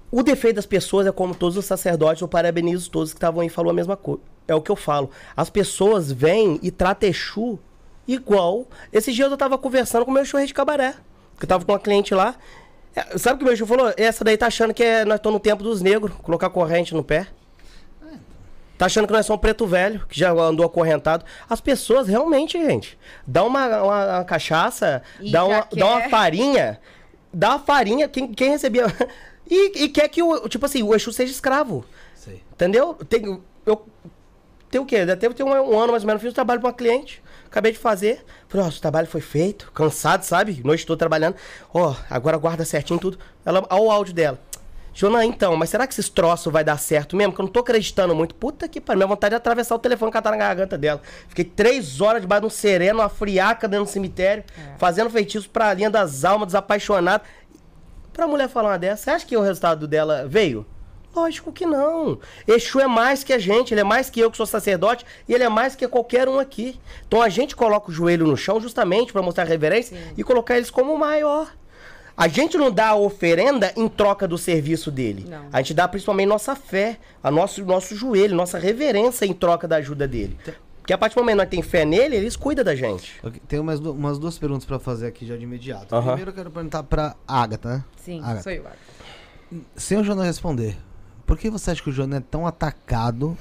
O 0.09 0.23
defeito 0.23 0.55
das 0.55 0.65
pessoas 0.65 1.05
é 1.05 1.11
como 1.11 1.35
todos 1.35 1.57
os 1.57 1.65
sacerdotes, 1.65 2.21
eu 2.21 2.27
parabenizo 2.27 2.89
todos 2.89 3.11
que 3.11 3.17
estavam 3.17 3.41
aí 3.41 3.49
falou 3.49 3.71
a 3.71 3.73
mesma 3.73 3.97
coisa. 3.97 4.21
É 4.47 4.55
o 4.55 4.61
que 4.61 4.71
eu 4.71 4.75
falo. 4.75 5.09
As 5.35 5.49
pessoas 5.49 6.11
vêm 6.11 6.59
e 6.63 6.71
tratam 6.71 7.09
Exu 7.09 7.59
igual. 8.07 8.65
Esses 8.93 9.13
dias 9.13 9.29
eu 9.29 9.37
tava 9.37 9.57
conversando 9.57 10.05
com 10.05 10.11
o 10.11 10.13
meu 10.13 10.23
Rei 10.23 10.45
de 10.45 10.53
Cabaré. 10.53 10.95
Que 11.37 11.43
eu 11.43 11.49
tava 11.49 11.65
com 11.65 11.73
uma 11.73 11.79
cliente 11.79 12.15
lá. 12.15 12.35
É, 12.99 13.17
Sabe 13.17 13.35
o 13.35 13.37
que 13.37 13.43
o 13.43 13.45
meu 13.45 13.53
Exu 13.53 13.65
falou? 13.67 13.93
Essa 13.95 14.23
daí 14.23 14.35
tá 14.37 14.47
achando 14.47 14.73
que 14.73 14.83
é- 14.83 15.05
nós 15.05 15.15
estamos 15.15 15.35
no 15.35 15.39
tempo 15.39 15.61
dos 15.63 15.81
negros, 15.81 16.11
colocar 16.23 16.49
corrente 16.49 16.93
no 16.95 17.03
pé. 17.03 17.27
Tá 18.77 18.85
achando 18.85 19.07
que 19.07 19.13
nós 19.13 19.25
somos 19.25 19.41
preto 19.41 19.65
velho, 19.65 20.05
que 20.07 20.19
já 20.19 20.31
andou 20.31 20.63
acorrentado. 20.65 21.25
As 21.49 21.59
pessoas 21.59 22.07
realmente, 22.07 22.59
gente, 22.63 22.97
dá 23.25 23.43
uma, 23.43 23.65
uma- 23.81 24.05
uma 24.17 24.23
cachaça, 24.23 25.01
E 25.19 25.31
dá 25.31 25.43
uma, 25.45 25.67
dá 25.75 25.85
uma 25.87 26.09
farinha, 26.09 26.79
dá 27.33 27.49
uma 27.49 27.59
farinha, 27.59 28.07
quem, 28.07 28.31
quem 28.33 28.49
recebia. 28.49 28.85
E, 29.49 29.83
e 29.85 29.87
quer 29.89 30.09
que 30.09 30.21
o, 30.21 30.49
tipo 30.49 30.65
assim, 30.65 30.83
o 30.83 30.93
Exu 30.93 31.13
seja 31.13 31.31
escravo. 31.31 31.85
Sei. 32.13 32.43
Entendeu? 32.51 32.95
Tem, 32.95 33.41
eu, 33.65 33.87
tem 34.69 34.81
o 34.81 34.85
quê? 34.85 35.05
Deve 35.05 35.33
ter 35.33 35.41
um, 35.41 35.47
um 35.47 35.79
ano 35.79 35.93
mais 35.93 36.03
ou 36.03 36.07
menos, 36.07 36.21
fiz 36.21 36.31
um 36.31 36.35
trabalho 36.35 36.59
pra 36.59 36.67
uma 36.67 36.73
cliente. 36.75 37.23
Acabei 37.47 37.71
de 37.71 37.79
fazer. 37.79 38.23
Falei, 38.47 38.65
ó, 38.65 38.69
o 38.69 38.73
trabalho 38.73 39.07
foi 39.07 39.21
feito, 39.21 39.71
cansado, 39.71 40.23
sabe? 40.23 40.61
Noite 40.63 40.85
toda 40.85 40.99
trabalhando. 40.99 41.35
Ó, 41.73 41.95
agora 42.09 42.37
guarda 42.37 42.63
certinho 42.63 42.99
tudo. 42.99 43.17
Ela, 43.45 43.65
ó 43.69 43.79
o 43.79 43.89
áudio 43.89 44.13
dela. 44.13 44.39
Jonan, 44.93 45.25
então, 45.25 45.55
mas 45.55 45.69
será 45.69 45.85
que 45.85 45.93
esses 45.93 46.09
troços 46.09 46.51
vai 46.51 46.63
dar 46.63 46.77
certo 46.79 47.15
mesmo? 47.15 47.31
Que 47.31 47.39
eu 47.39 47.45
não 47.45 47.51
tô 47.51 47.59
acreditando 47.59 48.15
muito. 48.15 48.33
Puta 48.33 48.67
que 48.67 48.81
pariu, 48.81 48.97
minha 48.97 49.07
vontade 49.07 49.35
é 49.35 49.37
atravessar 49.37 49.75
o 49.75 49.79
telefone 49.79 50.11
tá 50.11 50.21
na 50.31 50.35
garganta 50.35 50.75
dela. 50.75 50.99
Fiquei 51.29 51.45
três 51.45 52.01
horas 52.01 52.19
debaixo 52.19 52.41
de 52.41 52.47
um 52.47 52.49
sereno, 52.49 52.99
uma 52.99 53.09
friaca 53.09 53.67
dentro 53.67 53.85
do 53.85 53.91
cemitério, 53.91 54.43
fazendo 54.79 55.09
feitiço 55.11 55.51
pra 55.51 55.71
linha 55.71 55.89
das 55.91 56.25
almas, 56.25 56.47
desapaixonado. 56.47 57.23
Pra 58.11 58.27
mulher 58.27 58.49
falar 58.49 58.69
uma 58.69 58.79
dessa, 58.79 59.03
você 59.03 59.09
acha 59.11 59.25
que 59.27 59.37
o 59.37 59.41
resultado 59.41 59.87
dela 59.87 60.25
veio? 60.27 60.65
Lógico 61.17 61.51
que 61.51 61.65
não. 61.65 62.19
Exu 62.47 62.79
é 62.79 62.85
mais 62.87 63.23
que 63.23 63.33
a 63.33 63.39
gente, 63.39 63.73
ele 63.73 63.81
é 63.81 63.83
mais 63.83 64.07
que 64.07 64.19
eu 64.19 64.29
que 64.29 64.37
sou 64.37 64.45
sacerdote 64.45 65.03
e 65.27 65.33
ele 65.33 65.43
é 65.43 65.49
mais 65.49 65.75
que 65.75 65.87
qualquer 65.87 66.29
um 66.29 66.37
aqui. 66.37 66.79
Então 67.07 67.21
a 67.23 67.27
gente 67.29 67.55
coloca 67.55 67.89
o 67.89 67.93
joelho 67.93 68.27
no 68.27 68.37
chão 68.37 68.61
justamente 68.61 69.11
para 69.11 69.21
mostrar 69.23 69.43
reverência 69.45 69.97
e 70.15 70.23
colocar 70.23 70.57
eles 70.57 70.69
como 70.69 70.93
o 70.93 70.97
maior. 70.99 71.51
A 72.15 72.27
gente 72.27 72.55
não 72.57 72.71
dá 72.71 72.89
a 72.89 72.95
oferenda 72.95 73.71
em 73.75 73.87
troca 73.87 74.27
do 74.27 74.37
serviço 74.37 74.91
dele. 74.91 75.25
Não. 75.27 75.45
A 75.51 75.57
gente 75.61 75.73
dá 75.73 75.87
principalmente 75.87 76.27
nossa 76.27 76.55
fé, 76.55 76.97
a 77.23 77.31
nosso, 77.31 77.63
nosso 77.65 77.95
joelho, 77.95 78.35
nossa 78.35 78.57
reverência 78.59 79.25
em 79.25 79.33
troca 79.33 79.67
da 79.67 79.77
ajuda 79.77 80.07
dele. 80.07 80.37
Porque 80.77 80.93
a 80.93 80.97
partir 80.99 81.15
do 81.15 81.19
momento 81.21 81.35
que 81.35 81.41
nós 81.43 81.49
temos 81.49 81.65
fé 81.67 81.83
nele, 81.83 82.15
eles 82.15 82.35
cuidam 82.35 82.63
da 82.63 82.75
gente. 82.75 83.19
Eu 83.23 83.31
tenho 83.47 83.61
umas, 83.63 83.79
du- 83.79 83.91
umas 83.91 84.17
duas 84.19 84.37
perguntas 84.37 84.65
pra 84.65 84.79
fazer 84.79 85.07
aqui 85.07 85.25
já 85.27 85.35
de 85.35 85.43
imediato. 85.43 85.87
Primeiro 85.99 86.29
eu 86.29 86.33
quero 86.35 86.49
perguntar 86.51 86.83
pra 86.83 87.15
Agatha, 87.27 87.69
né? 87.69 87.83
Sim, 88.03 88.19
Agatha. 88.23 88.43
sou 88.43 88.51
eu. 88.51 88.61
Agatha. 88.61 88.77
Sem 89.75 89.97
o 89.99 90.03
Jonan 90.03 90.23
responder, 90.23 90.75
por 91.27 91.37
que 91.37 91.49
você 91.49 91.69
acha 91.71 91.83
que 91.83 91.89
o 91.89 91.93
Jonan 91.93 92.17
é 92.17 92.21
tão 92.21 92.47
atacado 92.47 93.37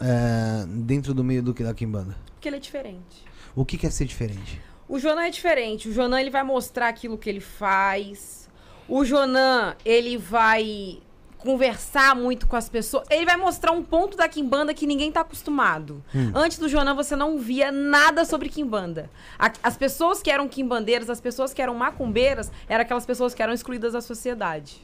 é, 0.00 0.64
dentro 0.66 1.14
do 1.14 1.22
meio 1.22 1.42
do 1.42 1.54
que 1.54 1.62
da 1.62 1.72
Kimbanda? 1.74 2.16
Porque 2.34 2.48
ele 2.48 2.56
é 2.56 2.60
diferente. 2.60 3.24
O 3.54 3.64
que 3.64 3.78
quer 3.78 3.92
ser 3.92 4.04
diferente? 4.06 4.60
O 4.88 4.98
Jonan 4.98 5.22
é 5.22 5.30
diferente. 5.30 5.88
O 5.88 5.92
Jonan 5.92 6.20
ele 6.20 6.30
vai 6.30 6.42
mostrar 6.42 6.88
aquilo 6.88 7.16
que 7.16 7.28
ele 7.30 7.40
faz. 7.40 8.48
O 8.88 9.04
Jonan 9.04 9.74
ele 9.84 10.16
vai 10.18 10.98
conversar 11.38 12.16
muito 12.16 12.46
com 12.46 12.56
as 12.56 12.68
pessoas. 12.68 13.06
Ele 13.10 13.24
vai 13.26 13.36
mostrar 13.36 13.70
um 13.72 13.82
ponto 13.82 14.16
da 14.16 14.26
Kimbanda 14.28 14.72
que 14.74 14.86
ninguém 14.86 15.12
tá 15.12 15.20
acostumado. 15.20 16.02
Antes 16.34 16.58
do 16.58 16.68
Jonan 16.68 16.94
você 16.94 17.14
não 17.14 17.38
via 17.38 17.70
nada 17.70 18.24
sobre 18.24 18.48
Kimbanda. 18.48 19.10
A- 19.38 19.52
As 19.62 19.76
pessoas 19.76 20.22
que 20.22 20.30
eram 20.30 20.48
quimbandeiras, 20.48 21.08
as 21.10 21.20
pessoas 21.20 21.52
que 21.52 21.60
eram 21.62 21.74
macumbeiras, 21.74 22.50
eram 22.68 22.82
aquelas 22.82 23.04
pessoas 23.06 23.34
que 23.34 23.42
eram 23.42 23.52
excluídas 23.52 23.92
da 23.92 24.00
sociedade. 24.00 24.80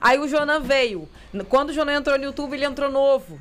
Aí 0.00 0.18
o 0.18 0.28
Jonan 0.28 0.60
veio. 0.60 1.08
Quando 1.48 1.70
o 1.70 1.72
Jonan 1.72 1.94
entrou 1.94 2.16
no 2.18 2.24
YouTube, 2.24 2.54
ele 2.54 2.64
entrou 2.64 2.90
novo. 2.90 3.38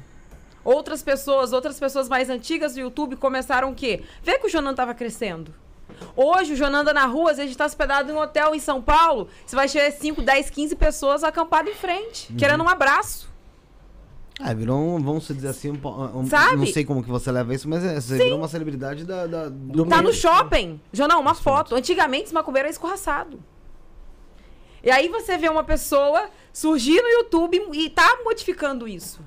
Outras 0.64 1.04
pessoas, 1.04 1.54
outras 1.54 1.80
pessoas 1.80 2.10
mais 2.10 2.30
antigas 2.30 2.74
do 2.74 2.80
YouTube 2.80 3.16
começaram 3.18 3.72
o 3.72 3.76
quê? 3.76 4.04
Ver 4.24 4.40
que 4.40 4.48
o 4.48 4.50
Jonan 4.50 4.74
tava 4.74 4.94
crescendo. 4.96 5.54
Hoje 6.16 6.54
o 6.54 6.56
Jonan 6.56 6.80
anda 6.80 6.94
na 6.94 7.06
rua, 7.06 7.32
às 7.32 7.38
vezes 7.38 7.56
tá 7.56 7.66
hospedado 7.66 8.12
em 8.12 8.16
um 8.16 8.20
hotel 8.20 8.56
em 8.56 8.60
São 8.60 8.82
Paulo, 8.82 9.28
você 9.46 9.56
vai 9.56 9.70
ter 9.70 9.92
5, 9.92 10.22
10, 10.24 10.50
15 10.50 10.76
pessoas 10.76 11.24
acampadas 11.24 11.72
em 11.72 11.76
frente, 11.78 12.34
querendo 12.34 12.64
um 12.64 12.68
abraço. 12.68 13.30
Ah, 14.40 14.54
virou 14.54 14.78
um, 14.78 15.02
vamos 15.02 15.28
dizer 15.28 15.48
assim, 15.48 15.70
um, 15.72 16.20
um- 16.20 16.28
Sabe? 16.28 16.58
não 16.58 16.66
sei 16.66 16.84
como 16.84 17.02
que 17.04 17.10
você 17.10 17.32
leva 17.32 17.54
isso, 17.54 17.70
mas 17.70 17.86
é, 17.86 18.02
você 18.02 18.18
virou 18.18 18.40
uma 18.40 18.48
celebridade 18.50 19.06
da, 19.06 19.26
da- 19.28 19.48
do 19.48 19.86
Tá 19.86 19.98
meio. 19.98 20.10
no 20.10 20.14
shopping. 20.14 20.82
Jonan, 20.92 21.18
uma 21.20 21.34
foto. 21.36 21.74
Antigamente, 21.76 22.26
esse 22.26 22.34
macumbeiro 22.34 22.66
era 22.66 22.72
escorraçado. 22.72 23.40
E 24.86 24.92
aí 24.92 25.10
você 25.10 25.36
vê 25.36 25.50
uma 25.50 25.64
pessoa 25.64 26.30
surgir 26.54 27.02
no 27.02 27.08
YouTube 27.10 27.70
e 27.74 27.90
tá 27.90 28.20
modificando 28.24 28.88
isso. 28.88 29.20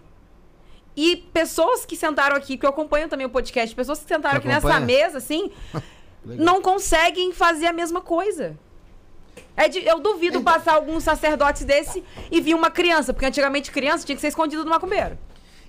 E 0.96 1.16
pessoas 1.16 1.84
que 1.84 1.96
sentaram 1.96 2.36
aqui, 2.36 2.56
que 2.56 2.64
eu 2.64 2.70
acompanho 2.70 3.08
também 3.08 3.26
o 3.26 3.30
podcast, 3.30 3.74
pessoas 3.74 3.98
que 3.98 4.06
sentaram 4.08 4.38
aqui 4.38 4.46
nessa 4.48 4.66
mesa, 4.86 5.18
assim, 5.18 5.50
não 6.24 6.62
conseguem 6.62 7.32
fazer 7.32 7.66
a 7.66 7.72
mesma 7.72 8.00
coisa. 8.00 8.56
É 9.56 9.68
de- 9.68 9.84
eu 9.84 9.98
duvido 9.98 10.40
passar 10.42 10.74
alguns 10.74 11.02
sacerdotes 11.02 11.64
desse 11.64 12.04
e 12.30 12.40
vir 12.40 12.54
uma 12.54 12.70
criança, 12.70 13.12
porque 13.12 13.26
antigamente 13.26 13.70
criança 13.72 14.06
tinha 14.06 14.14
que 14.14 14.20
ser 14.20 14.28
escondido 14.28 14.62
do 14.64 14.70
macumbeiro. 14.70 15.18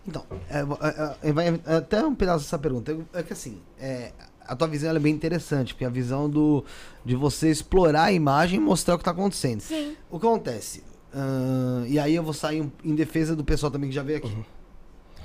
Então, 0.08 0.26
é, 0.50 0.60
é, 0.60 1.30
é, 1.30 1.74
é, 1.74 1.76
até 1.78 2.04
um 2.04 2.16
pedaço 2.16 2.44
dessa 2.46 2.58
pergunta. 2.58 2.96
É 3.14 3.22
que 3.24 3.34
assim, 3.34 3.62
é, 3.80 4.12
a 4.50 4.56
tua 4.56 4.68
visão 4.68 4.90
ela 4.90 4.98
é 4.98 5.02
bem 5.02 5.14
interessante, 5.14 5.74
porque 5.74 5.84
é 5.84 5.88
a 5.88 5.92
visão 5.92 6.28
do, 6.28 6.66
de 7.06 7.16
você 7.16 7.52
explorar 7.52 8.06
a 8.06 8.12
imagem 8.12 8.60
e 8.60 8.62
mostrar 8.62 8.96
o 8.96 8.98
que 8.98 9.04
tá 9.04 9.12
acontecendo. 9.12 9.62
Sim. 9.62 9.96
O 10.10 10.20
que 10.20 10.26
acontece? 10.26 10.84
Ahn, 11.14 11.86
e 11.88 12.00
aí 12.00 12.16
eu 12.16 12.24
vou 12.24 12.34
sair 12.34 12.68
em 12.84 12.96
defesa 12.96 13.36
do 13.36 13.44
pessoal 13.44 13.72
também 13.72 13.90
que 13.90 13.96
já 13.96 14.04
veio 14.04 14.18
aqui. 14.18 14.36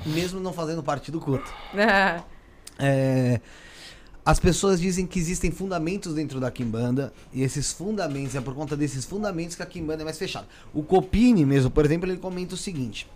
Mesmo 0.04 0.40
não 0.40 0.52
fazendo 0.52 0.82
parte 0.82 1.10
do 1.10 1.20
culto. 1.20 1.50
É, 2.78 3.40
as 4.24 4.40
pessoas 4.40 4.80
dizem 4.80 5.06
que 5.06 5.18
existem 5.18 5.50
fundamentos 5.50 6.14
dentro 6.14 6.40
da 6.40 6.50
Kimbanda, 6.50 7.12
e 7.32 7.42
esses 7.42 7.72
fundamentos, 7.72 8.34
é 8.34 8.40
por 8.40 8.54
conta 8.54 8.76
desses 8.76 9.04
fundamentos 9.04 9.56
que 9.56 9.62
a 9.62 9.66
Kimbanda 9.66 10.02
é 10.02 10.04
mais 10.04 10.18
fechada. 10.18 10.46
O 10.72 10.82
Copini 10.82 11.46
mesmo, 11.46 11.70
por 11.70 11.84
exemplo, 11.84 12.10
ele 12.10 12.18
comenta 12.18 12.54
o 12.54 12.58
seguinte, 12.58 13.08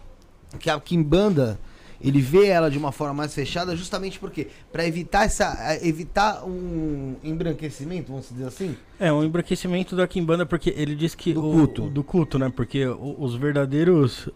que 0.58 0.70
a 0.70 0.80
Kimbanda, 0.80 1.58
ele 2.00 2.20
vê 2.20 2.46
ela 2.46 2.70
de 2.70 2.78
uma 2.78 2.92
forma 2.92 3.14
mais 3.14 3.34
fechada 3.34 3.74
justamente 3.74 4.18
porque 4.18 4.48
para 4.72 4.86
evitar 4.86 5.24
essa 5.24 5.78
evitar 5.82 6.44
um 6.44 7.16
embranquecimento, 7.24 8.08
vamos 8.12 8.28
dizer 8.30 8.44
assim. 8.46 8.76
É, 9.00 9.12
um 9.12 9.24
embranquecimento 9.24 9.96
da 9.96 10.06
Kimbanda, 10.06 10.46
porque 10.46 10.72
ele 10.76 10.94
diz 10.94 11.14
que. 11.14 11.32
Do 11.34 11.40
o- 11.48 11.52
culto. 11.52 11.84
o- 11.86 11.90
do 11.90 12.04
culto, 12.04 12.38
né? 12.38 12.52
Porque 12.54 12.86
os 12.86 13.34
verdadeiros. 13.34 14.28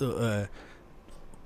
é, 0.00 0.48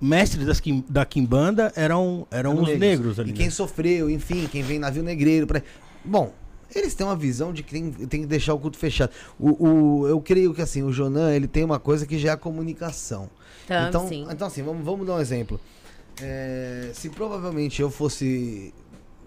mestres 0.01 0.47
das 0.47 0.60
Kim- 0.60 0.85
da 0.89 1.05
Kimbanda 1.05 1.72
eram, 1.74 2.26
eram 2.30 2.60
os 2.62 2.78
negros, 2.78 3.18
ali. 3.18 3.30
E 3.30 3.32
quem 3.32 3.47
né? 3.47 3.51
sofreu, 3.51 4.09
enfim, 4.09 4.47
quem 4.51 4.62
vem 4.62 4.78
navio 4.78 5.02
negreiro. 5.02 5.47
Pra... 5.47 5.60
Bom, 6.05 6.32
eles 6.74 6.94
têm 6.94 7.05
uma 7.06 7.16
visão 7.16 7.52
de 7.52 7.62
que 7.62 7.72
tem, 7.72 7.90
tem 7.90 8.20
que 8.20 8.26
deixar 8.26 8.55
o 8.55 8.59
culto 8.59 8.78
fechado. 8.78 9.10
O, 9.39 9.66
o- 10.02 10.09
eu 10.09 10.20
creio 10.20 10.55
que 10.55 10.62
assim, 10.62 10.82
o 10.82 10.93
Jonan, 10.93 11.32
ele 11.35 11.48
tem 11.48 11.64
uma 11.64 11.80
coisa 11.80 12.06
que 12.06 12.16
já 12.18 12.30
é 12.30 12.32
a 12.32 12.36
comunicação. 12.36 13.28
Então, 13.69 13.89
então, 13.89 14.09
sim. 14.09 14.27
então 14.31 14.47
assim, 14.47 14.62
vamos, 14.62 14.85
vamos 14.85 15.07
dar 15.07 15.15
um 15.15 15.20
exemplo. 15.20 15.61
É, 16.20 16.90
se 16.95 17.11
provavelmente 17.11 17.81
eu 17.81 17.90
fosse 17.90 18.73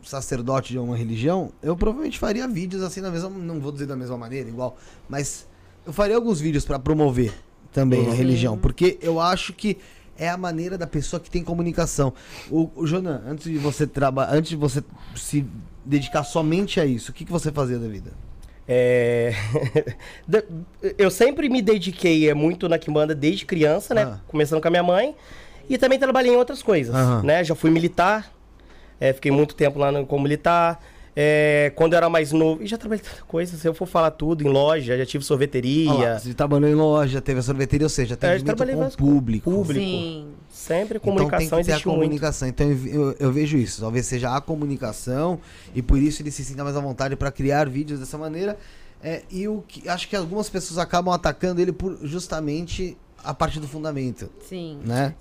sacerdote 0.04 0.74
de 0.74 0.80
uma 0.80 0.98
religião, 0.98 1.52
eu 1.62 1.76
provavelmente 1.78 2.18
faria 2.18 2.48
vídeos 2.48 2.82
assim 2.82 3.02
da 3.02 3.12
mesma, 3.12 3.30
não 3.30 3.60
vou 3.60 3.72
dizer 3.72 3.86
da 3.86 3.96
mesma 3.96 4.18
maneira, 4.18 4.50
igual, 4.50 4.78
mas 5.08 5.48
eu 5.86 5.94
faria 5.94 6.16
alguns 6.16 6.40
vídeos 6.40 6.66
para 6.66 6.80
promover 6.80 7.34
também 7.72 8.10
a 8.10 8.14
religião, 8.14 8.58
porque 8.58 8.98
eu 9.02 9.20
acho 9.20 9.54
que 9.54 9.78
é 10.18 10.30
a 10.30 10.38
maneira 10.38 10.78
da 10.78 10.86
pessoa 10.86 11.20
que 11.20 11.30
tem 11.30 11.44
comunicação. 11.44 12.14
O, 12.50 12.70
o 12.76 12.86
Jonan, 12.86 13.24
antes 13.26 13.46
de 13.46 13.58
você 13.58 13.88
trabalhar, 13.88 14.34
antes 14.34 14.50
de 14.50 14.56
você 14.56 14.84
se 15.16 15.46
dedicar 15.86 16.24
somente 16.24 16.80
a 16.80 16.86
isso, 16.86 17.12
o 17.12 17.14
que, 17.14 17.26
que 17.26 17.32
você 17.32 17.52
fazia 17.52 17.80
da 17.80 17.88
vida? 17.88 18.12
É, 18.68 19.34
Eu 20.98 21.10
sempre 21.12 21.50
me 21.50 21.62
dediquei 21.62 22.30
é, 22.30 22.34
muito 22.34 22.70
na 22.70 22.78
Kimbanda 22.78 23.14
desde 23.14 23.46
criança, 23.46 23.94
né? 23.94 24.04
Ah. 24.04 24.20
Começando 24.28 24.62
com 24.62 24.68
a 24.68 24.72
minha 24.72 24.84
mãe. 24.84 25.16
E 25.70 25.78
também 25.78 25.98
trabalhei 26.00 26.34
em 26.34 26.36
outras 26.36 26.62
coisas, 26.62 26.94
Aham. 26.94 27.24
né? 27.24 27.44
Já 27.44 27.56
fui 27.56 27.70
militar, 27.70 28.32
é, 29.00 29.14
fiquei 29.14 29.32
muito 29.32 29.56
tempo 29.56 29.80
lá 29.80 29.92
no, 29.92 30.06
como 30.06 30.24
militar. 30.24 30.82
É, 31.14 31.72
quando 31.76 31.92
eu 31.94 31.98
era 31.98 32.10
mais 32.10 32.32
novo, 32.32 32.64
e 32.64 32.68
já 32.68 32.78
trabalhei 32.78 33.04
tanta 33.04 33.22
coisa, 33.24 33.58
se 33.58 33.68
eu 33.68 33.74
for 33.74 33.86
falar 33.86 34.12
tudo, 34.12 34.48
em 34.48 34.50
loja, 34.50 34.98
já 34.98 35.06
tive 35.06 35.24
sorveteria. 35.26 35.92
Olha 35.92 36.14
lá, 36.14 36.20
você 36.20 36.34
trabalhou 36.34 36.70
em 36.70 36.74
loja, 36.74 37.20
teve 37.22 37.40
a 37.40 37.44
sorveteria, 37.44 37.86
ou 37.86 37.90
seja, 37.90 38.14
É, 38.14 38.16
atendimento 38.16 38.46
trabalhei 38.46 38.76
com 38.76 38.86
o 38.86 38.92
público. 38.92 39.52
Público. 39.52 39.80
Sim. 39.80 40.28
Sempre 40.72 40.98
Então 40.98 41.14
comunicação 41.14 41.40
tem 41.40 41.60
que 41.60 41.66
ter 41.66 41.72
a 41.72 41.76
existe 41.76 41.88
muito. 41.88 42.00
comunicação. 42.00 42.48
Então 42.48 42.68
eu, 42.72 42.88
eu- 42.88 43.16
eu 43.20 43.32
vejo 43.32 43.58
isso. 43.58 43.82
Talvez 43.82 44.06
seja 44.06 44.36
a 44.36 44.42
comunicação 44.42 45.40
e 45.76 45.82
por 45.82 45.98
isso 45.98 46.22
ele 46.22 46.32
se 46.32 46.44
sinta 46.44 46.64
mais 46.64 46.76
à 46.76 46.80
vontade 46.80 47.16
para 47.16 47.32
criar 47.32 47.70
vídeos 47.70 48.00
dessa 48.00 48.18
maneira. 48.18 48.58
É, 49.04 49.24
e 49.32 49.48
o 49.48 49.64
que 49.68 49.88
acho 49.90 50.08
que 50.08 50.16
algumas 50.16 50.50
pessoas 50.50 50.78
acabam 50.78 51.14
atacando 51.14 51.60
ele 51.60 51.72
por 51.72 51.98
justamente 52.04 52.96
a 53.24 53.34
parte 53.34 53.60
do 53.60 53.68
fundamento, 53.68 54.30
Sim. 54.48 54.80
né? 54.86 55.14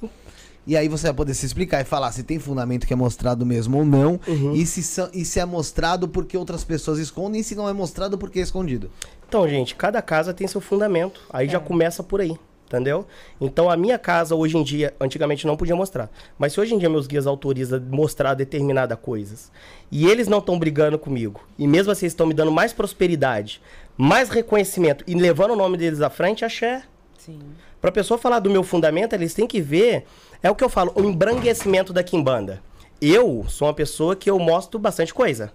E 0.66 0.76
aí 0.76 0.86
você 0.88 1.04
vai 1.06 1.14
poder 1.14 1.32
se 1.32 1.46
explicar 1.46 1.80
e 1.80 1.84
falar 1.84 2.12
se 2.12 2.22
tem 2.22 2.38
fundamento 2.38 2.86
que 2.86 2.92
é 2.92 2.96
mostrado 2.96 3.44
mesmo 3.46 3.78
ou 3.78 3.84
não, 3.84 4.20
Uhum. 4.28 4.52
e, 4.54 4.66
se, 4.66 4.82
são- 4.82 5.08
e 5.14 5.24
se 5.24 5.40
é 5.40 5.44
mostrado 5.46 6.06
porque 6.06 6.36
outras 6.36 6.62
pessoas 6.62 6.98
escondem, 6.98 7.40
e 7.40 7.44
se 7.44 7.54
não 7.54 7.66
é 7.66 7.72
mostrado 7.72 8.18
porque 8.18 8.38
é 8.38 8.42
escondido. 8.42 8.90
Então, 9.26 9.48
gente, 9.48 9.74
cada 9.74 10.02
casa 10.02 10.34
tem 10.34 10.46
seu 10.46 10.60
fundamento. 10.60 11.22
Aí 11.32 11.48
já 11.48 11.58
começa 11.58 12.02
por 12.02 12.20
aí, 12.20 12.36
entendeu? 12.70 13.04
Então, 13.40 13.68
a 13.68 13.76
minha 13.76 13.98
casa 13.98 14.36
hoje 14.36 14.56
em 14.56 14.62
dia, 14.62 14.94
antigamente 15.00 15.44
não 15.44 15.56
podia 15.56 15.74
mostrar. 15.74 16.08
Mas 16.38 16.52
se 16.52 16.60
hoje 16.60 16.74
em 16.74 16.78
dia 16.78 16.88
meus 16.88 17.08
guias 17.08 17.26
autorizam 17.26 17.80
mostrar 17.90 18.34
determinadas 18.34 18.98
coisas, 19.00 19.50
e 19.90 20.06
eles 20.06 20.28
não 20.28 20.38
estão 20.38 20.56
brigando 20.56 20.98
comigo, 20.98 21.40
e 21.58 21.66
mesmo 21.66 21.90
assim 21.90 22.06
estão 22.06 22.26
me 22.26 22.34
dando 22.34 22.52
mais 22.52 22.72
prosperidade, 22.72 23.60
mais 23.96 24.28
reconhecimento 24.28 25.04
e 25.06 25.14
levando 25.14 25.50
o 25.50 25.56
nome 25.56 25.76
deles 25.76 26.00
à 26.00 26.08
frente, 26.08 26.44
axé. 26.44 26.84
Sim. 27.18 27.40
Pra 27.80 27.90
pessoa 27.90 28.16
falar 28.16 28.38
do 28.38 28.48
meu 28.48 28.62
fundamento, 28.62 29.14
eles 29.14 29.34
têm 29.34 29.46
que 29.46 29.60
ver, 29.60 30.04
é 30.42 30.50
o 30.50 30.54
que 30.54 30.62
eu 30.62 30.68
falo, 30.68 30.92
o 30.94 31.02
embranquecimento 31.02 31.92
da 31.92 32.04
Kimbanda. 32.04 32.62
Eu 33.00 33.44
sou 33.48 33.66
uma 33.66 33.74
pessoa 33.74 34.14
que 34.14 34.30
eu 34.30 34.38
mostro 34.38 34.78
bastante 34.78 35.12
coisa. 35.12 35.52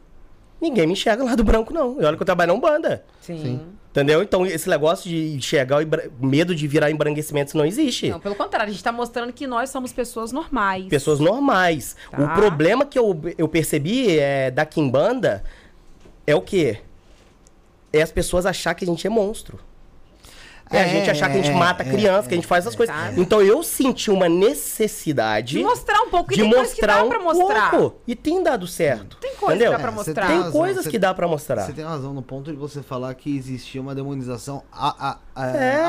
Ninguém 0.59 0.87
me 0.87 0.93
enxerga 0.93 1.23
lá 1.23 1.35
do 1.35 1.43
branco, 1.43 1.73
não. 1.73 2.01
E 2.01 2.05
olha 2.05 2.17
que 2.17 2.23
eu 2.23 2.25
trabalho 2.25 2.53
na 2.53 2.57
Umbanda. 2.57 3.05
Sim. 3.21 3.61
Entendeu? 3.95 4.21
Então, 4.21 4.45
esse 4.45 4.69
negócio 4.69 5.09
de 5.09 5.35
enxergar 5.35 5.77
o 5.81 6.25
medo 6.25 6.53
de 6.53 6.67
virar 6.67 6.91
embranquecimento 6.91 7.55
não 7.55 7.65
existe. 7.65 8.09
Não, 8.09 8.19
pelo 8.19 8.35
contrário, 8.35 8.67
a 8.67 8.71
gente 8.73 8.83
tá 8.83 8.91
mostrando 8.91 9.31
que 9.31 9.47
nós 9.47 9.69
somos 9.69 9.93
pessoas 9.93 10.33
normais. 10.33 10.87
Pessoas 10.87 11.21
normais. 11.21 11.95
Tá. 12.11 12.21
O 12.21 12.35
problema 12.35 12.85
que 12.85 12.99
eu, 12.99 13.17
eu 13.37 13.47
percebi 13.47 14.19
é, 14.19 14.51
da 14.51 14.65
Kimbanda 14.65 15.45
é 16.27 16.35
o 16.35 16.41
quê? 16.41 16.79
É 17.93 18.01
as 18.01 18.11
pessoas 18.11 18.45
achar 18.45 18.73
que 18.73 18.83
a 18.83 18.87
gente 18.87 19.07
é 19.07 19.09
monstro. 19.09 19.61
É, 20.71 20.79
a 20.79 20.81
É, 20.81 20.89
gente 20.89 21.09
achar 21.11 21.27
que 21.29 21.37
a 21.37 21.41
gente 21.41 21.51
é, 21.51 21.55
mata 21.55 21.83
é, 21.83 21.89
criança, 21.91 22.27
que 22.27 22.33
a 22.33 22.37
gente 22.37 22.47
faz 22.47 22.63
essas 22.65 22.75
coisas. 22.75 22.95
Tá. 22.95 23.11
Então 23.15 23.41
eu 23.41 23.61
senti 23.61 24.09
uma 24.09 24.27
necessidade 24.27 25.57
De 25.57 25.63
mostrar 25.63 26.01
um 26.01 26.09
pouco. 26.09 26.33
E 26.33 26.35
de 26.35 26.41
tem 26.41 26.51
coisa 26.51 26.63
que 26.73 26.81
mostrar 26.81 26.97
dá 26.97 27.03
um 27.03 27.09
pra 27.09 27.19
mostrar. 27.19 27.71
pouco. 27.71 28.01
E 28.07 28.15
tem 28.15 28.41
dado 28.41 28.65
certo. 28.67 29.17
Tem 29.17 29.35
coisa 29.35 29.55
entendeu? 29.55 29.71
que 29.71 29.77
dá 29.77 29.81
pra 29.83 29.91
É, 29.91 29.95
mostrar. 29.95 30.27
tem 30.27 30.51
coisas 30.51 30.83
você- 30.83 30.89
que 30.91 30.99
dá 30.99 31.13
pra 31.13 31.27
mostrar. 31.27 31.61
Você 31.65 31.73
tem 31.73 31.85
razão 31.85 32.13
no 32.13 32.21
ponto 32.21 32.51
de 32.51 32.57
você 32.57 32.81
falar 32.81 33.13
que 33.13 33.35
existia 33.37 33.79
uma 33.79 33.93
demonização 33.93 34.63
a, 34.71 35.09
a- 35.11 35.17
a- 35.35 35.47
É, 35.55 35.83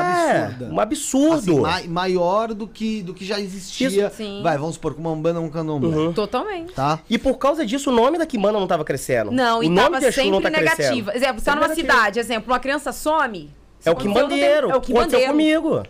absurda. 0.47 0.75
um 0.75 0.81
absurdo. 0.81 1.37
Assim, 1.37 1.61
mai- 1.61 1.89
maior 1.89 2.53
do 2.53 2.69
que, 2.69 3.03
do 3.03 3.15
que 3.15 3.25
já 3.25 3.41
existia. 3.41 3.89
Isso, 3.89 4.17
sim. 4.17 4.41
Vai, 4.43 4.59
vamos 4.59 4.75
supor, 4.75 4.95
com 4.95 5.01
uma 5.01 5.11
umbanda 5.13 5.41
um 5.41 5.49
candomblé. 5.49 5.97
Uhum. 5.97 6.13
Totalmente. 6.13 6.73
Tá? 6.75 6.99
E 7.09 7.17
por 7.19 7.39
causa 7.39 7.65
disso, 7.65 7.91
o 7.91 7.95
nome 7.95 8.19
da 8.19 8.27
Kimbanda 8.27 8.59
não 8.59 8.67
tava 8.67 8.85
crescendo. 8.85 9.31
Não, 9.31 9.61
o 9.61 9.63
e 9.65 9.69
nome 9.69 9.93
tava 9.93 10.05
Exu 10.07 10.15
sempre 10.15 10.31
não 10.31 10.43
tá 10.43 10.51
negativa. 10.51 10.77
crescendo. 10.77 11.11
Exemplo, 11.17 11.39
você 11.41 11.45
tá 11.47 11.57
numa 11.57 11.75
cidade, 11.75 12.19
exemplo, 12.19 12.53
uma 12.53 12.59
criança 12.61 12.93
some. 12.93 13.51
É 13.87 13.91
o 13.91 13.95
tem- 13.95 14.07
Kimbandeiro. 14.07 14.71
É 14.71 14.75
o 14.75 14.79
Aconteceu 14.79 14.81
Kimbandeiro. 14.83 15.33
comigo. 15.33 15.83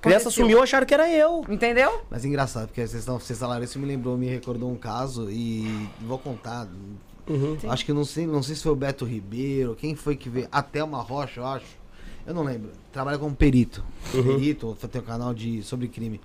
Criança 0.00 0.30
sumiu, 0.30 0.62
acharam 0.62 0.86
que 0.86 0.94
era 0.94 1.10
eu. 1.10 1.44
Entendeu? 1.48 2.02
Mas 2.10 2.24
é 2.24 2.28
engraçado, 2.28 2.66
porque 2.68 2.80
vocês, 2.80 3.00
estão, 3.00 3.18
vocês 3.20 3.38
falaram 3.38 3.62
isso 3.62 3.78
me 3.78 3.86
lembrou, 3.86 4.16
me 4.16 4.26
recordou 4.26 4.70
um 4.70 4.76
caso 4.76 5.30
e 5.30 5.88
vou 6.00 6.18
contar. 6.18 6.66
Uhum. 7.28 7.56
Acho 7.68 7.84
que 7.84 7.92
não 7.92 8.04
sei, 8.04 8.26
não 8.26 8.42
sei 8.42 8.56
se 8.56 8.62
foi 8.62 8.72
o 8.72 8.76
Beto 8.76 9.04
Ribeiro, 9.04 9.76
quem 9.76 9.94
foi 9.94 10.16
que 10.16 10.28
veio. 10.30 10.48
Até 10.50 10.82
uma 10.82 11.00
rocha, 11.02 11.40
eu 11.40 11.46
acho. 11.46 11.78
Eu 12.26 12.34
não 12.34 12.42
lembro. 12.42 12.70
Trabalha 12.90 13.18
como 13.18 13.34
perito. 13.36 13.84
Uhum. 14.14 14.22
Perito, 14.24 14.76
tem 14.90 15.00
um 15.00 15.04
canal 15.04 15.34
de, 15.34 15.62
sobre 15.62 15.86
crime. 15.86 16.20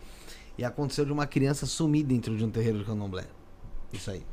E 0.58 0.64
aconteceu 0.64 1.06
de 1.06 1.12
uma 1.12 1.28
criança 1.28 1.66
sumir 1.66 2.04
dentro 2.04 2.36
de 2.36 2.44
um 2.46 2.50
terreiro 2.50 2.80
de 2.80 2.86
candomblé. 2.86 3.26
Isso 3.92 4.10
aí. 4.10 4.24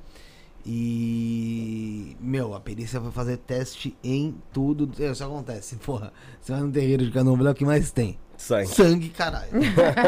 E. 0.64 2.16
Meu, 2.20 2.54
a 2.54 2.60
perícia 2.60 3.00
foi 3.00 3.10
fazer 3.10 3.36
teste 3.38 3.96
em 4.02 4.34
tudo. 4.52 4.90
Isso 5.02 5.24
acontece, 5.24 5.76
porra. 5.76 6.12
Você 6.40 6.52
vai 6.52 6.60
no 6.62 6.70
terreiro 6.72 7.04
de 7.04 7.10
candomblé, 7.10 7.48
é 7.48 7.52
o 7.52 7.54
que 7.54 7.64
mais 7.64 7.90
tem? 7.90 8.18
Sangue. 8.36 8.68
Sangue, 8.68 9.08
caralho. 9.10 9.50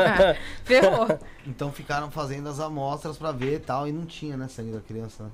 Ferrou. 0.64 1.06
Então 1.47 1.70
ficaram 1.70 2.10
fazendo 2.10 2.48
as 2.48 2.59
amostras 2.59 3.16
pra 3.16 3.31
ver 3.31 3.56
e 3.56 3.60
tal, 3.60 3.86
e 3.86 3.93
não 3.93 4.05
tinha, 4.05 4.36
né, 4.36 4.48
sangue 4.48 4.72
da 4.72 4.81
criança. 4.81 5.24
né? 5.24 5.31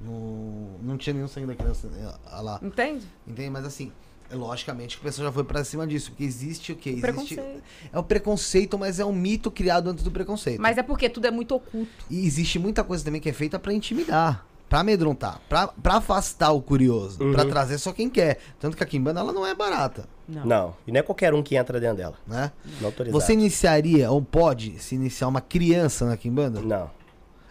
Não, 0.00 0.70
não 0.82 0.96
tinha 0.96 1.14
nenhum 1.14 1.28
sangue 1.28 1.46
da 1.46 1.54
criança 1.54 1.86
né, 1.88 2.12
lá. 2.40 2.58
Entende? 2.62 3.06
Entende? 3.26 3.50
Mas 3.50 3.64
assim, 3.66 3.92
é 4.30 4.34
logicamente 4.34 4.96
que 4.96 5.02
o 5.02 5.04
pessoal 5.04 5.26
já 5.28 5.32
foi 5.32 5.44
pra 5.44 5.62
cima 5.62 5.86
disso, 5.86 6.10
porque 6.10 6.24
existe 6.24 6.72
o 6.72 6.76
quê? 6.76 6.90
Existe, 6.90 7.02
Preconceito. 7.02 7.62
É 7.92 7.98
o 7.98 8.02
preconceito, 8.02 8.78
mas 8.78 8.98
é 8.98 9.04
um 9.04 9.12
mito 9.12 9.50
criado 9.50 9.90
antes 9.90 10.02
do 10.02 10.10
preconceito. 10.10 10.60
Mas 10.60 10.78
é 10.78 10.82
porque 10.82 11.08
tudo 11.08 11.26
é 11.26 11.30
muito 11.30 11.54
oculto. 11.54 12.04
E 12.08 12.26
existe 12.26 12.58
muita 12.58 12.82
coisa 12.82 13.04
também 13.04 13.20
que 13.20 13.28
é 13.28 13.32
feita 13.32 13.58
pra 13.58 13.72
intimidar, 13.72 14.46
pra 14.70 14.80
amedrontar, 14.80 15.40
pra, 15.48 15.66
pra 15.68 15.96
afastar 15.96 16.52
o 16.52 16.62
curioso, 16.62 17.18
pra 17.32 17.44
trazer 17.44 17.76
só 17.76 17.92
quem 17.92 18.08
quer. 18.08 18.38
Tanto 18.58 18.74
que 18.76 18.82
a 18.82 18.86
Kimbanda 18.86 19.20
ela 19.20 19.32
não 19.32 19.44
é 19.46 19.54
barata, 19.54 20.08
Não. 20.28 20.46
Não, 20.46 20.76
e 20.86 20.92
não 20.92 21.00
é 21.00 21.02
qualquer 21.02 21.34
um 21.34 21.42
que 21.42 21.56
entra 21.56 21.78
dentro 21.78 21.96
dela. 21.98 22.14
né? 22.26 22.52
Não 22.80 22.86
autorizado. 22.86 23.20
Você 23.20 23.32
iniciaria, 23.34 24.10
ou 24.10 24.22
pode 24.22 24.78
se 24.78 24.94
iniciar 24.94 25.26
uma 25.28 25.40
criança 25.42 26.06
na 26.06 26.16
Kimbanda? 26.16 26.62
Não. 26.62 26.88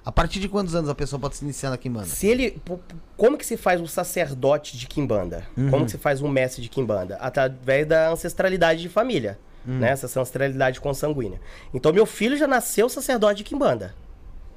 A 0.05 0.11
partir 0.13 0.39
de 0.39 0.47
quantos 0.49 0.73
anos 0.73 0.89
a 0.89 0.95
pessoa 0.95 1.19
pode 1.19 1.35
se 1.35 1.43
iniciar 1.43 1.69
na 1.69 1.77
Kimbanda? 1.77 2.07
Se 2.07 2.25
ele. 2.25 2.59
Como 3.17 3.37
que 3.37 3.45
se 3.45 3.57
faz 3.57 3.79
um 3.81 3.85
sacerdote 3.85 4.75
de 4.77 4.87
Kimbanda? 4.87 5.45
Uhum. 5.57 5.69
Como 5.69 5.85
que 5.85 5.91
se 5.91 5.97
faz 5.97 6.21
um 6.21 6.27
mestre 6.29 6.61
de 6.63 6.69
Kimbanda? 6.69 7.17
Através 7.17 7.85
da 7.85 8.09
ancestralidade 8.09 8.81
de 8.81 8.89
família. 8.89 9.37
né? 9.65 9.91
Essa 9.91 10.07
ancestralidade 10.07 10.79
consanguínea. 10.79 11.39
Então, 11.73 11.91
meu 11.93 12.05
filho 12.05 12.37
já 12.37 12.47
nasceu 12.47 12.87
sacerdote 12.89 13.39
de 13.39 13.43
Quimbanda, 13.43 13.93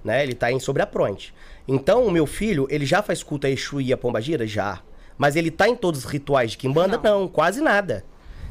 né? 0.02 0.22
Ele 0.22 0.32
tá 0.32 0.50
em 0.50 0.60
sobre 0.60 0.80
a 0.80 0.86
fronte. 0.86 1.34
Então, 1.66 2.04
o 2.04 2.10
meu 2.10 2.26
filho, 2.26 2.66
ele 2.70 2.84
já 2.84 3.02
faz 3.02 3.22
culto 3.22 3.46
a 3.46 3.50
Exu 3.50 3.80
e 3.80 3.92
a 3.92 3.96
Pombagira? 3.96 4.46
Já. 4.46 4.80
Mas 5.16 5.36
ele 5.36 5.50
tá 5.50 5.68
em 5.68 5.76
todos 5.76 6.04
os 6.04 6.10
rituais 6.10 6.52
de 6.52 6.58
Quimbanda? 6.58 6.98
Não, 7.02 7.28
quase 7.28 7.60
nada. 7.60 8.04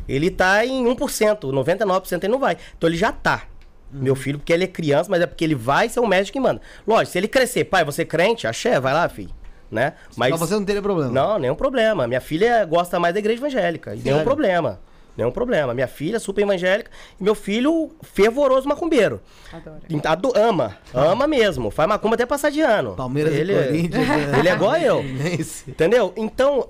Ele 0.07 0.29
tá 0.29 0.65
em 0.65 0.85
1%, 0.85 1.39
99% 1.41 2.23
ele 2.23 2.31
não 2.31 2.39
vai. 2.39 2.57
Então, 2.77 2.89
ele 2.89 2.97
já 2.97 3.11
tá. 3.11 3.43
Meu 3.91 4.15
filho, 4.15 4.39
porque 4.39 4.53
ele 4.53 4.63
é 4.63 4.67
criança, 4.67 5.09
mas 5.09 5.21
é 5.21 5.25
porque 5.27 5.43
ele 5.43 5.55
vai 5.55 5.89
ser 5.89 5.99
um 5.99 6.07
mestre 6.07 6.27
de 6.27 6.31
Quimbanda. 6.31 6.61
Lógico, 6.87 7.11
se 7.11 7.17
ele 7.17 7.27
crescer, 7.27 7.65
pai, 7.65 7.83
você 7.83 8.03
é 8.03 8.05
crente? 8.05 8.47
Axé, 8.47 8.79
vai 8.79 8.93
lá, 8.93 9.07
filho. 9.09 9.31
Né? 9.69 9.93
Mas 10.15 10.31
Mas 10.31 10.39
você 10.39 10.53
não 10.53 10.65
teria 10.65 10.81
problema. 10.81 11.11
não, 11.11 11.39
nenhum 11.39 11.55
problema. 11.55 12.07
Minha 12.07 12.19
filha 12.21 12.63
gosta 12.65 12.99
mais 12.99 13.13
da 13.13 13.19
igreja 13.19 13.39
evangélica. 13.39 13.91
E 13.93 13.99
nenhum 13.99 14.17
Sério? 14.17 14.23
problema. 14.23 14.79
Nenhum 15.17 15.31
problema. 15.31 15.73
Minha 15.73 15.87
filha 15.87 16.15
é 16.15 16.19
super 16.19 16.41
evangélica 16.41 16.89
e 17.19 17.23
meu 17.23 17.35
filho 17.35 17.91
fervoroso 18.01 18.67
macumbeiro. 18.67 19.19
Adoro. 19.51 19.81
Ado- 20.05 20.33
ama. 20.35 20.77
Ama 20.93 21.27
mesmo. 21.27 21.69
Faz 21.69 21.87
macumba 21.87 22.15
até 22.15 22.25
passar 22.25 22.49
de 22.49 22.61
ano. 22.61 22.95
Palmeiras 22.95 23.33
ele, 23.33 23.53
e 23.53 23.63
Corinthians. 23.65 24.07
né? 24.07 24.39
Ele 24.39 24.49
é 24.49 24.53
igual 24.53 24.75
eu. 24.77 25.03
Entendeu? 25.67 26.13
Então, 26.15 26.69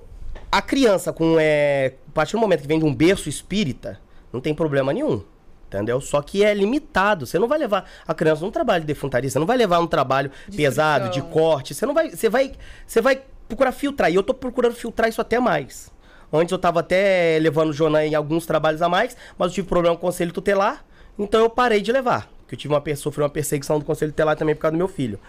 a 0.50 0.60
criança 0.60 1.12
com. 1.12 1.36
É, 1.38 1.94
a 2.08 2.12
partir 2.12 2.32
do 2.32 2.38
momento 2.40 2.62
que 2.62 2.66
vem 2.68 2.78
de 2.78 2.84
um 2.84 2.94
berço 2.94 3.28
espírita, 3.28 4.00
não 4.32 4.40
tem 4.40 4.54
problema 4.54 4.92
nenhum. 4.92 5.22
Entendeu? 5.68 6.00
Só 6.02 6.20
que 6.20 6.44
é 6.44 6.52
limitado. 6.52 7.24
Você 7.26 7.38
não 7.38 7.48
vai 7.48 7.58
levar 7.58 7.88
a 8.06 8.12
criança 8.12 8.44
num 8.44 8.50
trabalho 8.50 8.82
de 8.82 8.86
defuntaria, 8.86 9.30
você 9.30 9.38
não 9.38 9.46
vai 9.46 9.56
levar 9.56 9.80
num 9.80 9.86
trabalho 9.86 10.30
pesado, 10.54 11.08
de 11.10 11.22
corte. 11.22 11.74
Você 11.74 11.86
não 11.86 11.94
vai. 11.94 12.10
Você 12.10 12.28
vai. 12.28 12.52
Você 12.86 13.00
vai 13.00 13.22
procurar 13.48 13.72
filtrar. 13.72 14.10
E 14.10 14.14
eu 14.14 14.22
tô 14.22 14.34
procurando 14.34 14.74
filtrar 14.74 15.08
isso 15.08 15.20
até 15.20 15.38
mais. 15.38 15.90
Antes 16.32 16.50
eu 16.50 16.58
tava 16.58 16.80
até 16.80 17.38
levando 17.40 17.70
o 17.70 17.72
Jonan 17.72 18.04
em 18.04 18.14
alguns 18.14 18.46
trabalhos 18.46 18.80
a 18.80 18.88
mais, 18.88 19.16
mas 19.36 19.48
eu 19.48 19.54
tive 19.54 19.68
problema 19.68 19.96
com 19.96 20.06
o 20.06 20.08
conselho 20.08 20.32
tutelar, 20.32 20.84
então 21.18 21.40
eu 21.40 21.50
parei 21.50 21.80
de 21.80 21.92
levar. 21.92 22.30
Porque 22.38 22.54
eu 22.54 22.58
tive 22.58 22.74
uma 22.74 22.96
sofri 22.96 23.22
uma 23.22 23.28
perseguição 23.28 23.78
do 23.78 23.84
conselho 23.84 24.12
tutelar 24.12 24.36
também 24.36 24.54
por 24.54 24.62
causa 24.62 24.72
do 24.72 24.78
meu 24.78 24.88
filho. 24.88 25.20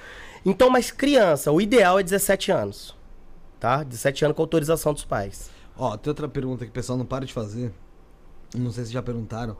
Então, 0.46 0.70
mas 0.70 0.92
criança, 0.92 1.52
o 1.52 1.62
ideal 1.62 2.00
é 2.00 2.04
17 2.04 2.52
anos. 2.52 2.96
Tá? 3.60 3.84
17 3.84 4.26
anos 4.26 4.36
com 4.36 4.44
autorização 4.44 4.94
dos 4.94 5.06
pais. 5.06 5.50
Ó, 5.78 5.96
tem 5.98 6.12
outra 6.12 6.28
pergunta 6.28 6.66
que 6.66 6.72
o 6.72 6.74
pessoal 6.74 6.98
não 6.98 7.06
para 7.06 7.26
de 7.26 7.34
fazer. 7.34 7.72
Não 8.56 8.72
sei 8.72 8.86
se 8.86 8.92
já 8.92 9.02
perguntaram. 9.02 9.58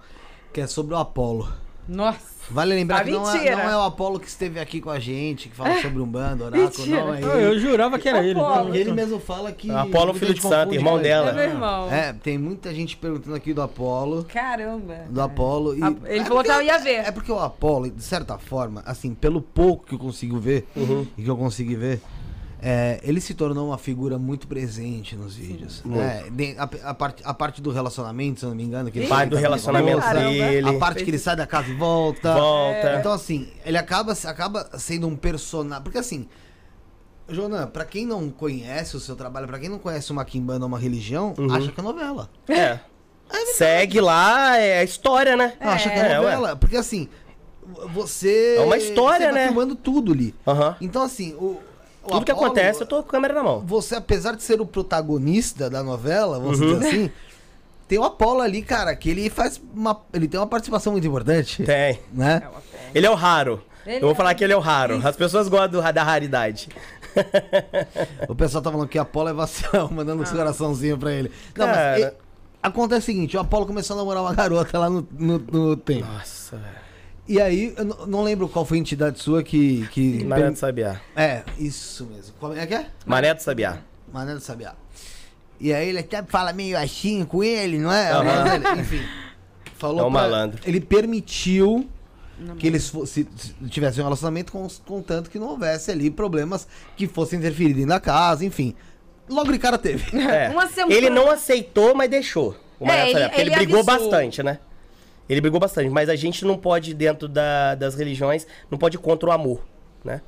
Que 0.52 0.62
é 0.62 0.68
sobre 0.68 0.94
o 0.94 0.98
Apolo. 0.98 1.48
Nossa. 1.88 2.34
Vale 2.52 2.76
lembrar 2.76 2.98
Ah, 2.98 3.04
que 3.06 3.12
não 3.12 3.30
é, 3.30 3.56
não 3.56 3.70
é 3.70 3.78
o 3.78 3.82
Apolo 3.84 4.20
que 4.20 4.28
esteve 4.28 4.60
aqui 4.60 4.82
com 4.82 4.90
a 4.90 5.00
gente, 5.00 5.48
que 5.48 5.56
fala 5.56 5.82
sobre 5.82 6.02
um 6.02 6.06
bando, 6.06 6.44
oráculo, 6.44 6.68
Mentira. 6.78 7.06
não 7.06 7.14
é 7.14 7.22
ele. 7.22 7.46
Eu 7.46 7.58
jurava 7.60 7.98
que 7.98 8.10
era 8.10 8.22
ele. 8.22 8.38
Apolo. 8.38 8.76
Ele 8.76 8.92
mesmo 8.92 9.18
fala 9.18 9.50
que. 9.54 9.72
Apolo, 9.72 10.14
filho 10.14 10.34
de 10.34 10.42
santo, 10.42 10.74
irmão 10.74 11.00
dela. 11.02 11.30
É 11.30 11.34
meu 11.34 11.44
irmão. 11.44 11.90
É, 11.90 12.12
tem 12.12 12.38
muita 12.38 12.74
gente 12.74 12.98
perguntando 12.98 13.34
aqui 13.38 13.54
do 13.54 13.62
Apolo. 13.62 14.26
Caramba. 14.26 15.06
Do 15.10 15.22
Apolo. 15.22 15.74
E... 15.78 15.82
A- 15.82 15.94
ele 16.06 16.20
é 16.20 16.26
falou 16.26 16.44
que 16.44 16.52
eu 16.52 16.62
ia 16.62 16.78
ver. 16.80 16.96
É 17.06 17.12
porque 17.12 17.32
o 17.32 17.40
Apolo, 17.40 17.90
de 17.90 18.04
certa 18.04 18.38
forma, 18.38 18.84
assim, 18.86 19.14
pelo 19.16 19.42
pouco 19.42 19.86
que 19.86 19.96
eu 19.96 20.00
consigo 20.00 20.38
ver 20.38 20.68
Uhum. 20.76 21.08
e 21.18 21.24
que 21.24 21.30
eu 21.30 21.38
consegui 21.38 21.76
ver, 21.76 22.02
é, 22.66 23.00
ele 23.04 23.20
se 23.20 23.34
tornou 23.34 23.68
uma 23.68 23.78
figura 23.78 24.18
muito 24.18 24.48
presente 24.48 25.16
nos 25.18 25.36
vídeos. 25.36 25.84
De- 26.32 26.56
A, 26.58 26.90
a 26.90 26.94
parte, 26.94 27.22
a 27.26 27.34
parte 27.34 27.62
do 27.62 27.72
relacionamento, 27.72 28.40
se 28.40 28.46
eu 28.46 28.50
não 28.52 28.56
me 28.56 28.64
engano, 28.64 28.90
que 28.90 29.00
ele 29.00 29.26
do 29.26 29.36
relacionamento 29.36 30.00
volta, 30.00 30.14
dele. 30.20 30.70
A 30.70 30.74
parte 30.80 31.04
que 31.04 31.10
ele 31.10 31.20
sai 31.20 31.36
da 31.36 31.46
casa 31.46 31.70
e 31.70 31.74
volta. 31.76 32.34
Volta. 32.34 32.96
Então, 33.00 33.12
assim, 33.12 33.50
ele 33.66 33.78
acaba, 33.78 34.14
acaba 34.14 34.70
sendo 34.80 35.08
um 35.08 35.16
personagem. 35.18 35.84
Porque, 35.84 35.98
assim, 35.98 36.28
Jonan, 37.28 37.68
pra 37.68 37.84
quem 37.86 38.06
não 38.06 38.30
conhece 38.30 38.96
o 38.96 39.00
seu 39.00 39.16
trabalho, 39.16 39.46
pra 39.48 39.60
quem 39.60 39.68
não 39.70 39.80
conhece 39.80 40.12
uma 40.12 40.24
quimbanda 40.24 40.64
ou 40.64 40.68
uma 40.70 40.80
religião, 40.80 41.34
Uhum. 41.38 41.54
acha 41.54 41.72
que 41.72 41.80
é 41.80 41.84
novela. 41.84 42.30
É. 42.48 42.80
Segue 43.56 44.00
lá, 44.00 44.58
é 44.58 44.80
a 44.80 44.84
história, 44.84 45.36
né? 45.36 45.54
Acha 45.60 45.90
que 45.90 45.96
é, 46.00 46.12
É, 46.14 46.18
novela. 46.18 46.56
Porque, 46.56 46.78
assim, 46.78 47.08
você. 47.94 48.56
É 48.58 48.62
uma 48.62 48.78
história, 48.78 49.26
você 49.28 49.32
tá 49.34 49.34
né? 49.34 49.48
filmando 49.48 49.76
tudo 49.76 50.12
ali. 50.14 50.36
Aham. 50.48 50.76
Então, 50.80 51.02
assim, 51.02 51.34
o. 51.34 51.60
o 52.04 52.08
Tudo 52.10 52.26
que 52.26 52.32
acontece, 52.32 52.82
eu 52.82 52.88
tô 52.88 53.02
com 53.02 53.10
a 53.10 53.12
câmera 53.12 53.34
na 53.34 53.44
mão. 53.44 53.62
Você, 53.66 53.96
apesar 53.96 54.36
de 54.36 54.44
ser 54.44 54.60
o 54.62 54.66
protagonista 54.66 55.70
da 55.70 55.82
novela, 55.84 56.40
vamos 56.40 56.60
Uhum. 56.60 56.80
dizer 56.80 56.88
assim, 56.88 57.12
tem 57.88 57.98
o 58.00 58.04
Apolo 58.04 58.42
ali, 58.42 58.62
cara, 58.62 58.96
que 58.96 59.10
ele 59.10 59.30
faz 59.30 59.62
uma. 59.74 60.00
Ele 60.14 60.28
tem 60.28 60.40
uma 60.40 60.48
participação 60.48 60.92
muito 60.94 61.08
importante. 61.08 61.64
Tem. 61.64 62.00
Né? 62.12 62.42
Ele 62.94 63.06
é 63.06 63.10
o 63.10 63.16
raro. 63.16 63.64
Ele 63.86 63.98
eu 63.98 64.02
vou 64.02 64.12
é. 64.12 64.16
falar 64.16 64.34
que 64.36 64.44
ele 64.44 64.54
é 64.54 64.58
o 64.58 64.60
raro. 64.62 65.02
As 65.06 65.16
pessoas 65.16 65.48
gostam 65.48 65.82
do- 65.82 65.94
da 65.94 66.04
raridade. 66.04 66.70
O 68.28 68.34
pessoal 68.36 68.62
tá 68.64 68.72
falando 68.72 68.88
que 68.88 68.98
Apolo 68.98 69.30
é 69.30 69.34
vacilão, 69.34 69.88
mandando 69.94 70.24
uns 70.24 70.32
coraçãozinhos 70.32 70.98
pra 70.98 71.12
ele. 71.12 71.32
Não, 71.56 71.66
Cara. 71.68 71.92
mas. 71.92 72.04
e- 72.06 72.14
acontece 72.62 73.02
o 73.02 73.06
seguinte: 73.06 73.38
o 73.38 73.40
Apolo 73.40 73.66
começou 73.66 73.96
a 73.96 73.98
namorar 74.00 74.24
uma 74.24 74.34
garota 74.34 74.80
lá 74.80 74.90
no, 74.90 75.08
no, 75.12 75.38
no 75.40 75.76
tempo. 75.78 76.08
Nossa, 76.08 76.58
velho. 76.58 76.83
E 77.28 77.40
aí, 77.40 77.74
eu 77.78 77.86
não- 77.86 78.06
não 78.06 78.24
lembro 78.24 78.50
qual 78.50 78.66
foi 78.66 78.78
a 78.78 78.82
entidade 78.82 79.20
sua 79.22 79.42
que. 79.44 79.88
que 79.92 80.24
Mané 80.26 80.52
do 80.52 80.58
Sabiá. 80.58 81.00
É, 81.16 81.44
isso 81.58 82.06
mesmo. 82.06 82.34
Como 82.40 82.54
é 82.54 82.66
que 82.68 82.74
é? 82.76 82.88
Mané 83.06 83.34
do 83.34 83.42
Sabiá. 83.42 83.78
Mané 84.12 84.34
do 84.34 84.42
Sabiá. 84.42 84.74
E 85.60 85.74
aí 85.74 85.88
ele 85.90 86.00
até 86.00 86.22
fala 86.24 86.52
meio 86.52 86.78
assim 86.78 87.24
com 87.24 87.42
ele, 87.44 87.78
não 87.80 87.92
é? 87.92 88.12
Ele- 88.56 88.82
Enfim. 88.82 89.02
Falou 89.78 90.00
É 90.02 90.04
um 90.04 90.12
pra- 90.12 90.22
malandro. 90.22 90.60
Ele 90.66 90.82
permitiu 90.82 91.88
que 92.60 92.68
eles 92.68 92.90
fosse, 92.90 93.26
tivessem 93.70 94.02
um 94.02 94.06
relacionamento 94.06 94.52
com, 94.52 94.68
contanto 94.86 95.30
que 95.30 95.40
não 95.40 95.48
houvesse 95.48 95.92
ali 95.92 96.10
problemas 96.10 96.68
que 96.98 97.08
fossem 97.08 97.40
interferir 97.40 97.74
dentro 97.74 97.90
da 97.90 98.00
casa, 98.00 98.44
enfim. 98.46 98.76
Logo 99.30 99.52
de 99.52 99.60
cara 99.60 99.78
teve. 99.78 100.18
É. 100.20 100.50
Uma 100.52 100.68
semana- 100.68 100.94
Ele 100.94 101.10
não 101.10 101.30
aceitou, 101.32 101.96
mas 101.96 102.10
deixou. 102.10 102.58
O 102.80 102.86
É, 102.86 103.06
do 103.06 103.12
Sabiá, 103.12 103.20
ele- 103.20 103.26
porque 103.30 103.42
ele, 103.42 103.50
ele 103.52 103.56
brigou 103.56 103.80
avisou. 103.80 104.10
bastante, 104.10 104.44
né? 104.44 104.60
Ele 105.30 105.40
brigou 105.42 105.60
bastante, 105.60 105.90
mas 105.90 106.10
a 106.10 106.16
gente 106.16 106.44
não 106.46 106.58
pode, 106.58 106.94
dentro 106.94 107.28
da- 107.28 107.76
das 107.76 107.96
religiões, 107.96 108.46
não 108.70 108.78
pode 108.78 108.98
ir 108.98 109.00
contra 109.00 109.30
o 109.30 109.32
amor, 109.32 109.62
né? 110.04 110.22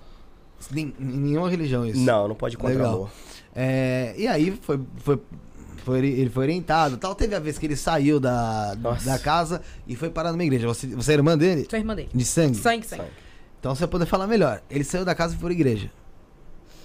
Nem, 0.71 0.93
em 0.99 1.05
nenhuma 1.05 1.49
religião 1.49 1.85
isso. 1.85 1.99
Não, 1.99 2.27
não 2.29 2.35
pode 2.35 2.55
ir 2.55 2.57
contra 2.57 2.75
o 2.75 2.77
Legal. 2.77 2.93
amor. 2.95 3.09
É, 3.53 4.13
e 4.17 4.25
aí 4.27 4.57
foi, 4.61 4.79
foi, 4.97 5.19
foi- 5.83 5.99
ele 6.07 6.29
foi 6.29 6.43
orientado 6.45 6.97
tal. 6.97 7.13
Teve 7.13 7.35
a 7.35 7.39
vez 7.39 7.57
que 7.57 7.65
ele 7.65 7.75
saiu 7.75 8.19
da, 8.19 8.75
Nossa. 8.79 9.05
da 9.05 9.19
casa 9.19 9.61
e 9.87 9.95
foi 9.95 10.09
parar 10.09 10.31
numa 10.31 10.43
igreja. 10.43 10.65
Você, 10.67 10.87
você 10.87 11.11
é 11.11 11.15
irmã 11.15 11.37
dele? 11.37 11.67
Sua 11.69 11.77
irmã 11.77 11.93
dele. 11.93 12.09
De 12.13 12.25
sangue? 12.25 12.55
Sangue, 12.57 12.85
sangue. 12.87 13.03
Então 13.59 13.75
você 13.75 13.81
vai 13.81 13.89
poder 13.89 14.05
falar 14.05 14.27
melhor. 14.27 14.61
Ele 14.69 14.83
saiu 14.83 15.03
da 15.05 15.13
casa 15.13 15.33
e 15.35 15.37
foi 15.37 15.49
pra 15.49 15.53
igreja. 15.53 15.91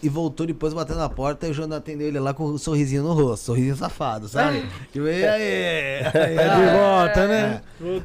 E 0.02 0.08
voltou 0.08 0.46
depois 0.46 0.72
batendo 0.72 0.98
na 0.98 1.10
porta 1.10 1.46
e 1.46 1.50
o 1.50 1.52
Jonas 1.54 1.76
atendeu 1.78 2.08
ele 2.08 2.18
lá 2.18 2.32
com 2.32 2.44
um 2.46 2.56
sorrisinho 2.56 3.02
no 3.02 3.12
rosto. 3.12 3.44
Sorrisinho 3.46 3.76
safado, 3.76 4.28
sabe? 4.28 4.64
Tipo, 4.90 5.06
e 5.08 5.26
aí? 5.26 6.02
Tá 6.10 6.54
de 6.56 6.72
volta, 6.72 7.26
né? 7.28 7.60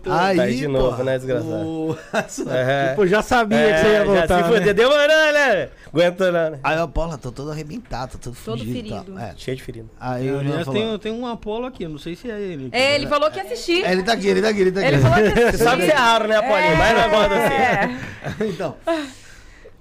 Aí, 0.09 0.35
Tá 0.37 0.43
aí 0.43 0.55
de 0.57 0.67
novo, 0.67 0.97
pô, 0.97 1.03
né, 1.03 1.17
desgraçado? 1.17 1.65
o- 1.65 1.97
É. 2.51 2.93
Pô, 2.95 3.07
já 3.07 3.21
sabia 3.21 3.57
É, 3.59 3.73
que 3.73 3.79
você 3.79 3.87
ia 3.87 3.97
já 3.99 4.03
voltar. 4.03 4.27
se 4.43 4.49
né? 4.51 4.57
fudeu, 4.59 4.73
demorou, 4.73 5.07
né? 5.07 5.69
Aguentou 5.93 6.31
não, 6.33 6.49
né? 6.51 6.59
Aí 6.63 6.77
o 6.77 6.83
Apolo, 6.83 7.17
tô 7.17 7.31
todo 7.31 7.51
arrebentado, 7.51 8.11
tô 8.17 8.17
todo, 8.17 8.35
Todo 8.43 8.65
ferido. 8.65 9.17
É. 9.17 9.33
Cheio 9.37 9.55
de 9.55 9.63
ferido. 9.63 9.89
Aí 9.97 10.29
o 10.29 10.41
Eu 10.41 10.65
já 10.65 10.71
tenho, 10.71 10.99
tem 10.99 11.11
um 11.13 11.25
Apolo 11.25 11.65
aqui, 11.67 11.83
eu 11.83 11.89
não 11.89 11.97
sei 11.97 12.15
se 12.17 12.29
é 12.29 12.37
ele. 12.41 12.67
É, 12.73 12.95
ele 12.95 13.07
falou 13.07 13.31
que 13.31 13.37
ia 13.37 13.43
assistir. 13.43 13.85
É, 13.85 13.93
ele 13.93 14.03
tá 14.03 14.11
aqui, 14.13 14.27
ele 14.27 14.41
tá 14.41 14.49
aqui, 14.49 14.59
ele 14.59 14.71
tá 14.73 14.79
aqui. 14.81 14.89
Ele 14.89 14.97
falou 14.97 15.17
que 15.31 15.39
ia 15.39 15.51
Você 15.53 15.57
sabe 15.63 15.85
que 15.85 15.91
é 15.91 15.95
raro, 15.95 16.27
né, 16.27 16.41
Paulinho? 16.41 16.75
Mas 16.77 16.97
não 16.97 17.09
gosta 17.09 17.35
assim. 17.35 17.53
É. 17.53 17.95
então, 18.51 18.75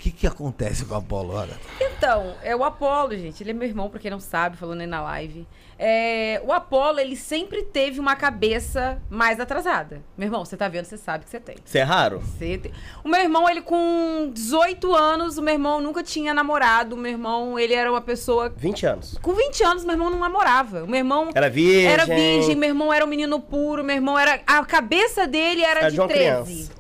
que 0.05 0.11
que 0.11 0.27
acontece 0.27 0.85
com 0.85 0.95
o 0.95 0.99
Apolo, 0.99 1.33
olha? 1.35 1.59
Então, 1.81 2.35
é 2.43 2.55
o 2.55 2.63
Apolo, 2.63 3.17
gente. 3.17 3.43
Ele 3.43 3.51
é 3.51 3.55
meu 3.55 3.67
irmão, 3.67 3.89
pra 3.89 3.99
quem 3.99 4.11
não 4.11 4.21
sabe, 4.21 4.57
falando 4.57 4.83
aí 4.83 4.87
na 4.87 5.01
live. 5.03 5.47
É, 5.79 6.41
o 6.45 6.53
Apolo, 6.53 7.01
ele 7.01 7.17
sempre 7.17 7.63
teve 7.63 7.99
uma 7.99 8.15
cabeça 8.15 9.01
mais 9.09 9.41
atrasada. 9.41 10.03
Meu 10.17 10.27
irmão, 10.27 10.45
você 10.45 10.57
tá 10.59 10.69
vendo, 10.69 10.85
você 10.85 10.99
sabe 10.99 11.25
que 11.25 11.31
você 11.31 11.41
tem. 11.41 11.57
Você 11.65 11.79
é 11.79 11.83
raro? 11.83 12.21
Você 12.21 12.59
tem. 12.59 12.71
O 13.03 13.09
meu 13.09 13.19
irmão, 13.21 13.49
ele 13.49 13.63
com 13.63 14.31
18 14.33 14.95
anos, 14.95 15.39
o 15.39 15.43
meu 15.43 15.55
irmão 15.55 15.81
nunca 15.81 16.03
tinha 16.03 16.35
namorado. 16.35 16.95
O 16.95 16.99
meu 16.99 17.11
irmão, 17.13 17.59
ele 17.59 17.73
era 17.73 17.91
uma 17.91 18.03
pessoa. 18.03 18.53
20 18.57 18.87
anos. 18.87 19.19
Com 19.23 19.33
20 19.33 19.65
anos, 19.65 19.85
meu 19.85 19.95
irmão 19.95 20.11
não 20.11 20.19
namorava. 20.19 20.85
O 20.85 20.87
meu 20.87 20.99
irmão 20.99 21.31
Era 21.35 21.49
virgem. 21.49 21.87
era 21.87 22.05
virgem, 22.05 22.55
meu 22.55 22.69
irmão 22.69 22.93
era 22.93 23.05
um 23.05 23.09
menino 23.09 23.41
puro, 23.41 23.83
meu 23.83 23.97
irmão 23.97 24.19
era. 24.19 24.41
A 24.47 24.65
cabeça 24.67 25.27
dele 25.27 25.63
era 25.65 25.81
Era 25.81 25.89
de 25.89 25.95
de 25.95 26.01
uma 26.01 26.09
13. 26.09 26.45
criança. 26.45 26.73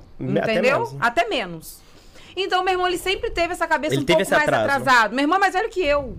Até 0.42 0.52
Entendeu? 0.52 0.62
menos, 0.78 0.92
né? 0.92 0.98
Até 1.00 1.28
menos. 1.28 1.83
Então, 2.36 2.62
meu 2.64 2.72
irmão, 2.74 2.86
ele 2.86 2.98
sempre 2.98 3.30
teve 3.30 3.52
essa 3.52 3.66
cabeça 3.66 3.94
Ele 3.94 4.02
um 4.02 4.06
pouco 4.06 4.20
mais 4.20 4.32
atraso. 4.32 4.64
atrasado. 4.64 5.14
Meu 5.14 5.22
irmão 5.22 5.36
é 5.36 5.40
mais 5.40 5.52
velho 5.54 5.68
que 5.68 5.80
eu. 5.80 6.18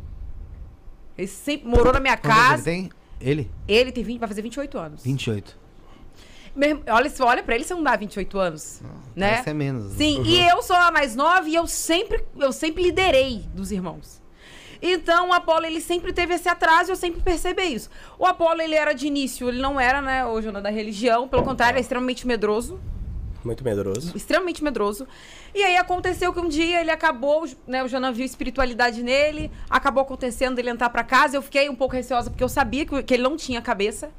Ele 1.18 1.28
sempre 1.28 1.68
morou 1.68 1.94
na 1.94 2.00
minha 2.00 2.18
Quantos 2.18 2.38
ele 2.38 2.50
casa. 2.50 2.64
tem? 2.64 2.90
Ele? 3.20 3.52
Ele 3.68 3.92
tem 3.92 4.04
20, 4.04 4.20
vai 4.20 4.28
fazer 4.28 4.42
28 4.42 4.78
anos. 4.78 5.04
28. 5.04 5.58
Meu 6.56 6.82
olha, 6.90 7.12
olha 7.20 7.44
pra 7.44 7.56
ele, 7.56 7.66
você 7.66 7.74
não 7.74 7.84
dá 7.84 7.96
28 7.98 8.38
anos. 8.40 8.82
né? 9.16 9.30
Parece 9.32 9.50
é 9.50 9.54
menos. 9.54 9.94
Sim, 9.94 10.24
e 10.24 10.40
eu 10.48 10.62
sou 10.62 10.76
a 10.76 10.90
mais 10.90 11.16
nova 11.16 11.48
e 11.50 11.56
eu 11.56 11.68
sempre, 11.68 12.24
eu 12.38 12.52
sempre 12.54 12.84
liderei 12.84 13.40
dos 13.54 13.72
irmãos. 13.72 14.22
Então, 14.82 15.30
o 15.30 15.34
Apolo, 15.34 15.66
ele 15.66 15.82
sempre 15.82 16.14
teve 16.14 16.34
esse 16.36 16.48
atraso 16.48 16.90
e 16.90 16.94
eu 16.94 16.96
sempre 16.96 17.22
percebi 17.22 17.64
isso. 17.64 17.90
O 18.20 18.26
Apolo, 18.26 18.62
ele 18.62 18.76
era 18.76 18.94
de 18.94 19.08
início, 19.08 19.50
ele 19.50 19.62
não 19.62 19.80
era, 19.80 20.02
né, 20.02 20.24
Jonas 20.42 20.62
da 20.64 20.70
religião, 20.70 21.28
pelo 21.28 21.44
contrário, 21.44 21.78
é 21.78 21.82
extremamente 21.82 22.28
medroso, 22.28 22.80
Muito 23.46 23.64
medroso. 23.64 24.12
extremamente 24.16 24.64
medroso. 24.64 25.08
E 25.54 25.64
aí 25.64 25.78
aconteceu 25.78 26.34
que 26.34 26.40
um 26.40 26.50
dia 26.50 26.82
ele 26.82 26.92
acabou, 26.92 27.48
né, 27.68 27.84
o 27.84 27.88
Jonas 27.88 28.18
viu 28.18 28.26
espiritualidade 28.26 29.04
nele, 29.04 29.52
acabou 29.70 30.02
acontecendo 30.02 30.58
ele 30.60 30.70
entrar 30.70 30.90
pra 30.90 31.04
casa, 31.04 31.38
eu 31.38 31.42
fiquei 31.42 31.70
um 31.70 31.76
pouco 31.76 31.96
receosa 31.96 32.30
porque 32.30 32.44
eu 32.44 32.50
sabia 32.50 32.86
que, 32.86 33.04
que 33.04 33.14
ele 33.14 33.24
não 33.24 33.38
tinha 33.38 33.62
cabeça. 33.62 34.10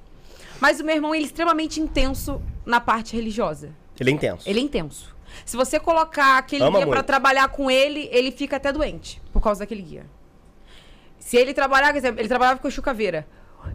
Mas 0.61 0.81
o 0.81 0.85
meu 0.85 0.95
irmão, 0.95 1.15
ele 1.15 1.25
é 1.25 1.27
extremamente 1.27 1.81
intenso 1.81 2.41
na 2.65 2.81
parte 2.81 3.15
religiosa. 3.15 3.71
Ele 3.99 4.11
é 4.11 4.13
intenso. 4.13 4.49
Ele 4.49 4.61
é 4.61 4.63
intenso. 4.63 5.15
Se 5.45 5.57
você 5.57 5.79
colocar 5.79 6.39
aquele 6.39 6.63
Ama 6.63 6.79
guia 6.79 6.87
pra 6.87 6.97
muito. 6.97 7.07
trabalhar 7.07 7.49
com 7.49 7.71
ele, 7.71 8.09
ele 8.13 8.31
fica 8.31 8.57
até 8.57 8.73
doente 8.73 9.21
por 9.33 9.43
causa 9.43 9.61
daquele 9.61 9.83
guia. 9.83 10.07
Se 11.19 11.37
ele 11.37 11.53
trabalhar, 11.53 11.89
por 11.89 11.97
exemplo, 11.99 12.21
ele 12.21 12.29
trabalhava 12.29 12.61
com 12.61 12.69
o 12.69 12.71
Chucaveira. 12.71 13.27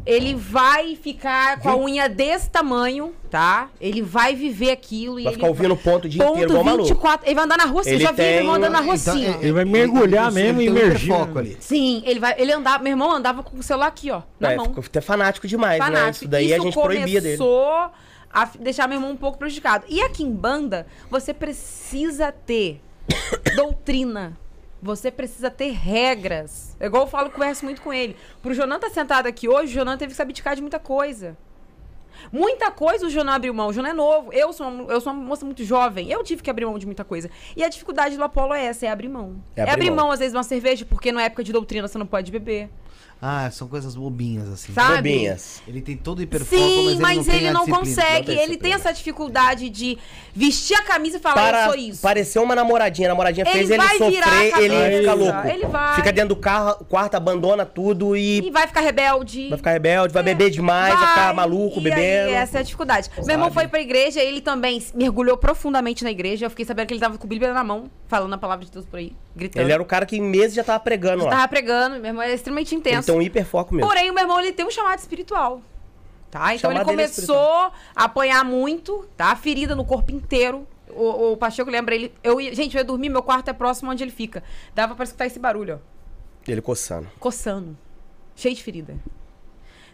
Ele 0.05 0.33
vai 0.33 0.95
ficar 0.95 1.59
com 1.59 1.69
a 1.69 1.75
unha 1.77 2.09
desse 2.09 2.49
tamanho, 2.49 3.13
tá? 3.29 3.69
Ele 3.79 4.01
vai 4.01 4.35
viver 4.35 4.71
aquilo 4.71 5.19
e 5.19 5.23
Vai 5.23 5.33
ele 5.33 5.35
ficar 5.35 5.47
ouvindo 5.49 5.75
ponto 5.77 6.05
o 6.05 6.09
dia 6.09 6.21
ponto 6.23 6.33
inteiro, 6.33 6.51
igual 6.51 6.63
maluco. 6.63 6.83
24. 6.85 7.27
Ele 7.27 7.35
vai 7.35 7.43
andar 7.45 7.57
na 7.57 7.65
rua, 7.65 7.83
você 7.83 7.89
Ele 7.91 8.03
já 8.03 8.11
viu 8.11 8.25
meu 8.25 8.33
irmão 8.33 8.53
tem 8.55 8.63
andando 8.63 8.71
na 8.73 8.81
rua 8.81 8.95
Então, 8.95 9.13
assim, 9.13 9.25
Ele 9.41 9.51
vai 9.51 9.65
mergulhar 9.65 10.31
mesmo 10.31 10.61
e 10.61 10.65
tem 10.65 10.73
imergir, 10.75 11.13
né? 11.13 11.27
ali. 11.39 11.57
Sim, 11.59 12.01
ele 12.05 12.19
vai. 12.19 12.35
Ele 12.37 12.51
andava. 12.51 12.83
Meu 12.83 12.91
irmão 12.91 13.11
andava 13.11 13.43
com 13.43 13.57
o 13.57 13.63
celular 13.63 13.87
aqui, 13.87 14.09
ó. 14.11 14.21
Na 14.39 14.53
É, 14.53 14.55
mão. 14.55 14.65
ficou 14.67 14.83
até 14.85 15.01
fanático 15.01 15.47
demais, 15.47 15.79
né? 15.79 15.85
Fanático. 15.85 16.23
Isso 16.25 16.27
daí 16.27 16.53
a 16.53 16.59
gente 16.59 16.73
proibia 16.73 17.21
dele. 17.21 17.37
começou 17.37 17.91
a 18.33 18.45
deixar 18.59 18.87
meu 18.87 18.97
irmão 18.97 19.11
um 19.11 19.17
pouco 19.17 19.37
prejudicado. 19.37 19.85
E 19.87 20.01
aqui 20.01 20.23
em 20.23 20.31
banda, 20.31 20.87
você 21.09 21.33
precisa 21.33 22.31
ter 22.31 22.81
doutrina. 23.55 24.37
Você 24.81 25.11
precisa 25.11 25.51
ter 25.51 25.71
regras. 25.71 26.75
É 26.79 26.87
igual 26.87 27.03
eu 27.03 27.07
falo, 27.07 27.29
converso 27.29 27.63
muito 27.65 27.81
com 27.81 27.93
ele. 27.93 28.15
Pro 28.41 28.53
Jonan 28.53 28.75
estar 28.75 28.89
sentado 28.89 29.27
aqui 29.27 29.47
hoje, 29.47 29.71
o 29.71 29.79
Jonan 29.79 29.97
teve 29.97 30.09
que 30.09 30.15
se 30.15 30.21
abdicar 30.21 30.55
de 30.55 30.61
muita 30.61 30.79
coisa. 30.79 31.37
Muita 32.31 32.69
coisa 32.71 33.05
o 33.05 33.09
Jonan 33.09 33.33
abriu 33.33 33.53
mão. 33.53 33.67
O 33.69 33.73
Jonan 33.73 33.89
é 33.89 33.93
novo. 33.93 34.33
Eu 34.33 34.51
sou, 34.53 34.67
uma, 34.67 34.91
eu 34.91 34.99
sou 34.99 35.13
uma 35.13 35.23
moça 35.23 35.45
muito 35.45 35.63
jovem. 35.63 36.11
Eu 36.11 36.23
tive 36.23 36.41
que 36.41 36.49
abrir 36.49 36.65
mão 36.65 36.77
de 36.77 36.85
muita 36.85 37.03
coisa. 37.03 37.29
E 37.55 37.63
a 37.63 37.69
dificuldade 37.69 38.17
do 38.17 38.23
Apolo 38.23 38.53
é 38.53 38.65
essa, 38.65 38.85
é 38.85 38.89
abrir 38.89 39.07
mão. 39.07 39.41
É 39.55 39.61
É 39.61 39.63
abrir 39.63 39.73
abrir 39.73 39.91
mão. 39.91 40.05
mão, 40.05 40.11
às 40.11 40.19
vezes, 40.19 40.33
de 40.33 40.37
uma 40.37 40.43
cerveja, 40.43 40.85
porque 40.85 41.11
na 41.11 41.23
época 41.23 41.43
de 41.43 41.51
doutrina 41.51 41.87
você 41.87 41.97
não 41.97 42.05
pode 42.05 42.31
beber. 42.31 42.69
Ah, 43.23 43.51
são 43.51 43.67
coisas 43.67 43.93
bobinhas, 43.95 44.49
assim. 44.49 44.73
Sabe? 44.73 44.95
Bobinhas. 45.11 45.61
Ele 45.67 45.79
tem 45.79 45.95
todo 45.95 46.19
o 46.19 46.21
hiperfoco, 46.23 46.55
Sim, 46.59 46.97
mas 46.99 47.17
mas 47.17 47.27
ele 47.27 47.37
ele 47.37 47.51
não, 47.51 47.67
consegue. 47.67 48.29
Não 48.29 48.35
tem 48.35 48.43
ele 48.43 48.57
tem 48.57 48.73
essa 48.73 48.91
dificuldade 48.91 49.69
de 49.69 49.95
vestir 50.33 50.75
a 50.75 50.81
camisa 50.83 51.17
e 51.17 51.19
falar, 51.19 51.45
eu 51.45 51.51
Para, 51.51 51.65
sou 51.65 51.75
isso. 51.75 52.01
pareceu 52.01 52.41
uma 52.41 52.55
namoradinha. 52.55 53.07
A 53.07 53.11
namoradinha 53.11 53.43
Ele 53.45 53.51
fez 53.53 53.69
ele 53.69 53.77
vai 53.77 53.97
sofrer, 53.97 54.59
ele 54.59 54.99
fica 54.99 55.13
louco. 55.13 55.47
ele 55.47 55.65
vai. 55.67 55.95
Fica 55.97 56.11
dentro 56.11 56.29
do 56.29 56.35
carro, 56.35 56.83
quarto, 56.85 57.13
abandona 57.13 57.63
tudo 57.63 58.17
e 58.17 58.39
E 58.39 58.49
vai 58.49 58.65
ficar 58.65 58.81
rebelde. 58.81 59.49
vai 59.49 59.57
ficar 59.59 59.71
rebelde, 59.71 60.13
vai 60.13 60.23
beber 60.23 60.49
demais, 60.49 60.95
vai, 60.97 61.07
ficar 61.09 61.33
maluco, 61.35 61.79
e 61.79 61.83
bebendo. 61.83 62.29
Aí, 62.29 62.33
essa 62.33 62.57
é 62.57 62.61
a 62.61 62.63
dificuldade. 62.63 63.07
Meu 63.17 63.35
irmão 63.35 63.51
foi 63.51 63.67
pra 63.67 63.79
igreja, 63.81 64.19
ele 64.19 64.41
também 64.41 64.83
mergulhou 64.95 65.37
profundamente 65.37 66.03
na 66.03 66.09
igreja. 66.09 66.47
Eu 66.47 66.49
fiquei 66.49 66.65
sabendo 66.65 66.87
que 66.87 66.93
ele 66.95 67.01
tava 67.01 67.19
com 67.19 67.27
a 67.27 67.29
Bíblia 67.29 67.53
na 67.53 67.63
mão, 67.63 67.83
falando 68.07 68.33
a 68.33 68.37
palavra 68.39 68.65
de 68.65 68.71
Deus 68.71 68.85
por 68.85 68.97
aí, 68.97 69.13
gritando. 69.35 69.63
Ele 69.65 69.73
era 69.73 69.81
o 69.81 69.85
cara 69.85 70.05
que 70.05 70.17
em 70.17 70.21
meses 70.21 70.53
já 70.53 70.63
tava 70.63 70.79
pregando 70.79 71.21
Eu 71.23 71.25
lá. 71.25 71.31
tava 71.31 71.47
pregando, 71.47 71.95
meu 71.97 72.05
irmão 72.05 72.21
é 72.21 72.33
extremamente 72.33 72.73
Ele 72.73 72.79
intenso. 72.79 73.13
um 73.13 73.21
hiperfoco 73.21 73.73
mesmo. 73.73 73.87
Porém, 73.87 74.09
o 74.09 74.13
meu 74.13 74.23
irmão 74.23 74.39
ele 74.39 74.51
tem 74.53 74.65
um 74.65 74.71
chamado 74.71 74.99
espiritual. 74.99 75.61
Tá? 76.29 76.55
Então 76.55 76.71
ele 76.71 76.79
é 76.79 76.85
começou 76.85 77.37
a 77.37 77.71
apanhar 77.95 78.45
muito, 78.45 79.05
tá? 79.17 79.35
Ferida 79.35 79.75
no 79.75 79.83
corpo 79.83 80.11
inteiro. 80.11 80.65
O, 80.89 81.33
o 81.33 81.37
Pacheco 81.37 81.69
lembra 81.69 81.93
ele. 81.93 82.13
Eu 82.23 82.39
gente, 82.53 82.75
eu 82.75 82.79
ia 82.79 82.85
dormir, 82.85 83.09
meu 83.09 83.21
quarto 83.21 83.49
é 83.49 83.53
próximo 83.53 83.91
onde 83.91 84.03
ele 84.03 84.11
fica. 84.11 84.43
Dava 84.73 84.95
pra 84.95 85.03
escutar 85.03 85.25
esse 85.25 85.39
barulho, 85.39 85.75
ó. 85.75 85.91
Ele 86.49 86.61
coçando. 86.61 87.07
Coçando. 87.19 87.77
Cheio 88.35 88.55
de 88.55 88.63
ferida. 88.63 88.95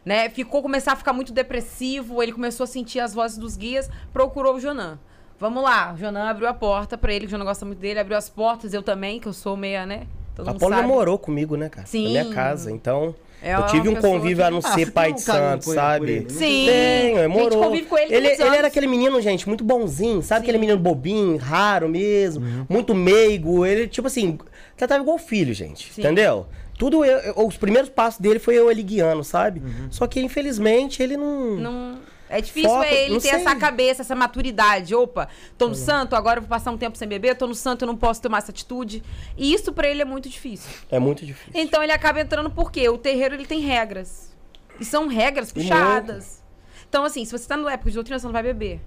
Né? 0.06 0.30
Ficou, 0.30 0.62
começar 0.62 0.94
a 0.94 0.96
ficar 0.96 1.12
muito 1.12 1.34
depressivo. 1.34 2.24
Ele 2.24 2.32
começou 2.32 2.64
a 2.64 2.68
sentir 2.68 3.00
as 3.00 3.14
vozes 3.14 3.38
dos 3.38 3.58
guias, 3.58 3.90
procurou 4.14 4.56
o 4.56 4.60
Jonan. 4.60 5.00
Vamos 5.40 5.62
lá, 5.64 5.94
o 5.94 5.98
Jonan 5.98 6.28
abriu 6.30 6.48
a 6.48 6.54
porta 6.54 6.98
pra 6.98 7.14
ele, 7.14 7.22
que 7.22 7.28
o 7.28 7.30
Jonan 7.30 7.46
gosta 7.46 7.64
muito 7.66 7.80
dele, 7.80 8.00
abriu 8.00 8.18
as 8.18 8.28
portas, 8.28 8.74
eu 8.74 8.82
também, 8.82 9.20
que 9.20 9.28
eu 9.28 9.34
sou 9.34 9.56
meia, 9.56 9.86
né? 9.86 10.08
Todo 10.36 10.50
A 10.50 10.58
sabe. 10.60 10.70
namorou 10.72 11.18
comigo, 11.20 11.56
né, 11.56 11.70
cara? 11.70 11.86
Sim. 11.88 12.06
Na 12.14 12.24
minha 12.24 12.34
casa. 12.34 12.72
Então, 12.72 13.14
É 13.42 13.54
eu 13.56 13.66
tive 13.68 13.88
um 13.90 13.96
convívio 13.96 14.38
que- 14.38 14.44
a 14.44 14.50
não 14.52 14.58
Ah, 14.60 14.62
ser 14.74 14.86
você 14.86 14.92
pai 14.92 15.12
um 15.12 15.16
de 15.16 15.22
santo, 15.22 15.66
sabe? 15.74 16.20
né? 16.22 16.26
Sim. 16.30 16.66
Tenho, 16.66 17.18
é 17.20 17.28
moro. 17.28 17.52
Gente, 17.52 17.64
convive 17.64 17.86
com 17.88 17.98
ele 17.98 18.16
ele, 18.16 18.28
ele 18.30 18.56
era 18.56 18.68
aquele 18.68 18.88
menino, 18.88 19.22
gente, 19.22 19.48
muito 19.48 19.64
bonzinho, 19.64 20.22
sabe? 20.24 20.42
Aquele 20.42 20.58
menino 20.58 20.78
bobinho, 20.80 21.38
raro 21.38 21.88
mesmo, 21.88 22.44
Uhum. 22.44 22.66
muito 22.70 22.96
meigo. 22.96 23.64
Ele, 23.66 23.88
tipo 23.88 24.08
assim, 24.08 24.40
tratava 24.76 25.02
igual 25.04 25.18
filho, 25.20 25.54
gente. 25.54 25.94
Sim. 25.94 26.02
Entendeu? 26.02 26.48
Tudo 26.80 27.04
eu, 27.06 27.18
eu- 27.20 27.46
os 27.48 27.58
primeiros 27.58 27.90
passos 27.90 28.20
dele 28.20 28.38
foi 28.40 28.56
eu 28.56 28.70
ele 28.72 28.84
guiando, 28.84 29.24
sabe? 29.24 29.60
Uhum. 29.60 29.88
Só 29.92 30.06
que, 30.08 30.20
infelizmente, 30.20 31.02
ele 31.02 31.16
não. 31.18 31.56
Não. 31.56 31.96
É 32.30 32.41
difícil 32.41 32.70
Foco, 32.70 32.84
ele 32.84 33.14
não 33.14 33.20
ter 33.20 33.30
sei. 33.30 33.40
essa 33.40 33.56
cabeça, 33.56 34.02
essa 34.02 34.16
maturidade. 34.16 34.94
Opa, 34.94 35.30
tô 35.58 35.70
no 35.70 35.76
santo, 35.76 36.16
agora 36.16 36.40
eu 36.40 36.41
vou 36.41 36.49
passar 36.49 36.72
um 36.72 36.78
tempo 36.78 36.98
sem 36.98 37.08
beber, 37.08 37.36
tô 37.36 37.48
no 37.48 37.56
santo, 37.56 37.84
eu 37.84 37.88
não 37.88 37.95
posso 37.95 38.22
tomar 38.22 38.40
essa 38.40 38.52
atitude. 38.52 39.04
E 39.38 39.54
isso 39.54 39.72
pra 39.72 39.88
ele 39.88 40.02
é 40.02 40.06
muito 40.06 40.28
difícil. 40.28 40.70
É 40.90 40.99
muito 40.99 41.26
difícil. 41.26 41.52
Então 41.56 41.82
ele 41.82 41.91
acaba 41.91 42.20
entrando 42.20 42.49
porque 42.49 42.88
o 42.90 42.98
terreiro 42.98 43.36
ele 43.36 43.45
tem 43.45 43.62
regras. 43.62 44.36
E 44.80 44.86
são 44.86 45.08
regras 45.08 45.52
puxadas. 45.52 46.44
Então, 46.90 47.04
assim, 47.04 47.26
se 47.26 47.32
você 47.32 47.48
tá 47.48 47.58
na 47.58 47.72
época 47.72 47.90
de 47.90 47.95
doutrina, 47.95 48.20
você 48.20 48.26
não 48.26 48.34
vai 48.34 48.44
beber. 48.44 48.80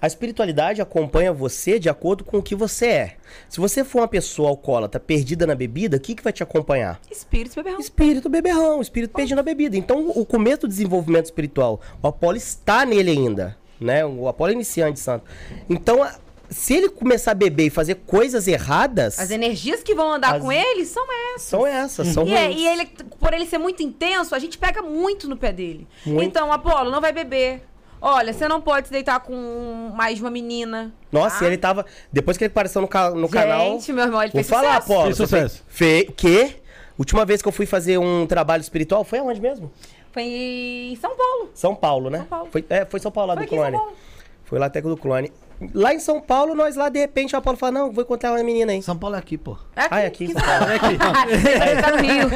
A 0.00 0.06
espiritualidade 0.06 0.80
acompanha 0.80 1.32
você 1.32 1.78
de 1.78 1.88
acordo 1.88 2.22
com 2.24 2.38
o 2.38 2.42
que 2.42 2.54
você 2.54 2.86
é. 2.86 3.16
Se 3.48 3.58
você 3.58 3.82
for 3.82 4.00
uma 4.02 4.08
pessoa 4.08 4.48
alcoólatra 4.50 5.00
perdida 5.00 5.44
na 5.46 5.54
bebida, 5.56 5.96
o 5.96 6.00
que, 6.00 6.14
que 6.14 6.22
vai 6.22 6.32
te 6.32 6.42
acompanhar? 6.42 7.00
Espírito 7.10 7.56
beberrão. 7.56 7.80
Espírito 7.80 8.28
beberrão, 8.28 8.80
espírito 8.80 9.12
perdido 9.14 9.36
na 9.36 9.42
bebida. 9.42 9.76
Então, 9.76 10.10
o 10.14 10.24
começo 10.24 10.60
do 10.62 10.68
desenvolvimento 10.68 11.24
espiritual, 11.24 11.80
o 12.00 12.06
Apolo 12.06 12.36
está 12.36 12.86
nele 12.86 13.10
ainda, 13.10 13.56
né? 13.80 14.04
O 14.06 14.28
Apolo 14.28 14.50
é 14.50 14.54
iniciante 14.54 15.00
santo. 15.00 15.24
Então, 15.68 16.00
a- 16.02 16.14
se 16.48 16.74
ele 16.74 16.88
começar 16.90 17.32
a 17.32 17.34
beber 17.34 17.66
e 17.66 17.70
fazer 17.70 17.96
coisas 18.06 18.46
erradas, 18.46 19.18
As 19.18 19.30
energias 19.32 19.82
que 19.82 19.94
vão 19.96 20.12
andar 20.12 20.36
As- 20.36 20.42
com 20.42 20.52
ele 20.52 20.84
são 20.86 21.04
essas. 21.34 21.42
são 21.42 21.66
essas, 21.66 22.08
são 22.08 22.24
E, 22.26 22.34
é- 22.34 22.52
e 22.52 22.66
ele, 22.68 22.86
por 23.18 23.34
ele 23.34 23.44
ser 23.46 23.58
muito 23.58 23.82
intenso, 23.82 24.32
a 24.34 24.38
gente 24.38 24.56
pega 24.56 24.80
muito 24.80 25.28
no 25.28 25.36
pé 25.36 25.52
dele. 25.52 25.86
Muito. 26.06 26.22
Então, 26.22 26.52
Apolo, 26.52 26.88
não 26.90 27.00
vai 27.00 27.12
beber. 27.12 27.62
Olha, 28.00 28.32
você 28.32 28.46
não 28.46 28.60
pode 28.60 28.86
se 28.88 28.92
deitar 28.92 29.18
com 29.20 29.90
mais 29.94 30.20
uma 30.20 30.30
menina. 30.30 30.92
Nossa, 31.10 31.40
tá? 31.40 31.44
e 31.44 31.48
ele 31.48 31.56
tava. 31.58 31.84
Depois 32.12 32.36
que 32.36 32.44
ele 32.44 32.50
apareceu 32.50 32.80
no, 32.80 32.88
ca- 32.88 33.10
no 33.10 33.28
canal. 33.28 33.72
Gente, 33.72 33.92
meu 33.92 34.04
irmão, 34.04 34.22
ele 34.22 34.30
Vou 34.32 34.42
fez 34.42 34.48
falar, 34.48 34.74
sucesso. 34.80 34.92
Apolo. 34.92 35.04
Fez 35.06 35.16
você 35.16 35.26
sucesso. 35.26 35.64
Fe, 35.68 36.12
que? 36.16 36.56
Última 36.98 37.24
vez 37.24 37.40
que 37.42 37.48
eu 37.48 37.52
fui 37.52 37.66
fazer 37.66 37.98
um 37.98 38.26
trabalho 38.26 38.60
espiritual 38.60 39.04
foi 39.04 39.18
aonde 39.18 39.40
mesmo? 39.40 39.70
Foi 40.12 40.22
em 40.22 40.96
São 40.96 41.16
Paulo. 41.16 41.50
São 41.54 41.74
Paulo, 41.74 42.10
né? 42.10 42.18
São 42.18 42.26
Paulo. 42.26 42.48
Foi, 42.50 42.64
é, 42.70 42.84
foi 42.84 43.00
São 43.00 43.10
Paulo 43.12 43.28
lá 43.28 43.34
Foi 43.36 43.44
do 43.44 43.46
aqui 43.46 43.54
em 43.54 43.58
São 43.58 43.66
clone. 43.70 43.84
Paulo. 43.84 43.96
Foi 44.44 44.58
lá 44.58 44.66
até 44.66 44.80
do 44.80 44.96
clone. 44.96 45.32
Lá 45.74 45.92
em 45.92 45.98
São 45.98 46.20
Paulo, 46.20 46.54
nós 46.54 46.76
lá, 46.76 46.88
de 46.88 47.00
repente, 47.00 47.34
o 47.34 47.38
Apolo 47.38 47.56
fala, 47.56 47.72
não, 47.72 47.90
vou 47.90 48.04
encontrar 48.04 48.30
uma 48.32 48.42
menina 48.44 48.70
aí. 48.72 48.80
São 48.80 48.96
Paulo 48.96 49.16
é 49.16 49.18
aqui, 49.18 49.36
pô. 49.36 49.56
Ah, 49.74 50.00
é 50.02 50.06
aqui 50.06 50.26
em 50.26 50.32
São 50.32 50.40
Paulo. 50.40 50.66
Ele 50.70 51.82
tá 51.82 51.90
no 51.90 51.98
Rio. 51.98 52.30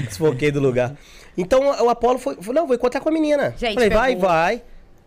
Desfoquei 0.06 0.50
do 0.50 0.60
lugar. 0.60 0.94
Então 1.36 1.60
o 1.84 1.88
Apolo 1.88 2.18
foi, 2.18 2.34
falou, 2.36 2.54
não, 2.54 2.66
vou 2.66 2.74
encontrar 2.76 3.00
com 3.00 3.08
a 3.08 3.12
menina. 3.12 3.54
Gente, 3.56 3.74
Falei, 3.74 3.90
vai, 3.90 4.14
pegou. 4.14 4.28
vai. 4.28 4.62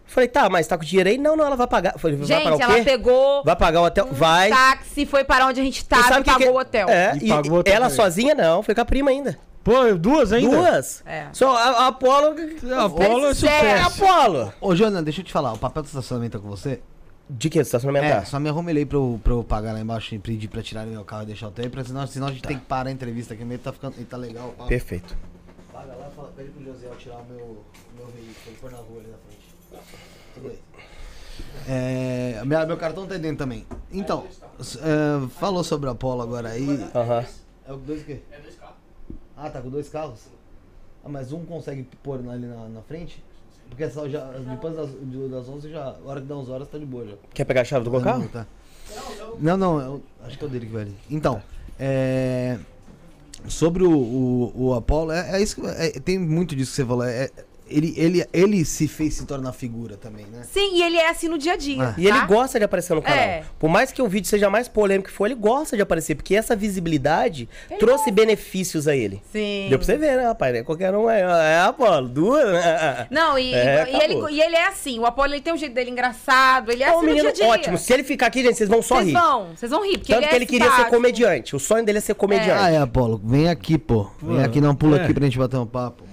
Falei, 0.06 0.28
tá, 0.30 0.50
mas 0.50 0.68
tá 0.68 0.78
com 0.78 0.84
dinheiro 0.84 1.10
aí? 1.10 1.18
Não, 1.18 1.36
não, 1.36 1.46
ela 1.46 1.56
vai 1.56 1.68
pagar. 1.68 1.98
Falei, 1.98 2.18
vai 2.18 2.28
Gente, 2.28 2.44
pagar 2.44 2.56
o 2.56 2.58
quê? 2.60 2.64
ela 2.76 2.84
pegou 2.84 3.44
Vai 3.44 3.56
pagar 3.56 3.82
o 3.82 3.86
hotel? 3.86 4.06
um 4.06 4.14
vai. 4.14 4.50
táxi, 4.50 5.06
foi 5.06 5.24
para 5.24 5.48
onde 5.48 5.62
a 5.62 5.64
gente 5.64 5.80
E 5.82 5.86
tava 5.86 6.04
sabe 6.04 6.20
e 6.22 6.24
que 6.24 6.30
que- 6.34 6.40
pagou 6.40 6.54
o 6.56 6.60
hotel. 6.60 6.90
É, 6.90 7.18
E 7.22 7.26
e, 7.26 7.30
pagou 7.30 7.52
o 7.54 7.60
hotel 7.62 7.74
ela 7.74 7.86
ele. 7.88 7.96
sozinha 7.96 8.36
não, 8.36 8.62
foi 8.62 8.76
com 8.76 8.82
a 8.82 8.86
prima 8.86 9.10
ainda. 9.12 9.38
Pô, 9.64 9.94
duas 9.98 10.34
ainda? 10.34 10.56
Duas. 10.58 11.02
É. 11.06 11.28
Só 11.32 11.56
a, 11.56 11.62
a 11.86 11.88
Apolo. 11.88 12.36
Apolo 12.80 13.28
é 13.28 13.34
Fez 13.36 13.44
É 13.44 13.80
sucesso. 13.84 14.04
Apolo. 14.04 14.54
Ô, 14.60 14.76
Joana, 14.76 15.02
deixa 15.02 15.22
eu 15.22 15.26
te 15.26 15.32
falar, 15.32 15.54
o 15.54 15.58
papel 15.58 15.84
do 15.84 15.86
estacionamento 15.88 16.38
é 16.38 16.40
com 16.40 16.50
você? 16.50 16.82
De 17.30 17.50
que? 17.50 17.60
Estacionamento? 17.60 18.06
É, 18.06 18.26
só 18.26 18.38
me 18.40 18.50
arrume 18.50 18.74
aí 18.74 18.86
pra 18.86 18.98
eu, 18.98 19.20
pra 19.24 19.32
eu 19.34 19.44
pagar 19.44 19.72
lá 19.72 19.80
embaixo 19.80 20.14
e 20.14 20.20
pedir 20.20 20.50
pra 20.50 20.62
tirar 20.62 20.86
meu 20.86 21.06
carro 21.06 21.24
e 21.24 21.28
deixar 21.28 21.48
o 21.48 21.52
teu 21.52 21.64
aí, 21.64 21.70
pra 21.70 21.84
senão, 21.84 22.06
senão 22.06 22.28
a 22.28 22.32
gente 22.32 22.44
tem 22.44 22.60
que 22.60 22.66
parar 22.66 22.90
a 22.90 22.92
entrevista 22.92 23.34
aqui, 23.34 23.46
meio 23.46 23.60
tá 23.62 23.72
ficando, 23.72 23.96
tá 24.06 24.18
legal. 24.18 24.54
Perfeito. 24.68 25.16
Paga 25.72 25.94
lá, 25.96 26.10
fala, 26.14 26.30
pede 26.36 26.50
pro 26.50 26.66
José 26.66 26.88
tirar 27.00 27.16
o 27.20 27.26
meu, 27.26 27.64
meu 27.96 28.06
veículo, 28.08 28.56
pôr 28.60 28.72
na 28.72 28.78
rua 28.80 29.00
ali 29.00 29.10
na 29.10 29.18
frente. 29.18 29.84
Tudo 30.36 30.50
aí. 30.50 30.60
É, 31.68 32.42
minha- 32.46 32.66
meu 32.66 32.78
cartão 32.78 33.08
tá 33.08 33.14
aí 33.16 33.20
dentro 33.20 33.38
também. 33.38 33.66
Então, 33.92 34.26
é, 34.60 35.28
falou 35.40 35.64
sobre 35.64 35.90
a 35.90 35.96
Polo 35.96 36.22
agora 36.22 36.50
aí. 36.50 36.68
Aham. 36.94 37.26
É 37.66 37.72
o 37.74 37.78
dois 37.78 38.02
o 38.02 38.06
quê? 38.06 38.20
É 38.32 38.40
dois. 38.40 38.54
Ah, 39.44 39.50
tá 39.50 39.62
com 39.62 39.70
dois 39.70 39.90
carros? 39.90 40.22
Ah, 41.04 41.10
mas 41.10 41.34
um 41.34 41.44
consegue 41.44 41.86
pôr 42.02 42.18
ali 42.30 42.48
na, 42.48 42.70
na 42.70 42.82
frente? 42.82 43.22
Porque 43.68 43.84
essa 43.84 44.08
já, 44.08 44.24
depois 44.32 44.74
das, 44.74 44.90
das 45.30 45.50
11 45.50 45.70
já, 45.70 45.84
a 45.84 45.98
hora 46.06 46.22
que 46.22 46.28
dá 46.28 46.36
11 46.36 46.52
horas 46.52 46.68
tá 46.70 46.78
de 46.78 46.86
boa 46.86 47.06
já. 47.06 47.16
Quer 47.34 47.44
pegar 47.44 47.62
a 47.62 47.66
chave 47.66 47.84
do 47.84 47.92
meu 47.92 48.00
carro? 48.00 48.30
Tá. 48.30 48.48
Não, 49.40 49.58
não, 49.58 49.82
eu, 49.82 50.04
acho 50.24 50.38
que 50.38 50.46
é 50.46 50.48
o 50.48 50.50
dele 50.50 50.66
que 50.68 50.72
vai 50.72 50.84
ali. 50.84 50.96
Então, 51.12 51.44
é, 51.78 52.58
sobre 53.50 53.84
o, 53.84 53.92
o, 53.92 54.68
o 54.68 54.74
Apollo, 54.76 55.12
é, 55.12 55.38
é 55.38 55.44
isso 55.44 55.60
que, 55.60 55.68
é, 55.68 55.90
tem 56.00 56.18
muito 56.18 56.56
disso 56.56 56.72
que 56.72 56.78
você 56.78 56.86
falou. 56.86 57.04
É, 57.04 57.30
ele, 57.68 57.94
ele, 57.98 58.26
ele 58.34 58.66
se 58.66 58.88
fez 58.88 59.14
se 59.16 59.26
tornar 59.26 59.54
figura 59.54 59.98
também, 59.98 60.26
né? 60.26 60.44
Sim, 60.52 60.78
e 60.78 60.84
ele 60.84 60.98
é 60.98 61.10
assim 61.10 61.28
no 61.28 61.38
dia 61.38 61.54
a 61.54 61.58
dia. 61.58 61.84
Ah. 61.84 61.96
E 61.98 62.08
ele 62.08 62.20
tá? 62.20 62.26
gosta 62.26 62.60
de 62.60 62.66
aparecer 62.66 62.94
no 62.94 63.02
canal. 63.02 63.18
É. 63.18 63.44
Por 63.60 63.70
mais 63.70 63.92
que 63.92 64.02
o 64.02 64.08
vídeo 64.08 64.28
seja 64.28 64.50
mais 64.50 64.68
polêmico 64.68 65.10
que 65.10 65.16
for, 65.16 65.26
ele 65.26 65.36
gosta 65.36 65.76
de 65.76 65.82
aparecer, 65.82 66.16
porque 66.16 66.36
essa 66.36 66.56
visibilidade 66.56 67.48
trouxe 67.80 68.12
benefícios 68.12 68.88
a 68.88 68.96
ele. 68.96 69.22
Sim. 69.32 69.68
Deu 69.70 69.78
pra 69.80 69.86
você 69.86 69.98
ver, 69.98 70.18
né, 70.18 70.26
rapaz? 70.26 70.54
Né? 70.54 70.64
Qualquer 70.64 70.94
um 70.96 71.10
é, 71.10 71.22
é 71.22 71.60
Apolo, 71.60 72.08
duas. 72.08 72.46
né? 72.52 73.08
Não, 73.10 73.38
e, 73.38 73.54
É, 73.54 73.88
e 73.90 74.04
ele, 74.04 74.32
e 74.32 74.42
ele 74.42 74.56
é 74.56 74.68
assim. 74.68 75.00
O 75.00 75.06
Apolo 75.06 75.34
ele 75.34 75.42
tem 75.42 75.54
um 75.54 75.58
jeito 75.58 75.74
dele 75.74 75.90
engraçado. 75.92 76.72
Ele 76.72 76.84
é, 76.84 76.88
É 76.88 76.90
assim 76.90 77.00
no 77.00 77.06
menino 77.06 77.22
dia 77.22 77.30
a 77.32 77.34
dia. 77.34 77.48
ótimo. 77.48 77.78
Se 77.78 77.94
ele 77.94 78.04
ficar 78.04 78.28
aqui, 78.28 78.44
gente, 78.44 78.56
vocês 78.58 78.70
vão 78.70 78.82
só 78.82 78.96
Vocês 78.96 79.08
rir. 79.08 79.14
vão, 79.14 79.48
vocês 79.56 79.72
vão 79.72 79.84
rir. 79.84 79.98
Porque 79.98 80.14
Tanto 80.14 80.24
ele 80.24 80.28
que 80.30 80.34
é 80.34 80.38
ele 80.38 80.46
queria 80.46 80.72
ser 80.76 80.86
comediante. 80.90 81.56
O 81.56 81.60
sonho 81.60 81.84
dele 81.86 81.98
é 81.98 82.02
ser 82.02 82.16
comediante. 82.16 82.52
Ah, 82.52 82.70
é, 82.72 82.78
Apolo, 82.78 83.22
vem 83.24 83.50
aqui, 83.50 83.78
pô. 83.78 84.10
Vem 84.22 84.44
aqui, 84.44 84.60
não 84.62 84.76
pula 84.76 84.98
é. 84.98 85.04
aqui 85.04 85.14
pra 85.14 85.24
gente 85.24 85.38
bater 85.38 85.58
um 85.58 85.66
papo. 85.66 86.04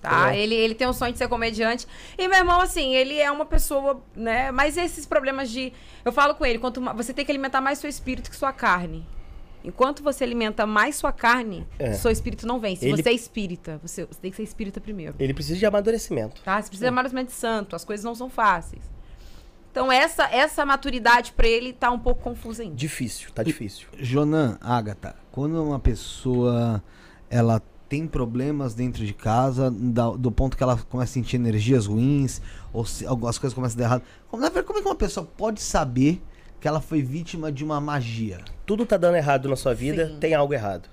Tá? 0.00 0.34
Ele, 0.36 0.54
ele 0.54 0.74
tem 0.74 0.86
o 0.86 0.92
sonho 0.92 1.12
de 1.12 1.18
ser 1.18 1.28
comediante. 1.28 1.86
E 2.16 2.28
meu 2.28 2.38
irmão, 2.38 2.60
assim, 2.60 2.94
ele 2.94 3.18
é 3.18 3.30
uma 3.30 3.44
pessoa, 3.44 4.00
né? 4.14 4.50
Mas 4.52 4.76
esses 4.76 5.04
problemas 5.04 5.50
de. 5.50 5.72
Eu 6.04 6.12
falo 6.12 6.34
com 6.36 6.46
ele, 6.46 6.58
quanto 6.58 6.80
você 6.94 7.12
tem 7.12 7.24
que 7.24 7.32
alimentar 7.32 7.60
mais 7.60 7.78
seu 7.78 7.90
espírito 7.90 8.30
que 8.30 8.36
sua 8.36 8.52
carne. 8.52 9.04
Enquanto 9.64 10.02
você 10.04 10.22
alimenta 10.22 10.64
mais 10.64 10.94
sua 10.94 11.10
carne, 11.12 11.66
É. 11.80 11.92
seu 11.92 12.12
espírito 12.12 12.46
não 12.46 12.60
vem. 12.60 12.76
Se 12.76 12.86
Ele- 12.86 13.02
você 13.02 13.08
é 13.08 13.12
espírita, 13.12 13.80
você, 13.82 14.04
você 14.04 14.20
tem 14.20 14.30
que 14.30 14.36
ser 14.36 14.44
espírita 14.44 14.80
primeiro. 14.80 15.16
Ele 15.18 15.34
precisa 15.34 15.58
de 15.58 15.66
amadurecimento. 15.66 16.40
Tá? 16.42 16.62
Você 16.62 16.68
precisa 16.68 16.84
de 16.86 16.88
amadurecimento 16.88 17.30
de 17.32 17.36
santo, 17.36 17.74
as 17.74 17.84
coisas 17.84 18.04
não 18.04 18.14
são 18.14 18.30
fáceis. 18.30 18.82
Então, 19.70 19.90
essa, 19.92 20.24
essa 20.32 20.64
maturidade 20.64 21.32
pra 21.32 21.46
ele 21.46 21.72
tá 21.72 21.90
um 21.90 21.98
pouco 21.98 22.22
confusa 22.22 22.62
ainda. 22.62 22.74
Difícil, 22.76 23.30
tá 23.32 23.42
difícil. 23.42 23.88
Jonan, 23.98 24.58
Agatha, 24.60 25.16
quando 25.30 25.62
uma 25.62 25.78
pessoa 25.78 26.82
ela 27.28 27.60
tem 27.88 28.06
problemas 28.06 28.74
dentro 28.74 29.04
de 29.04 29.14
casa, 29.14 29.70
da- 29.70 30.10
do 30.10 30.30
ponto 30.30 30.56
que 30.56 30.62
ela 30.62 30.76
começa 30.90 31.10
a 31.10 31.14
sentir 31.14 31.36
energias 31.36 31.86
ruins, 31.86 32.40
ou 32.72 32.84
se 32.84 33.06
algumas 33.06 33.38
coisas 33.38 33.54
começam 33.54 33.76
a 33.76 33.78
dar 33.80 33.84
errado, 33.86 34.02
como, 34.30 34.42
na 34.42 34.48
verdade, 34.48 34.66
como 34.66 34.78
é 34.78 34.82
que 34.82 34.88
uma 34.88 34.94
pessoa 34.94 35.26
pode 35.36 35.60
saber 35.62 36.20
que 36.60 36.68
ela 36.68 36.80
foi 36.80 37.02
vítima 37.02 37.50
de 37.50 37.64
uma 37.64 37.80
magia? 37.80 38.40
Tudo 38.66 38.84
tá 38.84 38.96
dando 38.96 39.16
errado 39.16 39.48
na 39.48 39.56
sua 39.56 39.72
vida, 39.74 40.08
Sim. 40.08 40.16
tem 40.20 40.34
algo 40.34 40.52
errado. 40.52 40.88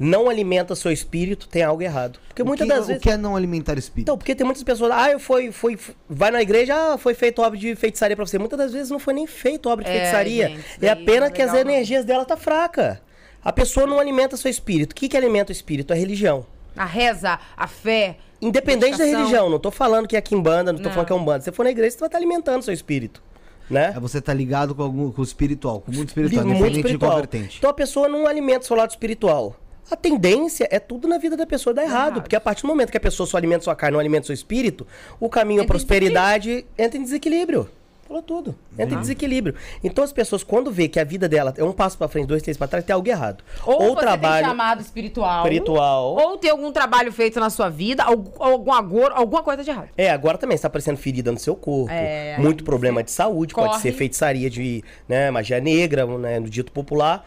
Não 0.00 0.28
alimenta 0.30 0.76
seu 0.76 0.92
espírito, 0.92 1.48
tem 1.48 1.64
algo 1.64 1.82
errado. 1.82 2.20
Porque 2.28 2.42
O 2.42 2.46
muitas 2.46 2.68
que, 2.68 2.72
das 2.72 2.84
o 2.84 2.86
vezes. 2.86 3.02
que 3.02 3.10
é 3.10 3.16
não 3.16 3.34
alimentar 3.34 3.76
espírito? 3.76 4.02
Então, 4.04 4.16
porque 4.16 4.32
tem 4.32 4.44
muitas 4.44 4.62
pessoas, 4.62 4.92
ah, 4.92 5.10
eu 5.10 5.18
fui, 5.18 5.50
fui, 5.50 5.76
vai 6.08 6.30
na 6.30 6.40
igreja, 6.40 6.72
ah, 6.94 6.98
foi 6.98 7.14
feito 7.14 7.42
obra 7.42 7.58
de 7.58 7.74
feitiçaria 7.74 8.14
pra 8.14 8.24
você. 8.24 8.38
Muitas 8.38 8.56
das 8.58 8.72
vezes 8.72 8.90
não 8.90 9.00
foi 9.00 9.12
nem 9.12 9.26
feito 9.26 9.68
obra 9.68 9.84
de 9.84 9.90
É, 9.90 9.94
feitiçaria. 9.94 10.48
gente, 10.50 10.84
é 10.84 10.90
apenas 10.90 11.30
é 11.30 11.32
que 11.32 11.42
as 11.42 11.50
legal, 11.50 11.64
não. 11.64 11.72
energias 11.72 12.04
dela 12.04 12.24
tá 12.24 12.36
fraca. 12.36 13.00
A 13.44 13.52
pessoa 13.52 13.86
não 13.86 13.98
alimenta 13.98 14.36
seu 14.36 14.50
espírito. 14.50 14.92
O 14.92 14.94
que, 14.94 15.08
que 15.08 15.16
alimenta 15.16 15.50
o 15.50 15.52
espírito? 15.52 15.92
A 15.92 15.96
religião. 15.96 16.44
A 16.76 16.84
reza, 16.84 17.38
a 17.56 17.66
fé. 17.66 18.16
Independente 18.40 18.98
da 18.98 19.04
religião, 19.04 19.50
não 19.50 19.58
tô 19.58 19.70
falando 19.70 20.06
que 20.06 20.14
é 20.14 20.18
aqui 20.18 20.34
em 20.34 20.40
banda, 20.40 20.72
não 20.72 20.78
tô 20.78 20.84
Não. 20.84 20.92
falando 20.92 21.06
que 21.06 21.12
é 21.12 21.16
um 21.16 21.24
banda. 21.24 21.40
Se 21.40 21.46
você 21.46 21.52
for 21.52 21.64
na 21.64 21.70
igreja, 21.70 21.92
você 21.92 21.98
vai 21.98 22.08
estar 22.08 22.18
alimentando 22.18 22.62
seu 22.62 22.72
espírito. 22.72 23.22
Né? 23.68 23.92
É 23.96 24.00
você 24.00 24.20
tá 24.20 24.32
ligado 24.32 24.74
com, 24.74 24.82
algum, 24.82 25.10
com 25.10 25.20
o 25.20 25.24
espiritual, 25.24 25.80
com 25.80 25.90
o 25.90 25.94
mundo 25.94 26.08
espiritual, 26.08 26.46
Muito 26.46 26.76
espiritual. 26.76 27.22
Então 27.58 27.68
a 27.68 27.74
pessoa 27.74 28.08
não 28.08 28.26
alimenta 28.26 28.60
o 28.60 28.64
seu 28.64 28.76
lado 28.76 28.90
espiritual. 28.90 29.56
A 29.90 29.96
tendência 29.96 30.68
é 30.70 30.78
tudo 30.78 31.08
na 31.08 31.18
vida 31.18 31.36
da 31.36 31.46
pessoa 31.46 31.72
dar 31.74 31.82
errado, 31.82 31.94
errado. 31.96 32.20
porque 32.22 32.36
a 32.36 32.40
partir 32.40 32.62
do 32.62 32.68
momento 32.68 32.90
que 32.90 32.96
a 32.96 33.00
pessoa 33.00 33.26
só 33.26 33.36
alimenta 33.36 33.64
sua 33.64 33.74
carne, 33.74 33.94
não 33.94 34.00
alimenta 34.00 34.26
seu 34.26 34.34
espírito, 34.34 34.86
o 35.18 35.28
caminho 35.28 35.62
à 35.62 35.64
em 35.64 35.66
prosperidade 35.66 36.64
entra 36.76 36.98
em 36.98 37.02
desequilíbrio. 37.02 37.68
Falou 38.08 38.22
tudo. 38.22 38.54
Entra 38.78 38.96
em 38.96 39.00
desequilíbrio. 39.00 39.54
Então 39.84 40.02
as 40.02 40.14
pessoas, 40.14 40.42
quando 40.42 40.72
vê 40.72 40.88
que 40.88 40.98
a 40.98 41.04
vida 41.04 41.28
dela 41.28 41.52
é 41.54 41.62
um 41.62 41.72
passo 41.72 41.98
pra 41.98 42.08
frente, 42.08 42.26
dois, 42.26 42.40
três 42.42 42.56
pra 42.56 42.66
trás, 42.66 42.82
tem 42.82 42.94
algo 42.94 43.06
errado. 43.06 43.44
Ou, 43.66 43.94
você 43.94 44.00
trabalho 44.00 44.36
tem 44.44 44.48
chamado 44.50 44.80
espiritual. 44.80 45.44
espiritual. 45.44 46.14
Ou 46.14 46.38
tem 46.38 46.50
algum 46.50 46.72
trabalho 46.72 47.12
feito 47.12 47.38
na 47.38 47.50
sua 47.50 47.68
vida, 47.68 48.02
algum, 48.02 48.42
algum 48.42 48.72
agor, 48.72 49.12
alguma 49.14 49.42
coisa 49.42 49.62
de 49.62 49.68
errado. 49.68 49.90
É, 49.94 50.10
agora 50.10 50.38
também 50.38 50.54
está 50.54 50.68
aparecendo 50.68 50.96
ferida 50.96 51.30
no 51.30 51.38
seu 51.38 51.54
corpo, 51.54 51.92
É, 51.92 52.38
muito 52.38 52.64
problema 52.64 53.02
de 53.02 53.10
saúde, 53.10 53.52
pode 53.52 53.68
corre. 53.68 53.82
ser 53.82 53.92
feitiçaria 53.92 54.48
de 54.48 54.82
né, 55.06 55.30
magia 55.30 55.60
negra, 55.60 56.06
né, 56.06 56.40
no 56.40 56.48
dito 56.48 56.72
popular. 56.72 57.26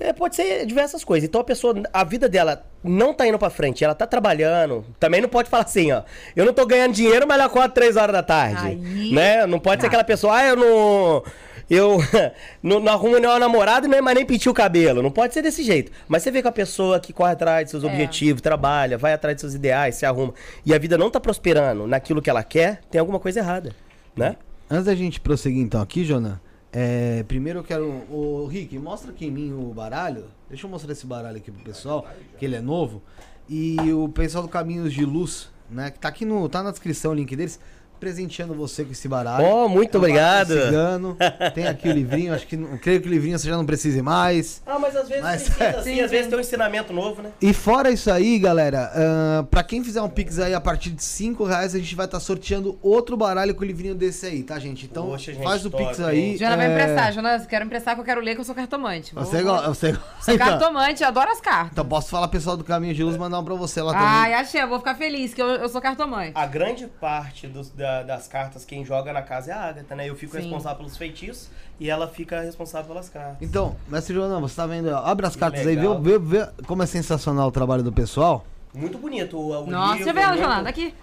É, 0.00 0.12
pode 0.14 0.34
ser 0.34 0.64
diversas 0.64 1.04
coisas. 1.04 1.28
Então 1.28 1.40
a 1.40 1.44
pessoa, 1.44 1.74
a 1.92 2.02
vida 2.04 2.28
dela 2.28 2.64
não 2.82 3.12
tá 3.12 3.26
indo 3.26 3.38
pra 3.38 3.50
frente, 3.50 3.84
ela 3.84 3.94
tá 3.94 4.06
trabalhando. 4.06 4.84
Também 4.98 5.20
não 5.20 5.28
pode 5.28 5.50
falar 5.50 5.64
assim, 5.64 5.92
ó. 5.92 6.02
Eu 6.34 6.46
não 6.46 6.54
tô 6.54 6.64
ganhando 6.66 6.94
dinheiro, 6.94 7.26
mas 7.28 7.38
eu 7.38 7.44
acordo 7.44 7.72
três 7.72 7.96
horas 7.96 8.12
da 8.14 8.22
tarde. 8.22 8.66
Aí- 8.66 9.12
Né? 9.12 9.46
Não 9.46 9.58
pode 9.60 9.82
ser 9.82 9.88
aquela 9.88 10.02
pessoa, 10.04 10.36
ah, 10.38 10.46
eu 10.46 10.56
não. 10.56 11.22
Eu 11.68 11.98
não, 12.62 12.80
não 12.80 12.92
arrumo 12.92 13.18
nenhuma 13.18 13.38
namorada 13.38 13.86
e 13.86 13.88
não 13.90 13.98
é 13.98 14.00
mais 14.00 14.16
nem 14.16 14.26
pintir 14.26 14.50
o 14.50 14.54
cabelo. 14.54 15.02
Não 15.02 15.10
pode 15.10 15.34
ser 15.34 15.42
desse 15.42 15.62
jeito. 15.62 15.92
Mas 16.08 16.22
você 16.22 16.30
vê 16.30 16.40
que 16.42 16.48
a 16.48 16.52
pessoa 16.52 16.98
que 16.98 17.12
corre 17.12 17.32
atrás 17.32 17.66
de 17.66 17.70
seus 17.70 17.84
É. 17.84 17.86
objetivos, 17.86 18.40
trabalha, 18.42 18.96
vai 18.98 19.12
atrás 19.12 19.36
de 19.36 19.40
seus 19.42 19.54
ideais, 19.54 19.94
se 19.96 20.04
arruma, 20.06 20.34
e 20.66 20.74
a 20.74 20.78
vida 20.78 20.96
não 20.98 21.10
tá 21.10 21.20
prosperando 21.20 21.86
naquilo 21.86 22.20
que 22.22 22.28
ela 22.30 22.42
quer, 22.42 22.80
tem 22.90 22.98
alguma 22.98 23.20
coisa 23.20 23.38
errada. 23.40 23.72
Né? 24.16 24.34
Antes 24.68 24.86
da 24.86 24.94
gente 24.94 25.20
prosseguir 25.20 25.62
então 25.62 25.80
aqui, 25.80 26.04
Jonan, 26.04 26.40
é, 26.72 27.22
primeiro 27.24 27.60
eu 27.60 27.64
quero. 27.64 27.86
O 28.10 28.46
Rick, 28.46 28.78
mostra 28.78 29.10
aqui 29.10 29.26
em 29.26 29.30
mim 29.30 29.52
o 29.52 29.72
baralho. 29.74 30.26
Deixa 30.48 30.66
eu 30.66 30.70
mostrar 30.70 30.92
esse 30.92 31.06
baralho 31.06 31.36
aqui 31.38 31.50
pro 31.50 31.62
pessoal, 31.62 32.06
que 32.38 32.44
ele 32.44 32.56
é 32.56 32.60
novo. 32.60 33.02
E 33.48 33.76
o 33.92 34.08
pessoal 34.08 34.44
do 34.44 34.48
Caminhos 34.48 34.92
de 34.92 35.04
Luz, 35.04 35.50
né? 35.68 35.90
Que 35.90 35.98
tá 35.98 36.08
aqui 36.08 36.24
no. 36.24 36.48
tá 36.48 36.62
na 36.62 36.70
descrição 36.70 37.12
o 37.12 37.14
link 37.14 37.34
deles. 37.34 37.58
Presenteando 38.00 38.54
você 38.54 38.82
com 38.84 38.92
esse 38.92 39.06
baralho. 39.06 39.44
Oh, 39.44 39.68
muito 39.68 39.94
É 39.94 39.98
um 39.98 40.00
obrigado. 40.00 40.48
cigano. 40.54 41.16
Tem 41.54 41.66
aqui 41.68 41.88
o 41.88 41.92
livrinho, 41.92 42.34
acho 42.34 42.46
que. 42.46 42.56
não- 42.56 42.78
Creio 42.78 43.00
que 43.00 43.06
o 43.06 43.10
livrinho 43.10 43.38
você 43.38 43.46
já 43.48 43.56
não 43.56 43.66
precise 43.66 44.00
mais. 44.00 44.62
Ah, 44.66 44.78
mas 44.78 44.96
às 44.96 45.06
vezes 45.08 45.22
Mas- 45.22 45.42
precisa, 45.50 45.68
assim, 45.78 46.00
às 46.00 46.10
vezes 46.10 46.26
tem 46.28 46.36
um 46.38 46.40
ensinamento 46.40 46.92
novo, 46.94 47.20
né? 47.22 47.30
E 47.42 47.52
fora 47.52 47.90
isso 47.90 48.10
aí, 48.10 48.38
galera, 48.38 48.90
ahn, 48.94 49.44
pra 49.44 49.62
quem 49.62 49.84
fizer 49.84 50.00
um 50.00 50.08
Pix 50.08 50.38
aí 50.38 50.54
a 50.54 50.60
partir 50.60 50.90
de 50.90 51.04
5 51.04 51.44
reais, 51.44 51.74
a 51.74 51.78
gente 51.78 51.94
vai 51.94 52.06
estar 52.06 52.18
sorteando 52.20 52.78
outro 52.82 53.16
baralho 53.16 53.54
com 53.54 53.62
o 53.62 53.66
livrinho 53.66 53.94
desse 53.94 54.24
aí, 54.26 54.42
tá, 54.42 54.58
gente? 54.58 54.86
Então 54.86 55.06
Poxa, 55.08 55.32
gente, 55.34 55.42
faz 55.44 55.64
o 55.66 55.70
top, 55.70 55.84
Pix 55.84 56.00
aí. 56.00 56.18
hein? 56.30 56.36
Joana 56.38 56.56
vai 56.56 56.66
é, 56.66 56.70
emprestar. 56.72 57.12
Joana, 57.12 57.38
quero 57.46 57.64
emprestar 57.66 57.94
que 57.94 58.00
eu 58.00 58.04
quero 58.04 58.20
ler 58.22 58.34
que 58.34 58.40
eu 58.40 58.44
sou 58.44 58.54
cartomante. 58.54 59.14
Vou- 59.14 59.24
Você, 59.24 59.42
go- 59.42 59.62
você... 59.62 59.92
Sou 60.22 60.34
então, 60.34 60.46
cartomante, 60.48 61.02
eu 61.02 61.08
adoro 61.08 61.30
as 61.30 61.40
cartas. 61.40 61.72
então 61.72 61.84
posso 61.84 62.08
falar 62.08 62.28
pessoal 62.28 62.56
do 62.56 62.64
Caminho 62.64 62.94
de 62.94 63.02
Luz 63.02 63.16
mandar 63.18 63.38
um 63.40 63.44
pra 63.44 63.54
você 63.54 63.82
lá 63.82 63.92
também. 63.92 64.06
Ai, 64.08 64.34
achei, 64.34 64.62
eu 64.62 64.68
vou 64.68 64.78
ficar 64.78 64.94
feliz 64.94 65.34
que 65.34 65.42
eu, 65.42 65.46
eu 65.48 65.68
sou 65.68 65.80
cartomante. 65.80 66.32
A 66.34 66.46
grande 66.46 66.86
parte 66.86 67.46
dos- 67.46 67.70
da- 67.70 67.89
das 68.06 68.26
cartas, 68.26 68.64
quem 68.64 68.84
joga 68.84 69.12
na 69.12 69.22
casa 69.22 69.50
é 69.50 69.54
a 69.54 69.60
Agatha, 69.60 69.94
né? 69.94 70.08
Eu 70.08 70.14
fico 70.16 70.32
Sim. 70.36 70.42
responsável 70.42 70.78
pelos 70.78 70.96
feitiços 70.96 71.48
e 71.78 71.88
ela 71.90 72.08
fica 72.08 72.40
responsável 72.40 72.88
pelas 72.88 73.08
cartas. 73.08 73.36
Então, 73.40 73.76
mestre 73.88 74.14
Joana, 74.14 74.38
você 74.40 74.56
tá 74.56 74.66
vendo? 74.66 74.94
Abre 74.94 75.26
as 75.26 75.34
Que 75.34 75.40
cartas 75.40 75.60
aí, 75.66 75.74
vê, 75.76 75.80
legal. 75.82 76.00
vê, 76.00 76.18
vê 76.18 76.48
como 76.66 76.82
é 76.82 76.86
sensacional 76.86 77.48
o 77.48 77.52
trabalho 77.52 77.82
do 77.82 77.92
pessoal. 77.92 78.44
Muito 78.72 78.98
bonito 78.98 79.36
o, 79.36 79.64
o 79.64 79.66
Nossa, 79.70 79.94
livro, 79.98 80.04
deixa 80.04 80.10
eu 80.10 80.14
ver 80.36 80.42
ela, 80.42 80.62
daqui. 80.62 80.94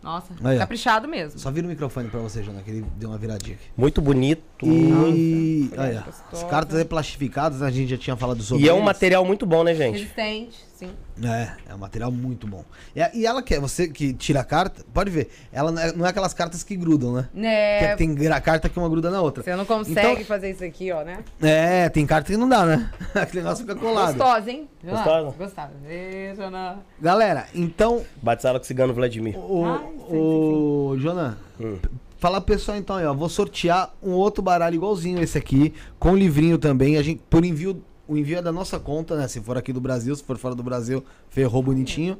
Nossa, 0.00 0.32
Aí, 0.44 0.56
caprichado 0.56 1.08
mesmo. 1.08 1.38
Só 1.38 1.50
vira 1.50 1.66
o 1.66 1.68
microfone 1.70 2.08
pra 2.08 2.20
você, 2.20 2.42
Joana, 2.42 2.62
que 2.62 2.70
ele 2.70 2.86
deu 2.96 3.10
uma 3.10 3.18
viradinha 3.18 3.56
aqui. 3.56 3.66
Muito 3.76 4.00
bonito. 4.00 4.42
E. 4.62 5.68
Nossa, 5.74 5.82
Aí, 5.82 5.96
ó, 5.96 6.36
as 6.36 6.44
cartas 6.44 6.76
aí 6.76 6.84
plastificadas, 6.84 7.60
a 7.62 7.70
gente 7.70 7.90
já 7.90 7.98
tinha 7.98 8.16
falado 8.16 8.40
sobre 8.42 8.64
E 8.64 8.68
é 8.68 8.72
um 8.72 8.76
eles. 8.76 8.86
material 8.86 9.24
muito 9.24 9.44
bom, 9.44 9.64
né, 9.64 9.74
gente? 9.74 9.98
Resistente, 9.98 10.56
sim. 10.78 10.90
É, 11.22 11.48
é 11.70 11.74
um 11.74 11.78
material 11.78 12.10
muito 12.12 12.46
bom. 12.46 12.64
E, 12.94 13.18
e 13.20 13.26
ela 13.26 13.42
quer, 13.42 13.58
você 13.60 13.88
que 13.88 14.12
tira 14.12 14.40
a 14.40 14.44
carta, 14.44 14.84
pode 14.94 15.10
ver, 15.10 15.28
ela 15.52 15.70
não 15.72 15.82
é, 15.82 15.92
não 15.92 16.06
é 16.06 16.10
aquelas 16.10 16.32
cartas 16.32 16.62
que 16.62 16.76
grudam, 16.76 17.12
né? 17.14 17.28
Né, 17.34 17.78
Porque 17.80 17.96
tem 17.96 18.14
gra- 18.14 18.40
carta 18.40 18.68
que 18.68 18.78
uma 18.78 18.88
gruda 18.88 19.10
na 19.10 19.20
outra. 19.20 19.42
você 19.42 19.56
não 19.56 19.64
consegue 19.64 20.12
Então- 20.12 20.24
fazer 20.24 20.50
isso 20.50 20.64
aqui, 20.64 20.92
ó, 20.92 21.02
né? 21.02 21.18
É, 21.42 21.88
tem 21.88 22.06
carta 22.06 22.30
que 22.30 22.36
não 22.36 22.48
dá, 22.48 22.64
né? 22.64 22.90
Aquele 23.14 23.42
negócio 23.42 23.64
fica 23.66 23.74
colado. 23.76 24.16
Gostosa, 24.16 24.50
hein? 24.50 24.68
Gostosa? 24.84 25.34
Gostosa. 25.36 25.72
Ê, 25.88 26.32
Joana. 26.36 26.78
Galera, 27.00 27.46
então, 27.54 28.04
Bate-sala 28.22 28.58
com 28.58 28.64
o 28.64 28.66
cigano 28.66 28.94
Vladimir. 28.94 29.36
o, 29.38 29.64
Ai, 29.64 29.80
o 30.08 30.96
Jonan, 30.98 31.36
Hum. 31.60 31.76
fala 32.18 32.40
pro 32.40 32.54
pessoal 32.54 32.78
então 32.78 32.96
aí, 32.96 33.04
ó, 33.04 33.12
vou 33.12 33.28
sortear 33.28 33.92
um 34.02 34.12
outro 34.12 34.42
baralho 34.42 34.76
igualzinho 34.76 35.20
esse 35.22 35.36
aqui, 35.36 35.74
com 35.98 36.14
livrinho 36.16 36.56
também, 36.58 36.96
a 36.96 37.02
gente, 37.02 37.20
por 37.28 37.44
envio, 37.44 37.82
o 38.08 38.16
envio 38.16 38.38
é 38.38 38.42
da 38.42 38.50
nossa 38.50 38.78
conta, 38.80 39.14
né, 39.16 39.28
se 39.28 39.40
for 39.40 39.56
aqui 39.58 39.72
do 39.72 39.80
Brasil, 39.80 40.16
se 40.16 40.24
for 40.24 40.36
fora 40.38 40.54
do 40.54 40.62
Brasil, 40.62 41.04
ferrou 41.28 41.62
bonitinho. 41.62 42.16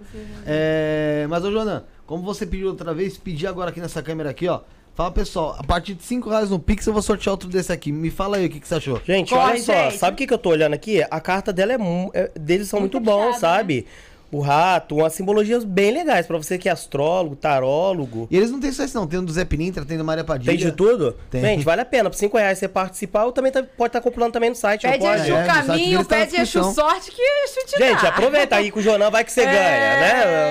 É, 0.47 1.27
mas, 1.28 1.44
ô 1.44 1.51
Jonan, 1.51 1.82
como 2.06 2.23
você 2.23 2.47
pediu 2.47 2.69
outra 2.69 2.93
vez, 2.94 3.16
pedi 3.16 3.47
agora 3.47 3.70
aqui 3.70 3.81
nessa 3.81 4.02
câmera 4.02 4.31
aqui, 4.31 4.47
ó, 4.48 4.60
fala 4.94 5.10
pessoal, 5.10 5.56
a 5.59 5.62
partir 5.65 5.94
de 5.94 6.02
5 6.02 6.28
reais 6.28 6.51
no 6.51 6.59
Pix 6.59 6.86
eu 6.86 6.93
vou 6.93 7.01
sortear 7.02 7.32
outro 7.32 7.48
desse 7.48 7.73
aqui, 7.73 7.90
me 7.90 8.10
fala 8.10 8.36
aí 8.36 8.47
o 8.47 8.51
que, 8.51 8.60
que 8.60 8.69
você 8.69 8.74
achou. 8.74 9.01
Gente, 9.05 9.31
Corre, 9.32 9.52
olha 9.52 9.62
só, 9.62 9.73
gente. 9.90 9.97
sabe 9.98 10.15
o 10.15 10.16
que, 10.19 10.27
que 10.27 10.35
eu 10.35 10.39
tô 10.39 10.51
olhando 10.51 10.74
aqui? 10.74 11.02
A 11.10 11.20
carta 11.20 11.52
dela 11.52 11.73
é, 11.73 11.77
é- 12.15 12.31
deles 12.39 12.69
são 12.69 12.81
muito, 12.81 12.94
Muito 13.01 13.05
bons, 13.10 13.35
puxada, 13.35 13.39
sabe? 13.56 13.86
O 14.30 14.40
rato, 14.40 14.96
umas 14.96 15.14
simbologias 15.14 15.64
bem 15.64 15.90
legais 15.90 16.26
pra 16.26 16.36
você 16.36 16.59
que 16.59 16.68
é 16.68 16.72
astrólogo, 16.72 17.34
tarólogo. 17.34 18.28
E 18.30 18.36
eles 18.36 18.50
não 18.50 18.60
tem 18.60 18.70
só 18.70 18.84
esse 18.84 18.94
não, 18.94 19.06
tem 19.06 19.24
do 19.24 19.32
Zé 19.32 19.42
Pinintra, 19.44 19.84
tem 19.86 19.96
do 19.96 20.05
Maria 20.05 20.22
Padilha. 20.22 20.50
Tem 20.52 20.59
de 20.59 20.70
tudo? 20.70 21.16
Tem. 21.30 21.40
Gente, 21.40 21.64
vale 21.64 21.80
a 21.80 21.84
pena. 21.84 22.10
Por 22.10 22.16
5 22.16 22.36
reais 22.36 22.59
você 22.59 22.68
participar, 22.68 23.24
ou 23.24 23.32
também 23.32 23.50
tá- 23.50 23.62
pode 23.62 23.88
estar 23.88 24.00
comprando 24.02 24.32
também 24.32 24.50
no 24.50 24.56
site, 24.56 24.82
Pede 24.82 24.98
não 24.98 25.06
pode? 25.10 25.22
Exu 25.22 25.34
É, 25.34 25.44
caminho, 25.46 26.05
tá 26.05 26.16
pede 26.16 26.36
Exu 26.36 26.62
sorte 26.74 27.10
que 27.10 27.22
Exu 27.22 27.66
te 27.66 27.78
dá. 27.78 27.86
Gente, 27.86 28.06
aproveita 28.06 28.56
aí 28.56 28.70
com 28.70 28.80
o 28.80 28.82
Jonan, 28.82 29.10
vai 29.10 29.24
que 29.24 29.32
você 29.32 29.40
É, 29.40 29.44
ganha, 29.46 30.00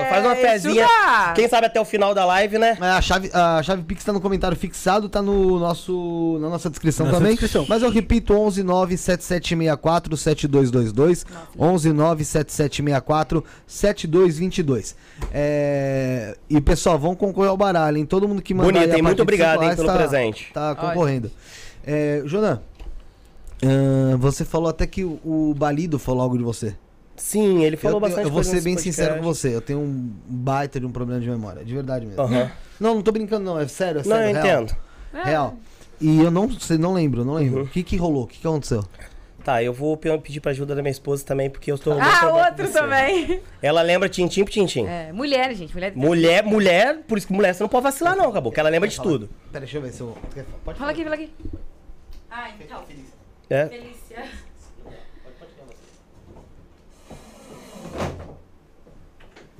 né? 0.02 0.08
Faz 0.10 0.24
uma 0.26 0.34
fezinha. 0.34 0.84
dá. 0.84 1.32
Quem 1.36 1.48
sabe 1.48 1.66
até 1.68 1.80
o 1.80 1.84
final 1.84 2.12
da 2.14 2.24
live, 2.24 2.58
né? 2.58 2.76
É, 2.80 2.84
A 2.84 3.00
chave, 3.00 3.30
a 3.32 3.62
chave 3.62 3.84
Pix 3.84 4.02
tá 4.02 4.12
no 4.12 4.20
comentário 4.20 4.56
fixado, 4.56 5.08
tá 5.08 5.22
no 5.22 5.58
nosso, 5.60 6.36
na 6.40 6.48
nossa 6.48 6.68
descrição 6.68 7.06
Nossa 7.06 7.18
também. 7.18 7.32
descrição. 7.32 7.64
Mas 7.68 7.82
eu 7.82 7.90
repito, 7.90 8.34
11 8.34 8.64
97764 8.64 10.16
7222, 10.16 11.24
11 11.58 11.92
97764 11.92 13.44
7222. 13.68 14.96
É, 15.32 16.36
e 16.48 16.60
pessoal, 16.60 16.98
vão 16.98 17.14
concorrer 17.14 17.50
ao 17.50 17.56
baralho, 17.56 17.98
hein? 17.98 18.06
Todo 18.06 18.26
mundo 18.26 18.42
que 18.42 18.52
mandar 18.54 18.72
Bonito, 18.72 18.96
hein? 18.96 19.02
Muito 19.02 19.22
obrigado, 19.22 19.62
hein, 19.62 19.76
pelo 19.76 19.86
tá- 19.86 19.96
presente. 19.96 20.50
Tá 20.52 20.74
concorrendo. 20.74 21.30
É, 21.86 22.22
Jonan, 22.24 22.60
ahn, 23.62 24.16
você 24.18 24.44
falou 24.44 24.68
até 24.68 24.86
que 24.86 25.04
o, 25.04 25.20
o 25.24 25.54
Balido 25.56 25.98
falou 25.98 26.22
algo 26.22 26.36
de 26.36 26.42
você. 26.44 26.74
Sim, 27.16 27.62
ele 27.64 27.76
falou 27.76 27.96
eu, 27.96 28.00
tenho- 28.00 28.10
bastante 28.10 28.26
eu 28.26 28.32
vou 28.32 28.42
ser 28.44 28.60
bem 28.62 28.74
podcast. 28.74 28.82
sincero 28.82 29.16
com 29.18 29.22
você, 29.24 29.54
eu 29.54 29.60
tenho 29.60 29.80
um 29.80 30.10
baita 30.26 30.78
de 30.80 30.86
um 30.86 30.90
problema 30.90 31.20
de 31.20 31.28
memória, 31.28 31.64
de 31.64 31.74
verdade 31.74 32.06
mesmo. 32.06 32.22
Aham. 32.22 32.50
Não, 32.80 32.94
não 32.94 33.02
tô 33.02 33.10
brincando 33.12 33.44
não, 33.44 33.58
é 33.58 33.66
sério, 33.68 34.00
é 34.00 34.04
Não, 34.04 34.16
sério. 34.16 34.36
eu 34.36 34.42
real. 34.42 34.62
entendo. 34.62 34.76
Real. 35.24 35.54
E 36.00 36.20
eu 36.22 36.30
não 36.30 36.48
sei, 36.60 36.78
não 36.78 36.94
lembro, 36.94 37.24
não 37.24 37.34
lembro. 37.34 37.60
Uhum. 37.60 37.64
O 37.64 37.68
que 37.68 37.82
que 37.82 37.96
rolou? 37.96 38.22
O 38.22 38.26
que 38.28 38.38
que 38.38 38.46
aconteceu? 38.46 38.84
Tá, 39.44 39.62
eu 39.62 39.72
vou 39.72 39.96
pe- 39.96 40.16
pedir 40.18 40.40
pra 40.40 40.50
ajuda 40.50 40.74
da 40.74 40.82
minha 40.82 40.90
esposa 40.90 41.24
também, 41.24 41.48
porque 41.48 41.70
eu 41.72 41.78
tô. 41.78 41.92
muito 41.92 42.04
Ah, 42.04 42.48
outro 42.48 42.70
também. 42.70 43.40
Ela 43.62 43.80
lembra 43.82 44.08
tintim 44.08 44.44
por 44.44 44.50
tintim. 44.50 44.84
É, 44.84 45.12
mulher, 45.12 45.54
gente. 45.54 45.72
Mulher. 45.72 45.92
Mulher, 45.96 46.42
mulher, 46.44 46.98
por 47.06 47.16
isso 47.16 47.26
que 47.26 47.32
mulher 47.32 47.54
você 47.54 47.62
não 47.62 47.68
pode 47.68 47.84
vacilar, 47.84 48.14
não, 48.16 48.28
acabou. 48.28 48.52
Que 48.52 48.60
ela 48.60 48.68
lembra 48.68 48.88
de 48.88 49.00
tudo. 49.00 49.28
Pera, 49.50 49.60
deixa 49.64 49.78
eu 49.78 49.82
ver 49.82 49.92
se 49.92 50.00
eu. 50.00 50.16
Pode 50.64 50.78
Fala 50.78 50.90
aqui, 50.90 51.02
fala 51.04 51.14
aqui. 51.14 51.32
Ah, 52.30 52.50
então. 52.60 52.84
É. 53.48 53.66
Felícia. 53.68 54.24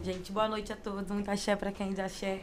Gente, 0.02 0.30
boa 0.32 0.48
noite 0.48 0.72
a 0.72 0.76
todos. 0.76 1.10
Muito 1.10 1.30
axé 1.30 1.56
pra 1.56 1.72
quem 1.72 1.92
de 1.92 2.00
axé. 2.00 2.40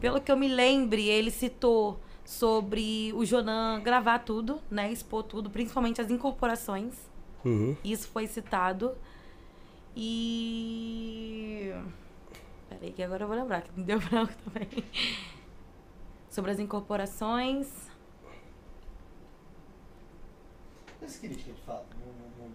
Pelo 0.00 0.20
que 0.20 0.30
eu 0.30 0.36
me 0.36 0.48
lembre, 0.48 1.08
ele 1.08 1.30
citou 1.30 1.98
sobre 2.24 3.12
o 3.14 3.24
Jonan 3.24 3.80
gravar 3.82 4.20
tudo, 4.20 4.60
né? 4.70 4.90
Expor 4.90 5.22
tudo, 5.22 5.50
principalmente 5.50 6.00
as 6.00 6.10
incorporações. 6.10 6.94
Uhum. 7.44 7.76
Isso 7.84 8.08
foi 8.08 8.26
citado. 8.26 8.96
E. 9.94 11.72
Peraí, 12.68 12.92
que 12.92 13.02
agora 13.02 13.24
eu 13.24 13.28
vou 13.28 13.36
lembrar, 13.36 13.62
que 13.62 13.70
me 13.78 13.84
deu 13.84 14.00
branco 14.10 14.32
também. 14.44 14.68
Sobre 16.30 16.50
as 16.50 16.58
incorporações. 16.58 17.68
Crítica 21.20 21.26
a 21.26 21.28
gente 21.28 21.60
fala, 21.66 21.86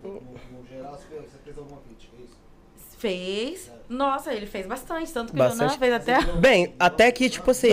no, 0.04 0.10
no, 0.10 0.22
no, 0.22 0.60
no 0.60 0.68
geral, 0.68 0.98
você 0.98 1.38
fez 1.44 1.56
alguma 1.56 1.80
crítica, 1.82 2.18
é 2.18 2.24
isso? 2.24 2.38
Fez. 2.98 3.72
Nossa, 3.88 4.34
ele 4.34 4.48
fez 4.48 4.66
bastante. 4.66 5.14
Tanto 5.14 5.32
que 5.32 5.40
o 5.40 5.50
Jonan 5.50 5.70
fez 5.70 5.94
até. 5.94 6.22
Bem, 6.38 6.76
até 6.80 7.12
que, 7.12 7.30
tipo 7.30 7.52
assim. 7.52 7.70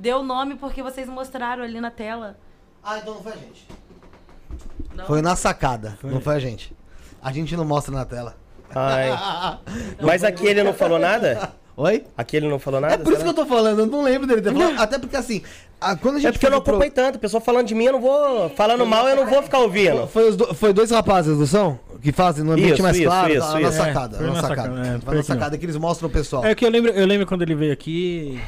Deu. 0.00 0.16
Deu 0.18 0.22
nome 0.24 0.56
porque 0.56 0.82
vocês 0.82 1.08
mostraram 1.08 1.62
ali 1.62 1.80
na 1.80 1.90
tela. 1.90 2.36
Ah, 2.82 2.98
então 2.98 3.14
não 3.14 3.22
foi 3.22 3.32
a 3.32 3.36
gente. 3.36 3.68
Não. 4.94 5.06
Foi 5.06 5.22
na 5.22 5.36
sacada, 5.36 5.98
não 6.02 6.20
foi 6.20 6.34
a 6.34 6.38
gente. 6.38 6.74
A 7.22 7.30
gente 7.32 7.56
não 7.56 7.64
mostra 7.64 7.94
na 7.94 8.04
tela. 8.04 8.34
Ai. 8.74 9.10
Mas 10.00 10.24
aqui 10.24 10.46
ele 10.46 10.62
não 10.62 10.72
falou 10.74 10.98
nada? 10.98 11.50
Oi? 11.76 12.04
Aqui 12.16 12.36
ele 12.36 12.48
não 12.48 12.58
falou 12.58 12.80
nada? 12.80 12.94
É 12.94 12.98
por 12.98 13.12
isso 13.12 13.22
que 13.22 13.28
eu 13.28 13.34
tô 13.34 13.46
falando, 13.46 13.80
eu 13.80 13.86
não 13.86 14.02
lembro 14.02 14.26
dele 14.26 14.42
ter 14.42 14.52
falado. 14.52 14.78
Até 14.80 14.98
porque 14.98 15.16
assim, 15.16 15.42
a- 15.80 15.96
quando 15.96 16.16
a 16.16 16.18
gente 16.18 16.28
É 16.28 16.32
porque 16.32 16.46
eu 16.46 16.50
não 16.50 16.58
fez 16.58 16.60
o 16.60 16.64
pro- 16.64 16.72
acompanho 16.74 16.92
tanto. 16.92 17.16
A 17.16 17.18
pessoa 17.18 17.40
falando 17.40 17.66
de 17.66 17.74
mim, 17.74 17.84
eu 17.84 17.92
não 17.92 18.00
vou. 18.00 18.50
Falando 18.50 18.84
mal, 18.84 19.08
eu 19.08 19.16
não 19.16 19.26
vou 19.26 19.42
ficar 19.42 19.58
ouvindo. 19.60 20.06
Foi, 20.08 20.28
os 20.28 20.36
do- 20.36 20.54
foi 20.54 20.72
dois 20.74 20.90
rapazes, 20.90 21.38
não 21.38 21.46
são? 21.46 21.78
Que 22.02 22.12
fazem 22.12 22.44
no 22.44 22.52
ambiente 22.52 22.74
Isso, 22.74 22.82
mais 22.82 22.96
isso, 22.96 23.06
claro, 23.06 23.32
isso, 23.32 23.46
tá, 23.46 23.52
na 23.54 23.60
isso. 23.60 23.72
sacada. 23.76 24.16
É, 24.16 24.18
foi 24.18 24.26
na 24.26 24.32
na 24.34 24.40
sacada. 24.42 24.62
sacada, 24.62 24.80
é, 24.88 24.90
Foi 24.92 25.00
foi 25.00 25.16
na 25.16 25.22
sacada 25.22 25.58
que 25.58 25.64
eles 25.64 25.76
mostram 25.76 26.08
o 26.08 26.12
pessoal. 26.12 26.44
É 26.44 26.54
que 26.54 26.64
eu 26.66 26.70
lembro, 26.70 26.90
eu 26.90 27.06
lembro 27.06 27.26
quando 27.26 27.42
ele 27.42 27.54
veio 27.54 27.72
aqui 27.72 28.40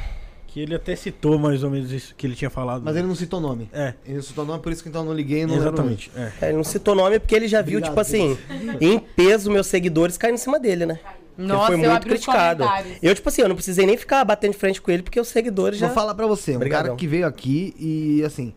que 0.53 0.59
ele 0.59 0.75
até 0.75 0.95
citou 0.95 1.39
mais 1.39 1.63
ou 1.63 1.71
menos 1.71 1.91
isso 1.91 2.13
que 2.15 2.27
ele 2.27 2.35
tinha 2.35 2.49
falado. 2.49 2.83
Mas 2.85 2.95
ele 2.95 3.07
não 3.07 3.15
citou 3.15 3.41
nome. 3.41 3.67
É, 3.73 3.95
Ele 4.05 4.17
não 4.17 4.21
citou 4.21 4.45
nome, 4.45 4.61
por 4.61 4.71
isso 4.71 4.83
que 4.83 4.89
então 4.89 5.01
eu 5.01 5.05
não 5.07 5.13
liguei 5.13 5.41
e 5.41 5.45
não 5.47 5.55
exatamente. 5.55 6.11
É. 6.15 6.31
É, 6.41 6.47
ele 6.49 6.57
não 6.57 6.63
citou 6.63 6.93
nome 6.93 7.17
porque 7.17 7.33
ele 7.33 7.47
já 7.47 7.59
viu, 7.63 7.79
Obrigado, 7.79 7.89
tipo 7.89 7.99
assim, 7.99 8.37
em 8.79 8.99
peso, 8.99 9.49
meus 9.49 9.65
seguidores 9.65 10.15
caindo 10.15 10.35
em 10.35 10.37
cima 10.37 10.59
dele, 10.59 10.85
né? 10.85 10.99
Ele 11.35 11.47
Nossa, 11.47 11.71
foi 11.71 11.83
eu 11.83 11.89
muito 11.89 12.05
criticado. 12.05 12.63
Eu, 13.01 13.15
tipo 13.15 13.27
assim, 13.27 13.41
eu 13.41 13.49
não 13.49 13.55
precisei 13.55 13.87
nem 13.87 13.97
ficar 13.97 14.23
batendo 14.23 14.51
de 14.51 14.59
frente 14.59 14.79
com 14.79 14.91
ele, 14.91 15.01
porque 15.01 15.19
os 15.19 15.27
seguidores 15.27 15.79
já. 15.79 15.87
Vou 15.87 15.95
falar 15.95 16.13
pra 16.13 16.27
você, 16.27 16.51
um 16.51 16.57
Obrigadão. 16.57 16.85
cara 16.85 16.97
que 16.97 17.07
veio 17.07 17.25
aqui 17.25 17.73
e 17.79 18.23
assim, 18.23 18.53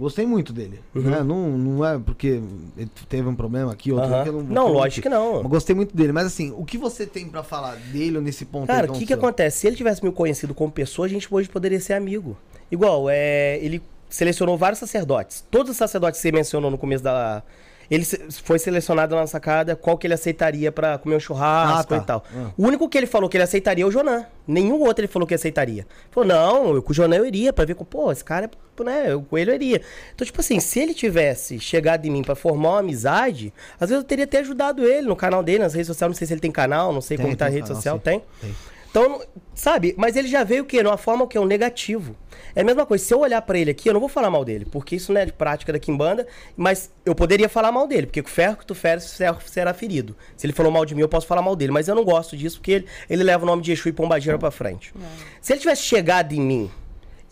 gostei 0.00 0.26
muito 0.26 0.52
dele. 0.52 0.80
Uhum. 0.94 1.02
Né? 1.02 1.22
Não, 1.22 1.58
não 1.58 1.84
é 1.84 1.98
porque 1.98 2.40
ele 2.76 2.90
teve 3.08 3.28
um 3.28 3.34
problema 3.34 3.72
aqui, 3.72 3.92
outro 3.92 4.10
eu 4.10 4.32
não 4.32 4.42
Não, 4.42 4.68
lógico 4.72 5.02
que 5.02 5.08
não. 5.08 5.42
Gostei 5.42 5.76
muito 5.76 5.94
dele. 5.94 6.10
Mas 6.10 6.26
assim, 6.26 6.52
o 6.56 6.64
que 6.64 6.78
você 6.78 7.06
tem 7.06 7.28
pra 7.28 7.42
falar 7.42 7.76
dele 7.76 8.18
nesse 8.20 8.46
ponto 8.46 8.66
Cara, 8.66 8.90
o 8.90 8.94
que, 8.94 9.06
que 9.06 9.12
acontece? 9.12 9.58
Se 9.58 9.66
ele 9.66 9.76
tivesse 9.76 10.02
me 10.02 10.10
conhecido 10.10 10.54
como 10.54 10.72
pessoa, 10.72 11.06
a 11.06 11.08
gente 11.08 11.28
hoje 11.30 11.48
poderia 11.48 11.78
ser 11.78 11.92
amigo. 11.92 12.36
Igual, 12.72 13.10
é, 13.10 13.58
ele 13.58 13.82
selecionou 14.08 14.56
vários 14.56 14.78
sacerdotes. 14.78 15.44
Todos 15.50 15.72
os 15.72 15.76
sacerdotes 15.76 16.18
que 16.18 16.22
você 16.22 16.32
mencionou 16.32 16.70
no 16.70 16.78
começo 16.78 17.04
da. 17.04 17.42
Ele 17.90 18.04
foi 18.04 18.58
selecionado 18.58 19.16
na 19.16 19.26
sacada 19.26 19.74
qual 19.74 19.98
que 19.98 20.06
ele 20.06 20.14
aceitaria 20.14 20.70
pra 20.70 20.96
comer 20.96 21.16
um 21.16 21.20
churrasco 21.20 21.92
Ah, 21.94 21.96
tá. 21.98 22.02
e 22.04 22.06
tal. 22.06 22.24
Ah. 22.32 22.50
O 22.56 22.64
único 22.66 22.88
que 22.88 22.96
ele 22.96 23.06
falou 23.06 23.28
que 23.28 23.36
ele 23.36 23.42
aceitaria 23.44 23.82
é 23.82 23.86
o 23.86 23.90
Jonan. 23.90 24.24
Nenhum 24.46 24.80
outro 24.80 25.00
ele 25.04 25.08
falou 25.12 25.26
que 25.26 25.34
aceitaria. 25.34 25.86
Falou, 26.10 26.28
não, 26.28 26.74
eu, 26.76 26.82
com 26.82 26.92
o 26.92 26.94
Jonan 26.94 27.16
eu 27.16 27.26
iria 27.26 27.52
pra 27.52 27.64
ver 27.64 27.74
com, 27.74 27.84
pô, 27.84 28.12
esse 28.12 28.22
cara, 28.24 28.46
é- 28.46 28.82
né, 28.84 29.06
eu, 29.12 29.22
com 29.22 29.36
ele 29.36 29.50
eu 29.50 29.54
iria. 29.56 29.82
Então, 30.14 30.24
tipo 30.24 30.40
assim, 30.40 30.60
se 30.60 30.78
ele 30.78 30.94
tivesse 30.94 31.58
chegado 31.58 32.06
em 32.06 32.10
mim 32.10 32.22
pra 32.22 32.34
formar 32.36 32.70
uma 32.70 32.78
amizade, 32.78 33.52
às 33.78 33.90
vezes 33.90 34.02
eu 34.02 34.06
teria 34.08 34.24
até 34.24 34.38
ajudado 34.38 34.86
ele 34.86 35.06
no 35.08 35.16
canal 35.16 35.42
dele, 35.42 35.58
nas 35.58 35.74
redes 35.74 35.88
sociais, 35.88 36.08
não 36.10 36.16
sei 36.16 36.26
se 36.26 36.32
ele 36.32 36.40
tem 36.40 36.50
canal, 36.52 36.92
não 36.92 37.00
sei 37.00 37.16
Tem, 37.16 37.26
como 37.26 37.36
tá 37.36 37.46
a 37.46 37.48
rede 37.48 37.62
canal, 37.62 37.74
social, 37.76 37.96
sim. 37.96 38.02
tem. 38.02 38.22
Tem. 38.40 38.54
Então, 38.90 39.22
sabe, 39.54 39.94
mas 39.96 40.16
ele 40.16 40.26
já 40.26 40.42
veio 40.42 40.64
o 40.64 40.66
quê? 40.66 40.82
Numa 40.82 40.96
forma 40.96 41.26
que 41.26 41.38
é 41.38 41.40
um 41.40 41.46
negativo. 41.46 42.16
É 42.54 42.62
a 42.62 42.64
mesma 42.64 42.84
coisa, 42.84 43.04
se 43.04 43.14
eu 43.14 43.20
olhar 43.20 43.40
pra 43.42 43.56
ele 43.56 43.70
aqui, 43.70 43.88
eu 43.88 43.92
não 43.92 44.00
vou 44.00 44.08
falar 44.08 44.30
mal 44.30 44.44
dele, 44.44 44.64
porque 44.64 44.96
isso 44.96 45.12
não 45.12 45.20
é 45.20 45.26
de 45.26 45.32
prática 45.32 45.72
da 45.72 45.78
Kimbanda, 45.78 46.26
mas 46.56 46.90
eu 47.04 47.14
poderia 47.14 47.48
falar 47.48 47.70
mal 47.70 47.86
dele, 47.86 48.06
porque 48.06 48.22
com 48.22 48.28
o 48.28 48.32
ferro 48.32 48.56
que 48.56 48.66
tu 48.66 48.74
feres, 48.74 49.12
o 49.12 49.16
ferro 49.16 49.38
será 49.46 49.72
ferido. 49.72 50.16
Se 50.36 50.46
ele 50.46 50.52
falou 50.52 50.72
mal 50.72 50.84
de 50.84 50.94
mim, 50.94 51.02
eu 51.02 51.08
posso 51.08 51.26
falar 51.26 51.42
mal 51.42 51.54
dele, 51.54 51.70
mas 51.70 51.86
eu 51.86 51.94
não 51.94 52.04
gosto 52.04 52.36
disso, 52.36 52.58
porque 52.58 52.72
ele, 52.72 52.86
ele 53.08 53.22
leva 53.22 53.44
o 53.44 53.46
nome 53.46 53.62
de 53.62 53.70
Exu 53.70 53.88
e 53.88 53.92
Pombagira 53.92 54.38
pra 54.38 54.50
frente. 54.50 54.92
Se 55.40 55.52
ele 55.52 55.60
tivesse 55.60 55.82
chegado 55.82 56.32
em 56.32 56.40
mim 56.40 56.70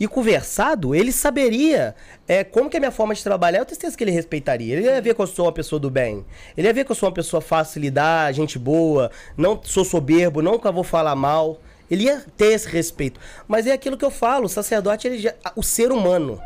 e 0.01 0.07
conversado, 0.07 0.95
ele 0.95 1.11
saberia 1.11 1.95
é, 2.27 2.45
como 2.45 2.71
que 2.71 2.77
é 2.77 2.79
a 2.79 2.81
minha 2.81 2.93
forma 2.93 3.15
de 3.15 3.23
trabalhar. 3.23 3.59
Eu 3.59 3.65
tenho 3.65 3.75
certeza 3.77 3.97
que 3.97 4.05
ele 4.05 4.11
respeitaria. 4.11 4.77
Ele 4.77 4.87
ia 4.87 5.01
ver 5.01 5.15
que 5.15 5.21
eu 5.21 5.27
sou 5.27 5.47
uma 5.47 5.53
pessoa 5.53 5.81
do 5.81 5.91
bem. 5.91 6.25
Ele 6.57 6.67
ia 6.67 6.73
ver 6.73 6.85
que 6.85 6.93
eu 6.93 6.97
sou 6.97 7.09
uma 7.09 7.15
pessoa 7.15 7.41
fácil 7.41 7.81
de 7.81 7.87
lidar, 7.89 8.33
gente 8.33 8.59
boa, 8.59 9.11
não 9.37 9.61
sou 9.63 9.85
soberbo, 9.85 10.41
nunca 10.41 10.71
vou 10.71 10.85
falar 10.85 11.17
mal. 11.17 11.61
Ele 11.91 12.05
ia 12.05 12.23
ter 12.37 12.53
esse 12.53 12.69
respeito. 12.69 13.19
Mas 13.49 13.67
é 13.67 13.73
aquilo 13.73 13.97
que 13.97 14.05
eu 14.05 14.11
falo, 14.11 14.45
o 14.45 14.49
sacerdote, 14.49 15.09
ele 15.09 15.19
já- 15.19 15.35
o 15.57 15.63
ser 15.63 15.91
humano. 15.91 16.39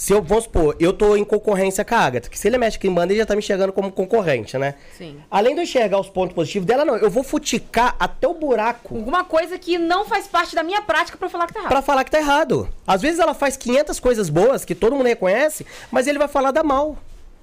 Se 0.00 0.14
eu, 0.14 0.22
vamos 0.22 0.44
supor, 0.44 0.74
eu 0.80 0.94
tô 0.94 1.14
em 1.14 1.22
concorrência 1.22 1.84
com 1.84 1.94
a 1.94 1.98
Agatha, 1.98 2.30
que 2.30 2.38
se 2.38 2.48
ele 2.48 2.56
mexe 2.56 2.78
com 2.78 2.88
a 2.88 2.90
banda, 2.90 3.12
ele 3.12 3.20
já 3.20 3.26
tá 3.26 3.34
me 3.34 3.40
enxergando 3.40 3.70
como 3.70 3.92
concorrente, 3.92 4.56
né? 4.56 4.76
Sim. 4.96 5.20
Além 5.30 5.54
de 5.54 5.60
eu 5.60 5.64
enxergar 5.64 6.00
os 6.00 6.08
pontos 6.08 6.34
positivos 6.34 6.66
dela, 6.66 6.86
não, 6.86 6.96
eu 6.96 7.10
vou 7.10 7.22
futicar 7.22 7.96
até 8.00 8.26
o 8.26 8.32
buraco 8.32 8.96
Alguma 8.96 9.24
coisa 9.24 9.58
que 9.58 9.76
não 9.76 10.06
faz 10.06 10.26
parte 10.26 10.54
da 10.54 10.62
minha 10.62 10.80
prática 10.80 11.18
pra 11.18 11.28
falar 11.28 11.46
que 11.46 11.52
tá 11.52 11.58
errado. 11.58 11.70
Pra 11.70 11.82
falar 11.82 12.04
que 12.04 12.10
tá 12.10 12.18
errado. 12.18 12.66
Às 12.86 13.02
vezes 13.02 13.20
ela 13.20 13.34
faz 13.34 13.58
500 13.58 14.00
coisas 14.00 14.30
boas 14.30 14.64
que 14.64 14.74
todo 14.74 14.96
mundo 14.96 15.06
reconhece, 15.06 15.66
mas 15.90 16.06
ele 16.06 16.18
vai 16.18 16.28
falar 16.28 16.50
da 16.50 16.62
mal, 16.62 16.96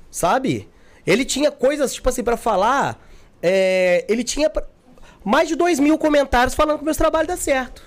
sabe? 0.09 0.67
Ele 1.05 1.25
tinha 1.25 1.51
coisas, 1.51 1.93
tipo 1.93 2.09
assim, 2.09 2.23
pra 2.23 2.37
falar. 2.37 2.99
é, 3.39 4.03
ele 4.09 4.23
tinha 4.23 4.51
mais 5.23 5.47
de 5.47 5.55
2 5.55 5.79
mil 5.79 5.95
comentários 5.99 6.55
falando 6.55 6.79
que 6.79 6.85
meus 6.85 6.97
trabalhos 6.97 7.27
dão 7.27 7.37
certo. 7.37 7.83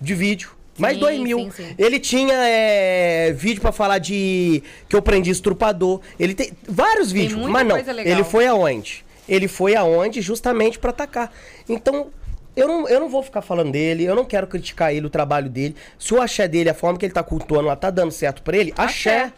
De 0.00 0.14
vídeo. 0.14 0.61
Mais 0.78 0.94
Sim, 0.94 1.00
2 1.00 1.20
mil. 1.20 1.38
sim, 1.38 1.50
sim. 1.50 1.74
Ele 1.78 2.00
tinha 2.00 2.34
é, 2.34 3.32
vídeo 3.32 3.60
pra 3.60 3.72
falar 3.72 3.98
de. 3.98 4.62
que 4.88 4.96
eu 4.96 5.02
prendi 5.02 5.30
estrupador. 5.30 6.00
Ele 6.18 6.34
tem 6.34 6.52
vários 6.66 7.12
Tem 7.12 7.22
vídeos. 7.22 7.46
mas 7.48 7.66
não. 7.66 7.76
Ele 7.76 8.24
foi 8.24 8.46
aonde? 8.46 9.04
Ele 9.28 9.48
foi 9.48 9.76
aonde 9.76 10.20
justamente 10.20 10.78
pra 10.78 10.90
atacar. 10.90 11.32
Então, 11.68 12.08
eu 12.56 12.66
não, 12.66 12.88
eu 12.88 13.00
não 13.00 13.08
vou 13.08 13.22
ficar 13.22 13.42
falando 13.42 13.70
dele, 13.70 14.04
eu 14.04 14.14
não 14.14 14.24
quero 14.24 14.46
criticar 14.46 14.94
ele, 14.94 15.06
o 15.06 15.10
trabalho 15.10 15.48
dele. 15.48 15.76
Se 15.98 16.12
o 16.14 16.20
axé 16.20 16.48
dele, 16.48 16.70
a 16.70 16.74
forma 16.74 16.98
que 16.98 17.04
ele 17.06 17.12
tá 17.14 17.22
cultuando 17.22 17.68
lá, 17.68 17.76
tá 17.76 17.90
dando 17.90 18.10
certo 18.10 18.42
pra 18.42 18.56
ele, 18.56 18.72
axé. 18.76 19.24
Axé. 19.24 19.32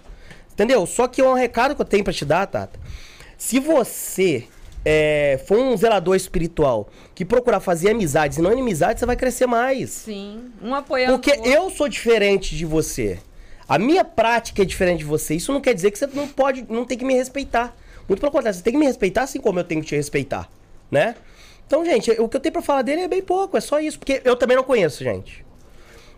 Entendeu? 0.52 0.86
Só 0.86 1.08
que 1.08 1.20
é 1.20 1.24
um 1.24 1.34
recado 1.34 1.74
que 1.74 1.80
eu 1.82 1.84
tenho 1.84 2.04
pra 2.04 2.12
te 2.12 2.24
dar, 2.24 2.46
Tata. 2.46 2.78
Se 3.36 3.58
você 3.58 4.44
é, 4.84 5.40
for 5.46 5.58
um 5.58 5.76
zelador 5.76 6.14
espiritual 6.14 6.88
que 7.14 7.24
procurar 7.24 7.60
fazer 7.60 7.90
amizades 7.90 8.38
e 8.38 8.42
não 8.42 8.52
inimizades, 8.52 9.00
você 9.00 9.06
vai 9.06 9.16
crescer 9.16 9.46
mais. 9.46 9.90
Sim. 9.90 10.50
Um 10.62 10.74
apoiando 10.74 11.18
Porque 11.18 11.40
eu 11.48 11.70
sou 11.70 11.88
diferente 11.88 12.54
de 12.54 12.66
você. 12.66 13.18
A 13.66 13.78
minha 13.78 14.04
prática 14.04 14.62
é 14.62 14.64
diferente 14.64 14.98
de 14.98 15.04
você. 15.04 15.34
Isso 15.34 15.52
não 15.52 15.60
quer 15.60 15.74
dizer 15.74 15.90
que 15.90 15.98
você 15.98 16.06
não 16.08 16.28
pode, 16.28 16.66
não 16.68 16.84
tem 16.84 16.98
que 16.98 17.04
me 17.04 17.14
respeitar. 17.14 17.74
Muito 18.06 18.20
pelo 18.20 18.30
contrário, 18.30 18.56
você 18.56 18.62
tem 18.62 18.74
que 18.74 18.78
me 18.78 18.84
respeitar 18.84 19.22
assim 19.22 19.40
como 19.40 19.58
eu 19.58 19.64
tenho 19.64 19.80
que 19.80 19.86
te 19.86 19.96
respeitar, 19.96 20.50
né? 20.90 21.14
Então, 21.66 21.82
gente, 21.82 22.10
o 22.20 22.28
que 22.28 22.36
eu 22.36 22.40
tenho 22.40 22.52
pra 22.52 22.60
falar 22.60 22.82
dele 22.82 23.02
é 23.02 23.08
bem 23.08 23.22
pouco, 23.22 23.56
é 23.56 23.60
só 23.60 23.80
isso, 23.80 23.98
porque 23.98 24.20
eu 24.22 24.36
também 24.36 24.54
não 24.54 24.64
conheço, 24.64 25.02
gente. 25.02 25.44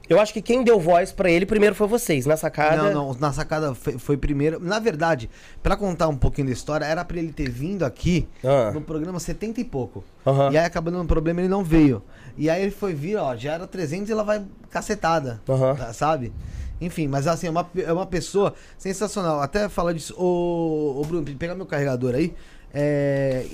Eu 0.08 0.20
acho 0.20 0.32
que 0.32 0.40
quem 0.40 0.62
deu 0.62 0.78
voz 0.78 1.10
pra 1.12 1.28
ele 1.30 1.44
primeiro 1.44 1.74
foi 1.74 1.86
vocês, 1.88 2.26
na 2.26 2.36
sacada. 2.36 2.90
Não, 2.92 3.08
não, 3.12 3.14
na 3.18 3.32
sacada 3.32 3.74
foi, 3.74 3.98
foi 3.98 4.16
primeiro. 4.16 4.60
Na 4.60 4.78
verdade, 4.78 5.28
pra 5.62 5.76
contar 5.76 6.08
um 6.08 6.16
pouquinho 6.16 6.46
da 6.46 6.52
história, 6.52 6.84
era 6.84 7.04
pra 7.04 7.18
ele 7.18 7.32
ter 7.32 7.50
vindo 7.50 7.84
aqui 7.84 8.28
Ah. 8.44 8.70
no 8.72 8.80
programa 8.80 9.18
70 9.18 9.60
e 9.60 9.64
pouco. 9.64 10.04
Aham. 10.26 10.52
E 10.52 10.58
aí 10.58 10.64
acabou 10.64 10.92
dando 10.92 11.02
um 11.02 11.06
problema 11.08 11.40
ele 11.40 11.48
não 11.48 11.64
veio. 11.64 12.02
E 12.36 12.48
aí 12.50 12.62
ele 12.62 12.70
foi 12.70 12.94
vir, 12.94 13.16
ó, 13.16 13.34
já 13.34 13.54
era 13.54 13.66
300 13.66 14.08
e 14.08 14.12
ela 14.12 14.22
vai 14.22 14.44
cacetada, 14.70 15.40
Aham. 15.48 15.74
tá, 15.74 15.92
sabe? 15.92 16.32
Enfim, 16.80 17.08
mas 17.08 17.26
assim, 17.26 17.46
é 17.46 17.50
uma, 17.50 17.66
é 17.78 17.92
uma 17.92 18.06
pessoa 18.06 18.52
sensacional. 18.76 19.40
Até 19.40 19.68
falar 19.68 19.92
disso. 19.94 20.14
Ô, 20.18 21.00
ô 21.00 21.04
Bruno, 21.04 21.24
pegar 21.36 21.54
meu 21.54 21.64
carregador 21.66 22.14
aí. 22.14 22.34
É, 22.72 23.46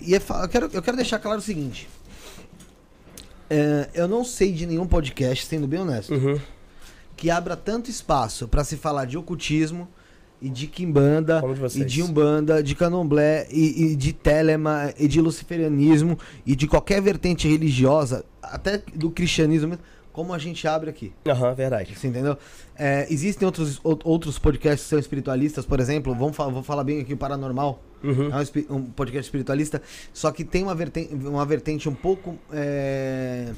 e 0.00 0.14
é 0.14 0.18
eu, 0.42 0.48
quero, 0.48 0.70
eu 0.72 0.80
quero 0.82 0.96
deixar 0.96 1.18
claro 1.18 1.38
o 1.38 1.42
seguinte. 1.42 1.88
É, 3.50 3.88
eu 3.94 4.06
não 4.06 4.24
sei 4.24 4.52
de 4.52 4.64
nenhum 4.64 4.86
podcast, 4.86 5.44
sendo 5.44 5.66
bem 5.66 5.80
honesto 5.80 6.14
Uhum. 6.14 6.38
que 7.16 7.30
abra 7.30 7.56
tanto 7.56 7.90
espaço 7.90 8.46
pra 8.48 8.62
se 8.62 8.76
falar 8.76 9.04
de 9.06 9.18
ocultismo 9.18 9.88
e 10.40 10.48
de 10.48 10.66
quimbanda 10.66 11.40
Como 11.40 11.54
de 11.54 11.82
e 11.82 11.84
de 11.84 12.02
umbanda, 12.02 12.62
de 12.62 12.74
candomblé 12.74 13.46
e, 13.50 13.92
e 13.92 13.96
de 13.96 14.12
telema 14.12 14.94
e 14.98 15.06
de 15.06 15.20
luciferianismo 15.20 16.18
e 16.46 16.56
de 16.56 16.66
qualquer 16.66 17.02
vertente 17.02 17.46
religiosa, 17.48 18.24
até 18.42 18.80
do 18.94 19.10
cristianismo, 19.10 19.68
mesmo, 19.68 19.82
como 20.20 20.34
a 20.34 20.38
gente 20.38 20.68
abre 20.68 20.90
aqui. 20.90 21.14
Aham, 21.26 21.54
verdade. 21.54 21.96
Você 21.96 22.06
entendeu? 22.08 22.36
É, 22.76 23.06
existem 23.10 23.46
outros, 23.46 23.80
ou- 23.82 23.98
outros 24.04 24.38
podcasts 24.38 24.82
que 24.84 24.90
são 24.90 24.98
espiritualistas, 24.98 25.64
por 25.64 25.80
exemplo. 25.80 26.14
Vamos 26.14 26.36
vou 26.36 26.62
falar 26.62 26.84
bem 26.84 27.00
aqui 27.00 27.14
o 27.14 27.16
Paranormal. 27.16 27.82
Uhum. 28.04 28.28
É 28.30 28.72
um, 28.72 28.76
um 28.76 28.82
podcast 28.84 29.26
espiritualista. 29.28 29.80
Só 30.12 30.30
que 30.30 30.44
tem 30.44 30.62
uma 30.62 30.74
vertente, 30.74 31.14
uma 31.14 31.46
vertente 31.46 31.88
um 31.88 31.94
pouco. 31.94 32.38
é, 32.52 33.50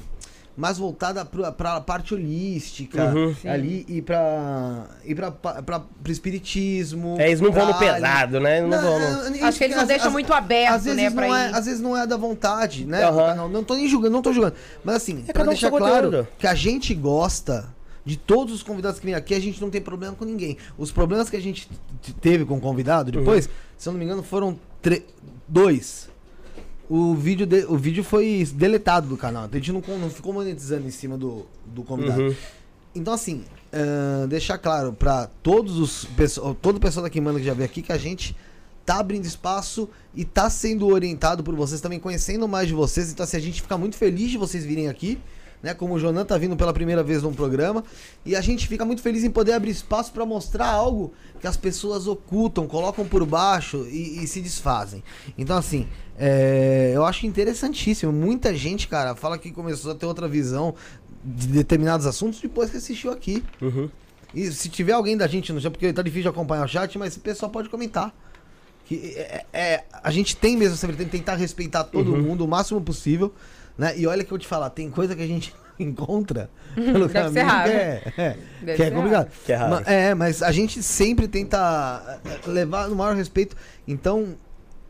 mais 0.55 0.77
voltada 0.77 1.25
pra, 1.25 1.51
pra 1.51 1.81
parte 1.81 2.13
holística 2.13 3.03
Uhum. 3.05 3.35
ali 3.45 3.85
e 3.89 4.01
pra. 4.01 4.85
e 5.03 5.15
pro 5.15 5.83
espiritismo. 6.11 7.15
É, 7.19 7.27
eles 7.27 7.41
não 7.41 7.51
vão 7.51 7.65
no 7.67 7.77
pesado, 7.79 8.39
né? 8.39 8.61
Não, 8.61 8.69
vão 8.81 8.99
no... 8.99 9.35
é, 9.37 9.41
Acho 9.43 9.57
que 9.57 9.63
eles 9.63 9.75
não 9.75 9.85
deixam 9.85 10.07
às- 10.07 10.13
muito 10.13 10.31
aberto, 10.33 10.73
às 10.73 10.83
vezes 10.85 11.01
né, 11.01 11.09
não 11.09 11.35
é, 11.35 11.49
ir. 11.49 11.55
Às 11.55 11.65
vezes 11.65 11.81
não 11.81 11.97
é 11.97 12.05
da 12.05 12.17
vontade, 12.17 12.85
né? 12.85 13.03
Aham. 13.03 13.35
Não, 13.35 13.49
não 13.49 13.63
tô 13.63 13.75
nem 13.75 13.87
julgando, 13.87 14.13
não 14.13 14.21
tô 14.21 14.31
julgando. 14.31 14.55
Mas 14.83 14.95
assim, 14.97 15.25
um 15.27 15.33
com 15.33 15.45
deixar 15.47 15.69
claro 15.71 16.05
conteúdo. 16.07 16.27
que 16.37 16.45
a 16.47 16.53
gente 16.55 16.93
gosta 16.93 17.65
de 18.05 18.17
todos 18.17 18.53
os 18.53 18.61
convidados 18.61 18.99
que 18.99 19.05
vêm 19.05 19.15
aqui, 19.15 19.33
a 19.33 19.39
gente 19.39 19.61
não 19.61 19.69
tem 19.69 19.81
problema 19.81 20.13
com 20.15 20.25
ninguém. 20.25 20.57
Os 20.77 20.91
problemas 20.91 21.29
que 21.29 21.37
a 21.37 21.41
gente 21.41 21.69
teve 22.21 22.43
com 22.45 22.57
o 22.57 22.61
convidado 22.61 23.11
depois, 23.11 23.49
se 23.77 23.87
eu 23.89 23.93
não 23.93 23.97
me 23.99 24.05
engano, 24.05 24.21
foram 24.21 24.59
dois. 25.47 26.09
O 26.89 27.15
vídeo, 27.15 27.45
de- 27.45 27.65
o 27.65 27.77
vídeo 27.77 28.03
foi 28.03 28.47
deletado 28.53 29.07
do 29.07 29.17
canal. 29.17 29.47
A 29.51 29.55
gente 29.55 29.71
não, 29.71 29.81
não 29.99 30.09
ficou 30.09 30.33
monetizando 30.33 30.85
em 30.87 30.91
cima 30.91 31.17
do, 31.17 31.45
do 31.65 31.83
convidado. 31.83 32.21
Uhum. 32.23 32.35
Então, 32.93 33.13
assim, 33.13 33.43
ahn, 33.71 34.27
deixar 34.27 34.57
claro 34.57 34.93
pra 34.93 35.27
todos 35.41 35.77
os 35.79 36.07
todo 36.61 36.79
pessoal 36.79 37.03
daqui 37.03 37.19
manda 37.19 37.39
que 37.39 37.45
já 37.45 37.53
veio 37.53 37.65
aqui 37.65 37.81
que 37.81 37.91
a 37.91 37.97
gente 37.97 38.35
tá 38.85 38.99
abrindo 38.99 39.25
espaço 39.25 39.89
e 40.13 40.25
tá 40.25 40.49
sendo 40.49 40.85
orientado 40.87 41.41
por 41.41 41.55
vocês 41.55 41.79
também, 41.79 41.99
conhecendo 41.99 42.47
mais 42.47 42.67
de 42.67 42.73
vocês. 42.73 43.11
Então, 43.11 43.23
assim, 43.23 43.37
a 43.37 43.39
gente 43.39 43.61
fica 43.61 43.77
muito 43.77 43.95
feliz 43.95 44.29
de 44.29 44.37
vocês 44.37 44.65
virem 44.65 44.89
aqui. 44.89 45.17
Né, 45.63 45.73
como 45.73 45.93
o 45.93 45.99
Jonan 45.99 46.25
tá 46.25 46.37
vindo 46.37 46.57
pela 46.57 46.73
primeira 46.73 47.01
vez 47.01 47.23
num 47.23 47.33
programa. 47.33 47.85
E 48.25 48.35
a 48.35 48.41
gente 48.41 48.67
fica 48.67 48.83
muito 48.83 49.01
feliz 49.01 49.23
em 49.23 49.31
poder 49.31 49.53
abrir 49.53 49.71
espaço 49.71 50.11
pra 50.11 50.25
mostrar 50.25 50.67
algo 50.67 51.13
que 51.39 51.47
as 51.47 51.55
pessoas 51.55 52.05
ocultam, 52.05 52.67
colocam 52.67 53.05
por 53.07 53.25
baixo 53.25 53.87
e, 53.89 54.21
e 54.21 54.27
se 54.27 54.41
desfazem. 54.41 55.01
Então, 55.37 55.55
assim, 55.57 55.87
é, 56.19 56.91
eu 56.93 57.05
acho 57.05 57.25
interessantíssimo. 57.25 58.11
Muita 58.11 58.53
gente, 58.53 58.89
cara, 58.89 59.15
fala 59.15 59.37
que 59.37 59.51
começou 59.51 59.93
a 59.93 59.95
ter 59.95 60.05
outra 60.05 60.27
visão 60.27 60.75
de 61.23 61.47
determinados 61.47 62.05
assuntos 62.05 62.41
depois 62.41 62.69
que 62.69 62.75
assistiu 62.75 63.11
aqui. 63.13 63.41
Uhum. 63.61 63.89
E 64.35 64.51
se 64.51 64.67
tiver 64.67 64.91
alguém 64.91 65.15
da 65.15 65.27
gente 65.27 65.53
no 65.53 65.61
chat, 65.61 65.71
porque 65.71 65.93
tá 65.93 66.01
difícil 66.01 66.23
de 66.23 66.27
acompanhar 66.27 66.65
o 66.65 66.67
chat, 66.67 66.97
mas 66.97 67.15
o 67.15 67.21
pessoal 67.21 67.49
pode 67.49 67.69
comentar. 67.69 68.13
Que 68.83 69.13
é, 69.15 69.45
é- 69.53 69.83
a 70.03 70.11
gente 70.11 70.35
tem 70.35 70.57
mesmo 70.57 70.73
essa 70.73 70.85
vertente, 70.87 71.11
tentar 71.11 71.35
respeitar 71.35 71.85
todo 71.85 72.11
Uhum. 72.11 72.21
mundo 72.21 72.43
o 72.43 72.47
máximo 72.49 72.81
possível. 72.81 73.33
Né? 73.77 73.93
E 73.97 74.05
olha 74.07 74.23
que 74.23 74.27
eu 74.27 74.31
vou 74.31 74.39
te 74.39 74.47
falar, 74.47 74.69
tem 74.69 74.89
coisa 74.89 75.15
que 75.15 75.21
a 75.21 75.27
gente 75.27 75.53
encontra 75.79 76.49
pelo 76.75 77.07
Deve 77.07 77.07
ser 77.07 77.13
caminho 77.23 77.45
raro. 77.45 77.71
que 77.71 77.75
é, 77.77 78.13
é, 78.17 78.37
Deve 78.61 78.75
que 78.77 78.83
é 78.83 78.91
complicado. 78.91 79.31
Que 79.45 79.51
é 79.51 79.55
raro. 79.55 79.71
Ma- 79.71 79.81
é, 79.91 80.13
mas 80.15 80.41
a 80.43 80.51
gente 80.51 80.81
sempre 80.83 81.27
tenta 81.27 82.19
eh, 82.25 82.49
levar 82.49 82.87
no 82.89 82.95
maior 82.95 83.15
respeito. 83.15 83.55
Então, 83.87 84.35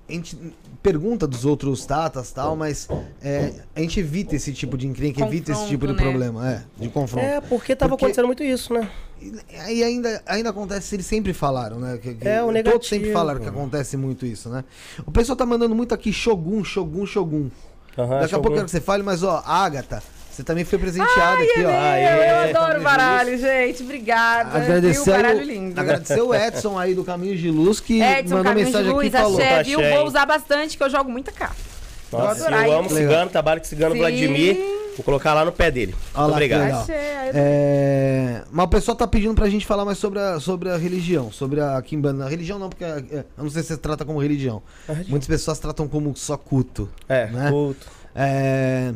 a 0.08 0.12
gente 0.12 0.38
pergunta 0.82 1.26
dos 1.26 1.45
outros 1.45 1.86
tatas 1.86 2.30
e 2.30 2.34
tal, 2.34 2.58
mas 2.58 2.90
é, 3.22 3.53
a 3.74 3.80
gente 3.80 4.02
evita 4.02 4.36
esse 4.36 4.52
tipo 4.52 4.78
de 4.78 4.86
encrenca, 4.86 5.24
evita 5.26 5.53
esse 5.53 5.66
tipo 5.68 5.88
de 5.88 5.94
Confronto, 5.94 6.20
né? 6.20 6.26
problema, 6.28 6.52
é, 6.52 6.64
de 6.78 6.90
confronto. 6.90 7.26
É, 7.26 7.40
porque 7.40 7.74
tava 7.74 7.92
Porque- 7.92 8.03
acontecendo 8.06 8.26
muito 8.28 8.44
isso, 8.44 8.74
né? 8.74 8.90
E 9.22 9.32
e 9.76 9.84
ainda, 9.84 10.22
ainda 10.26 10.50
acontece, 10.50 10.94
eles 10.98 11.06
sempre 11.06 11.32
falaram, 11.32 11.80
né? 11.80 11.98
Que, 12.02 12.16
que- 12.16 12.28
É, 12.28 12.42
o 12.42 12.48
Todos 12.48 12.53
negativo. 12.53 12.84
sempre 12.84 13.14
falaram 13.14 13.40
que 13.40 13.48
acontece 13.48 13.95
muito 13.95 14.26
isso, 14.26 14.50
né? 14.50 14.66
O 15.06 15.12
pessoal 15.12 15.38
tá 15.38 15.45
mandando 15.45 15.74
muito 15.74 15.94
aqui 15.95 16.12
Shogun, 16.12 16.66
Shogun, 16.66 17.06
Shogun. 17.06 17.50
Aham, 17.98 18.20
Daqui 18.22 18.36
a 18.36 18.38
pouco 18.38 18.50
eu 18.50 18.54
quero 18.56 18.66
que 18.66 18.72
você 18.72 18.82
fale, 18.82 19.04
mas 19.04 19.22
ó, 19.24 19.44
Agatha, 19.46 20.02
você 20.32 20.44
também 20.44 20.66
foi 20.66 20.80
presenteada 20.80 21.42
aqui, 21.44 21.64
ó. 21.64 21.70
Aê. 21.70 22.32
Eu, 22.54 22.58
adoro 22.60 22.82
baralho, 22.82 23.38
gente. 23.38 23.84
Obrigada. 23.84 24.58
Agradecer, 24.58 25.04
Viu? 25.04 25.14
baralho 25.14 25.40
o- 25.40 25.44
lindo. 25.44 25.80
agradecer 25.80 26.22
o 26.22 26.34
Edson 26.34 26.80
aí 26.80 26.96
do 26.96 27.04
Caminho 27.04 27.38
de 27.38 27.52
Luz 27.52 27.80
que 27.80 28.02
Edson, 28.02 28.36
mandou 28.38 28.44
Caminho 28.52 28.66
de 28.66 28.72
mensagem 28.72 28.92
Luz, 28.92 29.08
aqui 29.08 29.16
e 29.16 29.20
falou. 29.22 29.38
axé, 29.40 29.64
viu? 29.64 29.80
Vou 29.80 30.06
usar 30.08 30.26
bastante, 30.26 30.76
que 30.76 30.84
eu 30.84 30.90
jogo 30.90 31.12
muita 31.12 31.32
carta. 31.32 31.73
Nossa, 32.17 32.50
eu 32.50 32.61
hein? 32.61 32.74
amo 32.74 32.90
cigano, 32.90 33.30
trabalho 33.30 33.61
com 33.61 33.67
cigano 33.67 33.93
Sim. 33.93 34.00
Vladimir. 34.00 34.58
Vou 34.95 35.03
colocar 35.03 35.33
lá 35.33 35.43
no 35.43 35.51
pé 35.51 35.72
dele. 35.72 35.95
Olha 36.14 36.22
Muito 36.22 36.30
lá, 36.30 36.35
obrigado. 36.35 36.61
legal. 36.64 36.85
É, 37.33 38.43
mas 38.51 38.66
o 38.66 38.67
pessoal 38.69 38.95
tá 38.95 39.08
pedindo 39.08 39.33
pra 39.33 39.50
gente 39.50 39.66
falar 39.66 39.83
mais 39.85 39.98
sobre 39.98 40.19
a, 40.19 40.40
sobre 40.40 40.69
a 40.69 40.77
religião, 40.77 41.32
sobre 41.32 41.59
a 41.61 41.82
Kimbanda. 41.82 42.25
A 42.25 42.30
religião 42.30 42.59
não, 42.59 42.69
porque 42.69 42.83
é, 42.83 43.25
eu 43.38 43.43
não 43.43 43.50
sei 43.50 43.64
se 43.64 43.69
você 43.69 43.77
trata 43.77 44.06
como 44.06 44.22
religião. 44.22 44.61
Muitas 45.08 45.27
pessoas 45.27 45.58
tratam 45.58 45.88
como 45.88 46.16
só 46.16 46.38
culto. 46.38 46.88
É, 47.09 47.25
né? 47.27 47.50
culto. 47.50 47.88
É, 48.16 48.93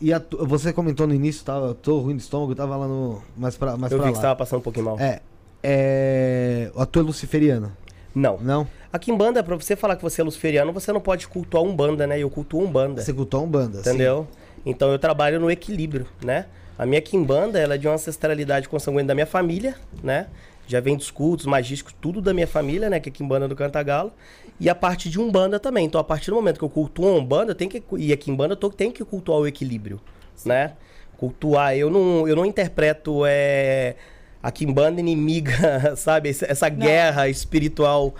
e 0.00 0.12
a 0.12 0.20
você 0.40 0.70
comentou 0.70 1.06
no 1.06 1.14
início, 1.14 1.42
tá, 1.44 1.54
eu 1.54 1.74
tô 1.74 1.98
ruim 1.98 2.14
do 2.16 2.20
estômago, 2.20 2.54
tava 2.54 2.76
lá 2.76 2.86
no. 2.86 3.22
Mais 3.34 3.56
pra, 3.56 3.74
mais 3.78 3.90
Eu 3.90 3.98
pra 3.98 4.06
vi 4.08 4.12
que 4.12 4.18
você 4.18 4.22
lá. 4.26 4.28
tava 4.30 4.38
passando 4.40 4.58
um 4.58 4.62
pouquinho 4.62 4.84
mal. 4.84 5.00
É. 5.00 5.20
É. 5.62 6.70
A 6.76 6.84
tua 6.86 7.02
é 7.02 7.04
luciferiana, 7.06 7.72
Não. 8.14 8.38
não? 8.38 8.66
Aqui 8.92 9.10
em 9.10 9.16
banda, 9.16 9.42
pra 9.42 9.54
você 9.56 9.76
falar 9.76 9.96
que 9.96 10.02
você 10.02 10.20
é 10.20 10.24
luciferiano, 10.24 10.72
você 10.72 10.92
não 10.92 11.00
pode 11.00 11.28
cultuar 11.28 11.62
um 11.62 11.74
banda, 11.74 12.06
né? 12.06 12.18
Eu 12.18 12.30
cultuo 12.30 12.62
um 12.62 12.70
banda. 12.70 13.02
Você 13.02 13.12
cultou 13.12 13.44
um 13.44 13.46
banda, 13.46 13.80
Entendeu? 13.80 14.26
Então 14.64 14.90
eu 14.90 14.98
trabalho 14.98 15.38
no 15.38 15.50
equilíbrio, 15.50 16.06
né? 16.24 16.46
A 16.78 16.86
minha 16.86 17.00
quimbanda, 17.00 17.58
ela 17.58 17.74
é 17.74 17.78
de 17.78 17.86
uma 17.86 17.94
ancestralidade 17.94 18.68
consanguínea 18.68 19.06
da 19.06 19.14
minha 19.14 19.26
família, 19.26 19.74
né? 20.02 20.26
Já 20.66 20.80
vem 20.80 20.96
dos 20.96 21.10
cultos 21.10 21.44
magísticos, 21.46 21.94
tudo 22.00 22.20
da 22.20 22.32
minha 22.32 22.46
família, 22.46 22.88
né? 22.88 23.00
Que 23.00 23.08
é 23.08 23.12
quimbanda 23.12 23.48
do 23.48 23.56
Cantagalo. 23.56 24.12
E 24.60 24.68
a 24.68 24.74
parte 24.74 25.08
de 25.10 25.18
umbanda 25.20 25.58
também. 25.58 25.84
Então, 25.86 26.00
a 26.00 26.04
partir 26.04 26.30
do 26.30 26.36
momento 26.36 26.58
que 26.58 26.64
eu 26.64 26.68
cultuo 26.68 27.08
a 27.08 27.12
umbanda, 27.18 27.54
tem 27.54 27.68
que, 27.68 27.82
e 27.96 28.12
a 28.12 28.16
quimbanda, 28.16 28.52
eu 28.52 28.56
tô- 28.56 28.70
tenho 28.70 28.92
que 28.92 29.04
cultuar 29.04 29.38
o 29.38 29.46
equilíbrio, 29.46 30.00
né? 30.44 30.72
Cultuar, 31.16 31.76
eu 31.76 31.90
não, 31.90 32.28
eu 32.28 32.36
não 32.36 32.44
interpreto 32.46 33.22
é, 33.26 33.96
a 34.42 34.50
quimbanda 34.50 35.00
inimiga, 35.00 35.94
sabe? 35.96 36.28
Essa, 36.30 36.46
essa 36.46 36.68
guerra 36.68 37.28
espiritual 37.28 38.14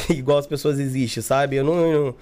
igual 0.10 0.38
as 0.38 0.46
pessoas 0.46 0.78
existem, 0.78 1.22
sabe? 1.22 1.56
Eu 1.56 1.64
não... 1.64 1.74
eu 1.74 2.04
não- 2.06 2.14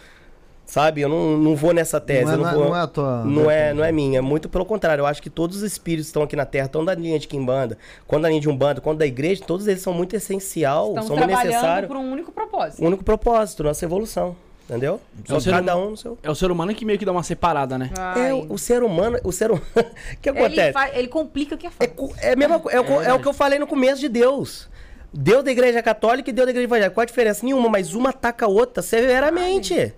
sabe? 0.65 1.02
Eu 1.02 1.09
não, 1.09 1.36
não 1.36 1.55
vou 1.55 1.75
nessa 1.75 2.01
tese. 2.01 2.25
Não 2.25 2.31
é- 2.33 2.34
eu 2.34 2.39
não, 2.39 2.44
não 2.44 2.51
é- 2.51 2.55
vou, 2.55 2.68
não 2.70 2.76
é 2.76 2.81
a 2.81 2.86
tua 2.86 3.25
Não 3.25 3.51
é, 3.51 3.75
não 3.75 3.84
é 3.84 3.92
minha. 3.92 4.23
Muito 4.23 4.49
pelo 4.49 4.65
contrário. 4.65 5.02
Eu 5.02 5.07
acho 5.07 5.20
que 5.20 5.28
todos 5.28 5.59
os 5.59 5.62
espíritos 5.62 6.07
que 6.07 6.10
estão 6.10 6.23
aqui 6.23 6.34
na 6.36 6.47
Terra, 6.47 6.68
tanto 6.68 6.86
da 6.86 6.94
linha 6.94 7.18
de 7.18 7.28
Kimbanda, 7.28 7.76
quanto 8.07 8.23
da 8.23 8.28
linha 8.31 8.41
de 8.41 8.49
Umbanda, 8.49 8.81
quanto 8.81 8.99
da 8.99 9.07
igreja, 9.07 9.42
todos 9.47 9.67
eles 9.67 9.83
são 9.83 9.92
muito 9.92 10.17
essencial, 10.17 10.89
Estamos 10.91 11.09
são 11.09 11.17
muito 11.17 11.28
trabalhando 11.28 11.52
necessários. 11.52 11.89
por 11.89 11.97
um 11.99 12.10
único 12.12 12.33
propósito. 12.33 12.83
O 12.83 12.86
único 12.86 13.05
propósito, 13.05 13.62
nossa 13.65 13.84
evolução. 13.84 14.34
Entendeu? 14.65 15.01
Só 15.26 15.36
o 15.36 15.41
ser 15.41 15.51
cada 15.51 15.76
um 15.76 15.91
no 15.91 15.97
seu. 15.97 16.17
É 16.23 16.31
o 16.31 16.34
ser 16.34 16.51
humano 16.51 16.73
que 16.75 16.84
meio 16.86 16.99
que 16.99 17.05
dá 17.05 17.12
uma 17.12 17.25
separada, 17.25 17.76
né? 17.76 17.91
Ai. 17.99 18.31
É, 18.31 18.33
o, 18.33 18.55
o 18.55 18.59
ser 18.59 18.83
humano. 18.83 19.18
O 19.25 19.33
ser 19.33 19.51
humano. 19.51 19.67
O 19.76 20.20
que 20.23 20.31
ele, 20.31 20.39
acontece? 20.39 20.73
fa- 20.73 20.89
ele 20.94 21.09
complica 21.09 21.55
o 21.57 21.59
que 21.59 21.67
é 21.67 21.70
É, 21.81 21.89
fácil. 21.89 22.15
é, 22.23 22.36
mesma, 22.36 22.59
co- 22.60 22.70
é, 22.70 22.81
o, 22.81 22.84
co- 22.84 23.02
é 23.02 23.12
o 23.12 23.18
que 23.18 23.26
eu 23.28 23.34
falei 23.34 23.59
no 23.59 23.67
começo 23.67 24.01
de 24.01 24.09
Deus. 24.09 24.70
Deus 25.13 25.45
da 25.45 25.51
igreja 25.53 25.83
católica 25.83 26.31
e 26.31 26.33
Deus 26.33 26.47
da 26.47 26.51
igreja 26.51 26.67
evangélica. 26.67 26.95
Qual 26.95 27.03
a 27.03 27.07
diferença? 27.07 27.45
Nenhuma, 27.45 27.69
mas 27.69 27.95
uma 27.95 28.11
ataca 28.11 28.47
a 28.47 28.49
outra 28.49 28.83
severamente. 28.83 29.95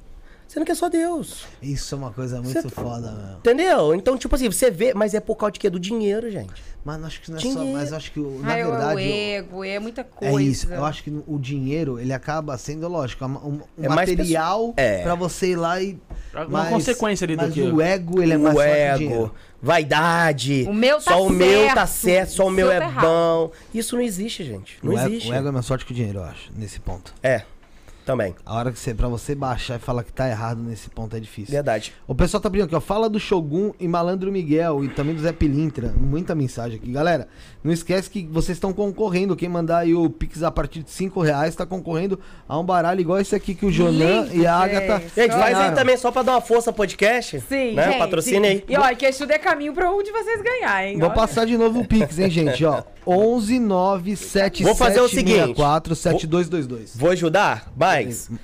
Sendo 0.46 0.66
que 0.66 0.72
é 0.72 0.74
só 0.74 0.88
Deus. 0.90 1.46
Isso 1.62 1.94
é 1.94 1.98
uma 1.98 2.12
coisa 2.12 2.40
muito 2.40 2.68
foda, 2.68 3.10
meu. 3.12 3.36
Entendeu? 3.38 3.94
Então, 3.94 4.16
tipo 4.16 4.34
assim, 4.34 4.46
você 4.50 4.70
vê, 4.70 4.92
mas 4.92 5.14
é 5.14 5.18
por 5.20 5.36
causa 5.36 5.52
de 5.52 5.58
quê? 5.58 5.70
Do 5.70 5.80
dinheiro, 5.80 6.30
gente. 6.30 6.52
Mas 6.84 7.02
acho 7.02 7.22
que 7.22 7.30
não 7.30 7.38
é 7.38 7.40
só. 7.40 7.48
Dinheiro. 7.48 7.72
Mas 7.78 7.90
eu 7.90 7.96
acho 7.96 8.12
que, 8.12 8.20
o- 8.20 8.38
na 8.40 8.52
Ai, 8.52 8.60
é 8.60 8.66
o 8.66 8.70
verdade. 8.70 8.94
o- 8.94 8.98
ego, 9.00 9.64
é 9.64 9.78
muita 9.78 10.04
coisa. 10.04 10.38
É 10.38 10.42
isso. 10.42 10.70
Eu 10.72 10.84
acho 10.84 11.02
que 11.02 11.10
o 11.26 11.38
dinheiro, 11.38 11.98
ele 11.98 12.12
acaba 12.12 12.56
sendo, 12.58 12.86
lógico, 12.88 13.24
um, 13.24 13.28
um 13.54 13.60
É 13.84 13.88
mais 13.88 14.10
material 14.10 14.74
pessoa- 14.74 14.74
é. 14.76 15.02
pra 15.02 15.14
você 15.14 15.52
ir 15.52 15.56
lá 15.56 15.80
e. 15.82 15.98
Uma 16.48 16.66
consequência 16.66 17.24
ali 17.24 17.36
do 17.36 17.42
mas 17.44 17.54
que- 17.54 17.62
o 17.62 17.80
ego, 17.80 18.22
ele 18.22 18.32
é 18.34 18.38
mais 18.38 18.54
o 18.54 18.58
forte 18.58 18.70
que 18.70 18.74
o 18.74 18.82
ego, 18.84 18.98
dinheiro. 18.98 19.34
vaidade. 19.62 20.66
O 20.68 20.74
meu 20.74 20.96
tá 20.96 21.12
Só 21.12 21.26
o 21.26 21.30
meu 21.30 21.66
tá 21.74 21.86
certo, 21.86 21.88
certo, 21.88 22.30
só 22.32 22.44
o 22.44 22.48
o 22.48 22.50
meu 22.50 22.70
é 22.70 22.78
tá 22.80 22.86
errado. 22.86 23.04
bom. 23.04 23.50
Isso 23.74 23.96
não 23.96 24.02
existe, 24.02 24.44
gente. 24.44 24.78
Não 24.82 24.92
o, 24.94 24.98
ego, 24.98 25.08
existe. 25.10 25.30
o 25.30 25.34
ego 25.34 25.48
é 25.48 25.50
mais 25.50 25.66
forte 25.66 25.84
que 25.84 25.92
o 25.92 25.94
dinheiro, 25.94 26.18
eu 26.18 26.24
acho, 26.24 26.50
nesse 26.56 26.78
ponto. 26.80 27.14
É, 27.22 27.42
também. 28.04 28.34
A 28.44 28.54
hora 28.56 28.70
que 28.70 28.78
você, 28.78 28.92
pra 28.94 29.08
você 29.08 29.34
baixar 29.34 29.76
e 29.76 29.78
falar 29.78 30.04
que 30.04 30.12
tá 30.12 30.28
errado 30.28 30.58
nesse 30.62 30.90
ponto 30.90 31.16
é 31.16 31.20
difícil. 31.20 31.52
Verdade. 31.52 31.92
O 32.06 32.14
pessoal 32.14 32.40
tá 32.40 32.50
pedindo 32.50 32.66
aqui, 32.66 32.74
ó. 32.74 32.80
Fala 32.80 33.08
do 33.08 33.18
Shogun 33.18 33.72
e 33.80 33.88
Malandro 33.88 34.30
Miguel 34.30 34.84
e 34.84 34.88
também 34.88 35.14
do 35.14 35.22
Zé 35.22 35.32
Pilintra. 35.32 35.94
Muita 35.96 36.34
mensagem 36.34 36.76
aqui. 36.78 36.92
Galera, 36.92 37.26
não 37.64 37.72
esquece 37.72 38.10
que 38.10 38.28
vocês 38.30 38.56
estão 38.56 38.74
concorrendo. 38.74 39.34
Quem 39.34 39.48
mandar 39.48 39.78
aí 39.78 39.94
o 39.94 40.10
Pix 40.10 40.42
a 40.42 40.50
partir 40.50 40.82
de 40.82 40.90
5 40.90 41.18
reais 41.22 41.56
tá 41.56 41.64
concorrendo 41.64 42.20
a 42.46 42.58
um 42.58 42.62
baralho 42.62 43.00
igual 43.00 43.18
esse 43.18 43.34
aqui 43.34 43.54
que 43.54 43.64
o 43.64 43.72
Jonan 43.72 44.28
e 44.34 44.46
a 44.46 44.54
Agatha. 44.54 45.00
gente. 45.00 45.14
Gente, 45.14 45.32
faz 45.32 45.56
aí 45.56 45.72
também 45.72 45.96
só 45.96 46.10
pra 46.10 46.22
dar 46.22 46.32
uma 46.32 46.42
força 46.42 46.68
ao 46.68 46.74
podcast. 46.74 47.40
Sim, 47.48 47.72
né? 47.72 47.86
gente, 47.86 47.98
Patrocina 47.98 48.46
sim. 48.46 48.52
aí. 48.52 48.64
E 48.68 48.76
ó, 48.76 48.94
que 48.94 49.06
estudo 49.06 49.30
é 49.30 49.38
caminho 49.38 49.72
pra 49.72 49.90
onde 49.90 50.12
vocês 50.12 50.42
ganharem. 50.42 50.98
Vou 50.98 51.08
olha. 51.08 51.14
passar 51.14 51.46
de 51.46 51.56
novo 51.56 51.80
o 51.80 51.88
Pix, 51.88 52.18
hein, 52.18 52.28
gente, 52.30 52.62
ó. 52.66 52.82
11 53.06 53.58
9 53.58 54.14
7 54.14 54.62
Vou 54.62 54.74
fazer 54.74 55.00
o 55.00 55.08
seguinte. 55.08 55.36
64 55.36 55.94
7222. 55.94 56.96
Vou 56.96 57.10
ajudar, 57.10 57.72
mas 57.74 58.28
é, 58.30 58.34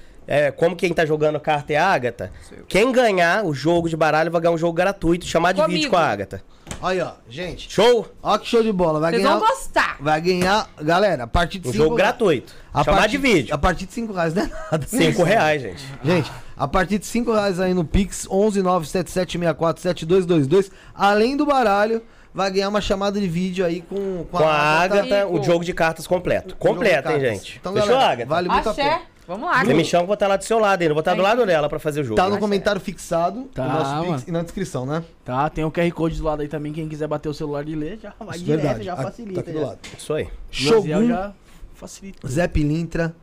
como 0.56 0.76
quem 0.76 0.92
tá 0.92 1.04
jogando 1.04 1.40
carta 1.40 1.72
é 1.72 1.76
a 1.76 1.86
Agatha, 1.88 2.32
quem 2.68 2.92
ganhar 2.92 3.44
o 3.44 3.52
jogo 3.52 3.88
de 3.88 3.96
baralho 3.96 4.30
vai 4.30 4.40
ganhar 4.40 4.54
um 4.54 4.58
jogo 4.58 4.72
gratuito 4.72 5.26
chamado 5.26 5.56
de 5.60 5.66
vídeo 5.66 5.90
com 5.90 5.96
a 5.96 6.06
Agatha. 6.06 6.42
Aí, 6.82 7.00
ó, 7.00 7.12
gente. 7.28 7.70
Show? 7.70 8.06
Ó 8.22 8.38
que 8.38 8.46
show 8.46 8.62
de 8.62 8.72
bola. 8.72 9.00
Vai 9.00 9.10
Vocês 9.12 9.22
ganhar. 9.24 9.36
vão 9.38 9.48
gostar. 9.48 9.96
Vai 10.00 10.20
ganhar, 10.20 10.68
galera, 10.80 11.24
a 11.24 11.26
partir 11.26 11.58
de 11.58 11.68
Um 11.68 11.72
5 11.72 11.84
jogo 11.84 11.96
gratuito. 11.96 12.54
Chamado 12.84 13.10
de 13.10 13.18
vídeo. 13.18 13.54
A 13.54 13.58
partir 13.58 13.86
de 13.86 13.92
5 13.92 14.12
reais, 14.12 14.32
não 14.34 14.42
é 14.44 14.50
nada. 14.70 14.86
Cinco 14.86 15.22
reais, 15.24 15.60
gente. 15.62 15.84
Gente, 16.02 16.30
a 16.56 16.68
partir 16.68 16.98
de 16.98 17.06
5 17.06 17.32
reais 17.32 17.58
aí 17.60 17.74
no 17.74 17.84
Pix, 17.84 18.26
11 18.30 18.62
977 18.62 19.32
64 19.32 19.82
7222. 19.82 20.70
Além 20.94 21.36
do 21.36 21.44
baralho, 21.44 22.00
vai 22.32 22.50
ganhar 22.50 22.68
uma 22.68 22.80
chamada 22.80 23.20
de 23.20 23.26
vídeo 23.28 23.66
aí 23.66 23.82
com, 23.82 24.24
Com 24.30 24.38
a 24.38 24.52
Agatha, 24.80 25.26
o 25.26 25.42
jogo 25.42 25.64
de 25.64 25.74
cartas 25.74 26.06
completo. 26.06 26.54
Completo, 26.56 27.08
hein, 27.10 27.20
cartas. 27.20 27.20
gente? 27.22 27.58
Então, 27.60 27.72
Fechou, 27.74 27.88
galera, 27.88 28.12
Agatha? 28.12 28.28
Vale 28.28 28.48
muito 28.48 28.68
a 28.68 28.70
Axé. 28.70 28.82
pena. 28.84 29.00
Vamos 29.30 29.48
lá. 29.48 29.64
Você 29.64 29.74
me 29.74 29.84
chama, 29.84 30.02
eu 30.02 30.06
vou 30.08 30.14
estar 30.14 30.26
lá 30.26 30.36
do 30.36 30.42
seu 30.42 30.58
lado 30.58 30.80
ainda. 30.82 30.90
Eu 30.90 30.94
vou 30.96 31.02
estar 31.02 31.14
do 31.14 31.22
lado 31.22 31.46
dela 31.46 31.68
pra 31.68 31.78
fazer 31.78 32.00
o 32.00 32.04
jogo. 32.04 32.16
Tá 32.16 32.28
no 32.28 32.36
comentário 32.40 32.80
fixado 32.80 33.44
Tá, 33.54 33.64
o 33.64 33.68
nosso 33.68 33.94
mano. 33.94 34.12
Pix 34.14 34.26
e 34.26 34.32
na 34.32 34.42
descrição, 34.42 34.84
né? 34.84 35.04
Tá, 35.24 35.48
tem 35.48 35.64
o 35.64 35.70
QR 35.70 35.88
Code 35.92 36.16
do 36.18 36.24
lado 36.24 36.42
aí 36.42 36.48
também. 36.48 36.72
Quem 36.72 36.88
quiser 36.88 37.06
bater 37.06 37.28
o 37.28 37.34
celular 37.34 37.68
e 37.68 37.76
ler, 37.76 38.00
já 38.02 38.12
vai 38.18 38.34
Isso 38.36 38.42
é 38.42 38.46
direto, 38.46 38.62
verdade. 38.62 38.84
já 38.84 38.94
Aqui, 38.94 39.02
facilita. 39.04 39.34
Tá 39.34 39.40
aqui 39.48 39.52
do 39.60 39.64
lado. 39.64 39.78
Isso 39.96 40.12
aí. 40.14 40.28
Shogun, 40.50 41.06
já 41.06 41.32
facilita. 41.74 42.26
Zé 42.28 42.48
Pilintra, 42.48 43.14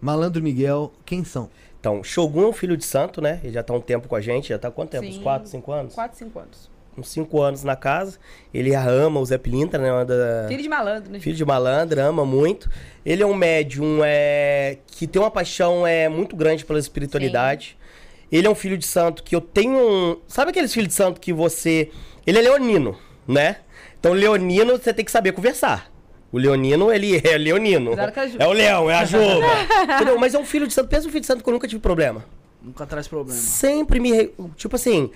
Malandro 0.00 0.40
Miguel, 0.40 0.92
quem 1.04 1.24
são? 1.24 1.50
Então, 1.80 2.04
Shogun 2.04 2.42
é 2.44 2.46
um 2.46 2.52
filho 2.52 2.76
de 2.76 2.84
santo, 2.84 3.20
né? 3.20 3.40
Ele 3.42 3.52
já 3.52 3.64
tá 3.64 3.74
um 3.74 3.80
tempo 3.80 4.06
com 4.06 4.14
a 4.14 4.20
gente. 4.20 4.50
Já 4.50 4.58
tá 4.60 4.68
há 4.68 4.70
quanto 4.70 4.90
tempo? 4.90 5.04
Uns 5.04 5.16
Sim. 5.16 5.22
4, 5.22 5.48
5 5.48 5.72
anos? 5.72 5.94
4, 5.94 6.16
5 6.16 6.38
anos. 6.38 6.70
Uns 6.96 7.08
5 7.10 7.42
anos 7.42 7.62
na 7.62 7.76
casa. 7.76 8.18
Ele 8.54 8.74
ama 8.74 9.20
o 9.20 9.24
Zé 9.24 9.36
Pilintra, 9.36 9.80
né? 9.80 9.92
Uma 9.92 10.04
da... 10.04 10.46
Filho 10.48 10.62
de 10.62 10.68
malandro, 10.68 11.12
né? 11.12 11.20
Filho 11.20 11.36
de 11.36 11.44
malandro, 11.44 12.00
ama 12.00 12.24
muito. 12.24 12.70
Ele 13.04 13.22
é 13.22 13.26
um 13.26 13.34
médium 13.34 14.00
é, 14.02 14.78
que 14.86 15.06
tem 15.06 15.20
uma 15.20 15.30
paixão 15.30 15.86
é, 15.86 16.08
muito 16.08 16.34
grande 16.34 16.64
pela 16.64 16.78
espiritualidade. 16.78 17.76
Ele 18.32 18.46
é 18.46 18.50
um 18.50 18.54
filho 18.54 18.78
de 18.78 18.86
santo 18.86 19.22
que 19.22 19.36
eu 19.36 19.40
tenho 19.40 19.76
um... 19.76 20.20
Sabe 20.26 20.50
aqueles 20.50 20.72
filhos 20.72 20.88
de 20.88 20.94
santo 20.94 21.20
que 21.20 21.32
você... 21.32 21.90
Ele 22.26 22.38
é 22.38 22.42
leonino, 22.42 22.98
né? 23.28 23.58
Então, 24.00 24.12
leonino, 24.12 24.76
você 24.76 24.92
tem 24.92 25.04
que 25.04 25.12
saber 25.12 25.32
conversar. 25.32 25.90
O 26.32 26.38
leonino, 26.38 26.92
ele 26.92 27.20
é 27.24 27.38
leonino. 27.38 27.92
Ju. 27.92 28.36
É 28.38 28.46
o 28.46 28.52
leão, 28.52 28.90
é 28.90 28.94
a 28.94 29.04
juba. 29.04 29.46
Entendeu? 29.94 30.18
Mas 30.18 30.34
é 30.34 30.38
um 30.38 30.44
filho 30.44 30.66
de 30.66 30.74
santo. 30.74 30.88
Pensa 30.88 31.06
um 31.06 31.10
filho 31.10 31.20
de 31.20 31.26
santo 31.26 31.42
que 31.42 31.48
eu 31.48 31.52
nunca 31.52 31.68
tive 31.68 31.80
problema. 31.80 32.24
Nunca 32.60 32.84
traz 32.84 33.06
problema. 33.06 33.38
Sempre 33.38 34.00
me... 34.00 34.32
Tipo 34.56 34.76
assim... 34.76 35.10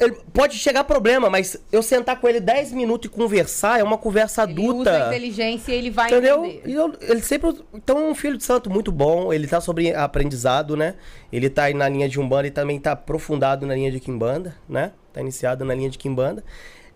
Ele 0.00 0.16
pode 0.32 0.56
chegar 0.58 0.84
problema, 0.84 1.30
mas 1.30 1.56
eu 1.70 1.82
sentar 1.82 2.20
com 2.20 2.28
ele 2.28 2.40
10 2.40 2.72
minutos 2.72 3.06
e 3.08 3.12
conversar 3.14 3.78
é 3.78 3.82
uma 3.82 3.96
conversa 3.98 4.42
Ele 4.44 4.60
usa 4.68 4.90
a 4.90 4.94
adulta. 4.96 5.06
inteligência 5.08 5.72
e 5.72 5.76
ele 5.76 5.90
vai 5.90 6.06
Entendeu? 6.10 6.44
entender. 6.44 6.72
Eu- 6.72 6.92
ele 7.00 7.20
sempre. 7.22 7.54
Então 7.72 7.98
é 7.98 8.02
um 8.10 8.14
filho 8.14 8.36
de 8.36 8.44
santo 8.44 8.68
muito 8.70 8.90
bom. 8.90 9.32
Ele 9.32 9.46
tá 9.46 9.60
sobre 9.60 9.94
aprendizado, 9.94 10.76
né? 10.76 10.94
Ele 11.32 11.48
tá 11.48 11.64
aí 11.64 11.74
na 11.74 11.88
linha 11.88 12.08
de 12.08 12.18
Umbanda 12.20 12.48
e 12.48 12.50
também 12.50 12.78
tá 12.80 12.92
aprofundado 12.92 13.66
na 13.66 13.74
linha 13.74 13.90
de 13.90 14.00
Kimbanda, 14.00 14.54
né? 14.68 14.92
Tá 15.12 15.20
iniciado 15.20 15.64
na 15.64 15.74
linha 15.74 15.90
de 15.90 15.98
Kimbanda. 15.98 16.42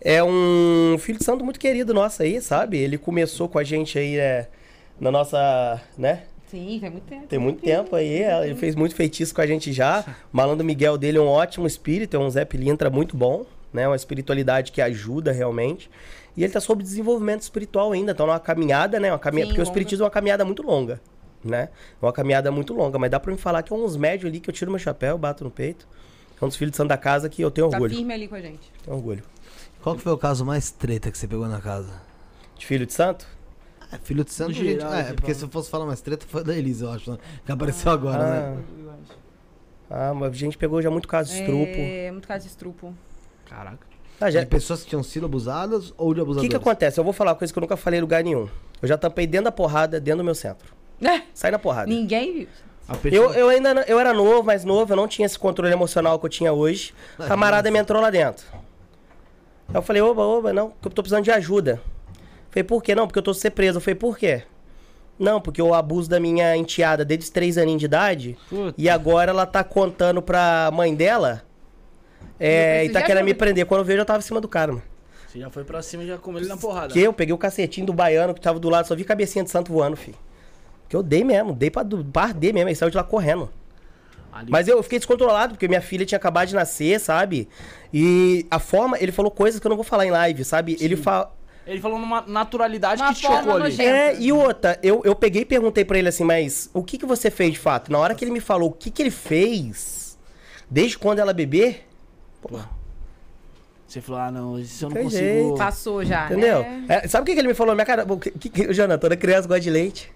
É 0.01 0.23
um 0.23 0.95
filho 0.99 1.17
de 1.19 1.25
santo 1.25 1.43
muito 1.43 1.59
querido 1.59 1.93
nosso 1.93 2.23
aí, 2.23 2.41
sabe? 2.41 2.77
Ele 2.77 2.97
começou 2.97 3.47
com 3.49 3.59
a 3.59 3.63
gente 3.63 3.97
aí, 3.99 4.17
é, 4.17 4.47
na 4.99 5.11
nossa, 5.11 5.81
né? 5.97 6.23
Sim, 6.49 6.79
faz 6.79 6.91
muito 6.91 7.05
tempo. 7.05 7.27
Tem 7.27 7.39
muito 7.39 7.61
tempo 7.61 7.95
aí, 7.95 8.23
ele 8.43 8.55
fez 8.55 8.75
muito 8.75 8.95
feitiço 8.95 9.33
com 9.35 9.41
a 9.41 9.47
gente 9.47 9.71
já. 9.71 10.03
O 10.33 10.37
Malandro 10.37 10.65
Miguel 10.65 10.97
dele 10.97 11.17
é 11.17 11.21
um 11.21 11.27
ótimo 11.27 11.67
espírito, 11.67 12.15
é 12.15 12.19
um 12.19 12.29
Zé 12.29 12.43
Pilintra 12.45 12.89
muito 12.89 13.15
bom, 13.15 13.45
né? 13.71 13.87
Uma 13.87 13.95
espiritualidade 13.95 14.71
que 14.71 14.81
ajuda 14.81 15.31
realmente. 15.31 15.89
E 16.35 16.43
ele 16.43 16.51
tá 16.53 16.59
sob 16.59 16.81
desenvolvimento 16.81 17.41
espiritual 17.41 17.91
ainda, 17.91 18.15
tá 18.15 18.25
numa 18.25 18.39
caminhada, 18.39 18.99
né? 18.99 19.11
Uma 19.11 19.19
caminha... 19.19 19.45
Sim, 19.45 19.49
Porque 19.49 19.61
o 19.61 19.63
longa. 19.63 19.71
espiritismo 19.71 20.03
é 20.03 20.05
uma 20.05 20.11
caminhada 20.11 20.43
muito 20.45 20.63
longa, 20.63 20.99
né? 21.43 21.69
É 22.01 22.05
uma 22.05 22.13
caminhada 22.13 22.51
muito 22.51 22.73
longa, 22.73 22.97
mas 22.97 23.11
dá 23.11 23.19
pra 23.19 23.31
me 23.31 23.37
falar 23.37 23.61
que 23.61 23.71
é 23.71 23.75
uns 23.75 23.95
médios 23.95 24.29
ali 24.29 24.39
que 24.39 24.49
eu 24.49 24.53
tiro 24.53 24.71
meu 24.71 24.79
chapéu, 24.79 25.17
bato 25.17 25.43
no 25.43 25.51
peito. 25.51 25.87
É 26.41 26.45
um 26.45 26.47
dos 26.47 26.55
filhos 26.57 26.71
de 26.71 26.77
santo 26.77 26.87
da 26.89 26.97
casa 26.97 27.27
que 27.29 27.41
eu 27.41 27.51
tenho 27.51 27.69
Tá 27.69 27.75
orgulho. 27.77 27.95
firme 27.95 28.13
ali 28.13 28.27
com 28.27 28.35
a 28.35 28.41
gente. 28.41 28.71
Tenho 28.83 28.95
orgulho. 28.95 29.23
Qual 29.81 29.95
que 29.95 30.01
foi 30.01 30.13
o 30.13 30.17
caso 30.17 30.45
mais 30.45 30.71
treta 30.71 31.11
que 31.11 31.17
você 31.17 31.27
pegou 31.27 31.47
na 31.47 31.59
casa? 31.59 31.91
De 32.57 32.65
filho 32.65 32.85
de 32.85 32.93
santo? 32.93 33.27
É, 33.91 33.97
filho 33.97 34.23
de 34.23 34.31
santo, 34.31 34.53
gente. 34.53 34.79
geral, 34.79 34.93
É, 34.93 35.03
você 35.05 35.13
porque 35.13 35.33
se 35.33 35.43
eu 35.43 35.49
fosse 35.49 35.69
falar 35.69 35.85
mais 35.85 35.99
treta, 36.01 36.25
foi 36.27 36.43
da 36.43 36.55
Elisa, 36.55 36.85
eu 36.85 36.91
acho, 36.91 37.11
né? 37.11 37.17
Que 37.45 37.51
apareceu 37.51 37.91
agora, 37.91 38.23
né? 38.27 38.57
Ah, 39.89 40.13
mas 40.13 40.31
a 40.31 40.35
gente 40.35 40.57
pegou 40.57 40.81
já 40.81 40.91
muito 40.91 41.07
caso 41.07 41.31
de 41.31 41.39
estrupo. 41.39 41.71
É, 41.75 42.11
muito 42.11 42.27
caso 42.27 42.43
de 42.43 42.49
estrupo. 42.51 42.93
Caraca. 43.49 43.79
Ah, 44.21 44.29
já... 44.29 44.41
De 44.41 44.45
pessoas 44.45 44.83
que 44.83 44.89
tinham 44.89 45.01
sido 45.01 45.25
abusadas 45.25 45.93
ou 45.97 46.13
de 46.13 46.19
O 46.19 46.23
abusadores? 46.23 46.47
que 46.47 46.49
que 46.49 46.61
acontece? 46.61 46.99
Eu 46.99 47.03
vou 47.03 47.13
falar 47.13 47.31
uma 47.31 47.37
coisa 47.37 47.51
que 47.51 47.57
eu 47.57 47.61
nunca 47.61 47.75
falei 47.77 47.97
em 47.97 48.01
lugar 48.01 48.23
nenhum. 48.23 48.47
Eu 48.81 48.87
já 48.87 48.97
tampei 48.97 49.25
dentro 49.25 49.45
da 49.45 49.51
porrada, 49.51 49.99
dentro 49.99 50.19
do 50.19 50.23
meu 50.23 50.35
centro. 50.35 50.73
É, 51.01 51.21
Sai 51.33 51.49
na 51.49 51.57
porrada. 51.57 51.87
ninguém 51.89 52.33
viu. 52.33 52.47
A. 52.87 52.95
Eu, 53.07 53.33
eu 53.33 53.49
ainda 53.49 53.73
não- 53.73 53.81
eu 53.83 53.99
era 53.99 54.13
novo, 54.13 54.43
mais 54.43 54.63
novo, 54.65 54.91
eu 54.91 54.97
não 54.97 55.07
tinha 55.07 55.25
esse 55.25 55.39
controle 55.39 55.71
emocional 55.73 56.19
que 56.19 56.25
eu 56.25 56.29
tinha 56.29 56.51
hoje. 56.53 56.93
O 57.17 57.23
camarada 57.23 57.71
me 57.71 57.79
entrou 57.79 58.01
lá 58.01 58.09
dentro. 58.09 58.45
Aí 59.69 59.75
eu 59.75 59.81
falei, 59.81 60.01
oba, 60.01 60.21
oba, 60.23 60.51
não, 60.51 60.71
porque 60.71 60.87
eu 60.87 60.91
tô 60.91 61.01
precisando 61.01 61.23
de 61.23 61.31
ajuda. 61.31 61.81
Falei, 62.51 62.63
por 62.63 62.81
quê? 62.83 62.95
Não, 62.95 63.05
porque 63.07 63.19
eu 63.19 63.23
tô 63.23 63.33
ser 63.33 63.51
preso. 63.51 63.77
Eu 63.77 63.81
falei, 63.81 63.95
por 63.95 64.17
quê? 64.17 64.43
Não, 65.17 65.41
porque 65.41 65.59
eu 65.59 65.73
abuso 65.73 66.09
da 66.09 66.19
minha 66.19 66.55
enteada 66.55 67.03
desde 67.03 67.25
os 67.25 67.29
três 67.29 67.57
aninhos 67.57 67.79
de 67.79 67.85
idade. 67.85 68.37
Puta. 68.49 68.73
E 68.77 68.89
agora 68.89 69.31
ela 69.31 69.45
tá 69.45 69.63
contando 69.63 70.21
pra 70.21 70.69
mãe 70.73 70.95
dela. 70.95 71.43
É, 72.39 72.85
e 72.85 72.89
tá 72.89 73.01
querendo 73.01 73.25
me 73.25 73.33
prender. 73.33 73.65
Quando 73.65 73.79
eu 73.81 73.85
vejo, 73.85 73.99
eu 73.99 74.05
tava 74.05 74.19
em 74.19 74.21
cima 74.23 74.39
do 74.39 74.47
cara, 74.47 74.71
mano. 74.71 74.83
Você 75.27 75.39
já 75.39 75.49
foi 75.49 75.63
pra 75.63 75.81
cima 75.81 76.03
e 76.03 76.07
já 76.07 76.17
comeu 76.17 76.39
ele 76.39 76.49
na 76.49 76.57
porrada. 76.57 76.91
Que 76.93 77.01
eu 77.01 77.13
peguei 77.13 77.33
o 77.33 77.37
cacetinho 77.37 77.85
do 77.85 77.93
baiano 77.93 78.33
que 78.33 78.41
tava 78.41 78.59
do 78.59 78.69
lado, 78.69 78.87
só 78.87 78.95
vi 78.95 79.03
cabecinha 79.03 79.43
de 79.43 79.51
santo 79.51 79.71
voando, 79.71 79.95
filho. 79.95 80.17
Que 80.87 80.95
eu 80.95 81.03
dei 81.03 81.23
mesmo, 81.23 81.53
dei 81.53 81.69
pra, 81.69 81.83
do- 81.83 82.03
pra 82.03 82.23
arder 82.23 82.51
mesmo, 82.53 82.69
ele 82.69 82.75
saiu 82.75 82.89
de 82.89 82.97
lá 82.97 83.03
correndo. 83.03 83.47
Ali. 84.31 84.49
Mas 84.49 84.67
eu 84.67 84.81
fiquei 84.81 84.97
descontrolado, 84.97 85.53
porque 85.53 85.67
minha 85.67 85.81
filha 85.81 86.05
tinha 86.05 86.17
acabado 86.17 86.47
de 86.47 86.55
nascer, 86.55 86.99
sabe? 86.99 87.47
E 87.93 88.45
a 88.49 88.57
forma, 88.57 88.97
ele 88.99 89.11
falou 89.11 89.29
coisas 89.29 89.59
que 89.59 89.67
eu 89.67 89.69
não 89.69 89.75
vou 89.75 89.83
falar 89.83 90.05
em 90.05 90.11
live, 90.11 90.43
sabe? 90.43 90.77
Ele 90.79 90.95
fala. 90.95 91.31
Ele 91.69 91.79
falou 91.79 91.99
numa 91.99 92.21
naturalidade 92.21 92.99
Uma 93.01 93.09
que 93.13 93.19
te 93.19 93.21
chocou 93.21 93.51
ali. 93.53 93.63
nojenta. 93.63 93.83
É, 93.83 94.19
e 94.19 94.31
outra, 94.31 94.79
eu, 94.81 95.01
eu 95.05 95.15
peguei 95.15 95.43
e 95.43 95.45
perguntei 95.45 95.85
pra 95.85 95.99
ele 95.99 96.09
assim, 96.09 96.23
mas 96.23 96.67
o 96.73 96.83
que 96.83 96.97
que 96.97 97.05
você 97.05 97.29
fez 97.29 97.53
de 97.53 97.59
fato? 97.59 97.91
Na 97.91 97.99
hora 97.99 98.15
que 98.15 98.23
ele 98.25 98.31
me 98.31 98.39
falou 98.39 98.69
o 98.69 98.73
que 98.73 98.89
que 98.89 99.03
ele 99.03 99.11
fez, 99.11 100.17
desde 100.69 100.97
quando 100.97 101.19
ela 101.19 101.31
bebê, 101.31 101.81
Você 103.87 104.01
falou, 104.01 104.21
ah, 104.21 104.31
não, 104.31 104.59
isso 104.59 104.85
eu 104.85 104.89
não 104.89 105.03
consigo... 105.03 105.57
Passou 105.57 106.03
já. 106.03 106.25
entendeu? 106.25 106.61
né? 106.63 106.85
É, 106.87 107.07
sabe 107.07 107.23
o 107.23 107.25
que 107.25 107.33
que 107.33 107.39
ele 107.39 107.47
me 107.49 107.53
falou 107.53 107.75
na 107.75 107.75
minha 107.75 107.85
cara? 107.85 108.11
O 108.11 108.17
que, 108.17 108.31
que, 108.31 108.73
Jonathan, 108.73 108.99
toda 108.99 109.15
criança 109.15 109.47
gosta 109.47 109.61
de 109.61 109.69
leite. 109.69 110.11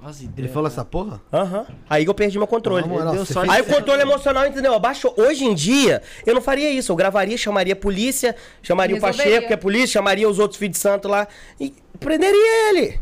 Nossa, 0.00 0.22
Ele 0.36 0.46
falou 0.48 0.70
cara. 0.70 0.74
essa 0.74 0.84
porra? 0.84 1.20
Aham. 1.32 1.66
Aí 1.90 2.04
eu 2.04 2.14
perdi 2.14 2.38
meu 2.38 2.46
controle. 2.46 2.82
Na 2.82 2.88
moral, 2.88 3.12
deu 3.14 3.26
você 3.26 3.32
sorte 3.32 3.50
fez- 3.50 3.66
Aí 3.66 3.70
o 3.70 3.74
controle 3.74 4.00
emocional, 4.02 4.46
entendeu? 4.46 4.72
Abaixou. 4.74 5.12
Hoje 5.16 5.44
em 5.44 5.54
dia, 5.54 6.02
eu 6.24 6.34
não 6.34 6.40
faria 6.40 6.70
isso. 6.70 6.92
Eu 6.92 6.96
gravaria, 6.96 7.36
chamaria 7.36 7.72
a 7.72 7.76
polícia, 7.76 8.36
chamaria 8.62 8.94
o 8.94 9.00
Resolveria. 9.00 9.24
Pacheco, 9.32 9.46
que 9.48 9.52
é 9.52 9.56
polícia, 9.56 9.88
chamaria 9.88 10.28
os 10.28 10.38
outros 10.38 10.58
filhos 10.58 10.76
de 10.76 10.78
santo 10.82 11.08
lá 11.08 11.26
e 11.60 11.74
prenderia 11.98 12.68
ele. 12.70 13.00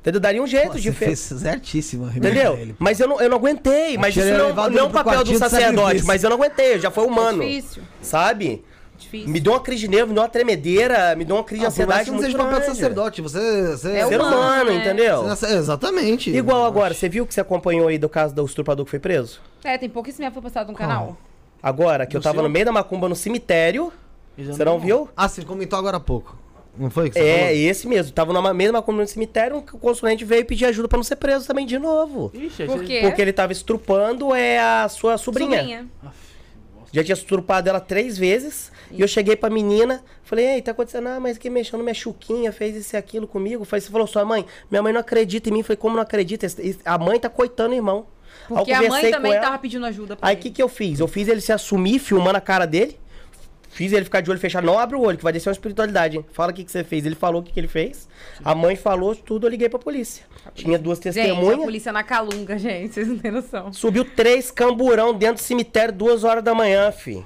Entendeu? 0.00 0.20
Daria 0.20 0.42
um 0.42 0.46
jeito 0.46 0.72
Pô, 0.72 0.78
de 0.78 0.92
fez 0.92 1.18
certíssimo. 1.18 2.08
Entendeu? 2.08 2.56
ele. 2.58 2.74
Mas 2.78 3.00
eu 3.00 3.08
não, 3.08 3.20
eu 3.20 3.28
não 3.28 3.38
aguentei. 3.38 3.96
Mas 3.96 4.14
isso 4.16 4.26
não, 4.32 4.52
não 4.54 4.84
é 4.86 4.88
pro 4.88 4.90
papel 4.90 5.24
do 5.24 5.38
sacerdote. 5.38 6.02
Mas 6.04 6.22
eu 6.24 6.30
não 6.30 6.36
aguentei, 6.36 6.74
eu 6.74 6.78
já 6.80 6.90
foi 6.90 7.06
humano. 7.06 7.42
É 7.42 7.46
difícil. 7.46 7.82
Sabe? 8.02 8.62
Difícil. 8.98 9.28
Me 9.28 9.40
deu 9.40 9.52
uma 9.52 9.60
crise 9.60 9.80
de 9.82 9.88
nervo, 9.88 10.08
me 10.08 10.14
deu 10.14 10.22
uma 10.22 10.28
tremedeira, 10.28 11.14
me 11.16 11.24
deu 11.24 11.36
uma 11.36 11.42
crise 11.44 11.60
de 11.60 11.66
Ah, 11.66 11.68
ansiedade 11.68 12.04
que 12.04 12.10
não 12.12 12.20
seja 12.20 12.38
papel 12.38 12.60
de 12.60 12.66
sacerdote, 12.66 13.20
você... 13.22 13.66
você 13.72 13.92
É 13.92 14.06
Ser 14.06 14.20
humano, 14.20 14.36
humano, 14.36 14.64
né? 14.70 14.76
entendeu? 14.76 15.24
você 15.24 15.46
Exatamente. 15.46 16.30
Igual 16.30 16.64
agora, 16.64 16.94
você 16.94 17.08
viu 17.08 17.26
que 17.26 17.34
você 17.34 17.40
acompanhou 17.40 17.88
aí 17.88 17.98
do 17.98 18.08
caso 18.08 18.34
do 18.34 18.44
estuprador 18.44 18.84
que 18.84 18.90
foi 18.90 19.00
preso? 19.00 19.40
É, 19.64 19.76
tem 19.76 19.88
pouquíssimo 19.88 20.24
tempo 20.24 20.34
foi 20.34 20.42
postado 20.42 20.70
no 20.70 20.78
canal. 20.78 21.16
Agora, 21.62 22.06
que 22.06 22.16
eu 22.16 22.20
Do 22.20 22.24
tava 22.24 22.36
seu? 22.36 22.42
no 22.44 22.48
meio 22.48 22.64
da 22.66 22.72
macumba 22.72 23.08
no 23.08 23.16
cemitério, 23.16 23.92
você 24.38 24.64
não 24.64 24.78
viu? 24.78 25.08
Ah, 25.16 25.28
você 25.28 25.42
comentou 25.44 25.78
agora 25.78 25.96
há 25.96 26.00
pouco. 26.00 26.36
Não 26.76 26.90
foi 26.90 27.08
que 27.08 27.14
você 27.18 27.24
É, 27.24 27.38
falou? 27.46 27.54
esse 27.56 27.86
mesmo. 27.88 28.12
Tava 28.12 28.32
numa 28.32 28.52
mesma 28.52 28.78
macumba 28.78 29.00
no 29.02 29.06
cemitério, 29.08 29.58
o 29.58 29.62
consulente 29.78 30.24
veio 30.24 30.44
pedir 30.44 30.66
ajuda 30.66 30.88
pra 30.88 30.96
não 30.96 31.04
ser 31.04 31.16
preso 31.16 31.46
também 31.46 31.64
de 31.66 31.78
novo. 31.78 32.32
Ixi, 32.34 32.64
Por 32.64 32.82
quê? 32.84 33.00
Porque 33.02 33.22
ele 33.22 33.32
tava 33.32 33.52
estrupando 33.52 34.34
é 34.34 34.58
a 34.58 34.88
sua 34.88 35.16
sobrinha. 35.16 35.58
Sobrinha. 35.60 35.86
Já 36.94 37.02
tinha 37.02 37.14
estrupado 37.14 37.68
ela 37.68 37.80
três 37.80 38.16
vezes. 38.16 38.70
E 38.88 39.00
eu 39.00 39.08
cheguei 39.08 39.34
pra 39.34 39.50
menina, 39.50 40.00
falei, 40.22 40.46
ei, 40.46 40.62
tá 40.62 40.70
acontecendo? 40.70 41.08
Ah, 41.08 41.18
mas 41.18 41.36
que 41.36 41.50
mexeu 41.50 41.76
na 41.76 41.82
minha 41.82 41.94
chuquinha, 41.94 42.52
fez 42.52 42.76
isso 42.76 42.94
e 42.94 42.96
aquilo 42.96 43.26
comigo. 43.26 43.64
Falei, 43.64 43.80
você 43.80 43.90
falou, 43.90 44.06
sua 44.06 44.24
mãe, 44.24 44.46
minha 44.70 44.80
mãe 44.80 44.92
não 44.92 45.00
acredita 45.00 45.48
em 45.48 45.52
mim. 45.52 45.64
Falei, 45.64 45.76
como 45.76 45.96
não 45.96 46.02
acredita? 46.02 46.46
A 46.84 46.96
mãe 46.96 47.18
tá 47.18 47.28
coitando 47.28 47.72
o 47.72 47.74
irmão. 47.74 48.06
Porque 48.46 48.72
a 48.72 48.82
mãe 48.82 49.10
também 49.10 49.32
ela. 49.32 49.40
tava 49.40 49.58
pedindo 49.58 49.84
ajuda 49.86 50.14
pra 50.14 50.28
Aí 50.28 50.36
o 50.36 50.38
que, 50.38 50.50
que 50.50 50.62
eu 50.62 50.68
fiz? 50.68 51.00
Eu 51.00 51.08
fiz 51.08 51.26
ele 51.26 51.40
se 51.40 51.52
assumir, 51.52 51.98
filmando 51.98 52.38
a 52.38 52.40
cara 52.40 52.64
dele. 52.64 52.96
Fiz 53.74 53.92
ele 53.92 54.04
ficar 54.04 54.20
de 54.20 54.30
olho 54.30 54.38
fechado. 54.38 54.64
Não 54.64 54.78
abre 54.78 54.96
o 54.96 55.00
olho, 55.00 55.18
que 55.18 55.24
vai 55.24 55.32
descer 55.32 55.48
uma 55.48 55.52
espiritualidade, 55.52 56.16
hein? 56.16 56.24
Fala 56.32 56.52
o 56.52 56.54
que, 56.54 56.62
que 56.62 56.70
você 56.70 56.84
fez. 56.84 57.04
Ele 57.04 57.16
falou 57.16 57.40
o 57.40 57.44
que, 57.44 57.52
que 57.52 57.58
ele 57.58 57.66
fez. 57.66 58.08
A 58.44 58.54
mãe 58.54 58.76
falou 58.76 59.16
tudo, 59.16 59.48
eu 59.48 59.50
liguei 59.50 59.68
pra 59.68 59.80
polícia. 59.80 60.24
Tinha 60.54 60.78
duas 60.78 60.98
Gente, 60.98 61.08
a 61.08 61.12
testemunhas. 61.24 61.58
polícia 61.64 61.92
na 61.92 62.04
calunga, 62.04 62.56
gente. 62.56 62.94
Vocês 62.94 63.08
não 63.08 63.18
têm 63.18 63.32
noção. 63.32 63.72
Subiu 63.72 64.04
três 64.04 64.52
camburão 64.52 65.12
dentro 65.12 65.42
do 65.42 65.44
cemitério, 65.44 65.92
duas 65.92 66.22
horas 66.22 66.44
da 66.44 66.54
manhã, 66.54 66.92
fi. 66.92 67.24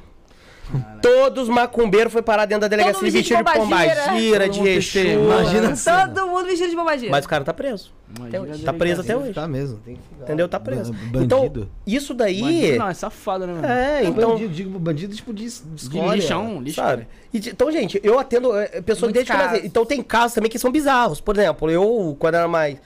Todos 1.00 1.44
os 1.44 1.48
macumbeiros 1.48 2.12
foi 2.12 2.20
parar 2.22 2.44
dentro 2.44 2.62
da 2.62 2.68
delegacia 2.68 3.02
de 3.02 3.10
vestido 3.10 3.38
de 3.38 3.44
pombagira. 3.44 4.02
pombagira, 4.02 4.44
Todo 4.48 4.52
de 4.52 4.62
testemunha. 4.62 5.40
Imagina. 5.40 5.74
Todo 6.14 6.26
mundo 6.26 6.44
vestido 6.47 6.70
de 6.70 6.76
bobagira. 6.76 7.10
Mas 7.10 7.24
o 7.24 7.28
cara 7.28 7.44
tá 7.44 7.55
preso. 7.55 7.92
Imagina 8.18 8.58
Tá 8.64 8.72
preso 8.72 9.00
até 9.00 9.16
hoje. 9.16 9.28
ficar 9.28 9.48
mesmo. 9.48 9.80
Entendeu? 10.20 10.48
Tá 10.48 10.58
preso. 10.60 10.92
Ba- 10.92 11.22
Então, 11.22 11.40
bandido. 11.40 11.70
isso 11.86 12.14
Bandido 12.14 12.40
daí. 12.42 12.78
não, 12.78 12.88
é 12.88 12.94
safado, 12.94 13.47
né, 13.47 13.52
mano? 13.55 13.66
É, 13.66 14.00
Então, 14.05 14.12
então. 14.12 14.30
bandido, 14.32 14.52
digo, 14.55 14.78
bandido 14.78 15.14
tipo 15.16 15.32
de, 15.32 15.44
de 15.44 15.60
De 15.60 15.82
escória. 15.82 16.16
lixão, 16.16 16.60
lixo. 16.60 16.76
Sabe? 16.80 17.06
E 17.32 17.38
então, 17.38 17.70
gente, 17.72 18.00
eu 18.02 18.18
atendo 18.18 18.56
é, 18.56 18.66
pessoas 18.82 19.12
Muitos 19.12 19.24
desde 19.24 19.32
que 19.32 19.36
nasci. 19.38 19.66
Então 19.66 19.84
tem 19.86 20.02
casos 20.02 20.34
também 20.34 20.50
que 20.50 20.58
são 20.58 20.70
bizarros. 20.72 21.20
Por 21.20 21.36
exemplo, 21.36 21.70
eu, 21.70 22.16
quando 22.18 22.34
era 22.34 22.48
mais. 22.48 22.76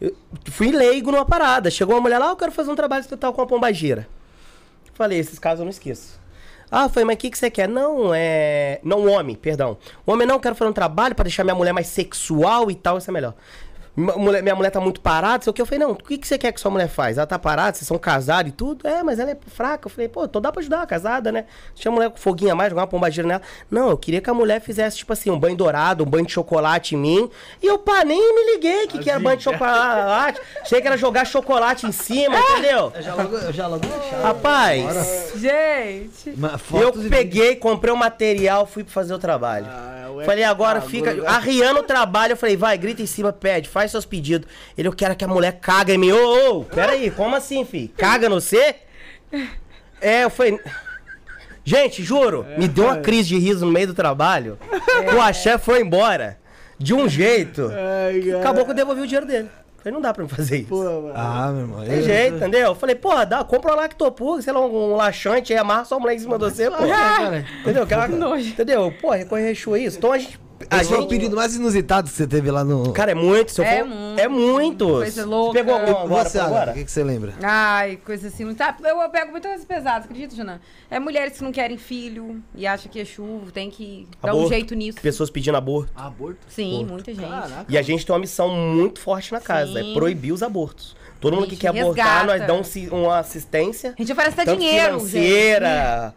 Eu 0.00 0.14
fui 0.50 0.70
leigo 0.72 1.10
numa 1.10 1.24
parada. 1.26 1.70
Chegou 1.70 1.94
uma 1.94 2.00
mulher 2.00 2.18
lá, 2.18 2.28
"Ah, 2.28 2.32
eu 2.32 2.36
quero 2.36 2.52
fazer 2.52 2.70
um 2.70 2.74
trabalho 2.76 3.00
espiritual 3.00 3.32
com 3.32 3.42
a 3.42 3.46
pombagira. 3.46 4.06
Falei, 4.94 5.18
esses 5.18 5.38
casos 5.38 5.60
eu 5.60 5.64
não 5.64 5.70
esqueço. 5.70 6.19
Ah, 6.70 6.88
falei, 6.88 7.04
mas 7.04 7.14
o 7.16 7.18
que, 7.18 7.30
que 7.30 7.38
você 7.38 7.50
quer? 7.50 7.68
Não, 7.68 8.12
é. 8.14 8.80
Não, 8.82 9.08
homem, 9.10 9.34
perdão. 9.34 9.76
O 10.06 10.12
homem 10.12 10.26
não, 10.26 10.38
quero 10.38 10.54
fazer 10.54 10.70
um 10.70 10.74
trabalho 10.74 11.14
pra 11.14 11.24
deixar 11.24 11.42
minha 11.42 11.54
mulher 11.54 11.72
mais 11.72 11.88
sexual 11.88 12.70
e 12.70 12.74
tal, 12.74 12.98
isso 12.98 13.10
é 13.10 13.12
melhor. 13.12 13.34
Mulher- 14.00 14.42
minha 14.42 14.54
mulher 14.54 14.70
tá 14.70 14.80
muito 14.80 15.00
parada, 15.00 15.42
sei 15.44 15.50
o 15.50 15.54
que. 15.54 15.60
Eu 15.60 15.66
falei, 15.66 15.78
não, 15.78 15.92
o 15.92 15.96
que, 15.96 16.16
que 16.18 16.26
você 16.26 16.38
quer 16.38 16.52
que 16.52 16.60
sua 16.60 16.70
mulher 16.70 16.88
faz? 16.88 17.18
Ela 17.18 17.26
tá 17.26 17.38
parada, 17.38 17.76
vocês 17.76 17.86
são 17.86 17.98
casados 17.98 18.50
e 18.50 18.54
tudo? 18.54 18.86
É, 18.86 19.02
mas 19.02 19.18
ela 19.18 19.30
é 19.30 19.38
fraca. 19.48 19.86
Eu 19.86 19.90
falei, 19.90 20.08
pô, 20.08 20.24
então 20.24 20.40
dá 20.40 20.50
pra 20.50 20.60
ajudar, 20.60 20.86
casada, 20.86 21.30
né? 21.30 21.44
Tinha 21.74 21.90
a 21.90 21.94
mulher 21.94 22.10
com 22.10 22.16
foguinho 22.16 22.52
a 22.52 22.54
mais, 22.54 22.70
jogar 22.70 22.82
uma 22.82 22.88
pombagira 22.88 23.26
nela. 23.26 23.42
Não, 23.70 23.90
eu 23.90 23.98
queria 23.98 24.20
que 24.20 24.30
a 24.30 24.34
mulher 24.34 24.60
fizesse, 24.60 24.96
tipo 24.98 25.12
assim, 25.12 25.30
um 25.30 25.38
banho 25.38 25.56
dourado, 25.56 26.04
um 26.04 26.06
banho 26.06 26.24
de 26.26 26.32
chocolate 26.32 26.94
em 26.94 26.98
mim. 26.98 27.30
E 27.62 27.66
eu, 27.66 27.78
pá, 27.78 28.04
nem 28.04 28.18
me 28.34 28.52
liguei 28.54 28.86
que, 28.86 28.98
que 28.98 29.10
era 29.10 29.20
banho 29.20 29.36
de 29.36 29.44
chocolate. 29.44 30.40
Achei 30.62 30.80
que 30.80 30.86
era 30.86 30.96
jogar 30.96 31.24
chocolate 31.26 31.86
em 31.86 31.92
cima, 31.92 32.38
entendeu? 32.38 32.92
Eu 32.94 33.02
já 33.02 33.14
logo, 33.14 33.36
eu 33.36 33.52
já 33.52 33.66
logo 33.66 33.86
deixava. 33.86 34.22
Rapaz, 34.28 35.32
Gente. 35.36 36.38
Ma- 36.38 36.58
eu 36.80 36.92
peguei, 37.08 37.56
comprei 37.56 37.92
o 37.92 37.96
material, 37.96 38.66
fui 38.66 38.84
fazer 38.84 39.14
o 39.14 39.18
trabalho. 39.18 39.66
Ah, 39.68 39.99
o 40.22 40.26
Falei, 40.26 40.44
agora 40.44 40.80
fica. 40.80 41.10
agora- 41.10 41.30
Arriando 41.30 41.80
o 41.80 41.82
trabalho, 41.82 42.32
eu 42.32 42.36
falei, 42.36 42.56
vai, 42.56 42.76
grita 42.78 43.02
em 43.02 43.06
cima, 43.06 43.32
pede, 43.32 43.68
faz 43.68 43.90
seus 43.90 44.04
pedidos. 44.04 44.48
Ele, 44.76 44.88
eu 44.88 44.92
quero 44.92 45.14
que 45.16 45.24
a 45.24 45.28
mulher 45.28 45.58
caga 45.60 45.92
em 45.94 45.98
mim. 45.98 46.12
Ô, 46.12 46.58
ô, 46.60 46.64
peraí, 46.64 47.10
como 47.10 47.34
assim, 47.36 47.64
fi? 47.64 47.88
Caga 47.88 48.28
no 48.28 48.40
você? 48.40 48.76
É, 50.00 50.24
eu 50.24 50.30
falei. 50.30 50.58
Gente, 51.64 52.02
juro, 52.02 52.44
me 52.56 52.66
deu 52.66 52.84
uma 52.86 52.96
crise 52.96 53.28
de 53.28 53.38
riso 53.38 53.66
no 53.66 53.70
meio 53.72 53.88
do 53.88 53.94
trabalho. 53.94 54.58
O 55.14 55.20
axé 55.20 55.58
foi 55.58 55.80
embora. 55.82 56.38
De 56.78 56.94
um 56.94 57.06
jeito. 57.06 57.70
Ai. 58.08 58.32
Acabou 58.40 58.64
que 58.64 58.70
eu 58.70 58.74
devolvi 58.74 59.02
o 59.02 59.06
dinheiro 59.06 59.26
dele. 59.26 59.50
Falei, 59.82 59.94
não 59.94 60.00
dá 60.00 60.12
pra 60.12 60.22
me 60.22 60.28
fazer 60.28 60.58
isso. 60.58 60.68
Pô, 60.68 60.82
mano. 60.84 61.12
Ah, 61.14 61.50
meu 61.52 61.60
irmão. 61.62 61.84
Tem 61.84 61.96
eu- 61.96 62.02
jeito, 62.02 62.36
entendeu? 62.36 62.60
Eu 62.68 62.74
falei, 62.74 62.94
pô, 62.94 63.24
dá, 63.24 63.42
compra 63.42 63.72
um 63.72 63.76
lactopurga, 63.76 64.42
sei 64.42 64.52
lá, 64.52 64.60
um, 64.60 64.92
um 64.92 64.94
laxante 64.96 65.52
aí, 65.54 65.58
amarra 65.58 65.86
sua 65.86 65.98
mulher 65.98 66.14
em 66.14 66.18
cima 66.18 66.38
de 66.38 66.44
você, 66.44 66.70
pô. 66.70 66.76
entendeu? 67.62 67.82
Aquela, 67.84 68.06
entendeu? 68.40 68.92
Pô, 69.00 69.10
recorrer 69.10 69.54
isso. 69.76 69.96
Então 69.96 70.12
a 70.12 70.18
gente. 70.18 70.38
A 70.68 70.76
Esse 70.76 70.88
foi 70.90 70.98
o 70.98 71.00
gente 71.00 71.10
pedido 71.10 71.34
mais 71.36 71.54
inusitado 71.56 72.10
que 72.10 72.14
você 72.16 72.26
teve 72.26 72.50
lá 72.50 72.62
no. 72.62 72.92
Cara, 72.92 73.12
é 73.12 73.14
muito. 73.14 73.50
Se 73.50 73.60
eu 73.60 73.64
É 73.64 73.82
muito. 73.82 74.20
é 74.20 74.28
muito. 74.28 74.86
Coisa 74.86 75.24
louca. 75.24 75.52
Você 75.58 75.64
pegou 75.64 75.74
algum 75.80 75.90
agora? 76.04 76.28
você, 76.28 76.38
agora? 76.38 76.70
o 76.70 76.74
que, 76.74 76.84
que 76.84 76.90
você 76.90 77.02
lembra? 77.02 77.32
Ai, 77.42 77.96
coisa 78.04 78.28
assim. 78.28 78.44
Muito... 78.44 78.60
Ah, 78.60 78.76
Eu, 78.84 79.00
eu 79.00 79.08
pego 79.08 79.30
muitas 79.30 79.50
coisas 79.50 79.66
pesadas, 79.66 80.04
acredita, 80.04 80.34
Jana? 80.36 80.60
É 80.90 80.98
mulheres 81.00 81.38
que 81.38 81.42
não 81.42 81.50
querem 81.50 81.78
filho 81.78 82.42
e 82.54 82.66
acham 82.66 82.90
que 82.92 83.00
é 83.00 83.04
chuva, 83.06 83.50
tem 83.50 83.70
que 83.70 84.06
dar 84.22 84.28
um 84.28 84.30
Aborto. 84.38 84.48
jeito 84.50 84.74
nisso. 84.74 85.00
Pessoas 85.00 85.30
pedindo 85.30 85.56
aborto. 85.56 85.90
Aborto? 85.96 86.40
Sim, 86.48 86.84
muita 86.84 87.14
gente. 87.14 87.26
Caraca. 87.26 87.64
E 87.66 87.78
a 87.78 87.82
gente 87.82 88.04
tem 88.04 88.12
uma 88.14 88.20
missão 88.20 88.48
muito 88.50 89.00
forte 89.00 89.32
na 89.32 89.40
casa, 89.40 89.72
Sim. 89.82 89.92
é 89.92 89.94
proibir 89.94 90.32
os 90.32 90.42
abortos. 90.42 90.94
Todo 91.20 91.34
mundo 91.36 91.44
que 91.44 91.50
gente 91.52 91.60
quer 91.60 91.68
abortar, 91.68 92.26
resgata. 92.26 92.38
nós 92.38 92.46
damos 92.46 92.74
uma 92.92 93.18
assistência. 93.18 93.94
A 93.98 94.02
gente 94.02 94.12
oferece 94.12 94.40
até 94.40 94.54
dinheiro, 94.56 94.98
financeira, 95.00 96.14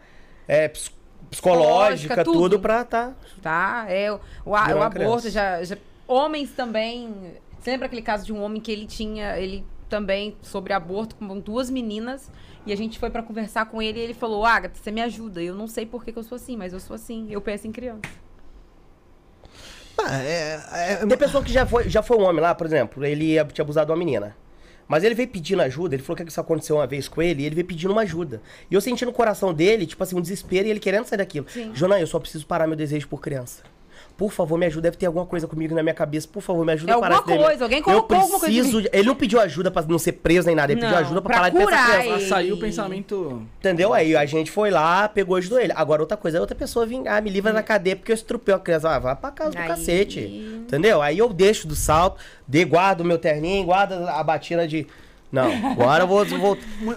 é, 0.48 0.68
ps- 0.68 0.90
psicológica, 0.90 1.03
Psicológica, 1.34 2.24
tudo. 2.24 2.40
tudo. 2.40 2.60
pra 2.60 2.84
tá. 2.84 3.12
Tá? 3.42 3.86
É, 3.88 4.10
o, 4.12 4.20
o, 4.44 4.54
a- 4.56 4.66
o 4.74 4.82
aborto, 4.82 5.30
já, 5.30 5.62
já- 5.64 5.76
Homens 6.06 6.50
também. 6.52 7.12
Você 7.60 7.70
lembra 7.70 7.86
aquele 7.86 8.02
caso 8.02 8.26
de 8.26 8.32
um 8.32 8.42
homem 8.42 8.60
que 8.60 8.70
ele 8.70 8.86
tinha. 8.86 9.38
Ele 9.38 9.64
também 9.88 10.36
sobre 10.42 10.72
aborto 10.72 11.14
com 11.16 11.38
duas 11.38 11.70
meninas. 11.70 12.30
E 12.66 12.72
a 12.72 12.76
gente 12.76 12.98
foi 12.98 13.10
pra 13.10 13.22
conversar 13.22 13.66
com 13.66 13.80
ele 13.80 13.98
e 13.98 14.02
ele 14.02 14.14
falou: 14.14 14.44
Agatha, 14.44 14.74
você 14.82 14.90
me 14.90 15.00
ajuda. 15.02 15.42
Eu 15.42 15.54
não 15.54 15.66
sei 15.66 15.86
por 15.86 16.04
que, 16.04 16.12
que 16.12 16.18
eu 16.18 16.22
sou 16.22 16.36
assim, 16.36 16.56
mas 16.56 16.72
eu 16.72 16.80
sou 16.80 16.94
assim. 16.94 17.26
Eu 17.30 17.40
penso 17.40 17.66
em 17.66 17.72
criança. 17.72 18.02
Ah, 19.98 20.18
é, 20.22 20.60
é- 20.72 21.06
Tem 21.06 21.16
pessoa 21.16 21.42
que 21.42 21.52
já 21.52 21.64
foi, 21.64 21.88
já 21.88 22.02
foi 22.02 22.16
um 22.18 22.22
homem 22.24 22.40
lá, 22.40 22.54
por 22.54 22.66
exemplo, 22.66 23.04
ele 23.04 23.42
tinha 23.52 23.62
abusado 23.62 23.86
de 23.86 23.92
uma 23.92 23.98
menina. 23.98 24.36
Mas 24.86 25.04
ele 25.04 25.14
veio 25.14 25.28
pedindo 25.28 25.62
ajuda, 25.62 25.94
ele 25.94 26.02
falou 26.02 26.16
que 26.16 26.30
isso 26.30 26.40
aconteceu 26.40 26.76
uma 26.76 26.86
vez 26.86 27.08
com 27.08 27.22
ele, 27.22 27.42
e 27.42 27.46
ele 27.46 27.54
veio 27.54 27.66
pedindo 27.66 27.92
uma 27.92 28.02
ajuda. 28.02 28.42
E 28.70 28.74
eu 28.74 28.80
senti 28.80 29.04
no 29.04 29.12
coração 29.12 29.52
dele, 29.52 29.86
tipo 29.86 30.02
assim, 30.02 30.16
um 30.16 30.20
desespero 30.20 30.66
e 30.66 30.70
ele 30.70 30.80
querendo 30.80 31.06
sair 31.06 31.18
daquilo. 31.18 31.46
Sim. 31.48 31.72
Jonan, 31.74 31.98
eu 31.98 32.06
só 32.06 32.18
preciso 32.18 32.46
parar 32.46 32.66
meu 32.66 32.76
desejo 32.76 33.08
por 33.08 33.20
criança. 33.20 33.62
Por 34.16 34.30
favor, 34.30 34.56
me 34.56 34.66
ajuda. 34.66 34.82
Deve 34.82 34.96
ter 34.96 35.06
alguma 35.06 35.26
coisa 35.26 35.48
comigo 35.48 35.74
na 35.74 35.82
minha 35.82 35.94
cabeça. 35.94 36.28
Por 36.28 36.40
favor, 36.40 36.64
me 36.64 36.72
ajuda 36.72 36.92
É 36.92 36.94
a 36.94 36.98
parar 37.00 37.16
alguma 37.16 37.36
coisa, 37.46 37.64
alguém 37.64 37.78
Eu 37.78 37.84
colocou 37.84 38.16
alguma 38.16 38.38
coisa 38.38 38.54
em 38.54 38.58
preciso. 38.58 38.82
de- 38.82 38.90
Ele 38.92 39.08
não 39.08 39.14
pediu 39.16 39.40
ajuda 39.40 39.70
pra 39.72 39.82
não 39.82 39.98
ser 39.98 40.12
preso 40.12 40.46
nem 40.46 40.54
nada. 40.54 40.70
Ele 40.72 40.80
pediu 40.80 40.94
Não, 40.94 41.02
ajuda 41.02 41.20
pra, 41.20 41.30
pra 41.30 41.36
parar 41.36 41.48
de 41.48 41.56
pensar 41.58 41.66
curar 41.70 41.84
criança. 42.00 42.14
Ah, 42.14 42.18
ele. 42.20 42.28
saiu 42.28 42.54
o 42.54 42.58
pensamento. 42.60 43.42
Entendeu? 43.58 43.92
Aí 43.92 44.16
a 44.16 44.24
gente 44.24 44.50
foi 44.52 44.70
lá, 44.70 45.08
pegou 45.08 45.36
e 45.36 45.40
ajudou 45.40 45.58
ele. 45.58 45.72
Agora, 45.74 46.00
outra 46.02 46.16
coisa, 46.16 46.40
outra 46.40 46.54
pessoa 46.54 46.86
vir, 46.86 47.02
ah, 47.08 47.20
me 47.20 47.28
livra 47.28 47.52
da 47.52 47.62
cadeia 47.62 47.96
porque 47.96 48.12
eu 48.12 48.14
estrupei 48.14 48.54
a 48.54 48.58
criança. 48.60 48.88
Ah, 48.88 48.98
vai 49.00 49.16
pra 49.16 49.30
casa 49.32 49.50
do 49.50 49.58
Aí- 49.58 49.66
cacete. 49.66 50.20
Entendeu? 50.20 51.02
Aí 51.02 51.18
eu 51.18 51.32
deixo 51.32 51.66
do 51.66 51.74
salto, 51.74 52.20
de, 52.46 52.64
guardo 52.64 53.00
o 53.00 53.04
meu 53.04 53.18
terninho, 53.18 53.64
guardo 53.64 53.92
a 54.08 54.22
batina 54.22 54.66
de. 54.68 54.86
Não, 55.34 55.70
agora 55.72 56.04
eu 56.04 56.06
vou. 56.06 56.24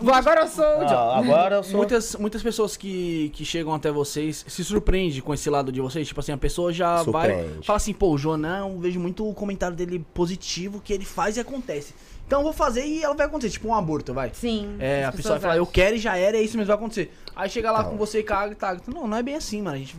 vou 0.02 0.14
agora 0.14 0.42
eu 0.42 0.48
sou 0.48 0.64
o 0.64 0.86
John. 0.86 0.94
ah, 0.94 1.18
agora 1.18 1.56
eu 1.56 1.64
sou. 1.64 1.78
Muitas, 1.78 2.16
muitas 2.16 2.44
pessoas 2.44 2.78
que, 2.78 3.30
que 3.34 3.44
chegam 3.44 3.74
até 3.74 3.92
vocês 3.92 4.46
se 4.48 4.64
surpreendem 4.64 5.20
com 5.22 5.34
esse 5.34 5.50
lado 5.50 5.72
de 5.72 5.82
vocês. 5.82 6.08
Tipo 6.08 6.20
assim, 6.20 6.32
a 6.32 6.38
pessoa 6.38 6.72
já 6.72 7.02
vai. 7.04 7.32
Surpreende. 7.32 7.66
Fala 7.66 7.78
assim, 7.78 7.94
pô, 7.94 8.12
o 8.12 8.18
Jonan, 8.18 8.60
eu 8.68 8.80
vejo 8.80 9.00
muito 9.00 9.28
o 9.28 9.34
comentário 9.34 9.76
dele 9.76 10.06
positivo 10.14 10.80
que 10.80 10.94
ele 10.94 11.06
faz 11.06 11.38
e 11.38 11.40
acontece. 11.40 11.94
Então 12.26 12.40
eu 12.42 12.44
vou 12.44 12.54
fazer 12.54 12.86
e 12.86 13.02
ela 13.04 13.16
vai 13.16 13.26
acontecer, 13.26 13.54
tipo 13.54 13.70
um 13.70 13.74
aborto, 13.74 14.14
vai. 14.14 14.30
Sim. 14.34 14.76
É, 14.80 15.06
a 15.06 15.12
pessoa 15.14 15.36
vai 15.36 15.42
falar, 15.42 15.58
eu 15.58 15.66
quero 15.66 15.96
e 15.96 15.98
já 15.98 16.18
era, 16.18 16.36
é 16.38 16.42
isso 16.42 16.58
mesmo 16.58 16.68
vai 16.68 16.76
acontecer. 16.76 17.12
Aí 17.34 17.50
chega 17.50 17.72
lá 17.72 17.80
Então. 17.80 17.92
com 17.92 17.98
você 17.98 18.20
e 18.20 18.24
caga 18.24 18.52
e 18.52 18.56
tá. 18.56 18.76
Não, 18.94 19.08
não 19.08 19.18
é 19.18 19.24
bem 19.24 19.36
assim, 19.36 19.62
mano. 19.62 19.78
A 19.78 19.80
gente, 19.80 19.96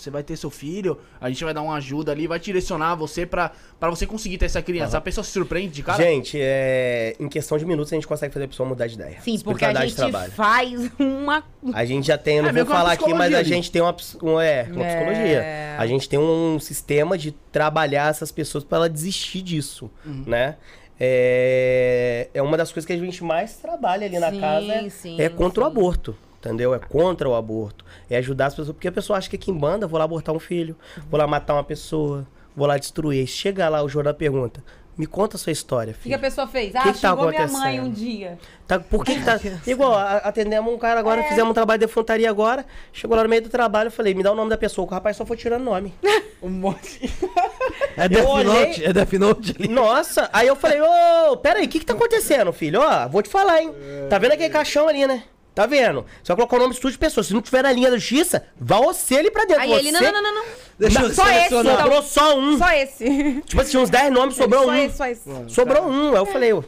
você 0.00 0.10
vai 0.10 0.22
ter 0.22 0.36
seu 0.36 0.50
filho, 0.50 0.98
a 1.20 1.28
gente 1.28 1.42
vai 1.44 1.52
dar 1.54 1.62
uma 1.62 1.74
ajuda 1.76 2.12
ali, 2.12 2.26
vai 2.26 2.38
direcionar 2.38 2.94
você 2.94 3.24
pra, 3.26 3.50
pra 3.80 3.88
você 3.90 4.06
conseguir 4.06 4.38
ter 4.38 4.46
essa 4.46 4.62
criança. 4.62 4.98
A 4.98 5.00
pessoa 5.00 5.24
se 5.24 5.30
surpreende 5.30 5.72
de 5.74 5.82
cara. 5.82 6.02
Gente, 6.02 6.38
é, 6.40 7.16
em 7.18 7.28
questão 7.28 7.56
de 7.58 7.64
minutos 7.66 7.92
a 7.92 7.96
gente 7.96 8.06
consegue 8.06 8.32
fazer 8.32 8.44
a 8.44 8.48
pessoa 8.48 8.68
mudar 8.68 8.86
de 8.86 8.94
ideia. 8.94 9.18
Sim, 9.20 9.38
porque 9.40 9.64
a 9.64 9.86
gente 9.86 10.30
faz 10.32 10.90
uma. 10.98 11.42
A 11.72 11.84
gente 11.84 12.06
já 12.06 12.18
tem, 12.18 12.36
eu 12.36 12.42
não 12.42 12.50
É 12.50 12.52
meio 12.52 12.66
vou 12.66 12.74
falar 12.74 12.92
aqui, 12.92 13.12
mas 13.14 13.34
a 13.34 13.42
gente 13.42 13.70
tem 13.70 13.82
uma, 13.82 13.94
um, 14.22 14.40
é, 14.40 14.66
uma 14.70 14.84
É. 14.84 14.88
psicologia. 14.94 15.44
A 15.78 15.86
gente 15.86 16.08
tem 16.08 16.18
um 16.18 16.58
sistema 16.60 17.18
de 17.18 17.32
trabalhar 17.52 18.10
essas 18.10 18.30
pessoas 18.32 18.64
pra 18.64 18.78
ela 18.78 18.88
desistir 18.90 19.42
disso, 19.42 19.90
Uhum. 20.04 20.24
né? 20.26 20.56
É, 20.98 22.28
é 22.34 22.42
uma 22.42 22.56
das 22.56 22.72
coisas 22.72 22.86
que 22.86 22.92
a 22.92 22.96
gente 22.96 23.22
mais 23.22 23.56
trabalha 23.56 24.06
ali 24.06 24.18
na 24.18 24.30
Sim, 24.30 24.40
casa 24.40 24.72
é, 24.72 24.88
sim, 24.88 25.20
é 25.20 25.28
contra 25.28 25.62
o 25.62 25.64
sim. 25.66 25.70
aborto. 25.70 26.16
Entendeu? 26.46 26.74
É 26.74 26.78
contra 26.78 27.28
o 27.28 27.34
aborto. 27.34 27.84
É 28.08 28.16
ajudar 28.16 28.46
as 28.46 28.54
pessoas. 28.54 28.74
Porque 28.74 28.88
a 28.88 28.92
pessoa 28.92 29.18
acha 29.18 29.28
que 29.28 29.36
aqui 29.36 29.50
em 29.50 29.54
banda, 29.58 29.86
vou 29.86 29.98
lá 29.98 30.04
abortar 30.04 30.34
um 30.34 30.38
filho, 30.40 30.76
vou 31.10 31.18
lá 31.18 31.26
matar 31.26 31.54
uma 31.54 31.64
pessoa, 31.64 32.26
vou 32.56 32.66
lá 32.66 32.78
destruir. 32.78 33.20
Aí 33.20 33.26
Chega 33.26 33.68
lá, 33.68 33.82
o 33.82 33.88
jornal 33.88 34.14
pergunta: 34.14 34.62
Me 34.98 35.06
conta 35.06 35.36
a 35.36 35.38
sua 35.38 35.52
história, 35.52 35.90
O 35.90 35.94
que, 35.94 35.98
que 35.98 36.02
filho. 36.04 36.16
a 36.16 36.18
pessoa 36.18 36.46
fez? 36.46 36.74
Ah, 36.74 36.82
que 36.84 36.92
tá 36.98 37.10
xingou 37.10 37.28
minha 37.28 37.46
mãe 37.48 37.80
um 37.80 37.90
dia. 37.90 38.38
Tá, 38.66 38.80
por 38.80 39.04
que, 39.04 39.14
que 39.16 39.24
tá. 39.24 39.38
Igual, 39.66 39.94
atendemos 39.94 40.72
um 40.72 40.78
cara 40.78 40.98
agora, 40.98 41.20
É. 41.20 41.28
fizemos 41.28 41.50
um 41.50 41.54
trabalho 41.54 41.78
de 41.80 41.86
defuntaria 41.86 42.28
agora. 42.30 42.64
Chegou 42.92 43.16
lá 43.16 43.22
no 43.22 43.28
meio 43.28 43.42
do 43.42 43.48
trabalho, 43.48 43.88
eu 43.88 43.92
falei, 43.92 44.14
me 44.14 44.22
dá 44.22 44.32
o 44.32 44.34
nome 44.34 44.48
da 44.50 44.56
pessoa. 44.56 44.86
O 44.86 44.90
rapaz 44.90 45.16
só 45.16 45.24
foi 45.26 45.36
tirando 45.36 45.62
nome. 45.64 45.94
Um 46.42 46.50
monte. 46.50 47.10
É 47.96 48.06
Death 48.08 48.28
olhei- 48.28 48.44
Note, 48.66 48.84
é 48.84 48.92
Death 48.92 49.12
Note 49.14 49.56
ali. 49.58 49.68
Nossa, 49.68 50.28
aí 50.32 50.46
eu 50.46 50.54
falei, 50.54 50.78
ô, 50.82 51.36
pera 51.38 51.58
aí, 51.60 51.64
o 51.64 51.68
que 51.68 51.78
que 51.80 51.86
tá 51.86 51.94
acontecendo, 51.94 52.52
filho? 52.52 52.78
Ó, 52.82 53.08
vou 53.08 53.22
te 53.22 53.28
falar, 53.30 53.62
hein? 53.62 53.72
Tá 54.10 54.18
vendo 54.18 54.32
aquele 54.32 54.50
caixão 54.50 54.86
ali, 54.86 55.06
né? 55.06 55.24
Tá 55.56 55.64
vendo? 55.64 56.04
Você 56.22 56.28
vai 56.28 56.36
colocar 56.36 56.56
o 56.56 56.58
nome 56.58 56.72
de 56.72 56.76
estúdio 56.76 56.92
de 56.92 56.98
pessoas. 56.98 57.28
Se 57.28 57.32
não 57.32 57.40
tiver 57.40 57.62
na 57.62 57.72
linha 57.72 57.90
da 57.90 57.96
justiça, 57.96 58.44
vá 58.60 58.78
você 58.78 59.16
ali 59.16 59.30
pra 59.30 59.46
dentro. 59.46 59.62
Aí 59.62 59.70
você... 59.70 59.78
ele, 59.78 59.90
não, 59.90 60.02
não, 60.02 60.12
não, 60.12 60.22
não, 60.22 60.34
não. 60.34 60.44
Deixa 60.78 61.00
Não, 61.00 61.08
eu 61.08 61.14
só 61.14 61.26
esse, 61.30 61.46
então. 61.46 61.64
Sobrou 61.64 62.02
só 62.02 62.38
um. 62.38 62.58
Só 62.58 62.70
esse. 62.72 63.40
Tipo 63.46 63.62
assim, 63.62 63.78
uns 63.78 63.88
10 63.88 64.12
nomes, 64.12 64.36
sobrou 64.36 64.64
só 64.64 64.70
um. 64.70 64.74
esse, 64.74 64.96
só 64.98 65.06
esse. 65.06 65.22
Sobrou 65.48 65.88
um. 65.88 66.10
Aí 66.10 66.16
eu 66.16 66.26
falei, 66.26 66.52
ô. 66.52 66.62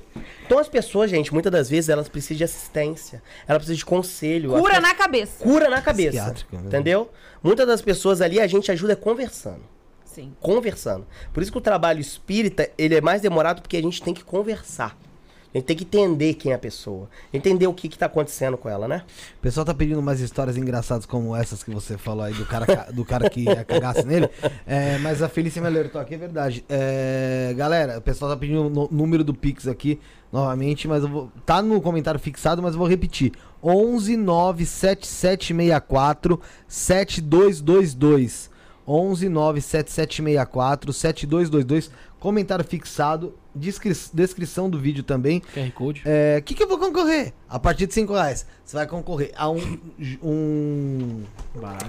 Então 0.47 0.59
as 0.59 0.71
pessoas, 0.71 1.11
gente, 1.11 1.35
muitas 1.35 1.53
das 1.53 1.69
vezes 1.69 1.91
elas 1.91 2.09
precisam 2.09 2.39
de 2.39 2.45
assistência. 2.45 3.23
Elas 3.47 3.59
precisam 3.59 3.77
de 3.77 3.85
conselho. 3.85 4.53
Cura 4.53 4.81
na 4.81 4.95
cabeça. 4.95 5.45
cura 5.45 5.69
na 5.69 5.83
cabeça. 5.83 6.35
Né? 6.51 6.61
Entendeu? 6.65 7.11
Muitas 7.43 7.67
das 7.67 7.83
pessoas 7.83 8.23
ali 8.23 8.41
a 8.41 8.47
gente 8.47 8.73
ajuda 8.73 8.97
conversando. 8.97 9.61
Sim. 10.03 10.35
Conversando. 10.41 11.07
Por 11.31 11.43
isso 11.43 11.53
que 11.53 11.59
o 11.59 11.61
trabalho 11.61 12.01
espírita, 12.01 12.71
ele 12.79 12.95
é 12.95 13.03
mais 13.03 13.21
demorado 13.21 13.61
porque 13.61 13.77
a 13.77 13.83
gente 13.83 14.03
tem 14.03 14.15
que 14.15 14.25
conversar. 14.25 14.97
A 15.55 15.59
gente 15.59 15.67
tem 15.67 15.77
que 15.77 15.85
entender 15.85 16.35
quem 16.35 16.53
é 16.53 16.55
a 16.55 16.59
pessoa. 16.59 17.09
Entender 17.33 17.67
o 17.67 17.73
que 17.73 17.89
que 17.89 17.97
tá 17.99 18.05
acontecendo 18.07 18.59
com 18.59 18.69
ela, 18.69 18.87
né? 18.87 19.03
O 19.39 19.41
pessoal 19.41 19.65
tá 19.65 19.73
pedindo 19.73 19.99
umas 19.99 20.21
histórias 20.21 20.59
engraçadas 20.59 21.07
como 21.07 21.35
essas 21.35 21.63
que 21.65 21.71
você 21.71 21.97
falou 21.97 22.23
aí 22.25 22.35
do 22.35 22.45
cara, 22.45 22.67
ca- 22.67 22.89
do 22.93 23.03
cara 23.05 23.31
que 23.31 23.47
cagasse 23.65 24.05
nele. 24.05 24.29
É, 24.67 24.99
mas 24.99 25.23
a 25.23 25.29
Felícia 25.29 25.63
me 25.63 25.67
alertou 25.69 25.99
aqui, 26.01 26.15
é 26.15 26.19
verdade. 26.19 26.63
É, 26.69 27.55
galera, 27.57 27.97
o 27.99 28.03
pessoal 28.03 28.31
tá 28.31 28.37
pedindo 28.37 28.67
o 28.67 28.89
número 28.95 29.25
do 29.25 29.33
Pix 29.33 29.67
aqui 29.67 29.99
novamente, 30.31 30.87
mas 30.87 31.03
eu 31.03 31.09
vou. 31.09 31.33
Tá 31.47 31.63
no 31.63 31.81
comentário 31.81 32.21
fixado, 32.21 32.63
mas 32.63 32.75
eu 32.75 32.79
vou 32.79 32.87
repetir: 32.87 33.33
11 33.65 34.19
97764 34.19 36.39
7222. 36.69 38.51
11 38.87 39.29
97764 39.29 40.93
7222. 40.93 41.91
Comentário 42.21 42.65
fixado. 42.65 43.35
descri- 43.55 43.97
descrição 44.13 44.69
do 44.69 44.79
vídeo 44.79 45.03
também. 45.05 45.41
QR 45.55 45.71
Code. 45.73 46.03
É, 46.05 46.39
O 46.41 46.43
que, 46.43 46.55
que 46.55 46.63
eu 46.63 46.69
vou 46.69 46.79
concorrer? 46.79 47.33
A 47.49 47.59
partir 47.59 47.87
de 47.87 47.95
5 47.95 48.13
reais. 48.13 48.45
Você 48.65 48.77
vai 48.77 48.87
concorrer 48.87 49.33
a 49.37 49.49
um, 49.49 49.79
um 50.23 51.23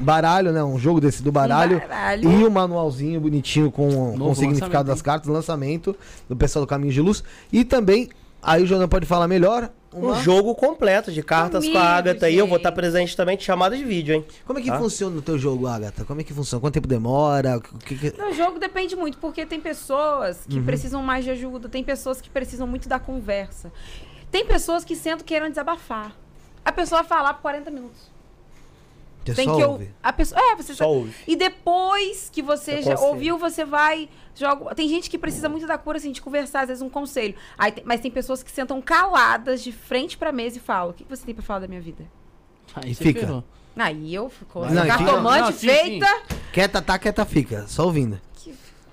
baralho, 0.01 0.51
né? 0.51 0.63
Um 0.63 0.77
jogo 0.79 1.01
desse 1.01 1.21
do 1.23 1.31
baralho. 1.31 1.79
baralho. 1.79 2.23
E 2.31 2.45
um 2.45 2.49
manualzinho 2.49 3.19
bonitinho 3.19 3.71
com, 3.71 4.15
com 4.17 4.31
o 4.31 4.35
significado 4.35 4.87
das 4.87 5.01
cartas, 5.01 5.27
lançamento 5.29 5.95
do 6.27 6.35
pessoal 6.35 6.65
do 6.65 6.69
Caminho 6.69 6.93
de 6.93 7.01
Luz. 7.01 7.23
E 7.51 7.63
também 7.63 8.09
Aí 8.41 8.63
o 8.63 8.65
Jonan 8.65 8.87
pode 8.87 9.05
falar 9.05 9.27
melhor. 9.27 9.69
Um 9.91 10.09
uma- 10.09 10.21
jogo 10.21 10.53
completo 10.53 11.11
de 11.11 11.23
cartas 11.23 11.63
com 11.65 11.71
Comigo, 11.71 11.83
a 11.83 11.95
Agatha. 11.97 12.29
E 12.29 12.37
eu 12.37 12.45
vou 12.47 12.57
estar 12.57 12.71
presente 12.71 13.17
também 13.17 13.35
de 13.35 13.43
chamada 13.43 13.75
de 13.75 13.83
vídeo, 13.83 14.13
hein? 14.13 14.25
Como 14.45 14.59
é 14.59 14.61
que 14.61 14.67
Tá. 14.69 14.77
funciona 14.77 15.17
o 15.17 15.21
teu 15.21 15.35
jogo, 15.37 15.65
Agatha? 15.65 16.05
Como 16.05 16.21
é 16.21 16.23
que 16.23 16.31
funciona? 16.33 16.61
Quanto 16.61 16.75
tempo 16.75 16.87
demora? 16.87 17.57
O 17.57 17.61
que 17.61 17.95
que- 17.97 18.33
jogo 18.35 18.59
depende 18.59 18.95
muito, 18.95 19.17
porque 19.17 19.45
tem 19.47 19.59
pessoas 19.59 20.45
que 20.47 20.61
precisam 20.61 21.01
mais 21.01 21.25
de 21.25 21.31
ajuda, 21.31 21.67
tem 21.67 21.83
pessoas 21.83 22.21
que 22.21 22.29
precisam 22.29 22.67
muito 22.67 22.87
da 22.87 22.99
conversa. 22.99 23.71
Tem 24.29 24.45
pessoas 24.45 24.83
que 24.85 24.95
sentam 24.95 25.25
querendo 25.25 25.49
desabafar. 25.49 26.15
A 26.63 26.71
pessoa 26.71 27.01
vai 27.01 27.09
falar 27.09 27.33
por 27.33 27.41
40 27.41 27.71
minutos. 27.71 28.08
Você 29.25 29.33
tem 29.35 29.45
só 29.45 29.55
que 29.57 29.63
ouve. 29.63 29.83
eu, 29.85 29.91
a 30.01 30.13
pessoa, 30.13 30.41
é, 30.41 30.55
você 30.55 30.73
Só 30.73 30.89
ouve. 30.89 31.13
E 31.27 31.35
depois 31.35 32.29
que 32.31 32.41
você 32.41 32.75
Eu 32.79 32.83
já 32.83 32.99
ouviu, 32.99 33.37
você 33.37 33.63
vai 33.65 34.09
joga. 34.33 34.73
Tem 34.73 34.87
gente 34.89 35.09
que 35.09 35.17
precisa 35.17 35.47
muito 35.49 35.67
da 35.67 35.77
cura 35.77 35.97
assim 35.97 36.11
de 36.11 36.21
conversar, 36.21 36.61
às 36.61 36.67
vezes 36.69 36.81
um 36.81 36.89
conselho. 36.89 37.35
Aí 37.57 37.71
tem- 37.71 37.83
mas 37.85 37.99
tem 37.99 38.09
pessoas 38.09 38.41
que 38.41 38.49
sentam 38.51 38.81
caladas 38.81 39.61
de 39.63 39.71
frente 39.71 40.17
pra 40.17 40.31
mesa 40.31 40.57
e 40.57 40.59
falam: 40.59 40.91
"O 40.91 40.93
que 40.93 41.05
você 41.07 41.25
tem 41.25 41.35
pra 41.35 41.43
falar 41.43 41.59
da 41.59 41.67
minha 41.67 41.81
vida?" 41.81 42.05
Aí 42.75 42.93
você 42.95 43.03
Fica. 43.03 43.19
ferrou. 43.21 43.43
Aí 43.77 44.13
eu 44.15 44.29
fico 44.29 44.59
Não, 44.59 44.67
e 44.67 44.71
fica- 44.81 44.87
cartomante 44.87 45.39
Não, 45.41 45.51
sim, 45.51 45.67
feita. 45.67 46.21
Quieta 46.51 46.81
tá, 46.81 46.97
quieta 46.99 47.25
fica. 47.25 47.65
Só 47.67 47.85
ouvindo. 47.85 48.19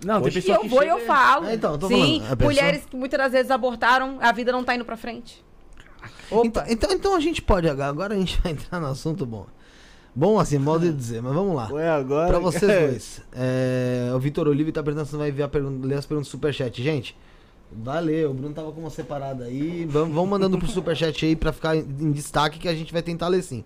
Não, 0.05 0.21
tem 0.21 0.31
E 0.31 0.35
pessoa 0.35 0.57
eu 0.59 0.61
que 0.61 0.69
vou 0.69 0.83
e 0.83 0.87
chega- 0.87 1.01
eu 1.01 1.07
falo. 1.07 1.47
É, 1.47 1.55
então, 1.55 1.73
eu 1.73 1.79
tô 1.79 1.89
Sim, 1.89 1.95
falando, 2.21 2.33
a 2.33 2.37
pessoa- 2.37 2.53
mulheres 2.53 2.85
que 2.85 2.97
muitas 2.97 3.19
das 3.19 3.33
vezes 3.33 3.51
abortaram, 3.51 4.19
a 4.21 4.31
vida 4.31 4.53
não 4.53 4.63
tá 4.63 4.75
indo 4.75 4.85
pra 4.85 4.97
frente. 4.97 5.43
Então, 6.31 6.65
então, 6.69 6.91
então 6.93 7.15
a 7.17 7.21
gente 7.21 7.41
pode. 7.41 7.69
Agora 7.69 8.15
a 8.15 8.19
gente 8.19 8.41
vai 8.43 8.53
entrar 8.53 8.79
no 8.79 8.89
assunto 8.89 9.25
bom. 9.25 9.47
Bom, 10.19 10.41
assim, 10.41 10.57
modo 10.57 10.87
de 10.91 10.93
dizer, 10.97 11.21
mas 11.23 11.35
vamos 11.35 11.55
lá. 11.55 11.69
Ué, 11.71 11.87
agora. 11.91 12.29
Pra 12.29 12.39
vocês 12.39 12.63
dois. 12.91 13.21
é, 13.35 14.11
o 14.15 14.19
Vitor 14.19 14.49
Olive 14.49 14.73
tá 14.73 14.83
perguntando 14.83 15.07
se 15.09 15.13
não 15.13 15.21
vai 15.21 15.31
ver 15.31 15.43
a 15.43 15.49
pergunta, 15.49 15.87
ler 15.87 15.97
as 15.99 16.07
perguntas 16.07 16.29
do 16.29 16.31
Superchat. 16.31 16.83
Gente, 16.83 17.15
valeu. 17.71 18.31
O 18.31 18.35
Bruno 18.35 18.55
tava 18.55 18.73
com 18.73 18.81
uma 18.81 18.89
separada 18.89 19.45
aí. 19.45 19.85
Vamos, 19.85 20.15
vamos 20.15 20.31
mandando 20.31 20.57
pro 20.59 20.67
Superchat 20.67 21.27
aí 21.27 21.37
pra 21.37 21.53
ficar 21.53 21.77
em, 21.77 21.81
em 22.01 22.11
destaque 22.13 22.59
que 22.59 22.67
a 22.67 22.75
gente 22.75 22.95
vai 22.95 23.03
tentar 23.03 23.29
ler 23.29 23.43
sim. 23.43 23.63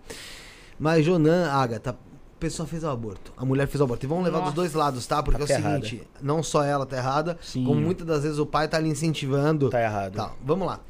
Mas 0.77 1.05
Jonan, 1.05 1.49
Agatha, 1.51 1.91
a 1.91 1.95
pessoa 2.41 2.67
fez 2.67 2.83
o 2.83 2.89
aborto. 2.89 3.33
A 3.37 3.45
mulher 3.45 3.69
fez 3.69 3.81
o 3.81 3.85
aborto. 3.85 4.05
E 4.05 4.09
vamos 4.09 4.25
levar 4.25 4.39
dos 4.39 4.47
Nossa. 4.47 4.57
dois 4.57 4.75
lados, 4.75 5.07
tá? 5.07 5.23
Porque 5.23 5.45
Tá 5.47 5.53
é 5.55 5.57
o 5.57 5.61
errada. 5.61 5.85
seguinte: 5.85 6.09
não 6.21 6.43
só 6.43 6.65
ela 6.65 6.85
tá 6.85 6.97
errada, 6.97 7.39
Sim. 7.41 7.65
como 7.65 7.81
muitas 7.81 8.05
das 8.05 8.25
vezes 8.25 8.39
o 8.41 8.47
pai 8.47 8.67
tá 8.67 8.77
ali 8.77 8.89
incentivando. 8.89 9.71
Tá 9.71 9.81
errado. 9.81 10.15
Tá, 10.15 10.33
vamos 10.45 10.67
lá. 10.67 10.81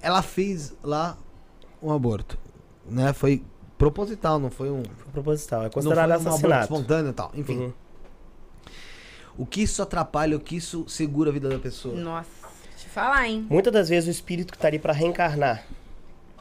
Ela 0.00 0.22
fez 0.22 0.72
lá 0.82 1.18
um 1.82 1.92
aborto. 1.92 2.38
Né? 2.88 3.12
Foi 3.12 3.42
proposital, 3.80 4.38
não 4.38 4.50
foi 4.50 4.70
um. 4.70 4.82
Foi 4.84 5.12
proposital. 5.12 5.60
É 5.62 5.64
Não 5.64 5.70
considerado 5.70 6.10
um 6.10 6.14
assassinato. 6.14 6.62
espontâneo 6.64 7.10
e 7.10 7.14
tal. 7.14 7.32
Enfim. 7.34 7.58
Uhum. 7.58 7.72
O 9.38 9.46
que 9.46 9.62
isso 9.62 9.82
atrapalha, 9.82 10.36
o 10.36 10.40
que 10.40 10.56
isso 10.56 10.84
segura 10.88 11.30
a 11.30 11.32
vida 11.32 11.48
da 11.48 11.58
pessoa? 11.58 11.94
Nossa, 11.94 12.28
te 12.76 12.86
falar, 12.88 13.26
hein? 13.26 13.46
Muitas 13.48 13.72
das 13.72 13.88
vezes 13.88 14.06
o 14.08 14.10
espírito 14.10 14.52
que 14.52 14.58
tá 14.58 14.68
ali 14.68 14.78
pra 14.78 14.92
reencarnar, 14.92 15.64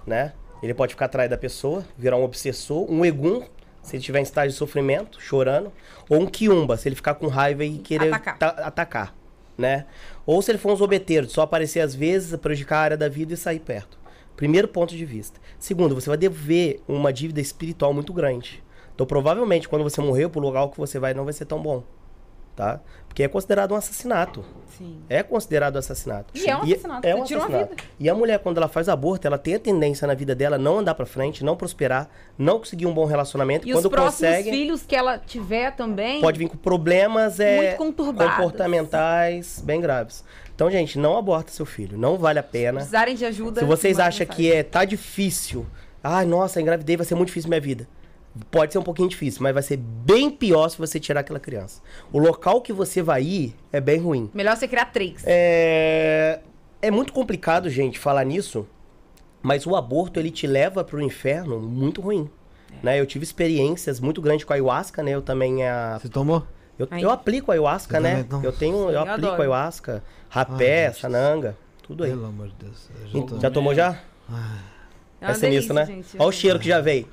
né? 0.05 0.33
Ele 0.61 0.73
pode 0.73 0.93
ficar 0.93 1.05
atrás 1.05 1.29
da 1.29 1.37
pessoa, 1.37 1.85
virar 1.97 2.17
um 2.17 2.23
obsessor, 2.23 2.91
um 2.91 3.05
egum, 3.05 3.43
se 3.81 3.95
ele 3.95 4.03
tiver 4.03 4.19
em 4.19 4.23
estágio 4.23 4.51
de 4.51 4.57
sofrimento, 4.57 5.21
chorando, 5.21 5.71
ou 6.09 6.19
um 6.19 6.25
quiumba, 6.27 6.75
se 6.75 6.89
ele 6.89 6.95
ficar 6.95 7.13
com 7.15 7.27
raiva 7.27 7.63
e 7.63 7.77
querer 7.77 8.09
Atacar. 8.13 8.37
ta- 8.37 8.61
atacar, 8.65 9.15
né? 9.57 9.85
Ou 10.25 10.41
se 10.41 10.51
ele 10.51 10.57
for 10.57 10.73
um 10.73 10.75
zobeteiro, 10.75 11.25
de 11.27 11.31
só 11.31 11.43
aparecer 11.43 11.79
às 11.79 11.95
vezes, 11.95 12.37
prejudicar 12.37 12.79
a 12.79 12.81
área 12.81 12.97
da 12.97 13.07
vida 13.07 13.33
e 13.33 13.37
sair 13.37 13.59
perto. 13.59 13.97
Primeiro 14.39 14.69
ponto 14.69 14.95
de 14.95 15.03
vista. 15.03 15.37
Segundo, 15.59 15.93
você 15.93 16.07
vai 16.07 16.17
dever 16.17 16.81
uma 16.87 17.11
dívida 17.11 17.41
espiritual 17.41 17.93
muito 17.93 18.13
grande. 18.13 18.63
Então, 18.95 19.05
provavelmente, 19.05 19.67
quando 19.67 19.83
você 19.83 19.99
morrer, 19.99 20.29
pro 20.29 20.39
lugar 20.39 20.65
que 20.69 20.77
você 20.77 20.97
vai 20.97 21.13
não 21.13 21.25
vai 21.25 21.33
ser 21.33 21.43
tão 21.43 21.61
bom, 21.61 21.83
tá? 22.55 22.79
Porque 23.05 23.21
é 23.21 23.27
considerado 23.27 23.73
um 23.73 23.75
assassinato. 23.75 24.45
Sim. 24.77 25.01
É 25.09 25.21
considerado 25.23 25.75
assassinato. 25.75 26.33
E 26.33 26.49
é 26.49 26.55
um 26.55 26.61
assassinato, 26.61 27.05
É 27.05 27.11
você 27.17 27.35
um 27.35 27.37
assassinato. 27.39 27.75
vida. 27.75 27.83
E 27.99 28.09
a 28.09 28.15
mulher, 28.15 28.39
quando 28.39 28.55
ela 28.55 28.69
faz 28.69 28.87
aborto, 28.87 29.27
ela 29.27 29.37
tem 29.37 29.55
a 29.55 29.59
tendência 29.59 30.07
na 30.07 30.13
vida 30.13 30.33
dela 30.33 30.57
não 30.57 30.79
andar 30.79 30.95
pra 30.95 31.05
frente, 31.05 31.43
não 31.43 31.57
prosperar, 31.57 32.09
não 32.37 32.59
conseguir 32.59 32.85
um 32.85 32.93
bom 32.93 33.03
relacionamento. 33.03 33.67
E 33.67 33.73
quando 33.73 33.87
os 33.87 33.91
próximos 33.91 34.29
consegue, 34.31 34.51
filhos 34.51 34.83
que 34.83 34.95
ela 34.95 35.17
tiver 35.17 35.75
também. 35.75 36.21
pode 36.21 36.39
vir 36.39 36.47
com 36.47 36.55
problemas 36.55 37.41
é, 37.41 37.73
comportamentais 37.73 39.61
bem 39.65 39.81
graves. 39.81 40.23
Então, 40.59 40.69
gente, 40.69 40.99
não 40.99 41.17
aborta 41.17 41.53
seu 41.53 41.65
filho. 41.65 41.97
Não 41.97 42.17
vale 42.17 42.37
a 42.37 42.43
pena. 42.43 42.79
precisarem 42.79 43.15
de 43.15 43.23
ajuda. 43.23 43.61
Se 43.61 43.65
vocês 43.65 43.97
acham 43.97 44.27
que 44.27 44.51
é, 44.51 44.61
tá 44.61 44.83
difícil, 44.83 45.65
ai, 46.03 46.25
nossa, 46.25 46.59
engravidei, 46.59 46.97
vai 46.97 47.05
ser 47.05 47.15
muito 47.15 47.29
difícil 47.29 47.47
minha 47.47 47.61
vida. 47.61 47.87
Pode 48.51 48.73
ser 48.73 48.77
um 48.77 48.83
pouquinho 48.83 49.07
difícil, 49.07 49.41
mas 49.41 49.53
vai 49.53 49.63
ser 49.63 49.77
bem 49.77 50.29
pior 50.29 50.67
se 50.67 50.77
você 50.77 50.99
tirar 50.99 51.21
aquela 51.21 51.39
criança. 51.39 51.81
O 52.11 52.19
local 52.19 52.59
que 52.59 52.73
você 52.73 53.01
vai 53.01 53.23
ir 53.23 53.55
é 53.71 53.79
bem 53.79 53.99
ruim. 53.99 54.29
Melhor 54.33 54.57
você 54.57 54.67
criar 54.67 54.87
três. 54.87 55.23
É, 55.25 56.41
é 56.81 56.91
muito 56.91 57.13
complicado, 57.13 57.69
gente, 57.69 57.97
falar 57.97 58.25
nisso, 58.25 58.67
mas 59.41 59.65
o 59.65 59.77
aborto 59.77 60.19
ele 60.19 60.29
te 60.29 60.45
leva 60.45 60.83
pro 60.83 61.01
inferno 61.01 61.57
muito 61.61 62.01
ruim. 62.01 62.29
Né? 62.83 62.99
Eu 62.99 63.05
tive 63.05 63.23
experiências 63.23 64.01
muito 64.01 64.21
grandes 64.21 64.43
com 64.43 64.51
a 64.51 64.57
ayahuasca, 64.57 65.01
né? 65.01 65.11
Eu 65.11 65.21
também 65.21 65.65
a, 65.65 65.97
Você 65.99 66.09
tomou? 66.09 66.45
Eu, 66.79 66.87
Ai. 66.89 67.03
eu 67.03 67.11
aplico 67.11 67.51
ayahuasca, 67.51 67.99
né? 67.99 68.25
não? 68.29 68.41
Eu 68.43 68.51
tenho, 68.51 68.75
eu, 68.75 68.89
Eu 68.91 68.99
aplico 69.01 69.27
adoro. 69.27 69.41
ayahuasca, 69.41 70.03
rapé, 70.29 70.87
Ai, 70.87 70.93
sananga, 70.93 71.55
tudo 71.83 72.03
aí. 72.03 72.09
Pelo 72.09 72.25
amor 72.25 72.47
de 72.47 72.53
Deus. 72.55 72.89
eu 73.13 73.21
já 73.21 73.27
tô- 73.27 73.39
Já 73.39 73.51
tomou 73.51 73.75
já? 73.75 73.99
É 75.21 75.31
É 75.31 75.33
sinistro, 75.33 75.49
delícia, 75.49 75.73
né? 75.73 75.85
gente. 75.85 76.15
Olha 76.17 76.29
o 76.29 76.31
cheiro 76.31 76.59
que 76.59 76.67
já 76.69 76.79
veio. 76.79 77.05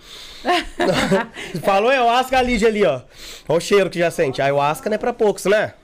Falou 1.64 1.90
ayahuasca, 1.90 2.38
a 2.38 2.42
Lídia 2.42 2.68
ali, 2.68 2.84
ó. 2.84 3.00
Olha 3.48 3.58
o 3.58 3.60
cheiro 3.60 3.90
que 3.90 3.98
já 3.98 4.10
sente. 4.10 4.40
Ayahuasca 4.40 4.88
não 4.88 4.94
é 4.94 4.98
pra 4.98 5.12
poucos, 5.12 5.44
né? 5.46 5.74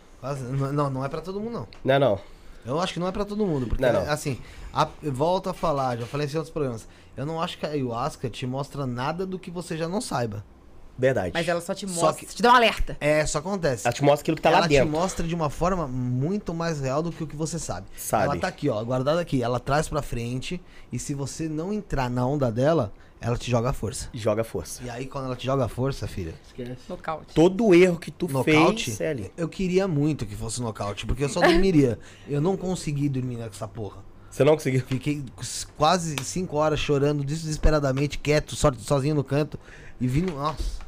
Não, 0.72 0.88
não 0.90 1.04
é 1.04 1.08
pra 1.08 1.20
todo 1.20 1.40
mundo, 1.40 1.52
não. 1.52 1.68
Não 1.84 1.94
é 1.94 1.98
não. 1.98 2.20
Eu 2.64 2.80
acho 2.80 2.92
que 2.92 3.00
não 3.00 3.08
é 3.08 3.12
pra 3.12 3.24
todo 3.24 3.44
mundo. 3.44 3.66
Porque, 3.66 3.82
Não, 3.82 3.92
não. 3.92 4.10
assim, 4.10 4.38
a, 4.72 4.86
eu 5.02 5.12
volto 5.12 5.50
a 5.50 5.54
falar, 5.54 5.96
já 5.98 6.06
falei 6.06 6.26
isso 6.28 6.36
em 6.36 6.38
outros 6.38 6.52
programas. 6.52 6.86
Eu 7.16 7.26
não 7.26 7.42
acho 7.42 7.58
que 7.58 7.66
a 7.66 7.70
ayahuasca 7.70 8.30
te 8.30 8.46
mostra 8.46 8.86
nada 8.86 9.26
do 9.26 9.36
que 9.38 9.50
você 9.50 9.76
já 9.76 9.88
não 9.88 10.00
saiba. 10.00 10.44
Verdade. 10.98 11.30
Mas 11.34 11.48
ela 11.48 11.60
só 11.60 11.74
te 11.74 11.88
Só 11.88 12.06
mostra, 12.06 12.26
que- 12.26 12.34
te 12.34 12.42
dá 12.42 12.52
um 12.52 12.56
alerta. 12.56 12.96
É, 13.00 13.24
só 13.26 13.38
acontece. 13.38 13.86
Ela 13.86 13.92
te 13.92 14.02
mostra 14.04 14.20
aquilo 14.22 14.36
que 14.36 14.42
tá 14.42 14.50
ela 14.50 14.60
lá 14.60 14.66
te 14.66 14.70
dentro. 14.70 14.88
mostra 14.90 15.26
de 15.26 15.34
uma 15.34 15.50
forma 15.50 15.88
muito 15.88 16.52
mais 16.54 16.80
real 16.80 17.02
do 17.02 17.10
que 17.10 17.24
o 17.24 17.26
que 17.26 17.34
você 17.36 17.58
sabe. 17.58 17.86
Sabe. 17.96 18.24
Ela 18.24 18.36
tá 18.36 18.48
aqui, 18.48 18.68
ó, 18.68 18.82
guardada 18.84 19.20
aqui. 19.20 19.42
Ela 19.42 19.58
traz 19.58 19.88
pra 19.88 20.02
frente. 20.02 20.60
E 20.92 20.98
se 20.98 21.14
você 21.14 21.48
não 21.48 21.72
entrar 21.72 22.08
na 22.10 22.24
onda 22.26 22.52
dela, 22.52 22.92
ela 23.20 23.36
te 23.38 23.50
joga 23.50 23.70
a 23.70 23.72
força. 23.72 24.08
Joga 24.12 24.44
força. 24.44 24.82
E 24.84 24.90
aí, 24.90 25.06
quando 25.06 25.24
ela 25.26 25.36
te 25.36 25.46
joga 25.46 25.64
a 25.64 25.68
força, 25.68 26.06
filha, 26.06 26.34
Esquece. 26.46 26.76
Nocaute. 26.88 27.34
Todo 27.34 27.74
erro 27.74 27.96
que 27.98 28.10
tu 28.10 28.28
nocaute, 28.28 28.84
fez, 28.86 29.00
é 29.00 29.10
ali. 29.10 29.32
eu 29.36 29.48
queria 29.48 29.88
muito 29.88 30.26
que 30.26 30.36
fosse 30.36 30.60
nocaute, 30.60 31.06
porque 31.06 31.24
eu 31.24 31.28
só 31.28 31.40
dormiria. 31.40 31.98
eu 32.28 32.40
não 32.40 32.56
consegui 32.56 33.08
dormir 33.08 33.36
nessa 33.36 33.66
porra. 33.66 33.98
Você 34.30 34.44
não 34.44 34.54
conseguiu. 34.54 34.82
Fiquei 34.86 35.22
quase 35.76 36.16
cinco 36.24 36.56
horas 36.56 36.80
chorando 36.80 37.22
desesperadamente, 37.24 38.18
quieto, 38.18 38.56
so- 38.56 38.74
sozinho 38.78 39.14
no 39.14 39.22
canto. 39.24 39.58
E 40.00 40.08
vindo. 40.08 40.32
Nossa. 40.32 40.81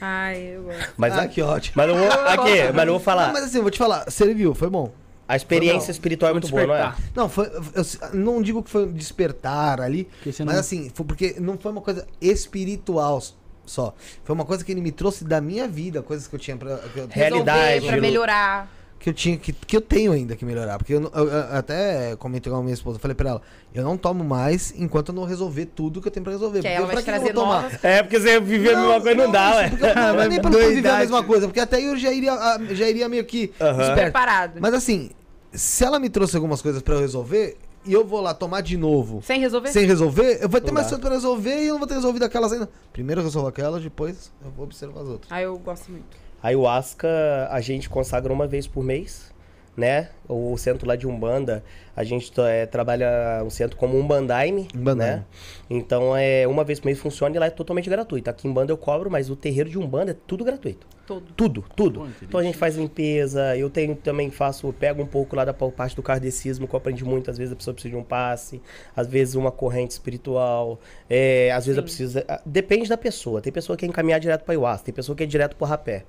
Ai, 0.00 0.56
eu 0.56 0.62
gosto. 0.64 0.92
Mas, 0.96 1.12
ah, 1.18 1.28
que 1.28 1.42
ótimo. 1.42 1.74
mas 1.76 1.88
eu 1.88 1.96
vou. 1.96 2.06
Aqui, 2.28 2.72
mas 2.74 2.86
eu 2.86 2.92
vou 2.92 3.00
falar. 3.00 3.26
Não, 3.26 3.32
mas 3.34 3.44
assim, 3.44 3.56
eu 3.58 3.62
vou 3.62 3.70
te 3.70 3.78
falar, 3.78 4.10
serviu, 4.10 4.54
foi 4.54 4.70
bom. 4.70 4.92
A 5.26 5.36
experiência 5.36 5.90
espiritual 5.90 6.30
é 6.30 6.32
muito 6.32 6.48
boa, 6.48 6.66
não 6.66 6.74
é? 6.74 6.94
Não, 7.14 7.28
foi. 7.28 7.46
Eu 7.74 7.84
não 8.14 8.40
digo 8.40 8.62
que 8.62 8.70
foi 8.70 8.86
um 8.86 8.92
despertar 8.92 9.78
ali, 9.80 10.08
você 10.24 10.42
mas 10.42 10.54
não- 10.54 10.60
assim, 10.60 10.90
foi 10.94 11.04
porque 11.04 11.36
não 11.38 11.58
foi 11.58 11.70
uma 11.70 11.82
coisa 11.82 12.06
espiritual 12.18 13.22
só. 13.66 13.94
Foi 14.24 14.34
uma 14.34 14.46
coisa 14.46 14.64
que 14.64 14.72
ele 14.72 14.80
me 14.80 14.90
trouxe 14.90 15.24
da 15.24 15.40
minha 15.40 15.68
vida, 15.68 16.02
coisas 16.02 16.26
que 16.26 16.34
eu 16.34 16.38
tinha 16.38 16.56
pra. 16.56 16.78
Que 16.78 17.00
eu, 17.00 17.08
Realidade, 17.10 17.74
Resolver 17.74 17.88
pra 17.92 18.00
melhorar. 18.00 18.77
Que 18.98 19.08
eu 19.10 19.14
tinha 19.14 19.36
que, 19.36 19.52
que 19.52 19.76
eu 19.76 19.80
tenho 19.80 20.12
ainda 20.12 20.34
que 20.34 20.44
melhorar. 20.44 20.76
Porque 20.78 20.94
eu, 20.94 21.00
não- 21.00 21.10
eu- 21.14 21.28
eu 21.28 21.56
até 21.56 22.16
comentei 22.16 22.50
com 22.52 22.58
a 22.58 22.62
minha 22.62 22.74
esposa, 22.74 22.96
eu 22.96 23.00
falei 23.00 23.14
pra 23.14 23.30
ela, 23.30 23.42
eu 23.74 23.84
não 23.84 23.96
tomo 23.96 24.24
mais 24.24 24.72
enquanto 24.76 25.10
eu 25.10 25.14
não 25.14 25.24
resolver 25.24 25.66
tudo 25.66 26.00
que 26.02 26.08
eu 26.08 26.12
tenho 26.12 26.24
pra 26.24 26.32
resolver. 26.32 26.60
Que 26.60 26.66
aí 26.68 26.74
porque 26.76 26.82
ela 26.84 26.94
vai 26.94 27.02
te 27.02 27.06
que 27.06 27.10
trazer 27.12 27.32
tomar? 27.34 27.62
novas. 27.62 27.84
É, 27.84 28.02
porque 28.02 28.18
você 28.20 28.40
viver 28.40 28.74
a 28.74 28.80
mesma 28.80 29.00
coisa 29.00 29.14
não, 29.24 29.30
dá, 29.32 29.66
isso, 29.66 29.84
ué. 29.84 29.94
não, 29.94 30.14
não 30.14 30.22
é 30.22 30.28
nem 30.28 30.40
pra 30.40 30.50
não 30.50 30.58
viver 30.58 30.88
a 30.88 30.98
mesma 30.98 31.22
coisa, 31.22 31.46
porque 31.46 31.60
até 31.60 31.80
eu 31.80 31.96
já 31.96 32.12
iria, 32.12 32.32
já 32.72 32.88
iria 32.88 33.08
meio 33.08 33.24
que 33.24 33.52
esperto. 33.60 33.94
Preparado. 33.94 34.58
Mas 34.60 34.74
assim, 34.74 35.10
se 35.52 35.84
ela 35.84 35.98
me 36.00 36.08
trouxe 36.10 36.34
algumas 36.36 36.60
coisas 36.60 36.82
pra 36.82 36.94
eu 36.94 37.00
resolver, 37.00 37.56
e 37.86 37.92
eu 37.92 38.04
vou 38.04 38.20
lá 38.20 38.34
tomar 38.34 38.60
de 38.60 38.76
novo 38.76 39.22
Sem 39.24 39.40
resolver? 39.40 39.68
sem 39.70 39.86
resolver, 39.86 40.40
eu 40.42 40.48
vou 40.48 40.60
ter 40.60 40.66
Não 40.66 40.74
mais 40.74 40.86
dá. 40.88 40.90
coisa 40.90 41.00
pra 41.06 41.14
resolver 41.14 41.62
e 41.62 41.66
eu 41.68 41.72
não 41.74 41.78
vou 41.78 41.86
ter 41.88 41.94
resolvido 41.94 42.24
aquelas 42.24 42.52
ainda. 42.52 42.68
Primeiro 42.92 43.20
eu 43.20 43.24
resolvo 43.24 43.48
aquelas, 43.48 43.82
depois 43.82 44.30
eu 44.44 44.50
vou 44.50 44.64
observar 44.66 45.00
as 45.02 45.08
outras. 45.08 45.30
Ah, 45.32 45.40
eu 45.40 45.56
gosto 45.56 45.90
muito. 45.90 46.04
A 46.42 46.48
ayahuasca 46.48 47.08
a 47.50 47.60
gente 47.60 47.88
consagra 47.88 48.32
uma 48.32 48.46
vez 48.46 48.66
por 48.66 48.84
mês, 48.84 49.34
né? 49.76 50.10
O 50.28 50.56
centro 50.56 50.86
lá 50.86 50.96
de 50.96 51.06
Umbanda, 51.06 51.64
a 51.96 52.02
gente 52.02 52.32
é, 52.40 52.66
trabalha 52.66 53.42
um 53.44 53.50
centro 53.50 53.76
como 53.76 53.96
Umbandaime, 53.96 54.68
Umbandaime. 54.74 55.16
né? 55.16 55.24
Então 55.70 56.16
é 56.16 56.46
uma 56.46 56.64
vez 56.64 56.80
por 56.80 56.86
mês 56.86 56.98
funciona 56.98 57.34
e 57.34 57.38
lá 57.38 57.46
é 57.46 57.50
totalmente 57.50 57.88
gratuito. 57.88 58.28
Aqui 58.28 58.46
em 58.46 58.50
Umbanda 58.50 58.72
eu 58.72 58.76
cobro, 58.76 59.10
mas 59.10 59.30
o 59.30 59.36
terreiro 59.36 59.70
de 59.70 59.78
Umbanda 59.78 60.10
é 60.10 60.16
tudo 60.26 60.44
gratuito. 60.44 60.86
Todo. 61.06 61.32
Tudo, 61.34 61.64
tudo. 61.74 62.00
Entendi. 62.00 62.16
então 62.22 62.38
a 62.40 62.42
gente 62.42 62.58
faz 62.58 62.76
limpeza, 62.76 63.56
eu 63.56 63.70
tenho 63.70 63.96
também 63.96 64.30
faço, 64.30 64.70
pego 64.74 65.02
um 65.02 65.06
pouco 65.06 65.34
lá 65.34 65.44
da 65.44 65.54
parte 65.54 65.96
do 65.96 66.02
kardecismo, 66.02 66.68
que 66.68 66.74
eu 66.74 66.76
aprendi 66.76 67.02
muito, 67.02 67.30
às 67.30 67.38
vezes 67.38 67.52
a 67.52 67.56
pessoa 67.56 67.72
precisa 67.72 67.94
de 67.94 67.98
um 67.98 68.04
passe, 68.04 68.60
às 68.94 69.06
vezes 69.06 69.34
uma 69.34 69.50
corrente 69.50 69.92
espiritual, 69.92 70.78
é, 71.08 71.50
às 71.52 71.64
vezes 71.64 71.78
ela 71.78 71.84
precisa, 71.84 72.26
depende 72.44 72.90
da 72.90 72.98
pessoa. 72.98 73.40
Tem 73.40 73.50
pessoa 73.50 73.74
que 73.74 73.86
quer 73.86 73.90
encaminhar 73.90 74.20
direto 74.20 74.44
para 74.44 74.52
ayahuasca, 74.52 74.84
tem 74.84 74.94
pessoa 74.94 75.16
que 75.16 75.22
é 75.22 75.26
direto 75.26 75.56
pro 75.56 75.66
rapé. 75.66 76.04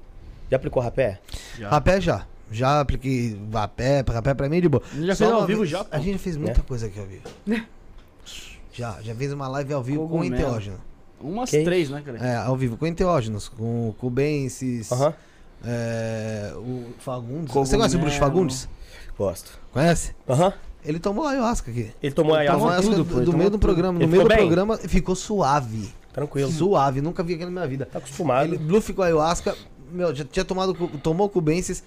Já 0.50 0.58
aplicou 0.58 0.82
rapé? 0.82 1.20
Já. 1.58 1.70
Rapé 1.70 2.02
já. 2.02 2.26
Já 2.52 2.80
apliquei 2.82 3.40
rapé, 3.54 4.04
rapé 4.08 4.34
pra 4.34 4.50
mim 4.50 4.58
é 4.58 4.62
de 4.62 4.70
boa. 4.70 4.82
Já 5.00 5.16
Só 5.16 5.26
fez 5.26 5.32
ao 5.38 5.46
vivo 5.46 5.60
vez- 5.60 5.70
já, 5.70 5.84
pô? 5.84 5.96
A 5.96 6.00
gente 6.00 6.14
já 6.14 6.18
fez 6.20 6.36
muita 6.38 6.62
coisa 6.64 6.88
aqui 6.88 7.00
ao 7.00 7.06
vivo. 7.06 7.24
já, 8.74 8.98
já 9.02 9.14
fez 9.16 9.32
uma 9.34 9.48
live 9.48 9.74
ao 9.74 9.84
vivo 9.84 10.02
com 10.04 10.18
Cogumelo. 10.18 10.36
enteógeno. 10.36 10.78
Umas 11.22 11.50
Que 11.50 11.64
três, 11.64 11.90
né, 11.90 12.02
cara? 12.04 12.18
É, 12.18 12.36
ao 12.38 12.56
vivo 12.56 12.78
com 12.78 12.88
enteógenos, 12.88 13.50
com 13.50 13.94
com 13.98 14.08
o 14.08 14.10
Bencis, 14.10 14.90
Aham, 14.92 15.14
é, 15.66 16.54
o 16.56 16.86
Fagundes. 17.00 17.48
Cogumelo. 17.48 17.66
Você 17.66 17.76
conhece 17.78 17.96
o 17.96 18.00
Bruxo 18.00 18.18
Fagundes? 18.18 18.70
gosto. 19.18 19.60
Conhece? 19.74 20.16
Aham. 20.28 20.54
Ele 20.86 20.98
tomou 20.98 21.28
ayahuasca 21.28 21.70
aqui. 21.70 21.92
Ele 22.02 22.14
tomou 22.14 22.32
Tomou 22.32 22.40
ayahuasca 22.40 22.68
ayahuasca 22.70 22.92
tudo, 22.92 23.04
do, 23.04 23.06
pô, 23.06 23.16
do 23.20 23.34
meio 23.34 23.34
tomou 23.34 23.50
do 23.50 23.60
programa. 23.60 24.00
No 24.00 24.08
meio 24.08 24.24
do 24.24 24.30
bem? 24.30 24.38
programa 24.38 24.78
ficou 24.78 25.14
suave. 25.14 25.94
Tranquilo. 26.14 26.50
Suave, 26.50 27.02
nunca 27.02 27.22
vi 27.22 27.34
aquilo 27.34 27.52
na 27.52 27.60
minha 27.62 27.68
vida. 27.68 27.86
Tá 27.86 27.98
acostumado. 28.00 28.46
Ele, 28.48 28.58
Blue 28.58 28.80
ficou 28.82 29.04
ayahuasca, 29.04 29.56
meu, 29.92 30.14
já 30.16 30.24
tinha 30.26 30.46
tomado, 30.46 30.74
tomou 31.04 31.30
Cubensis. 31.30 31.84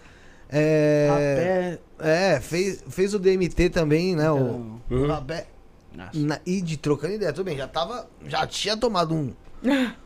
É, 0.54 1.78
Rapé. 1.98 2.08
é 2.34 2.40
fez, 2.40 2.84
fez 2.88 3.14
o 3.14 3.18
DMT 3.18 3.70
também, 3.70 4.14
né? 4.14 4.30
O, 4.30 4.36
Uhum. 4.36 4.80
o 4.90 5.06
rapé. 5.06 5.46
Nossa. 5.94 6.10
Na, 6.18 6.40
e 6.44 6.60
de 6.60 6.76
trocando 6.76 7.14
ideia, 7.14 7.32
tudo 7.32 7.44
bem, 7.46 7.56
já 7.56 7.66
tava. 7.66 8.06
Já 8.26 8.46
tinha 8.46 8.76
tomado 8.76 9.14
um. 9.14 9.32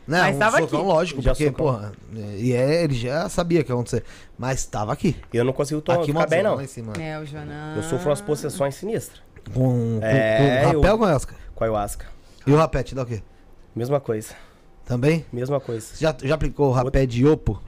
Né, 0.07 0.21
Mas 0.21 0.35
um 0.35 0.39
tava 0.39 0.59
socão, 0.61 0.79
aqui. 0.79 0.87
lógico, 0.87 1.21
Já 1.21 1.31
porque, 1.31 1.47
socão. 1.47 1.65
porra. 1.65 1.91
E 2.37 2.53
é, 2.53 2.83
ele 2.83 2.93
já 2.93 3.27
sabia 3.27 3.59
o 3.59 3.63
que 3.65 3.71
ia 3.71 3.75
acontecer. 3.75 4.03
Mas 4.37 4.65
tava 4.65 4.93
aqui. 4.93 5.17
Eu 5.33 5.43
não 5.43 5.51
consigo 5.51 5.81
tomar, 5.81 5.99
aqui 5.99 6.13
ficar 6.13 6.27
bem, 6.27 6.43
não. 6.43 6.55
lá 6.55 6.63
em 6.63 6.67
cima. 6.67 6.93
É, 6.97 7.19
o 7.19 7.25
Jonan. 7.25 7.73
Eu 7.75 7.83
sofro 7.83 8.07
umas 8.09 8.21
possessões 8.21 8.75
sinistras 8.75 9.21
Com, 9.53 9.99
com, 9.99 10.05
É, 10.05 10.37
com 10.37 10.65
rapé 10.67 10.75
eu- 10.75 10.75
ou 10.77 10.81
com 10.81 11.03
ayahuasca? 11.05 11.35
com 11.55 11.63
a 11.63 11.67
ayahuasca. 11.67 12.05
E 12.45 12.51
o 12.51 12.55
rapé 12.55 12.83
te 12.83 12.95
dá 12.95 13.01
o 13.03 13.05
quê? 13.05 13.21
Mesma 13.75 13.99
coisa. 13.99 14.33
Também? 14.85 15.25
Mesma 15.33 15.59
coisa. 15.59 15.87
Já, 15.97 16.15
já 16.23 16.35
aplicou 16.35 16.69
o 16.69 16.71
rapé 16.71 17.05
de 17.05 17.23
Iopo? 17.23 17.61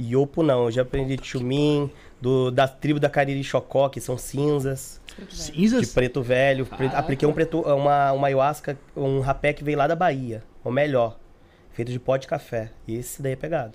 Iopo 0.00 0.42
não, 0.42 0.64
eu 0.64 0.70
já 0.70 0.82
aprendi 0.82 1.16
de 1.16 1.26
chumim, 1.26 1.90
do, 2.20 2.50
da 2.50 2.66
tribo 2.66 2.98
da 2.98 3.08
Cariri 3.08 3.44
Chocó, 3.44 3.88
que 3.88 4.00
são 4.00 4.16
cinzas, 4.18 5.00
de 5.28 5.34
Cinzas? 5.36 5.92
preto 5.92 6.20
velho. 6.22 6.66
Pre- 6.66 6.78
Caraca. 6.78 6.98
apliquei 6.98 7.28
um 7.28 7.32
preto, 7.32 7.60
uma, 7.60 8.12
uma 8.12 8.26
ayahuasca, 8.26 8.76
um 8.96 9.20
rapé 9.20 9.52
que 9.52 9.62
veio 9.62 9.78
lá 9.78 9.86
da 9.86 9.94
Bahia, 9.94 10.42
o 10.64 10.70
melhor, 10.70 11.16
feito 11.72 11.92
de 11.92 11.98
pó 12.00 12.16
de 12.16 12.26
café. 12.26 12.70
E 12.88 12.96
esse 12.96 13.22
daí 13.22 13.32
é 13.32 13.36
pegado. 13.36 13.72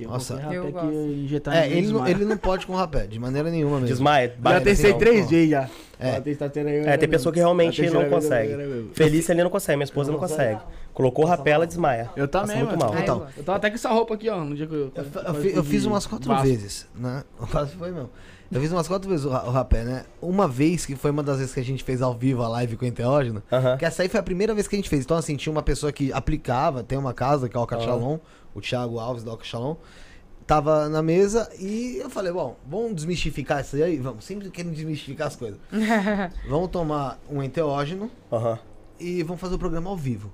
Nossa. 0.00 0.32
Eu 0.50 0.62
rapé 0.64 0.70
gosto. 0.70 0.88
que 0.88 0.94
injetar 0.96 1.54
É, 1.56 1.68
em 1.68 1.72
ele 1.72 1.88
não, 1.88 2.08
ele 2.08 2.24
não 2.24 2.36
pode 2.38 2.66
com 2.66 2.74
rapé, 2.74 3.06
de 3.06 3.18
maneira 3.18 3.50
nenhuma 3.50 3.74
mesmo. 3.76 3.88
Desmaia, 3.88 4.34
Já 4.42 4.60
testei 4.62 4.90
assim, 4.90 4.98
três 4.98 5.28
vezes 5.30 5.50
já. 5.50 5.68
É. 5.98 6.16
É, 6.86 6.96
tem 6.96 7.08
pessoa 7.08 7.30
que 7.32 7.38
realmente 7.38 7.82
não 7.90 8.08
consegue. 8.08 8.88
Felícia 8.94 9.32
ali 9.34 9.42
não 9.42 9.50
consegue, 9.50 9.76
minha 9.76 9.84
esposa 9.84 10.10
não 10.10 10.18
consegue. 10.18 10.58
Colocou 10.94 11.24
o 11.24 11.28
rapé, 11.28 11.50
ela 11.52 11.66
desmaia. 11.66 12.10
Eu 12.16 12.26
também, 12.28 12.48
Passa 12.64 12.66
muito 12.66 12.78
mano. 12.80 12.92
mal. 12.92 13.02
Então, 13.02 13.26
eu 13.36 13.44
tava 13.44 13.56
até 13.58 13.70
com 13.70 13.76
essa 13.76 13.88
roupa 13.90 14.14
aqui, 14.14 14.28
ó, 14.28 14.44
no 14.44 14.54
dia 14.54 14.66
que 14.66 14.74
eu... 14.74 14.92
Eu, 14.94 15.04
fa- 15.04 15.20
eu 15.20 15.34
fi- 15.34 15.52
eu 15.54 15.64
fiz 15.64 15.84
umas 15.84 16.06
quatro 16.06 16.28
Vasco. 16.28 16.46
vezes, 16.46 16.88
né? 16.94 17.24
Quase 17.50 17.74
foi 17.76 17.90
mesmo. 17.90 18.10
Eu 18.50 18.60
fiz 18.60 18.72
umas 18.72 18.88
quatro 18.88 19.08
vezes 19.08 19.24
o, 19.24 19.30
ra- 19.30 19.44
o 19.44 19.50
rapé, 19.50 19.84
né? 19.84 20.04
Uma 20.20 20.48
vez, 20.48 20.84
que 20.84 20.96
foi 20.96 21.10
uma 21.12 21.22
das 21.22 21.38
vezes 21.38 21.54
que 21.54 21.60
a 21.60 21.64
gente 21.64 21.84
fez 21.84 22.02
ao 22.02 22.12
vivo 22.12 22.42
a 22.42 22.48
live 22.48 22.76
com 22.76 22.84
o 22.84 22.88
enteógeno, 22.88 23.40
Aham. 23.50 23.76
que 23.76 23.84
essa 23.84 24.02
aí 24.02 24.08
foi 24.08 24.18
a 24.18 24.22
primeira 24.22 24.52
vez 24.52 24.66
que 24.66 24.74
a 24.74 24.78
gente 24.78 24.88
fez. 24.88 25.04
Então, 25.04 25.16
assim, 25.16 25.36
tinha 25.36 25.52
uma 25.52 25.62
pessoa 25.62 25.92
que 25.92 26.12
aplicava, 26.12 26.82
tem 26.82 26.98
uma 26.98 27.14
casa, 27.14 27.48
que 27.48 27.56
é 27.56 27.58
o 27.58 27.62
Alcachalon, 27.62 28.18
o 28.52 28.60
Thiago 28.60 28.98
Alves 28.98 29.22
do 29.22 29.30
Alcachalon, 29.30 29.76
tava 30.46 30.88
na 30.88 31.00
mesa 31.00 31.48
e 31.60 31.98
eu 31.98 32.10
falei, 32.10 32.32
bom, 32.32 32.56
vamos 32.68 32.96
desmistificar 32.96 33.60
isso 33.60 33.76
aí? 33.76 33.96
Vamos, 33.98 34.24
sempre 34.24 34.50
querendo 34.50 34.74
desmistificar 34.74 35.28
as 35.28 35.36
coisas. 35.36 35.60
vamos 36.50 36.68
tomar 36.70 37.20
um 37.30 37.40
enteógeno 37.40 38.10
Aham. 38.32 38.58
e 38.98 39.22
vamos 39.22 39.40
fazer 39.40 39.54
o 39.54 39.58
programa 39.60 39.88
ao 39.88 39.96
vivo. 39.96 40.32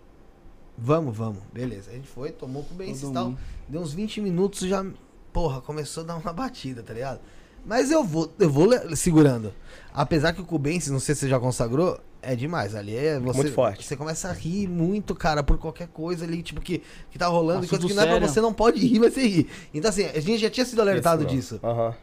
Vamos, 0.78 1.16
vamos. 1.16 1.38
Beleza. 1.52 1.90
A 1.90 1.94
gente 1.94 2.08
foi, 2.08 2.30
tomou 2.30 2.62
com 2.64 2.74
bem 2.74 2.94
Todo 2.94 3.10
e 3.10 3.14
tal. 3.14 3.34
Deu 3.68 3.80
uns 3.80 3.92
20 3.92 4.20
minutos 4.20 4.60
já. 4.60 4.84
Porra, 5.32 5.60
começou 5.60 6.02
a 6.02 6.06
dar 6.06 6.16
uma 6.16 6.32
batida, 6.32 6.82
tá 6.82 6.92
ligado? 6.92 7.20
Mas 7.64 7.90
eu 7.90 8.04
vou, 8.04 8.30
eu 8.38 8.48
vou 8.50 8.68
segurando. 8.96 9.52
Apesar 9.92 10.32
que 10.32 10.40
o 10.40 10.44
Cubensis, 10.44 10.90
não 10.90 11.00
sei 11.00 11.14
se 11.14 11.22
você 11.22 11.28
já 11.28 11.40
consagrou, 11.40 11.98
é 12.22 12.36
demais. 12.36 12.74
Ali 12.74 12.94
é 12.96 13.18
você. 13.18 13.38
Muito 13.38 13.52
forte. 13.52 13.84
Você 13.84 13.96
começa 13.96 14.28
a 14.28 14.32
rir 14.32 14.68
muito, 14.68 15.14
cara, 15.14 15.42
por 15.42 15.58
qualquer 15.58 15.88
coisa 15.88 16.24
ali, 16.24 16.42
tipo, 16.42 16.60
que, 16.60 16.82
que 17.10 17.18
tá 17.18 17.26
rolando. 17.26 17.60
Assunto 17.60 17.74
Enquanto 17.74 17.88
que 17.88 17.94
não 17.94 18.02
é 18.02 18.06
pra 18.18 18.28
você, 18.28 18.40
não 18.40 18.52
pode 18.52 18.78
rir, 18.86 19.00
mas 19.00 19.14
você 19.14 19.26
ri. 19.26 19.48
Então, 19.74 19.88
assim, 19.88 20.04
a 20.04 20.20
gente 20.20 20.38
já 20.38 20.50
tinha 20.50 20.64
sido 20.64 20.80
alertado 20.80 21.22
Esse 21.24 21.32
não. 21.32 21.36
disso. 21.40 21.60
Aham. 21.62 21.94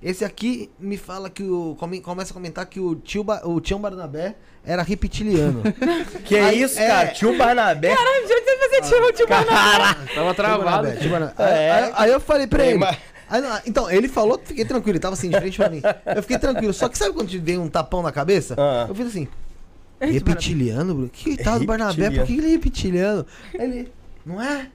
Esse 0.00 0.24
aqui 0.24 0.70
me 0.78 0.96
fala 0.96 1.28
que 1.28 1.42
o. 1.42 1.74
come- 1.76 2.00
começa 2.00 2.30
a 2.32 2.34
comentar 2.34 2.64
que 2.66 2.78
o 2.78 2.94
tio, 2.94 3.24
o 3.44 3.60
Tião 3.60 3.80
Barnabé 3.80 4.36
era 4.68 4.82
reptiliano. 4.82 5.62
Que 6.24 6.36
Aí, 6.36 6.62
isso, 6.62 6.78
é. 6.78 6.86
cara? 6.86 7.08
Tio 7.08 7.36
Barnabé. 7.38 7.94
Caralho, 7.94 8.26
de 8.26 8.32
onde 8.34 8.68
você 8.68 8.80
tirou 8.82 9.08
o 9.08 9.12
tio 9.12 9.26
Barnabé? 9.26 10.14
Tava 10.14 10.26
Tio 10.26 10.34
travado. 10.34 10.64
Barnabé, 10.64 10.96
Tio 10.96 11.10
Barnabé. 11.10 11.34
É. 11.38 11.70
Aí, 11.72 11.92
aí- 11.96 12.10
eu 12.10 12.20
falei 12.20 12.46
pra 12.46 12.66
ele. 12.66 12.84
aí 13.30 13.40
não, 13.40 13.60
então, 13.66 13.90
ele 13.90 14.08
falou, 14.08 14.38
fiquei 14.44 14.64
tranquilo, 14.64 14.92
ele 14.92 15.00
tava 15.00 15.14
assim, 15.14 15.30
de 15.30 15.38
frente 15.38 15.56
pra 15.56 15.70
mim. 15.70 15.80
Eu 16.14 16.22
fiquei 16.22 16.38
tranquilo. 16.38 16.72
Só 16.74 16.88
que 16.88 16.98
sabe 16.98 17.12
quando 17.14 17.28
te 17.28 17.38
dei 17.38 17.56
um 17.56 17.68
tapão 17.68 18.02
na 18.02 18.12
cabeça? 18.12 18.54
Ah. 18.58 18.86
Eu 18.88 18.94
fiz 18.94 19.06
assim. 19.06 19.26
Reptiliano, 20.00 20.94
Bruno? 20.94 21.08
Que 21.10 21.36
tal 21.42 21.58
do 21.58 21.64
Barnabé? 21.64 22.10
Por 22.10 22.26
que 22.26 22.34
ele 22.36 22.46
é 22.46 22.50
reptiliano? 22.50 23.26
Aí 23.58 23.64
ele, 23.64 23.92
não 24.24 24.40
é? 24.40 24.68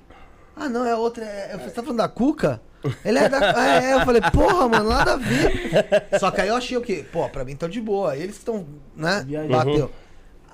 Ah, 0.55 0.67
não, 0.69 0.85
é 0.85 0.95
outra. 0.95 1.23
É, 1.23 1.57
você 1.57 1.69
tá 1.71 1.81
falando 1.81 1.97
da 1.97 2.07
Cuca? 2.07 2.61
Ele 3.03 3.17
é 3.17 3.29
da. 3.29 3.53
Ah, 3.55 3.83
é, 3.83 3.93
eu 3.93 4.05
falei, 4.05 4.21
porra, 4.21 4.67
mano, 4.67 4.89
nada 4.89 5.13
a 5.13 5.17
ver. 5.17 6.19
Só 6.19 6.31
que 6.31 6.41
aí 6.41 6.47
eu 6.47 6.55
achei 6.55 6.77
o 6.77 6.81
quê? 6.81 7.05
Pô, 7.11 7.27
pra 7.29 7.45
mim 7.45 7.55
tão 7.55 7.69
de 7.69 7.79
boa. 7.79 8.15
Eles 8.15 8.37
estão, 8.37 8.65
né? 8.95 9.23
Viajando. 9.25 9.53
Bateu. 9.53 9.91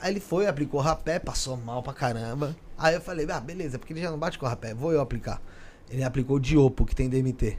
Aí 0.01 0.13
ele 0.13 0.19
foi, 0.19 0.47
aplicou 0.47 0.79
rapé, 0.79 1.19
passou 1.19 1.57
mal 1.57 1.83
pra 1.83 1.93
caramba. 1.93 2.55
Aí 2.77 2.95
eu 2.95 3.01
falei, 3.01 3.27
ah, 3.29 3.39
beleza, 3.39 3.77
porque 3.77 3.91
ele 3.91 4.01
já 4.01 4.09
não 4.09 4.17
bate 4.17 4.39
com 4.39 4.45
rapé, 4.45 4.73
vou 4.73 4.93
eu 4.93 5.01
aplicar. 5.01 5.41
Ele 5.89 6.03
aplicou 6.03 6.37
o 6.37 6.39
Diopo, 6.39 6.85
que 6.85 6.95
tem 6.95 7.09
DMT. 7.09 7.57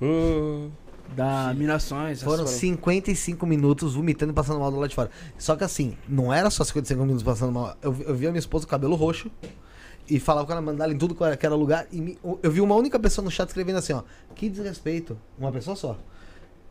Hum. 0.00 0.70
Da 1.16 1.52
Minações. 1.54 2.22
Foram 2.22 2.44
coisas. 2.44 2.60
55 2.60 2.76
55 2.80 3.46
minutos 3.46 3.94
vomitando 3.94 4.32
e 4.32 4.34
passando 4.34 4.60
mal 4.60 4.70
do 4.70 4.78
lado 4.78 4.88
de 4.88 4.94
fora. 4.94 5.10
Só 5.36 5.56
que 5.56 5.64
assim, 5.64 5.96
não 6.08 6.32
era 6.32 6.48
só 6.50 6.64
55 6.64 7.00
minutos 7.02 7.22
passando 7.22 7.52
mal. 7.52 7.76
Eu, 7.82 7.94
eu 8.06 8.14
vi 8.14 8.26
a 8.26 8.30
minha 8.30 8.38
esposa 8.38 8.64
com 8.64 8.70
cabelo 8.70 8.94
roxo 8.94 9.30
e 10.16 10.20
falava 10.20 10.46
com 10.46 10.52
ela, 10.52 10.60
mandava 10.60 10.84
ela 10.84 10.92
em 10.94 10.98
tudo 10.98 11.14
que 11.14 11.22
era- 11.22 11.54
lugar. 11.54 11.86
E 11.92 12.00
me- 12.00 12.18
eu 12.42 12.50
vi 12.50 12.60
uma 12.60 12.74
única 12.74 12.98
pessoa 12.98 13.24
no 13.24 13.30
chat 13.30 13.48
escrevendo 13.48 13.76
assim, 13.78 13.92
ó. 13.92 14.02
Que 14.34 14.48
desrespeito. 14.48 15.18
Uma 15.38 15.50
pessoa 15.52 15.76
só. 15.76 15.96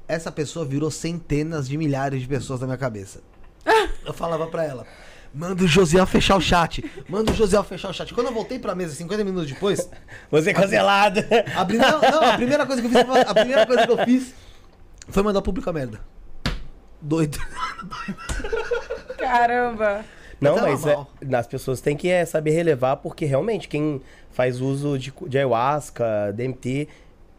Essa 0.08 0.32
pessoa 0.32 0.66
virou 0.66 0.92
centenas 0.92 1.68
de 1.68 1.78
milhares 1.78 2.22
de 2.22 2.28
pessoas 2.28 2.60
na 2.62 2.68
minha 2.68 2.78
cabeça. 2.78 3.22
Eu 4.06 4.14
falava 4.14 4.48
pra 4.48 4.64
ela. 4.64 4.86
Manda 5.34 5.64
o 5.64 5.68
Josiel 5.68 6.06
fechar 6.06 6.36
o 6.36 6.42
chat. 6.42 6.84
Manda 7.08 7.32
o 7.32 7.34
Josiel 7.36 7.64
fechar 7.64 7.90
o 7.90 7.94
chat. 7.94 8.14
Quando 8.14 8.28
eu 8.28 8.34
voltei 8.34 8.60
pra 8.60 8.76
mesa 8.76 8.94
50 8.96 9.24
minutos 9.24 9.48
depois, 9.50 9.90
Você 10.30 10.50
é 10.50 10.54
cancelado. 10.54 11.22
a, 11.56 11.64
pri- 11.64 11.78
não, 11.78 12.02
não, 12.02 12.22
a 12.32 12.36
primeira 12.36 12.66
coisa 12.66 12.82
que 12.82 12.88
eu 12.88 12.92
fiz, 12.92 13.10
a 13.30 13.34
primeira 13.34 13.66
coisa 13.66 13.86
que 13.88 13.92
eu 13.94 13.98
fiz 14.04 14.34
foi 15.08 15.24
mandar 15.24 15.40
o 15.40 15.42
público 15.42 15.70
a 15.70 15.74
merda. 15.74 16.02
Doido. 17.02 17.40
Caramba. 19.18 20.04
Não, 20.42 20.56
Mas 20.56 20.86
é 20.88 20.96
mas 21.22 21.32
é, 21.32 21.36
as 21.38 21.46
pessoas 21.48 21.80
têm 21.80 21.96
que 21.96 22.10
é, 22.10 22.26
saber 22.26 22.50
relevar, 22.52 22.98
porque 22.98 23.26
realmente 23.26 23.68
quem 23.68 24.02
faz 24.32 24.60
uso 24.60 24.98
de, 24.98 25.14
de 25.28 25.38
ayahuasca, 25.38 26.34
DMT, 26.34 26.88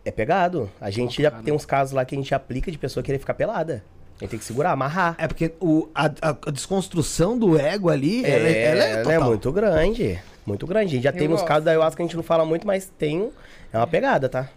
é 0.04 0.10
pegado. 0.12 0.70
A 0.80 0.88
gente 0.88 1.20
já 1.20 1.30
tem 1.30 1.52
uns 1.52 1.66
casos 1.66 1.92
lá 1.92 2.04
que 2.04 2.14
a 2.14 2.18
gente 2.18 2.32
aplica 2.34 2.70
de 2.70 2.78
pessoa 2.78 3.02
querer 3.02 3.18
ficar 3.18 3.34
pelada. 3.34 3.82
A 4.18 4.24
gente 4.24 4.30
tem 4.30 4.38
que 4.38 4.44
segurar, 4.44 4.70
amarrar. 4.70 5.16
É 5.18 5.26
porque 5.26 5.52
o, 5.60 5.88
a, 5.92 6.06
a- 6.22 6.50
desconstrução 6.52 7.36
do 7.36 7.58
ego 7.58 7.88
ali, 7.90 8.24
ela, 8.24 8.48
é- 8.48 8.62
ela 8.66 8.84
é 8.84 9.02
total. 9.02 9.24
muito 9.24 9.50
grande. 9.50 10.22
Muito 10.46 10.64
grande. 10.66 10.86
A 10.86 10.90
gente 10.94 11.02
já 11.04 11.10
Eu 11.10 11.14
tem 11.18 11.28
uns 11.28 11.42
casos 11.42 11.64
da 11.64 11.72
ayahuasca 11.72 11.96
que 11.96 12.02
a 12.02 12.06
gente 12.06 12.16
não 12.16 12.22
fala 12.22 12.44
muito, 12.44 12.64
mas 12.66 12.86
tem. 12.98 13.30
É 13.72 13.76
uma 13.78 13.86
pegada, 13.86 14.28
tá? 14.28 14.48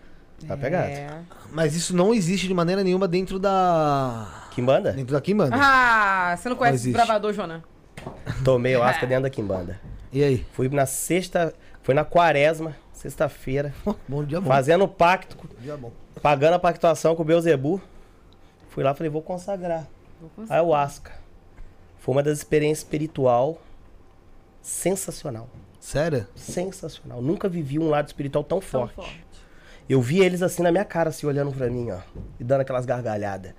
É 0.43 0.45
uma 0.45 0.57
pegada. 0.57 0.87
É. 0.87 1.07
Mas 1.51 1.75
isso 1.75 1.95
não 1.95 2.13
existe 2.13 2.47
de 2.47 2.53
maneira 2.53 2.83
nenhuma 2.83 3.07
dentro 3.07 3.39
da. 3.39 4.45
Kimbanda? 4.51 4.91
Dentro 4.93 5.13
da 5.13 5.21
Kimbanda. 5.21 5.55
Ah, 5.59 6.35
você 6.37 6.47
não 6.49 6.55
conhece 6.55 6.75
existe. 6.75 6.93
o 6.93 6.97
bravador, 6.97 7.33
Jonan? 7.33 7.61
Tomei 8.43 8.73
ayahuasca 8.75 9.05
dentro 9.05 9.23
da 9.23 9.29
Kimbanda. 9.29 9.79
E 10.11 10.23
aí? 10.23 10.45
Fui 10.53 10.69
na 10.69 10.85
sexta. 10.85 11.53
Foi 11.83 11.93
na 11.93 12.03
quaresma, 12.03 12.75
sexta-feira. 12.93 13.73
Bom 14.07 14.23
dia 14.23 14.41
bom. 14.41 14.47
Fazendo 14.47 14.87
pacto, 14.87 15.37
Bom 15.37 15.61
dia 15.61 15.77
bom. 15.77 15.91
pagando 16.21 16.55
a 16.55 16.59
pactuação 16.59 17.15
com 17.15 17.21
o 17.21 17.25
Beuzebu. 17.25 17.79
Fui 18.69 18.83
lá 18.83 18.91
e 18.91 18.95
falei, 18.95 19.09
vou 19.09 19.21
consagrar. 19.21 19.85
Ayahuasca. 20.49 21.11
Foi 21.99 22.15
uma 22.15 22.23
das 22.23 22.39
experiências 22.39 22.79
espiritual 22.79 23.61
sensacional. 24.61 25.47
Sério? 25.79 26.27
Sensacional. 26.35 27.21
Nunca 27.21 27.47
vivi 27.47 27.77
um 27.77 27.89
lado 27.89 28.07
espiritual 28.07 28.43
tão 28.43 28.59
Tão 28.59 28.67
forte. 28.67 28.95
forte. 28.95 29.21
Eu 29.87 30.01
vi 30.01 30.19
eles 30.19 30.41
assim 30.41 30.63
na 30.63 30.71
minha 30.71 30.83
cara, 30.85 31.09
assim, 31.09 31.27
olhando 31.27 31.51
pra 31.51 31.69
mim, 31.69 31.91
ó. 31.91 31.99
E 32.39 32.43
dando 32.43 32.61
aquelas 32.61 32.85
gargalhadas. 32.85 33.53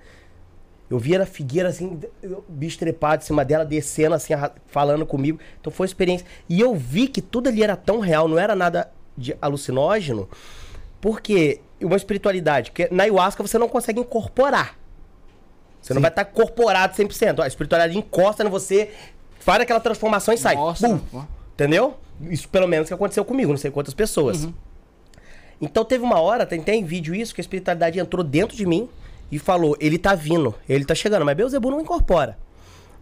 Eu 0.89 0.97
vi 0.97 1.15
a 1.15 1.25
figueira 1.25 1.67
assim, 1.67 1.99
o 2.23 2.43
bicho 2.47 2.79
trepado 2.79 3.21
em 3.21 3.25
cima 3.25 3.43
dela, 3.43 3.65
descendo 3.65 4.15
assim, 4.15 4.33
falando 4.67 5.05
comigo. 5.05 5.37
Então 5.59 5.71
foi 5.71 5.83
uma 5.85 5.89
experiência. 5.89 6.25
E 6.47 6.59
eu 6.61 6.73
vi 6.75 7.07
que 7.07 7.21
tudo 7.21 7.49
ali 7.49 7.61
era 7.61 7.75
tão 7.75 7.99
real, 7.99 8.27
não 8.27 8.39
era 8.39 8.55
nada 8.55 8.89
de 9.17 9.35
alucinógeno. 9.41 10.29
Porque 11.01 11.59
uma 11.81 11.97
espiritualidade, 11.97 12.71
que 12.71 12.87
na 12.91 13.03
ayahuasca 13.03 13.43
você 13.43 13.57
não 13.57 13.67
consegue 13.67 13.99
incorporar. 13.99 14.77
Você 15.81 15.93
não 15.93 15.99
Sim. 15.99 16.03
vai 16.03 16.11
estar 16.11 16.25
corporado 16.25 16.95
100%. 16.95 17.41
A 17.41 17.47
espiritualidade 17.47 17.97
encosta 17.97 18.45
em 18.45 18.49
você, 18.49 18.89
faz 19.39 19.61
aquela 19.61 19.81
transformação 19.81 20.33
e 20.33 20.37
sai. 20.37 20.55
Bum. 20.55 20.99
ó. 21.13 21.23
Entendeu? 21.53 21.97
Isso 22.21 22.47
pelo 22.47 22.67
menos 22.67 22.87
que 22.87 22.93
aconteceu 22.93 23.25
comigo, 23.25 23.51
não 23.51 23.57
sei 23.57 23.71
quantas 23.71 23.93
pessoas. 23.93 24.47
Então 25.59 25.83
teve 25.83 26.03
uma 26.03 26.19
hora, 26.19 26.45
tem, 26.45 26.61
tem 26.61 26.83
vídeo 26.83 27.13
isso, 27.13 27.35
que 27.35 27.41
a 27.41 27.43
espiritualidade 27.43 27.99
entrou 27.99 28.23
dentro 28.23 28.55
de 28.55 28.65
mim 28.65 28.87
e 29.31 29.39
falou: 29.39 29.75
ele 29.79 29.97
tá 29.97 30.15
vindo, 30.15 30.53
ele 30.67 30.85
tá 30.85 30.95
chegando. 30.95 31.25
Mas 31.25 31.35
Beuzebu 31.35 31.71
não 31.71 31.81
incorpora. 31.81 32.37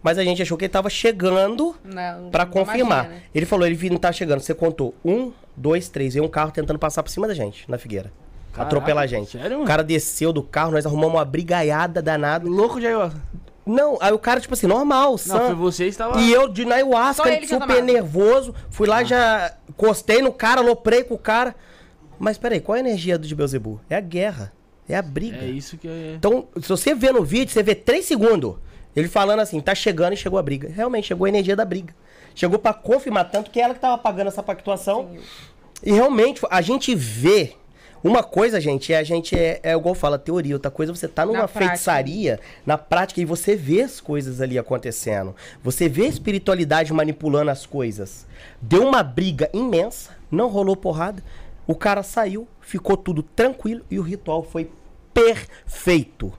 Mas 0.02 0.18
a 0.18 0.24
gente 0.24 0.40
achou 0.40 0.56
que 0.56 0.64
ele 0.64 0.72
tava 0.72 0.88
chegando 0.88 1.74
na 1.82 2.46
confirmar. 2.46 3.04
magia, 3.04 3.16
né? 3.16 3.22
Ele 3.34 3.46
falou: 3.46 3.66
ele 3.66 3.74
vindo, 3.74 3.98
tá 3.98 4.12
chegando. 4.12 4.40
Você 4.40 4.54
contou 4.54 4.94
um, 5.04 5.32
dois, 5.56 5.88
três. 5.88 6.14
E 6.14 6.20
um 6.20 6.28
carro 6.28 6.50
tentando 6.52 6.78
passar 6.78 7.02
por 7.02 7.10
cima 7.10 7.26
da 7.26 7.34
gente, 7.34 7.68
na 7.68 7.78
figueira. 7.78 8.12
Caraca, 8.52 8.68
atropelar 8.76 9.04
a 9.04 9.06
gente. 9.06 9.32
sério, 9.38 9.62
o 9.62 9.64
cara 9.64 9.84
desceu 9.84 10.32
do 10.32 10.42
carro, 10.42 10.70
nós 10.72 10.86
arrumamos 10.86 11.14
uma 11.14 11.24
brigaiada 11.24 12.00
danada. 12.00 12.48
Louco 12.48 12.80
de 12.80 12.86
ayahuasca. 12.86 13.20
Não, 13.66 13.98
aí 14.00 14.12
o 14.12 14.18
cara, 14.18 14.40
tipo 14.40 14.54
assim, 14.54 14.68
normal, 14.68 15.10
Não, 15.10 15.18
sã. 15.18 15.46
foi 15.46 15.54
você 15.56 15.86
estava. 15.88 16.20
E 16.20 16.32
eu 16.32 16.48
de 16.48 16.62
ayahuasca, 16.72 17.24
super 17.46 17.82
nervoso. 17.82 18.54
Fui 18.70 18.86
lá, 18.86 19.02
já 19.02 19.52
encostei 19.68 20.22
no 20.22 20.32
cara, 20.32 20.60
aloprei 20.60 21.02
com 21.02 21.14
o 21.14 21.18
cara. 21.18 21.54
Mas 22.18 22.38
peraí, 22.38 22.60
qual 22.60 22.76
é 22.76 22.78
a 22.78 22.84
energia 22.84 23.18
do 23.18 23.26
de 23.26 23.34
Beuzebu? 23.34 23.80
É 23.90 23.96
a 23.96 24.00
guerra. 24.00 24.52
É 24.88 24.96
a 24.96 25.02
briga. 25.02 25.38
É 25.38 25.46
isso 25.46 25.76
que 25.76 25.88
é. 25.88 26.14
Então, 26.16 26.46
se 26.60 26.68
você 26.68 26.94
vê 26.94 27.10
no 27.10 27.24
vídeo, 27.24 27.52
você 27.52 27.62
vê 27.62 27.74
três 27.74 28.04
segundos. 28.04 28.56
Ele 28.94 29.08
falando 29.08 29.40
assim, 29.40 29.60
tá 29.60 29.74
chegando 29.74 30.14
e 30.14 30.16
chegou 30.16 30.38
a 30.38 30.42
briga. 30.42 30.68
Realmente, 30.68 31.08
chegou 31.08 31.26
a 31.26 31.28
energia 31.28 31.54
da 31.54 31.64
briga. 31.64 31.94
Chegou 32.34 32.58
pra 32.58 32.72
confirmar, 32.72 33.30
tanto 33.30 33.50
que 33.50 33.60
ela 33.60 33.74
que 33.74 33.80
tava 33.80 33.98
pagando 33.98 34.28
essa 34.28 34.42
pactuação. 34.42 35.10
E 35.82 35.92
realmente, 35.92 36.40
a 36.50 36.60
gente 36.60 36.94
vê. 36.94 37.54
Uma 38.04 38.22
coisa, 38.22 38.60
gente, 38.60 38.92
é 38.92 38.98
a 38.98 39.02
gente 39.02 39.36
é, 39.36 39.58
é 39.62 39.72
igual 39.72 39.94
fala, 39.94 40.16
teoria. 40.16 40.54
Outra 40.54 40.70
coisa, 40.70 40.94
você 40.94 41.08
tá 41.08 41.26
numa 41.26 41.40
Na 41.40 41.48
feitiçaria, 41.48 42.38
na 42.64 42.78
prática, 42.78 43.20
e 43.20 43.24
você 43.24 43.56
vê 43.56 43.82
as 43.82 44.00
coisas 44.00 44.40
ali 44.40 44.56
acontecendo. 44.58 45.34
Você 45.64 45.88
vê 45.88 46.04
a 46.04 46.08
espiritualidade 46.08 46.92
manipulando 46.92 47.50
as 47.50 47.66
coisas. 47.66 48.24
Deu 48.62 48.86
uma 48.86 49.02
briga 49.02 49.50
imensa, 49.52 50.10
não 50.30 50.48
rolou 50.48 50.76
porrada. 50.76 51.22
O 51.66 51.74
cara 51.74 52.02
saiu, 52.04 52.46
ficou 52.66 52.96
tudo 52.96 53.22
tranquilo 53.22 53.82
e 53.90 53.98
o 53.98 54.02
ritual 54.02 54.42
foi 54.42 54.68
perfeito. 55.14 56.32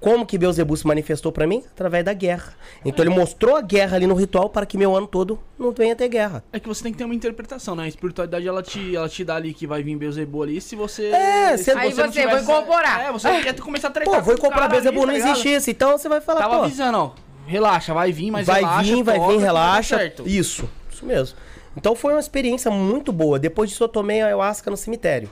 Como 0.00 0.26
que 0.26 0.36
Beelzebub 0.36 0.76
se 0.76 0.84
manifestou 0.84 1.30
pra 1.30 1.46
mim? 1.46 1.62
Através 1.70 2.04
da 2.04 2.12
guerra. 2.12 2.54
Então 2.84 3.04
ele 3.04 3.14
mostrou 3.14 3.54
a 3.54 3.60
guerra 3.60 3.94
ali 3.96 4.04
no 4.04 4.14
ritual 4.16 4.48
para 4.50 4.66
que 4.66 4.76
meu 4.76 4.96
ano 4.96 5.06
todo 5.06 5.38
não 5.56 5.70
venha 5.70 5.94
ter 5.94 6.08
guerra. 6.08 6.42
É 6.52 6.58
que 6.58 6.66
você 6.66 6.82
tem 6.82 6.90
que 6.90 6.98
ter 6.98 7.04
uma 7.04 7.14
interpretação, 7.14 7.76
né? 7.76 7.84
A 7.84 7.88
espiritualidade 7.88 8.46
ela 8.48 8.64
te, 8.64 8.96
ela 8.96 9.08
te 9.08 9.24
dá 9.24 9.36
ali 9.36 9.54
que 9.54 9.64
vai 9.64 9.80
vir 9.80 9.96
Beelzebub 9.96 10.42
ali. 10.42 10.60
Se 10.60 10.74
você. 10.74 11.04
É, 11.06 11.56
se 11.56 11.64
você- 11.64 11.70
Aí 11.78 11.92
você 11.92 12.00
vai 12.02 12.10
tivesse- 12.10 12.42
incorporar. 12.42 13.00
É, 13.00 13.12
você 13.12 13.40
quer 13.42 13.60
começar 13.60 13.88
a 13.88 13.90
tretar. 13.92 14.12
Pô, 14.12 14.20
vou 14.22 14.34
ali, 14.64 14.70
Beelzebub, 14.70 15.00
tá 15.02 15.06
não 15.06 15.12
ligado? 15.14 15.30
existe 15.30 15.54
isso. 15.54 15.70
Então 15.70 15.96
você 15.96 16.08
vai 16.08 16.20
falar, 16.20 16.40
Tava 16.40 16.56
pô, 16.58 16.64
avisando, 16.64 16.98
ó. 16.98 17.12
Relaxa, 17.46 17.94
vai 17.94 18.10
vir, 18.10 18.30
mas 18.32 18.46
vai 18.46 18.60
relaxa, 18.60 18.82
vir, 18.82 19.02
vai 19.04 19.18
toca, 19.18 19.32
vir, 19.34 19.38
relaxa. 19.40 19.98
certo. 19.98 20.24
Isso, 20.28 20.68
isso 20.92 21.06
mesmo. 21.06 21.38
Então 21.76 21.94
foi 21.94 22.12
uma 22.12 22.20
experiência 22.20 22.72
muito 22.72 23.12
boa. 23.12 23.38
Depois 23.38 23.70
disso 23.70 23.84
eu 23.84 23.88
tomei 23.88 24.20
a 24.20 24.26
ayahuasca 24.26 24.68
no 24.68 24.76
cemitério. 24.76 25.30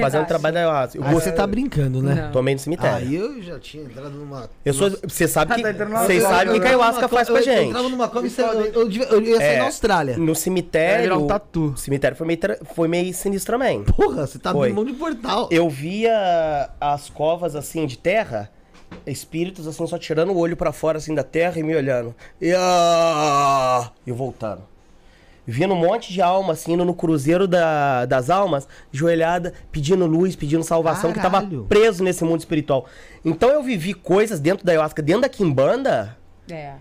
Verdade. 0.20 0.28
trabalho 0.28 0.54
da 0.54 0.60
ayahuasca. 0.60 0.98
Eu 0.98 1.04
Aí 1.04 1.14
você 1.14 1.30
tá 1.32 1.46
brincando, 1.46 2.02
né? 2.02 2.14
Não. 2.14 2.32
Tomei 2.32 2.54
no 2.54 2.60
cemitério. 2.60 2.96
Aí 2.96 3.14
eu 3.14 3.42
já 3.42 3.58
tinha 3.58 3.84
entrado 3.84 4.10
numa. 4.10 4.48
Eu 4.64 4.72
sou, 4.72 4.90
você 4.90 5.28
sabe 5.28 5.54
que, 5.54 5.62
Tá 5.62 5.72
vocês 6.04 6.22
droga, 6.22 6.36
sabem 6.36 6.56
o 6.56 6.60
que 6.60 6.66
a 6.66 6.70
ayahuasca 6.70 7.08
faz 7.08 7.28
pra 7.28 7.36
eu, 7.36 7.40
Eu 7.40 7.44
gente. 7.44 7.68
entrava 7.68 7.88
numa 7.88 8.08
cama 8.08 8.26
e 8.26 8.30
você- 8.30 8.42
eu, 8.42 8.72
eu, 8.72 8.90
ia 9.22 9.36
sair 9.36 9.54
É. 9.54 9.58
na 9.58 9.64
Austrália. 9.64 10.16
No 10.16 10.34
cemitério, 10.34 11.02
virar 11.04 11.18
um 11.18 11.26
tatu. 11.26 11.72
o 11.74 11.76
cemitério 11.76 12.16
foi 12.16 12.26
meio, 12.26 12.38
tra- 12.38 12.58
foi 12.74 12.88
meio 12.88 13.12
sinistro 13.12 13.52
também. 13.58 13.84
Porra, 13.84 14.26
você 14.26 14.38
tá 14.38 14.50
abrindo 14.50 14.74
mão 14.74 14.84
de 14.84 14.92
portal. 14.94 15.48
Eu 15.50 15.68
via 15.68 16.70
as 16.80 17.08
covas 17.10 17.54
assim 17.54 17.86
de 17.86 17.98
terra, 17.98 18.50
espíritos 19.06 19.66
assim 19.66 19.86
só 19.86 19.98
tirando 19.98 20.30
o 20.32 20.38
olho 20.38 20.56
pra 20.56 20.72
fora 20.72 20.98
assim 20.98 21.14
da 21.14 21.22
terra 21.22 21.58
e 21.58 21.62
me 21.62 21.74
olhando. 21.76 22.14
E 22.40 22.52
ah, 22.56 23.90
eu 24.06 24.14
voltando. 24.14 24.71
Vendo 25.46 25.74
um 25.74 25.76
monte 25.78 26.12
de 26.12 26.22
alma 26.22 26.52
assim 26.52 26.72
indo 26.74 26.84
no 26.84 26.94
cruzeiro 26.94 27.48
da- 27.48 28.06
das 28.06 28.30
almas, 28.30 28.68
joelhada, 28.92 29.52
pedindo 29.72 30.06
luz, 30.06 30.36
pedindo 30.36 30.62
salvação, 30.62 31.12
que 31.12 31.20
Caralho. 31.20 31.48
tava 31.50 31.64
preso 31.68 32.04
nesse 32.04 32.22
mundo 32.22 32.38
espiritual. 32.40 32.86
Então 33.24 33.50
eu 33.50 33.62
vivi 33.62 33.92
coisas 33.92 34.38
dentro 34.38 34.64
da 34.64 34.72
ayahuasca, 34.72 35.02
dentro 35.02 35.22
da 35.22 35.28
quimbanda, 35.28 36.16
É. 36.50 36.74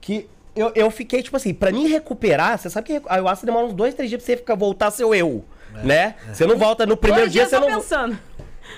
que 0.00 0.28
eu, 0.54 0.70
eu 0.76 0.90
fiquei, 0.92 1.22
tipo 1.22 1.36
assim, 1.36 1.52
pra 1.52 1.72
me 1.72 1.88
recuperar, 1.88 2.56
você 2.58 2.70
sabe 2.70 2.86
que 2.86 3.02
a 3.08 3.14
ayahuasca 3.14 3.44
demora 3.44 3.66
uns 3.66 3.72
dois, 3.72 3.94
três 3.94 4.08
dias 4.08 4.22
pra 4.22 4.26
você 4.26 4.36
ficar, 4.36 4.54
voltar 4.54 4.92
seu 4.92 5.12
eu, 5.12 5.44
né? 5.82 6.14
Você 6.32 6.46
não 6.46 6.56
volta 6.56 6.86
no 6.86 6.96
primeiro 6.96 7.24
Dois 7.24 7.32
dia, 7.32 7.46
dias 7.46 7.50
você 7.50 7.58
não... 7.58 7.76
pensando. 7.80 8.16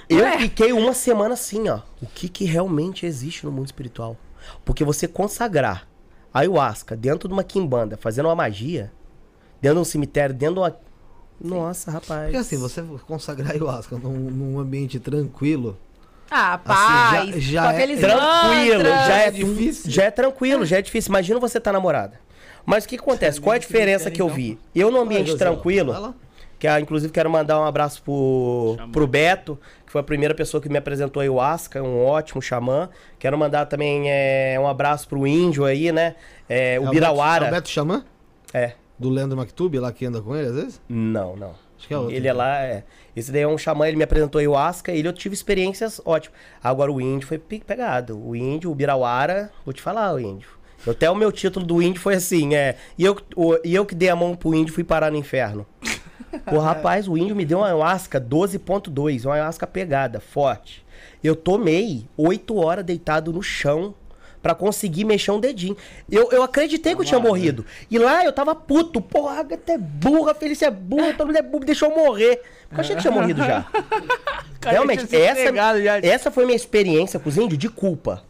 Eu 0.09 0.27
fiquei 0.39 0.73
uma 0.73 0.95
semana 0.95 1.35
assim, 1.35 1.69
ó. 1.69 1.81
O 2.03 2.07
que 2.07 2.29
que 2.29 2.45
realmente 2.47 3.05
existe 3.05 3.45
no 3.45 3.53
mundo 3.53 3.67
espiritual? 3.67 4.17
Porque 4.65 4.83
você 4.83 5.07
consagrar 5.07 5.87
ayahuasca 6.33 6.97
dentro 6.97 7.29
de 7.29 7.35
uma 7.35 7.45
quimbanda, 7.45 7.97
fazendo 7.97 8.27
uma 8.27 8.35
magia, 8.35 8.91
dentro 9.61 9.77
de 9.77 9.81
um 9.83 9.85
cemitério, 9.85 10.35
dentro 10.35 10.55
de 10.55 10.61
uma... 10.61 10.77
Nossa, 11.41 11.91
rapaz. 11.91 12.25
Porque 12.25 12.37
assim, 12.39 12.57
você 12.57 12.83
consagrar 13.07 13.51
ayahuasca 13.53 13.97
num, 13.97 14.11
num 14.13 14.59
ambiente 14.59 14.99
tranquilo. 14.99 15.77
Ah, 16.31 16.59
paz. 16.59 17.35
já- 17.43 17.63
já 17.63 17.73
com 17.73 17.79
é 17.79 17.87
Tranquilo, 17.97 18.79
mantras. 18.85 19.07
já 19.07 19.17
é, 19.19 19.31
difícil. 19.31 19.91
Já 19.91 20.05
é 20.05 20.11
tranquilo, 20.11 20.65
já 20.67 20.79
é 20.79 20.83
difícil. 20.83 21.11
Imagina 21.11 21.39
você 21.39 21.61
tá 21.61 21.73
namorada. 21.73 22.19
Mas 22.65 22.85
o 22.85 22.89
que, 22.89 22.97
acontece? 22.97 23.41
Qual 23.41 23.53
é 23.53 23.57
a 23.57 23.61
diferença 23.61 24.11
que 24.11 24.21
eu 24.21 24.29
vi? 24.29 24.59
Eu 24.75 24.91
num 24.91 25.01
ambiente 25.01 25.37
tranquilo, 25.37 25.93
lá. 25.93 26.15
que 26.59 26.67
ah, 26.67 26.81
inclusive 26.81 27.13
quero 27.13 27.31
mandar 27.31 27.61
um 27.61 27.65
abraço 27.65 28.03
pro, 28.03 28.77
pro 28.91 29.07
Beto, 29.07 29.57
que 29.85 29.93
foi 29.93 30.01
a 30.01 30.05
primeira 30.05 30.35
pessoa 30.35 30.61
que 30.61 30.69
me 30.69 30.77
apresentou 30.77 31.21
a 31.21 31.23
ayahuasca, 31.23 31.81
um 31.81 32.05
ótimo 32.05 32.43
xamã. 32.43 32.89
Quero 33.21 33.39
mandar 33.39 33.67
também 33.67 34.11
é, 34.11 34.57
um 34.59 34.67
abraço 34.67 35.07
pro 35.07 35.25
índio 35.29 35.65
aí, 35.65 35.93
né? 35.93 36.17
É, 36.49 36.75
É 36.75 36.81
o 36.81 36.91
Beto-. 36.91 37.05
É 37.47 37.49
o 37.49 37.51
Beto 37.53 37.69
Xamã? 37.69 38.05
É. 38.53 38.73
Do 38.99 39.11
Leandro 39.11 39.37
Mactube, 39.37 39.79
lá 39.79 39.93
que 39.93 40.07
anda 40.07 40.21
com 40.23 40.35
ele 40.35 40.49
às 40.49 40.55
vezes? 40.55 40.81
Não, 40.89 41.37
não. 41.37 41.55
Acho 41.79 41.89
que 41.89 41.93
é 41.95 41.99
outro. 41.99 42.15
Ele 42.15 42.27
é 42.27 42.33
lá, 42.33 42.63
é. 42.63 42.85
Esse 43.15 43.31
daí 43.31 43.43
é 43.43 43.49
um 43.49 43.59
xamã, 43.59 43.87
ele 43.87 43.97
me 43.99 44.03
apresentou 44.05 44.39
ayahuasca 44.39 44.93
e 44.93 44.99
ele 44.99 45.09
eu 45.09 45.13
tive 45.13 45.35
experiências 45.35 46.01
ótimas. 46.05 46.39
Agora 46.63 46.91
o 46.91 47.01
índio 47.01 47.29
foi 47.29 47.37
pe- 47.39 47.61
pegado. 47.67 48.19
O 48.19 48.35
índio, 48.35 48.71
o 48.71 48.75
Birauara, 48.75 49.51
vou 49.65 49.75
te 49.75 49.83
falar, 49.83 50.15
o 50.15 50.19
índio. 50.19 50.49
Até 50.87 51.11
o 51.11 51.15
meu 51.15 51.31
título 51.31 51.67
do 51.67 51.83
índio 51.83 52.01
foi 52.01 52.15
assim, 52.15 52.55
é. 52.55 52.77
E 52.97 53.05
eu, 53.05 53.17
o- 53.35 53.59
e 53.63 53.75
eu 53.75 53.85
que 53.85 53.95
dei 53.95 54.09
a 54.09 54.17
mão 54.17 54.35
pro 54.35 54.55
índio 54.55 54.73
fui 54.73 54.85
parar 54.85 55.11
no 55.11 55.19
inferno. 55.19 55.67
Pô, 56.49 56.59
rapaz, 56.59 57.07
o 57.09 57.17
índio 57.17 57.37
me 57.37 57.45
deu 57.45 57.59
uma 57.59 57.67
ayahuasca 57.67 58.19
12.2, 58.21 59.25
uma 59.27 59.35
ayahuasca 59.35 59.67
pegada, 59.67 60.21
forte. 60.21 60.85
Eu 61.23 61.35
tomei 61.37 62.07
8 62.17 62.57
horas 62.57 62.85
deitado 62.85 63.33
no 63.33 63.43
chão 63.43 63.95
pra 64.47 64.55
conseguir 64.55 65.05
mexer 65.05 65.33
um 65.33 65.41
dedinho. 65.41 65.77
Eu, 66.09 66.31
eu 66.31 66.41
acreditei 66.41 66.95
que 66.95 67.01
eu 67.01 67.05
tinha 67.05 67.19
morrido. 67.19 67.67
E 67.91 67.99
lá 67.99 68.25
eu 68.25 68.33
tava 68.33 68.55
puto. 68.55 69.01
Porra, 69.01 69.41
Agatha 69.41 69.73
é 69.73 69.79
burra, 69.79 70.35
Felícia 70.35 70.67
é 70.67 70.71
burra, 70.71 71.15
todo 71.15 71.27
mundo 71.27 71.37
é 71.37 71.43
burro, 71.43 71.65
deixou 71.65 71.91
eu 71.91 71.97
morrer. 71.97 72.41
Porque 72.69 72.77
eu 72.77 72.81
achei 72.81 72.95
que 72.95 73.03
tinha 73.03 73.13
morrido 73.13 73.43
já. 73.43 73.67
Realmente, 74.65 75.17
essa, 75.17 75.53
essa 76.01 76.31
foi 76.31 76.45
minha 76.45 76.55
experiência 76.55 77.19
com 77.19 77.29
os 77.29 77.37
índios 77.37 77.59
de 77.59 77.69
culpa. 77.69 78.23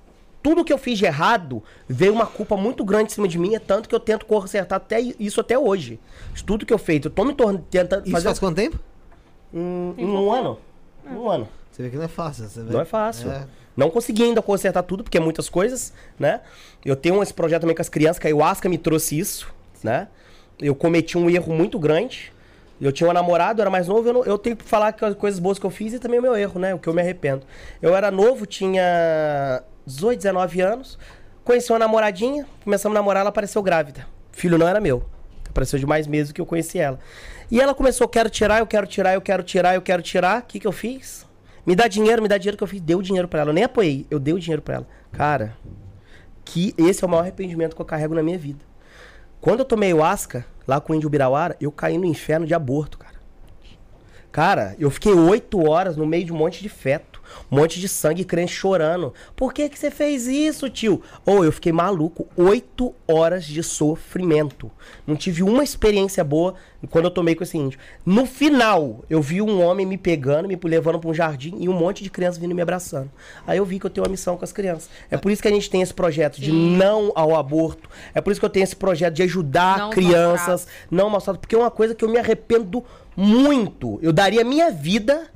Tudo 0.42 0.64
que 0.64 0.72
eu 0.72 0.78
fiz 0.78 0.98
de 0.98 1.04
errado 1.04 1.62
veio 1.86 2.14
uma 2.14 2.24
culpa 2.26 2.56
muito 2.56 2.82
grande 2.82 3.12
em 3.12 3.14
cima 3.14 3.28
de 3.28 3.38
mim, 3.38 3.54
é 3.54 3.58
tanto 3.58 3.86
que 3.86 3.94
eu 3.94 4.00
tento 4.00 4.24
consertar 4.24 4.76
até 4.76 4.98
isso 4.98 5.38
até 5.38 5.58
hoje. 5.58 6.00
Tudo 6.46 6.64
que 6.64 6.72
eu 6.72 6.78
fiz, 6.78 7.04
eu 7.04 7.10
tô 7.10 7.24
me 7.26 7.34
tornando, 7.34 7.62
tentando 7.70 8.04
Isso 8.04 8.12
fazer 8.12 8.24
faz 8.28 8.38
quanto 8.38 8.56
tempo? 8.56 8.80
um, 9.52 9.94
um 9.98 10.32
ano. 10.32 10.58
Um 11.10 11.28
ano. 11.28 11.48
Você 11.70 11.82
vê 11.82 11.90
que 11.90 11.96
não 11.96 12.04
é 12.04 12.08
fácil. 12.08 12.48
Você 12.48 12.62
vê. 12.62 12.72
Não 12.72 12.80
é 12.80 12.86
fácil. 12.86 13.30
É. 13.30 13.46
Não 13.76 13.90
consegui 13.90 14.22
ainda 14.22 14.40
consertar 14.40 14.82
tudo, 14.82 15.04
porque 15.04 15.18
é 15.18 15.20
muitas 15.20 15.48
coisas, 15.48 15.92
né? 16.18 16.40
Eu 16.84 16.96
tenho 16.96 17.22
esse 17.22 17.34
projeto 17.34 17.60
também 17.62 17.76
com 17.76 17.82
as 17.82 17.88
crianças, 17.88 18.18
que 18.18 18.26
a 18.26 18.28
Ayahuasca 18.28 18.68
me 18.68 18.78
trouxe 18.78 19.18
isso, 19.18 19.52
né? 19.82 20.08
Eu 20.58 20.74
cometi 20.74 21.18
um 21.18 21.28
erro 21.28 21.52
muito 21.52 21.78
grande. 21.78 22.32
Eu 22.80 22.90
tinha 22.92 23.08
um 23.08 23.12
namorado, 23.12 23.60
eu 23.60 23.62
era 23.62 23.70
mais 23.70 23.88
novo, 23.88 24.08
eu, 24.08 24.12
não- 24.12 24.24
eu 24.24 24.38
tenho 24.38 24.56
que 24.56 24.64
falar 24.64 24.92
que 24.92 25.04
as 25.04 25.14
coisas 25.14 25.38
boas 25.40 25.58
que 25.58 25.64
eu 25.66 25.70
fiz 25.70 25.92
e 25.92 25.98
também 25.98 26.18
o 26.18 26.22
meu 26.22 26.36
erro, 26.36 26.58
né? 26.60 26.74
O 26.74 26.78
que 26.78 26.88
eu 26.88 26.94
me 26.94 27.00
arrependo. 27.02 27.42
Eu 27.82 27.94
era 27.94 28.10
novo, 28.10 28.46
tinha 28.46 29.62
18, 29.86 30.18
19 30.18 30.60
anos, 30.60 30.98
conheci 31.44 31.70
uma 31.72 31.78
namoradinha, 31.78 32.46
começamos 32.64 32.94
a 32.96 32.98
namorar, 33.00 33.20
ela 33.20 33.28
apareceu 33.30 33.62
grávida. 33.62 34.06
Filho 34.32 34.56
não 34.58 34.66
era 34.68 34.80
meu. 34.80 35.04
Apareceu 35.48 35.78
de 35.78 35.86
mais 35.86 36.06
meses 36.06 36.32
que 36.32 36.40
eu 36.40 36.44
conheci 36.46 36.78
ela. 36.78 36.98
E 37.50 37.60
ela 37.60 37.74
começou, 37.74 38.06
quero 38.08 38.28
tirar, 38.28 38.58
eu 38.58 38.66
quero 38.66 38.86
tirar, 38.86 39.14
eu 39.14 39.20
quero 39.22 39.42
tirar, 39.42 39.74
eu 39.74 39.82
quero 39.82 40.02
tirar. 40.02 40.40
O 40.40 40.42
que 40.44 40.60
que 40.60 40.66
eu 40.66 40.72
fiz? 40.72 41.25
Me 41.66 41.74
dá 41.74 41.88
dinheiro, 41.88 42.22
me 42.22 42.28
dá 42.28 42.38
dinheiro 42.38 42.56
que 42.56 42.62
eu 42.62 42.68
fiz. 42.68 42.80
Deu 42.80 43.02
dinheiro 43.02 43.26
pra 43.26 43.40
ela. 43.40 43.50
Eu 43.50 43.54
nem 43.54 43.64
apoiei, 43.64 44.06
eu 44.08 44.20
dei 44.20 44.32
o 44.32 44.38
dinheiro 44.38 44.62
pra 44.62 44.76
ela. 44.76 44.88
Cara, 45.12 45.56
que 46.44 46.72
esse 46.78 47.02
é 47.02 47.06
o 47.06 47.10
maior 47.10 47.22
arrependimento 47.22 47.74
que 47.74 47.82
eu 47.82 47.86
carrego 47.86 48.14
na 48.14 48.22
minha 48.22 48.38
vida. 48.38 48.64
Quando 49.40 49.60
eu 49.60 49.64
tomei 49.64 49.92
o 49.92 50.02
Asca, 50.02 50.46
lá 50.66 50.80
com 50.80 50.92
o 50.92 50.96
Índio 50.96 51.10
Birauara, 51.10 51.56
eu 51.60 51.72
caí 51.72 51.98
no 51.98 52.04
inferno 52.04 52.46
de 52.46 52.54
aborto, 52.54 52.98
cara. 52.98 53.16
Cara, 54.30 54.76
eu 54.78 54.90
fiquei 54.90 55.12
oito 55.12 55.68
horas 55.68 55.96
no 55.96 56.06
meio 56.06 56.24
de 56.24 56.32
um 56.32 56.36
monte 56.36 56.62
de 56.62 56.68
feto. 56.68 57.15
Um 57.50 57.56
monte 57.56 57.80
de 57.80 57.88
sangue, 57.88 58.24
crente 58.24 58.52
chorando. 58.52 59.12
Por 59.34 59.52
que 59.52 59.68
que 59.68 59.78
você 59.78 59.90
fez 59.90 60.26
isso, 60.26 60.68
tio? 60.68 61.02
Ou 61.24 61.44
eu 61.44 61.52
fiquei 61.52 61.72
maluco. 61.72 62.26
Oito 62.36 62.94
horas 63.06 63.44
de 63.44 63.62
sofrimento. 63.62 64.70
Não 65.06 65.16
tive 65.16 65.42
uma 65.42 65.62
experiência 65.62 66.24
boa 66.24 66.54
quando 66.90 67.06
eu 67.06 67.10
tomei 67.10 67.34
com 67.34 67.42
esse 67.42 67.56
índio. 67.56 67.78
No 68.04 68.26
final, 68.26 69.04
eu 69.10 69.20
vi 69.20 69.42
um 69.42 69.62
homem 69.62 69.84
me 69.86 69.98
pegando, 69.98 70.48
me 70.48 70.58
levando 70.64 70.98
para 70.98 71.10
um 71.10 71.14
jardim 71.14 71.56
e 71.58 71.68
um 71.68 71.72
monte 71.72 72.02
de 72.02 72.10
crianças 72.10 72.38
vindo 72.38 72.54
me 72.54 72.62
abraçando. 72.62 73.10
Aí 73.46 73.58
eu 73.58 73.64
vi 73.64 73.78
que 73.78 73.86
eu 73.86 73.90
tenho 73.90 74.04
uma 74.04 74.10
missão 74.10 74.36
com 74.36 74.44
as 74.44 74.52
crianças. 74.52 74.88
É 75.10 75.16
por 75.16 75.32
isso 75.32 75.42
que 75.42 75.48
a 75.48 75.50
gente 75.50 75.68
tem 75.70 75.82
esse 75.82 75.94
projeto 75.94 76.40
de 76.40 76.52
não 76.52 77.12
ao 77.14 77.34
aborto. 77.34 77.88
É 78.14 78.20
por 78.20 78.30
isso 78.30 78.40
que 78.40 78.44
eu 78.44 78.50
tenho 78.50 78.64
esse 78.64 78.76
projeto 78.76 79.14
de 79.14 79.22
ajudar 79.22 79.78
Não 79.78 79.90
crianças, 79.90 80.66
não 80.90 81.10
maltrato, 81.10 81.40
porque 81.40 81.54
é 81.54 81.58
uma 81.58 81.70
coisa 81.70 81.94
que 81.94 82.04
eu 82.04 82.08
me 82.08 82.18
arrependo 82.18 82.84
muito. 83.16 83.98
Eu 84.02 84.12
daria 84.12 84.44
minha 84.44 84.70
vida 84.70 85.28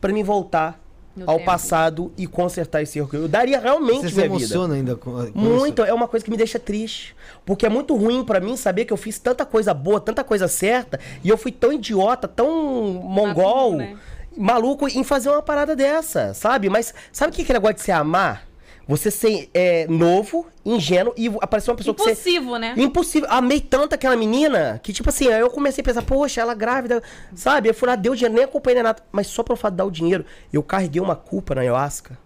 para 0.00 0.12
me 0.12 0.22
voltar 0.22 0.81
No 1.14 1.28
ao 1.28 1.36
tempo. 1.36 1.46
passado 1.46 2.12
e 2.16 2.26
consertar 2.26 2.82
esse 2.82 2.98
erro. 2.98 3.08
Eu 3.12 3.28
daria 3.28 3.60
realmente 3.60 4.02
Você 4.02 4.08
se 4.08 4.14
minha 4.14 4.28
vida. 4.28 4.36
emociona 4.44 4.74
ainda 4.74 4.96
com, 4.96 5.10
com 5.30 5.38
Muito, 5.38 5.82
isso? 5.82 5.90
é 5.90 5.92
uma 5.94 6.08
coisa 6.08 6.24
que 6.24 6.30
me 6.30 6.36
deixa 6.36 6.58
triste. 6.58 7.14
Porque 7.44 7.66
é 7.66 7.68
muito 7.68 7.94
ruim 7.94 8.24
pra 8.24 8.40
mim 8.40 8.56
saber 8.56 8.84
que 8.84 8.92
eu 8.92 8.96
fiz 8.96 9.18
tanta 9.18 9.44
coisa 9.44 9.74
boa, 9.74 10.00
tanta 10.00 10.24
coisa 10.24 10.48
certa, 10.48 10.98
e 11.22 11.28
eu 11.28 11.36
fui 11.36 11.52
tão 11.52 11.72
idiota, 11.72 12.26
tão 12.26 12.48
mongol, 12.92 13.76
né? 13.76 13.96
maluco 14.36 14.88
em 14.88 15.04
fazer 15.04 15.28
uma 15.28 15.42
parada 15.42 15.76
dessa, 15.76 16.32
sabe? 16.34 16.68
Mas 16.70 16.94
sabe 17.12 17.32
o 17.32 17.36
que 17.36 17.44
que 17.44 17.52
é 17.52 17.54
negócio 17.54 17.74
de 17.76 17.82
se 17.82 17.92
amar? 17.92 18.46
Você 18.92 19.10
ser 19.10 19.48
é, 19.54 19.86
novo, 19.88 20.46
ingênuo, 20.66 21.14
e 21.16 21.26
aparecer 21.40 21.70
uma 21.70 21.76
pessoa 21.78 21.94
que 21.94 22.02
você. 22.02 22.10
Impossível, 22.10 22.58
né? 22.58 22.74
Impossível. 22.76 23.26
Amei 23.30 23.58
tanto 23.58 23.94
aquela 23.94 24.14
menina 24.14 24.78
que, 24.82 24.92
tipo 24.92 25.08
assim, 25.08 25.28
aí 25.28 25.40
eu 25.40 25.48
comecei 25.48 25.80
a 25.80 25.84
pensar, 25.84 26.02
poxa, 26.02 26.42
ela 26.42 26.52
grávida, 26.52 27.02
sabe? 27.34 27.70
Eu 27.70 27.74
fui 27.74 27.88
lá, 27.88 27.96
deu 27.96 28.14
dinheiro, 28.14 28.34
nem 28.34 28.44
acompanhei 28.44 28.74
nem 28.74 28.82
nada. 28.82 29.02
Mas 29.10 29.28
só 29.28 29.42
pelo 29.42 29.56
fato 29.56 29.72
de 29.72 29.76
dar 29.78 29.86
o 29.86 29.90
dinheiro, 29.90 30.26
eu 30.52 30.62
carreguei 30.62 31.00
uma 31.00 31.16
culpa 31.16 31.54
na 31.54 31.62
ayahuasca. 31.62 32.18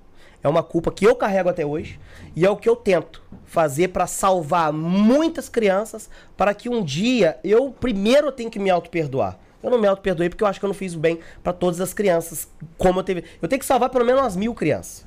É 0.43 0.49
uma 0.49 0.61
culpa 0.61 0.91
que 0.91 1.07
eu 1.07 1.15
carrego 1.15 1.49
até 1.49 1.65
hoje. 1.65 2.01
E 2.35 2.45
é 2.45 2.51
o 2.51 2.57
que 2.57 2.69
eu 2.69 2.75
tento 2.75 3.23
fazer 3.45 3.89
pra 3.89 4.09
salvar 4.09 4.73
muitas 4.73 5.49
crianças, 5.49 6.11
para 6.36 6.53
que 6.53 6.69
um 6.69 6.83
dia 6.83 7.39
eu 7.45 7.70
primeiro 7.70 8.33
tenho 8.33 8.51
que 8.51 8.59
me 8.59 8.70
auto-perdoar. 8.70 9.39
Eu 9.62 9.70
não 9.70 9.78
me 9.78 9.86
auto-perdoei 9.86 10.28
porque 10.28 10.43
eu 10.43 10.49
acho 10.49 10.59
que 10.59 10.65
eu 10.65 10.69
não 10.69 10.75
fiz 10.75 10.95
o 10.95 10.99
bem 10.99 11.20
pra 11.45 11.53
todas 11.53 11.81
as 11.81 11.95
crianças, 11.95 12.49
como 12.77 12.99
eu 12.99 13.05
teve. 13.05 13.23
Eu 13.41 13.47
tenho 13.47 13.61
que 13.61 13.67
salvar 13.67 13.89
pelo 13.89 14.05
menos 14.05 14.20
umas 14.20 14.35
mil 14.35 14.53
crianças. 14.53 15.06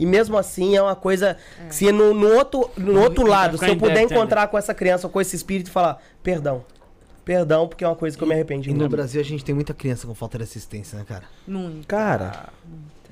E 0.00 0.06
mesmo 0.06 0.38
assim 0.38 0.74
é 0.74 0.82
uma 0.82 0.96
coisa 0.96 1.36
que 1.68 1.74
se 1.74 1.92
no, 1.92 2.14
no 2.14 2.34
outro, 2.34 2.70
no 2.74 2.98
outro 2.98 3.24
vai 3.24 3.32
lado, 3.32 3.58
se 3.58 3.68
eu 3.68 3.76
puder 3.76 4.00
encontrar 4.00 4.48
com 4.48 4.56
essa 4.56 4.72
criança 4.72 5.06
ou 5.06 5.12
com 5.12 5.20
esse 5.20 5.36
espírito 5.36 5.68
e 5.68 5.70
falar, 5.70 6.02
perdão. 6.22 6.64
Perdão, 7.22 7.68
porque 7.68 7.84
é 7.84 7.86
uma 7.86 7.94
coisa 7.94 8.16
que 8.16 8.24
eu 8.24 8.26
me 8.26 8.32
arrependi 8.32 8.70
E 8.70 8.72
no. 8.72 8.88
Brasil 8.88 9.20
a 9.20 9.24
gente 9.24 9.44
tem 9.44 9.54
muita 9.54 9.74
criança 9.74 10.06
com 10.06 10.14
falta 10.14 10.38
de 10.38 10.44
assistência, 10.44 10.98
né, 10.98 11.04
cara? 11.06 11.24
Muito. 11.46 11.86
Cara, 11.86 12.48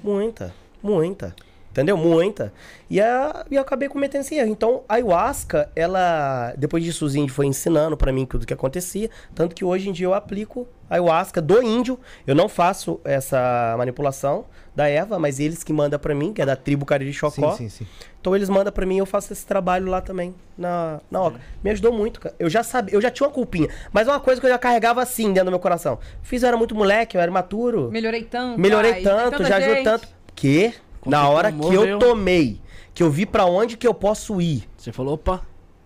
muita, 0.02 0.54
muita. 0.82 1.36
Entendeu? 1.78 1.96
Muita. 1.96 2.52
E, 2.90 3.00
a, 3.00 3.46
e 3.48 3.54
eu 3.54 3.62
acabei 3.62 3.88
cometendo 3.88 4.22
esse 4.22 4.34
erro. 4.34 4.50
Então, 4.50 4.82
a 4.88 4.94
ayahuasca, 4.94 5.70
ela. 5.76 6.52
Depois 6.58 6.82
disso, 6.82 7.04
os 7.04 7.14
índios 7.14 7.36
foi 7.36 7.46
ensinando 7.46 7.96
pra 7.96 8.12
mim 8.12 8.26
tudo 8.26 8.44
que 8.44 8.52
acontecia. 8.52 9.08
Tanto 9.32 9.54
que 9.54 9.64
hoje 9.64 9.88
em 9.88 9.92
dia 9.92 10.06
eu 10.06 10.12
aplico 10.12 10.66
a 10.90 10.94
ayahuasca 10.94 11.40
do 11.40 11.62
índio. 11.62 11.96
Eu 12.26 12.34
não 12.34 12.48
faço 12.48 13.00
essa 13.04 13.76
manipulação 13.78 14.46
da 14.74 14.88
erva, 14.88 15.20
mas 15.20 15.38
eles 15.38 15.62
que 15.62 15.72
mandam 15.72 16.00
pra 16.00 16.16
mim, 16.16 16.32
que 16.32 16.42
é 16.42 16.46
da 16.46 16.56
tribo 16.56 16.84
Cariri 16.84 17.12
Chocó. 17.12 17.52
Sim, 17.52 17.68
sim, 17.68 17.84
sim. 17.84 17.86
Então 18.20 18.34
eles 18.34 18.48
mandam 18.48 18.72
pra 18.72 18.84
mim 18.84 18.96
e 18.96 18.98
eu 18.98 19.06
faço 19.06 19.32
esse 19.32 19.46
trabalho 19.46 19.86
lá 19.86 20.00
também, 20.00 20.34
na, 20.56 21.00
na 21.08 21.22
Oca. 21.22 21.40
Me 21.62 21.70
ajudou 21.70 21.92
muito, 21.92 22.18
cara. 22.18 22.34
Eu 22.40 22.50
já 22.50 22.64
sabia, 22.64 22.92
eu 22.92 23.00
já 23.00 23.10
tinha 23.10 23.26
uma 23.28 23.32
culpinha. 23.32 23.68
Mas 23.92 24.08
é 24.08 24.10
uma 24.10 24.20
coisa 24.20 24.40
que 24.40 24.46
eu 24.46 24.50
já 24.50 24.58
carregava 24.58 25.00
assim 25.00 25.28
dentro 25.28 25.44
do 25.46 25.50
meu 25.50 25.60
coração. 25.60 26.00
Fiz, 26.22 26.42
eu 26.42 26.48
era 26.48 26.56
muito 26.56 26.74
moleque, 26.74 27.16
eu 27.16 27.20
era 27.20 27.30
imaturo. 27.30 27.88
Melhorei 27.92 28.24
tanto. 28.24 28.60
Melhorei 28.60 28.92
ai, 28.94 29.02
tanto, 29.02 29.44
já 29.44 29.56
ajudou 29.56 29.84
tanto. 29.84 30.08
Que, 30.34 30.72
na 31.06 31.28
hora 31.28 31.50
que 31.52 31.74
eu 31.74 31.98
tomei, 31.98 32.60
que 32.94 33.02
eu 33.02 33.10
vi 33.10 33.24
pra 33.26 33.44
onde 33.46 33.76
que 33.76 33.86
eu 33.86 33.94
posso 33.94 34.40
ir, 34.40 34.68
Você 34.76 34.92
falou, 34.92 35.14
opa. 35.14 35.42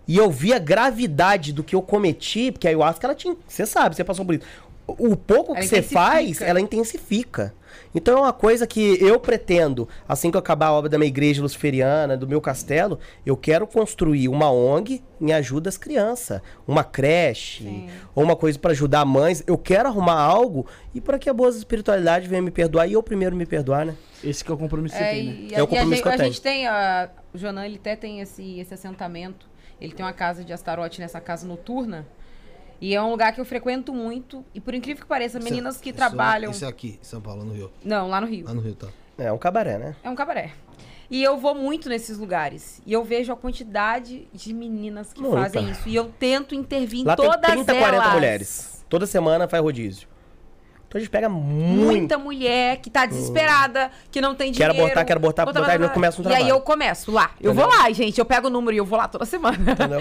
e 0.07 0.17
eu 0.17 0.29
vi 0.31 0.53
a 0.53 0.59
gravidade 0.59 1.53
do 1.53 1.63
que 1.63 1.75
eu 1.75 1.81
cometi, 1.81 2.51
porque 2.51 2.67
a 2.67 2.71
ayahuasca, 2.71 3.05
ela 3.07 3.15
tinha. 3.15 3.35
Você 3.47 3.65
sabe, 3.65 3.95
você 3.95 4.03
passou 4.03 4.25
por 4.25 4.35
isso. 4.35 4.45
O 4.85 5.15
pouco 5.15 5.53
que 5.53 5.59
Ela 5.59 5.67
você 5.67 5.81
faz, 5.81 6.41
ela 6.41 6.59
intensifica. 6.59 7.53
Então 7.95 8.17
é 8.17 8.21
uma 8.21 8.33
coisa 8.33 8.67
que 8.67 8.97
eu 9.01 9.19
pretendo, 9.19 9.87
assim 10.07 10.29
que 10.29 10.35
eu 10.35 10.39
acabar 10.39 10.67
a 10.67 10.73
obra 10.73 10.89
da 10.89 10.97
minha 10.97 11.07
igreja 11.07 11.41
luciferiana, 11.41 12.17
do 12.17 12.27
meu 12.27 12.41
castelo, 12.41 12.99
eu 13.25 13.37
quero 13.37 13.65
construir 13.65 14.27
uma 14.27 14.51
ONG 14.51 15.01
em 15.21 15.31
ajuda 15.31 15.69
às 15.69 15.77
crianças. 15.77 16.41
Uma 16.67 16.83
creche, 16.83 17.87
ou 18.13 18.23
uma 18.23 18.35
coisa 18.35 18.59
pra 18.59 18.71
ajudar 18.71 19.05
mães. 19.05 19.43
Eu 19.47 19.57
quero 19.57 19.87
arrumar 19.89 20.19
algo 20.19 20.65
e 20.93 20.99
para 20.99 21.17
que 21.17 21.29
a 21.29 21.33
boa 21.33 21.49
espiritualidade 21.49 22.27
venha 22.27 22.41
me 22.41 22.51
perdoar 22.51 22.87
e 22.87 22.93
eu 22.93 23.01
primeiro 23.01 23.35
me 23.35 23.45
perdoar, 23.45 23.85
né? 23.85 23.95
Esse 24.23 24.43
que 24.43 24.51
é 24.51 24.53
o 24.53 24.57
compromisso 24.57 24.95
que 24.95 25.01
você 25.01 25.07
É, 25.07 25.13
tem, 25.13 25.25
né? 25.25 25.33
e, 25.33 25.37
É 25.37 25.47
o 25.47 25.47
a- 25.47 25.49
e 25.51 25.53
a, 25.53 25.67
compromisso 25.67 25.89
gente, 25.95 26.01
que 26.01 26.07
eu 26.07 26.11
a 26.11 26.17
tenho. 26.17 26.31
gente 26.31 26.41
tem, 26.41 26.67
a, 26.67 27.09
o 27.33 27.37
Jonan, 27.37 27.65
ele 27.65 27.75
até 27.77 27.95
tem 27.95 28.19
esse, 28.21 28.59
esse 28.59 28.73
assentamento. 28.73 29.47
Ele 29.81 29.93
tem 29.93 30.05
uma 30.05 30.13
casa 30.13 30.43
de 30.43 30.51
Astarote 30.53 30.99
nessa 30.99 31.19
casa 31.21 31.45
noturna. 31.47 32.05
E 32.83 32.93
é 32.93 33.01
um 33.01 33.11
lugar 33.11 33.31
que 33.31 33.39
eu 33.39 33.45
frequento 33.45 33.93
muito. 33.93 34.43
E 34.53 34.59
por 34.59 34.73
incrível 34.73 35.03
que 35.03 35.07
pareça, 35.07 35.39
meninas 35.39 35.77
que 35.77 35.91
Isso- 35.91 35.95
trabalham. 35.97 36.51
Isso 36.51 36.65
é 36.65 36.67
aqui, 36.67 36.99
em 37.01 37.05
São 37.05 37.21
Paulo, 37.21 37.45
no 37.45 37.53
Rio. 37.53 37.71
Não, 37.81 38.09
lá 38.09 38.19
no 38.19 38.27
Rio. 38.27 38.45
Lá 38.45 38.53
no 38.53 38.59
Rio, 38.59 38.75
tá. 38.75 38.89
É 39.17 39.31
um 39.31 39.37
cabaré, 39.37 39.77
né? 39.77 39.95
É 40.03 40.09
um 40.09 40.15
cabaré. 40.15 40.51
E 41.09 41.23
eu 41.23 41.37
vou 41.37 41.55
muito 41.55 41.87
nesses 41.87 42.17
lugares. 42.17 42.81
E 42.85 42.91
eu 42.91 43.01
vevejo 43.01 43.31
a 43.31 43.37
quantidade 43.37 44.27
de 44.33 44.53
meninas 44.53 45.13
que 45.13 45.21
Muita. 45.21 45.37
fazem 45.43 45.69
isso. 45.69 45.87
E 45.87 45.95
eu 45.95 46.11
tento 46.19 46.53
intervir 46.53 46.99
em 46.99 47.05
Lá 47.05 47.15
tem 47.15 47.25
todas 47.25 47.51
30, 47.51 47.73
40 47.73 47.95
elas. 48.03 48.13
mulheres. 48.13 48.85
Toda 48.89 49.05
semana 49.05 49.47
faz 49.47 49.63
rodízio. 49.63 50.05
Então 50.93 50.99
a 50.99 51.03
gente 51.03 51.09
pega 51.09 51.27
muito. 51.27 51.85
Muita 51.87 52.17
mulher 52.19 52.77
que 52.77 52.87
tá 52.87 53.07
desesperada, 53.07 53.89
que 54.11 54.21
não 54.21 54.35
tem 54.35 54.51
Quero 54.51 54.71
dinheiro. 54.73 54.83
abortar, 54.85 55.05
quero 55.07 55.17
abortar, 55.17 55.43
Botar, 55.47 55.59
botar, 55.61 55.73
e 55.73 55.77
botar, 55.79 55.89
eu 55.89 55.93
começo 55.95 56.21
um 56.21 56.25
E 56.25 56.27
aí 56.27 56.31
trabalho. 56.33 56.49
eu 56.55 56.61
começo 56.61 57.11
lá. 57.11 57.31
Eu 57.41 57.51
Entendeu? 57.51 57.67
vou 57.67 57.79
lá, 57.79 57.91
gente. 57.91 58.19
Eu 58.19 58.25
pego 58.25 58.45
o 58.45 58.49
número 58.51 58.75
e 58.75 58.77
eu 58.77 58.85
vou 58.85 58.99
lá 58.99 59.07
toda 59.07 59.25
semana. 59.25 59.57
Entendeu? 59.71 59.99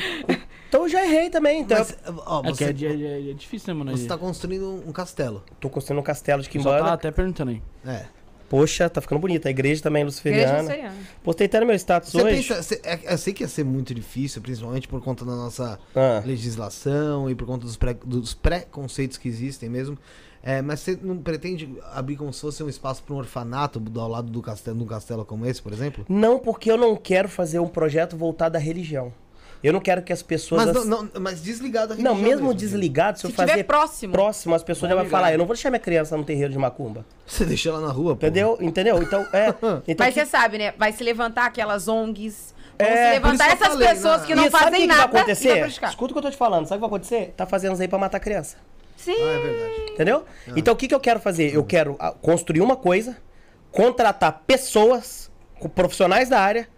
Então 0.69 0.83
eu 0.83 0.89
já 0.91 1.03
errei 1.03 1.31
também. 1.31 1.63
Então 1.63 1.79
Mas, 1.79 1.97
ó, 2.27 2.41
É 2.41 2.53
que 2.53 2.57
você, 2.59 2.65
é, 2.65 2.93
é- 2.93 3.31
é 3.31 3.33
difícil, 3.33 3.73
né, 3.73 3.79
mano? 3.85 3.97
você 3.97 4.07
tá 4.07 4.19
construindo 4.19 4.83
um 4.87 4.93
castelo. 4.93 5.43
eu 5.49 5.57
tô 5.61 5.71
construindo 5.71 6.01
um 6.01 6.03
castelo 6.03 6.43
de 6.43 6.63
Só 6.63 6.79
tá 6.79 6.93
até 6.93 7.11
perguntando 7.11 7.53
aí. 7.53 7.63
É. 7.87 8.05
Poxa, 8.51 8.91
tá 8.91 9.01
ficando 9.01 9.19
bonito. 9.19 9.49
A 9.49 9.51
igreja 9.51 9.83
também 9.83 10.03
é 10.03 10.05
Igreja 10.05 10.15
luciferiana. 10.15 10.59
luciferiana. 10.61 10.95
Postei 11.25 11.47
até 11.47 11.59
no 11.59 11.65
meu 11.65 11.75
status 11.77 12.13
Você 12.13 12.23
hoje. 12.23 12.37
pensa, 12.49 12.63
você- 12.63 12.81
é- 12.85 13.15
eu 13.15 13.17
sei 13.17 13.33
que 13.33 13.43
ia 13.43 13.49
ser 13.49 13.65
muito 13.65 13.95
difícil, 13.95 14.43
principalmente 14.43 14.87
por 14.87 15.01
conta 15.03 15.25
da 15.25 15.35
nossa 15.35 15.79
Ah. 15.97 16.23
legislação 16.23 17.31
e 17.31 17.35
por 17.35 17.47
conta 17.47 17.65
dos, 17.65 17.79
pré- 17.79 17.97
dos 18.05 18.35
preconceitos 18.35 19.17
que 19.17 19.27
existem 19.27 19.71
mesmo. 19.71 19.97
É, 20.43 20.61
mas 20.61 20.81
você 20.81 20.99
não 21.01 21.17
pretende 21.19 21.73
abrir 21.95 22.17
como 22.17 22.33
se 22.33 22.41
fosse 22.41 22.63
um 22.65 22.69
espaço 22.69 23.03
para 23.05 23.15
um 23.15 23.19
orfanato 23.19 23.79
do, 23.79 24.01
ao 24.01 24.09
lado 24.09 24.31
do 24.31 24.43
castelo, 24.43 24.77
num 24.77 24.87
castelo 24.87 25.25
como 25.25 25.47
esse, 25.47 25.63
por 25.63 25.73
exemplo? 25.73 26.05
Não, 26.09 26.39
porque 26.39 26.71
eu 26.71 26.77
não 26.77 26.97
quero 26.97 27.29
fazer 27.29 27.61
um 27.61 27.69
projeto 27.69 28.17
voltado 28.17 28.57
à 28.57 28.61
religião. 28.61 29.13
Eu 29.63 29.73
não 29.73 29.79
quero 29.79 30.03
que 30.03 30.13
as 30.13 30.21
pessoas. 30.25 30.67
Mas, 30.67 30.77
as- 30.77 30.85
não, 30.87 31.05
não- 31.05 31.21
mas 31.21 31.41
desligado 31.41 31.95
da 31.95 32.03
Não, 32.03 32.15
religião 32.17 32.37
mesmo 32.39 32.53
desligado, 32.53 33.19
se, 33.19 33.21
Se 33.21 33.27
eu 33.29 33.37
fazer 33.37 33.63
próximo. 33.63 34.13
próximo, 34.13 34.55
as 34.57 34.65
pessoas 34.65 34.91
já 34.91 34.97
vão 34.97 35.07
falar, 35.09 35.31
eu 35.31 35.39
não 35.39 35.47
vou 35.47 35.55
deixar 35.55 35.71
minha 35.71 35.79
criança 35.79 36.17
no 36.17 36.25
terreiro 36.25 36.51
de 36.53 36.59
macumba. 36.59 37.07
Você 37.25 37.45
deixa 37.45 37.69
ela 37.69 37.81
na 37.81 37.93
rua, 37.93 38.17
pô. 38.17 38.27
Entendeu? 38.27 38.59
Entendeu? 38.61 39.01
Então, 39.01 39.25
é. 39.33 39.51
Então, 39.87 40.05
Mas 40.05 40.15
que- 40.15 40.21
você 40.21 40.27
sabe, 40.27 40.59
né? 40.59 40.75
Vai 40.77 40.93
se 40.93 41.05
levantar 41.05 41.47
aquelas 41.47 41.87
ONGs. 41.87 42.53
Vão 42.77 42.89
É, 42.89 43.07
se 43.07 43.13
levantar 43.21 43.47
que 43.47 43.53
essas 43.53 43.69
falei, 43.69 43.89
pessoas 43.89 44.21
né? 44.23 44.27
que 44.27 44.35
não 44.35 44.47
E 44.47 44.51
sabe 44.51 44.57
o 44.57 44.67
fazem 44.67 44.81
que 44.81 44.81
que 44.81 44.87
nada. 44.89 45.07
vai 45.07 45.13
e 45.15 45.19
acontecer? 45.23 45.53
prejudicar. 45.53 45.91
Escuta 45.91 46.11
o 46.11 46.15
que 46.15 46.19
eu 46.19 46.23
tô 46.23 46.31
te 46.33 46.37
falando. 46.37 46.67
Sabe 46.67 46.75
o 46.75 46.79
que 46.79 46.91
vai 46.91 46.99
acontecer? 46.99 47.35
Tá 47.37 47.47
fazendo 47.47 47.75
isso 47.75 47.83
aí 47.83 47.87
pra 47.89 47.99
matar 48.01 48.19
criança. 48.19 48.57
Sim. 49.05 49.17
Ah, 49.21 49.33
é 49.33 49.39
verdade. 49.39 49.91
Entendeu? 49.93 50.25
Então 50.57 50.75
o 50.75 50.77
que, 50.77 50.87
que 50.87 50.95
eu 50.95 51.01
quero 51.01 51.19
fazer? 51.21 51.55
Eu 51.55 51.65
quero 51.65 51.97
ah, 51.99 52.13
construir 52.13 52.61
uma 52.61 52.77
coisa, 52.77 53.17
contratar 53.71 54.43
pessoas, 54.47 55.31
profissionais 55.75 56.29
da 56.29 56.41
área 56.41 56.69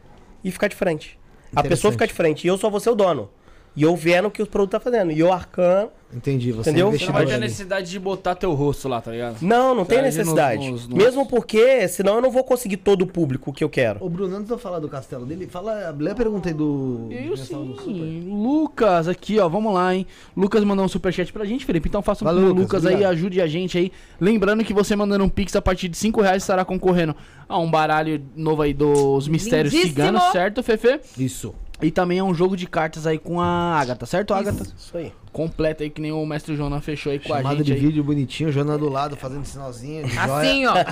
e 0.42 0.50
ficar 0.50 0.68
de 0.68 0.76
frente. 0.76 1.18
A 1.54 1.62
pessoa 1.62 1.92
fica 1.92 2.06
de 2.06 2.12
frente 2.12 2.44
e 2.44 2.48
eu 2.48 2.56
só 2.56 2.70
vou 2.70 2.80
ser 2.80 2.90
o 2.90 2.94
dono. 2.94 3.30
E 3.76 3.82
eu 3.82 3.96
vendo 3.96 4.28
o 4.28 4.30
que 4.30 4.40
o 4.42 4.46
produto 4.46 4.70
tá 4.72 4.80
fazendo. 4.80 5.10
E 5.10 5.18
eu 5.18 5.32
arcando. 5.32 5.90
Entendi, 6.14 6.52
você 6.52 6.70
Entendeu? 6.70 6.90
é 6.90 6.92
Você 6.96 7.06
não 7.06 7.12
vai 7.12 7.26
ter 7.26 7.38
necessidade 7.38 7.90
de 7.90 7.98
botar 7.98 8.36
teu 8.36 8.52
rosto 8.54 8.86
lá, 8.88 9.00
tá 9.00 9.10
ligado? 9.10 9.38
Não, 9.42 9.74
não 9.74 9.84
tem 9.84 9.98
Traz 9.98 10.14
necessidade. 10.14 10.70
nos- 10.70 10.86
nos- 10.86 10.96
Mesmo 10.96 11.26
porque, 11.26 11.88
senão 11.88 12.14
eu 12.16 12.22
não 12.22 12.30
vou 12.30 12.44
conseguir 12.44 12.76
todo 12.76 13.02
o 13.02 13.06
público 13.08 13.52
que 13.52 13.64
eu 13.64 13.68
quero. 13.68 13.98
Ô, 14.04 14.08
Bruno, 14.08 14.36
antes 14.36 14.46
de 14.46 14.52
eu 14.52 14.58
falar 14.58 14.78
do 14.78 14.88
castelo 14.88 15.26
dele, 15.26 15.48
fala. 15.48 15.92
Lê 15.98 16.12
a 16.12 16.14
pergunta 16.14 16.48
aí 16.48 16.54
do. 16.54 17.08
Eu 17.10 17.30
mensal 17.30 17.64
do 17.64 17.82
sim. 17.82 18.28
Lucas, 18.30 19.08
aqui, 19.08 19.40
ó, 19.40 19.48
vamos 19.48 19.74
lá, 19.74 19.92
hein? 19.92 20.06
Lucas 20.36 20.62
mandou 20.62 20.84
um 20.84 20.88
superchat 20.88 21.32
pra 21.32 21.44
gente, 21.44 21.64
Felipe. 21.64 21.88
Então 21.88 22.00
faça 22.00 22.22
um 22.22 22.26
Valeu, 22.26 22.44
o 22.44 22.48
Lucas, 22.50 22.84
Lucas 22.84 22.86
aí, 22.86 23.04
ajude 23.04 23.40
a 23.40 23.48
gente 23.48 23.76
aí. 23.76 23.90
Lembrando 24.20 24.62
que 24.62 24.72
você 24.72 24.94
mandando 24.94 25.24
um 25.24 25.28
pix 25.28 25.56
a 25.56 25.62
partir 25.62 25.88
de 25.88 25.96
5 25.96 26.20
reais 26.20 26.44
estará 26.44 26.64
concorrendo 26.64 27.16
a 27.48 27.58
um 27.58 27.68
baralho 27.68 28.22
novo 28.36 28.62
aí 28.62 28.72
dos 28.72 29.26
mistérios 29.26 29.74
Lindíssimo. 29.74 29.96
ciganos, 29.96 30.22
certo, 30.30 30.62
Fefe? 30.62 31.00
Isso. 31.18 31.52
E 31.82 31.90
também 31.90 32.18
é 32.18 32.22
um 32.24 32.32
jogo 32.32 32.56
de 32.56 32.66
cartas 32.66 33.06
aí 33.06 33.18
com 33.18 33.40
a 33.40 33.78
Agatha, 33.78 34.06
certo, 34.06 34.32
Agatha? 34.32 34.62
Isso 34.76 34.96
aí. 34.96 35.12
Completa 35.32 35.82
aí, 35.82 35.90
que 35.90 36.00
nem 36.00 36.12
o 36.12 36.24
mestre 36.24 36.54
Jonas 36.54 36.84
fechou 36.84 37.10
aí 37.10 37.18
com 37.18 37.34
a 37.34 37.38
Chamada 37.38 37.56
gente 37.56 37.66
de 37.66 37.72
aí. 37.72 37.78
vídeo 37.80 38.04
bonitinho, 38.04 38.52
Jona 38.52 38.78
do 38.78 38.88
lado 38.88 39.16
fazendo 39.16 39.44
sinalzinho 39.44 40.04
de 40.04 40.14
joia. 40.14 40.24
Assim, 40.38 40.66
ó. 40.66 40.74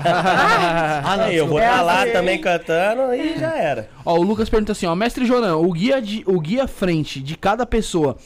Ah, 1.05 1.17
não, 1.17 1.25
Aí, 1.27 1.37
eu 1.37 1.47
vou 1.47 1.59
estar 1.61 1.81
lá 1.83 2.05
também 2.07 2.41
cantando 2.41 3.15
e 3.15 3.39
já 3.39 3.57
era. 3.57 3.89
Ó, 4.05 4.17
o 4.19 4.23
Lucas 4.23 4.49
pergunta 4.51 4.73
assim, 4.73 4.87
ó, 4.87 4.95
mestre 4.97 5.25
Jonan, 5.25 5.57
o 5.57 5.73
guia, 5.73 6.03
de, 6.03 6.25
o 6.27 6.39
guia 6.41 6.67
frente 6.67 7.21
de 7.23 7.37
cada 7.37 7.65
pessoa 7.65 8.17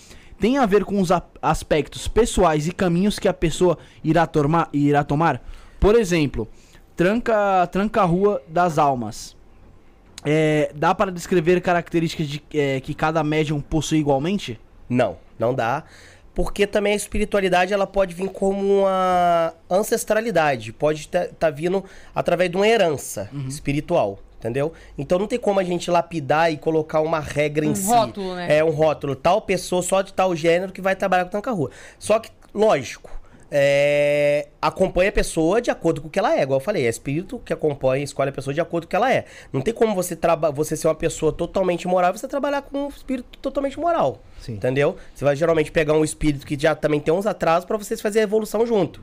tem 0.41 0.57
a 0.57 0.65
ver 0.67 0.85
com 0.85 0.99
os 1.01 1.13
a- 1.13 1.23
aspectos 1.43 2.09
pessoais 2.09 2.67
e 2.67 2.73
caminhos 2.73 3.19
que 3.19 3.29
a 3.29 3.35
pessoa 3.35 3.77
irá, 4.03 4.27
tomar 4.27 4.69
irá 4.73 5.05
tomar? 5.05 5.43
Por 5.79 5.95
exemplo, 5.95 6.49
tranca, 6.97 7.67
tranca 7.71 8.03
rua 8.05 8.43
das 8.49 8.79
almas. 8.79 9.36
É, 10.27 10.73
dá 10.75 10.95
para 10.95 11.13
descrever 11.13 11.61
características 11.61 12.27
de, 12.27 12.43
é, 12.53 12.81
que 12.81 12.93
cada 12.93 13.23
médium 13.23 13.61
possui 13.61 13.99
igualmente? 13.99 14.59
Não, 14.89 15.17
não 15.39 15.55
dá. 15.55 15.85
Porque 16.35 16.67
também 16.67 16.93
a 16.93 16.97
espiritualidade 16.97 17.73
ela 17.73 17.87
pode 17.87 18.15
vir 18.15 18.29
como 18.29 18.81
uma 18.81 19.55
ancestralidade, 19.71 20.71
pode 20.73 21.01
estar 21.01 21.29
tá 21.29 21.49
vindo 21.49 21.83
através 22.15 22.51
de 22.51 22.57
uma 22.59 22.69
herança 22.69 23.31
espiritual, 23.49 24.19
entendeu? 24.39 24.71
Então 24.99 25.19
não 25.19 25.27
tem 25.27 25.39
como 25.39 25.61
a 25.61 25.65
gente 25.65 25.91
lapidar 25.91 26.53
e 26.53 26.59
colocar 26.59 27.01
uma 27.01 27.21
regra 27.21 27.65
em 27.65 27.71
Um 27.71 27.75
si. 27.75 27.87
rótulo, 27.87 28.35
né? 28.35 28.59
É 28.59 28.63
um 28.63 28.69
rótulo, 28.69 29.17
tal 29.17 29.41
pessoa 29.41 29.81
só 29.81 30.03
de 30.03 30.13
tal 30.13 30.37
gênero 30.37 30.73
que 30.73 30.83
vai 30.83 30.95
trabalhar 30.95 31.25
com 31.25 31.31
tanca 31.31 31.51
rua. 31.53 31.71
Só 31.99 32.19
que, 32.19 32.29
lógico, 32.53 33.11
é, 33.51 34.49
acompanha 34.61 35.11
a 35.11 35.13
pessoa 35.13 35.61
de 35.61 35.71
acordo 35.71 36.01
com 36.01 36.09
o 36.09 36.11
que 36.11 36.19
ela 36.19 36.35
é. 36.37 36.43
Igual 36.43 36.59
eu 36.61 36.65
falei, 36.65 36.87
é 36.87 36.89
espírito 36.89 37.39
que 37.45 37.53
acompanha, 37.53 38.03
escolhe 38.05 38.31
a 38.31 38.33
pessoa 38.33 38.53
de 38.53 38.61
acordo 38.61 38.85
com 38.85 38.89
o 38.89 38.91
que 38.91 38.97
ela 38.97 39.13
é. 39.13 39.25
Não 39.53 39.61
tem 39.61 39.73
como 39.73 39.95
você, 39.95 40.19
você 40.55 40.77
ser 40.77 40.89
uma 40.89 40.95
pessoa 40.95 41.33
totalmente 41.33 41.87
moral 41.87 42.15
e 42.15 42.19
você 42.19 42.27
trabalhar 42.29 42.63
com 42.63 42.87
um 42.87 42.89
espírito 42.89 43.39
totalmente 43.41 43.79
moral. 43.79 44.21
Sim. 44.41 44.55
Entendeu? 44.55 44.97
Você 45.15 45.25
vai 45.25 45.37
geralmente 45.37 45.71
pegar 45.73 45.93
um 45.95 46.05
espírito 46.05 46.47
que 46.47 46.59
já 46.59 46.75
também 46.75 47.01
tem 47.01 47.13
uns 47.15 47.27
atrasos 47.27 47.65
pra 47.65 47.77
vocês 47.77 48.01
fazerem 48.01 48.25
a 48.25 48.29
evolução 48.29 48.67
junto. 48.67 49.03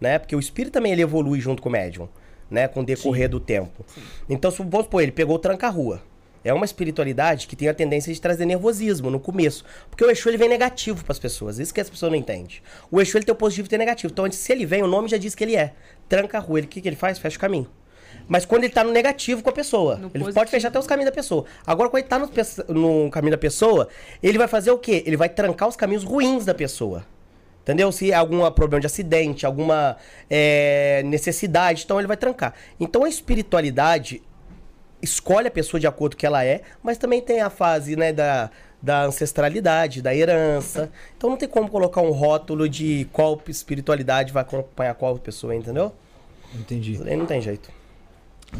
Né? 0.00 0.18
Porque 0.18 0.34
o 0.36 0.40
espírito 0.40 0.72
também 0.72 0.92
ele 0.92 1.02
evolui 1.02 1.40
junto 1.40 1.62
com 1.62 1.68
o 1.68 1.72
médium. 1.72 2.08
Né? 2.50 2.68
Com 2.68 2.80
o 2.80 2.84
decorrer 2.84 3.28
do 3.28 3.40
tempo. 3.40 3.84
Então, 4.28 4.50
se- 4.50 4.58
vamos 4.58 4.84
supor, 4.84 5.02
ele 5.02 5.12
pegou 5.12 5.36
o 5.36 5.38
tranca-rua. 5.38 6.02
É 6.44 6.52
uma 6.52 6.64
espiritualidade 6.66 7.46
que 7.46 7.56
tem 7.56 7.68
a 7.68 7.74
tendência 7.74 8.12
de 8.12 8.20
trazer 8.20 8.44
nervosismo 8.44 9.10
no 9.10 9.18
começo. 9.18 9.64
Porque 9.88 10.04
o 10.04 10.10
Exu 10.10 10.28
ele 10.28 10.36
vem 10.36 10.48
negativo 10.48 11.02
pras 11.04 11.18
pessoas. 11.18 11.58
Isso 11.58 11.72
que 11.72 11.80
as 11.80 11.88
pessoas 11.88 12.12
não 12.12 12.18
entendem. 12.18 12.58
O 12.90 13.00
Exu 13.00 13.16
ele 13.16 13.24
tem 13.24 13.32
o 13.32 13.36
positivo 13.36 13.66
e 13.66 13.68
tem 13.70 13.78
o 13.78 13.80
negativo. 13.80 14.12
Então, 14.12 14.30
se 14.30 14.52
ele 14.52 14.66
vem, 14.66 14.82
o 14.82 14.86
nome 14.86 15.08
já 15.08 15.16
diz 15.16 15.34
que 15.34 15.42
ele 15.42 15.56
é. 15.56 15.72
Tranca-rua. 16.08 16.58
Ele- 16.58 16.66
O 16.66 16.70
que, 16.70 16.80
que 16.82 16.88
ele 16.88 16.96
faz? 16.96 17.18
Fecha 17.18 17.36
o 17.36 17.40
caminho. 17.40 17.66
Mas 18.28 18.44
quando 18.44 18.64
ele 18.64 18.72
tá 18.72 18.84
no 18.84 18.92
negativo 18.92 19.42
com 19.42 19.50
a 19.50 19.52
pessoa, 19.52 19.96
No 19.96 20.02
ele 20.06 20.10
positivo. 20.10 20.34
pode 20.34 20.50
fechar 20.50 20.68
até 20.68 20.78
os 20.78 20.86
caminhos 20.86 21.10
da 21.10 21.14
pessoa. 21.14 21.44
Agora, 21.66 21.88
quando 21.90 22.02
ele 22.02 22.08
tá 22.08 22.18
no, 22.18 22.30
no 23.04 23.10
caminho 23.10 23.32
da 23.32 23.38
pessoa, 23.38 23.88
ele 24.22 24.38
vai 24.38 24.46
fazer 24.48 24.70
o 24.70 24.78
quê? 24.78 25.02
Ele 25.06 25.16
vai 25.16 25.28
trancar 25.28 25.68
os 25.68 25.76
caminhos 25.76 26.04
ruins 26.04 26.44
da 26.44 26.54
pessoa. 26.54 27.04
Entendeu? 27.62 27.90
Se 27.90 28.12
há 28.12 28.18
algum 28.18 28.48
problema 28.50 28.80
de 28.80 28.86
acidente, 28.86 29.44
alguma 29.46 29.96
é, 30.30 31.02
necessidade, 31.06 31.82
então 31.84 31.98
ele 31.98 32.06
vai 32.06 32.16
trancar. 32.16 32.52
Então 32.78 33.04
a 33.04 33.08
espiritualidade 33.08 34.22
escolhe 35.04 35.46
a 35.48 35.50
pessoa 35.50 35.80
de 35.80 35.86
acordo 35.86 36.16
com 36.16 36.20
que 36.20 36.26
ela 36.26 36.44
é, 36.44 36.62
mas 36.82 36.98
também 36.98 37.20
tem 37.20 37.40
a 37.40 37.50
fase 37.50 37.94
né, 37.94 38.12
da, 38.12 38.50
da 38.82 39.04
ancestralidade, 39.04 40.02
da 40.02 40.14
herança. 40.14 40.90
Então 41.16 41.30
não 41.30 41.36
tem 41.36 41.48
como 41.48 41.68
colocar 41.68 42.00
um 42.00 42.10
rótulo 42.10 42.68
de 42.68 43.06
qual 43.12 43.40
espiritualidade 43.48 44.32
vai 44.32 44.42
acompanhar 44.42 44.94
qual 44.94 45.16
pessoa, 45.18 45.54
entendeu? 45.54 45.92
Entendi. 46.54 46.98
Daí 46.98 47.16
não 47.16 47.26
tem 47.26 47.40
jeito. 47.40 47.70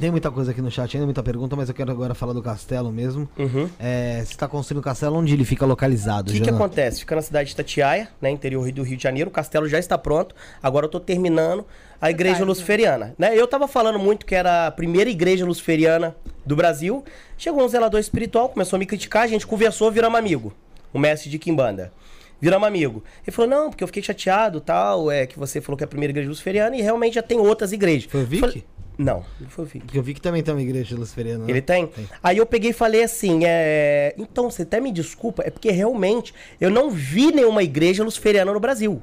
Tem 0.00 0.10
muita 0.10 0.30
coisa 0.30 0.50
aqui 0.50 0.60
no 0.60 0.70
chat 0.70 0.96
ainda, 0.96 1.06
muita 1.06 1.22
pergunta, 1.22 1.54
mas 1.54 1.68
eu 1.68 1.74
quero 1.74 1.90
agora 1.90 2.14
falar 2.14 2.32
do 2.32 2.42
castelo 2.42 2.90
mesmo. 2.90 3.28
Uhum. 3.38 3.68
É, 3.78 4.24
você 4.24 4.34
tá 4.36 4.48
construindo 4.48 4.80
o 4.80 4.82
castelo, 4.82 5.16
onde 5.16 5.32
ele 5.32 5.44
fica 5.44 5.64
localizado? 5.64 6.30
O 6.30 6.34
que, 6.34 6.40
que 6.40 6.50
acontece? 6.50 7.00
Fica 7.00 7.14
na 7.14 7.22
cidade 7.22 7.48
de 7.48 7.54
Itatiaia, 7.54 8.08
né, 8.20 8.30
interior 8.30 8.70
do 8.72 8.82
Rio 8.82 8.96
de 8.96 9.02
Janeiro. 9.02 9.30
O 9.30 9.32
castelo 9.32 9.68
já 9.68 9.78
está 9.78 9.96
pronto. 9.96 10.34
Agora 10.62 10.86
eu 10.86 10.90
tô 10.90 10.98
terminando 10.98 11.64
a 12.04 12.10
igreja 12.10 12.34
Verdade, 12.34 12.48
luciferiana. 12.50 13.14
Né? 13.18 13.34
Eu 13.34 13.46
tava 13.46 13.66
falando 13.66 13.98
muito 13.98 14.26
que 14.26 14.34
era 14.34 14.66
a 14.66 14.70
primeira 14.70 15.08
igreja 15.08 15.46
luciferiana 15.46 16.14
do 16.44 16.54
Brasil. 16.54 17.02
Chegou 17.38 17.64
um 17.64 17.68
zelador 17.68 17.98
espiritual, 17.98 18.50
começou 18.50 18.76
a 18.76 18.78
me 18.78 18.84
criticar, 18.84 19.22
a 19.22 19.26
gente 19.26 19.46
conversou, 19.46 19.90
viramos 19.90 20.18
amigo. 20.18 20.52
O 20.92 20.98
mestre 20.98 21.30
de 21.30 21.38
Kimbanda. 21.38 21.90
Viramos 22.38 22.68
amigo. 22.68 23.02
Ele 23.26 23.34
falou, 23.34 23.50
não, 23.50 23.70
porque 23.70 23.82
eu 23.82 23.88
fiquei 23.88 24.02
chateado, 24.02 24.60
tal, 24.60 25.10
é 25.10 25.26
que 25.26 25.38
você 25.38 25.62
falou 25.62 25.78
que 25.78 25.82
é 25.82 25.86
a 25.86 25.88
primeira 25.88 26.12
igreja 26.12 26.28
luciferiana 26.28 26.76
e 26.76 26.82
realmente 26.82 27.14
já 27.14 27.22
tem 27.22 27.38
outras 27.38 27.72
igrejas. 27.72 28.04
Foi 28.04 28.22
o 28.22 28.26
Vic? 28.26 28.40
Falei, 28.40 28.64
não, 28.98 29.24
não 29.40 29.48
foi 29.48 29.64
o 29.64 29.66
Vic. 29.66 29.86
Porque 29.86 29.98
eu 29.98 30.02
vi 30.02 30.12
que 30.12 30.20
também 30.20 30.42
tem 30.42 30.52
uma 30.52 30.60
igreja 30.60 30.94
luciferiana. 30.94 31.46
né? 31.46 31.50
Ele 31.50 31.62
tem? 31.62 31.88
Aí 32.22 32.36
eu 32.36 32.44
peguei 32.44 32.72
e 32.72 32.74
falei 32.74 33.02
assim, 33.02 33.46
é... 33.46 34.14
Então, 34.18 34.50
você 34.50 34.60
até 34.60 34.78
me 34.78 34.92
desculpa, 34.92 35.42
é 35.42 35.48
porque 35.48 35.70
realmente 35.70 36.34
eu 36.60 36.68
não 36.68 36.90
vi 36.90 37.32
nenhuma 37.32 37.62
igreja 37.62 38.04
luciferiana 38.04 38.52
no 38.52 38.60
Brasil. 38.60 39.02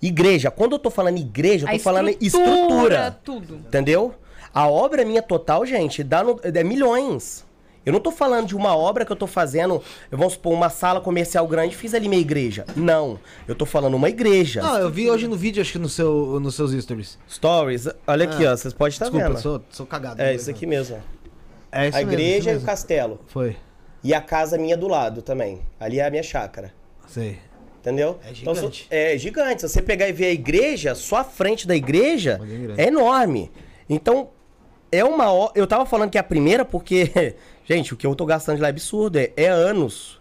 Igreja, 0.00 0.50
quando 0.50 0.72
eu 0.72 0.78
tô 0.78 0.90
falando 0.90 1.18
igreja, 1.18 1.66
eu 1.66 1.70
tô 1.70 1.76
A 1.76 1.78
falando 1.80 2.08
estrutura, 2.20 2.56
estrutura. 2.56 3.18
tudo. 3.24 3.54
Entendeu? 3.56 4.14
A 4.54 4.68
obra 4.68 5.04
minha 5.04 5.22
total, 5.22 5.64
gente, 5.66 6.02
dá 6.04 6.22
no- 6.22 6.38
é 6.42 6.62
milhões. 6.64 7.46
Eu 7.86 7.92
não 7.92 8.00
tô 8.00 8.10
falando 8.10 8.46
de 8.46 8.54
uma 8.56 8.76
obra 8.76 9.04
que 9.06 9.10
eu 9.12 9.16
tô 9.16 9.26
fazendo, 9.26 9.82
eu 10.10 10.18
vamos 10.18 10.34
supor, 10.34 10.52
uma 10.52 10.68
sala 10.68 11.00
comercial 11.00 11.46
grande, 11.48 11.74
fiz 11.74 11.94
ali 11.94 12.06
minha 12.08 12.20
igreja. 12.20 12.66
Não. 12.76 13.18
Eu 13.46 13.54
tô 13.54 13.64
falando 13.64 13.94
uma 13.94 14.08
igreja. 14.10 14.60
Não, 14.62 14.76
eu 14.78 14.90
vi 14.90 15.10
hoje 15.10 15.26
no 15.26 15.36
vídeo, 15.36 15.60
acho 15.62 15.72
que 15.72 15.78
no 15.78 15.88
seu, 15.88 16.38
nos 16.38 16.54
seus 16.54 16.72
stories. 16.72 17.18
Stories, 17.28 17.88
olha 18.06 18.24
aqui, 18.24 18.44
Ah, 18.46 18.52
ó, 18.52 18.56
vocês 18.56 18.74
podem 18.74 18.90
estar 18.92 19.06
Desculpa, 19.06 19.26
vendo. 19.28 19.36
eu 19.36 19.40
sou, 19.42 19.62
sou 19.70 19.86
cagado. 19.86 20.20
É 20.20 20.34
isso 20.34 20.50
aqui 20.50 20.66
mesmo. 20.66 20.98
É 21.72 21.88
isso 21.88 21.96
a 21.96 22.00
mesmo, 22.00 22.12
igreja 22.12 22.36
isso 22.38 22.48
e 22.48 22.50
o 22.50 22.54
mesmo. 22.54 22.66
castelo. 22.66 23.20
Foi, 23.26 23.56
E 24.04 24.12
a 24.12 24.20
casa 24.20 24.58
minha 24.58 24.76
do 24.76 24.86
lado 24.86 25.22
também. 25.22 25.60
Ali 25.80 25.98
é 25.98 26.06
a 26.06 26.10
minha 26.10 26.22
chácara. 26.22 26.72
sei. 27.06 27.38
Entendeu? 27.88 28.18
É 28.24 28.30
Então, 28.32 28.54
gigante. 28.54 28.82
so- 28.82 28.86
é 28.90 29.16
gigante. 29.18 29.62
Se 29.62 29.68
você 29.68 29.80
pegar 29.82 30.08
e 30.08 30.12
ver 30.12 30.26
a 30.26 30.30
igreja, 30.32 30.94
só 30.94 31.16
a 31.16 31.24
frente 31.24 31.66
da 31.66 31.74
igreja 31.74 32.38
é 32.76 32.88
enorme. 32.88 33.50
Então, 33.88 34.30
é 34.92 35.02
uma. 35.04 35.32
o- 35.32 35.50
Eu 35.54 35.66
tava 35.66 35.86
falando 35.86 36.10
que 36.10 36.18
é 36.18 36.20
a 36.20 36.24
primeira 36.24 36.64
porque, 36.64 37.34
gente, 37.64 37.94
o 37.94 37.96
que 37.96 38.06
eu 38.06 38.14
tô 38.14 38.26
gastando 38.26 38.56
de 38.56 38.62
lá 38.62 38.68
é 38.68 38.70
absurdo. 38.70 39.16
É, 39.18 39.32
é 39.36 39.48
anos 39.48 40.20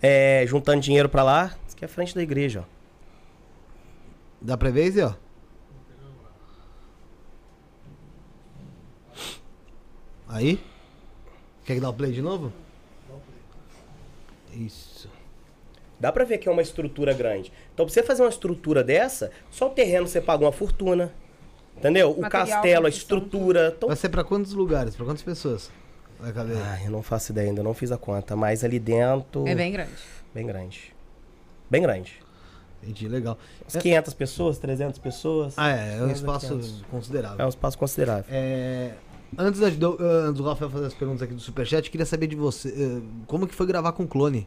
é, 0.00 0.44
juntando 0.46 0.80
dinheiro 0.80 1.08
pra 1.08 1.22
lá. 1.22 1.54
Isso 1.66 1.76
aqui 1.76 1.84
é 1.84 1.86
a 1.86 1.88
frente 1.88 2.14
da 2.14 2.22
igreja, 2.22 2.64
ó. 2.66 2.72
Dá 4.40 4.56
pra 4.56 4.70
ver, 4.70 4.90
Zé? 4.90 5.14
Aí? 10.28 10.58
Quer 11.64 11.74
que 11.74 11.80
dá 11.80 11.90
o 11.90 11.94
play 11.94 12.12
de 12.12 12.22
novo? 12.22 12.52
Isso. 14.54 14.91
Dá 16.02 16.10
pra 16.10 16.24
ver 16.24 16.38
que 16.38 16.48
é 16.48 16.52
uma 16.52 16.60
estrutura 16.62 17.14
grande. 17.14 17.52
Então, 17.72 17.86
pra 17.86 17.92
você 17.94 18.02
fazer 18.02 18.22
uma 18.22 18.28
estrutura 18.28 18.82
dessa, 18.82 19.30
só 19.52 19.68
o 19.68 19.70
terreno 19.70 20.08
você 20.08 20.20
paga 20.20 20.44
uma 20.44 20.50
fortuna. 20.50 21.12
Entendeu? 21.76 22.10
O 22.10 22.20
Material, 22.22 22.46
castelo, 22.48 22.86
a 22.86 22.88
estrutura. 22.88 23.72
Então, 23.76 23.86
Vai 23.88 23.96
ser 23.96 24.08
pra 24.08 24.24
quantos 24.24 24.52
lugares? 24.52 24.96
Pra 24.96 25.06
quantas 25.06 25.22
pessoas? 25.22 25.70
Vai 26.18 26.32
caber. 26.32 26.56
Ai, 26.56 26.86
eu 26.86 26.90
não 26.90 27.04
faço 27.04 27.30
ideia 27.30 27.50
ainda, 27.50 27.62
não 27.62 27.72
fiz 27.72 27.92
a 27.92 27.96
conta. 27.96 28.34
Mas 28.34 28.64
ali 28.64 28.80
dentro. 28.80 29.46
É 29.46 29.54
bem 29.54 29.70
grande. 29.70 29.92
Bem 30.34 30.44
grande. 30.44 30.92
Bem 31.70 31.82
grande. 31.82 32.12
Entendi, 32.82 33.06
legal. 33.06 33.38
Uns 33.64 33.76
500 33.80 34.12
pessoas, 34.14 34.58
300 34.58 34.98
pessoas. 34.98 35.54
Ah, 35.56 35.70
é, 35.70 35.92
é 35.92 35.96
um 35.98 36.08
500, 36.08 36.16
espaço 36.18 36.46
500. 36.48 36.84
considerável. 36.90 37.36
É 37.40 37.46
um 37.46 37.48
espaço 37.48 37.78
considerável. 37.78 38.24
É, 38.28 38.90
Antes, 39.38 39.60
da- 39.60 39.70
do, 39.70 39.96
antes 40.02 40.34
do 40.42 40.44
Rafael 40.44 40.68
fazer 40.68 40.86
as 40.86 40.94
perguntas 40.94 41.22
aqui 41.22 41.32
do 41.32 41.40
Superchat, 41.40 41.88
queria 41.90 42.04
saber 42.04 42.26
de 42.26 42.34
você, 42.36 42.68
eh, 42.68 43.02
como 43.28 43.46
que 43.46 43.54
foi 43.54 43.66
gravar 43.66 43.92
com 43.92 44.02
o 44.02 44.08
clone? 44.08 44.46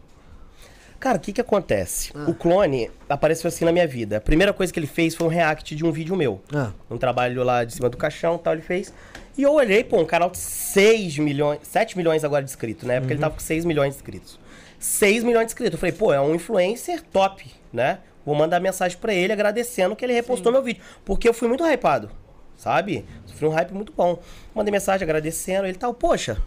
Cara, 1.06 1.20
o 1.20 1.22
que 1.22 1.34
que 1.34 1.40
acontece? 1.42 2.12
Ah. 2.16 2.26
O 2.28 2.34
clone 2.34 2.90
apareceu 3.08 3.48
assim 3.48 3.64
na 3.64 3.72
minha 3.72 3.86
vida. 3.86 4.18
A 4.18 4.20
primeira 4.20 4.52
coisa 4.52 4.74
que 4.74 4.80
ele 4.80 4.88
fez 4.88 5.14
foi 5.14 5.28
um 5.28 5.30
react 5.30 5.76
de 5.76 5.86
um 5.86 5.92
vídeo 5.92 6.16
meu. 6.16 6.42
Ah, 6.52 6.72
Um 6.90 6.98
trabalho 6.98 7.44
lá 7.44 7.64
de 7.64 7.76
cima 7.76 7.92
do 7.92 7.96
caixão 7.96 8.38
e 8.38 8.40
tal, 8.40 8.54
ele 8.54 8.64
fez. 8.64 8.92
E 9.38 9.44
eu 9.44 9.54
olhei, 9.54 9.84
pô, 9.84 10.02
um 10.02 10.06
canal 10.06 10.32
de 10.32 10.40
6 10.40 11.20
milhões, 11.20 11.60
7 11.62 11.96
milhões 11.96 12.24
agora 12.24 12.44
de 12.44 12.50
inscritos, 12.50 12.86
né? 12.88 13.00
Porque 13.00 13.14
ele 13.14 13.20
tava 13.20 13.36
com 13.36 13.40
6 13.40 13.66
milhões 13.66 13.92
de 13.92 13.98
inscritos. 13.98 14.40
6 14.80 15.24
milhões 15.24 15.46
de 15.46 15.52
inscritos. 15.52 15.74
Eu 15.74 15.78
falei, 15.80 15.94
pô, 15.94 16.12
é 16.12 16.20
um 16.20 16.34
influencer 16.34 17.04
top, 17.14 17.54
né? 17.72 18.00
Vou 18.26 18.34
mandar 18.34 18.60
mensagem 18.60 18.98
pra 18.98 19.14
ele 19.14 19.32
agradecendo 19.32 19.96
que 19.96 20.04
ele 20.04 20.14
repostou 20.14 20.52
meu 20.52 20.64
vídeo. 20.64 20.82
Porque 21.06 21.30
eu 21.30 21.36
fui 21.36 21.48
muito 21.48 21.64
hypado, 21.64 22.10
sabe? 22.58 23.06
Sofri 23.28 23.46
um 23.46 23.52
hype 23.52 23.74
muito 23.76 23.94
bom. 23.96 24.20
Mandei 24.56 24.72
mensagem 24.72 25.04
agradecendo, 25.04 25.68
ele 25.68 25.78
tal, 25.78 25.94
poxa, 25.94 26.42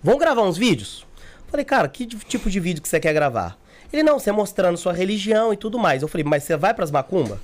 vamos 0.00 0.20
gravar 0.20 0.42
uns 0.42 0.56
vídeos? 0.56 1.04
Falei, 1.48 1.64
cara, 1.64 1.88
que 1.88 2.06
tipo 2.06 2.48
de 2.48 2.60
vídeo 2.60 2.80
que 2.80 2.88
você 2.88 3.00
quer 3.00 3.12
gravar? 3.12 3.58
Ele, 3.92 4.02
não, 4.02 4.18
você 4.18 4.30
mostrando 4.32 4.76
sua 4.76 4.92
religião 4.92 5.52
e 5.52 5.56
tudo 5.56 5.78
mais. 5.78 6.02
Eu 6.02 6.08
falei, 6.08 6.24
mas 6.24 6.44
você 6.44 6.56
vai 6.56 6.74
pras 6.74 6.90
macumba? 6.90 7.40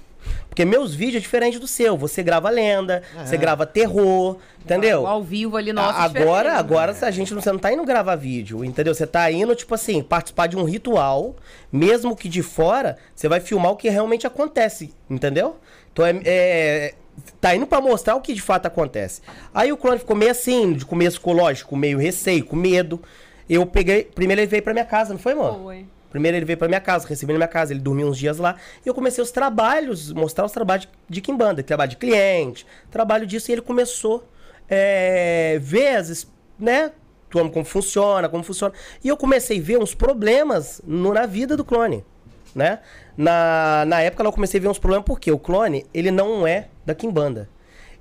Porque 0.49 0.65
meus 0.65 0.95
vídeos 0.95 1.17
é 1.17 1.21
diferente 1.21 1.59
do 1.59 1.67
seu. 1.67 1.97
Você 1.99 2.23
grava 2.23 2.49
lenda, 2.49 3.03
você 3.25 3.37
grava 3.37 3.67
terror, 3.67 4.39
entendeu? 4.65 5.03
O 5.03 5.07
ao 5.07 5.23
vivo 5.23 5.57
ali, 5.57 5.73
nossa, 5.73 5.99
A- 6.05 6.07
diferente, 6.09 6.27
agora, 6.29 6.53
né? 6.53 6.59
agora 6.59 6.97
a 7.03 7.11
gente 7.11 7.35
não, 7.35 7.43
você 7.43 7.53
não 7.53 7.59
tá 7.59 7.73
indo 7.73 7.85
gravar 7.85 8.15
vídeo, 8.17 8.65
entendeu? 8.65 8.95
Você 8.95 9.07
tá 9.07 9.31
indo, 9.31 9.55
tipo 9.55 9.75
assim, 9.75 10.03
participar 10.03 10.47
de 10.47 10.57
um 10.57 10.65
ritual, 10.65 11.35
mesmo 11.71 12.17
que 12.17 12.29
de 12.29 12.43
fora, 12.43 12.97
você 13.15 13.29
vai 13.29 13.41
filmar 13.41 13.73
o 13.73 13.77
que 13.77 13.89
realmente 13.91 14.27
acontece, 14.27 14.95
entendeu? 15.11 15.57
Então 15.93 16.07
é. 16.07 16.21
é- 16.25 16.95
tá 17.41 17.55
indo 17.55 17.67
pra 17.67 17.81
mostrar 17.81 18.17
o 18.17 18.21
que 18.21 18.33
de 18.35 18.43
fato 18.43 18.67
acontece. 18.67 19.21
Aí 19.55 19.73
o 19.73 19.77
clone 19.77 19.99
ficou 19.99 20.17
meio 20.17 20.31
assim, 20.33 20.73
de 20.73 20.85
começo 20.87 21.21
lógico, 21.31 21.77
meio 21.77 21.99
receio, 21.99 22.45
com 22.45 22.57
medo. 22.57 23.01
Eu 23.49 23.65
peguei. 23.67 24.05
Primeiro 24.05 24.41
ele 24.41 24.49
veio 24.49 24.63
pra 24.63 24.73
minha 24.73 24.85
casa, 24.85 25.13
não 25.13 25.21
foi, 25.21 25.35
mano? 25.35 25.63
Foi. 25.63 25.87
Primeiro 26.15 26.37
ele 26.37 26.45
veio 26.45 26.57
pra 26.57 26.69
minha 26.69 26.81
casa, 26.81 27.09
recebi 27.09 27.33
na 27.33 27.39
minha 27.41 27.49
casa, 27.49 27.73
ele 27.73 27.81
dormiu 27.81 28.07
uns 28.07 28.17
dias 28.17 28.39
lá. 28.39 28.55
E 28.87 28.89
eu 28.89 28.95
comecei 28.95 29.21
os 29.21 29.33
trabalhos, 29.33 30.13
mostrar 30.13 30.45
os 30.45 30.53
trabalhos 30.53 30.89
de 31.09 31.21
Kimbanda, 31.21 31.61
trabalho 31.61 31.91
de 31.91 31.97
cliente, 31.97 32.65
trabalho 32.89 33.27
disso. 33.27 33.51
E 33.51 33.53
ele 33.53 33.61
começou 33.61 34.23
é, 34.71 35.59
ver 35.61 35.97
as, 35.97 36.31
né, 36.57 36.93
como 37.33 37.65
funciona, 37.65 38.29
como 38.29 38.45
funciona. 38.45 38.73
E 39.03 39.09
eu 39.09 39.17
comecei 39.17 39.59
a 39.59 39.61
ver 39.63 39.77
uns 39.79 39.93
problemas 39.93 40.81
no- 40.87 41.13
na 41.13 41.27
vida 41.27 41.57
do 41.57 41.65
clone, 41.65 42.05
né? 42.55 42.79
Na, 43.17 43.85
na 43.85 44.01
época 44.01 44.23
eu 44.23 44.31
comecei 44.33 44.61
a 44.61 44.63
ver 44.63 44.69
uns 44.69 44.79
problemas 44.79 45.05
porque 45.05 45.33
o 45.33 45.39
clone, 45.39 45.85
ele 45.93 46.13
não 46.13 46.47
é 46.47 46.69
da 46.87 46.95
Kimbanda. 46.95 47.49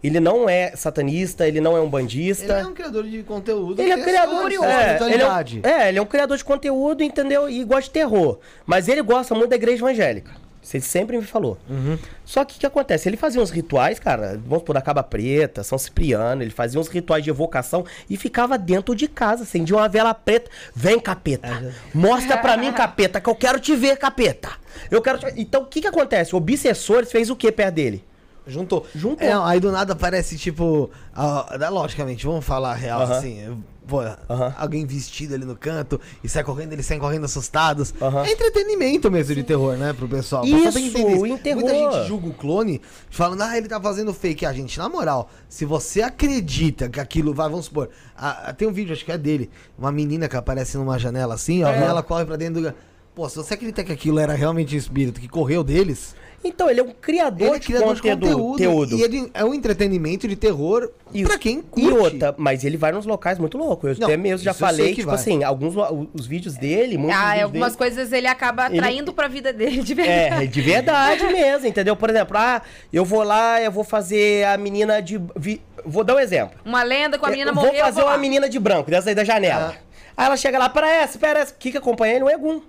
Ele 0.03 0.19
não 0.19 0.49
é 0.49 0.75
satanista, 0.75 1.47
ele 1.47 1.61
não 1.61 1.77
é 1.77 1.79
um 1.79 1.83
Ele 1.83 1.91
bandista. 1.91 2.53
é 2.53 2.67
um 2.67 2.73
criador 2.73 3.05
de 3.05 3.23
conteúdo. 3.23 3.81
Ele 3.81 3.91
é 3.91 3.95
que 3.95 4.03
criador 4.03 4.49
de 4.49 4.55
é, 4.55 4.97
ele, 5.13 5.23
é 5.23 5.27
um, 5.27 5.61
é, 5.63 5.89
ele 5.89 5.97
é 5.97 6.01
um 6.01 6.05
criador 6.05 6.37
de 6.37 6.43
conteúdo, 6.43 7.01
entendeu? 7.03 7.49
E 7.49 7.63
gosta 7.63 7.83
de 7.83 7.91
terror. 7.91 8.39
Mas 8.65 8.89
ele 8.89 9.01
gosta 9.01 9.33
muito 9.33 9.49
da 9.51 9.55
igreja 9.55 9.77
evangélica. 9.77 10.43
Você 10.63 10.79
sempre 10.79 11.17
me 11.17 11.23
falou. 11.23 11.57
Uhum. 11.69 11.97
Só 12.23 12.45
que 12.45 12.55
o 12.55 12.59
que 12.59 12.65
acontece? 12.65 13.09
Ele 13.09 13.17
fazia 13.17 13.41
uns 13.41 13.51
rituais, 13.51 13.99
cara, 13.99 14.39
vamos 14.45 14.59
supor, 14.59 14.73
da 14.73 14.81
Caba 14.81 15.03
Preta, 15.03 15.61
São 15.61 15.77
Cipriano, 15.77 16.41
ele 16.41 16.51
fazia 16.51 16.79
uns 16.79 16.87
rituais 16.87 17.21
de 17.21 17.29
evocação 17.29 17.85
e 18.09 18.15
ficava 18.15 18.57
dentro 18.57 18.95
de 18.95 19.09
casa, 19.09 19.43
acendia 19.43 19.75
uma 19.75 19.89
vela 19.89 20.13
preta. 20.13 20.49
Vem, 20.73 20.99
capeta. 20.99 21.73
Mostra 21.93 22.37
pra 22.37 22.55
mim, 22.55 22.71
capeta, 22.73 23.19
que 23.19 23.29
eu 23.29 23.35
quero 23.35 23.59
te 23.59 23.75
ver, 23.75 23.97
capeta. 23.97 24.51
Eu 24.89 25.01
quero 25.01 25.19
te... 25.19 25.25
Então, 25.35 25.63
o 25.63 25.65
que 25.65 25.81
que 25.81 25.87
acontece? 25.87 26.33
O 26.33 26.37
Obsessores 26.37 27.11
fez 27.11 27.29
o 27.29 27.35
que 27.35 27.51
perto 27.51 27.75
dele? 27.75 28.03
Juntou. 28.45 28.85
Juntou. 28.93 29.25
É, 29.27 29.33
aí 29.33 29.59
do 29.59 29.71
nada 29.71 29.95
parece 29.95 30.37
tipo. 30.37 30.89
ah, 31.15 31.57
ah, 31.59 31.69
logicamente, 31.69 32.25
vamos 32.25 32.43
falar 32.45 32.71
a 32.71 32.75
real 32.75 33.01
Aham. 33.01 33.17
assim. 33.17 33.63
Pô, 33.85 33.99
Aham. 33.99 34.53
alguém 34.57 34.85
vestido 34.85 35.35
ali 35.35 35.43
no 35.43 35.57
canto 35.57 35.99
e 36.23 36.29
sai 36.29 36.41
correndo, 36.41 36.71
eles 36.71 36.85
saem 36.85 36.99
correndo 36.99 37.25
assustados. 37.25 37.93
Aham. 38.01 38.23
É 38.23 38.31
entretenimento 38.31 39.11
mesmo 39.11 39.35
de 39.35 39.43
terror, 39.43 39.75
né, 39.75 39.91
pro 39.91 40.07
pessoal. 40.07 40.45
Isso, 40.45 40.91
terror. 40.93 41.19
Muita 41.19 41.73
gente 41.73 42.07
julga 42.07 42.29
o 42.29 42.33
clone 42.33 42.81
falando, 43.09 43.41
ah, 43.41 43.57
ele 43.57 43.67
tá 43.67 43.81
fazendo 43.81 44.13
fake. 44.13 44.45
A 44.45 44.53
gente, 44.53 44.77
na 44.77 44.87
moral, 44.87 45.29
se 45.49 45.65
você 45.65 46.01
acredita 46.01 46.87
que 46.87 46.99
aquilo 46.99 47.33
vai, 47.33 47.49
vamos 47.49 47.65
supor, 47.65 47.89
ah, 48.15 48.43
ah, 48.45 48.53
tem 48.53 48.67
um 48.67 48.71
vídeo, 48.73 48.93
acho 48.93 49.03
que 49.03 49.11
é 49.11 49.17
dele, 49.17 49.49
uma 49.77 49.91
menina 49.91 50.29
que 50.29 50.35
aparece 50.37 50.77
numa 50.77 50.97
janela 50.97 51.33
assim, 51.33 51.63
ó, 51.63 51.69
e 51.69 51.75
ela 51.75 52.01
corre 52.01 52.25
pra 52.25 52.37
dentro 52.37 52.61
do. 52.61 52.73
Pô, 53.13 53.27
se 53.29 53.35
você 53.35 53.53
acredita 53.53 53.83
que 53.83 53.91
aquilo 53.91 54.17
era 54.17 54.33
realmente 54.33 54.73
um 54.75 54.77
espírito 54.77 55.19
que 55.19 55.27
correu 55.27 55.63
deles, 55.63 56.15
Então, 56.43 56.69
ele 56.69 56.79
é 56.81 56.83
um 56.83 56.91
criador, 56.91 57.47
ele 57.47 57.55
é 57.55 57.59
de, 57.59 57.65
criador 57.67 57.95
de 57.95 58.01
conteúdo, 58.01 58.27
conteúdo. 58.27 58.51
conteúdo. 58.91 58.97
E 58.97 59.01
ele 59.03 59.31
é 59.33 59.45
um 59.45 59.53
entretenimento 59.53 60.27
de 60.27 60.35
terror 60.35 60.89
Isso. 61.13 61.27
pra 61.29 61.37
quem 61.37 61.61
curte. 61.61 61.87
E 61.87 61.91
outra, 61.91 62.35
mas 62.37 62.63
ele 62.65 62.75
vai 62.75 62.91
nos 62.91 63.05
locais 63.05 63.39
muito 63.39 63.57
loucos. 63.57 63.91
Eu 63.91 63.95
Não, 63.99 64.07
até 64.07 64.17
mesmo 64.17 64.43
já 64.43 64.53
falei, 64.53 64.89
que 64.89 64.95
tipo 64.95 65.07
vai. 65.07 65.15
assim, 65.15 65.43
alguns 65.43 65.73
os 66.13 66.27
vídeos 66.27 66.55
dele, 66.55 66.97
muitos 66.97 67.17
Ah, 67.17 67.27
vídeos 67.29 67.43
algumas 67.43 67.67
dele, 67.69 67.77
coisas 67.77 68.11
ele 68.11 68.27
acaba 68.27 68.67
Ele- 68.67 68.77
atraindo 68.79 69.13
pra 69.13 69.27
vida 69.27 69.53
dele 69.53 69.81
de 69.81 69.93
verdade. 69.93 70.43
É, 70.43 70.47
de 70.47 70.61
verdade 70.61 71.23
mesmo, 71.27 71.67
entendeu? 71.67 71.95
Por 71.95 72.09
exemplo, 72.09 72.37
ah, 72.37 72.61
eu 72.91 73.05
vou 73.05 73.23
lá, 73.23 73.61
eu 73.61 73.71
vou 73.71 73.83
fazer 73.83 74.45
a 74.45 74.57
menina 74.57 75.01
de. 75.01 75.19
vi- 75.35 75.61
Vou 75.85 76.03
dar 76.03 76.15
um 76.15 76.19
exemplo. 76.19 76.57
Uma 76.63 76.81
lenda 76.81 77.17
com 77.19 77.25
a 77.25 77.29
menina 77.29 77.51
eu 77.51 77.55
morreu. 77.55 77.71
vou 77.71 77.81
fazer 77.81 78.01
vou 78.01 78.09
uma 78.09 78.17
menina 78.17 78.47
de 78.49 78.57
branco, 78.57 78.89
dessa 78.89 79.09
aí 79.09 79.15
da 79.15 79.23
janela. 79.25 79.75
Aí 80.15 80.25
ela 80.27 80.37
chega 80.37 80.57
lá, 80.59 80.69
parece, 80.69 81.17
parece. 81.17 81.51
O 81.51 81.55
que 81.57 81.71
que 81.71 81.77
acompanha 81.77 82.15
ele? 82.15 82.23
Um 82.23 82.29
egum. 82.29 82.61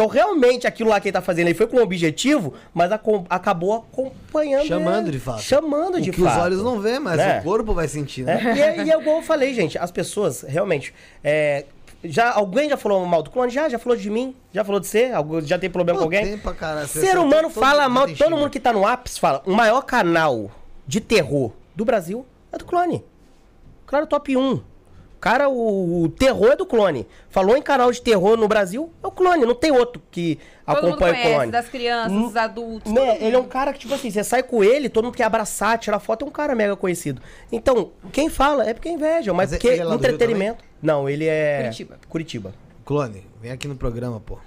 Então, 0.00 0.08
realmente, 0.08 0.66
aquilo 0.66 0.88
lá 0.88 0.98
que 0.98 1.08
ele 1.08 1.12
tá 1.12 1.20
fazendo, 1.20 1.48
ele 1.48 1.54
foi 1.54 1.66
com 1.66 1.76
um 1.76 1.82
objetivo, 1.82 2.54
mas 2.72 2.90
acom- 2.90 3.26
acabou 3.28 3.74
acompanhando 3.74 4.64
Chamando 4.66 5.08
ele. 5.08 5.10
de 5.10 5.20
fato. 5.20 5.42
Chamando 5.42 5.96
O 5.96 6.00
de 6.00 6.10
que 6.10 6.22
fato. 6.22 6.38
os 6.38 6.42
olhos 6.42 6.62
não 6.62 6.80
vêem, 6.80 6.98
mas 6.98 7.18
Né? 7.18 7.38
o 7.40 7.42
corpo 7.42 7.74
vai 7.74 7.86
sentir, 7.86 8.24
né? 8.24 8.40
É, 8.42 8.56
e, 8.56 8.60
é, 8.62 8.84
e 8.86 8.90
é 8.90 8.98
igual 8.98 9.16
eu 9.16 9.22
falei, 9.22 9.52
gente, 9.52 9.76
as 9.76 9.90
pessoas, 9.90 10.40
realmente, 10.40 10.94
é, 11.22 11.66
já, 12.02 12.32
alguém 12.32 12.70
já 12.70 12.78
falou 12.78 13.04
mal 13.04 13.22
do 13.22 13.28
clone? 13.28 13.52
Já? 13.52 13.68
Já 13.68 13.78
falou 13.78 13.94
de 13.94 14.08
mim? 14.08 14.34
Já 14.54 14.64
falou 14.64 14.80
de 14.80 14.86
você? 14.86 15.10
Já 15.42 15.58
tem 15.58 15.68
problema 15.68 15.98
Pô, 15.98 16.04
com 16.06 16.06
alguém? 16.06 16.24
tem 16.30 16.38
pra 16.38 16.54
caralho. 16.54 16.88
Você 16.88 17.00
Ser 17.00 17.06
sabe, 17.08 17.18
humano 17.18 17.50
fala 17.50 17.86
mal, 17.86 18.08
todo 18.08 18.34
mundo 18.38 18.48
que 18.48 18.58
tá 18.58 18.72
no 18.72 18.86
ápice 18.86 19.20
fala, 19.20 19.42
o 19.44 19.52
maior 19.52 19.82
canal 19.82 20.50
de 20.86 20.98
terror 21.02 21.52
do 21.76 21.84
Brasil 21.84 22.24
é 22.50 22.56
do 22.56 22.64
clone. 22.64 23.04
Claro, 23.86 24.06
top 24.06 24.34
1. 24.34 24.62
Cara, 25.20 25.48
o, 25.48 26.04
o 26.04 26.08
terror 26.08 26.52
é 26.52 26.56
do 26.56 26.64
clone. 26.64 27.06
Falou 27.28 27.56
em 27.56 27.60
canal 27.62 27.92
de 27.92 28.00
terror 28.00 28.36
no 28.38 28.48
Brasil, 28.48 28.90
é 29.02 29.06
o 29.06 29.10
clone, 29.10 29.44
não 29.44 29.54
tem 29.54 29.70
outro 29.70 30.00
que 30.10 30.38
Todo 30.64 30.76
mundo 30.76 30.88
acompanha 30.88 31.12
o 31.12 31.16
conhece, 31.16 31.34
clone. 31.34 31.52
das 31.52 31.68
crianças, 31.68 32.12
dos 32.12 32.36
adultos. 32.36 32.90
Né, 32.90 33.00
mundo. 33.00 33.22
Ele 33.22 33.36
é 33.36 33.38
um 33.38 33.44
cara 33.44 33.72
que, 33.72 33.80
tipo 33.80 33.92
assim, 33.92 34.10
você 34.10 34.24
sai 34.24 34.42
com 34.42 34.64
ele, 34.64 34.88
todo 34.88 35.04
mundo 35.04 35.14
quer 35.14 35.24
abraçar, 35.24 35.78
tirar 35.78 36.00
foto, 36.00 36.24
é 36.24 36.28
um 36.28 36.30
cara 36.30 36.54
mega 36.54 36.74
conhecido. 36.74 37.20
Então, 37.52 37.90
quem 38.12 38.30
fala 38.30 38.68
é 38.68 38.72
porque 38.72 38.88
é 38.88 38.92
inveja, 38.92 39.32
mas 39.34 39.50
Mas 39.50 39.58
porque 39.58 39.74
é 39.74 39.82
do 39.82 39.88
Rio 39.90 39.94
entretenimento. 39.96 40.64
Não, 40.80 41.08
ele 41.08 41.26
é. 41.26 41.58
Curitiba. 41.62 41.98
Curitiba. 42.08 42.54
Clone, 42.84 43.22
vem 43.42 43.52
aqui 43.52 43.68
no 43.68 43.76
programa, 43.76 44.20
pô. 44.20 44.38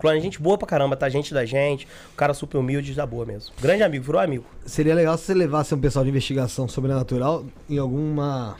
Clone, 0.00 0.20
gente 0.20 0.40
boa 0.40 0.56
pra 0.58 0.66
caramba, 0.66 0.96
tá? 0.96 1.08
Gente 1.08 1.32
da 1.34 1.44
gente, 1.44 1.86
um 2.12 2.16
cara 2.16 2.32
super 2.34 2.58
humilde, 2.58 2.92
da 2.94 3.06
boa 3.06 3.24
mesmo. 3.24 3.52
Grande 3.60 3.82
amigo, 3.82 4.04
virou 4.04 4.20
amigo. 4.20 4.44
Seria 4.66 4.94
legal 4.94 5.16
se 5.16 5.24
você 5.24 5.34
levasse 5.34 5.74
um 5.74 5.80
pessoal 5.80 6.04
de 6.04 6.10
investigação 6.10 6.68
sobrenatural 6.68 7.44
em 7.68 7.78
alguma. 7.78 8.56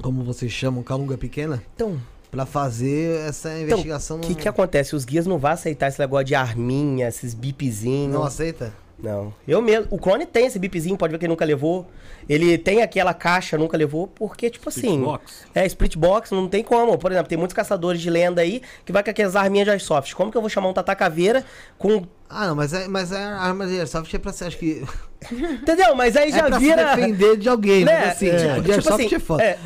Como 0.00 0.22
vocês 0.24 0.50
chamam, 0.52 0.82
calunga 0.82 1.16
pequena? 1.18 1.62
Então, 1.74 2.00
Pra 2.30 2.46
fazer 2.46 3.28
essa 3.28 3.50
então 3.50 3.62
investigação. 3.62 4.16
o 4.16 4.20
no- 4.20 4.26
que 4.26 4.34
que 4.34 4.48
acontece? 4.48 4.96
Os 4.96 5.04
guias 5.04 5.26
não 5.26 5.36
vão 5.38 5.50
aceitar 5.50 5.88
esse 5.88 6.00
negócio 6.00 6.24
de 6.24 6.34
arminha, 6.34 7.06
esses 7.08 7.34
bipzinhos. 7.34 8.14
Não 8.14 8.24
aceita? 8.24 8.72
Não. 8.98 9.34
Eu 9.46 9.60
mesmo. 9.60 9.88
O 9.90 9.98
clone 9.98 10.24
tem 10.24 10.46
esse 10.46 10.58
bipzinho, 10.58 10.96
pode 10.96 11.10
ver 11.12 11.18
que 11.18 11.24
ele 11.26 11.30
nunca 11.32 11.44
levou. 11.44 11.86
Ele 12.28 12.56
tem 12.56 12.82
aquela 12.82 13.12
caixa, 13.12 13.58
nunca 13.58 13.76
levou, 13.76 14.06
porque, 14.06 14.48
tipo 14.48 14.68
assim. 14.68 15.00
box. 15.02 15.44
É, 15.54 15.66
split 15.66 15.96
box, 15.96 16.30
não 16.30 16.48
tem 16.48 16.62
como. 16.62 16.96
Por 16.96 17.10
exemplo, 17.10 17.28
tem 17.28 17.36
muitos 17.36 17.52
caçadores 17.54 18.00
de 18.00 18.08
lenda 18.08 18.40
aí 18.40 18.62
que 18.86 18.92
vai 18.92 19.02
com 19.02 19.10
aquelas 19.10 19.34
arminhas 19.36 19.66
de 19.66 19.70
airsoft. 19.72 20.14
Como 20.14 20.30
que 20.30 20.36
eu 20.36 20.40
vou 20.40 20.48
chamar 20.48 20.68
um 20.68 20.72
Tata 20.72 20.94
Caveira 20.94 21.44
com. 21.76 22.06
Ah, 22.34 22.46
não, 22.46 22.54
mas 22.56 22.72
é, 22.72 22.88
mas 22.88 23.12
é 23.12 23.22
a 23.22 23.36
arma 23.40 23.66
de 23.66 23.78
airsoft 23.78 24.12
é 24.14 24.18
pra 24.18 24.32
ser, 24.32 24.46
acho 24.46 24.58
que. 24.58 24.82
Entendeu? 25.30 25.94
Mas 25.94 26.16
aí 26.16 26.30
é 26.30 26.32
já 26.34 26.42
pra 26.44 26.58
vira. 26.58 26.90
se 26.90 26.96
defender 26.96 27.36
de 27.36 27.48
alguém, 27.48 27.84
né? 27.84 27.92
Né? 27.92 28.10
Assim, 28.10 28.28
É, 28.28 28.36
tipo, 28.36 28.54
de 28.54 28.60
tipo 28.60 28.72
airsoft 28.72 29.04
assim, 29.06 29.14
é 29.14 29.18
foda. 29.20 29.42
é, 29.44 29.58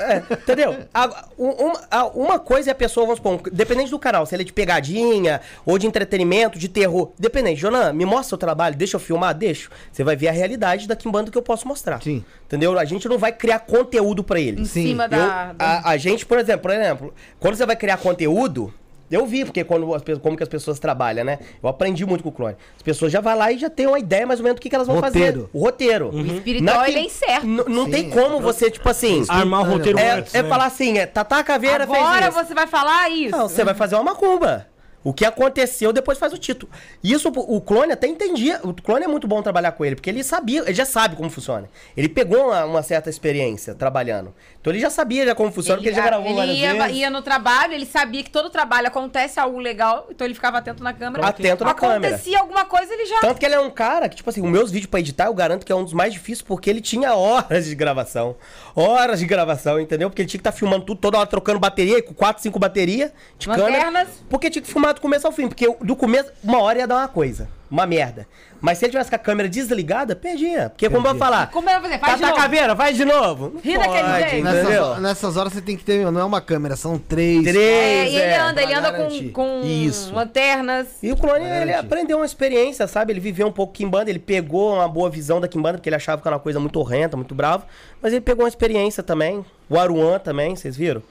é, 0.00 0.22
entendeu? 0.32 0.76
A- 0.92 1.26
um- 1.38 1.50
uma, 1.50 1.80
a- 1.90 2.06
uma 2.06 2.38
coisa 2.38 2.70
é 2.70 2.72
a 2.72 2.74
pessoa, 2.74 3.06
vamos 3.06 3.18
supor, 3.18 3.40
dependente 3.52 3.90
do 3.90 3.98
canal, 3.98 4.26
se 4.26 4.34
ele 4.34 4.42
é 4.42 4.46
de 4.46 4.52
pegadinha, 4.52 5.40
ou 5.64 5.78
de 5.78 5.86
entretenimento, 5.86 6.58
de 6.58 6.68
terror. 6.68 7.12
Dependente. 7.18 7.60
Jonan, 7.60 7.92
me 7.92 8.04
mostra 8.04 8.34
o 8.34 8.38
trabalho, 8.38 8.74
deixa 8.76 8.96
eu 8.96 9.00
filmar? 9.00 9.32
Deixo. 9.34 9.70
Você 9.92 10.02
vai 10.02 10.16
ver 10.16 10.28
a 10.28 10.32
realidade 10.32 10.88
da 10.88 10.96
Kimbanda 10.96 11.30
que 11.30 11.38
eu 11.38 11.42
posso 11.42 11.68
mostrar. 11.68 12.02
Sim. 12.02 12.24
Entendeu? 12.46 12.76
A 12.78 12.84
gente 12.84 13.08
não 13.08 13.18
vai 13.18 13.30
criar 13.30 13.60
conteúdo 13.60 14.24
pra 14.24 14.40
ele. 14.40 14.62
Em 14.62 14.64
Sim, 14.64 14.88
cima 14.88 15.04
Eu- 15.04 15.08
da. 15.10 15.52
da- 15.52 15.64
a, 15.84 15.90
a 15.90 15.96
gente, 15.96 16.26
por 16.26 16.38
exemplo, 16.38 16.62
por 16.62 16.70
exemplo, 16.72 17.14
quando 17.38 17.54
você 17.54 17.64
vai 17.66 17.76
criar 17.76 17.96
conteúdo, 17.98 18.74
eu 19.10 19.26
vi, 19.26 19.44
porque 19.44 19.64
quando 19.64 19.94
as, 19.94 20.02
como 20.22 20.36
que 20.36 20.42
as 20.42 20.48
pessoas 20.48 20.78
trabalham, 20.78 21.24
né? 21.24 21.38
Eu 21.62 21.68
aprendi 21.68 22.04
muito 22.06 22.22
com 22.22 22.28
o 22.28 22.32
clone. 22.32 22.56
As 22.76 22.82
pessoas 22.82 23.10
já 23.12 23.20
vão 23.20 23.36
lá 23.36 23.50
e 23.52 23.58
já 23.58 23.68
tem 23.70 23.86
uma 23.86 23.98
ideia 23.98 24.26
mais 24.26 24.40
ou 24.40 24.44
menos 24.44 24.58
do 24.58 24.62
que, 24.62 24.68
que 24.68 24.74
elas 24.74 24.86
vão 24.86 24.96
Roteiro. 25.00 25.40
fazer. 25.42 25.48
O 25.52 25.60
roteiro. 25.60 26.10
O 26.14 26.20
espiritual, 26.20 26.76
Na 26.78 26.84
que- 26.84 26.90
ele 26.90 26.98
é 27.00 27.04
incerto. 27.04 27.46
N- 27.46 27.64
Não 27.68 27.84
Sim, 27.86 27.90
tem 27.90 28.10
como 28.10 28.40
você, 28.40 28.70
tipo 28.70 28.88
assim. 28.88 29.24
Armar 29.28 29.62
o 29.62 29.72
roteiro 29.72 29.98
É, 29.98 30.10
antes, 30.12 30.34
é 30.34 30.42
né? 30.42 30.48
falar 30.48 30.66
assim, 30.66 30.98
é, 30.98 31.06
Tata 31.06 31.42
Caveira 31.42 31.84
Agora 31.84 31.98
fez 32.22 32.28
isso. 32.36 32.44
você 32.46 32.54
vai 32.54 32.66
falar 32.66 33.08
isso. 33.10 33.36
Não, 33.36 33.48
você 33.48 33.64
vai 33.64 33.74
fazer 33.74 33.94
uma 33.96 34.04
macumba. 34.04 34.66
O 35.02 35.14
que 35.14 35.24
aconteceu, 35.24 35.92
depois 35.92 36.18
faz 36.18 36.32
o 36.32 36.38
título. 36.38 36.70
Isso 37.02 37.28
o 37.28 37.60
clone 37.60 37.92
até 37.92 38.06
entendia. 38.06 38.60
O 38.62 38.74
clone 38.74 39.04
é 39.04 39.08
muito 39.08 39.26
bom 39.26 39.40
trabalhar 39.42 39.72
com 39.72 39.84
ele, 39.84 39.94
porque 39.94 40.10
ele 40.10 40.22
sabia, 40.22 40.60
ele 40.60 40.74
já 40.74 40.84
sabe 40.84 41.16
como 41.16 41.30
funciona. 41.30 41.70
Ele 41.96 42.08
pegou 42.08 42.48
uma, 42.48 42.64
uma 42.66 42.82
certa 42.82 43.08
experiência 43.08 43.74
trabalhando. 43.74 44.34
Então 44.60 44.70
ele 44.70 44.80
já 44.80 44.90
sabia 44.90 45.24
já 45.24 45.34
como 45.34 45.50
funciona, 45.50 45.78
porque 45.78 45.88
ele 45.88 45.96
já 45.96 46.04
gravou 46.04 46.42
ele 46.42 46.52
ia, 46.52 46.74
vezes. 46.74 46.96
ia 46.98 47.08
no 47.08 47.22
trabalho, 47.22 47.72
ele 47.72 47.86
sabia 47.86 48.22
que 48.22 48.28
todo 48.30 48.50
trabalho 48.50 48.88
acontece 48.88 49.40
algo 49.40 49.58
legal, 49.58 50.06
então 50.10 50.26
ele 50.26 50.34
ficava 50.34 50.58
atento 50.58 50.84
na 50.84 50.92
câmera. 50.92 51.26
Atento 51.26 51.64
na 51.64 51.72
câmera. 51.72 52.08
Acontecia 52.08 52.38
alguma 52.38 52.66
coisa, 52.66 52.92
ele 52.92 53.06
já. 53.06 53.20
Tanto 53.20 53.40
que 53.40 53.46
ele 53.46 53.54
é 53.54 53.60
um 53.60 53.70
cara 53.70 54.06
que, 54.06 54.16
tipo 54.16 54.28
assim, 54.28 54.42
os 54.42 54.50
meus 54.50 54.70
vídeos 54.70 54.90
pra 54.90 55.00
editar, 55.00 55.26
eu 55.26 55.34
garanto 55.34 55.64
que 55.64 55.72
é 55.72 55.74
um 55.74 55.82
dos 55.82 55.94
mais 55.94 56.12
difíceis, 56.12 56.42
porque 56.42 56.68
ele 56.68 56.82
tinha 56.82 57.14
horas 57.14 57.64
de 57.64 57.74
gravação. 57.74 58.36
Horas 58.76 59.20
de 59.20 59.26
gravação, 59.26 59.80
entendeu? 59.80 60.10
Porque 60.10 60.20
ele 60.20 60.28
tinha 60.28 60.38
que 60.38 60.48
estar 60.48 60.52
filmando 60.52 60.84
tudo, 60.84 61.00
toda 61.00 61.18
hora 61.18 61.26
trocando 61.26 61.58
bateria, 61.58 62.02
com 62.02 62.12
4, 62.12 62.42
5 62.42 62.58
baterias 62.58 63.10
de 63.38 63.48
Lanternas. 63.48 63.82
câmera. 63.82 64.08
Porque 64.28 64.50
tinha 64.50 64.62
que 64.62 64.70
filmar 64.70 64.89
do 64.94 65.00
começo 65.00 65.26
ao 65.26 65.32
fim, 65.32 65.48
porque 65.48 65.66
do 65.80 65.96
começo, 65.96 66.30
uma 66.42 66.60
hora 66.60 66.80
ia 66.80 66.86
dar 66.86 66.96
uma 66.96 67.08
coisa. 67.08 67.48
Uma 67.70 67.86
merda. 67.86 68.26
Mas 68.60 68.78
se 68.78 68.84
ele 68.84 68.90
tivesse 68.90 69.08
com 69.08 69.16
a 69.16 69.18
câmera 69.18 69.48
desligada, 69.48 70.16
perdia. 70.16 70.70
Porque 70.70 70.88
como 70.90 71.06
eu 71.06 71.12
vou 71.12 71.18
falar? 71.18 71.50
Como 71.52 71.70
eu 71.70 71.80
vou 71.80 71.82
fazer? 71.88 72.00
Faz 72.00 72.14
de 72.16 72.20
Tata 72.20 72.32
novo. 72.32 72.42
caveira, 72.42 72.76
faz 72.76 72.96
de 72.96 73.04
novo. 73.04 73.52
Não 73.54 73.60
Ri 73.60 73.78
daquele 73.78 74.02
pode, 74.02 74.30
jeito. 74.30 74.44
Nessas, 74.44 74.98
nessas 75.00 75.36
horas 75.36 75.52
você 75.52 75.62
tem 75.62 75.76
que 75.76 75.84
ter, 75.84 76.10
não 76.10 76.20
é 76.20 76.24
uma 76.24 76.40
câmera, 76.40 76.74
são 76.74 76.98
três. 76.98 77.44
Três. 77.44 77.56
É, 77.56 78.04
e 78.10 78.16
ele 78.16 78.22
é, 78.22 78.38
anda, 78.40 78.60
ele 78.60 78.74
anda 78.74 78.90
garantir. 78.90 79.30
com, 79.30 79.60
com 79.60 79.66
Isso. 79.66 80.12
lanternas. 80.12 80.88
E 81.00 81.12
o 81.12 81.16
clone, 81.16 81.44
ele 81.44 81.66
garantir. 81.66 81.74
aprendeu 81.74 82.16
uma 82.18 82.26
experiência, 82.26 82.88
sabe? 82.88 83.12
Ele 83.12 83.20
viveu 83.20 83.46
um 83.46 83.52
pouco 83.52 83.72
Kimbanda, 83.72 84.10
ele 84.10 84.18
pegou 84.18 84.74
uma 84.74 84.88
boa 84.88 85.08
visão 85.08 85.40
da 85.40 85.46
Kimbanda, 85.46 85.78
porque 85.78 85.88
ele 85.88 85.96
achava 85.96 86.20
que 86.20 86.26
era 86.26 86.34
uma 86.34 86.42
coisa 86.42 86.58
muito 86.58 86.78
horrenda, 86.80 87.16
muito 87.16 87.36
brava. 87.36 87.64
Mas 88.02 88.12
ele 88.12 88.20
pegou 88.20 88.44
uma 88.44 88.48
experiência 88.48 89.00
também. 89.00 89.44
O 89.68 89.78
Aruan 89.78 90.18
também, 90.18 90.56
vocês 90.56 90.76
viram? 90.76 91.02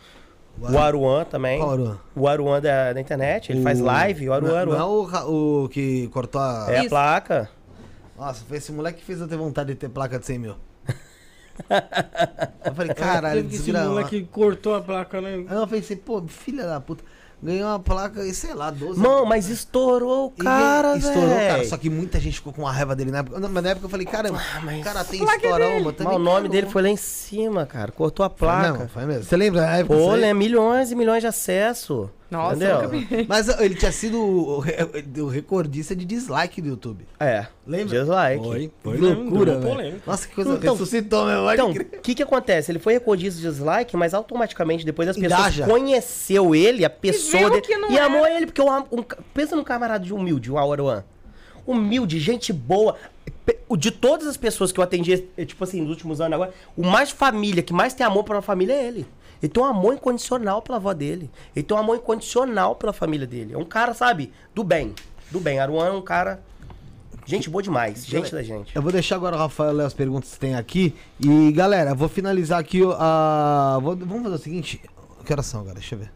O 0.61 0.77
Aruan 0.77 1.25
também. 1.25 1.59
Qual 1.59 1.71
Aruan? 1.71 1.97
O 2.15 2.27
Aruan 2.27 2.61
da, 2.61 2.93
da 2.93 3.01
internet, 3.01 3.51
ele 3.51 3.61
faz 3.61 3.79
live, 3.79 4.29
o 4.29 4.33
Aruan, 4.33 4.65
Não, 4.65 4.65
não 4.65 4.73
é 4.73 4.77
Aruan. 4.77 5.25
o, 5.25 5.63
o 5.65 5.69
que 5.69 6.07
cortou 6.09 6.41
a. 6.41 6.65
É 6.69 6.77
a 6.77 6.79
Isso. 6.81 6.89
placa. 6.89 7.49
Nossa, 8.17 8.43
foi 8.47 8.57
esse 8.57 8.71
moleque 8.71 8.99
que 8.99 9.05
fez 9.05 9.21
eu 9.21 9.27
ter 9.27 9.37
vontade 9.37 9.69
de 9.69 9.75
ter 9.75 9.89
placa 9.89 10.19
de 10.19 10.25
100 10.25 10.39
mil. 10.39 10.55
eu 12.65 12.73
falei, 12.75 12.93
caralho, 12.93 13.45
que 13.45 13.55
esse 13.55 13.71
moleque 13.71 14.27
cortou 14.31 14.75
a 14.75 14.81
placa, 14.81 15.21
né? 15.21 15.45
Aí 15.47 15.55
eu 15.55 15.67
pensei, 15.67 15.95
pô, 15.95 16.21
filha 16.27 16.65
da 16.65 16.81
puta, 16.81 17.03
ganhou 17.41 17.69
uma 17.69 17.79
placa 17.79 18.21
sei 18.33 18.53
lá, 18.53 18.69
12 18.69 18.99
Mano, 18.99 19.25
mas 19.25 19.49
estourou 19.49 20.27
o 20.27 20.31
cara, 20.31 20.97
estourou, 20.97 21.27
velho. 21.29 21.47
cara. 21.51 21.65
Só 21.67 21.77
que 21.77 21.89
muita 21.89 22.19
gente 22.19 22.35
ficou 22.35 22.51
com 22.53 22.67
a 22.67 22.71
raiva 22.71 22.95
dele 22.95 23.11
na 23.11 23.19
época. 23.19 23.39
Não, 23.39 23.49
Mas 23.49 23.63
na 23.63 23.69
época 23.69 23.85
eu 23.85 23.89
falei, 23.89 24.05
cara, 24.05 24.31
mas- 24.31 24.79
o 24.79 24.83
cara 24.83 25.03
tem 25.03 25.23
estourão, 25.23 25.71
mano. 25.73 25.85
Mas 25.85 25.95
também 25.95 26.15
o 26.15 26.19
nome 26.19 26.35
cagou. 26.35 26.49
dele 26.51 26.67
foi 26.67 26.81
lá 26.81 26.89
em 26.89 26.97
cima, 26.97 27.65
cara. 27.65 27.91
Cortou 27.91 28.25
a 28.25 28.29
placa. 28.29 28.71
mesmo, 28.73 28.89
foi 28.89 29.05
mesmo. 29.05 29.23
Você 29.23 29.37
lembra 29.37 29.61
da 29.61 29.77
época? 29.77 29.95
Pô, 29.97 30.15
né? 30.15 30.33
Milhões 30.33 30.91
e 30.91 30.95
milhões 30.95 31.21
de 31.21 31.27
acesso. 31.27 32.09
Nossa, 32.29 32.55
Entendeu? 32.55 32.75
nunca 32.83 32.87
vi. 32.87 33.25
Mas 33.27 33.47
ele 33.59 33.73
tinha 33.73 33.91
sido 33.91 34.21
o, 34.21 34.59
re- 34.59 34.77
o 35.17 35.27
recordista 35.27 35.95
de 35.95 36.05
dislike 36.05 36.61
do 36.61 36.67
YouTube. 36.67 37.05
É. 37.19 37.47
Lembra? 37.65 37.99
Dislike. 37.99 38.43
Foi, 38.43 38.71
foi 38.83 38.97
loucura, 38.97 39.57
uma 39.57 39.61
polêmica. 39.67 40.01
Nossa, 40.05 40.27
que 40.27 40.35
coisa 40.35 40.53
Então- 40.53 40.73
ressuscitou 40.73 41.25
mesmo. 41.25 41.51
Então, 41.51 41.71
o 41.71 42.01
que 42.01 42.13
que 42.13 42.21
acontece? 42.21 42.71
Ele 42.71 42.77
foi 42.79 42.93
recordista 42.93 43.41
de 43.41 43.47
dislike, 43.47 43.97
mas 43.97 44.13
automaticamente 44.13 44.85
depois 44.85 45.09
as 45.09 45.15
pessoas 45.17 45.39
Engaja. 45.39 45.65
conheceu 45.65 46.53
ele, 46.53 46.85
a 46.85 46.89
pessoa 46.89 47.49
dele, 47.49 47.61
que 47.61 47.75
não 47.77 47.89
e 47.91 47.97
amou 47.97 48.25
era. 48.25 48.35
ele, 48.37 48.45
porque 48.45 48.61
um, 48.61 48.77
um, 48.91 49.03
pensa 49.33 49.55
num 49.55 49.63
camarada 49.63 50.05
de 50.05 50.13
humilde, 50.13 50.51
um 50.51 50.57
Auaruan. 50.57 51.03
Humilde, 51.65 52.19
gente 52.19 52.51
boa. 52.53 52.95
O 53.67 53.75
De 53.75 53.89
todas 53.91 54.27
as 54.27 54.37
pessoas 54.37 54.71
que 54.71 54.79
eu 54.79 54.83
atendi, 54.83 55.25
eh, 55.35 55.45
tipo 55.45 55.63
assim, 55.63 55.81
nos 55.81 55.89
últimos 55.89 56.21
anos 56.21 56.33
agora, 56.35 56.53
o 56.77 56.85
mais 56.85 57.09
família, 57.09 57.63
que 57.63 57.73
mais 57.73 57.93
tem 57.95 58.05
amor 58.05 58.23
pela 58.23 58.41
família 58.41 58.73
é 58.73 58.87
ele. 58.87 59.05
Ele 59.41 59.49
tem 59.51 59.63
um 59.63 59.65
amor 59.65 59.93
incondicional 59.93 60.61
pela 60.61 60.77
avó 60.77 60.93
dele. 60.93 61.29
Ele 61.55 61.63
tem 61.63 61.75
um 61.75 61.79
amor 61.79 61.97
incondicional 61.97 62.75
pela 62.75 62.91
família 62.93 63.25
dele. 63.27 63.53
É 63.53 63.57
um 63.57 63.65
cara, 63.65 63.93
sabe, 63.93 64.31
do 64.53 64.63
bem. 64.63 64.93
Do 65.31 65.39
bem. 65.39 65.59
Aruan 65.59 65.87
é 65.87 65.91
um 65.91 66.01
cara. 66.01 66.41
Gente 67.25 67.49
boa 67.49 67.61
demais. 67.61 68.05
Gente 68.05 68.31
da 68.31 68.41
gente. 68.41 68.75
Eu 68.75 68.81
vou 68.81 68.91
deixar 68.91 69.15
agora 69.15 69.35
o 69.35 69.39
Rafael 69.39 69.71
ler 69.71 69.85
as 69.85 69.93
perguntas 69.93 70.33
que 70.33 70.39
tem 70.39 70.55
aqui. 70.55 70.95
E, 71.19 71.51
galera, 71.51 71.93
vou 71.93 72.09
finalizar 72.09 72.59
aqui 72.59 72.81
o- 72.81 72.91
a. 72.97 73.77
vou- 73.81 73.95
vamos 73.95 74.23
fazer 74.23 74.35
o 74.35 74.39
seguinte. 74.39 74.81
Que 75.23 75.31
horas 75.31 75.45
são 75.45 75.59
agora? 75.61 75.75
Deixa 75.75 75.93
eu 75.95 75.99
ver. 75.99 76.11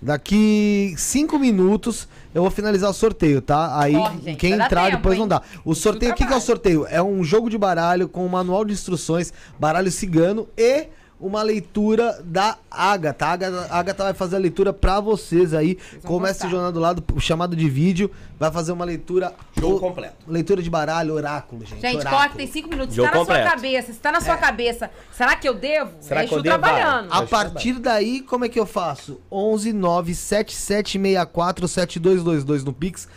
Daqui 0.00 0.94
cinco 0.98 1.38
minutos 1.38 2.06
eu 2.34 2.42
vou 2.42 2.50
finalizar 2.50 2.90
o 2.90 2.92
sorteio, 2.92 3.40
tá? 3.40 3.78
Aí 3.80 3.94
Corre, 3.94 4.20
gente, 4.22 4.36
quem 4.36 4.52
entrar 4.52 4.84
tempo, 4.84 4.96
depois 4.98 5.14
hein? 5.14 5.20
não 5.20 5.28
dá. 5.28 5.42
O 5.64 5.74
sorteio, 5.74 6.12
o 6.12 6.14
que, 6.14 6.26
que 6.26 6.32
é 6.32 6.36
o 6.36 6.40
sorteio? 6.40 6.86
É 6.86 7.02
um 7.02 7.24
jogo 7.24 7.48
de 7.50 7.56
baralho 7.58 8.08
com 8.08 8.24
um 8.24 8.28
manual 8.28 8.64
de 8.64 8.72
instruções, 8.74 9.32
baralho 9.58 9.90
cigano 9.90 10.46
e 10.56 10.86
uma 11.18 11.42
leitura 11.42 12.20
da 12.24 12.58
Agatha. 12.70 13.26
A 13.26 13.32
Agatha, 13.32 13.66
a 13.70 13.78
Agatha 13.78 14.04
vai 14.04 14.14
fazer 14.14 14.36
a 14.36 14.38
leitura 14.38 14.72
pra 14.72 15.00
vocês 15.00 15.54
aí. 15.54 15.78
Com 16.04 16.16
o. 16.18 16.26
Jornal 16.48 16.70
do 16.72 16.78
lado, 16.80 17.02
o 17.14 17.20
chamado 17.20 17.56
de 17.56 17.68
vídeo. 17.68 18.10
Vai 18.38 18.52
fazer 18.52 18.72
uma 18.72 18.84
leitura. 18.84 19.32
Jogo 19.58 19.76
o- 19.76 19.80
completo. 19.80 20.14
Leitura 20.28 20.62
de 20.62 20.68
baralho, 20.68 21.14
oráculo, 21.14 21.64
gente. 21.64 21.80
Gente, 21.80 21.96
oráculo. 21.98 22.22
corre, 22.22 22.34
tem 22.36 22.46
cinco 22.46 22.68
minutos. 22.68 22.90
Se 22.94 22.96
Jogo 22.96 23.08
tá 23.08 23.14
na 23.14 23.20
completo. 23.20 23.42
sua 23.42 23.50
cabeça, 23.56 23.92
se 23.92 23.98
tá 23.98 24.12
na 24.12 24.20
sua 24.20 24.36
cabeça, 24.36 24.90
será 25.12 25.34
que 25.36 25.48
eu 25.48 25.54
devo? 25.54 25.92
Será 26.00 26.22
é 26.22 26.26
que 26.26 26.34
eu 26.34 26.42
devo? 26.42 26.58
trabalhando. 26.58 27.08
Vai. 27.08 27.18
A 27.18 27.26
partir 27.26 27.74
daí, 27.74 28.20
como 28.20 28.44
é 28.44 28.48
que 28.48 28.60
eu 28.60 28.66
faço? 28.66 29.18
11 29.32 29.72
9 29.72 30.14
7764 30.14 31.66
7222 31.68 32.62
no 32.64 32.72
Pix. 32.72 33.08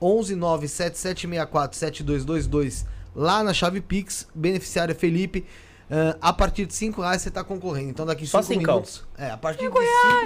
11 0.00 0.36
9 0.36 0.68
7764 0.68 1.76
7222 1.76 2.86
lá 3.16 3.42
na 3.42 3.52
chave 3.52 3.80
Pix. 3.80 4.28
Beneficiário 4.34 4.92
é 4.92 4.94
Felipe. 4.94 5.44
Ah, 5.90 6.16
a 6.20 6.32
partir 6.32 6.66
de 6.66 6.74
5 6.74 7.00
reais 7.00 7.22
você 7.22 7.30
tá 7.30 7.42
concorrendo. 7.42 7.90
Então 7.90 8.04
daqui 8.04 8.26
Só 8.26 8.42
5 8.42 8.60
cincão. 8.60 8.74
minutos. 8.74 9.04
É, 9.16 9.30
a 9.30 9.36
partir 9.36 9.68
de 9.70 9.72
5 9.72 9.78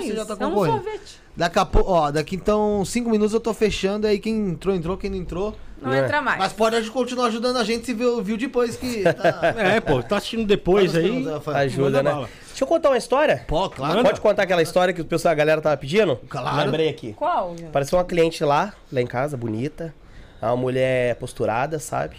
você 0.02 0.16
já 0.16 0.24
tá 0.24 0.36
É 0.38 0.46
um 0.46 0.50
concorrendo. 0.50 0.82
sorvete. 0.82 1.20
Daqui 1.36 1.58
a 1.58 1.64
pouco, 1.64 1.90
ó, 1.92 2.10
daqui 2.10 2.34
então 2.36 2.84
5 2.84 3.08
minutos 3.08 3.32
eu 3.32 3.40
tô 3.40 3.54
fechando. 3.54 4.06
Aí 4.06 4.18
quem 4.18 4.50
entrou, 4.50 4.74
entrou. 4.74 4.96
Quem 4.96 5.08
não 5.10 5.16
entrou. 5.18 5.54
Não 5.80 5.92
É. 5.92 6.00
entra 6.04 6.20
mais. 6.22 6.38
Mas 6.38 6.52
pode 6.52 6.90
continuar 6.90 7.26
ajudando 7.26 7.56
a 7.56 7.64
gente 7.64 7.86
se 7.86 7.94
viu, 7.94 8.22
viu 8.22 8.36
depois 8.36 8.76
que. 8.76 9.02
Tá... 9.14 9.54
É, 9.56 9.80
pô, 9.80 10.02
tá 10.02 10.16
assistindo 10.16 10.44
depois 10.46 10.94
aí. 10.96 11.24
Ajuda, 11.54 12.02
né? 12.02 12.10
bala. 12.12 12.28
Deixa 12.48 12.64
eu 12.64 12.68
contar 12.68 12.90
uma 12.90 12.98
história. 12.98 13.44
Pô, 13.48 13.68
claro. 13.70 13.94
Manda. 13.96 14.08
Pode 14.08 14.20
contar 14.20 14.42
aquela 14.42 14.62
história 14.62 14.92
que 14.92 15.00
o 15.00 15.04
pessoal, 15.04 15.32
a 15.32 15.34
galera 15.34 15.60
tava 15.60 15.76
pedindo? 15.76 16.16
Claro. 16.28 16.56
Lembrei 16.64 16.88
aqui. 16.88 17.12
Qual? 17.14 17.54
Apareceu 17.68 17.98
uma 17.98 18.04
cliente 18.04 18.44
lá, 18.44 18.74
lá 18.92 19.00
em 19.00 19.06
casa, 19.06 19.36
bonita. 19.36 19.94
Uma 20.40 20.56
mulher 20.56 21.14
posturada, 21.16 21.78
sabe? 21.78 22.16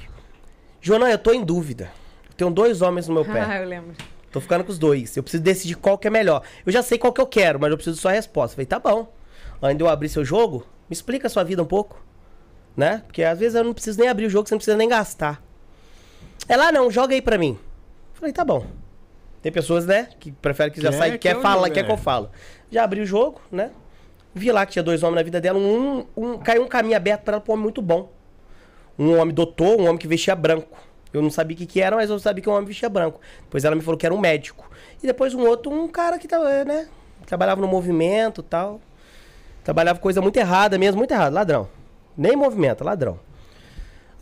Joana, 0.81 1.09
eu 1.11 1.17
tô 1.17 1.31
em 1.33 1.43
dúvida. 1.43 1.91
Eu 2.33 2.37
tenho 2.37 2.51
dois 2.51 2.81
homens 2.81 3.07
no 3.07 3.13
meu 3.13 3.23
Ah, 3.29 3.33
pé. 3.47 3.63
eu 3.63 3.67
lembro. 3.67 3.95
Tô 4.31 4.41
ficando 4.41 4.63
com 4.63 4.71
os 4.71 4.79
dois. 4.79 5.15
Eu 5.15 5.23
preciso 5.23 5.43
decidir 5.43 5.75
qual 5.75 5.97
que 5.97 6.07
é 6.07 6.09
melhor. 6.09 6.41
Eu 6.65 6.71
já 6.71 6.81
sei 6.81 6.97
qual 6.97 7.13
que 7.13 7.21
eu 7.21 7.27
quero, 7.27 7.59
mas 7.59 7.69
eu 7.69 7.77
preciso 7.77 7.95
de 7.95 8.01
sua 8.01 8.11
resposta. 8.11 8.53
Eu 8.53 8.55
falei, 8.55 8.65
tá 8.65 8.79
bom. 8.79 9.11
Antes 9.61 9.77
de 9.77 9.83
eu 9.83 9.89
abrir 9.89 10.09
seu 10.09 10.25
jogo, 10.25 10.65
me 10.89 10.93
explica 10.93 11.27
a 11.27 11.29
sua 11.29 11.43
vida 11.43 11.61
um 11.61 11.65
pouco. 11.65 12.01
Né? 12.75 13.03
Porque 13.05 13.23
às 13.23 13.37
vezes 13.39 13.53
eu 13.55 13.63
não 13.63 13.73
preciso 13.73 13.99
nem 13.99 14.09
abrir 14.09 14.25
o 14.25 14.29
jogo, 14.29 14.47
você 14.47 14.55
não 14.55 14.59
precisa 14.59 14.75
nem 14.75 14.89
gastar. 14.89 15.41
Ela, 16.49 16.69
ah, 16.69 16.71
não, 16.71 16.89
joga 16.89 17.13
aí 17.13 17.21
pra 17.21 17.37
mim. 17.37 17.51
Eu 17.51 18.19
falei, 18.19 18.33
tá 18.33 18.43
bom. 18.43 18.65
Tem 19.41 19.51
pessoas, 19.51 19.85
né, 19.85 20.07
que 20.19 20.31
preferem 20.31 20.71
que 20.73 20.81
já 20.81 20.89
Quer 20.89 20.97
sai, 20.97 21.11
que 21.11 21.17
quer 21.19 21.39
falar, 21.41 21.69
quer 21.69 21.81
é. 21.81 21.83
que 21.83 21.91
eu 21.91 21.97
falo. 21.97 22.31
Já 22.71 22.83
abri 22.83 23.01
o 23.01 23.05
jogo, 23.05 23.41
né? 23.51 23.71
Vi 24.33 24.51
lá 24.51 24.65
que 24.65 24.71
tinha 24.71 24.81
dois 24.83 25.03
homens 25.03 25.17
na 25.17 25.23
vida 25.23 25.39
dela. 25.39 25.59
Um, 25.59 26.05
um 26.17 26.37
caiu 26.39 26.63
um 26.63 26.67
caminho 26.67 26.95
aberto 26.97 27.21
pra 27.21 27.33
ela 27.33 27.41
pra 27.41 27.51
um 27.51 27.53
homem 27.53 27.63
muito 27.63 27.81
bom. 27.81 28.11
Um 28.97 29.19
homem 29.19 29.33
doutor, 29.35 29.79
um 29.79 29.83
homem 29.83 29.97
que 29.97 30.07
vestia 30.07 30.35
branco. 30.35 30.77
Eu 31.13 31.21
não 31.21 31.29
sabia 31.29 31.53
o 31.55 31.57
que, 31.57 31.65
que 31.67 31.79
era, 31.81 31.95
mas 31.95 32.09
eu 32.09 32.17
sabia 32.19 32.41
que 32.41 32.49
um 32.49 32.53
homem 32.53 32.65
vestia 32.65 32.89
branco. 32.89 33.21
Depois 33.43 33.63
ela 33.63 33.75
me 33.75 33.81
falou 33.81 33.97
que 33.97 34.05
era 34.05 34.13
um 34.15 34.19
médico. 34.19 34.69
E 35.01 35.05
depois 35.05 35.33
um 35.35 35.45
outro, 35.45 35.71
um 35.71 35.87
cara 35.87 36.17
que 36.17 36.27
tava, 36.27 36.65
né? 36.65 36.87
Trabalhava 37.25 37.61
no 37.61 37.67
movimento 37.67 38.41
e 38.41 38.43
tal. 38.43 38.81
Trabalhava 39.63 39.99
coisa 39.99 40.21
muito 40.21 40.37
errada 40.37 40.77
mesmo, 40.77 40.97
muito 40.97 41.11
errada, 41.11 41.33
ladrão. 41.35 41.69
Nem 42.17 42.35
movimento, 42.35 42.83
ladrão. 42.83 43.19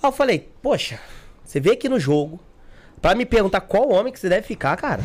Aí 0.03 0.07
eu 0.09 0.11
falei, 0.11 0.49
poxa, 0.61 0.99
você 1.43 1.59
veio 1.59 1.73
aqui 1.75 1.87
no 1.87 1.99
jogo 1.99 2.39
pra 3.01 3.15
me 3.15 3.25
perguntar 3.25 3.61
qual 3.61 3.89
homem 3.89 4.11
que 4.11 4.19
você 4.19 4.27
deve 4.29 4.45
ficar, 4.45 4.75
cara. 4.77 5.01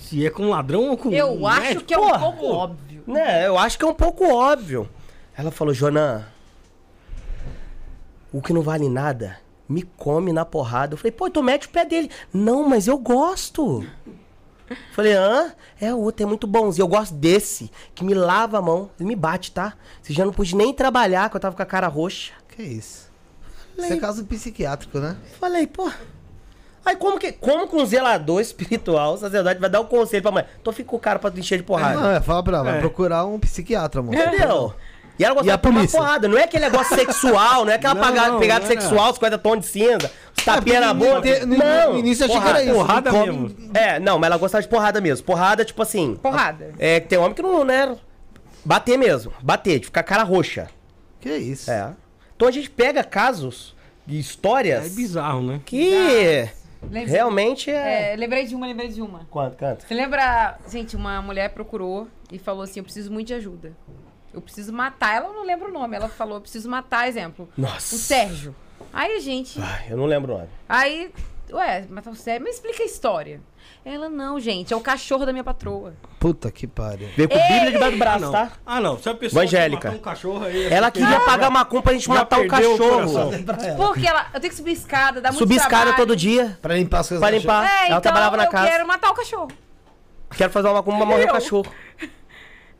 Se 0.00 0.24
é 0.24 0.30
com 0.30 0.48
ladrão 0.48 0.90
ou 0.90 0.96
com 0.96 1.12
Eu 1.12 1.46
acho 1.46 1.60
médico? 1.60 1.84
que 1.84 1.94
é 1.94 1.98
um 1.98 2.02
Porra. 2.02 2.18
pouco 2.18 2.46
óbvio. 2.46 3.04
Né, 3.06 3.46
eu 3.46 3.58
acho 3.58 3.78
que 3.78 3.84
é 3.84 3.88
um 3.88 3.94
pouco 3.94 4.24
óbvio. 4.32 4.88
Ela 5.36 5.50
falou, 5.50 5.74
Joana, 5.74 6.28
o 8.32 8.40
que 8.40 8.52
não 8.52 8.62
vale 8.62 8.88
nada, 8.88 9.38
me 9.68 9.82
come 9.82 10.32
na 10.32 10.44
porrada. 10.44 10.94
Eu 10.94 10.98
falei, 10.98 11.12
pô, 11.12 11.26
então 11.26 11.42
mete 11.42 11.66
o 11.66 11.70
pé 11.70 11.84
dele. 11.84 12.10
Não, 12.32 12.68
mas 12.68 12.86
eu 12.86 12.98
gosto. 12.98 13.84
Falei, 14.92 15.12
hã? 15.14 15.52
É, 15.80 15.94
o 15.94 15.98
outro 16.00 16.24
é 16.24 16.28
muito 16.28 16.46
bonzinho. 16.46 16.82
Eu 16.84 16.88
gosto 16.88 17.14
desse, 17.14 17.70
que 17.94 18.02
me 18.04 18.14
lava 18.14 18.58
a 18.58 18.62
mão. 18.62 18.90
Ele 18.98 19.08
me 19.08 19.14
bate, 19.16 19.52
tá? 19.52 19.74
Você 20.02 20.12
já 20.12 20.24
não 20.24 20.32
pude 20.32 20.56
nem 20.56 20.72
trabalhar, 20.74 21.30
que 21.30 21.36
eu 21.36 21.40
tava 21.40 21.54
com 21.54 21.62
a 21.62 21.66
cara 21.66 21.86
roxa. 21.86 22.32
Que 22.48 22.62
isso? 22.62 23.08
Isso 23.78 23.92
é 23.92 23.96
caso 23.96 24.24
psiquiátrico, 24.24 24.98
né? 24.98 25.16
Falei, 25.38 25.66
pô. 25.66 25.88
Aí 26.84 26.94
como 26.96 27.18
que, 27.18 27.32
como 27.32 27.68
que 27.68 27.74
um 27.76 27.84
zelador 27.84 28.40
espiritual, 28.40 29.14
o 29.14 29.18
sacerdote, 29.18 29.60
vai 29.60 29.68
dar 29.68 29.80
um 29.80 29.86
conselho 29.86 30.22
pra 30.22 30.30
mãe? 30.30 30.44
Então 30.60 30.72
fica 30.72 30.94
o 30.94 30.98
cara 31.00 31.18
pra 31.18 31.30
tu 31.32 31.38
encher 31.40 31.58
de 31.58 31.64
porrada. 31.64 32.00
Não, 32.00 32.10
é, 32.10 32.20
fala 32.20 32.42
pra 32.44 32.56
ela, 32.58 32.64
vai 32.64 32.76
É. 32.78 32.80
procurar 32.80 33.24
um 33.26 33.38
psiquiatra, 33.40 34.00
amor. 34.00 34.14
Entendeu? 34.14 34.72
E 35.18 35.24
ela 35.24 35.32
E 35.32 35.36
gostava 35.36 35.54
a 35.54 35.56
de 35.56 35.62
tomar 35.62 35.74
polícia? 35.78 35.98
porrada. 35.98 36.28
Não 36.28 36.36
é 36.38 36.44
aquele 36.44 36.64
negócio 36.64 36.94
sexual, 36.96 37.64
não 37.64 37.72
é 37.72 37.76
aquela 37.76 37.94
Não, 37.94 38.02
paga- 38.02 38.28
não, 38.28 38.38
pegada 38.38 38.60
não 38.66 38.66
é. 38.66 38.74
sexual, 38.80 39.14
50 39.14 39.38
tons 39.38 39.60
de 39.60 39.66
cinza, 39.66 40.10
os 40.36 40.44
tapinha 40.44 40.80
na 40.80 40.94
porque 40.94 41.08
no 41.08 41.14
boca. 41.16 41.28
inte- 41.28 41.46
no- 41.46 41.56
não, 41.56 41.92
no 41.94 41.98
início 41.98 42.24
eu 42.24 42.28
achei 42.28 42.40
que 42.42 42.48
era 42.48 42.62
isso. 42.64 42.74
Porrada 42.74 43.10
Come- 43.10 43.26
mesmo. 43.32 43.70
É, 43.74 43.98
não, 43.98 44.18
mas 44.18 44.26
ela 44.30 44.36
gostava 44.38 44.62
de 44.62 44.68
porrada 44.68 45.00
mesmo. 45.00 45.24
Porrada, 45.26 45.64
tipo 45.64 45.82
assim. 45.82 46.16
Porrada. 46.16 46.72
É, 46.78 47.00
tem 47.00 47.18
homem 47.18 47.34
que 47.34 47.42
não, 47.42 47.64
né? 47.64 47.96
Bater 48.64 48.98
mesmo. 48.98 49.32
Bater, 49.42 49.78
de 49.78 49.86
ficar 49.86 50.02
cara 50.02 50.22
roxa. 50.22 50.68
Que 51.20 51.34
isso? 51.36 51.70
É. 51.70 51.92
Então 52.34 52.46
a 52.48 52.50
gente 52.50 52.68
pega 52.68 53.02
casos 53.02 53.74
de 54.06 54.16
É 54.16 54.20
histórias 54.20 54.94
bizarro, 54.94 55.42
né? 55.42 55.60
que 55.64 56.46
Lembrei- 56.82 57.04
realmente 57.06 57.70
é. 57.70 58.12
É, 58.12 58.16
lembrei 58.16 58.44
de 58.44 58.54
uma, 58.54 58.66
lembrei 58.66 58.88
de 58.88 59.00
uma. 59.00 59.26
Quanto, 59.30 59.56
canta? 59.56 59.84
Você 59.86 59.94
lembra, 59.94 60.58
gente, 60.70 60.94
uma 60.94 61.20
mulher 61.22 61.48
procurou 61.50 62.06
e 62.30 62.38
falou 62.38 62.62
assim: 62.62 62.80
Eu 62.80 62.84
preciso 62.84 63.10
muito 63.10 63.28
de 63.28 63.34
ajuda. 63.34 63.72
Eu 64.36 64.42
preciso 64.42 64.70
matar. 64.72 65.16
Ela 65.16 65.32
não 65.32 65.44
lembra 65.44 65.66
o 65.68 65.72
nome. 65.72 65.96
Ela 65.96 66.08
falou: 66.10 66.36
Eu 66.36 66.40
preciso 66.42 66.68
matar, 66.68 67.08
exemplo. 67.08 67.48
Nossa. 67.56 67.96
O 67.96 67.98
Sérgio. 67.98 68.54
Aí, 68.92 69.18
gente. 69.20 69.58
Ai, 69.60 69.86
eu 69.90 69.96
não 69.96 70.04
lembro 70.04 70.34
o 70.34 70.36
nome. 70.36 70.48
Aí, 70.68 71.10
ué, 71.50 71.86
matar 71.88 72.10
o 72.10 72.14
Sérgio. 72.14 72.44
Mas 72.44 72.56
explica 72.56 72.82
a 72.82 72.86
história. 72.86 73.40
Ela, 73.84 74.08
não, 74.08 74.38
gente, 74.38 74.74
é 74.74 74.76
o 74.76 74.80
cachorro 74.80 75.24
da 75.24 75.32
minha 75.32 75.42
patroa. 75.44 75.94
Puta 76.20 76.50
que 76.50 76.66
pariu. 76.66 77.08
Veio 77.16 77.28
com 77.28 77.36
Bíblia 77.36 77.72
debaixo 77.72 77.96
do 77.96 78.02
Ah, 78.02 78.04
braço, 78.04 78.24
não. 78.24 78.32
tá? 78.32 78.52
Ah, 78.66 78.80
não. 78.80 78.98
Se 78.98 79.08
a 79.08 79.14
pessoa 79.14 79.42
Evangélica. 79.42 79.90
um 79.90 79.98
cachorro 79.98 80.44
aí... 80.44 80.66
Ela 80.72 80.90
queria 80.90 81.20
pagar 81.20 81.50
macumba 81.50 81.82
pra 81.84 81.92
gente 81.94 82.06
já 82.06 82.14
matar 82.14 82.40
o 82.40 82.48
cachorro. 82.48 82.78
coração. 82.78 83.30
Porque 83.76 84.06
ela, 84.06 84.26
eu 84.34 84.40
tenho 84.40 84.50
que 84.50 84.56
subir 84.56 84.72
escada, 84.72 85.20
dá 85.20 85.30
muito 85.30 85.38
Subir 85.38 85.54
escada 85.56 85.76
trabalho. 85.86 85.96
todo 85.96 86.16
dia. 86.16 86.58
Pra 86.60 86.74
limpar 86.74 87.00
as 87.00 87.08
coisas 87.08 87.26
Pra 87.26 87.30
limpar. 87.36 87.64
É, 87.64 87.76
Ela 87.78 87.86
então 87.86 88.00
trabalhava 88.00 88.36
na 88.36 88.44
eu 88.44 88.50
casa. 88.50 88.68
quero 88.70 88.86
matar 88.86 89.10
o 89.10 89.14
cachorro. 89.14 89.48
Quero 90.36 90.52
fazer 90.52 90.68
uma 90.68 90.74
macumba 90.74 90.96
pra 90.98 91.06
morrer 91.06 91.24
o 91.24 91.28
Eu. 91.28 91.72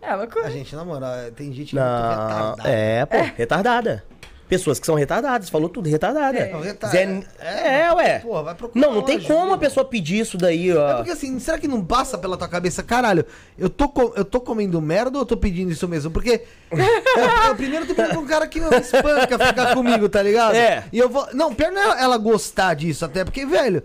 Cachorro. 0.07 0.39
Ela, 0.39 0.47
A 0.47 0.51
gente, 0.51 0.75
na 0.77 0.85
moral, 0.85 1.11
tem 1.35 1.53
gente 1.53 1.75
muito 1.75 1.85
Não, 1.87 2.09
retardada. 2.55 2.69
é, 2.69 3.07
pô, 3.07 3.17
retardada. 3.37 4.05
Pessoas 4.49 4.79
que 4.79 4.87
são 4.87 4.95
retardadas, 4.95 5.49
falou 5.49 5.69
tudo, 5.69 5.89
retardada. 5.89 6.39
É. 6.39 6.53
Não, 6.53 6.61
retar- 6.61 6.89
Zé- 6.89 7.21
é, 7.41 7.81
é, 7.81 7.93
ué. 7.93 8.21
Porra, 8.21 8.45
vai 8.45 8.55
procurar 8.55 8.81
Não, 8.81 8.95
não 8.95 9.03
tem 9.03 9.17
ajuda. 9.17 9.35
como 9.35 9.53
a 9.55 9.59
pessoa 9.59 9.85
pedir 9.85 10.21
isso 10.21 10.39
daí, 10.39 10.73
ó. 10.73 10.89
É 10.89 10.95
porque 10.99 11.11
assim, 11.11 11.37
será 11.41 11.59
que 11.59 11.67
não 11.67 11.85
passa 11.85 12.17
pela 12.17 12.37
tua 12.37 12.47
cabeça? 12.47 12.81
Caralho, 12.81 13.27
eu 13.59 13.69
tô, 13.69 13.89
co- 13.89 14.13
eu 14.15 14.25
tô 14.25 14.41
comendo 14.41 14.81
merda 14.81 15.19
ou 15.19 15.23
eu 15.23 15.27
tô 15.27 15.37
pedindo 15.37 15.73
isso 15.73 15.89
mesmo? 15.89 16.13
Porque 16.13 16.45
eu, 16.71 16.79
eu 17.49 17.57
primeiro 17.57 17.87
tô 17.87 17.95
pedindo 17.97 18.11
pra 18.13 18.21
um 18.21 18.27
cara 18.27 18.47
que 18.47 18.61
me 18.61 18.69
espanca 18.79 19.37
ficar 19.37 19.75
comigo, 19.75 20.09
tá 20.09 20.23
ligado? 20.23 20.55
É. 20.55 20.85
E 20.93 20.99
eu 21.01 21.09
vou. 21.09 21.27
Não, 21.35 21.53
pior 21.53 21.73
não 21.73 21.83
é 21.95 22.01
ela 22.05 22.17
gostar 22.17 22.75
disso, 22.75 23.05
até, 23.05 23.25
porque, 23.25 23.45
velho, 23.45 23.83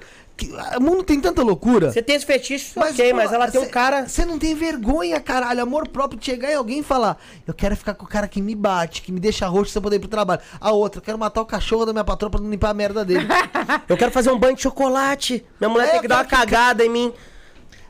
o 0.77 0.81
mundo 0.81 1.03
tem 1.03 1.19
tanta 1.19 1.43
loucura. 1.43 1.91
Você 1.91 2.01
tem 2.01 2.15
esse 2.15 2.25
fetiche, 2.25 2.71
ok, 2.75 3.11
pô, 3.11 3.15
mas 3.17 3.31
ela 3.31 3.49
tem 3.51 3.61
um 3.61 3.65
cê- 3.65 3.69
cara. 3.69 4.07
Você 4.07 4.25
não 4.25 4.39
tem 4.39 4.55
vergonha, 4.55 5.19
caralho. 5.19 5.61
Amor 5.61 5.87
próprio 5.87 6.19
de 6.19 6.25
chegar 6.25 6.51
em 6.51 6.55
alguém 6.55 6.79
e 6.79 6.83
falar: 6.83 7.17
Eu 7.47 7.53
quero 7.53 7.75
ficar 7.75 7.93
com 7.93 8.05
o 8.05 8.07
cara 8.07 8.27
que 8.27 8.41
me 8.41 8.55
bate, 8.55 9.01
que 9.01 9.11
me 9.11 9.19
deixa 9.19 9.45
roxo 9.47 9.71
sem 9.71 9.79
eu 9.79 9.83
poder 9.83 9.97
ir 9.97 9.99
pro 9.99 10.07
trabalho. 10.09 10.41
A 10.59 10.71
outra, 10.71 10.99
eu 10.99 11.03
quero 11.03 11.17
matar 11.19 11.41
o 11.41 11.45
cachorro 11.45 11.85
da 11.85 11.93
minha 11.93 12.03
patroa 12.03 12.29
pra 12.29 12.39
não 12.41 12.49
limpar 12.49 12.69
a 12.69 12.73
merda 12.73 13.05
dele. 13.05 13.27
Eu 13.87 13.97
quero 13.97 14.11
fazer 14.11 14.31
um 14.31 14.39
banho 14.39 14.55
de 14.55 14.61
chocolate. 14.63 15.45
Minha 15.59 15.69
mulher 15.69 15.87
É, 15.87 15.91
tem 15.91 16.01
que 16.01 16.07
dar 16.07 16.17
uma 16.17 16.23
que- 16.25 16.29
cagada 16.31 16.83
em 16.85 16.89
mim. 16.89 17.13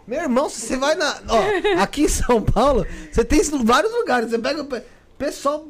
Meu 0.07 0.19
irmão, 0.19 0.49
se 0.49 0.61
você 0.61 0.77
vai 0.77 0.95
na. 0.95 1.15
Ó, 1.29 1.81
aqui 1.81 2.03
em 2.03 2.07
São 2.07 2.41
Paulo, 2.41 2.85
você 3.11 3.23
tem 3.23 3.39
isso 3.39 3.55
em 3.55 3.63
vários 3.63 3.93
lugares. 3.93 4.29
Você 4.29 4.39
pega. 4.39 4.65
pessoal. 5.17 5.67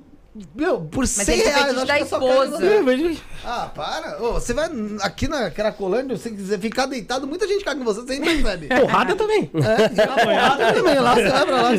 Meu, 0.55 0.79
por 0.81 1.01
Mas 1.01 1.09
100 1.09 1.33
ele 1.35 1.43
tem 1.43 1.51
reais. 1.53 1.75
da 1.85 1.97
que 1.97 2.03
esposa. 2.03 2.65
É, 2.65 2.79
mas- 2.81 3.17
Ah, 3.43 3.69
para. 3.75 4.23
Ô, 4.23 4.33
você 4.33 4.53
vai 4.53 4.69
aqui 5.01 5.27
na 5.27 5.51
Cracolândia, 5.51 6.15
se 6.15 6.23
você 6.23 6.29
quiser 6.29 6.57
ficar 6.59 6.85
deitado, 6.85 7.27
muita 7.27 7.45
gente 7.45 7.65
caga 7.65 7.81
em 7.81 7.83
você, 7.83 7.99
você 7.99 8.17
nem 8.17 8.21
percebe. 8.41 8.67
Porrada 8.79 9.13
também. 9.15 9.51
É, 9.53 9.89
porrada 9.89 10.73
também, 10.73 10.99
lá 10.99 11.15
você 11.15 11.29
vai 11.29 11.45
pra 11.45 11.61
lá. 11.63 11.71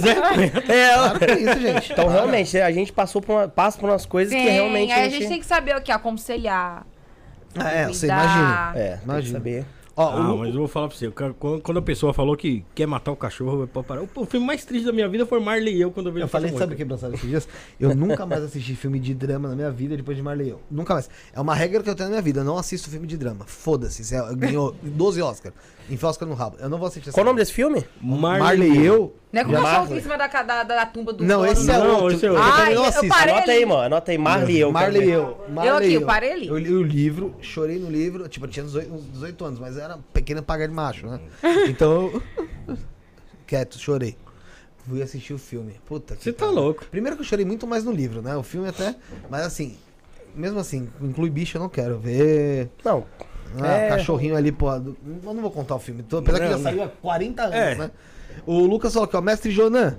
É, 0.68 0.96
Para 1.18 1.18
com 1.34 1.40
isso, 1.40 1.60
gente. 1.60 1.92
Então, 1.92 2.08
realmente, 2.08 2.60
a 2.60 2.70
gente 2.70 2.92
passou 2.92 3.22
por 3.22 3.32
uma, 3.32 3.48
passa 3.48 3.78
por 3.78 3.88
umas 3.88 4.04
coisas 4.04 4.34
Sim, 4.34 4.42
que 4.44 4.50
realmente 4.50 4.92
aí 4.92 5.06
a 5.06 5.08
gente 5.08 5.28
tem 5.28 5.40
que 5.40 5.46
saber 5.46 5.74
o 5.76 5.80
que? 5.80 5.90
Aconselhar. 5.90 6.84
Ah, 7.58 7.70
é, 7.70 7.86
você 7.86 8.06
imagina. 8.06 8.72
É, 8.74 8.88
tem 8.90 8.98
que 8.98 9.04
Imagina. 9.04 9.38
saber. 9.38 9.66
Ó, 9.94 10.08
Ah, 10.08 10.32
o- 10.32 10.38
mas 10.38 10.48
eu 10.54 10.60
vou 10.60 10.68
falar 10.68 10.88
pra 10.88 10.96
você. 10.96 11.10
Quando 11.10 11.78
a 11.78 11.82
pessoa 11.82 12.14
falou 12.14 12.34
que 12.36 12.64
quer 12.74 12.86
matar 12.86 13.12
o 13.12 13.16
cachorro, 13.16 13.66
pra 13.66 13.82
parar. 13.82 14.02
O, 14.16 14.24
filme 14.26 14.46
mais 14.46 14.64
triste 14.64 14.86
da 14.86 14.92
minha 14.92 15.08
vida 15.08 15.26
foi 15.26 15.38
Marley 15.38 15.76
e 15.76 15.80
eu 15.82 15.90
quando 15.90 16.06
eu 16.08 16.12
vi 16.12 16.20
Eu 16.20 16.28
falei, 16.28 16.50
sabe 16.52 16.72
o 16.74 16.76
que, 16.76 16.84
Bronçado, 16.84 17.14
esses 17.14 17.28
dias? 17.28 17.48
Eu 17.78 17.94
nunca 17.94 18.24
mais 18.24 18.42
assisti 18.42 18.74
filme 18.74 18.98
de 18.98 19.12
drama 19.14 19.48
na 19.50 19.54
minha 19.54 19.70
vida 19.70 19.96
depois 19.96 20.16
de 20.16 20.22
Marley 20.22 20.46
e 20.46 20.50
eu. 20.50 20.60
Nunca 20.70 20.94
mais. 20.94 21.10
É 21.34 21.40
uma 21.40 21.54
regra 21.54 21.82
que 21.82 21.90
eu 21.90 21.94
tenho 21.94 22.08
na 22.08 22.12
minha 22.14 22.22
vida. 22.22 22.40
Eu 22.40 22.44
não 22.44 22.56
assisto 22.56 22.88
filme 22.88 23.06
de 23.06 23.16
drama. 23.18 23.44
Foda-se. 23.46 24.14
É- 24.14 24.34
Ganhou 24.34 24.74
12 24.82 25.20
Oscar. 25.20 25.52
Enfia 25.90 26.08
Oscar 26.08 26.28
no 26.28 26.34
rabo. 26.34 26.56
Eu 26.60 26.68
não 26.68 26.78
vou 26.78 26.86
assistir 26.88 27.08
essa 27.08 27.16
Qual 27.16 27.24
o 27.24 27.26
nome 27.26 27.38
desse 27.40 27.52
filme? 27.52 27.84
Marley 28.00 28.70
e 28.72 28.86
eu. 28.86 29.14
Não 29.32 29.40
é 29.40 29.44
com 29.44 29.50
o 29.50 29.54
cachorro 29.54 29.72
Marley. 29.80 29.98
em 29.98 30.02
cima 30.02 30.18
da, 30.18 30.26
da, 30.26 30.62
da 30.62 30.86
tumba 30.86 31.12
do 31.12 31.24
Não, 31.24 31.40
dono, 31.40 31.52
esse 31.52 31.70
é 31.70 31.78
Não, 31.78 32.00
outro. 32.00 32.16
esse 32.16 32.26
é 32.26 32.30
outro. 32.30 32.44
Eu 32.44 32.52
Ai, 32.52 32.60
também 32.60 32.74
não 32.74 32.84
eu 32.84 33.08
parei 33.08 33.34
Anota 33.34 33.50
ali. 33.50 33.58
aí, 33.58 33.66
mano. 33.66 33.82
Anota 33.82 34.10
aí. 34.12 34.18
Marley 34.18 34.56
e 34.56 34.60
eu. 34.60 34.72
Marley 34.72 35.04
e 35.04 35.10
eu. 35.10 35.44
Marley 35.48 35.72
aqui, 35.74 35.88
e 35.88 35.94
eu 35.94 36.02
parei 36.06 36.32
ali. 36.32 36.48
Eu 36.48 36.58
li 36.58 36.72
o 36.72 36.82
livro, 36.82 37.34
chorei 37.40 37.78
no 37.78 37.90
livro. 37.90 38.28
Tipo, 38.28 38.46
eu 38.46 38.50
tinha 38.50 38.64
18, 38.64 38.92
uns 38.92 39.04
18 39.12 39.44
anos, 39.44 39.58
mas 39.60 39.76
eu 39.76 39.82
era 39.82 39.98
pequeno 40.12 40.42
pagar 40.42 40.68
de 40.68 40.74
macho, 40.74 41.06
né? 41.06 41.20
Então 41.68 42.10
eu... 42.12 42.22
Quieto, 43.46 43.78
chorei. 43.78 44.16
Fui 44.88 45.02
assistir 45.02 45.32
o 45.32 45.38
filme. 45.38 45.80
Puta 45.86 46.16
que 46.16 46.24
Você 46.24 46.32
tá 46.32 46.46
louco. 46.46 46.84
Primeiro 46.90 47.16
que 47.16 47.22
eu 47.22 47.26
chorei 47.26 47.44
muito 47.44 47.66
mais 47.66 47.84
no 47.84 47.92
livro, 47.92 48.20
né? 48.20 48.36
O 48.36 48.42
filme 48.42 48.68
até. 48.68 48.94
Mas 49.30 49.42
assim, 49.46 49.76
mesmo 50.34 50.58
assim, 50.58 50.88
inclui 51.00 51.30
bicho, 51.30 51.56
eu 51.56 51.60
não 51.62 51.68
quero 51.68 51.98
ver. 51.98 52.68
Não. 52.84 53.04
Ah, 53.60 53.76
É. 53.76 53.88
cachorrinho 53.88 54.36
ali, 54.36 54.52
pô. 54.52 54.78
do- 54.78 54.96
Eu 55.24 55.34
não 55.34 55.42
vou 55.42 55.50
contar 55.50 55.74
o 55.74 55.78
filme. 55.78 56.02
Tô- 56.02 56.18
Apesar 56.18 56.38
que 56.38 56.44
Não, 56.44 56.50
já 56.52 56.56
não. 56.56 56.62
saiu 56.62 56.82
há 56.84 56.88
40 56.88 57.42
anos, 57.42 57.54
É. 57.56 57.74
né? 57.74 57.90
O 58.46 58.60
Lucas 58.60 58.92
falou 58.92 59.06
aqui, 59.06 59.16
ó, 59.16 59.20
mestre 59.20 59.50
Jonan. 59.50 59.96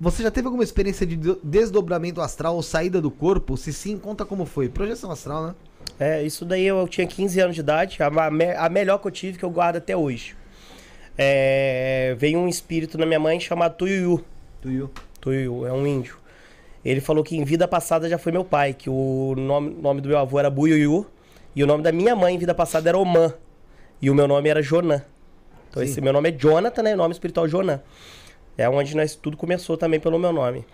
Você 0.00 0.22
já 0.22 0.30
teve 0.30 0.46
alguma 0.46 0.62
experiência 0.62 1.04
de 1.04 1.16
de- 1.16 1.36
desdobramento 1.42 2.20
astral 2.20 2.54
ou 2.54 2.62
saída 2.62 3.00
do 3.00 3.10
corpo? 3.10 3.56
Se 3.56 3.72
sim, 3.72 3.98
conta 3.98 4.24
como 4.24 4.44
foi. 4.46 4.68
Projeção 4.68 5.10
astral, 5.10 5.46
né? 5.48 5.54
É, 5.98 6.22
isso 6.22 6.44
daí 6.44 6.64
eu, 6.66 6.86
tinha 6.86 7.06
15 7.06 7.40
anos 7.40 7.54
de 7.56 7.60
idade, 7.62 7.98
a, 8.00 8.30
me- 8.30 8.52
a 8.54 8.68
melhor 8.68 8.98
que 8.98 9.08
eu 9.08 9.10
tive, 9.10 9.38
que 9.38 9.44
eu 9.44 9.50
guardo 9.50 9.76
até 9.76 9.96
hoje. 9.96 10.36
É, 11.16 12.14
veio 12.18 12.38
um 12.38 12.46
espírito 12.48 12.96
na 12.96 13.04
minha 13.04 13.18
mãe 13.18 13.40
chamado 13.40 13.74
Tuyuyu. 13.76 14.24
Tuyo. 14.62 14.90
Tuyuyu, 15.20 15.66
é 15.66 15.72
um 15.72 15.84
índio. 15.86 16.16
Ele 16.84 17.00
falou 17.00 17.24
que 17.24 17.36
em 17.36 17.42
vida 17.44 17.66
passada 17.66 18.08
já 18.08 18.16
foi 18.18 18.30
meu 18.30 18.44
pai, 18.44 18.72
que 18.72 18.88
o 18.88 19.34
nome, 19.36 19.74
nome 19.82 20.00
do 20.00 20.08
meu 20.08 20.18
avô 20.18 20.38
era 20.38 20.48
Buyuyu, 20.48 21.04
e 21.58 21.62
o 21.64 21.66
nome 21.66 21.82
da 21.82 21.90
minha 21.90 22.14
mãe 22.14 22.36
em 22.36 22.38
vida 22.38 22.54
passada 22.54 22.88
era 22.88 22.96
Oman, 22.96 23.34
e 24.00 24.08
o 24.08 24.14
meu 24.14 24.28
nome 24.28 24.48
era 24.48 24.62
Jonan. 24.62 25.02
Então 25.68 25.82
Sim. 25.82 25.90
esse 25.90 26.00
meu 26.00 26.12
nome 26.12 26.28
é 26.28 26.32
Jonathan, 26.32 26.84
né? 26.84 26.94
O 26.94 26.96
nome 26.96 27.12
espiritual 27.12 27.48
Jonan. 27.48 27.80
É 28.56 28.68
onde 28.68 28.96
nós 28.96 29.16
tudo 29.16 29.36
começou 29.36 29.76
também 29.76 29.98
pelo 29.98 30.20
meu 30.20 30.32
nome. 30.32 30.64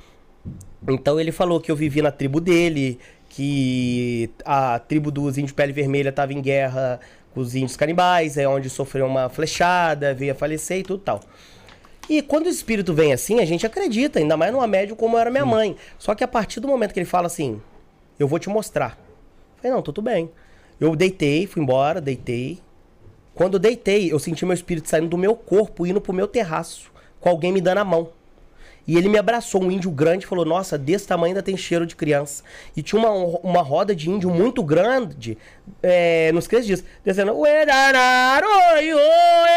Então 0.86 1.18
ele 1.18 1.32
falou 1.32 1.58
que 1.58 1.72
eu 1.72 1.76
vivi 1.76 2.02
na 2.02 2.10
tribo 2.10 2.38
dele, 2.38 3.00
que 3.30 4.28
a 4.44 4.78
tribo 4.78 5.10
dos 5.10 5.38
índios 5.38 5.52
pele 5.52 5.72
vermelha 5.72 6.10
estava 6.10 6.34
em 6.34 6.42
guerra 6.42 7.00
com 7.32 7.40
os 7.40 7.54
índios 7.54 7.78
canibais, 7.78 8.36
é 8.36 8.46
onde 8.46 8.68
sofreu 8.68 9.06
uma 9.06 9.30
flechada, 9.30 10.12
veio 10.12 10.32
a 10.32 10.34
falecer 10.34 10.80
e 10.80 10.82
tudo 10.82 10.98
tal. 10.98 11.20
E 12.10 12.20
quando 12.20 12.44
o 12.44 12.50
espírito 12.50 12.92
vem 12.92 13.10
assim, 13.10 13.40
a 13.40 13.46
gente 13.46 13.64
acredita, 13.64 14.18
ainda 14.18 14.36
mais 14.36 14.52
numa 14.52 14.66
médium 14.66 14.96
como 14.96 15.16
era 15.16 15.30
minha 15.30 15.46
mãe. 15.46 15.76
Só 15.98 16.14
que 16.14 16.22
a 16.22 16.28
partir 16.28 16.60
do 16.60 16.68
momento 16.68 16.92
que 16.92 16.98
ele 16.98 17.06
fala 17.06 17.26
assim, 17.26 17.58
eu 18.18 18.28
vou 18.28 18.38
te 18.38 18.50
mostrar. 18.50 18.98
Eu 18.98 19.62
falei, 19.62 19.72
não, 19.72 19.80
tudo 19.80 20.02
bem. 20.02 20.30
Eu 20.80 20.94
deitei, 20.96 21.46
fui 21.46 21.62
embora, 21.62 22.00
deitei. 22.00 22.58
Quando 23.34 23.54
eu 23.54 23.60
deitei, 23.60 24.12
eu 24.12 24.18
senti 24.18 24.44
meu 24.44 24.54
espírito 24.54 24.88
saindo 24.88 25.08
do 25.08 25.18
meu 25.18 25.34
corpo, 25.34 25.86
indo 25.86 26.00
pro 26.00 26.12
meu 26.12 26.28
terraço, 26.28 26.90
com 27.20 27.28
alguém 27.28 27.52
me 27.52 27.60
dando 27.60 27.78
a 27.78 27.84
mão. 27.84 28.10
E 28.86 28.98
ele 28.98 29.08
me 29.08 29.16
abraçou, 29.16 29.62
um 29.62 29.70
índio 29.70 29.90
grande, 29.90 30.26
falou: 30.26 30.44
Nossa, 30.44 30.76
desse 30.76 31.06
tamanho 31.06 31.28
ainda 31.28 31.42
tem 31.42 31.56
cheiro 31.56 31.86
de 31.86 31.96
criança. 31.96 32.44
E 32.76 32.82
tinha 32.82 33.00
uma, 33.00 33.10
uma 33.42 33.62
roda 33.62 33.94
de 33.94 34.10
índio 34.10 34.30
muito 34.30 34.62
grande, 34.62 35.38
é, 35.82 36.30
não 36.32 36.38
esqueça 36.38 36.66
disso, 36.66 36.84
descendo. 37.02 37.32
"Uedararoio, 37.32 38.98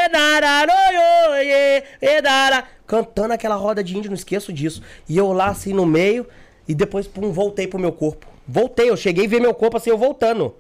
edararoio, 0.06 1.84
edara", 2.02 2.64
Cantando 2.86 3.34
aquela 3.34 3.56
roda 3.56 3.84
de 3.84 3.98
índio, 3.98 4.10
não 4.10 4.16
esqueço 4.16 4.54
disso. 4.54 4.82
E 5.10 5.18
eu 5.18 5.34
lá 5.34 5.48
assim 5.48 5.74
no 5.74 5.86
meio, 5.86 6.26
e 6.68 6.74
depois, 6.74 7.06
pum, 7.06 7.32
voltei 7.32 7.68
pro 7.68 7.78
meu 7.78 7.92
corpo. 7.92 8.26
Voltei, 8.48 8.90
eu 8.90 8.96
cheguei 8.96 9.26
a 9.26 9.30
ver 9.30 9.42
meu 9.42 9.54
corpo 9.54 9.76
assim, 9.76 9.90
eu 9.90 9.98
voltando. 9.98 10.56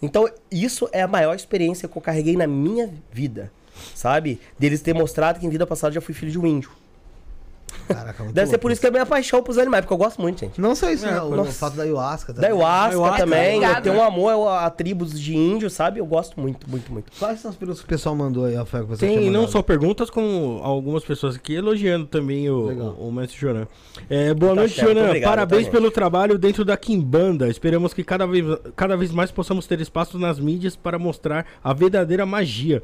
Então, 0.00 0.28
isso 0.50 0.88
é 0.92 1.02
a 1.02 1.08
maior 1.08 1.34
experiência 1.34 1.88
que 1.88 1.96
eu 1.96 2.02
carreguei 2.02 2.36
na 2.36 2.46
minha 2.46 2.92
vida, 3.12 3.50
sabe? 3.94 4.40
Deles 4.58 4.80
ter 4.80 4.94
mostrado 4.94 5.40
que 5.40 5.46
em 5.46 5.50
vida 5.50 5.66
passada 5.66 5.90
eu 5.90 5.94
já 5.94 6.00
fui 6.00 6.14
filho 6.14 6.30
de 6.30 6.38
um 6.38 6.46
índio. 6.46 6.70
Caraca, 7.86 8.22
muito 8.22 8.34
Deve 8.34 8.46
ser 8.46 8.52
louco 8.52 8.62
por 8.62 8.72
isso 8.72 8.80
que 8.80 8.86
é 8.86 8.90
a 8.90 8.92
minha 8.92 9.06
paixão 9.06 9.42
pros 9.42 9.58
animais, 9.58 9.82
porque 9.84 9.94
eu 9.94 9.98
gosto 9.98 10.20
muito, 10.20 10.40
gente. 10.40 10.60
Não 10.60 10.74
só 10.74 10.90
isso, 10.90 11.06
né? 11.06 11.20
O, 11.22 11.30
nossa. 11.36 11.50
o 11.50 11.52
fato 11.54 11.76
da 11.76 11.82
ayahuasca 11.84 12.32
Da 12.32 12.42
também. 12.42 12.50
ayahuasca 12.50 12.88
Ayahuasca, 12.88 13.18
também, 13.18 13.40
eu 13.52 13.56
obrigada. 13.58 13.80
tenho 13.82 13.96
um 13.96 14.02
amor 14.02 14.48
a, 14.48 14.66
a 14.66 14.70
tribos 14.70 15.18
de 15.18 15.36
índio, 15.36 15.70
sabe? 15.70 16.00
Eu 16.00 16.06
gosto 16.06 16.38
muito, 16.40 16.68
muito, 16.68 16.92
muito. 16.92 17.10
Quais 17.18 17.40
são 17.40 17.50
as 17.50 17.56
perguntas 17.56 17.80
que 17.80 17.86
o 17.86 17.88
pessoal 17.88 18.14
mandou 18.14 18.44
aí, 18.44 18.54
Rafael? 18.54 18.84
Que 18.84 18.90
você 18.90 19.06
Tem 19.06 19.30
não 19.30 19.46
só 19.48 19.62
perguntas, 19.62 20.10
como 20.10 20.60
algumas 20.62 21.04
pessoas 21.04 21.36
aqui 21.36 21.54
elogiando 21.54 22.06
também 22.06 22.48
o, 22.50 22.66
Legal. 22.66 22.96
o, 22.98 23.08
o 23.08 23.12
mestre 23.12 23.38
Jonan. 23.38 23.66
É, 24.10 24.34
boa 24.34 24.54
Tá 24.54 24.60
noite, 24.60 24.74
certo, 24.74 24.88
Jonan. 24.88 25.06
obrigado, 25.06 25.30
Parabéns 25.30 25.66
tá, 25.66 25.72
pelo 25.72 25.90
trabalho 25.90 26.38
dentro 26.38 26.64
da 26.64 26.76
Kimbanda. 26.76 27.48
Esperamos 27.48 27.94
que 27.94 28.04
cada 28.04 28.26
vez, 28.26 28.44
cada 28.76 28.96
vez 28.96 29.10
mais 29.12 29.30
possamos 29.30 29.66
ter 29.66 29.80
espaço 29.80 30.18
nas 30.18 30.38
mídias 30.38 30.76
para 30.76 30.98
mostrar 30.98 31.46
a 31.62 31.72
verdadeira 31.72 32.24
magia. 32.26 32.82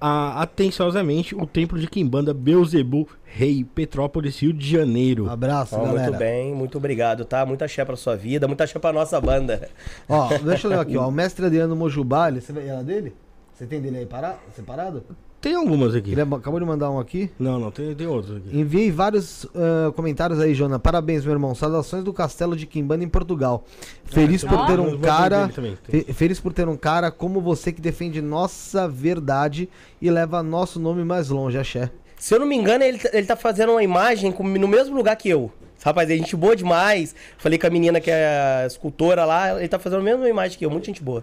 A, 0.00 0.42
atenciosamente, 0.42 1.34
o 1.34 1.46
templo 1.46 1.78
de 1.78 1.86
Kimbanda 1.86 2.34
Beuzebu, 2.34 3.08
Rei, 3.24 3.64
Petrópolis, 3.64 4.38
Rio 4.40 4.52
de 4.52 4.68
Janeiro. 4.68 5.30
Abraço, 5.30 5.76
Ó, 5.76 5.84
galera. 5.84 6.02
muito 6.08 6.18
bem, 6.18 6.54
muito 6.54 6.76
obrigado, 6.78 7.24
tá? 7.24 7.46
Muita 7.46 7.64
axé 7.64 7.84
pra 7.84 7.96
sua 7.96 8.14
vida, 8.16 8.46
muita 8.46 8.64
axé 8.64 8.78
pra 8.78 8.92
nossa 8.92 9.18
banda. 9.20 9.68
Ó, 10.08 10.28
deixa 10.38 10.66
eu 10.66 10.70
ler 10.72 10.78
aqui, 10.80 10.96
ó. 10.96 11.06
O 11.08 11.10
mestre 11.12 11.46
Adriano 11.46 11.74
Mojubá, 11.74 12.28
ele- 12.28 12.40
você 12.40 12.52
vê 12.52 12.66
ela 12.66 12.82
dele? 12.84 13.14
Você 13.54 13.66
tem 13.66 13.80
dele 13.80 13.98
aí 13.98 14.06
para- 14.06 14.36
separado? 14.54 15.04
Tem 15.44 15.54
algumas 15.54 15.94
aqui. 15.94 16.12
Ele 16.12 16.22
é- 16.22 16.24
acabou 16.24 16.58
de 16.58 16.64
mandar 16.64 16.90
um 16.90 16.98
aqui. 16.98 17.30
Não, 17.38 17.60
não, 17.60 17.70
tem, 17.70 17.94
tem 17.94 18.06
outros 18.06 18.34
aqui. 18.38 18.58
Enviei 18.58 18.90
vários 18.90 19.44
ah, 19.54 19.92
comentários 19.94 20.40
aí, 20.40 20.54
Jona. 20.54 20.78
Parabéns, 20.78 21.22
meu 21.22 21.34
irmão. 21.34 21.54
Saudações 21.54 22.02
do 22.02 22.14
Castelo 22.14 22.56
de 22.56 22.64
Quimbanda 22.64 23.04
em 23.04 23.08
Portugal. 23.08 23.62
Feliz 24.06 24.42
então 24.42 24.56
por 24.56 24.66
ter 24.66 24.80
um 24.80 24.98
cara. 24.98 25.48
também, 25.54 25.76
fe- 25.86 26.10
Feliz 26.14 26.40
por 26.40 26.54
ter 26.54 26.66
um 26.66 26.78
cara 26.78 27.10
como 27.10 27.42
você 27.42 27.72
que 27.72 27.82
defende 27.82 28.22
nossa 28.22 28.88
verdade 28.88 29.68
e 30.00 30.10
leva 30.10 30.42
nosso 30.42 30.80
nome 30.80 31.04
mais 31.04 31.28
longe, 31.28 31.58
axé. 31.58 31.90
Se 32.16 32.34
eu 32.34 32.40
não 32.40 32.46
me 32.46 32.56
engano, 32.56 32.82
ele, 32.82 32.96
tá- 32.96 33.10
ele 33.12 33.26
tá 33.26 33.36
fazendo 33.36 33.72
uma 33.72 33.82
imagem 33.82 34.32
com- 34.32 34.48
no 34.48 34.66
mesmo 34.66 34.96
lugar 34.96 35.14
que 35.14 35.28
eu. 35.28 35.52
Rapaz, 35.84 36.08
é 36.08 36.16
gente 36.16 36.34
boa 36.34 36.56
demais. 36.56 37.14
Falei 37.36 37.58
com 37.58 37.66
a 37.66 37.70
menina 37.70 38.00
que 38.00 38.10
é 38.10 38.62
a 38.62 38.66
escultora 38.66 39.26
lá, 39.26 39.58
ele 39.58 39.68
tá 39.68 39.78
fazendo 39.78 40.00
a 40.00 40.02
mesma 40.04 40.26
imagem 40.26 40.56
que 40.58 40.64
eu, 40.64 40.70
muita 40.70 40.86
gente 40.86 41.02
boa. 41.02 41.22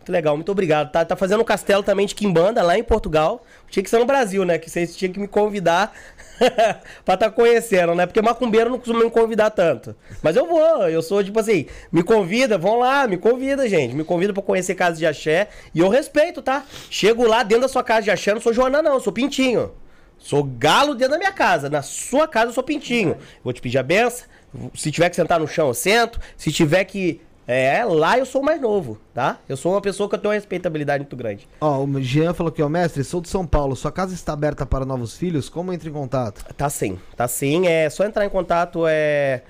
Muito 0.00 0.12
legal, 0.12 0.34
muito 0.34 0.50
obrigado. 0.50 0.90
Tá, 0.90 1.04
tá 1.04 1.14
fazendo 1.14 1.42
um 1.42 1.44
castelo 1.44 1.82
também 1.82 2.06
de 2.06 2.14
Quimbanda 2.14 2.62
lá 2.62 2.76
em 2.78 2.82
Portugal. 2.82 3.44
Tinha 3.68 3.82
que 3.82 3.90
ser 3.90 3.98
no 3.98 4.06
Brasil, 4.06 4.44
né? 4.46 4.58
Que 4.58 4.70
vocês 4.70 4.96
tinham 4.96 5.12
que 5.12 5.20
me 5.20 5.28
convidar 5.28 5.92
pra 7.04 7.18
tá 7.18 7.30
conhecendo, 7.30 7.94
né? 7.94 8.06
Porque 8.06 8.22
macumbeiro 8.22 8.70
não 8.70 8.78
costuma 8.78 9.04
me 9.04 9.10
convidar 9.10 9.50
tanto. 9.50 9.94
Mas 10.22 10.36
eu 10.36 10.46
vou, 10.46 10.88
eu 10.88 11.02
sou 11.02 11.22
tipo 11.22 11.38
assim, 11.38 11.66
me 11.92 12.02
convida, 12.02 12.56
vão 12.56 12.78
lá, 12.78 13.06
me 13.06 13.18
convida, 13.18 13.68
gente. 13.68 13.94
Me 13.94 14.02
convida 14.02 14.32
pra 14.32 14.42
conhecer 14.42 14.74
casa 14.74 14.96
de 14.96 15.06
axé. 15.06 15.48
E 15.74 15.80
eu 15.80 15.90
respeito, 15.90 16.40
tá? 16.40 16.64
Chego 16.88 17.26
lá 17.26 17.42
dentro 17.42 17.62
da 17.62 17.68
sua 17.68 17.84
casa 17.84 18.02
de 18.02 18.10
axé, 18.10 18.32
não 18.32 18.40
sou 18.40 18.54
Joana, 18.54 18.80
não, 18.80 18.98
sou 18.98 19.12
Pintinho. 19.12 19.70
Sou 20.20 20.44
galo 20.44 20.94
dentro 20.94 21.12
da 21.12 21.18
minha 21.18 21.32
casa. 21.32 21.68
Na 21.70 21.82
sua 21.82 22.28
casa 22.28 22.50
eu 22.50 22.54
sou 22.54 22.62
pintinho. 22.62 23.16
Vou 23.42 23.52
te 23.52 23.60
pedir 23.60 23.78
a 23.78 23.82
benção. 23.82 24.28
Se 24.74 24.90
tiver 24.90 25.08
que 25.08 25.16
sentar 25.16 25.40
no 25.40 25.48
chão, 25.48 25.68
eu 25.68 25.74
sento. 25.74 26.20
Se 26.36 26.52
tiver 26.52 26.84
que. 26.84 27.20
É, 27.52 27.84
lá 27.84 28.16
eu 28.16 28.24
sou 28.24 28.42
o 28.42 28.44
mais 28.44 28.60
novo, 28.60 28.96
tá? 29.12 29.38
Eu 29.48 29.56
sou 29.56 29.72
uma 29.72 29.80
pessoa 29.80 30.08
que 30.08 30.14
eu 30.14 30.18
tenho 30.20 30.30
uma 30.30 30.36
respeitabilidade 30.36 31.02
muito 31.02 31.16
grande. 31.16 31.48
Ó, 31.60 31.82
o 31.84 32.00
Jean 32.00 32.32
falou 32.32 32.50
aqui, 32.52 32.62
ó, 32.62 32.68
mestre, 32.68 33.02
sou 33.02 33.20
de 33.20 33.28
São 33.28 33.44
Paulo. 33.44 33.74
Sua 33.74 33.90
casa 33.90 34.14
está 34.14 34.32
aberta 34.32 34.64
para 34.64 34.84
novos 34.84 35.16
filhos? 35.16 35.48
Como 35.48 35.72
entra 35.72 35.88
em 35.88 35.92
contato? 35.92 36.44
Tá 36.54 36.70
sim, 36.70 36.96
tá 37.16 37.26
sim. 37.26 37.66
É 37.66 37.90
só 37.90 38.04
entrar 38.04 38.24
em 38.24 38.28
contato. 38.28 38.84
É... 38.86 39.42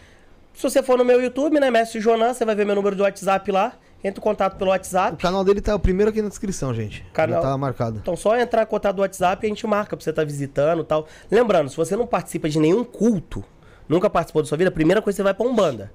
Se 0.54 0.62
você 0.62 0.82
for 0.82 0.96
no 0.96 1.04
meu 1.04 1.20
YouTube, 1.20 1.60
né, 1.60 1.70
Mestre 1.70 2.00
Jonan, 2.00 2.32
você 2.32 2.42
vai 2.42 2.54
ver 2.54 2.64
meu 2.64 2.74
número 2.74 2.96
de 2.96 3.02
WhatsApp 3.02 3.52
lá. 3.52 3.74
Entra 4.02 4.18
em 4.18 4.22
contato 4.24 4.56
pelo 4.56 4.70
O 4.70 4.72
WhatsApp. 4.72 5.18
canal 5.22 5.44
dele 5.44 5.60
tá 5.60 5.74
o 5.74 5.78
primeiro 5.78 6.10
aqui 6.10 6.22
na 6.22 6.30
descrição, 6.30 6.72
gente. 6.72 7.04
Canal- 7.12 7.42
Já 7.42 7.48
tá 7.50 7.58
marcado. 7.58 7.98
Então 8.00 8.16
só 8.16 8.34
entrar 8.38 8.62
em 8.62 8.66
contato 8.66 8.96
do 8.96 9.02
WhatsApp 9.02 9.44
e 9.44 9.46
a 9.46 9.48
gente 9.50 9.66
marca 9.66 9.94
pra 9.94 10.02
você 10.02 10.08
estar 10.08 10.24
visitando 10.24 10.80
e 10.80 10.84
tal. 10.86 11.06
Lembrando, 11.30 11.68
se 11.68 11.76
você 11.76 11.94
não 11.96 12.06
participa 12.06 12.48
de 12.48 12.58
nenhum 12.58 12.82
culto, 12.82 13.44
nunca 13.86 14.08
participou 14.08 14.40
da 14.40 14.48
sua 14.48 14.56
vida, 14.56 14.70
a 14.70 14.72
primeira 14.72 15.02
coisa 15.02 15.14
que 15.14 15.18
você 15.18 15.22
vai 15.22 15.34
pra 15.34 15.46
Umbanda. 15.46 15.92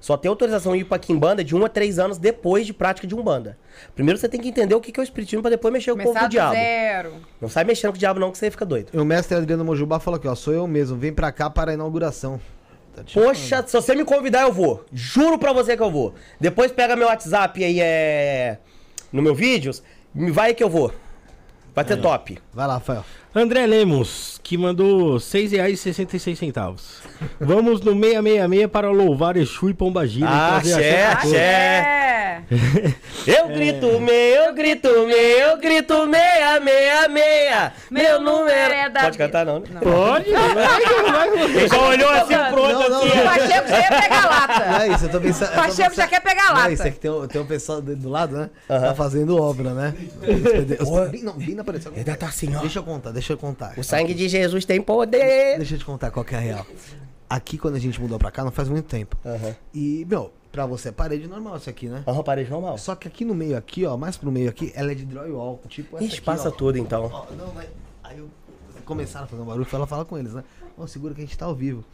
Só 0.00 0.16
tem 0.16 0.28
autorização 0.28 0.74
de 0.74 0.80
ir 0.80 0.84
pra 0.84 0.98
Kimbanda 0.98 1.42
de 1.42 1.56
1 1.56 1.64
a 1.64 1.68
3 1.68 1.98
anos 1.98 2.18
depois 2.18 2.66
de 2.66 2.72
prática 2.72 3.06
de 3.06 3.14
Umbanda. 3.14 3.58
Primeiro 3.94 4.18
você 4.18 4.28
tem 4.28 4.40
que 4.40 4.48
entender 4.48 4.74
o 4.74 4.80
que 4.80 4.98
é 4.98 5.02
o 5.02 5.04
espiritismo 5.04 5.42
pra 5.42 5.50
depois 5.50 5.72
mexer 5.72 5.92
com 5.92 6.00
o 6.00 6.02
povo 6.02 6.18
do 6.18 6.28
diabo. 6.28 6.54
zero. 6.54 7.12
Não 7.40 7.48
sai 7.48 7.64
mexendo 7.64 7.90
com 7.90 7.96
o 7.96 7.98
diabo 7.98 8.20
não 8.20 8.30
que 8.30 8.38
você 8.38 8.50
fica 8.50 8.64
doido. 8.64 8.90
E 8.92 8.98
o 8.98 9.04
mestre 9.04 9.36
Adriano 9.36 9.64
Mojubá 9.64 9.98
falou 9.98 10.18
aqui, 10.18 10.28
ó, 10.28 10.34
sou 10.34 10.52
eu 10.52 10.66
mesmo, 10.66 10.96
vem 10.96 11.12
pra 11.12 11.32
cá 11.32 11.50
para 11.50 11.72
a 11.72 11.74
inauguração. 11.74 12.40
Tá 12.94 13.02
Poxa, 13.12 13.64
se 13.66 13.72
você 13.72 13.94
me 13.94 14.04
convidar, 14.04 14.42
eu 14.42 14.52
vou. 14.52 14.84
Juro 14.92 15.38
pra 15.38 15.52
você 15.52 15.76
que 15.76 15.82
eu 15.82 15.90
vou. 15.90 16.14
Depois 16.40 16.72
pega 16.72 16.96
meu 16.96 17.06
WhatsApp 17.06 17.62
aí, 17.62 17.80
é. 17.80 18.58
No 19.12 19.22
meu 19.22 19.34
vídeos. 19.34 19.82
Me 20.14 20.30
vai 20.30 20.54
que 20.54 20.62
eu 20.64 20.70
vou. 20.70 20.92
Vai 21.74 21.84
ter 21.84 21.96
top. 22.00 22.38
Vai 22.58 22.66
lá, 22.66 22.74
Rafael. 22.74 23.04
André 23.32 23.64
Lemos, 23.66 24.40
que 24.42 24.58
mandou 24.58 25.12
R$ 25.12 25.18
6,66. 25.20 26.80
Vamos 27.38 27.80
no 27.82 27.92
666 27.92 28.66
para 28.66 28.90
louvar 28.90 29.36
Exu 29.36 29.70
e 29.70 29.74
Pombagira. 29.74 30.26
e 30.26 30.28
Ah, 30.28 30.58
trazer 30.60 31.02
axé. 31.04 31.36
É. 31.36 32.42
Eu 33.26 33.48
grito 33.48 34.00
meia, 34.00 34.46
eu 34.46 34.54
grito 34.54 34.88
meia, 35.06 35.42
eu 35.50 35.58
grito 35.58 36.06
meia, 36.06 36.58
meia, 36.60 37.08
meia. 37.08 37.72
Meu 37.90 38.20
número. 38.20 38.50
é 38.72 38.88
da- 38.88 39.02
Pode 39.02 39.18
cantar, 39.18 39.44
não, 39.46 39.60
né? 39.60 39.66
Pode, 39.82 40.30
vai, 40.32 40.54
vai. 40.54 41.28
Ele 41.44 41.68
já 41.68 41.78
olhou 41.78 42.10
assim 42.10 42.34
pro 42.50 42.62
outro 42.62 42.78
Não, 42.78 42.88
não, 42.90 43.02
aqui. 43.02 43.12
O 43.12 43.16
não. 43.16 43.24
Pacheco 43.24 43.68
já 43.68 43.78
ia 43.80 44.00
pegar 44.02 44.24
lata. 44.30 44.66
Não 44.66 44.78
é 44.80 44.88
isso, 44.88 45.04
eu 45.04 45.10
tô 45.10 45.20
pensando. 45.20 45.52
O 45.52 45.54
Pacheco 45.54 45.94
já 45.94 46.06
quer 46.08 46.20
pegar 46.22 46.48
a 46.50 46.54
Não 46.54 46.64
é 46.64 46.72
isso, 46.72 46.82
é 46.82 46.84
lata. 46.86 46.90
que 46.96 47.00
tem, 47.00 47.10
um- 47.10 47.26
tem 47.28 47.40
um 47.40 47.46
pessoal 47.46 47.80
do, 47.82 47.94
do 47.94 48.08
lado, 48.08 48.36
né? 48.36 48.50
Tá 48.66 48.94
fazendo 48.94 49.36
obra, 49.40 49.74
né? 49.74 49.94
Não, 51.22 51.34
Bim 51.34 51.54
não 51.54 51.60
apareceu. 51.62 51.92
Ainda 51.94 52.16
tá 52.16 52.26
assim, 52.26 52.47
ó. 52.56 52.60
Deixa 52.60 52.78
eu 52.78 52.82
contar, 52.82 53.10
deixa 53.10 53.32
eu 53.32 53.38
contar. 53.38 53.78
O 53.78 53.84
sangue 53.84 54.14
de 54.14 54.28
Jesus 54.28 54.64
tem 54.64 54.80
poder. 54.80 55.56
Deixa 55.58 55.74
eu 55.74 55.78
te 55.78 55.84
contar 55.84 56.10
qual 56.10 56.24
que 56.24 56.34
é 56.34 56.38
a 56.38 56.40
real. 56.40 56.66
Aqui, 57.28 57.58
quando 57.58 57.74
a 57.74 57.78
gente 57.78 58.00
mudou 58.00 58.18
pra 58.18 58.30
cá, 58.30 58.42
não 58.44 58.50
faz 58.50 58.68
muito 58.68 58.86
tempo. 58.86 59.16
Aham. 59.24 59.54
E, 59.74 60.06
meu, 60.08 60.32
pra 60.50 60.64
você 60.64 60.88
é 60.88 60.92
parede 60.92 61.26
normal 61.26 61.56
isso 61.58 61.68
aqui, 61.68 61.86
né? 61.86 62.02
Aham, 62.06 62.22
parede 62.22 62.50
normal. 62.50 62.78
Só 62.78 62.94
que 62.94 63.06
aqui 63.06 63.24
no 63.24 63.34
meio, 63.34 63.56
aqui, 63.56 63.84
ó, 63.84 63.96
mais 63.96 64.16
pro 64.16 64.32
meio 64.32 64.48
aqui, 64.48 64.72
ela 64.74 64.92
é 64.92 64.94
de 64.94 65.04
drywall. 65.04 65.60
Tipo 65.68 65.96
essa 65.96 66.04
Ixi, 66.06 66.16
aqui, 66.16 66.24
passa 66.24 66.48
ó. 66.48 66.50
tudo 66.50 66.78
então. 66.78 67.10
Ó, 67.12 67.26
não, 67.34 67.52
mas 67.52 67.68
aí 68.02 68.18
eu 68.18 68.28
começaram 68.84 69.26
a 69.26 69.28
fazer 69.28 69.42
um 69.42 69.44
barulho, 69.44 69.66
foi 69.66 69.76
ela 69.76 69.86
falar 69.86 70.06
com 70.06 70.16
eles, 70.16 70.32
né? 70.32 70.42
Ô, 70.76 70.86
segura 70.86 71.12
que 71.14 71.20
a 71.20 71.24
gente 71.24 71.36
tá 71.36 71.44
ao 71.44 71.54
vivo. 71.54 71.84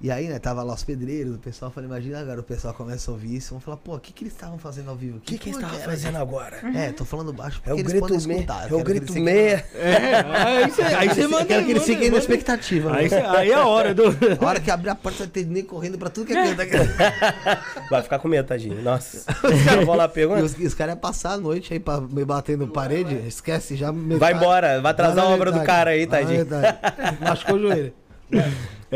E 0.00 0.10
aí, 0.10 0.28
né, 0.28 0.38
tava 0.38 0.62
lá 0.62 0.74
os 0.74 0.84
pedreiros, 0.84 1.36
o 1.36 1.38
pessoal, 1.38 1.70
falei, 1.70 1.88
imagina 1.88 2.20
agora, 2.20 2.40
o 2.40 2.42
pessoal 2.42 2.74
começa 2.74 3.10
a 3.10 3.14
ouvir 3.14 3.36
isso, 3.36 3.52
vão 3.52 3.60
falar, 3.60 3.78
pô, 3.78 3.94
o 3.94 4.00
que 4.00 4.12
que 4.12 4.24
eles 4.24 4.34
estavam 4.34 4.58
fazendo 4.58 4.90
ao 4.90 4.96
vivo? 4.96 5.16
O 5.16 5.20
que, 5.20 5.38
que 5.38 5.48
eles 5.48 5.58
estavam 5.58 5.78
fazendo 5.80 6.16
agora? 6.18 6.60
É, 6.74 6.92
tô 6.92 7.04
falando 7.06 7.32
baixo 7.32 7.56
porque 7.58 7.70
É 7.70 7.72
o 7.72 7.76
eles 7.78 7.86
grito 7.92 8.00
podem 8.00 8.18
escutar. 8.18 8.68
É 8.68 8.72
eu 8.72 8.78
o 8.80 8.84
grito 8.84 9.12
meia. 9.14 9.64
É, 9.74 10.16
aí 10.46 10.70
você 10.70 10.82
aí 10.82 11.08
você 11.08 11.26
manda. 11.26 11.42
Eu 11.42 11.46
quero 11.46 11.64
que 11.64 11.70
eles 11.70 11.84
fiquem 11.84 12.10
na 12.10 12.18
expectativa. 12.18 12.94
Aí, 12.96 13.04
né? 13.04 13.08
cê- 13.08 13.16
aí 13.26 13.50
é 13.50 13.54
a 13.54 13.66
hora 13.66 13.94
do. 13.94 14.04
A 14.40 14.46
hora 14.46 14.60
que 14.60 14.70
abrir 14.70 14.90
a 14.90 14.94
porta 14.94 15.18
vai 15.20 15.28
ter 15.28 15.46
nem 15.46 15.64
correndo 15.64 15.96
pra 15.96 16.10
tudo 16.10 16.26
que 16.26 16.32
é 16.34 16.66
canto. 16.66 16.90
Vai 17.88 18.02
ficar 18.02 18.18
com 18.18 18.28
medo, 18.28 18.46
tadinho. 18.46 18.82
Nossa. 18.82 19.24
Eu 19.78 19.86
vou 19.86 19.94
lá 19.94 20.08
perguntar. 20.08 20.42
os, 20.42 20.58
os 20.58 20.74
caras 20.74 20.94
iam 20.94 21.00
passar 21.00 21.32
a 21.32 21.36
noite 21.38 21.72
aí 21.72 21.80
pra 21.80 22.00
me 22.00 22.24
batendo 22.24 22.66
parede, 22.68 23.14
esquece 23.26 23.76
já. 23.76 23.92
metade- 23.92 24.18
Vai 24.20 24.32
embora, 24.34 24.80
vai 24.80 24.90
atrasar 24.92 25.24
a 25.24 25.28
obra 25.28 25.50
do 25.52 25.62
cara 25.62 25.90
aí, 25.90 26.06
tadinho. 26.06 26.46
Machucou 27.20 27.56
o 27.56 27.60
joelho. 27.60 27.92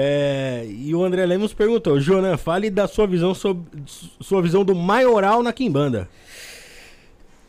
É, 0.00 0.65
e 0.68 0.94
o 0.94 1.02
André 1.02 1.26
Lemos 1.26 1.52
perguntou: 1.52 1.98
Jonan, 1.98 2.36
fale 2.36 2.70
da 2.70 2.86
sua 2.86 3.05
visão 3.05 3.34
sobre 3.34 3.65
sua 4.20 4.40
visão 4.40 4.65
do 4.65 4.73
maioral 4.73 5.42
na 5.42 5.52
Quimbanda. 5.52 6.08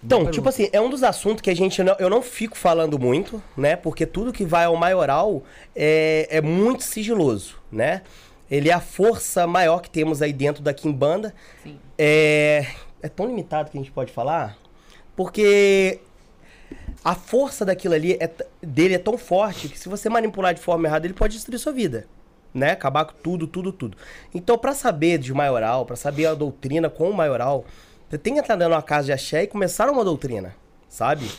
Então, 0.03 0.31
tipo 0.31 0.47
assim, 0.47 0.69
é 0.71 0.79
um 0.79 0.89
dos 0.89 1.03
assuntos 1.03 1.41
que 1.41 1.49
a 1.49 1.55
gente 1.55 1.83
não, 1.83 1.95
eu 1.99 2.09
não 2.09 2.21
fico 2.21 2.57
falando 2.57 2.97
muito, 2.97 3.43
né? 3.55 3.75
Porque 3.75 4.05
tudo 4.05 4.31
que 4.31 4.45
vai 4.45 4.65
ao 4.65 4.75
maioral 4.75 5.43
é, 5.75 6.27
é 6.31 6.41
muito 6.41 6.83
sigiloso, 6.83 7.55
né? 7.71 8.01
Ele 8.49 8.69
é 8.69 8.73
a 8.73 8.79
força 8.79 9.45
maior 9.45 9.81
que 9.81 9.89
temos 9.89 10.21
aí 10.21 10.33
dentro 10.33 10.63
da 10.63 10.73
Kimbanda. 10.73 11.35
Sim. 11.61 11.77
É, 11.97 12.65
é 13.01 13.09
tão 13.09 13.27
limitado 13.27 13.69
que 13.69 13.77
a 13.77 13.81
gente 13.81 13.91
pode 13.91 14.11
falar, 14.11 14.57
porque 15.15 15.99
a 17.03 17.15
força 17.15 17.65
daquilo 17.65 17.93
ali 17.93 18.17
é 18.19 18.29
dele 18.61 18.95
é 18.95 18.99
tão 18.99 19.17
forte 19.17 19.69
que 19.69 19.79
se 19.79 19.87
você 19.89 20.09
manipular 20.09 20.53
de 20.53 20.61
forma 20.61 20.87
errada, 20.87 21.05
ele 21.07 21.13
pode 21.13 21.33
destruir 21.35 21.57
sua 21.59 21.71
vida. 21.71 22.07
Né? 22.53 22.71
Acabar 22.71 23.05
com 23.05 23.13
tudo, 23.21 23.45
tudo, 23.47 23.71
tudo. 23.71 23.95
Então, 24.33 24.57
pra 24.57 24.73
saber 24.73 25.17
de 25.19 25.31
maioral, 25.33 25.85
pra 25.85 25.95
saber 25.95 26.25
a 26.25 26.33
doutrina 26.33 26.89
com 26.89 27.09
o 27.09 27.13
maioral, 27.13 27.63
você 28.09 28.17
tem 28.17 28.33
que 28.33 28.39
entrar 28.39 28.55
dentro 28.55 28.71
de 28.71 28.75
uma 28.75 28.81
casa 28.81 29.05
de 29.05 29.11
axé 29.13 29.43
e 29.43 29.47
começar 29.47 29.87
uma 29.89 30.03
doutrina, 30.03 30.55
sabe? 30.89 31.29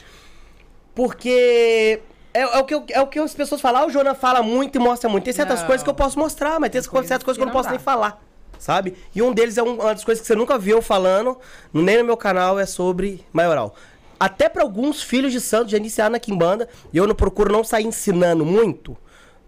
Porque 0.95 2.01
é, 2.33 2.41
é 2.43 2.59
o, 2.59 2.65
que 2.65 2.75
eu- 2.75 2.85
é 2.91 3.01
o 3.01 3.07
que 3.07 3.19
as 3.19 3.35
pessoas 3.35 3.61
falam, 3.61 3.83
ah, 3.83 3.87
o 3.87 3.91
Jonas 3.91 4.17
fala 4.19 4.43
muito 4.43 4.77
e 4.77 4.79
mostra 4.79 5.09
muito. 5.11 5.25
Tem 5.25 5.33
certas 5.33 5.61
Não. 5.61 5.67
coisas 5.67 5.83
que 5.83 5.91
eu 5.91 5.95
posso 5.95 6.19
mostrar, 6.19 6.59
mas 6.61 6.71
tem 6.71 6.81
certas 6.81 7.23
coisas 7.25 7.37
que 7.37 7.43
eu 7.43 7.47
não 7.47 7.53
não 7.53 7.53
posso 7.53 7.69
dá. 7.69 7.71
nem 7.73 7.79
falar, 7.81 8.23
sabe? 8.59 8.95
E 9.15 9.21
um 9.23 9.33
deles 9.33 9.59
é 9.59 9.63
um- 9.63 9.75
uma 9.75 9.95
das 9.95 10.05
coisas 10.05 10.21
que 10.21 10.27
você 10.27 10.35
nunca 10.35 10.59
viu 10.59 10.77
eu 10.79 10.83
falando, 10.83 11.39
nem 11.73 11.99
no 11.99 12.05
meu 12.05 12.17
canal, 12.17 12.59
é 12.59 12.67
sobre 12.67 13.25
maioral. 13.33 13.75
Até 14.21 14.51
pra 14.51 14.63
alguns 14.63 15.03
filhos 15.03 15.33
de 15.33 15.41
santos 15.41 15.73
já 15.73 15.79
iniciaram 15.79 16.13
na 16.13 16.21
Kimbanda, 16.21 16.69
e 16.93 16.99
eu 16.99 17.07
não 17.07 17.15
procuro 17.15 17.51
não 17.51 17.65
sair 17.65 17.87
ensinando 17.87 18.45
muito, 18.45 18.95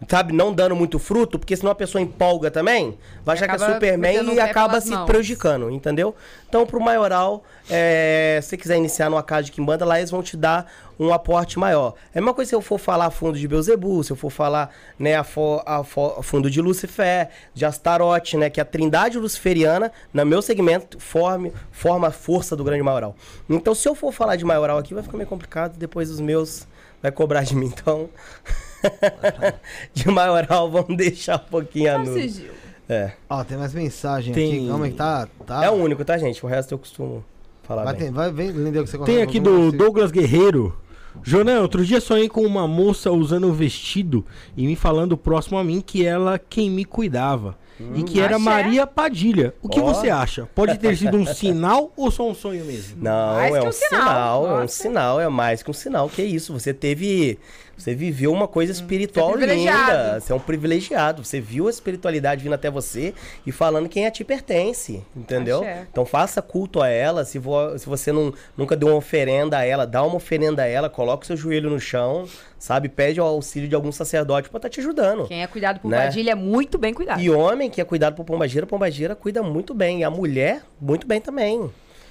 sabe? 0.09 0.33
Não 0.33 0.53
dando 0.53 0.75
muito 0.75 0.99
fruto, 0.99 1.39
porque 1.39 1.57
senão 1.57 1.73
a 1.73 1.75
pessoa 1.75 2.01
empolga 2.01 2.51
também, 2.51 2.99
vai 3.25 3.37
achar 3.37 3.49
que 3.49 3.55
é 3.55 3.59
Superman 3.59 4.35
e 4.35 4.41
acaba 4.41 4.81
se 4.81 4.91
mãos. 4.91 5.07
prejudicando, 5.07 5.71
entendeu? 5.71 6.15
Então, 6.49 6.67
pro 6.67 6.81
maioral, 6.81 7.43
é, 7.71 8.39
se 8.43 8.51
você 8.51 8.57
quiser 8.57 8.77
iniciar 8.77 9.09
numa 9.09 9.23
casa 9.23 9.45
de 9.45 9.53
Kimbanda, 9.53 9.85
lá 9.85 9.99
eles 9.99 10.11
vão 10.11 10.23
te 10.23 10.37
dar 10.37 10.71
um 10.99 11.13
aporte 11.13 11.59
maior. 11.59 11.95
É 12.15 12.19
a 12.19 12.21
mesma 12.21 12.35
coisa 12.35 12.51
se 12.51 12.55
eu 12.55 12.61
for 12.61 12.79
falar 12.79 13.07
a 13.07 13.11
fundo 13.11 13.39
de 13.39 13.49
Beuzebu, 13.49 14.05
se 14.05 14.13
eu 14.13 14.17
for 14.17 14.31
falar 14.31 14.71
né, 14.99 15.15
a, 15.15 15.25
a 15.67 15.79
a 15.79 15.85
fundo 16.23 16.51
de 16.51 16.61
Lucifer, 16.61 17.29
de 17.55 17.65
Astarote, 17.65 18.37
né, 18.37 18.51
que 18.51 18.61
a 18.61 18.65
trindade 18.65 19.19
luciferiana, 19.19 19.91
no 20.13 20.27
meu 20.27 20.43
segmento, 20.43 21.01
forme, 21.01 21.53
forma 21.71 22.09
a 22.09 22.13
força 22.13 22.55
do 22.55 22.63
grande 22.63 22.83
maioral. 22.83 23.17
Então, 23.49 23.75
se 23.75 23.89
eu 23.89 23.95
for 23.95 24.13
falar 24.13 24.37
de 24.37 24.45
maioral 24.45 24.79
aqui, 24.79 24.95
vai 24.95 25.03
ficar 25.03 25.17
meio 25.17 25.29
complicado, 25.29 25.77
depois 25.77 26.11
os 26.11 26.21
meus 26.21 26.67
vai 27.01 27.11
cobrar 27.11 27.43
de 27.43 27.55
mim, 27.57 27.67
então... 27.67 28.09
de 29.93 30.09
maioral, 30.11 30.71
vamos 30.71 30.97
deixar 30.97 31.37
um 31.37 31.51
pouquinho 31.51 31.95
a 31.95 31.99
nuvem. 31.99 32.13
um 32.13 32.29
sigilo. 32.29 32.55
É. 32.89 33.13
Ó, 33.29 33.43
tem 33.45 33.57
mais 33.57 33.73
mensagem 33.73 34.35
Tem- 34.35 34.57
aqui. 34.59 34.69
Calma 34.69 34.85
aí, 34.87 34.93
tá. 34.93 35.29
tá. 35.47 35.65
É 35.65 35.71
o 35.71 35.75
único, 35.75 36.05
tá, 36.05 36.19
gente? 36.19 36.45
O 36.45 36.49
resto 36.49 36.73
eu 36.73 36.79
costumo 36.79 37.25
falar 37.63 37.85
Vai, 37.85 37.95
bem. 37.95 38.03
tem, 38.05 38.13
vai, 38.13 38.31
vem, 38.33 38.51
Lindeu, 38.51 38.85
que 38.85 38.91
você 38.91 38.99
Tem 38.99 39.23
aqui 39.23 39.41
do 39.41 39.71
Douglas 39.73 40.11
Guerreiro. 40.11 40.77
Jonan, 41.23 41.61
outro 41.61 41.85
dia 41.85 42.01
sonhei 42.01 42.29
com 42.29 42.41
uma 42.43 42.67
moça 42.67 43.11
usando 43.13 43.47
um 43.47 43.53
vestido 43.53 44.25
e 44.57 44.67
me 44.67 44.75
falando 44.75 45.17
próximo 45.17 45.59
a 45.59 45.65
mim 45.65 45.81
que 45.81 46.05
ela 46.05 46.39
quem 46.39 46.71
me 46.71 46.85
cuidava. 46.85 47.57
E 47.95 48.03
que 48.03 48.21
era 48.21 48.37
Axé. 48.37 48.45
Maria 48.45 48.87
Padilha. 48.87 49.55
O 49.63 49.69
que 49.69 49.81
Ó. 49.81 49.85
você 49.85 50.09
acha? 50.11 50.49
Pode 50.55 50.79
ter 50.79 50.97
sido 50.97 51.17
um 51.17 51.27
sinal 51.35 51.93
ou 51.97 52.11
só 52.11 52.29
um 52.29 52.35
sonho 52.35 52.65
mesmo? 52.65 53.03
Não, 53.03 53.35
Mais 53.35 53.55
é 53.55 53.59
que 53.61 53.65
um 53.65 53.69
um 53.69 53.73
sinal, 53.73 53.99
sinal, 54.01 54.47
é 54.61 54.65
um 54.65 54.69
sinal, 54.69 55.21
é 55.21 55.29
mais 55.29 55.63
que 55.63 55.71
um 55.71 55.75
sinal. 55.75 56.09
Que 56.09 56.23
isso? 56.23 56.53
Você 56.53 56.73
teve. 56.75 57.39
Você 57.77 57.95
viveu 57.95 58.31
uma 58.31 58.47
coisa 58.47 58.71
espiritual 58.71 59.33
Você 59.33 59.45
é 59.45 59.55
linda. 59.57 60.21
Você 60.21 60.31
é 60.31 60.35
um 60.37 60.39
privilegiado. 60.39 61.25
Você 61.25 61.41
viu 61.41 61.67
a 61.67 61.71
espiritualidade 61.71 62.45
vindo 62.45 62.53
até 62.53 62.71
você 62.71 63.13
e 63.45 63.51
falando 63.51 63.89
quem 63.89 64.07
a 64.07 64.11
ti 64.11 64.23
pertence. 64.23 65.03
Entendeu? 65.17 65.61
Axé. 65.63 65.87
Então 65.91 66.05
faça 66.05 66.41
culto 66.41 66.81
a 66.81 66.89
ela. 66.89 67.25
Se, 67.25 67.39
vo- 67.39 67.77
se 67.79 67.87
você 67.87 68.13
não, 68.13 68.33
nunca 68.57 68.77
deu 68.77 68.89
uma 68.89 68.97
oferenda 68.97 69.57
a 69.59 69.65
ela, 69.65 69.85
dá 69.87 70.03
uma 70.05 70.17
oferenda 70.17 70.63
a 70.63 70.67
ela, 70.67 70.89
coloca 70.89 71.25
o 71.25 71.27
seu 71.27 71.37
joelho 71.37 71.71
no 71.71 71.81
chão, 71.81 72.29
sabe? 72.63 72.89
Pede 72.89 73.21
o 73.21 73.25
auxílio 73.25 73.69
de 73.69 73.75
algum 73.75 73.91
sacerdote 73.91 74.49
pra 74.49 74.59
estar 74.59 74.69
te 74.69 74.79
ajudando. 74.79 75.27
Quem 75.27 75.43
é 75.43 75.47
cuidado 75.49 75.81
por 75.81 75.91
Né? 75.91 76.05
Padilha 76.05 76.31
é 76.31 76.35
muito 76.37 76.79
bem 76.79 76.95
cuidado. 76.95 77.21
E 77.21 77.29
homem 77.29 77.69
que 77.69 77.81
é 77.81 77.85
cuidado 77.85 78.15
por 78.15 78.25
pombagira, 78.25 78.65
pombagira 78.65 79.17
cuida 79.17 79.43
muito 79.43 79.75
bem. 79.75 80.01
E 80.01 80.05
a 80.05 80.11
mulher, 80.11 80.63
muito 80.81 81.05
bem 81.05 81.21
também. 81.21 81.69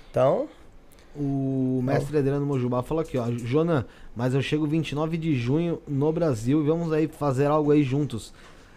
Então, 0.09 0.49
O 1.15 1.81
mestre 1.83 2.17
Adriano 2.17 2.45
Mojubá 2.45 2.83
falou 2.83 3.01
aqui, 3.01 3.17
ó. 3.17 3.29
Jonan, 3.31 3.85
mas 4.13 4.33
eu 4.33 4.41
chego 4.41 4.67
29 4.67 5.17
de 5.17 5.35
junho 5.35 5.81
no 5.87 6.11
Brasil 6.11 6.61
e 6.61 6.67
vamos 6.67 6.91
aí 6.91 7.07
fazer 7.07 7.47
algo 7.47 7.71
aí 7.71 7.81
juntos. 7.81 8.33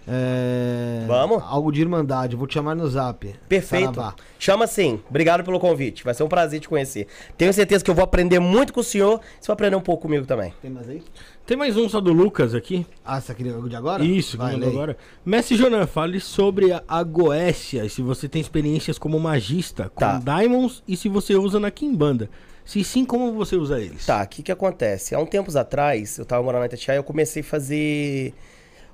É... 0.06 1.04
Vamos. 1.06 1.42
Algo 1.44 1.72
de 1.72 1.80
irmandade. 1.80 2.36
Vou 2.36 2.46
te 2.46 2.54
chamar 2.54 2.74
no 2.74 2.88
zap. 2.88 3.34
perfeito. 3.48 3.94
Saravá. 3.94 4.14
Chama 4.38 4.66
sim. 4.66 5.00
Obrigado 5.08 5.42
pelo 5.42 5.58
convite. 5.58 6.04
Vai 6.04 6.14
ser 6.14 6.22
um 6.22 6.28
prazer 6.28 6.60
te 6.60 6.68
conhecer. 6.68 7.06
Tenho 7.36 7.52
certeza 7.52 7.82
que 7.84 7.90
eu 7.90 7.94
vou 7.94 8.04
aprender 8.04 8.38
muito 8.38 8.72
com 8.72 8.80
o 8.80 8.84
senhor. 8.84 9.20
Você 9.40 9.46
vai 9.46 9.54
aprender 9.54 9.76
um 9.76 9.80
pouco 9.80 10.02
comigo 10.02 10.26
também. 10.26 10.52
Tem 10.60 10.70
mais 10.70 10.88
aí? 10.88 11.02
Tem 11.46 11.58
mais 11.58 11.76
um 11.76 11.86
só 11.90 12.00
do 12.00 12.10
Lucas 12.12 12.54
aqui. 12.54 12.86
Ah, 13.04 13.20
você 13.20 13.34
queria 13.34 13.54
algo 13.54 13.68
de 13.68 13.76
agora? 13.76 14.02
Isso, 14.02 14.32
que 14.32 14.36
Vai, 14.38 14.52
mandou 14.54 14.68
lê. 14.70 14.74
agora. 14.74 14.96
Mestre 15.24 15.56
Jonan, 15.56 15.86
fale 15.86 16.18
sobre 16.18 16.72
a, 16.72 16.82
a 16.88 17.02
Goécia, 17.02 17.84
e 17.84 17.90
se 17.90 18.00
você 18.00 18.26
tem 18.28 18.40
experiências 18.40 18.98
como 18.98 19.20
magista 19.20 19.90
com 19.94 20.00
Tá. 20.00 20.18
Diamonds 20.18 20.82
e 20.88 20.96
se 20.96 21.06
você 21.08 21.34
usa 21.34 21.60
na 21.60 21.70
Kimbanda. 21.70 22.30
Se 22.64 22.82
sim, 22.82 23.04
como 23.04 23.30
você 23.34 23.56
usa 23.56 23.78
eles? 23.78 24.06
Tá, 24.06 24.22
o 24.22 24.26
que 24.26 24.42
que 24.42 24.50
acontece? 24.50 25.14
Há 25.14 25.18
um 25.18 25.26
tempos 25.26 25.54
atrás, 25.54 26.16
eu 26.16 26.24
tava 26.24 26.42
morando 26.42 26.60
na 26.60 26.66
Itatiaia, 26.66 26.96
eu 26.96 27.04
comecei 27.04 27.42
a 27.42 27.44
fazer 27.44 28.32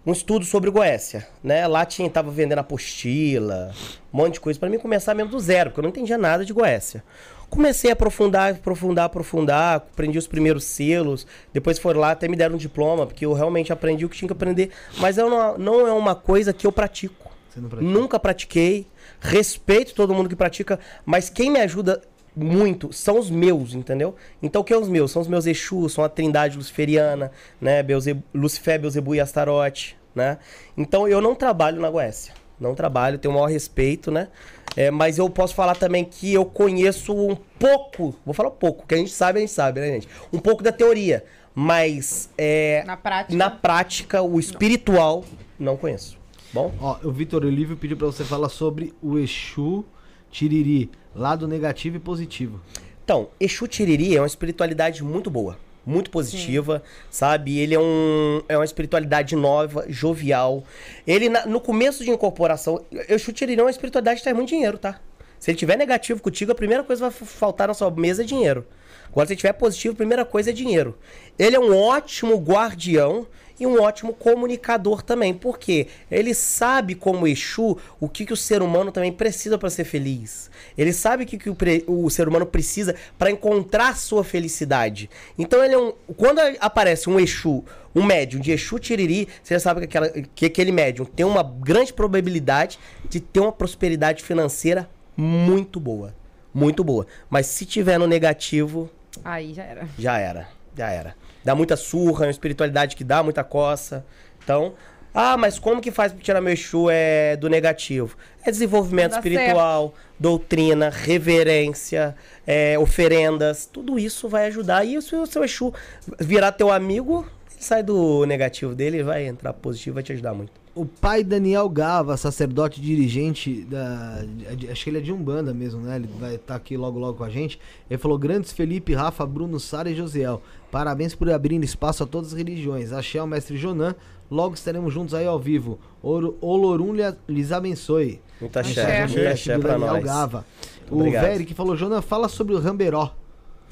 um 0.05 0.11
estudo 0.11 0.45
sobre 0.45 0.71
Goécia, 0.73 1.29
né? 1.45 1.69
Lá 1.69 1.85
tinha, 1.87 2.11
tava 2.11 2.33
vendendo 2.33 2.59
apostila, 2.59 3.71
um 4.13 4.17
monte 4.17 4.35
de 4.35 4.41
coisa, 4.41 4.59
pra 4.59 4.69
mim 4.69 4.79
começar 4.79 5.15
mesmo 5.15 5.31
do 5.31 5.39
zero, 5.39 5.71
porque 5.71 5.79
eu 5.79 5.83
não 5.83 5.91
entendia 5.91 6.19
nada 6.19 6.45
de 6.45 6.53
Goécia. 6.53 7.05
Comecei 7.51 7.91
a 7.91 7.95
aprofundar, 7.95 8.55
aprofundar, 8.55 9.05
aprofundar, 9.07 9.77
aprendi 9.77 10.17
os 10.17 10.29
primeiros 10.29 10.65
selos, 10.65 11.27
depois 11.53 11.79
foram 11.81 12.01
lá, 12.01 12.13
até 12.13 12.29
me 12.29 12.37
deram 12.37 12.55
um 12.55 12.59
diploma, 12.59 13.07
porque 13.07 13.27
eu 13.27 13.33
realmente 13.33 13.73
aprendi 13.73 14.05
o 14.05 14.09
que 14.09 14.17
tinha 14.17 14.29
que 14.29 14.33
aprender, 14.33 14.71
mas 14.99 15.19
eu 15.19 15.29
não, 15.29 15.59
não 15.59 15.87
é 15.87 15.93
uma 15.93 16.15
coisa 16.15 16.53
que 16.53 16.65
eu 16.65 16.71
pratico. 16.71 17.29
Você 17.51 17.61
não 17.61 17.69
pratica? 17.69 17.91
Nunca 17.91 18.19
pratiquei. 18.21 18.87
Respeito 19.21 19.95
todo 19.95 20.15
mundo 20.15 20.29
que 20.29 20.37
pratica, 20.37 20.79
mas 21.05 21.29
quem 21.29 21.51
me 21.51 21.61
ajuda 21.61 22.01
muito 22.35 22.93
são 22.93 23.19
os 23.19 23.29
meus, 23.29 23.75
entendeu? 23.75 24.15
Então, 24.41 24.63
o 24.63 24.65
que 24.65 24.73
é 24.73 24.79
os 24.79 24.89
meus? 24.89 25.11
São 25.11 25.21
os 25.21 25.29
meus 25.29 25.47
Exus, 25.47 25.93
são 25.93 26.05
a 26.05 26.09
trindade 26.09 26.57
luciferiana, 26.57 27.33
né? 27.61 27.83
Beuze... 27.83 28.17
Lucifer, 28.33 28.81
Beuzebu 28.81 29.15
e 29.15 29.21
Astarote, 29.21 29.99
né? 30.15 30.39
Então, 30.77 31.09
eu 31.09 31.21
não 31.21 31.35
trabalho 31.35 31.81
na 31.81 31.91
Goécia. 31.91 32.33
Não 32.61 32.75
trabalho, 32.75 33.19
tenho 33.19 33.33
o 33.33 33.37
maior 33.37 33.49
respeito, 33.51 34.11
né? 34.11 34.29
É, 34.77 34.91
mas 34.91 35.19
eu 35.19 35.29
posso 35.29 35.55
falar 35.55 35.75
também 35.75 36.05
que 36.05 36.33
eu 36.33 36.45
conheço 36.45 37.13
um 37.15 37.35
pouco, 37.59 38.15
vou 38.25 38.35
falar 38.35 38.51
um 38.51 38.53
pouco, 38.53 38.87
que 38.87 38.95
a 38.95 38.99
gente 38.99 39.11
sabe, 39.11 39.39
a 39.39 39.41
gente 39.41 39.53
sabe, 39.53 39.81
né, 39.81 39.93
gente? 39.93 40.09
Um 40.33 40.39
pouco 40.39 40.63
da 40.63 40.71
teoria, 40.71 41.25
mas 41.55 42.31
é, 42.39 42.85
Na 42.87 42.97
prática. 42.97 43.37
na 43.37 43.51
prática, 43.51 44.23
o 44.23 44.39
espiritual, 44.39 45.25
não 45.59 45.77
conheço. 45.77 46.19
Bom? 46.53 46.73
Ó, 46.81 46.99
o 47.03 47.11
Vitor 47.11 47.45
Olívio 47.45 47.77
pediu 47.77 47.97
pra 47.97 48.07
você 48.07 48.25
falar 48.25 48.49
sobre 48.49 48.93
o 49.03 49.19
Exu 49.19 49.85
Tiriri, 50.31 50.91
lado 51.15 51.49
negativo 51.49 51.97
e 51.97 52.01
positivo. 52.01 52.61
Então, 53.05 53.29
Exu 53.41 53.67
Tiriri 53.67 54.17
é 54.17 54.21
uma 54.21 54.27
espiritualidade 54.27 55.03
muito 55.03 55.31
boa, 55.31 55.59
muito 55.91 56.11
positiva, 56.11 56.83
sabe? 57.11 57.59
Ele 57.59 57.75
é, 57.75 57.79
um, 57.81 58.43
é 58.49 58.57
uma 58.57 58.65
espiritualidade 58.65 59.35
nova, 59.37 59.85
jovial. 59.89 60.65
Ele, 61.07 61.29
na- 61.29 61.45
no 61.47 61.61
começo 61.61 62.05
de 62.05 62.11
incorporação, 62.11 62.85
Exu 63.09 63.33
Tiriri 63.33 63.61
é 63.61 63.65
uma 63.65 63.71
espiritualidade 63.71 64.19
que 64.19 64.23
traz 64.23 64.37
muito 64.37 64.49
dinheiro, 64.49 64.79
tá? 64.79 65.01
Se 65.39 65.51
ele 65.51 65.59
tiver 65.59 65.77
negativo 65.77 66.21
contigo, 66.23 66.53
a 66.53 66.55
primeira 66.55 66.85
coisa 66.85 67.11
que 67.11 67.19
vai 67.19 67.27
faltar 67.27 67.69
na 67.69 67.75
sua 67.75 67.91
mesa 67.91 68.23
é 68.23 68.25
dinheiro. 68.27 68.67
Agora, 69.11 69.27
se 69.27 69.33
ele 69.33 69.39
tiver 69.39 69.55
positivo, 69.55 69.95
a 69.95 69.97
primeira 69.97 70.25
coisa 70.25 70.51
é 70.51 70.53
dinheiro. 70.53 70.97
Ele 71.39 71.57
é 71.57 71.61
um 71.61 71.75
ótimo 71.77 72.37
guardião 72.37 73.27
e 73.61 73.67
um 73.67 73.81
ótimo 73.83 74.15
comunicador 74.15 75.03
também. 75.03 75.35
Por 75.35 75.59
quê? 75.59 75.87
Ele 76.11 76.33
sabe, 76.35 76.95
como 76.95 77.27
Exu, 77.29 77.77
o 78.01 78.09
que, 78.09 78.25
que 78.25 78.33
o 78.33 78.37
ser 78.37 78.63
humano 78.63 78.91
também 78.91 79.13
precisa 79.13 79.59
para 79.59 79.69
ser 79.69 79.85
feliz. 79.85 80.51
Ele 80.77 80.93
sabe 80.93 81.25
o 81.25 81.27
que, 81.27 81.37
que 81.37 81.51
o, 81.51 81.55
pre- 81.55 81.85
o 81.87 82.09
ser 82.09 82.27
humano 82.27 82.47
precisa 82.47 82.97
para 83.19 83.31
encontrar 83.31 83.97
sua 83.97 84.25
felicidade. 84.25 85.11
Então, 85.39 85.63
ele 85.63 85.75
é 85.75 85.79
um. 85.79 85.93
Quando 86.17 86.41
aparece 86.59 87.11
um 87.11 87.21
Exu, 87.21 87.63
um 87.95 88.03
médium 88.03 88.41
de 88.41 88.51
Exu 88.51 88.79
Tiriri, 88.79 89.29
você 89.43 89.55
já 89.55 89.61
sabe 89.61 89.81
que, 89.81 89.85
aquela, 89.99 90.09
que 90.35 90.47
aquele 90.47 90.73
médium 90.73 91.05
tem 91.05 91.27
uma 91.27 91.43
grande 91.43 91.93
probabilidade 91.93 92.79
de 93.09 93.21
ter 93.21 93.41
uma 93.41 93.53
prosperidade 93.53 94.25
financeira 94.25 94.89
muito 95.17 95.79
boa. 95.79 96.15
Muito 96.55 96.83
boa. 96.83 97.07
Mas 97.29 97.47
se 97.47 97.65
tiver 97.67 97.99
no 97.99 98.07
negativo, 98.07 98.91
Aí 99.25 99.53
já 99.53 99.65
era. 99.65 99.89
já 99.99 100.19
era, 100.19 100.49
já 100.77 100.91
era. 100.91 101.15
Dá 101.45 101.55
muita 101.55 101.77
surra, 101.77 102.25
é 102.25 102.27
uma 102.27 102.33
espiritualidade 102.33 102.97
que 102.97 103.05
dá 103.05 103.23
muita 103.23 103.43
coça. 103.43 104.05
Então, 104.43 104.75
ah, 105.13 105.37
mas 105.37 105.59
como 105.59 105.81
que 105.81 105.91
faz 105.91 106.13
pra 106.13 106.23
tirar 106.23 106.41
meu 106.41 106.53
Exu 106.53 106.89
é, 106.89 107.37
do 107.37 107.49
negativo? 107.49 108.17
É 108.45 108.51
desenvolvimento 108.51 109.13
Dá 109.13 109.17
espiritual, 109.17 109.95
doutrina, 110.19 110.89
reverência, 110.89 112.15
é, 112.47 112.79
oferendas, 112.79 113.67
tudo 113.67 113.99
isso 113.99 114.29
vai 114.29 114.47
ajudar. 114.47 114.85
E 114.85 115.01
se 115.03 115.17
o 115.17 115.27
seu 115.27 115.45
Exu 115.45 115.75
virar 116.19 116.53
teu 116.53 116.71
amigo, 116.71 117.27
ele 117.53 117.63
sai 117.63 117.83
do 117.83 118.25
negativo 118.25 118.75
dele 118.75 118.99
e 118.99 119.03
vai 119.03 119.27
entrar 119.27 119.53
positivo, 119.53 119.95
vai 119.95 120.03
te 120.03 120.13
ajudar 120.13 120.33
muito. 120.33 120.53
O 120.81 120.87
pai 120.87 121.23
Daniel 121.23 121.69
Gava, 121.69 122.17
sacerdote 122.17 122.81
dirigente 122.81 123.63
da. 123.65 124.23
de- 124.57 124.71
Acho 124.71 124.85
que 124.85 124.91
ele 124.91 124.99
é 124.99 125.01
de 125.01 125.13
Umbanda 125.13 125.53
mesmo, 125.53 125.81
né? 125.83 125.97
Ele 125.97 126.09
vai 126.19 126.37
estar 126.37 126.55
aqui 126.55 126.77
logo 126.77 126.99
logo 126.99 127.19
com 127.19 127.25
a 127.25 127.31
gente. 127.31 127.59
Ele 127.91 127.99
falou: 127.99 128.19
Grandes 128.19 128.53
Felipe, 128.53 128.95
Rafa, 128.95 129.27
Bruno, 129.27 129.61
Sara 129.61 129.91
e 129.91 129.95
Josiel. 129.95 130.41
Parabéns 130.71 131.15
por 131.15 131.29
abrir 131.31 131.63
espaço 131.63 132.03
a 132.03 132.07
todas 132.07 132.33
as 132.33 132.39
religiões. 132.39 132.93
Axé 132.93 133.19
ao 133.19 133.27
mestre 133.27 133.57
Jonan. 133.57 133.95
Logo 134.31 134.55
estaremos 134.55 134.95
juntos 134.95 135.13
aí 135.13 135.27
ao 135.27 135.39
vivo. 135.39 135.79
Oro- 136.03 136.37
Olorum 136.41 136.95
lhe- 136.95 137.15
lhes 137.29 137.53
abençoe. 137.53 138.21
Muita 138.41 138.61
Axé. 138.61 139.07
muita 139.07 139.21
do 139.23 139.29
axé 139.29 139.59
pra 139.59 139.73
Daniel 139.73 139.93
nós. 139.95 140.05
Gava. 140.05 140.47
O 140.91 141.03
Veri 141.03 141.45
que 141.45 141.53
falou: 141.55 141.77
Jonan, 141.77 142.01
fala 142.01 142.29
sobre 142.29 142.55
o 142.55 142.59
Ramberó. 142.59 143.15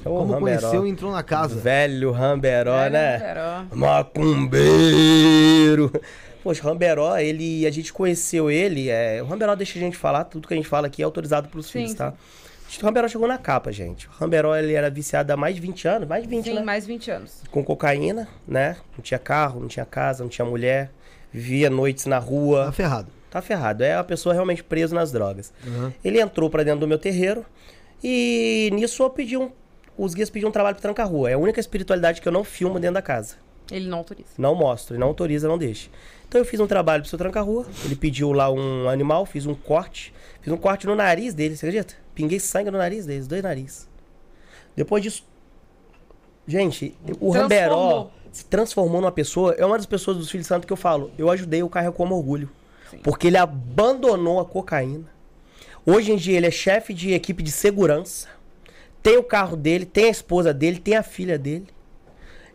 Ô, 0.05 0.19
Como 0.19 0.33
Ramberó. 0.33 0.39
conheceu 0.59 0.85
e 0.85 0.89
entrou 0.89 1.11
na 1.11 1.23
casa. 1.23 1.59
Velho 1.59 2.11
Ramberó, 2.11 2.87
né? 2.89 3.17
Ramberó. 3.17 3.65
Macumbeiro. 3.75 5.91
Poxa, 6.43 6.63
Ramberó, 6.63 7.17
ele, 7.17 7.65
a 7.67 7.71
gente 7.71 7.91
conheceu 7.91 8.49
ele. 8.49 8.89
É, 8.89 9.21
o 9.21 9.25
Ramberó 9.25 9.55
deixa 9.55 9.77
a 9.77 9.81
gente 9.81 9.97
falar, 9.97 10.23
tudo 10.23 10.47
que 10.47 10.53
a 10.53 10.57
gente 10.57 10.67
fala 10.69 10.87
aqui 10.87 11.01
é 11.01 11.05
autorizado 11.05 11.49
pelos 11.49 11.65
Sim, 11.65 11.71
filhos, 11.79 11.93
tá? 11.93 12.13
O 12.81 12.85
Ramberó 12.85 13.07
chegou 13.07 13.27
na 13.27 13.37
capa, 13.37 13.71
gente. 13.71 14.07
O 14.07 14.11
Ramberó, 14.11 14.55
ele 14.55 14.73
era 14.73 14.89
viciado 14.89 15.33
há 15.33 15.37
mais 15.37 15.55
de 15.55 15.61
20 15.61 15.87
anos, 15.87 16.07
mais 16.07 16.23
de 16.23 16.29
20, 16.29 16.45
Sim, 16.45 16.53
né? 16.53 16.61
mais 16.61 16.85
20 16.85 17.11
anos. 17.11 17.41
Com 17.49 17.63
cocaína, 17.63 18.27
né? 18.47 18.77
Não 18.95 19.01
tinha 19.03 19.17
carro, 19.19 19.59
não 19.59 19.67
tinha 19.67 19.85
casa, 19.85 20.23
não 20.23 20.29
tinha 20.29 20.45
mulher. 20.45 20.91
Vivia 21.33 21.69
noites 21.69 22.05
na 22.05 22.19
Tá 22.19 22.25
rua. 22.25 22.71
ferrado. 22.71 23.07
Tá 23.29 23.41
ferrado. 23.41 23.83
É 23.83 23.97
uma 23.97 24.03
pessoa 24.03 24.33
realmente 24.33 24.63
presa 24.63 24.95
nas 24.95 25.11
drogas. 25.11 25.51
Uhum. 25.65 25.91
Ele 26.03 26.19
entrou 26.21 26.49
pra 26.49 26.63
dentro 26.63 26.79
do 26.81 26.87
meu 26.87 26.97
terreiro 26.99 27.45
e 28.03 28.69
nisso 28.73 29.03
eu 29.03 29.09
pedi 29.09 29.35
um... 29.37 29.51
Os 29.97 30.13
guias 30.13 30.29
pediam 30.29 30.49
um 30.49 30.51
trabalho 30.51 30.75
pro 30.75 30.81
tranca-rua. 30.81 31.29
É 31.29 31.33
a 31.33 31.37
única 31.37 31.59
espiritualidade 31.59 32.21
que 32.21 32.27
eu 32.27 32.31
não 32.31 32.43
filmo 32.43 32.79
dentro 32.79 32.93
da 32.95 33.01
casa. 33.01 33.35
Ele 33.71 33.87
não 33.87 33.99
autoriza. 33.99 34.29
Não 34.37 34.55
mostro, 34.55 34.93
ele 34.93 34.99
não 34.99 35.07
autoriza, 35.07 35.47
não 35.47 35.57
deixa. 35.57 35.89
Então 36.27 36.39
eu 36.39 36.45
fiz 36.45 36.59
um 36.59 36.67
trabalho 36.67 37.01
pro 37.01 37.09
seu 37.09 37.17
tranca-rua. 37.17 37.65
Ele 37.85 37.95
pediu 37.95 38.31
lá 38.31 38.51
um 38.51 38.87
animal, 38.87 39.25
fiz 39.25 39.45
um 39.45 39.55
corte. 39.55 40.13
Fiz 40.41 40.51
um 40.53 40.57
corte 40.57 40.85
no 40.85 40.95
nariz 40.95 41.33
dele, 41.33 41.55
você 41.55 41.65
acredita? 41.67 41.95
Pinguei 42.13 42.39
sangue 42.39 42.69
no 42.71 42.77
nariz 42.77 43.05
dele, 43.05 43.25
dois 43.25 43.41
narizes. 43.41 43.87
Depois 44.75 45.03
disso. 45.03 45.25
Gente, 46.47 46.95
o. 47.19 47.31
Ramberó 47.31 48.11
se 48.31 48.45
transformou 48.45 49.01
numa 49.01 49.11
pessoa. 49.11 49.55
É 49.57 49.65
uma 49.65 49.77
das 49.77 49.85
pessoas 49.85 50.17
do 50.17 50.25
Filho 50.25 50.43
Santo 50.43 50.67
que 50.67 50.73
eu 50.73 50.77
falo. 50.77 51.11
Eu 51.17 51.29
ajudei 51.29 51.63
o 51.63 51.69
carro 51.69 51.91
como 51.91 52.15
orgulho. 52.15 52.49
Porque 53.03 53.27
ele 53.27 53.37
abandonou 53.37 54.39
a 54.39 54.45
cocaína. 54.45 55.05
Hoje 55.85 56.11
em 56.11 56.15
dia 56.15 56.37
ele 56.37 56.47
é 56.47 56.51
chefe 56.51 56.93
de 56.93 57.13
equipe 57.13 57.41
de 57.41 57.51
segurança. 57.51 58.27
Tem 59.01 59.17
o 59.17 59.23
carro 59.23 59.55
dele, 59.55 59.85
tem 59.85 60.05
a 60.05 60.09
esposa 60.09 60.53
dele, 60.53 60.79
tem 60.79 60.95
a 60.95 61.03
filha 61.03 61.37
dele. 61.37 61.67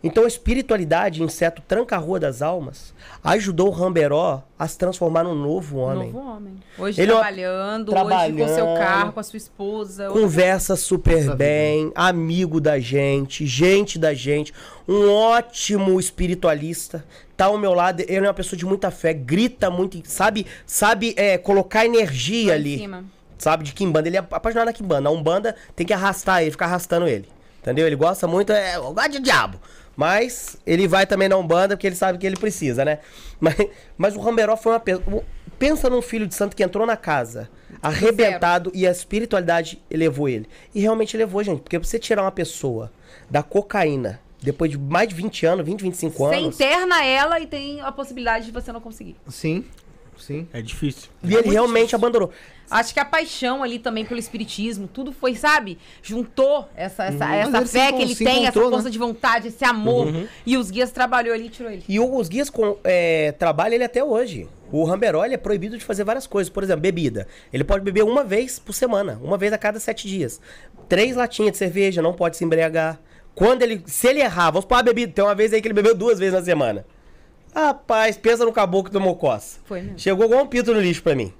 Então 0.07 0.25
a 0.25 0.27
espiritualidade, 0.27 1.23
inseto 1.23 1.63
tranca-rua 1.67 2.21
das 2.21 2.43
almas, 2.43 2.93
ajudou 3.25 3.69
o 3.69 3.71
Ramberó 3.71 4.43
a 4.59 4.69
se 4.69 4.77
transformar 4.77 5.25
num 5.25 5.35
novo 5.35 5.79
homem. 5.79 6.13
Novo 6.13 6.29
homem. 6.29 6.55
Hoje 6.79 7.01
Ele 7.01 7.11
é 7.11 7.15
uma- 7.15 7.23
trabalhando, 7.23 7.89
hoje 7.89 8.33
com 8.39 8.47
seu 8.47 8.55
trabalhando, 8.57 8.79
carro, 8.79 9.13
com 9.13 9.21
a 9.21 9.23
sua 9.23 9.37
esposa. 9.39 10.11
hoje- 10.11 10.21
Conversa 10.21 10.77
super 10.77 11.17
Essa 11.19 11.35
bem, 11.35 11.91
amigo 11.95 12.61
da 12.61 12.79
gente, 12.79 13.47
gente 13.47 13.99
da 13.99 14.13
gente, 14.13 14.53
um 14.87 15.11
ótimo 15.11 15.99
espiritualista. 15.99 17.05
Tá 17.37 17.47
ao 17.47 17.57
meu 17.59 17.73
lado, 17.73 18.01
ele 18.01 18.19
é 18.27 18.29
uma 18.29 18.35
pessoa 18.35 18.59
de 18.59 18.67
muita 18.67 18.91
fé, 18.91 19.13
grita 19.15 19.71
muito, 19.71 20.01
sabe, 20.05 20.47
sabe 20.67 21.15
é, 21.17 21.39
colocar 21.39 21.85
energia 21.87 22.51
Lá 22.53 22.57
em 22.59 22.61
ali. 22.61 22.79
cima. 22.79 23.05
Sabe, 23.39 23.65
de 23.65 23.73
Kimbanda. 23.73 24.09
Ele 24.09 24.17
é 24.17 24.21
apaixonado 24.21 24.67
na 24.67 24.73
Kimbanda. 24.73 25.09
A 25.09 25.13
Umbanda 25.13 25.57
tem 25.75 25.85
que 25.87 25.93
arrastar 25.93 26.43
ele, 26.43 26.51
ficar 26.53 26.67
arrastando 26.67 27.07
ele. 27.09 27.29
Entendeu? 27.61 27.87
Ele 27.87 27.97
gosta 27.97 28.27
muito, 28.27 28.53
é, 28.53 28.79
gosto 28.79 29.11
de 29.11 29.19
diabo. 29.21 29.59
Mas 29.97 30.57
ele 30.67 30.89
vai 30.89 31.07
também 31.07 31.29
na 31.29 31.37
Umbanda 31.37 31.77
porque 31.77 31.87
ele 31.87 31.97
sabe 31.97 32.19
que 32.19 32.27
ele 32.27 32.37
precisa, 32.37 32.85
né? 32.85 32.99
Mas, 33.41 33.55
mas 33.97 34.17
o 34.17 34.21
Ramberó 34.21 34.57
foi 34.57 34.73
uma 34.73 34.81
pessoa. 34.81 35.25
Pensa 35.59 35.89
num 35.89 36.03
filho 36.03 36.27
de 36.27 36.35
santo 36.35 36.57
que 36.57 36.63
entrou 36.65 36.85
na 36.87 36.97
casa, 36.97 37.49
arrebentado, 37.81 38.73
e 38.75 38.87
a 38.87 38.91
espiritualidade 38.91 39.81
elevou 39.91 40.29
ele. 40.29 40.49
E 40.75 40.81
realmente 40.81 41.17
elevou, 41.17 41.43
gente. 41.45 41.61
Porque 41.61 41.79
pra 41.79 41.87
você 41.87 41.99
tirar 41.99 42.23
uma 42.23 42.33
pessoa 42.33 42.91
da 43.31 43.43
cocaína, 43.43 44.21
depois 44.43 44.71
de 44.71 44.77
mais 44.79 45.09
de 45.09 45.15
20 45.15 45.47
anos, 45.47 45.65
20, 45.65 45.81
25 45.81 46.17
Você 46.17 46.35
anos. 46.37 46.55
interna 46.55 47.05
ela 47.05 47.41
e 47.41 47.47
tem 47.47 47.81
a 47.81 47.91
possibilidade 47.91 48.47
de 48.47 48.53
você 48.53 48.73
não 48.73 48.81
conseguir. 48.81 49.17
Sim, 49.29 49.65
sim. 50.21 50.47
É 50.53 50.61
difícil. 50.63 51.11
E 51.23 51.35
ele 51.35 51.51
realmente 51.51 51.95
abandonou. 51.95 52.31
Acho 52.71 52.95
que 52.95 52.99
a 53.01 53.05
paixão 53.05 53.63
ali 53.63 53.79
também 53.79 54.05
pelo 54.07 54.19
espiritismo, 54.19 54.89
tudo 54.89 55.13
foi, 55.13 55.35
sabe? 55.35 55.79
Juntou 56.03 56.67
essa, 56.75 57.05
essa, 57.05 57.19
Mas 57.27 57.49
essa 57.55 57.67
fé 57.67 57.93
que 57.93 58.03
ele 58.03 58.17
tem, 58.17 58.47
essa 58.47 58.59
força 58.59 58.85
né? 58.85 58.91
de 58.91 58.99
vontade, 58.99 59.49
esse 59.49 59.65
amor. 59.65 60.09
E 60.47 60.57
os 60.57 60.71
guias 60.71 60.91
trabalhou 60.91 61.35
ali 61.35 61.47
e 61.47 61.51
tirou 61.51 61.71
ele. 61.71 61.85
E 61.89 62.01
o- 62.01 62.17
os 62.17 62.27
guias 62.29 62.49
com, 62.49 62.77
é, 62.83 63.33
trabalham 63.33 63.75
ele 63.75 63.85
até 63.85 64.03
hoje. 64.03 64.49
O 64.73 64.83
Ramberó 64.85 65.25
ele 65.25 65.35
é 65.35 65.39
proibido 65.39 65.77
de 65.77 65.85
fazer 65.85 66.05
várias 66.05 66.27
coisas. 66.27 66.49
Por 66.51 66.63
exemplo, 66.63 66.81
bebida. 66.81 67.29
Ele 67.53 67.63
pode 67.63 67.85
beber 67.85 68.03
uma 68.03 68.25
vez 68.25 68.59
por 68.59 68.73
semana, 68.73 69.21
uma 69.23 69.37
vez 69.37 69.53
a 69.53 69.59
cada 69.59 69.79
sete 69.79 70.09
dias. 70.09 70.41
Três 70.89 71.15
latinhas 71.15 71.53
de 71.53 71.59
cerveja, 71.59 72.01
não 72.03 72.15
pode 72.15 72.37
se 72.37 72.45
embriagar. 72.45 72.99
Quando 73.35 73.63
ele. 73.63 73.83
Se 73.87 74.09
ele 74.09 74.21
errar, 74.21 74.51
vamos 74.51 74.65
pôr 74.65 74.77
a 74.77 74.83
bebida. 74.83 75.13
Tem 75.13 75.23
uma 75.25 75.35
vez 75.35 75.53
aí 75.53 75.61
que 75.61 75.69
ele 75.69 75.75
bebeu 75.75 75.95
duas 75.95 76.19
vezes 76.19 76.35
na 76.35 76.43
semana. 76.43 76.85
Rapaz, 77.55 78.17
pensa 78.17 78.45
no 78.45 78.53
caboclo 78.53 78.91
que 78.91 78.91
tomou 78.91 79.15
coça. 79.17 79.59
Foi 79.65 79.81
mesmo. 79.81 79.99
Chegou 79.99 80.27
igual 80.27 80.43
um 80.43 80.47
pito 80.47 80.75
no 80.75 80.81
lixo 80.81 81.03
pra 81.03 81.15
mim. 81.15 81.33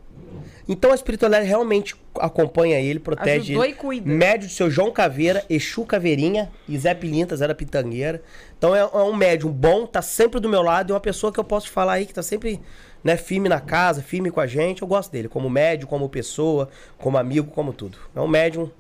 Então 0.67 0.93
a 0.93 0.95
espiritualidade 0.95 1.47
realmente 1.47 1.95
acompanha 2.19 2.81
ele, 2.81 2.99
protege 2.99 3.53
Ajudou 3.53 3.65
ele. 3.65 3.73
e 3.75 3.77
cuida. 3.77 4.09
Médio 4.09 4.49
de 4.49 4.55
seu 4.55 4.71
João 4.71 4.91
Caveira, 4.91 5.45
Exu 5.51 5.85
Caveirinha 5.85 6.51
e 6.67 6.79
Zé 6.79 6.95
Pilintas 6.95 7.43
era 7.43 7.55
pitangueira. 7.55 8.23
Então 8.57 8.75
é, 8.75 8.81
é 8.81 8.97
um 9.03 9.15
médium 9.15 9.51
bom, 9.51 9.87
tá 9.87 10.01
sempre 10.01 10.41
do 10.41 10.49
meu 10.49 10.63
lado, 10.63 10.93
é 10.93 10.95
uma 10.95 11.01
pessoa 11.01 11.31
que 11.33 11.39
eu 11.39 11.45
posso 11.45 11.71
falar 11.71 11.95
aí 11.95 12.07
que 12.07 12.15
tá 12.15 12.23
sempre 12.23 12.63
né, 13.03 13.17
firme 13.17 13.49
na 13.49 13.61
casa, 13.61 14.01
firme 14.03 14.31
com 14.31 14.41
a 14.41 14.47
gente. 14.47 14.81
Eu 14.81 14.89
gosto 14.89 15.13
dele, 15.13 15.29
como 15.29 15.51
médium, 15.51 15.87
como 15.87 16.09
pessoa, 16.09 16.71
como 16.97 17.19
amigo, 17.19 17.51
como 17.51 17.73
tudo. 17.73 17.99
É 18.17 18.21
um 18.21 18.29
médium, 18.29 18.71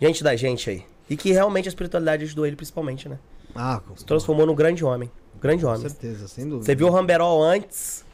gente 0.00 0.22
da 0.22 0.36
gente 0.36 0.70
aí. 0.70 0.84
E 1.10 1.16
que 1.16 1.32
realmente 1.32 1.66
a 1.66 1.70
espiritualidade 1.70 2.22
ajudou 2.22 2.46
ele 2.46 2.54
principalmente, 2.54 3.08
né? 3.08 3.18
Ah, 3.54 3.80
Se 3.96 4.04
transformou 4.04 4.46
num 4.46 4.54
grande 4.54 4.84
homem. 4.84 5.10
Grande 5.42 5.62
com 5.64 5.68
homem. 5.70 5.82
certeza, 5.82 6.28
sem 6.28 6.44
dúvida. 6.48 6.64
Você 6.64 6.74
viu 6.74 6.86
o 6.86 6.90
Ramberol 6.90 7.42
antes 7.42 8.04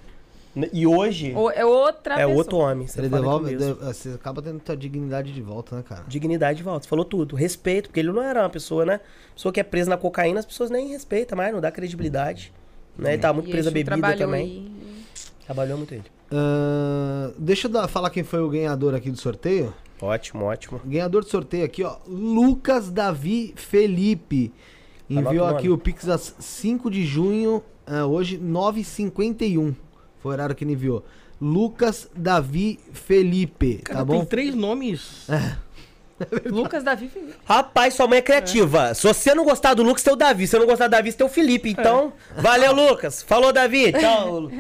né, 0.57 0.69
e 0.73 0.87
hoje 0.87 1.33
Ou- 1.37 1.51
É 1.51 1.65
outra 1.65 2.15
é 2.15 2.19
pessoa. 2.19 2.35
outro 2.37 2.57
homem. 2.57 2.87
Você 2.87 3.01
Ele 3.01 3.09
devolve, 3.09 3.55
de- 3.57 3.73
você 3.75 4.09
acaba 4.11 4.41
tendo 4.43 4.59
tua 4.61 4.77
dignidade 4.77 5.33
de 5.33 5.43
volta, 5.43 5.77
né, 5.77 5.85
cara? 5.87 6.05
Dignidade 6.09 6.57
de 6.59 6.63
volta. 6.65 6.85
Você 6.85 6.89
falou 6.89 7.05
tudo. 7.05 7.37
Respeito, 7.37 7.89
porque 7.91 8.01
ele 8.01 8.11
não 8.11 8.23
era 8.23 8.41
uma 8.43 8.51
pessoa, 8.51 8.85
né? 8.85 9.01
Pessoa 9.35 9.53
que 9.53 9.61
é 9.61 9.63
presa 9.63 9.91
na 9.91 9.97
cocaína, 9.97 10.41
as 10.41 10.47
pessoas 10.47 10.71
nem 10.71 10.89
respeitam 10.89 11.37
mais, 11.37 11.53
não 11.53 11.61
dá 11.61 11.71
credibilidade. 11.71 12.53
Né? 12.97 13.13
Ele 13.13 13.23
tava 13.23 13.35
muito 13.35 13.49
E 13.49 13.53
preso 13.53 13.71
bebida 13.71 13.97
trabalhou 13.97 14.19
também. 14.19 14.43
aí. 14.47 14.73
Trabalhou 15.45 15.79
muito 15.79 15.95
ele. 15.95 16.05
Ahn, 16.33 17.33
deixa 17.39 17.69
eu 17.69 17.73
dar- 17.73 17.87
falar 17.89 18.11
quem 18.11 18.25
foi 18.25 18.41
o 18.41 18.49
ganhador 18.49 18.95
aqui 18.95 19.11
do 19.11 19.17
sorteio. 19.19 19.73
Ótimo, 20.01 20.45
ótimo. 20.45 20.81
Ganhador 20.85 21.23
do 21.25 21.31
sorteio 21.31 21.65
aqui, 21.65 21.83
ó. 21.85 21.97
Lucas 22.07 22.91
Davi 22.91 23.53
Felipe. 23.57 24.53
Enviou 25.09 25.45
Anota 25.45 25.55
o 25.55 25.57
aqui 25.57 25.69
o 25.71 25.79
Pix 25.79 26.09
às 26.09 26.35
5 26.39 26.91
de 26.91 27.05
junho, 27.05 27.63
ah, 27.87 28.05
hoje 28.05 28.39
9h51. 28.39 29.75
Foi 30.21 30.31
o 30.31 30.33
horário 30.33 30.55
que 30.55 30.65
ele 30.65 30.73
enviou. 30.73 31.05
Lucas 31.41 32.09
Davi 32.15 32.79
Felipe, 32.93 33.77
Cara, 33.85 34.01
tá 34.01 34.05
tem 34.07 34.19
bom? 34.19 34.25
três 34.25 34.55
nomes. 34.55 35.27
Lucas 36.47 36.83
Davi 36.83 37.09
Felipe. 37.09 37.35
Rapaz, 37.45 37.95
sua 37.95 38.09
mãe 38.09 38.19
é 38.19 38.23
criativa. 38.23 38.93
Se 38.93 39.07
você 39.07 39.35
não 39.35 39.45
gostar 39.45 39.75
do 39.75 39.85
Lucas, 39.85 40.03
tem 40.03 40.13
o 40.13 40.17
Davi. 40.17 40.47
Se 40.47 40.51
você 40.51 40.59
não 40.59 40.67
gostar 40.67 40.89
do 40.89 40.91
Davi, 40.91 41.13
você 41.13 41.19
tem 41.19 41.27
o 41.27 41.31
Felipe. 41.31 41.71
Então, 41.71 42.13
valeu, 42.37 42.73
Lucas. 42.73 43.23
Falou, 43.23 43.53
Davi. 43.53 43.93
Tchau. 43.99 44.51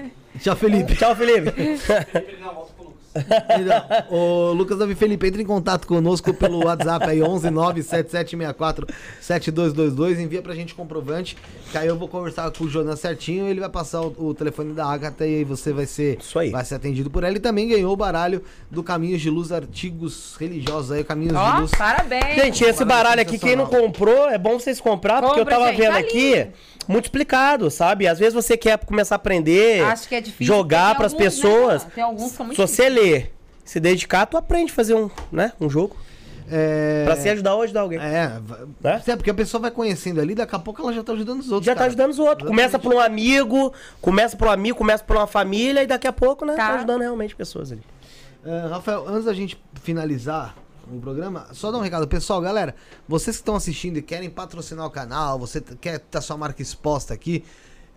Tchau, 0.40 0.54
Felipe. 0.54 0.94
Tchau, 0.94 1.16
Felipe. 1.16 1.50
Então, 3.18 4.16
o 4.16 4.52
Lucas 4.52 4.78
Davi 4.78 4.94
Felipe, 4.94 5.26
entre 5.26 5.42
em 5.42 5.46
contato 5.46 5.86
conosco 5.86 6.32
pelo 6.34 6.64
WhatsApp 6.64 7.06
aí, 7.10 7.22
11 7.22 7.50
97764 7.50 8.86
7222. 9.20 10.18
Envia 10.18 10.42
pra 10.42 10.54
gente 10.54 10.72
o 10.72 10.76
comprovante, 10.76 11.36
que 11.70 11.78
aí 11.78 11.86
eu 11.86 11.96
vou 11.96 12.08
conversar 12.08 12.50
com 12.50 12.64
o 12.64 12.68
Jonas 12.68 13.00
certinho. 13.00 13.46
Ele 13.48 13.60
vai 13.60 13.68
passar 13.68 14.00
o, 14.02 14.14
o 14.18 14.34
telefone 14.34 14.72
da 14.72 14.86
Agatha 14.86 15.26
e 15.26 15.36
aí 15.36 15.44
você 15.44 15.72
vai 15.72 15.86
ser, 15.86 16.18
Isso 16.20 16.38
aí. 16.38 16.50
vai 16.50 16.64
ser 16.64 16.74
atendido 16.76 17.10
por 17.10 17.24
ela. 17.24 17.36
E 17.36 17.40
também 17.40 17.68
ganhou 17.68 17.92
o 17.92 17.96
baralho 17.96 18.42
do 18.70 18.82
Caminhos 18.82 19.20
de 19.20 19.30
Luz 19.30 19.52
Artigos 19.52 20.36
Religiosos 20.38 20.92
aí, 20.92 21.04
Caminhos 21.04 21.34
de 21.38 21.60
Luz. 21.60 21.70
parabéns. 21.72 22.34
Gente, 22.34 22.64
esse 22.64 22.84
baralho 22.84 23.20
aqui, 23.20 23.38
quem 23.38 23.56
não 23.56 23.66
comprou, 23.66 24.28
é 24.28 24.38
bom 24.38 24.58
vocês 24.58 24.80
comprar, 24.80 25.22
porque 25.22 25.40
eu 25.40 25.46
tava 25.46 25.68
gente, 25.68 25.76
vendo 25.78 25.92
tá 25.92 25.98
aqui, 25.98 26.46
explicado, 27.00 27.70
sabe? 27.70 28.06
Às 28.06 28.18
vezes 28.18 28.34
você 28.34 28.56
quer 28.56 28.78
começar 28.84 29.14
a 29.14 29.16
aprender, 29.16 29.82
Acho 29.84 30.08
que 30.08 30.14
é 30.14 30.20
difícil. 30.20 30.46
jogar 30.46 30.94
pras 30.96 31.12
alguns, 31.12 31.18
né, 31.26 31.30
pessoas. 31.30 31.82
cara? 31.82 31.94
Tem 31.94 32.04
alguns 32.04 32.30
que 32.30 32.36
são 32.36 32.46
Se 32.46 32.58
muito 32.58 32.66
você 32.66 32.88
ler, 32.88 33.07
se 33.64 33.78
dedicar, 33.80 34.26
tu 34.26 34.36
aprende 34.36 34.72
a 34.72 34.74
fazer 34.74 34.94
um, 34.94 35.10
né, 35.30 35.52
um 35.60 35.68
jogo. 35.68 35.96
É... 36.50 37.04
Pra 37.04 37.14
se 37.16 37.28
ajudar 37.28 37.54
ou 37.56 37.62
ajudar 37.62 37.82
alguém. 37.82 37.98
É, 37.98 38.40
Né? 38.80 39.02
é, 39.06 39.16
porque 39.16 39.28
a 39.30 39.34
pessoa 39.34 39.60
vai 39.60 39.70
conhecendo 39.70 40.18
ali, 40.20 40.34
daqui 40.34 40.56
a 40.56 40.58
pouco 40.58 40.80
ela 40.80 40.92
já 40.94 41.04
tá 41.04 41.12
ajudando 41.12 41.40
os 41.40 41.50
outros. 41.50 41.66
Já 41.66 41.72
tá 41.74 41.80
cara. 41.80 41.88
ajudando 41.88 42.10
os 42.10 42.18
outros. 42.18 42.48
Começa 42.48 42.78
por 42.78 42.94
um 42.94 42.98
amigo, 42.98 43.72
começa 44.00 44.34
por 44.36 44.48
um 44.48 44.50
amigo, 44.50 44.78
começa 44.78 45.04
por 45.04 45.16
uma 45.16 45.26
família 45.26 45.82
e 45.82 45.86
daqui 45.86 46.06
a 46.06 46.12
pouco, 46.12 46.46
né, 46.46 46.54
tá, 46.56 46.68
Tá. 46.68 46.74
ajudando 46.76 47.00
realmente 47.02 47.36
pessoas 47.36 47.70
ali. 47.72 47.82
Ah, 48.46 48.68
Rafael, 48.70 49.06
antes 49.06 49.26
da 49.26 49.34
gente 49.34 49.62
finalizar 49.82 50.54
o 50.90 50.98
programa, 51.00 51.48
só 51.52 51.70
dar 51.70 51.76
um 51.76 51.82
recado. 51.82 52.08
Pessoal, 52.08 52.40
galera, 52.40 52.74
vocês 53.06 53.36
que 53.36 53.42
estão 53.42 53.54
assistindo 53.54 53.98
e 53.98 54.02
querem 54.02 54.30
patrocinar 54.30 54.86
o 54.86 54.90
canal, 54.90 55.38
você 55.38 55.60
quer 55.60 55.98
ter 55.98 56.16
a 56.16 56.20
sua 56.22 56.38
marca 56.38 56.62
exposta 56.62 57.12
aqui, 57.12 57.44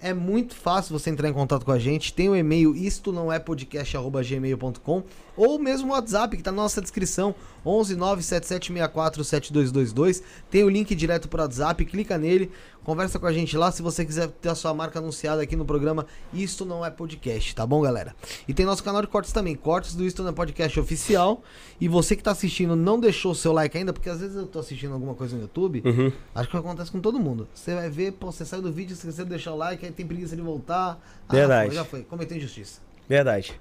é 0.01 0.13
muito 0.13 0.55
fácil 0.55 0.97
você 0.97 1.09
entrar 1.09 1.30
em 1.30 1.33
contato 1.33 1.65
com 1.65 1.71
a 1.71 1.80
gente. 1.80 2.13
Tem 2.13 2.27
o 2.30 2.35
e-mail 2.35 2.75
isto 2.75 3.11
não 3.11 3.31
é 3.31 3.39
podcast@gmail.com 3.39 5.03
ou 5.37 5.57
mesmo 5.59 5.89
o 5.89 5.91
WhatsApp 5.91 6.35
que 6.37 6.43
tá 6.43 6.51
na 6.51 6.57
nossa 6.61 6.81
descrição 6.81 7.33
11 7.65 7.95
97764 7.95 9.23
7222. 9.23 10.23
Tem 10.49 10.63
o 10.63 10.69
link 10.69 10.93
direto 10.95 11.27
pro 11.29 11.41
WhatsApp, 11.41 11.83
clica 11.85 12.17
nele, 12.17 12.51
conversa 12.83 13.19
com 13.19 13.27
a 13.27 13.31
gente 13.33 13.55
lá 13.55 13.71
se 13.71 13.81
você 13.81 14.03
quiser 14.03 14.27
ter 14.29 14.49
a 14.49 14.55
sua 14.55 14.73
marca 14.73 14.99
anunciada 14.99 15.41
aqui 15.41 15.55
no 15.55 15.63
programa 15.65 16.05
Isto 16.33 16.65
não 16.65 16.83
é 16.85 16.89
podcast, 16.89 17.53
tá 17.55 17.65
bom, 17.65 17.81
galera? 17.81 18.15
E 18.47 18.53
tem 18.53 18.65
nosso 18.65 18.83
canal 18.83 19.01
de 19.01 19.07
cortes 19.07 19.31
também, 19.31 19.55
cortes 19.55 19.93
do 19.95 20.03
Isto 20.05 20.23
não 20.23 20.29
é 20.31 20.33
podcast 20.33 20.79
oficial. 20.79 21.43
E 21.79 21.87
você 21.87 22.15
que 22.15 22.23
tá 22.23 22.31
assistindo 22.31 22.75
não 22.75 22.99
deixou 22.99 23.31
o 23.31 23.35
seu 23.35 23.53
like 23.53 23.77
ainda, 23.77 23.93
porque 23.93 24.09
às 24.09 24.19
vezes 24.19 24.35
eu 24.35 24.45
tô 24.47 24.59
assistindo 24.59 24.93
alguma 24.93 25.13
coisa 25.13 25.35
no 25.35 25.41
YouTube, 25.43 25.81
Uhum. 25.85 26.11
acho 26.35 26.49
que 26.49 26.57
acontece 26.57 26.91
com 26.91 26.99
todo 26.99 27.19
mundo. 27.19 27.47
Você 27.53 27.73
vai 27.75 27.89
ver, 27.89 28.13
pô, 28.13 28.31
você 28.31 28.43
sai 28.45 28.61
do 28.61 28.71
vídeo, 28.71 28.93
esqueceu 28.93 29.23
de 29.25 29.29
deixar 29.29 29.53
o 29.53 29.57
like, 29.57 29.85
aí 29.85 29.91
tem 29.91 30.05
preguiça 30.05 30.35
de 30.35 30.41
voltar. 30.41 30.99
Ah, 31.29 31.33
Verdade. 31.33 31.75
Já 31.75 31.85
foi, 31.85 32.03
cometeu 32.03 32.37
injustiça. 32.37 32.81
Verdade. 33.07 33.59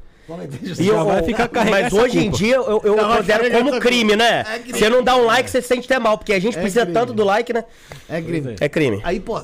E 0.78 0.86
eu- 0.89 1.05
vai 1.05 1.23
ficar 1.23 1.49
carregando 1.49 1.82
mas 1.82 1.92
hoje 1.92 2.18
em 2.20 2.31
dia 2.31 2.57
eu, 2.57 2.81
eu 2.84 2.97
considero 2.97 3.50
como 3.50 3.81
crime, 3.81 4.15
né? 4.16 4.40
É 4.49 4.58
crime. 4.60 4.78
Você 4.78 4.89
não 4.89 5.02
dá 5.02 5.16
um 5.16 5.24
like, 5.24 5.50
você 5.50 5.60
se 5.60 5.68
sente 5.68 5.86
até 5.86 5.99
mal, 5.99 6.16
porque 6.18 6.32
a 6.32 6.39
gente 6.40 6.57
É 6.57 6.60
precisa 6.60 6.82
crime. 6.82 6.94
tanto 6.94 7.12
do 7.12 7.24
like, 7.24 7.52
né? 7.52 7.65
É 8.08 8.20
crime. 8.23 8.57
É 8.60 8.68
crime. 8.68 9.00
Aí, 9.02 9.18
pô, 9.18 9.42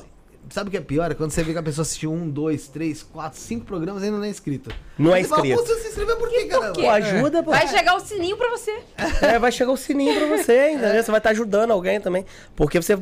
sabe 0.49 0.69
o 0.69 0.71
que 0.71 0.77
é 0.77 0.81
pior? 0.81 1.11
É 1.11 1.13
quando 1.13 1.31
você 1.31 1.43
vê 1.43 1.51
que 1.51 1.57
a 1.59 1.63
pessoa 1.63 1.81
assistiu 1.83 2.11
um, 2.13 2.29
dois, 2.29 2.67
três, 2.69 3.03
quatro, 3.03 3.37
cinco 3.39 3.65
programas 3.65 4.01
e 4.01 4.05
ainda 4.05 4.17
não 4.17 4.23
é 4.23 4.29
inscrito. 4.29 4.69
Não 4.97 5.13
é 5.13 5.19
inscrito. 5.19 5.57
Pô, 5.57 5.65
você 5.65 5.75
se 5.81 5.87
inscreveu 5.89 6.15
por 6.15 6.29
quê, 6.29 6.45
cara? 6.45 6.71
Pô, 6.71 6.89
ajuda, 6.89 7.43
pô. 7.43 7.51
Vai 7.51 7.67
chegar 7.67 7.95
o 7.95 7.99
sininho 7.99 8.37
pra 8.37 8.49
você. 8.49 8.73
É, 9.21 9.37
vai 9.37 9.51
chegar 9.51 9.71
o 9.73 9.77
sininho 9.77 10.15
pra 10.15 10.37
você 10.37 10.51
ainda, 10.53 10.93
né? 10.93 11.03
Você 11.03 11.11
vai 11.11 11.19
estar 11.19 11.31
ajudando 11.31 11.71
alguém 11.71 11.99
também. 11.99 12.25
Porque 12.55 12.81
você. 12.81 12.97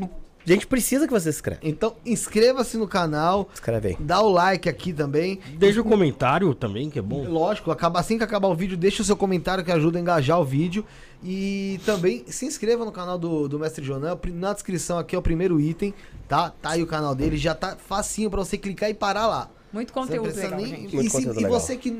A 0.45 0.49
gente 0.51 0.67
precisa 0.67 1.07
que 1.07 1.13
você 1.13 1.31
se 1.31 1.37
inscreva. 1.39 1.59
Então, 1.63 1.95
inscreva-se 2.05 2.77
no 2.77 2.87
canal, 2.87 3.49
Escreve 3.53 3.87
aí. 3.89 3.97
dá 3.99 4.21
o 4.21 4.29
like 4.29 4.69
aqui 4.69 4.93
também. 4.93 5.39
Deixa 5.57 5.81
o 5.81 5.83
comentário 5.83 6.53
também, 6.53 6.89
que 6.89 6.99
é 6.99 7.01
bom. 7.01 7.27
Lógico, 7.27 7.71
acaba, 7.71 7.99
assim 7.99 8.17
que 8.17 8.23
acabar 8.23 8.47
o 8.47 8.55
vídeo, 8.55 8.77
deixa 8.77 9.01
o 9.01 9.05
seu 9.05 9.15
comentário 9.17 9.63
que 9.63 9.71
ajuda 9.71 9.97
a 9.97 10.01
engajar 10.01 10.39
o 10.39 10.45
vídeo. 10.45 10.85
E 11.23 11.79
também 11.85 12.23
se 12.27 12.45
inscreva 12.45 12.85
no 12.85 12.91
canal 12.91 13.17
do, 13.17 13.47
do 13.47 13.57
Mestre 13.57 13.83
Jonan. 13.83 14.17
Na 14.33 14.53
descrição 14.53 14.99
aqui 14.99 15.15
é 15.15 15.19
o 15.19 15.21
primeiro 15.21 15.59
item, 15.59 15.93
tá? 16.27 16.51
Tá 16.61 16.71
aí 16.71 16.83
o 16.83 16.87
canal 16.87 17.15
dele, 17.15 17.35
já 17.37 17.55
tá 17.55 17.75
facinho 17.75 18.29
pra 18.29 18.39
você 18.43 18.57
clicar 18.57 18.89
e 18.89 18.93
parar 18.93 19.25
lá. 19.27 19.49
Muito 19.73 19.91
conteúdo 19.91 20.33
legal, 20.33 20.51
nem- 20.57 20.65
gente. 20.67 20.95
Muito 20.95 21.07
E, 21.07 21.09
se- 21.09 21.17
conteúdo 21.17 21.39
e 21.39 21.43
legal. 21.43 21.59
você 21.59 21.75
que 21.75 21.91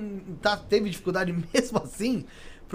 tá, 0.41 0.55
teve 0.55 0.89
dificuldade 0.89 1.33
mesmo 1.53 1.81
assim, 1.83 2.23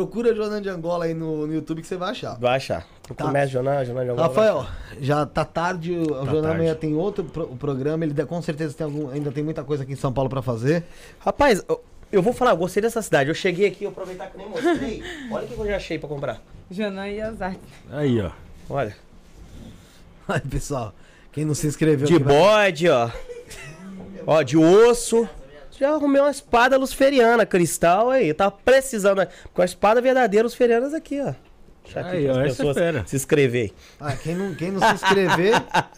procura 0.00 0.34
Jonan 0.34 0.62
de 0.62 0.68
Angola 0.70 1.04
aí 1.04 1.12
no, 1.14 1.46
no 1.46 1.52
YouTube 1.52 1.82
que 1.82 1.86
você 1.86 1.96
vai 1.96 2.10
achar. 2.10 2.38
Vai 2.38 2.56
achar. 2.56 2.86
O 3.10 3.14
Tá. 3.14 3.24
Jonan, 3.46 3.84
Jonan 3.84 3.84
de 4.04 4.10
Angola, 4.10 4.22
Rafael, 4.28 4.66
já 5.00 5.26
tá 5.26 5.44
tarde, 5.44 5.92
o 5.92 6.02
o 6.02 6.06
Jonan 6.26 6.42
tarde. 6.42 6.46
amanhã 6.56 6.74
tem 6.74 6.94
outro 6.94 7.24
pro- 7.24 7.48
programa, 7.56 8.04
ele 8.04 8.14
com 8.24 8.40
certeza 8.40 8.72
tem 8.74 8.84
algum, 8.84 9.10
ainda 9.10 9.30
tem 9.30 9.42
muita 9.44 9.62
coisa 9.64 9.82
aqui 9.82 9.92
em 9.92 9.96
São 9.96 10.12
Paulo 10.12 10.30
pra 10.30 10.40
fazer. 10.40 10.84
Rapaz, 11.18 11.62
eu, 11.68 11.82
eu 12.12 12.22
vou 12.22 12.32
falar, 12.32 12.52
eu 12.52 12.56
gostei 12.56 12.80
dessa 12.82 13.02
cidade. 13.02 13.28
Eu 13.28 13.34
cheguei 13.34 13.66
aqui, 13.66 13.84
eu 13.84 13.90
aproveitar 13.90 14.28
que 14.28 14.38
nem 14.38 14.48
mostrei. 14.48 15.02
Olha 15.30 15.44
o 15.44 15.48
que 15.48 15.58
eu 15.58 15.66
já 15.66 15.76
achei 15.76 15.98
pra 15.98 16.08
comprar. 16.08 16.40
Janã 16.70 17.08
e 17.08 17.20
artes. 17.20 17.40
Aí, 17.90 18.20
ó. 18.22 18.30
Olha. 18.70 18.96
Aí, 20.28 20.40
pessoal, 20.40 20.94
quem 21.32 21.44
não 21.44 21.54
se 21.54 21.66
inscreveu 21.66 22.06
De 22.06 22.14
aqui 22.14 22.22
vai- 22.24 22.34
bode, 22.34 22.88
ó. 22.88 23.10
Ó, 24.26 24.42
de 24.42 24.56
osso. 24.56 25.28
Já 25.80 25.90
arrumei 25.94 26.20
uma 26.20 26.30
espada 26.30 26.76
luciferiana, 26.76 27.46
cristal 27.46 28.10
aí. 28.10 28.34
Tava 28.34 28.50
precisando. 28.52 29.18
né? 29.18 29.28
Com 29.54 29.62
a 29.62 29.64
espada 29.64 30.00
verdadeira 30.02 30.44
luciferianas 30.44 30.92
aqui, 30.92 31.20
ó. 31.20 31.32
Deixa 31.82 32.00
aqui 32.00 32.16
Aí, 32.18 32.28
ó, 32.28 32.32
essa 32.32 32.40
é 32.40 32.44
pessoas 32.44 32.76
fera. 32.76 33.02
se 33.06 33.16
inscrever. 33.16 33.72
Ah, 33.98 34.14
quem 34.14 34.34
não, 34.34 34.54
quem 34.54 34.70
não 34.70 34.80
se 34.86 34.94
inscrever, 34.94 35.54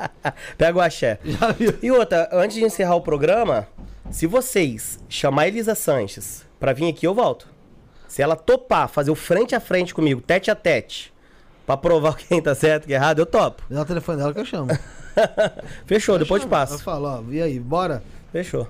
Pega 0.57 0.79
o 0.79 0.81
axé. 0.81 1.19
já 1.25 1.51
viu. 1.51 1.75
E 1.83 1.91
outra, 1.91 2.29
antes 2.33 2.57
de 2.57 2.65
encerrar 2.65 2.95
o 2.95 3.01
programa, 3.01 3.67
se 4.09 4.27
vocês 4.27 5.01
chamar 5.09 5.43
a 5.43 5.49
Elisa 5.49 5.75
Sanches 5.75 6.47
pra 6.61 6.73
vir 6.73 6.89
aqui, 6.89 7.05
eu 7.07 7.13
volto. 7.13 7.49
Se 8.07 8.23
ela 8.23 8.37
topar 8.37 8.89
fazer 8.89 9.11
o 9.11 9.15
frente 9.17 9.55
a 9.57 9.61
frente 9.61 9.93
comigo, 9.93 10.21
tete 10.21 10.51
a 10.51 10.55
tete, 10.55 11.13
pra 11.67 11.77
provar 11.77 12.17
quem 12.29 12.41
tá 12.41 12.55
certo 12.55 12.85
e 12.85 12.87
quem 12.87 12.95
é 12.95 12.99
errado, 12.99 13.19
eu 13.19 13.27
topo. 13.27 13.63
Dá 13.69 13.83
o 13.83 13.85
telefone 13.85 14.19
dela 14.19 14.33
que 14.33 14.39
eu 14.41 14.45
chamo. 14.47 14.69
Fechou, 15.85 16.19
depois 16.19 16.41
te 16.43 16.47
Eu 16.47 16.51
passo. 16.51 16.79
falo, 16.85 17.09
ó, 17.09 17.33
e 17.33 17.43
aí, 17.43 17.59
bora? 17.59 18.03
Fechou. 18.31 18.69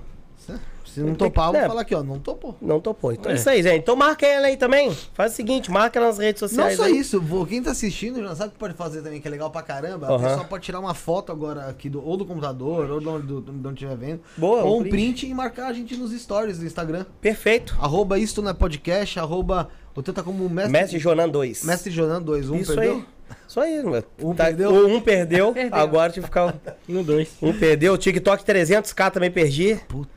Se 0.93 0.99
não 0.99 1.07
Tem 1.15 1.15
topar, 1.29 1.47
eu 1.47 1.51
vou 1.53 1.61
é. 1.61 1.67
falar 1.67 1.81
aqui, 1.81 1.95
ó, 1.95 2.03
não 2.03 2.19
topou. 2.19 2.55
Não 2.61 2.79
topou. 2.79 3.11
Então 3.13 3.31
é 3.31 3.35
É. 3.35 3.37
isso 3.37 3.49
aí, 3.49 3.63
gente. 3.63 3.77
Então 3.79 3.95
marca 3.95 4.25
ela 4.25 4.47
aí 4.47 4.57
também. 4.57 4.95
Faz 5.13 5.33
o 5.33 5.35
seguinte, 5.35 5.71
marca 5.71 5.97
ela 5.99 6.07
nas 6.07 6.17
redes 6.17 6.41
Não 6.41 6.47
sociais. 6.49 6.77
só 6.77 6.83
aí. 6.83 6.97
isso, 6.97 7.19
vou- 7.19 7.45
quem 7.45 7.61
tá 7.63 7.71
assistindo 7.71 8.21
já 8.21 8.35
sabe 8.35 8.49
o 8.49 8.51
que 8.53 8.59
pode 8.59 8.73
fazer 8.75 9.01
também, 9.01 9.19
que 9.19 9.27
é 9.27 9.31
legal 9.31 9.49
pra 9.49 9.61
caramba. 9.61 10.07
A 10.07 10.11
Aham. 10.11 10.23
pessoa 10.27 10.43
pode 10.45 10.63
tirar 10.63 10.79
uma 10.79 10.93
foto 10.93 11.31
agora 11.31 11.65
aqui 11.67 11.89
do, 11.89 12.05
ou 12.05 12.15
do 12.17 12.25
computador, 12.25 12.89
ou 12.91 12.99
de 12.99 13.07
onde, 13.07 13.27
do, 13.27 13.41
de 13.41 13.67
onde 13.67 13.73
estiver 13.83 13.95
vendo. 13.97 14.21
Boa, 14.37 14.63
ou 14.63 14.77
um 14.77 14.81
um 14.81 14.89
print. 14.89 15.25
e 15.25 15.33
marcar 15.33 15.67
a 15.67 15.73
gente 15.73 15.95
nos 15.95 16.11
stories 16.11 16.59
do 16.59 16.65
Instagram. 16.65 17.05
Perfeito. 17.19 17.75
Arroba 17.81 18.19
isto 18.19 18.41
não 18.41 18.51
é 18.51 18.53
podcast, 18.53 19.19
arroba. 19.19 19.69
O 19.95 20.01
teu 20.01 20.13
tá 20.13 20.23
como 20.23 20.47
mestre. 20.49 20.71
Mestre 20.71 20.99
Jonan 20.99 21.29
2. 21.29 21.63
Mestre 21.65 21.91
Jonan 21.91 22.21
2, 22.21 22.49
um 22.49 22.55
Isso 22.57 22.73
perdeu? 22.75 22.93
aí. 22.95 23.05
Isso 23.47 23.59
aí, 23.59 23.81
mano. 23.83 24.03
Um 24.21 24.33
Tá- 24.35 24.45
perdeu? 24.45 24.71
o 24.71 24.87
Um 24.87 25.01
perdeu. 25.01 25.53
Perdeu. 25.53 25.79
Agora 25.79 26.11
tive 26.11 26.23
que 26.25 26.27
ficar. 26.27 26.55
No 26.87 27.03
dois. 27.05 27.29
Um 27.41 27.53
perdeu. 27.53 27.93
O 27.93 27.97
TikTok 27.97 28.43
300k 28.43 29.11
também 29.11 29.31
perdi. 29.31 29.79
Puta. 29.87 30.09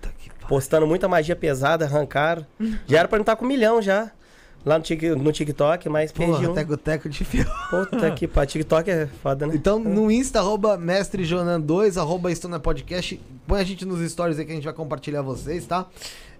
Postando 0.49 0.86
muita 0.86 1.08
magia 1.08 1.34
pesada, 1.36 1.84
arrancaram. 1.84 2.47
Já 2.86 2.99
era 3.00 3.08
pra 3.08 3.18
não 3.18 3.23
estar 3.23 3.36
com 3.36 3.44
um 3.44 3.49
milhão 3.49 3.81
já. 3.83 4.10
Lá 4.65 4.78
no, 4.78 4.83
Tik- 4.84 5.10
no 5.15 5.31
TikTok, 5.31 5.89
mas 5.89 6.10
perdi 6.10 6.33
Porra, 6.33 6.50
um. 6.50 6.55
teco-teco 6.55 7.08
de 7.08 7.25
fio. 7.25 7.47
Puta 7.70 8.10
que 8.10 8.26
pariu. 8.26 8.50
TikTok 8.50 8.91
é 8.91 9.07
foda, 9.23 9.47
né? 9.47 9.55
Então, 9.55 9.78
no 9.78 10.10
Insta, 10.10 10.41
arroba 10.41 10.76
Mestre 10.76 11.25
Jonan 11.25 11.60
2, 11.60 11.97
arroba 11.97 12.33
é 12.33 12.58
podcast. 12.58 13.20
Põe 13.47 13.60
a 13.60 13.65
gente 13.65 13.84
nos 13.84 14.00
stories 14.10 14.41
aí 14.41 14.44
que 14.44 14.50
a 14.50 14.55
gente 14.57 14.65
vai 14.65 14.73
compartilhar 14.75 15.23
vocês, 15.23 15.65
tá? 15.66 15.86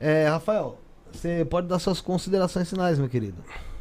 É, 0.01 0.27
Rafael, 0.29 0.77
você 1.13 1.47
pode 1.49 1.69
dar 1.69 1.79
suas 1.79 2.01
considerações 2.01 2.69
finais, 2.69 2.99
meu 2.99 3.09
querido. 3.09 3.37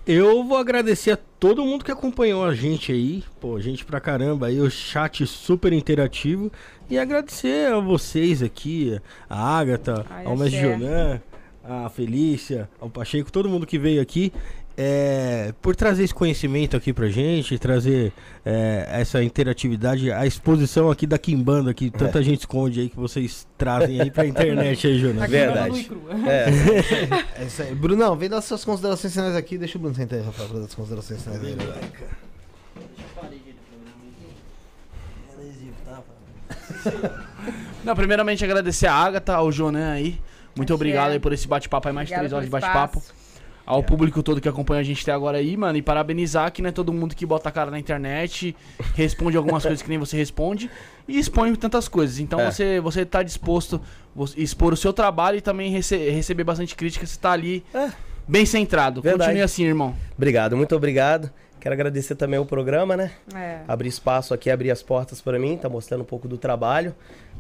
Eu 0.08 0.44
vou 0.44 0.58
agradecer 0.58 1.10
a 1.10 1.18
todo 1.18 1.66
mundo 1.66 1.84
que 1.84 1.92
acompanhou 1.92 2.46
a 2.46 2.54
gente 2.54 2.92
aí. 2.92 3.24
Pô, 3.40 3.60
gente 3.60 3.84
pra 3.84 4.00
caramba 4.00 4.46
aí, 4.48 4.62
o 4.62 4.70
chat 4.70 5.26
super 5.26 5.74
interativo. 5.74 6.52
E 6.88 7.00
agradecer 7.00 7.74
a 7.74 7.80
vocês 7.80 8.44
aqui, 8.44 9.00
a 9.28 9.58
Agatha, 9.58 10.06
Ai, 10.08 10.26
ao 10.26 10.38
Mestre. 10.38 10.62
Jonan, 10.62 11.20
a 11.64 11.90
Felícia, 11.90 12.70
ao 12.80 12.88
Pacheco, 12.88 13.32
todo 13.32 13.50
mundo 13.50 13.66
que 13.66 13.80
veio 13.80 14.00
aqui. 14.00 14.32
É, 14.78 15.54
por 15.62 15.76
trazer 15.76 16.04
esse 16.04 16.14
conhecimento 16.14 16.76
aqui 16.76 16.92
pra 16.92 17.08
gente, 17.08 17.58
trazer 17.58 18.12
é, 18.46 18.88
essa 18.90 19.24
interatividade, 19.24 20.12
a 20.12 20.26
exposição 20.26 20.92
aqui 20.92 21.08
da 21.08 21.18
Kimbanda, 21.18 21.74
que 21.74 21.90
tanta 21.90 22.22
gente 22.22 22.42
esconde 22.42 22.82
aí, 22.82 22.90
que 22.90 22.96
vocês 22.98 23.48
trazem 23.58 24.02
aí 24.02 24.12
pra 24.12 24.26
internet 24.28 24.86
aí, 24.88 25.00
Jonas. 25.00 25.30
Verdade. 25.30 25.90
É. 26.28 26.46
É 27.38 27.44
isso 27.46 27.62
aí. 27.62 27.76
Brunão, 27.76 28.16
vem 28.16 28.30
dar 28.30 28.42
suas 28.42 28.64
considerações 28.64 29.14
finais 29.14 29.36
aqui. 29.36 29.58
Deixa 29.58 29.78
o 29.78 29.82
Bruno 29.82 29.96
sentar 29.96 30.20
aí, 30.20 30.26
Rafael, 30.26 30.48
pra 30.50 30.60
dar 30.60 30.66
as 30.66 30.76
considerações 30.76 31.22
finais 31.22 31.42
dele. 31.42 31.58
Não, 37.84 37.96
primeiramente 37.96 38.44
agradecer 38.44 38.88
a 38.88 38.94
Agatha, 38.94 39.36
ao 39.36 39.52
Jonan 39.52 39.92
aí. 39.92 40.20
Muito 40.56 40.74
obrigado 40.74 41.12
aí 41.12 41.20
por 41.20 41.34
esse 41.34 41.48
bate-papo 41.48 41.88
aí, 41.88 41.94
mais 41.94 42.08
de 42.08 42.14
Obrigada 42.14 42.30
três 42.30 42.34
horas 42.34 42.46
de 42.46 42.52
bate-papo. 42.52 43.04
Ao 43.66 43.82
público 43.82 44.22
todo 44.22 44.40
que 44.40 44.48
acompanha 44.48 44.82
a 44.82 44.84
gente 44.84 45.02
até 45.02 45.12
agora 45.12 45.40
aí, 45.40 45.58
mano. 45.58 45.78
E 45.78 45.82
parabenizar 45.82 46.52
que 46.52 46.62
não 46.62 46.70
é 46.70 46.72
todo 46.72 46.94
mundo 46.94 47.16
que 47.16 47.26
bota 47.26 47.50
a 47.50 47.52
cara 47.52 47.72
na 47.72 47.80
internet, 47.80 48.56
responde 48.94 49.36
algumas 49.38 49.64
coisas 49.64 49.82
que 49.82 49.90
nem 49.90 49.98
você 49.98 50.16
responde 50.16 50.70
e 51.08 51.18
expõe 51.18 51.54
tantas 51.56 51.88
coisas. 51.88 52.20
Então 52.20 52.40
É. 52.40 52.52
você, 52.52 52.80
você 52.80 53.04
tá 53.06 53.24
disposto 53.24 53.82
a 54.18 54.24
expor 54.40 54.72
o 54.74 54.78
seu 54.78 54.94
trabalho 54.94 55.38
e 55.38 55.42
também 55.42 55.72
rece- 55.72 56.10
receber 56.12 56.44
bastante 56.44 56.76
crítica, 56.76 57.06
você 57.08 57.20
tá 57.20 57.32
ali 57.32 57.64
É. 57.74 57.90
bem 58.28 58.46
centrado. 58.46 59.02
Verdade. 59.02 59.24
Continue 59.30 59.42
assim, 59.44 59.64
irmão. 59.66 59.96
Obrigado, 60.16 60.56
muito 60.56 60.76
obrigado. 60.76 61.32
Quero 61.60 61.74
agradecer 61.74 62.14
também 62.14 62.38
o 62.40 62.46
programa, 62.46 62.96
né? 62.96 63.12
É. 63.34 63.62
Abrir 63.68 63.90
espaço 63.90 64.32
aqui, 64.36 64.52
abrir 64.52 64.70
as 64.70 64.84
portas 64.84 65.20
para 65.20 65.40
mim, 65.40 65.58
tá 65.58 65.68
mostrando 65.68 66.02
um 66.02 66.06
pouco 66.06 66.28
do 66.28 66.38
trabalho. 66.38 66.94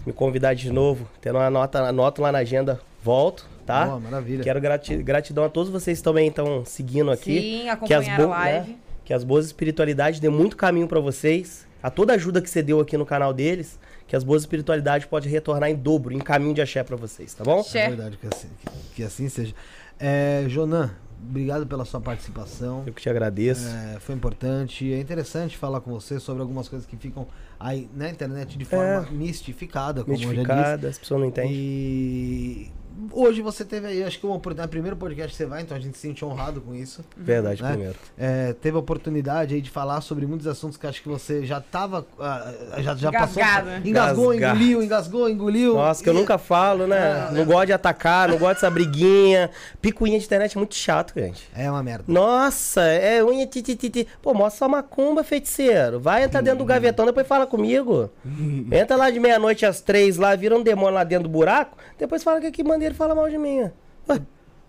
Me 0.03 0.11
convidar 0.11 0.55
de 0.55 0.71
novo, 0.71 1.07
tendo 1.21 1.37
uma 1.37 1.49
nota, 1.51 1.83
anoto 1.83 2.23
lá 2.23 2.31
na 2.31 2.39
agenda, 2.39 2.81
volto, 3.03 3.45
tá? 3.65 3.85
Boa, 3.85 3.99
maravilha. 3.99 4.43
Quero 4.43 4.61
grati- 4.61 4.97
gratidão 5.03 5.43
a 5.43 5.49
todos 5.49 5.69
vocês 5.71 5.97
que 5.99 6.03
também 6.03 6.27
estão 6.27 6.63
seguindo 6.65 7.11
aqui. 7.11 7.39
Sim, 7.41 7.61
que 7.85 7.93
as, 7.93 8.03
acompanhar 8.05 8.19
a 8.19 8.23
bo- 8.23 8.29
live. 8.29 8.69
né, 8.71 8.75
que 9.03 9.13
as 9.13 9.23
boas 9.23 9.45
espiritualidades 9.45 10.19
dê 10.19 10.29
muito 10.29 10.55
caminho 10.57 10.87
para 10.87 10.99
vocês. 10.99 11.65
A 11.83 11.89
toda 11.91 12.13
ajuda 12.13 12.41
que 12.41 12.49
você 12.49 12.63
deu 12.63 12.79
aqui 12.79 12.97
no 12.97 13.05
canal 13.05 13.31
deles, 13.31 13.79
que 14.07 14.15
as 14.15 14.23
boas 14.23 14.41
espiritualidades 14.41 15.05
podem 15.07 15.29
retornar 15.29 15.69
em 15.69 15.75
dobro, 15.75 16.13
em 16.13 16.19
caminho 16.19 16.53
de 16.55 16.61
axé 16.61 16.83
para 16.83 16.95
vocês, 16.95 17.33
tá 17.35 17.43
bom? 17.43 17.57
É 17.57 17.59
Axé. 17.59 17.87
verdade 17.89 18.17
que 18.17 18.25
assim, 18.27 18.47
que, 18.59 18.69
que 18.95 19.03
assim 19.03 19.29
seja. 19.29 19.53
É, 19.99 20.45
Jonan, 20.47 20.89
obrigado 21.21 21.67
pela 21.67 21.85
sua 21.85 22.01
participação. 22.01 22.83
Eu 22.87 22.93
que 22.93 23.01
te 23.03 23.09
agradeço. 23.09 23.67
É, 23.67 23.99
foi 23.99 24.15
importante. 24.15 24.91
É 24.91 24.99
interessante 24.99 25.55
falar 25.57 25.79
com 25.81 25.91
você 25.91 26.19
sobre 26.19 26.41
algumas 26.41 26.67
coisas 26.67 26.87
que 26.87 26.97
ficam 26.97 27.27
aí 27.59 27.87
na 27.95 28.09
internet 28.09 28.57
de 28.57 28.65
forma 28.65 29.07
mistificada, 29.11 30.03
como 30.03 30.15
eu 30.15 30.19
já 30.19 30.25
disse. 30.27 30.37
Mistificada, 30.39 30.87
as 30.89 30.97
pessoas 30.97 31.19
não 31.21 31.27
entendem. 31.27 31.51
E 31.53 32.71
hoje 33.11 33.41
você 33.41 33.63
teve 33.65 33.87
aí, 33.87 34.03
acho 34.03 34.19
que 34.19 34.25
uma 34.25 34.35
oportunidade, 34.35 34.69
primeiro 34.69 34.95
podcast 34.95 35.31
que 35.31 35.37
você 35.37 35.45
vai, 35.45 35.61
então 35.61 35.75
a 35.75 35.79
gente 35.79 35.95
se 35.97 36.01
sente 36.07 36.23
honrado 36.23 36.61
com 36.61 36.73
isso. 36.73 37.03
Verdade, 37.15 37.61
né? 37.61 37.69
primeiro. 37.69 37.95
É, 38.17 38.53
teve 38.53 38.75
a 38.77 38.79
oportunidade 38.79 39.55
aí 39.55 39.61
de 39.61 39.69
falar 39.69 40.01
sobre 40.01 40.25
muitos 40.25 40.47
assuntos 40.47 40.77
que 40.77 40.85
acho 40.87 41.01
que 41.01 41.07
você 41.09 41.45
já 41.45 41.59
tava. 41.61 42.05
ah, 42.19 42.53
já, 42.79 42.95
já 42.95 43.11
passou. 43.11 43.41
Engasgado. 43.41 43.87
Engasgou, 43.87 44.33
Engasgado. 44.33 44.59
engoliu, 44.59 44.83
engasgou, 44.83 45.29
engoliu. 45.29 45.73
Nossa, 45.75 46.03
que 46.03 46.09
eu 46.09 46.13
E- 46.13 46.17
nunca 46.17 46.37
falo, 46.37 46.87
né? 46.87 47.29
não 47.31 47.45
gosto 47.45 47.67
de 47.67 47.73
atacar, 47.73 48.29
não 48.29 48.37
gosto 48.37 48.55
dessa 48.55 48.69
briguinha. 48.71 49.49
Picuinha 49.81 50.17
de 50.19 50.25
internet 50.25 50.55
é 50.55 50.59
muito 50.59 50.75
chato, 50.75 51.13
gente. 51.15 51.49
É 51.55 51.69
uma 51.69 51.83
merda. 51.83 52.05
Nossa, 52.07 52.81
é 52.81 53.23
unha 53.23 53.45
ti, 53.47 53.61
ti, 53.61 53.75
ti, 53.75 53.89
ti. 53.89 54.07
Pô, 54.21 54.33
mostra 54.33 54.59
sua 54.59 54.67
macumba, 54.67 55.23
feiticeiro. 55.23 55.99
Vai 55.99 56.23
entrar 56.23 56.41
dentro 56.41 56.59
do 56.59 56.65
gavetão, 56.65 57.05
depois 57.05 57.27
fala 57.27 57.45
comigo. 57.47 58.09
Entra 58.71 58.95
lá 58.95 59.09
de 59.09 59.19
meia-noite 59.19 59.65
às 59.65 59.81
três 59.81 60.17
lá, 60.17 60.35
vira 60.35 60.55
um 60.57 60.63
demônio 60.63 60.95
lá 60.95 61.03
dentro 61.03 61.23
do 61.27 61.29
buraco, 61.29 61.77
depois 61.97 62.23
fala 62.23 62.39
que 62.41 62.47
aqui 62.47 62.63
bandeira 62.85 62.95
fala 62.95 63.15
mal 63.15 63.29
de 63.29 63.37
mim. 63.37 63.69
Ué, 64.09 64.21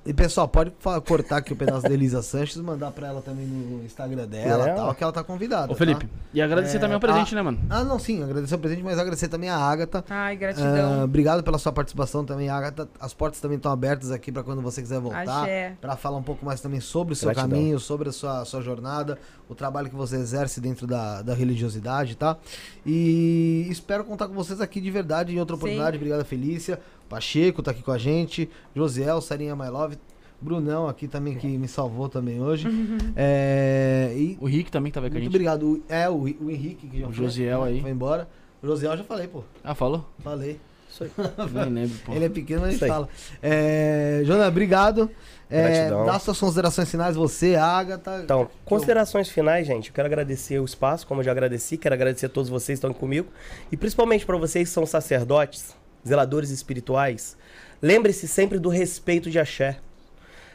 E 0.09 0.15
pessoal, 0.15 0.47
pode 0.47 0.73
cortar 1.05 1.39
aqui 1.39 1.53
o 1.53 1.57
pedaço 1.57 1.83
da 1.83 1.91
Elisa 1.93 2.23
Sanches, 2.23 2.57
mandar 2.59 2.93
pra 2.93 3.09
ela 3.09 3.21
também 3.21 3.45
no 3.45 3.85
Instagram 3.85 4.25
dela 4.29 4.69
e 4.69 4.71
É. 4.71 4.75
tal, 4.75 4.95
que 4.95 5.03
ela 5.03 5.13
tá 5.13 5.25
convidada. 5.25 5.73
Ô, 5.73 5.75
Felipe. 5.75 6.07
tá? 6.07 6.13
E 6.33 6.41
agradecer 6.41 6.77
É, 6.77 6.81
também 6.81 6.97
o 6.97 7.01
presente, 7.01 7.35
a- 7.35 7.37
né, 7.37 7.43
mano? 7.43 7.59
Ah, 7.69 7.83
não, 7.83 7.99
sim, 7.99 8.23
agradecer 8.23 8.55
o 8.55 8.59
presente, 8.61 8.85
mas 8.85 9.01
agradecer 9.01 9.27
também 9.27 9.51
a 9.51 9.57
Agatha. 9.57 10.05
Ai, 10.09 10.35
Ah, 10.35 10.39
gratidão. 10.39 11.03
obrigado 11.03 11.43
pela 11.43 11.59
sua 11.59 11.73
participação 11.73 12.25
também, 12.25 12.49
Agatha. 12.49 12.89
As 13.01 13.13
portas 13.13 13.41
também 13.41 13.57
estão 13.57 13.73
abertas 13.73 14.13
aqui 14.13 14.31
pra 14.31 14.45
quando 14.45 14.63
você 14.63 14.81
quiser 14.81 15.01
voltar. 15.01 15.23
Axé. 15.43 15.75
Pra 15.81 15.97
falar 15.97 16.19
um 16.19 16.23
pouco 16.23 16.47
mais 16.47 16.61
também 16.61 16.79
sobre 16.79 17.13
o 17.13 17.17
seu 17.17 17.29
Gratidão. 17.33 17.51
caminho, 17.59 17.81
sobre 17.81 18.09
a 18.09 18.13
sua, 18.13 18.45
sua 18.45 18.61
jornada, 18.63 19.19
o 19.49 19.55
trabalho 19.55 19.89
que 19.89 19.95
você 19.97 20.17
exerce 20.17 20.61
dentro 20.61 20.87
da, 20.87 21.23
da 21.23 21.35
religiosidade, 21.35 22.17
tá? 22.17 22.37
E 22.85 23.67
espero 23.71 24.05
contar 24.05 24.29
com 24.29 24.35
vocês 24.35 24.61
aqui 24.61 24.81
de 24.81 24.91
verdade 24.91 25.35
em 25.35 25.39
outra 25.39 25.55
Sim. 25.55 25.61
oportunidade. 25.61 25.97
Obrigado, 25.97 26.25
Felícia. 26.25 26.81
Pacheco 27.09 27.63
tá 27.63 27.71
aqui 27.71 27.83
com 27.83 27.93
a 27.93 27.99
gente. 27.99 28.49
Josiel, 28.75 29.21
Sarinha 29.21 29.55
My 29.55 29.69
Love. 29.69 29.97
Brunão 30.39 30.87
aqui 30.87 31.09
também 31.09 31.35
que 31.37 31.47
me 31.47 31.67
salvou 31.67 32.09
também 32.09 32.41
hoje. 32.43 32.67
É, 33.17 34.13
e 34.15 34.37
O 34.41 34.47
Rick 34.47 34.71
também 34.71 34.93
tava 34.93 35.07
com 35.09 35.13
a 35.17 35.21
muito 35.21 35.25
gente. 35.25 35.35
obrigado. 35.35 35.63
O- 35.75 35.83
É, 35.89 36.09
o, 36.11 36.15
o 36.17 36.51
Henrique 36.51 36.87
que 36.89 37.01
já 37.01 37.07
O 37.07 37.13
foi, 37.13 37.25
Josiel 37.25 37.63
né, 37.65 37.69
aí. 37.71 37.81
Foi 37.81 37.91
embora. 37.91 38.29
O 38.63 38.67
Josiel 38.67 38.97
já 38.97 39.05
falei, 39.05 39.27
pô. 39.29 39.43
Ah, 39.65 39.75
falou? 39.75 40.05
Falei. 40.19 40.61
Nem 41.53 41.65
lembro, 41.73 41.99
pô. 42.05 42.13
Ele 42.13 42.25
é 42.25 42.29
pequeno, 42.29 42.63
mas 42.63 42.83
aí. 42.83 42.89
fala. 42.89 43.09
É, 43.43 44.23
Jona, 44.25 44.49
obrigado. 44.49 45.11
É, 45.49 45.63
Gratidão. 45.63 46.07
dá 46.07 46.19
suas 46.19 46.39
considerações 46.39 46.91
finais, 46.91 47.15
você, 47.15 47.55
Agatha. 47.55 48.21
Então, 48.25 48.49
considerações 48.65 49.29
finais, 49.29 49.67
gente. 49.67 49.89
Eu 49.89 49.95
quero 49.95 50.07
agradecer 50.07 50.59
o 50.59 50.65
espaço, 50.65 51.07
como 51.07 51.21
eu 51.21 51.25
já 51.25 51.31
agradeci. 51.31 51.77
Quero 51.77 51.95
agradecer 51.95 52.27
a 52.27 52.29
todos 52.29 52.51
vocês 52.51 52.79
que 52.79 52.79
estão 52.79 52.91
aqui 52.91 52.99
comigo. 52.99 53.29
E 53.71 53.77
principalmente 53.77 54.27
para 54.27 54.37
vocês 54.37 54.69
que 54.69 54.75
são 54.75 54.85
sacerdotes, 54.85 55.77
zeladores 56.07 56.51
espirituais. 56.51 57.37
Lembre-se 57.81 58.27
sempre 58.27 58.59
do 58.59 58.69
respeito 58.69 59.31
de 59.31 59.39
axé. 59.39 59.79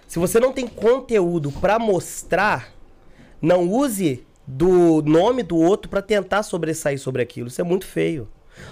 Se 0.08 0.20
você 0.20 0.40
não 0.40 0.52
tem 0.52 0.68
conteúdo 0.68 1.52
para 1.54 1.80
mostrar, 1.80 2.74
não 3.42 3.70
use 3.70 4.26
do 4.46 5.02
nome 5.04 5.42
do 5.42 5.56
outro 5.56 5.90
para 5.90 6.02
tentar 6.02 6.44
sobressair 6.44 7.00
sobre 7.00 7.22
aquilo. 7.22 7.48
Isso 7.48 7.62
é 7.62 7.64
muito 7.64 7.86
feio. 7.86 8.28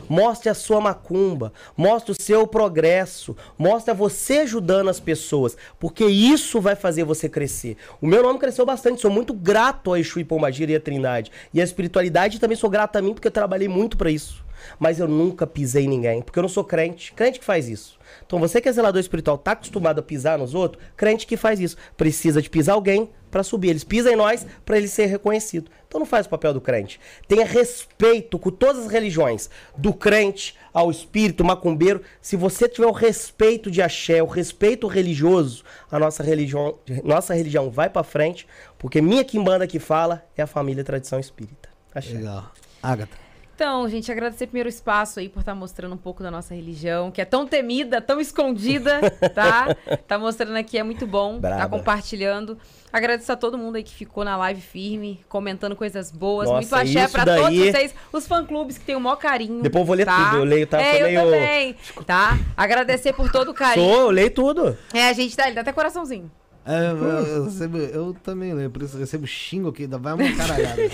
Mostre 0.08 0.50
a 0.50 0.54
sua 0.54 0.82
macumba, 0.82 1.54
mostre 1.76 2.12
o 2.12 2.22
seu 2.22 2.46
progresso, 2.48 3.36
mostre 3.58 3.94
você 3.94 4.40
ajudando 4.40 4.90
as 4.90 5.00
pessoas, 5.00 5.56
porque 5.80 6.06
isso 6.06 6.60
vai 6.60 6.76
fazer 6.76 7.04
você 7.04 7.30
crescer. 7.30 7.78
O 8.02 8.08
meu 8.08 8.24
nome 8.24 8.40
cresceu 8.40 8.66
bastante, 8.66 9.02
sou 9.02 9.12
muito 9.12 9.34
grato 9.34 9.94
a 9.94 10.00
Exu 10.00 10.20
e 10.20 10.24
Pombagira 10.24 10.72
e 10.72 10.76
a 10.76 10.80
Trindade. 10.80 11.32
E 11.54 11.62
a 11.62 11.64
espiritualidade 11.64 12.40
também 12.40 12.58
sou 12.58 12.70
grato 12.70 12.96
a 12.96 13.02
mim, 13.02 13.14
porque 13.14 13.28
eu 13.28 13.32
trabalhei 13.32 13.68
muito 13.68 13.98
para 13.98 14.10
isso. 14.12 14.49
Mas 14.78 15.00
eu 15.00 15.08
nunca 15.08 15.46
pisei 15.48 15.86
em 15.86 15.90
ninguém, 15.90 16.22
porque 16.22 16.40
eu 16.40 16.44
não 16.44 16.50
sou 16.50 16.64
crente. 16.64 17.14
Crente 17.14 17.40
que 17.40 17.46
faz 17.46 17.68
isso. 17.68 18.00
Então 18.26 18.40
você 18.40 18.60
que 18.60 18.70
é 18.70 18.72
zelador 18.72 19.00
espiritual, 19.00 19.38
tá 19.38 19.52
acostumado 19.52 20.00
a 20.00 20.04
pisar 20.04 20.38
nos 20.38 20.54
outros, 20.54 20.84
crente 20.96 21.28
que 21.28 21.38
faz 21.38 21.60
isso. 21.60 21.78
Precisa 21.96 22.42
de 22.42 22.50
pisar 22.50 22.74
alguém 22.74 23.10
para 23.30 23.44
subir. 23.44 23.70
Eles 23.70 23.84
pisam 23.84 24.12
em 24.12 24.16
nós 24.16 24.46
para 24.66 24.78
ele 24.78 24.88
ser 24.88 25.06
reconhecido. 25.06 25.70
Então 25.88 26.00
não 26.00 26.06
faz 26.06 26.26
o 26.26 26.30
papel 26.30 26.54
do 26.54 26.62
crente. 26.62 27.00
Tenha 27.28 27.46
respeito 27.46 28.38
com 28.38 28.52
todas 28.52 28.86
as 28.86 28.92
religiões, 28.92 29.50
do 29.76 29.94
crente 29.94 30.56
ao 30.74 30.92
espírito, 30.92 31.44
macumbeiro. 31.44 32.02
Se 32.22 32.36
você 32.36 32.68
tiver 32.68 32.88
o 32.88 32.92
respeito 32.92 33.72
de 33.72 33.82
axé, 33.82 34.22
o 34.22 34.28
respeito 34.28 34.88
religioso, 34.88 35.64
a 35.92 35.98
nossa 35.98 36.22
religião, 36.24 36.78
nossa 37.04 37.34
religião 37.34 37.70
vai 37.70 37.90
para 37.90 38.04
frente, 38.04 38.48
porque 38.78 39.02
minha 39.02 39.24
quimbanda 39.24 39.68
que 39.68 39.80
fala 39.80 40.24
é 40.38 40.42
a 40.42 40.48
família 40.48 40.84
tradição 40.84 41.20
espírita. 41.20 41.70
Axé. 41.94 42.14
Legal. 42.14 42.52
Agatha. 42.84 43.29
Então, 43.60 43.90
gente, 43.90 44.10
agradecer 44.10 44.48
primeiro 44.48 44.68
o 44.68 44.70
espaço 44.70 45.20
aí 45.20 45.28
por 45.28 45.42
estar 45.42 45.54
mostrando 45.54 45.94
um 45.94 45.98
pouco 45.98 46.24
da 46.24 46.32
nossa 46.32 46.56
religião, 46.56 47.12
que 47.12 47.20
é 47.20 47.26
tão 47.26 47.46
temida, 47.46 48.00
tão 48.00 48.22
escondida, 48.22 49.02
tá? 49.36 49.76
Tá 50.08 50.18
mostrando 50.18 50.56
aqui, 50.56 50.78
é 50.78 50.84
muito 50.84 51.06
bom, 51.06 51.34
tá 51.34 51.50
Braba. 51.50 51.78
compartilhando. 51.78 52.58
Agradecer 52.92 53.34
a 53.34 53.36
todo 53.36 53.58
mundo 53.58 53.76
aí 53.76 53.84
que 53.84 53.94
ficou 53.94 54.24
na 54.24 54.38
live 54.38 54.62
firme, 54.62 55.20
comentando 55.28 55.76
coisas 55.76 56.10
boas. 56.10 56.48
Nossa, 56.48 56.78
muito 56.78 56.98
axé 56.98 57.08
pra 57.10 57.26
todos 57.26 57.44
daí- 57.44 57.70
vocês, 57.74 57.94
os 58.14 58.26
fã-clubes 58.26 58.78
que 58.78 58.86
têm 58.86 58.96
o 58.96 59.00
maior 59.02 59.18
carinho. 59.18 59.62
Depois 59.62 59.82
eu 59.82 59.86
vou 59.86 59.96
ler 59.98 60.06
tá? 60.06 60.30
tudo, 60.30 60.38
eu 60.38 60.44
leio, 60.46 60.66
tá? 60.66 60.82
É, 60.82 61.18
eu 61.18 61.26
também, 61.26 61.76
tá? 62.06 62.40
Agradecer 62.56 63.12
por 63.12 63.30
todo 63.30 63.52
o 63.52 63.54
carinho. 63.54 63.86
Sou, 63.86 64.02
eu 64.04 64.10
leio 64.10 64.32
tudo. 64.32 64.78
É, 64.94 65.10
a 65.10 65.14
gente 65.14 65.36
dá, 65.36 65.48
ele 65.48 65.56
dá 65.56 65.62
até 65.62 65.74
coraçãozinho. 65.74 66.32
É, 66.66 66.92
eu, 66.92 66.98
eu 66.98 67.44
recebo- 67.46 67.78
eu 67.78 68.16
também 68.24 68.54
leio, 68.54 68.70
por 68.70 68.84
isso 68.84 68.96
eu 68.96 69.00
recebo 69.00 69.26
xingo 69.26 69.70
aqui, 69.70 69.84
ainda 69.84 69.98
vai 69.98 70.14
uma 70.14 70.36
caralhada. 70.36 70.82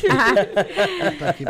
Que. 1.36 1.46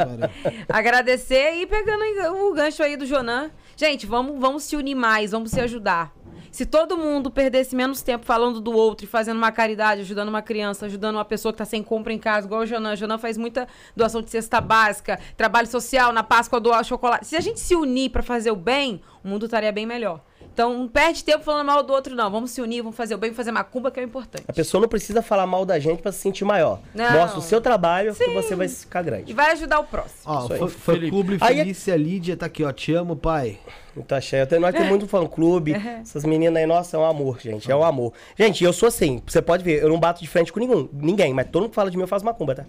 Agradecer 0.69 1.55
e 1.61 1.67
pegando 1.67 2.03
o 2.35 2.53
gancho 2.53 2.81
aí 2.83 2.95
do 2.97 3.05
Jonan. 3.05 3.51
Gente, 3.75 4.05
vamos, 4.05 4.39
vamos 4.39 4.63
se 4.63 4.75
unir 4.75 4.95
mais, 4.95 5.31
vamos 5.31 5.51
se 5.51 5.59
ajudar. 5.59 6.13
Se 6.51 6.65
todo 6.65 6.97
mundo 6.97 7.29
perdesse 7.29 7.75
menos 7.75 8.01
tempo 8.01 8.25
falando 8.25 8.61
do 8.61 8.71
outro 8.71 9.05
e 9.05 9.07
fazendo 9.09 9.35
uma 9.37 9.51
caridade, 9.51 9.99
ajudando 10.01 10.29
uma 10.29 10.41
criança, 10.41 10.85
ajudando 10.85 11.15
uma 11.15 11.25
pessoa 11.25 11.51
que 11.51 11.57
tá 11.57 11.65
sem 11.65 11.83
compra 11.83 12.13
em 12.13 12.17
casa, 12.17 12.47
igual 12.47 12.61
o 12.61 12.65
Jonan. 12.65 12.93
O 12.93 12.95
Jonan 12.95 13.17
faz 13.17 13.37
muita 13.37 13.67
doação 13.93 14.21
de 14.21 14.29
cesta 14.29 14.61
básica, 14.61 15.19
trabalho 15.35 15.67
social, 15.67 16.13
na 16.13 16.23
Páscoa 16.23 16.57
doar 16.61 16.85
chocolate. 16.85 17.27
Se 17.27 17.35
a 17.35 17.41
gente 17.41 17.59
se 17.59 17.75
unir 17.75 18.09
pra 18.09 18.23
fazer 18.23 18.51
o 18.51 18.55
bem, 18.55 19.01
o 19.21 19.27
mundo 19.27 19.45
estaria 19.45 19.71
bem 19.71 19.85
melhor. 19.85 20.21
Então 20.55 20.73
não 20.73 20.87
perde 20.87 21.21
tempo 21.21 21.43
falando 21.43 21.67
mal 21.67 21.83
do 21.83 21.91
outro, 21.91 22.15
não. 22.15 22.31
Vamos 22.31 22.51
se 22.51 22.61
unir, 22.61 22.81
vamos 22.81 22.95
fazer 22.95 23.13
o 23.13 23.17
bem, 23.17 23.33
fazer 23.33 23.51
macumba, 23.51 23.91
que 23.91 23.99
é 23.99 24.03
o 24.03 24.05
importante. 24.05 24.45
A 24.47 24.53
pessoa 24.53 24.79
não 24.79 24.87
precisa 24.87 25.21
falar 25.21 25.45
mal 25.45 25.65
da 25.65 25.77
gente 25.79 26.01
pra 26.01 26.13
se 26.13 26.19
sentir 26.19 26.45
maior. 26.45 26.79
Não. 26.93 27.11
Mostra 27.11 27.39
o 27.39 27.41
seu 27.41 27.59
trabalho 27.59 28.15
que 28.15 28.25
você 28.29 28.55
vai 28.55 28.69
ficar 28.69 29.01
grande. 29.01 29.31
E 29.31 29.33
vai 29.35 29.51
ajudar 29.51 29.81
o 29.81 29.83
próximo. 29.83 30.21
Ó, 30.25 30.47
fã, 30.47 30.67
fã. 30.69 30.93
Clube 31.09 31.37
Aí 31.41 31.59
é- 31.59 31.63
Felícia 31.63 31.97
Lídia 31.97 32.37
tá 32.37 32.45
aqui, 32.45 32.63
ó. 32.63 32.71
Te 32.71 32.93
amo, 32.93 33.17
pai. 33.17 33.59
Muito. 33.93 34.13
Eu 34.33 34.47
tenho- 34.47 34.61
Nós 34.61 34.71
temos 34.73 34.87
muito 34.89 35.07
fã-clube. 35.09 35.73
Essas 36.01 36.23
meninas 36.23 36.55
aí, 36.55 36.65
nossa, 36.65 36.95
é 36.95 36.99
um 37.01 37.05
amor, 37.05 37.37
gente. 37.41 37.69
É 37.69 37.75
um 37.75 37.83
amor. 37.83 38.13
Gente, 38.39 38.63
eu 38.63 38.71
sou 38.71 38.87
assim. 38.87 39.21
Você 39.27 39.41
pode 39.41 39.61
ver, 39.61 39.83
eu 39.83 39.89
não 39.89 39.99
bato 39.99 40.21
de 40.21 40.27
frente 40.27 40.53
com 40.53 40.59
nenhum, 40.61 40.87
ninguém. 40.93 41.33
Mas 41.33 41.47
todo 41.51 41.63
mundo 41.63 41.71
que 41.71 41.75
fala 41.75 41.91
de 41.91 41.97
mim, 41.97 42.03
eu 42.03 42.07
faço 42.07 42.23
macumba, 42.23 42.55
tá? 42.55 42.65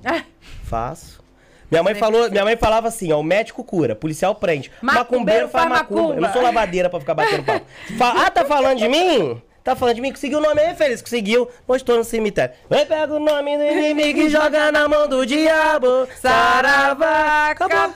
Faço. 0.65 1.25
Minha 1.70 1.83
mãe, 1.83 1.95
falou, 1.95 2.31
minha 2.31 2.45
mãe 2.45 2.57
falava 2.57 2.89
assim, 2.89 3.12
ó, 3.12 3.19
o 3.19 3.25
médico 3.25 3.65
cura, 3.65 3.95
policial 3.97 4.35
prende. 4.35 4.70
Macumbeiro 4.81 5.49
faz 5.49 5.69
macumba. 5.69 6.01
macumba. 6.01 6.15
Eu 6.15 6.20
não 6.20 6.33
sou 6.33 6.43
lavadeira 6.43 6.89
pra 6.89 7.01
ficar 7.01 7.15
batendo 7.15 7.43
papo. 7.43 7.67
Fa- 7.99 8.15
ah, 8.27 8.31
tá 8.31 8.45
falando 8.45 8.78
de 8.78 8.89
mim? 8.89 9.41
Tá 9.65 9.75
falando 9.75 9.97
de 9.97 10.01
mim? 10.01 10.12
Conseguiu 10.12 10.39
o 10.39 10.41
nome 10.41 10.61
aí, 10.61 10.77
Feliz? 10.77 11.03
Conseguiu. 11.03 11.49
Tô 11.85 11.97
no 11.97 12.05
cemitério. 12.05 12.55
Vem, 12.70 12.86
pega 12.86 13.12
o 13.12 13.19
nome 13.19 13.59
do 13.59 13.65
inimigo 13.65 14.20
e 14.20 14.28
joga 14.28 14.70
na 14.70 14.86
mão 14.86 15.09
do 15.09 15.27
diabo. 15.27 16.07
Saravá. 16.20 17.51
Acabou. 17.51 17.95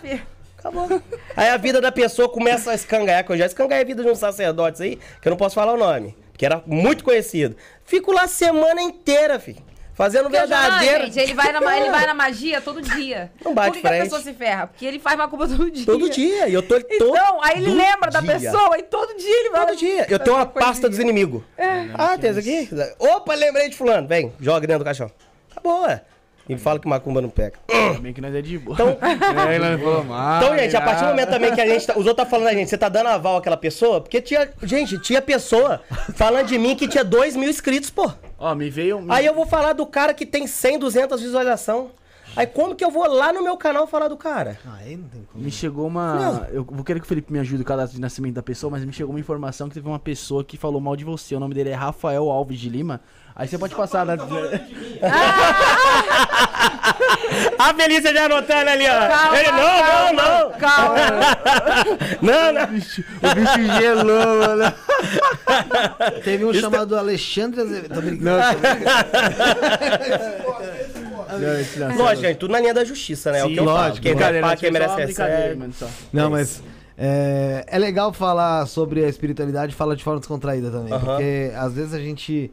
Acabou. 0.59 1.03
Aí 1.37 1.49
a 1.49 1.57
vida 1.57 1.81
da 1.81 1.93
pessoa 1.93 2.29
começa 2.29 2.73
a 2.73 2.75
escangalhar, 2.75 3.25
que 3.25 3.31
eu 3.33 3.37
já 3.39 3.47
escangalhei 3.47 3.85
a 3.85 3.87
vida 3.87 4.03
de 4.03 4.11
uns 4.11 4.19
sacerdotes 4.19 4.81
aí, 4.81 4.99
que 5.23 5.29
eu 5.29 5.31
não 5.31 5.37
posso 5.37 5.55
falar 5.55 5.73
o 5.73 5.77
nome, 5.77 6.17
que 6.37 6.45
era 6.45 6.61
muito 6.67 7.05
conhecido. 7.05 7.57
Fico 7.85 8.13
lá 8.13 8.23
a 8.25 8.29
semana 8.29 8.83
inteira, 8.83 9.39
filho. 9.39 9.63
Fazendo 10.01 10.31
Porque 10.31 10.39
verdadeiro. 10.39 11.05
gente, 11.05 11.19
ele 11.21 11.35
vai, 11.35 11.53
na, 11.53 11.77
ele 11.79 11.91
vai 11.91 12.07
na 12.07 12.15
magia 12.15 12.59
todo 12.63 12.81
dia. 12.81 13.31
Não 13.45 13.53
bate 13.53 13.69
Por 13.69 13.75
que, 13.75 13.81
que 13.83 13.87
a 13.87 14.03
pessoa 14.03 14.23
se 14.23 14.33
ferra? 14.33 14.67
Porque 14.67 14.87
ele 14.87 14.99
faz 14.99 15.15
macumba 15.19 15.47
todo 15.47 15.71
dia. 15.71 15.85
Todo 15.85 16.09
dia. 16.09 16.49
E 16.49 16.55
eu 16.55 16.63
tô 16.63 16.81
todo 16.81 16.87
Então, 16.91 17.43
aí 17.43 17.59
ele 17.59 17.71
lembra 17.75 18.11
da 18.11 18.23
dia. 18.23 18.33
pessoa 18.33 18.79
e 18.79 18.83
todo 18.85 19.15
dia 19.19 19.41
ele 19.41 19.51
vai. 19.51 19.67
Todo 19.67 19.77
dia. 19.77 20.07
Eu 20.09 20.19
tenho 20.19 20.37
uma 20.37 20.47
pasta 20.47 20.89
dos 20.89 20.99
inimigos. 20.99 21.43
É. 21.59 21.91
Ah, 21.93 22.17
tem 22.17 22.31
isso 22.31 22.39
aqui? 22.39 22.67
Opa, 22.99 23.35
lembrei 23.35 23.69
de 23.69 23.77
fulano. 23.77 24.09
Vem, 24.09 24.33
joga 24.41 24.67
dentro 24.67 24.79
do 24.79 24.87
caixão. 24.87 25.11
Acabou, 25.51 25.87
é. 25.87 26.01
E 26.49 26.57
fala 26.57 26.81
que 26.81 26.89
macumba 26.89 27.21
não 27.21 27.29
pega. 27.29 27.59
Também 27.67 28.15
que 28.15 28.23
nós 28.23 28.35
é 28.35 28.41
de 28.41 28.57
boa. 28.59 28.75
Então, 28.75 28.89
é. 29.07 30.39
Então, 30.39 30.59
gente, 30.59 30.77
a 30.77 30.81
partir 30.81 31.03
do 31.03 31.09
momento 31.11 31.29
também 31.29 31.55
que 31.55 31.61
a 31.61 31.67
gente. 31.67 31.87
tá- 31.87 31.93
os 31.93 32.07
outros 32.07 32.17
tá 32.17 32.27
falando 32.27 32.47
da 32.47 32.55
gente, 32.55 32.71
você 32.71 32.79
tá 32.79 32.89
dando 32.89 33.09
aval 33.09 33.37
àquela 33.37 33.57
pessoa? 33.59 34.01
Porque 34.01 34.19
tinha. 34.23 34.49
Gente, 34.63 34.99
tinha 34.99 35.21
pessoa 35.21 35.83
falando 36.15 36.47
de 36.47 36.57
mim 36.59 36.75
que 36.75 36.89
tinha 36.89 37.05
2 37.05 37.37
mil 37.37 37.51
inscritos, 37.51 37.91
pô. 37.91 38.11
Ó, 38.41 38.55
me 38.55 38.71
veio. 38.71 39.05
Aí 39.11 39.27
eu 39.27 39.35
vou 39.35 39.45
falar 39.45 39.75
do 39.75 39.85
cara 39.85 40.15
que 40.15 40.25
tem 40.25 40.47
100, 40.47 40.79
200 40.79 41.21
visualização. 41.21 41.91
Aí 42.35 42.47
como 42.47 42.75
que 42.75 42.85
eu 42.85 42.91
vou 42.91 43.07
lá 43.07 43.33
no 43.33 43.43
meu 43.43 43.57
canal 43.57 43.87
falar 43.87 44.09
do 44.09 44.17
cara? 44.17 44.59
Ah, 44.65 44.77
aí 44.77 44.97
não 44.97 45.09
tem 45.09 45.23
como. 45.31 45.45
Me 45.45 45.51
chegou 45.51 45.87
uma. 45.87 46.49
Eu 46.53 46.65
vou 46.65 46.85
querer 46.85 47.01
que 47.01 47.05
o 47.05 47.09
Felipe 47.09 47.33
me 47.33 47.39
ajude 47.39 47.59
com 47.59 47.63
o 47.65 47.67
cadastro 47.67 47.97
de 47.97 48.01
nascimento 48.01 48.35
da 48.35 48.43
pessoa, 48.43 48.71
mas 48.71 48.85
me 48.85 48.93
chegou 48.93 49.13
uma 49.13 49.21
informação 49.21 49.69
que 49.69 49.75
teve 49.75 49.87
uma 49.87 49.99
pessoa 49.99 50.43
que 50.43 50.57
falou 50.57 50.81
mal 50.81 50.97
de 50.97 51.05
você. 51.05 51.35
O 51.35 51.41
nome 51.41 51.55
dele 51.55 51.71
é 51.71 51.75
Rafael 51.75 52.31
Alves 52.31 52.59
de 52.59 52.69
Lima. 52.69 53.01
Aí 53.35 53.49
você 53.49 53.59
pode 53.59 53.75
passar 53.75 54.05
na. 54.05 54.15
A 57.59 57.75
Felícia 57.75 58.13
já 58.13 58.25
anotando 58.25 58.71
ali, 58.71 58.85
ó. 58.87 59.09
Calma, 59.09 59.39
Ele, 59.39 59.51
não, 59.51 59.59
calma, 59.59 60.13
não, 60.13 60.51
não. 60.51 60.59
Calma. 60.59 60.97
Não, 62.23 62.53
não. 62.53 62.65
o 62.65 63.35
bicho 63.35 63.81
gelou, 63.81 64.39
mano. 64.39 64.75
Teve 66.25 66.45
um 66.45 66.53
chamado 66.55 66.97
Alexandre 66.97 67.61
Azevedo. 67.61 67.95
Tô 67.95 68.01
brincando. 68.01 68.43
Lógico, 71.97 72.27
gente, 72.27 72.37
tudo 72.39 72.53
na 72.53 72.61
linha 72.61 72.75
da 72.75 72.85
justiça, 72.85 73.33
né? 73.33 73.41
é 73.41 73.45
o 73.45 73.49
Sim, 73.49 73.55
que 73.55 73.61
eu 73.61 73.65
falo. 73.65 73.79
lógico, 73.79 74.01
Quem 74.03 74.17
quer 74.17 74.57
quem 74.57 74.71
merece 74.71 74.95
uma 74.95 75.29
é 75.29 75.55
mano, 75.55 75.73
só. 75.73 75.87
Não, 76.13 76.31
mas 76.31 76.63
é, 76.99 77.65
é 77.67 77.79
legal 77.79 78.13
falar 78.13 78.67
sobre 78.67 79.05
a 79.05 79.09
espiritualidade 79.09 79.73
e 79.73 79.77
falar 79.77 79.95
de 79.95 80.05
forma 80.05 80.19
descontraída 80.19 80.71
também. 80.71 80.99
Porque 80.99 81.53
às 81.57 81.73
vezes 81.73 81.95
a 81.95 81.99
gente 81.99 82.51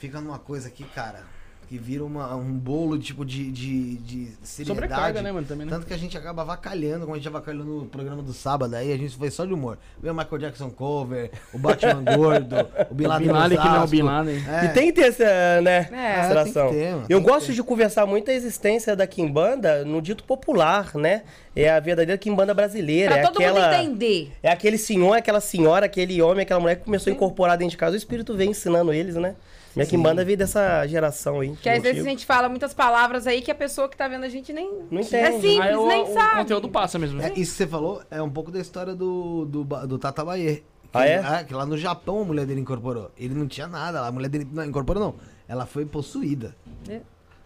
fica 0.00 0.20
numa 0.20 0.38
coisa 0.38 0.66
aqui, 0.66 0.82
cara, 0.82 1.20
que 1.68 1.78
vira 1.78 2.04
uma- 2.04 2.34
um 2.34 2.52
bolo 2.52 2.98
tipo 2.98 3.24
de, 3.24 3.48
de, 3.52 3.94
de 3.98 4.28
seriedade. 4.42 4.66
Sobrecarga, 4.88 5.22
né, 5.22 5.30
mano? 5.30 5.46
Também, 5.46 5.64
né? 5.66 5.70
Tanto 5.72 5.86
que 5.86 5.94
a 5.94 5.96
gente 5.96 6.18
acaba 6.18 6.42
avacalhando, 6.42 7.02
como 7.02 7.14
a 7.14 7.16
gente 7.16 7.28
avacalhou 7.28 7.64
no 7.64 7.86
programa 7.86 8.20
do 8.24 8.32
sábado, 8.32 8.74
aí 8.74 8.92
a 8.92 8.96
gente 8.96 9.16
foi 9.16 9.30
só 9.30 9.44
de 9.44 9.54
humor. 9.54 9.78
Veio 10.02 10.12
o 10.12 10.16
Michael 10.16 10.38
Jackson 10.40 10.68
cover, 10.68 11.30
o 11.54 11.58
Batman 11.58 12.02
gordo, 12.16 12.56
o 12.90 12.94
Bin 12.94 13.06
Laden, 13.06 13.28
Bin 13.28 13.32
Laden 13.32 13.58
que 13.58 13.64
não 13.68 13.76
é 13.76 13.84
o. 13.84 13.86
Bin 13.86 14.02
Laden. 14.02 14.42
É. 14.48 14.64
E 14.64 14.68
tem 14.70 14.86
que 14.86 14.94
ter 14.94 15.02
essa, 15.10 15.60
né, 15.60 15.88
É, 15.92 16.20
distração. 16.22 16.70
tem 16.70 16.78
que 16.78 16.84
ter, 16.86 16.90
mano, 16.92 17.06
eu 17.08 17.20
gosto 17.20 17.46
ter. 17.46 17.52
de 17.52 17.62
conversar 17.62 18.04
muito 18.04 18.32
a 18.32 18.34
existência 18.34 18.96
da 18.96 19.06
Kimbanda 19.06 19.84
no 19.84 20.02
dito 20.02 20.24
popular, 20.24 20.90
né? 20.96 21.22
É 21.54 21.70
a 21.70 21.78
verdadeira 21.78 22.18
Kimbanda 22.18 22.52
brasileira. 22.52 23.12
Pra 23.12 23.20
é 23.20 23.26
todo 23.26 23.36
aquela... 23.36 23.60
mundo 23.70 23.74
entender. 23.80 24.32
É 24.42 24.50
aquele 24.50 24.78
senhor, 24.78 25.14
aquela 25.16 25.40
senhora, 25.40 25.86
aquele 25.86 26.20
homem, 26.20 26.42
aquela 26.42 26.58
mulher 26.58 26.76
que 26.76 26.84
começou 26.84 27.12
a 27.12 27.14
incorporar 27.14 27.56
dentro 27.56 27.72
de 27.72 27.76
casa. 27.76 27.94
O 27.94 27.96
espírito 27.96 28.34
vem 28.36 28.50
ensinando 28.50 28.92
eles, 28.92 29.14
né? 29.14 29.36
Minha 29.76 29.86
Kimbanda 29.86 30.24
veio 30.24 30.36
dessa 30.36 30.86
geração 30.86 31.40
aí. 31.40 31.54
Que 31.56 31.68
às 31.68 31.82
vezes 31.82 32.04
a 32.04 32.08
gente 32.08 32.26
fala 32.26 32.48
muitas 32.48 32.74
palavras 32.74 33.26
aí 33.26 33.40
que 33.40 33.50
a 33.50 33.54
pessoa 33.54 33.88
que 33.88 33.96
tá 33.96 34.08
vendo 34.08 34.24
a 34.24 34.28
gente 34.28 34.52
nem. 34.52 34.68
Não 34.90 34.98
É 34.98 35.02
entende. 35.02 35.32
simples, 35.40 35.60
Aí 35.60 35.76
o, 35.76 35.86
nem 35.86 36.02
o 36.02 36.12
sabe. 36.12 36.36
conteúdo 36.38 36.68
passa 36.68 36.98
mesmo. 36.98 37.20
É, 37.22 37.28
isso 37.36 37.52
que 37.52 37.58
você 37.58 37.66
falou 37.66 38.02
é 38.10 38.20
um 38.20 38.30
pouco 38.30 38.50
da 38.50 38.58
história 38.58 38.94
do, 38.94 39.44
do, 39.44 39.64
do 39.64 39.98
Tata 39.98 40.24
Bayer. 40.24 40.56
Que 40.92 40.98
Ah, 40.98 41.06
é? 41.06 41.14
ele- 41.18 41.44
que 41.44 41.54
lá 41.54 41.64
no 41.64 41.78
Japão 41.78 42.22
a 42.22 42.24
mulher 42.24 42.46
dele 42.46 42.60
incorporou. 42.60 43.12
Ele 43.16 43.32
não 43.34 43.46
tinha 43.46 43.68
nada 43.68 44.00
lá. 44.00 44.08
A 44.08 44.12
mulher 44.12 44.28
dele 44.28 44.48
não 44.52 44.64
incorporou, 44.64 45.00
não. 45.02 45.14
Ela 45.48 45.64
foi 45.66 45.86
possuída. 45.86 46.56
É. 46.88 47.00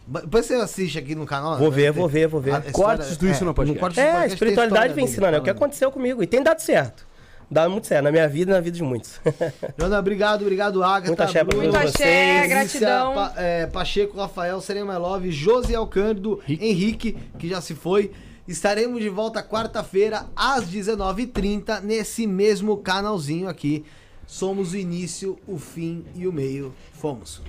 Depois 0.06 0.46
você 0.46 0.54
assiste 0.54 0.98
aqui 0.98 1.14
no 1.14 1.26
canal. 1.26 1.56
Vou 1.58 1.70
né? 1.70 1.76
ver, 1.76 1.92
vou 1.92 2.08
ver, 2.08 2.26
vou 2.26 2.40
ver. 2.40 2.72
Cortes 2.72 3.16
do 3.16 3.26
Isso 3.28 3.44
Podcast. 3.54 3.80
Cortes 3.80 3.96
do 3.96 4.00
É, 4.00 4.08
a 4.08 4.12
Podcast 4.12 4.28
tem 4.28 4.34
espiritualidade 4.34 4.94
vem 4.94 5.04
ensinando. 5.04 5.36
É 5.36 5.38
o 5.38 5.42
que 5.42 5.50
aconteceu 5.50 5.90
comigo. 5.90 6.22
E 6.22 6.26
tem 6.26 6.42
dado 6.42 6.60
certo. 6.60 7.06
Dá 7.54 7.68
muito 7.68 7.86
certo. 7.86 8.02
Na 8.02 8.10
minha 8.10 8.28
vida 8.28 8.50
e 8.50 8.54
na 8.54 8.60
vida 8.60 8.76
de 8.76 8.82
muitos. 8.82 9.20
Jona, 9.78 10.00
obrigado, 10.00 10.42
obrigado, 10.42 10.82
Agatha. 10.82 11.06
Muito 11.06 11.22
axé 11.22 11.44
pra 11.44 11.56
Bruno, 11.56 11.72
todos 11.72 11.84
Muito 11.84 11.94
axé, 11.94 12.48
gratidão. 12.48 13.14
Pa, 13.14 13.32
é, 13.36 13.66
Pacheco, 13.68 14.16
Rafael, 14.16 14.60
Serema 14.60 14.98
Love, 14.98 15.30
Josiel 15.30 15.86
Cândido, 15.86 16.40
Henrique, 16.48 17.16
que 17.38 17.48
já 17.48 17.60
se 17.60 17.76
foi. 17.76 18.10
Estaremos 18.48 19.00
de 19.00 19.08
volta 19.08 19.40
quarta-feira, 19.40 20.26
às 20.34 20.64
19h30, 20.64 21.80
nesse 21.80 22.26
mesmo 22.26 22.76
canalzinho 22.78 23.48
aqui. 23.48 23.84
Somos 24.26 24.72
o 24.72 24.76
início, 24.76 25.38
o 25.46 25.56
fim 25.56 26.04
e 26.16 26.26
o 26.26 26.32
meio. 26.32 26.74
Fomos. 26.92 27.40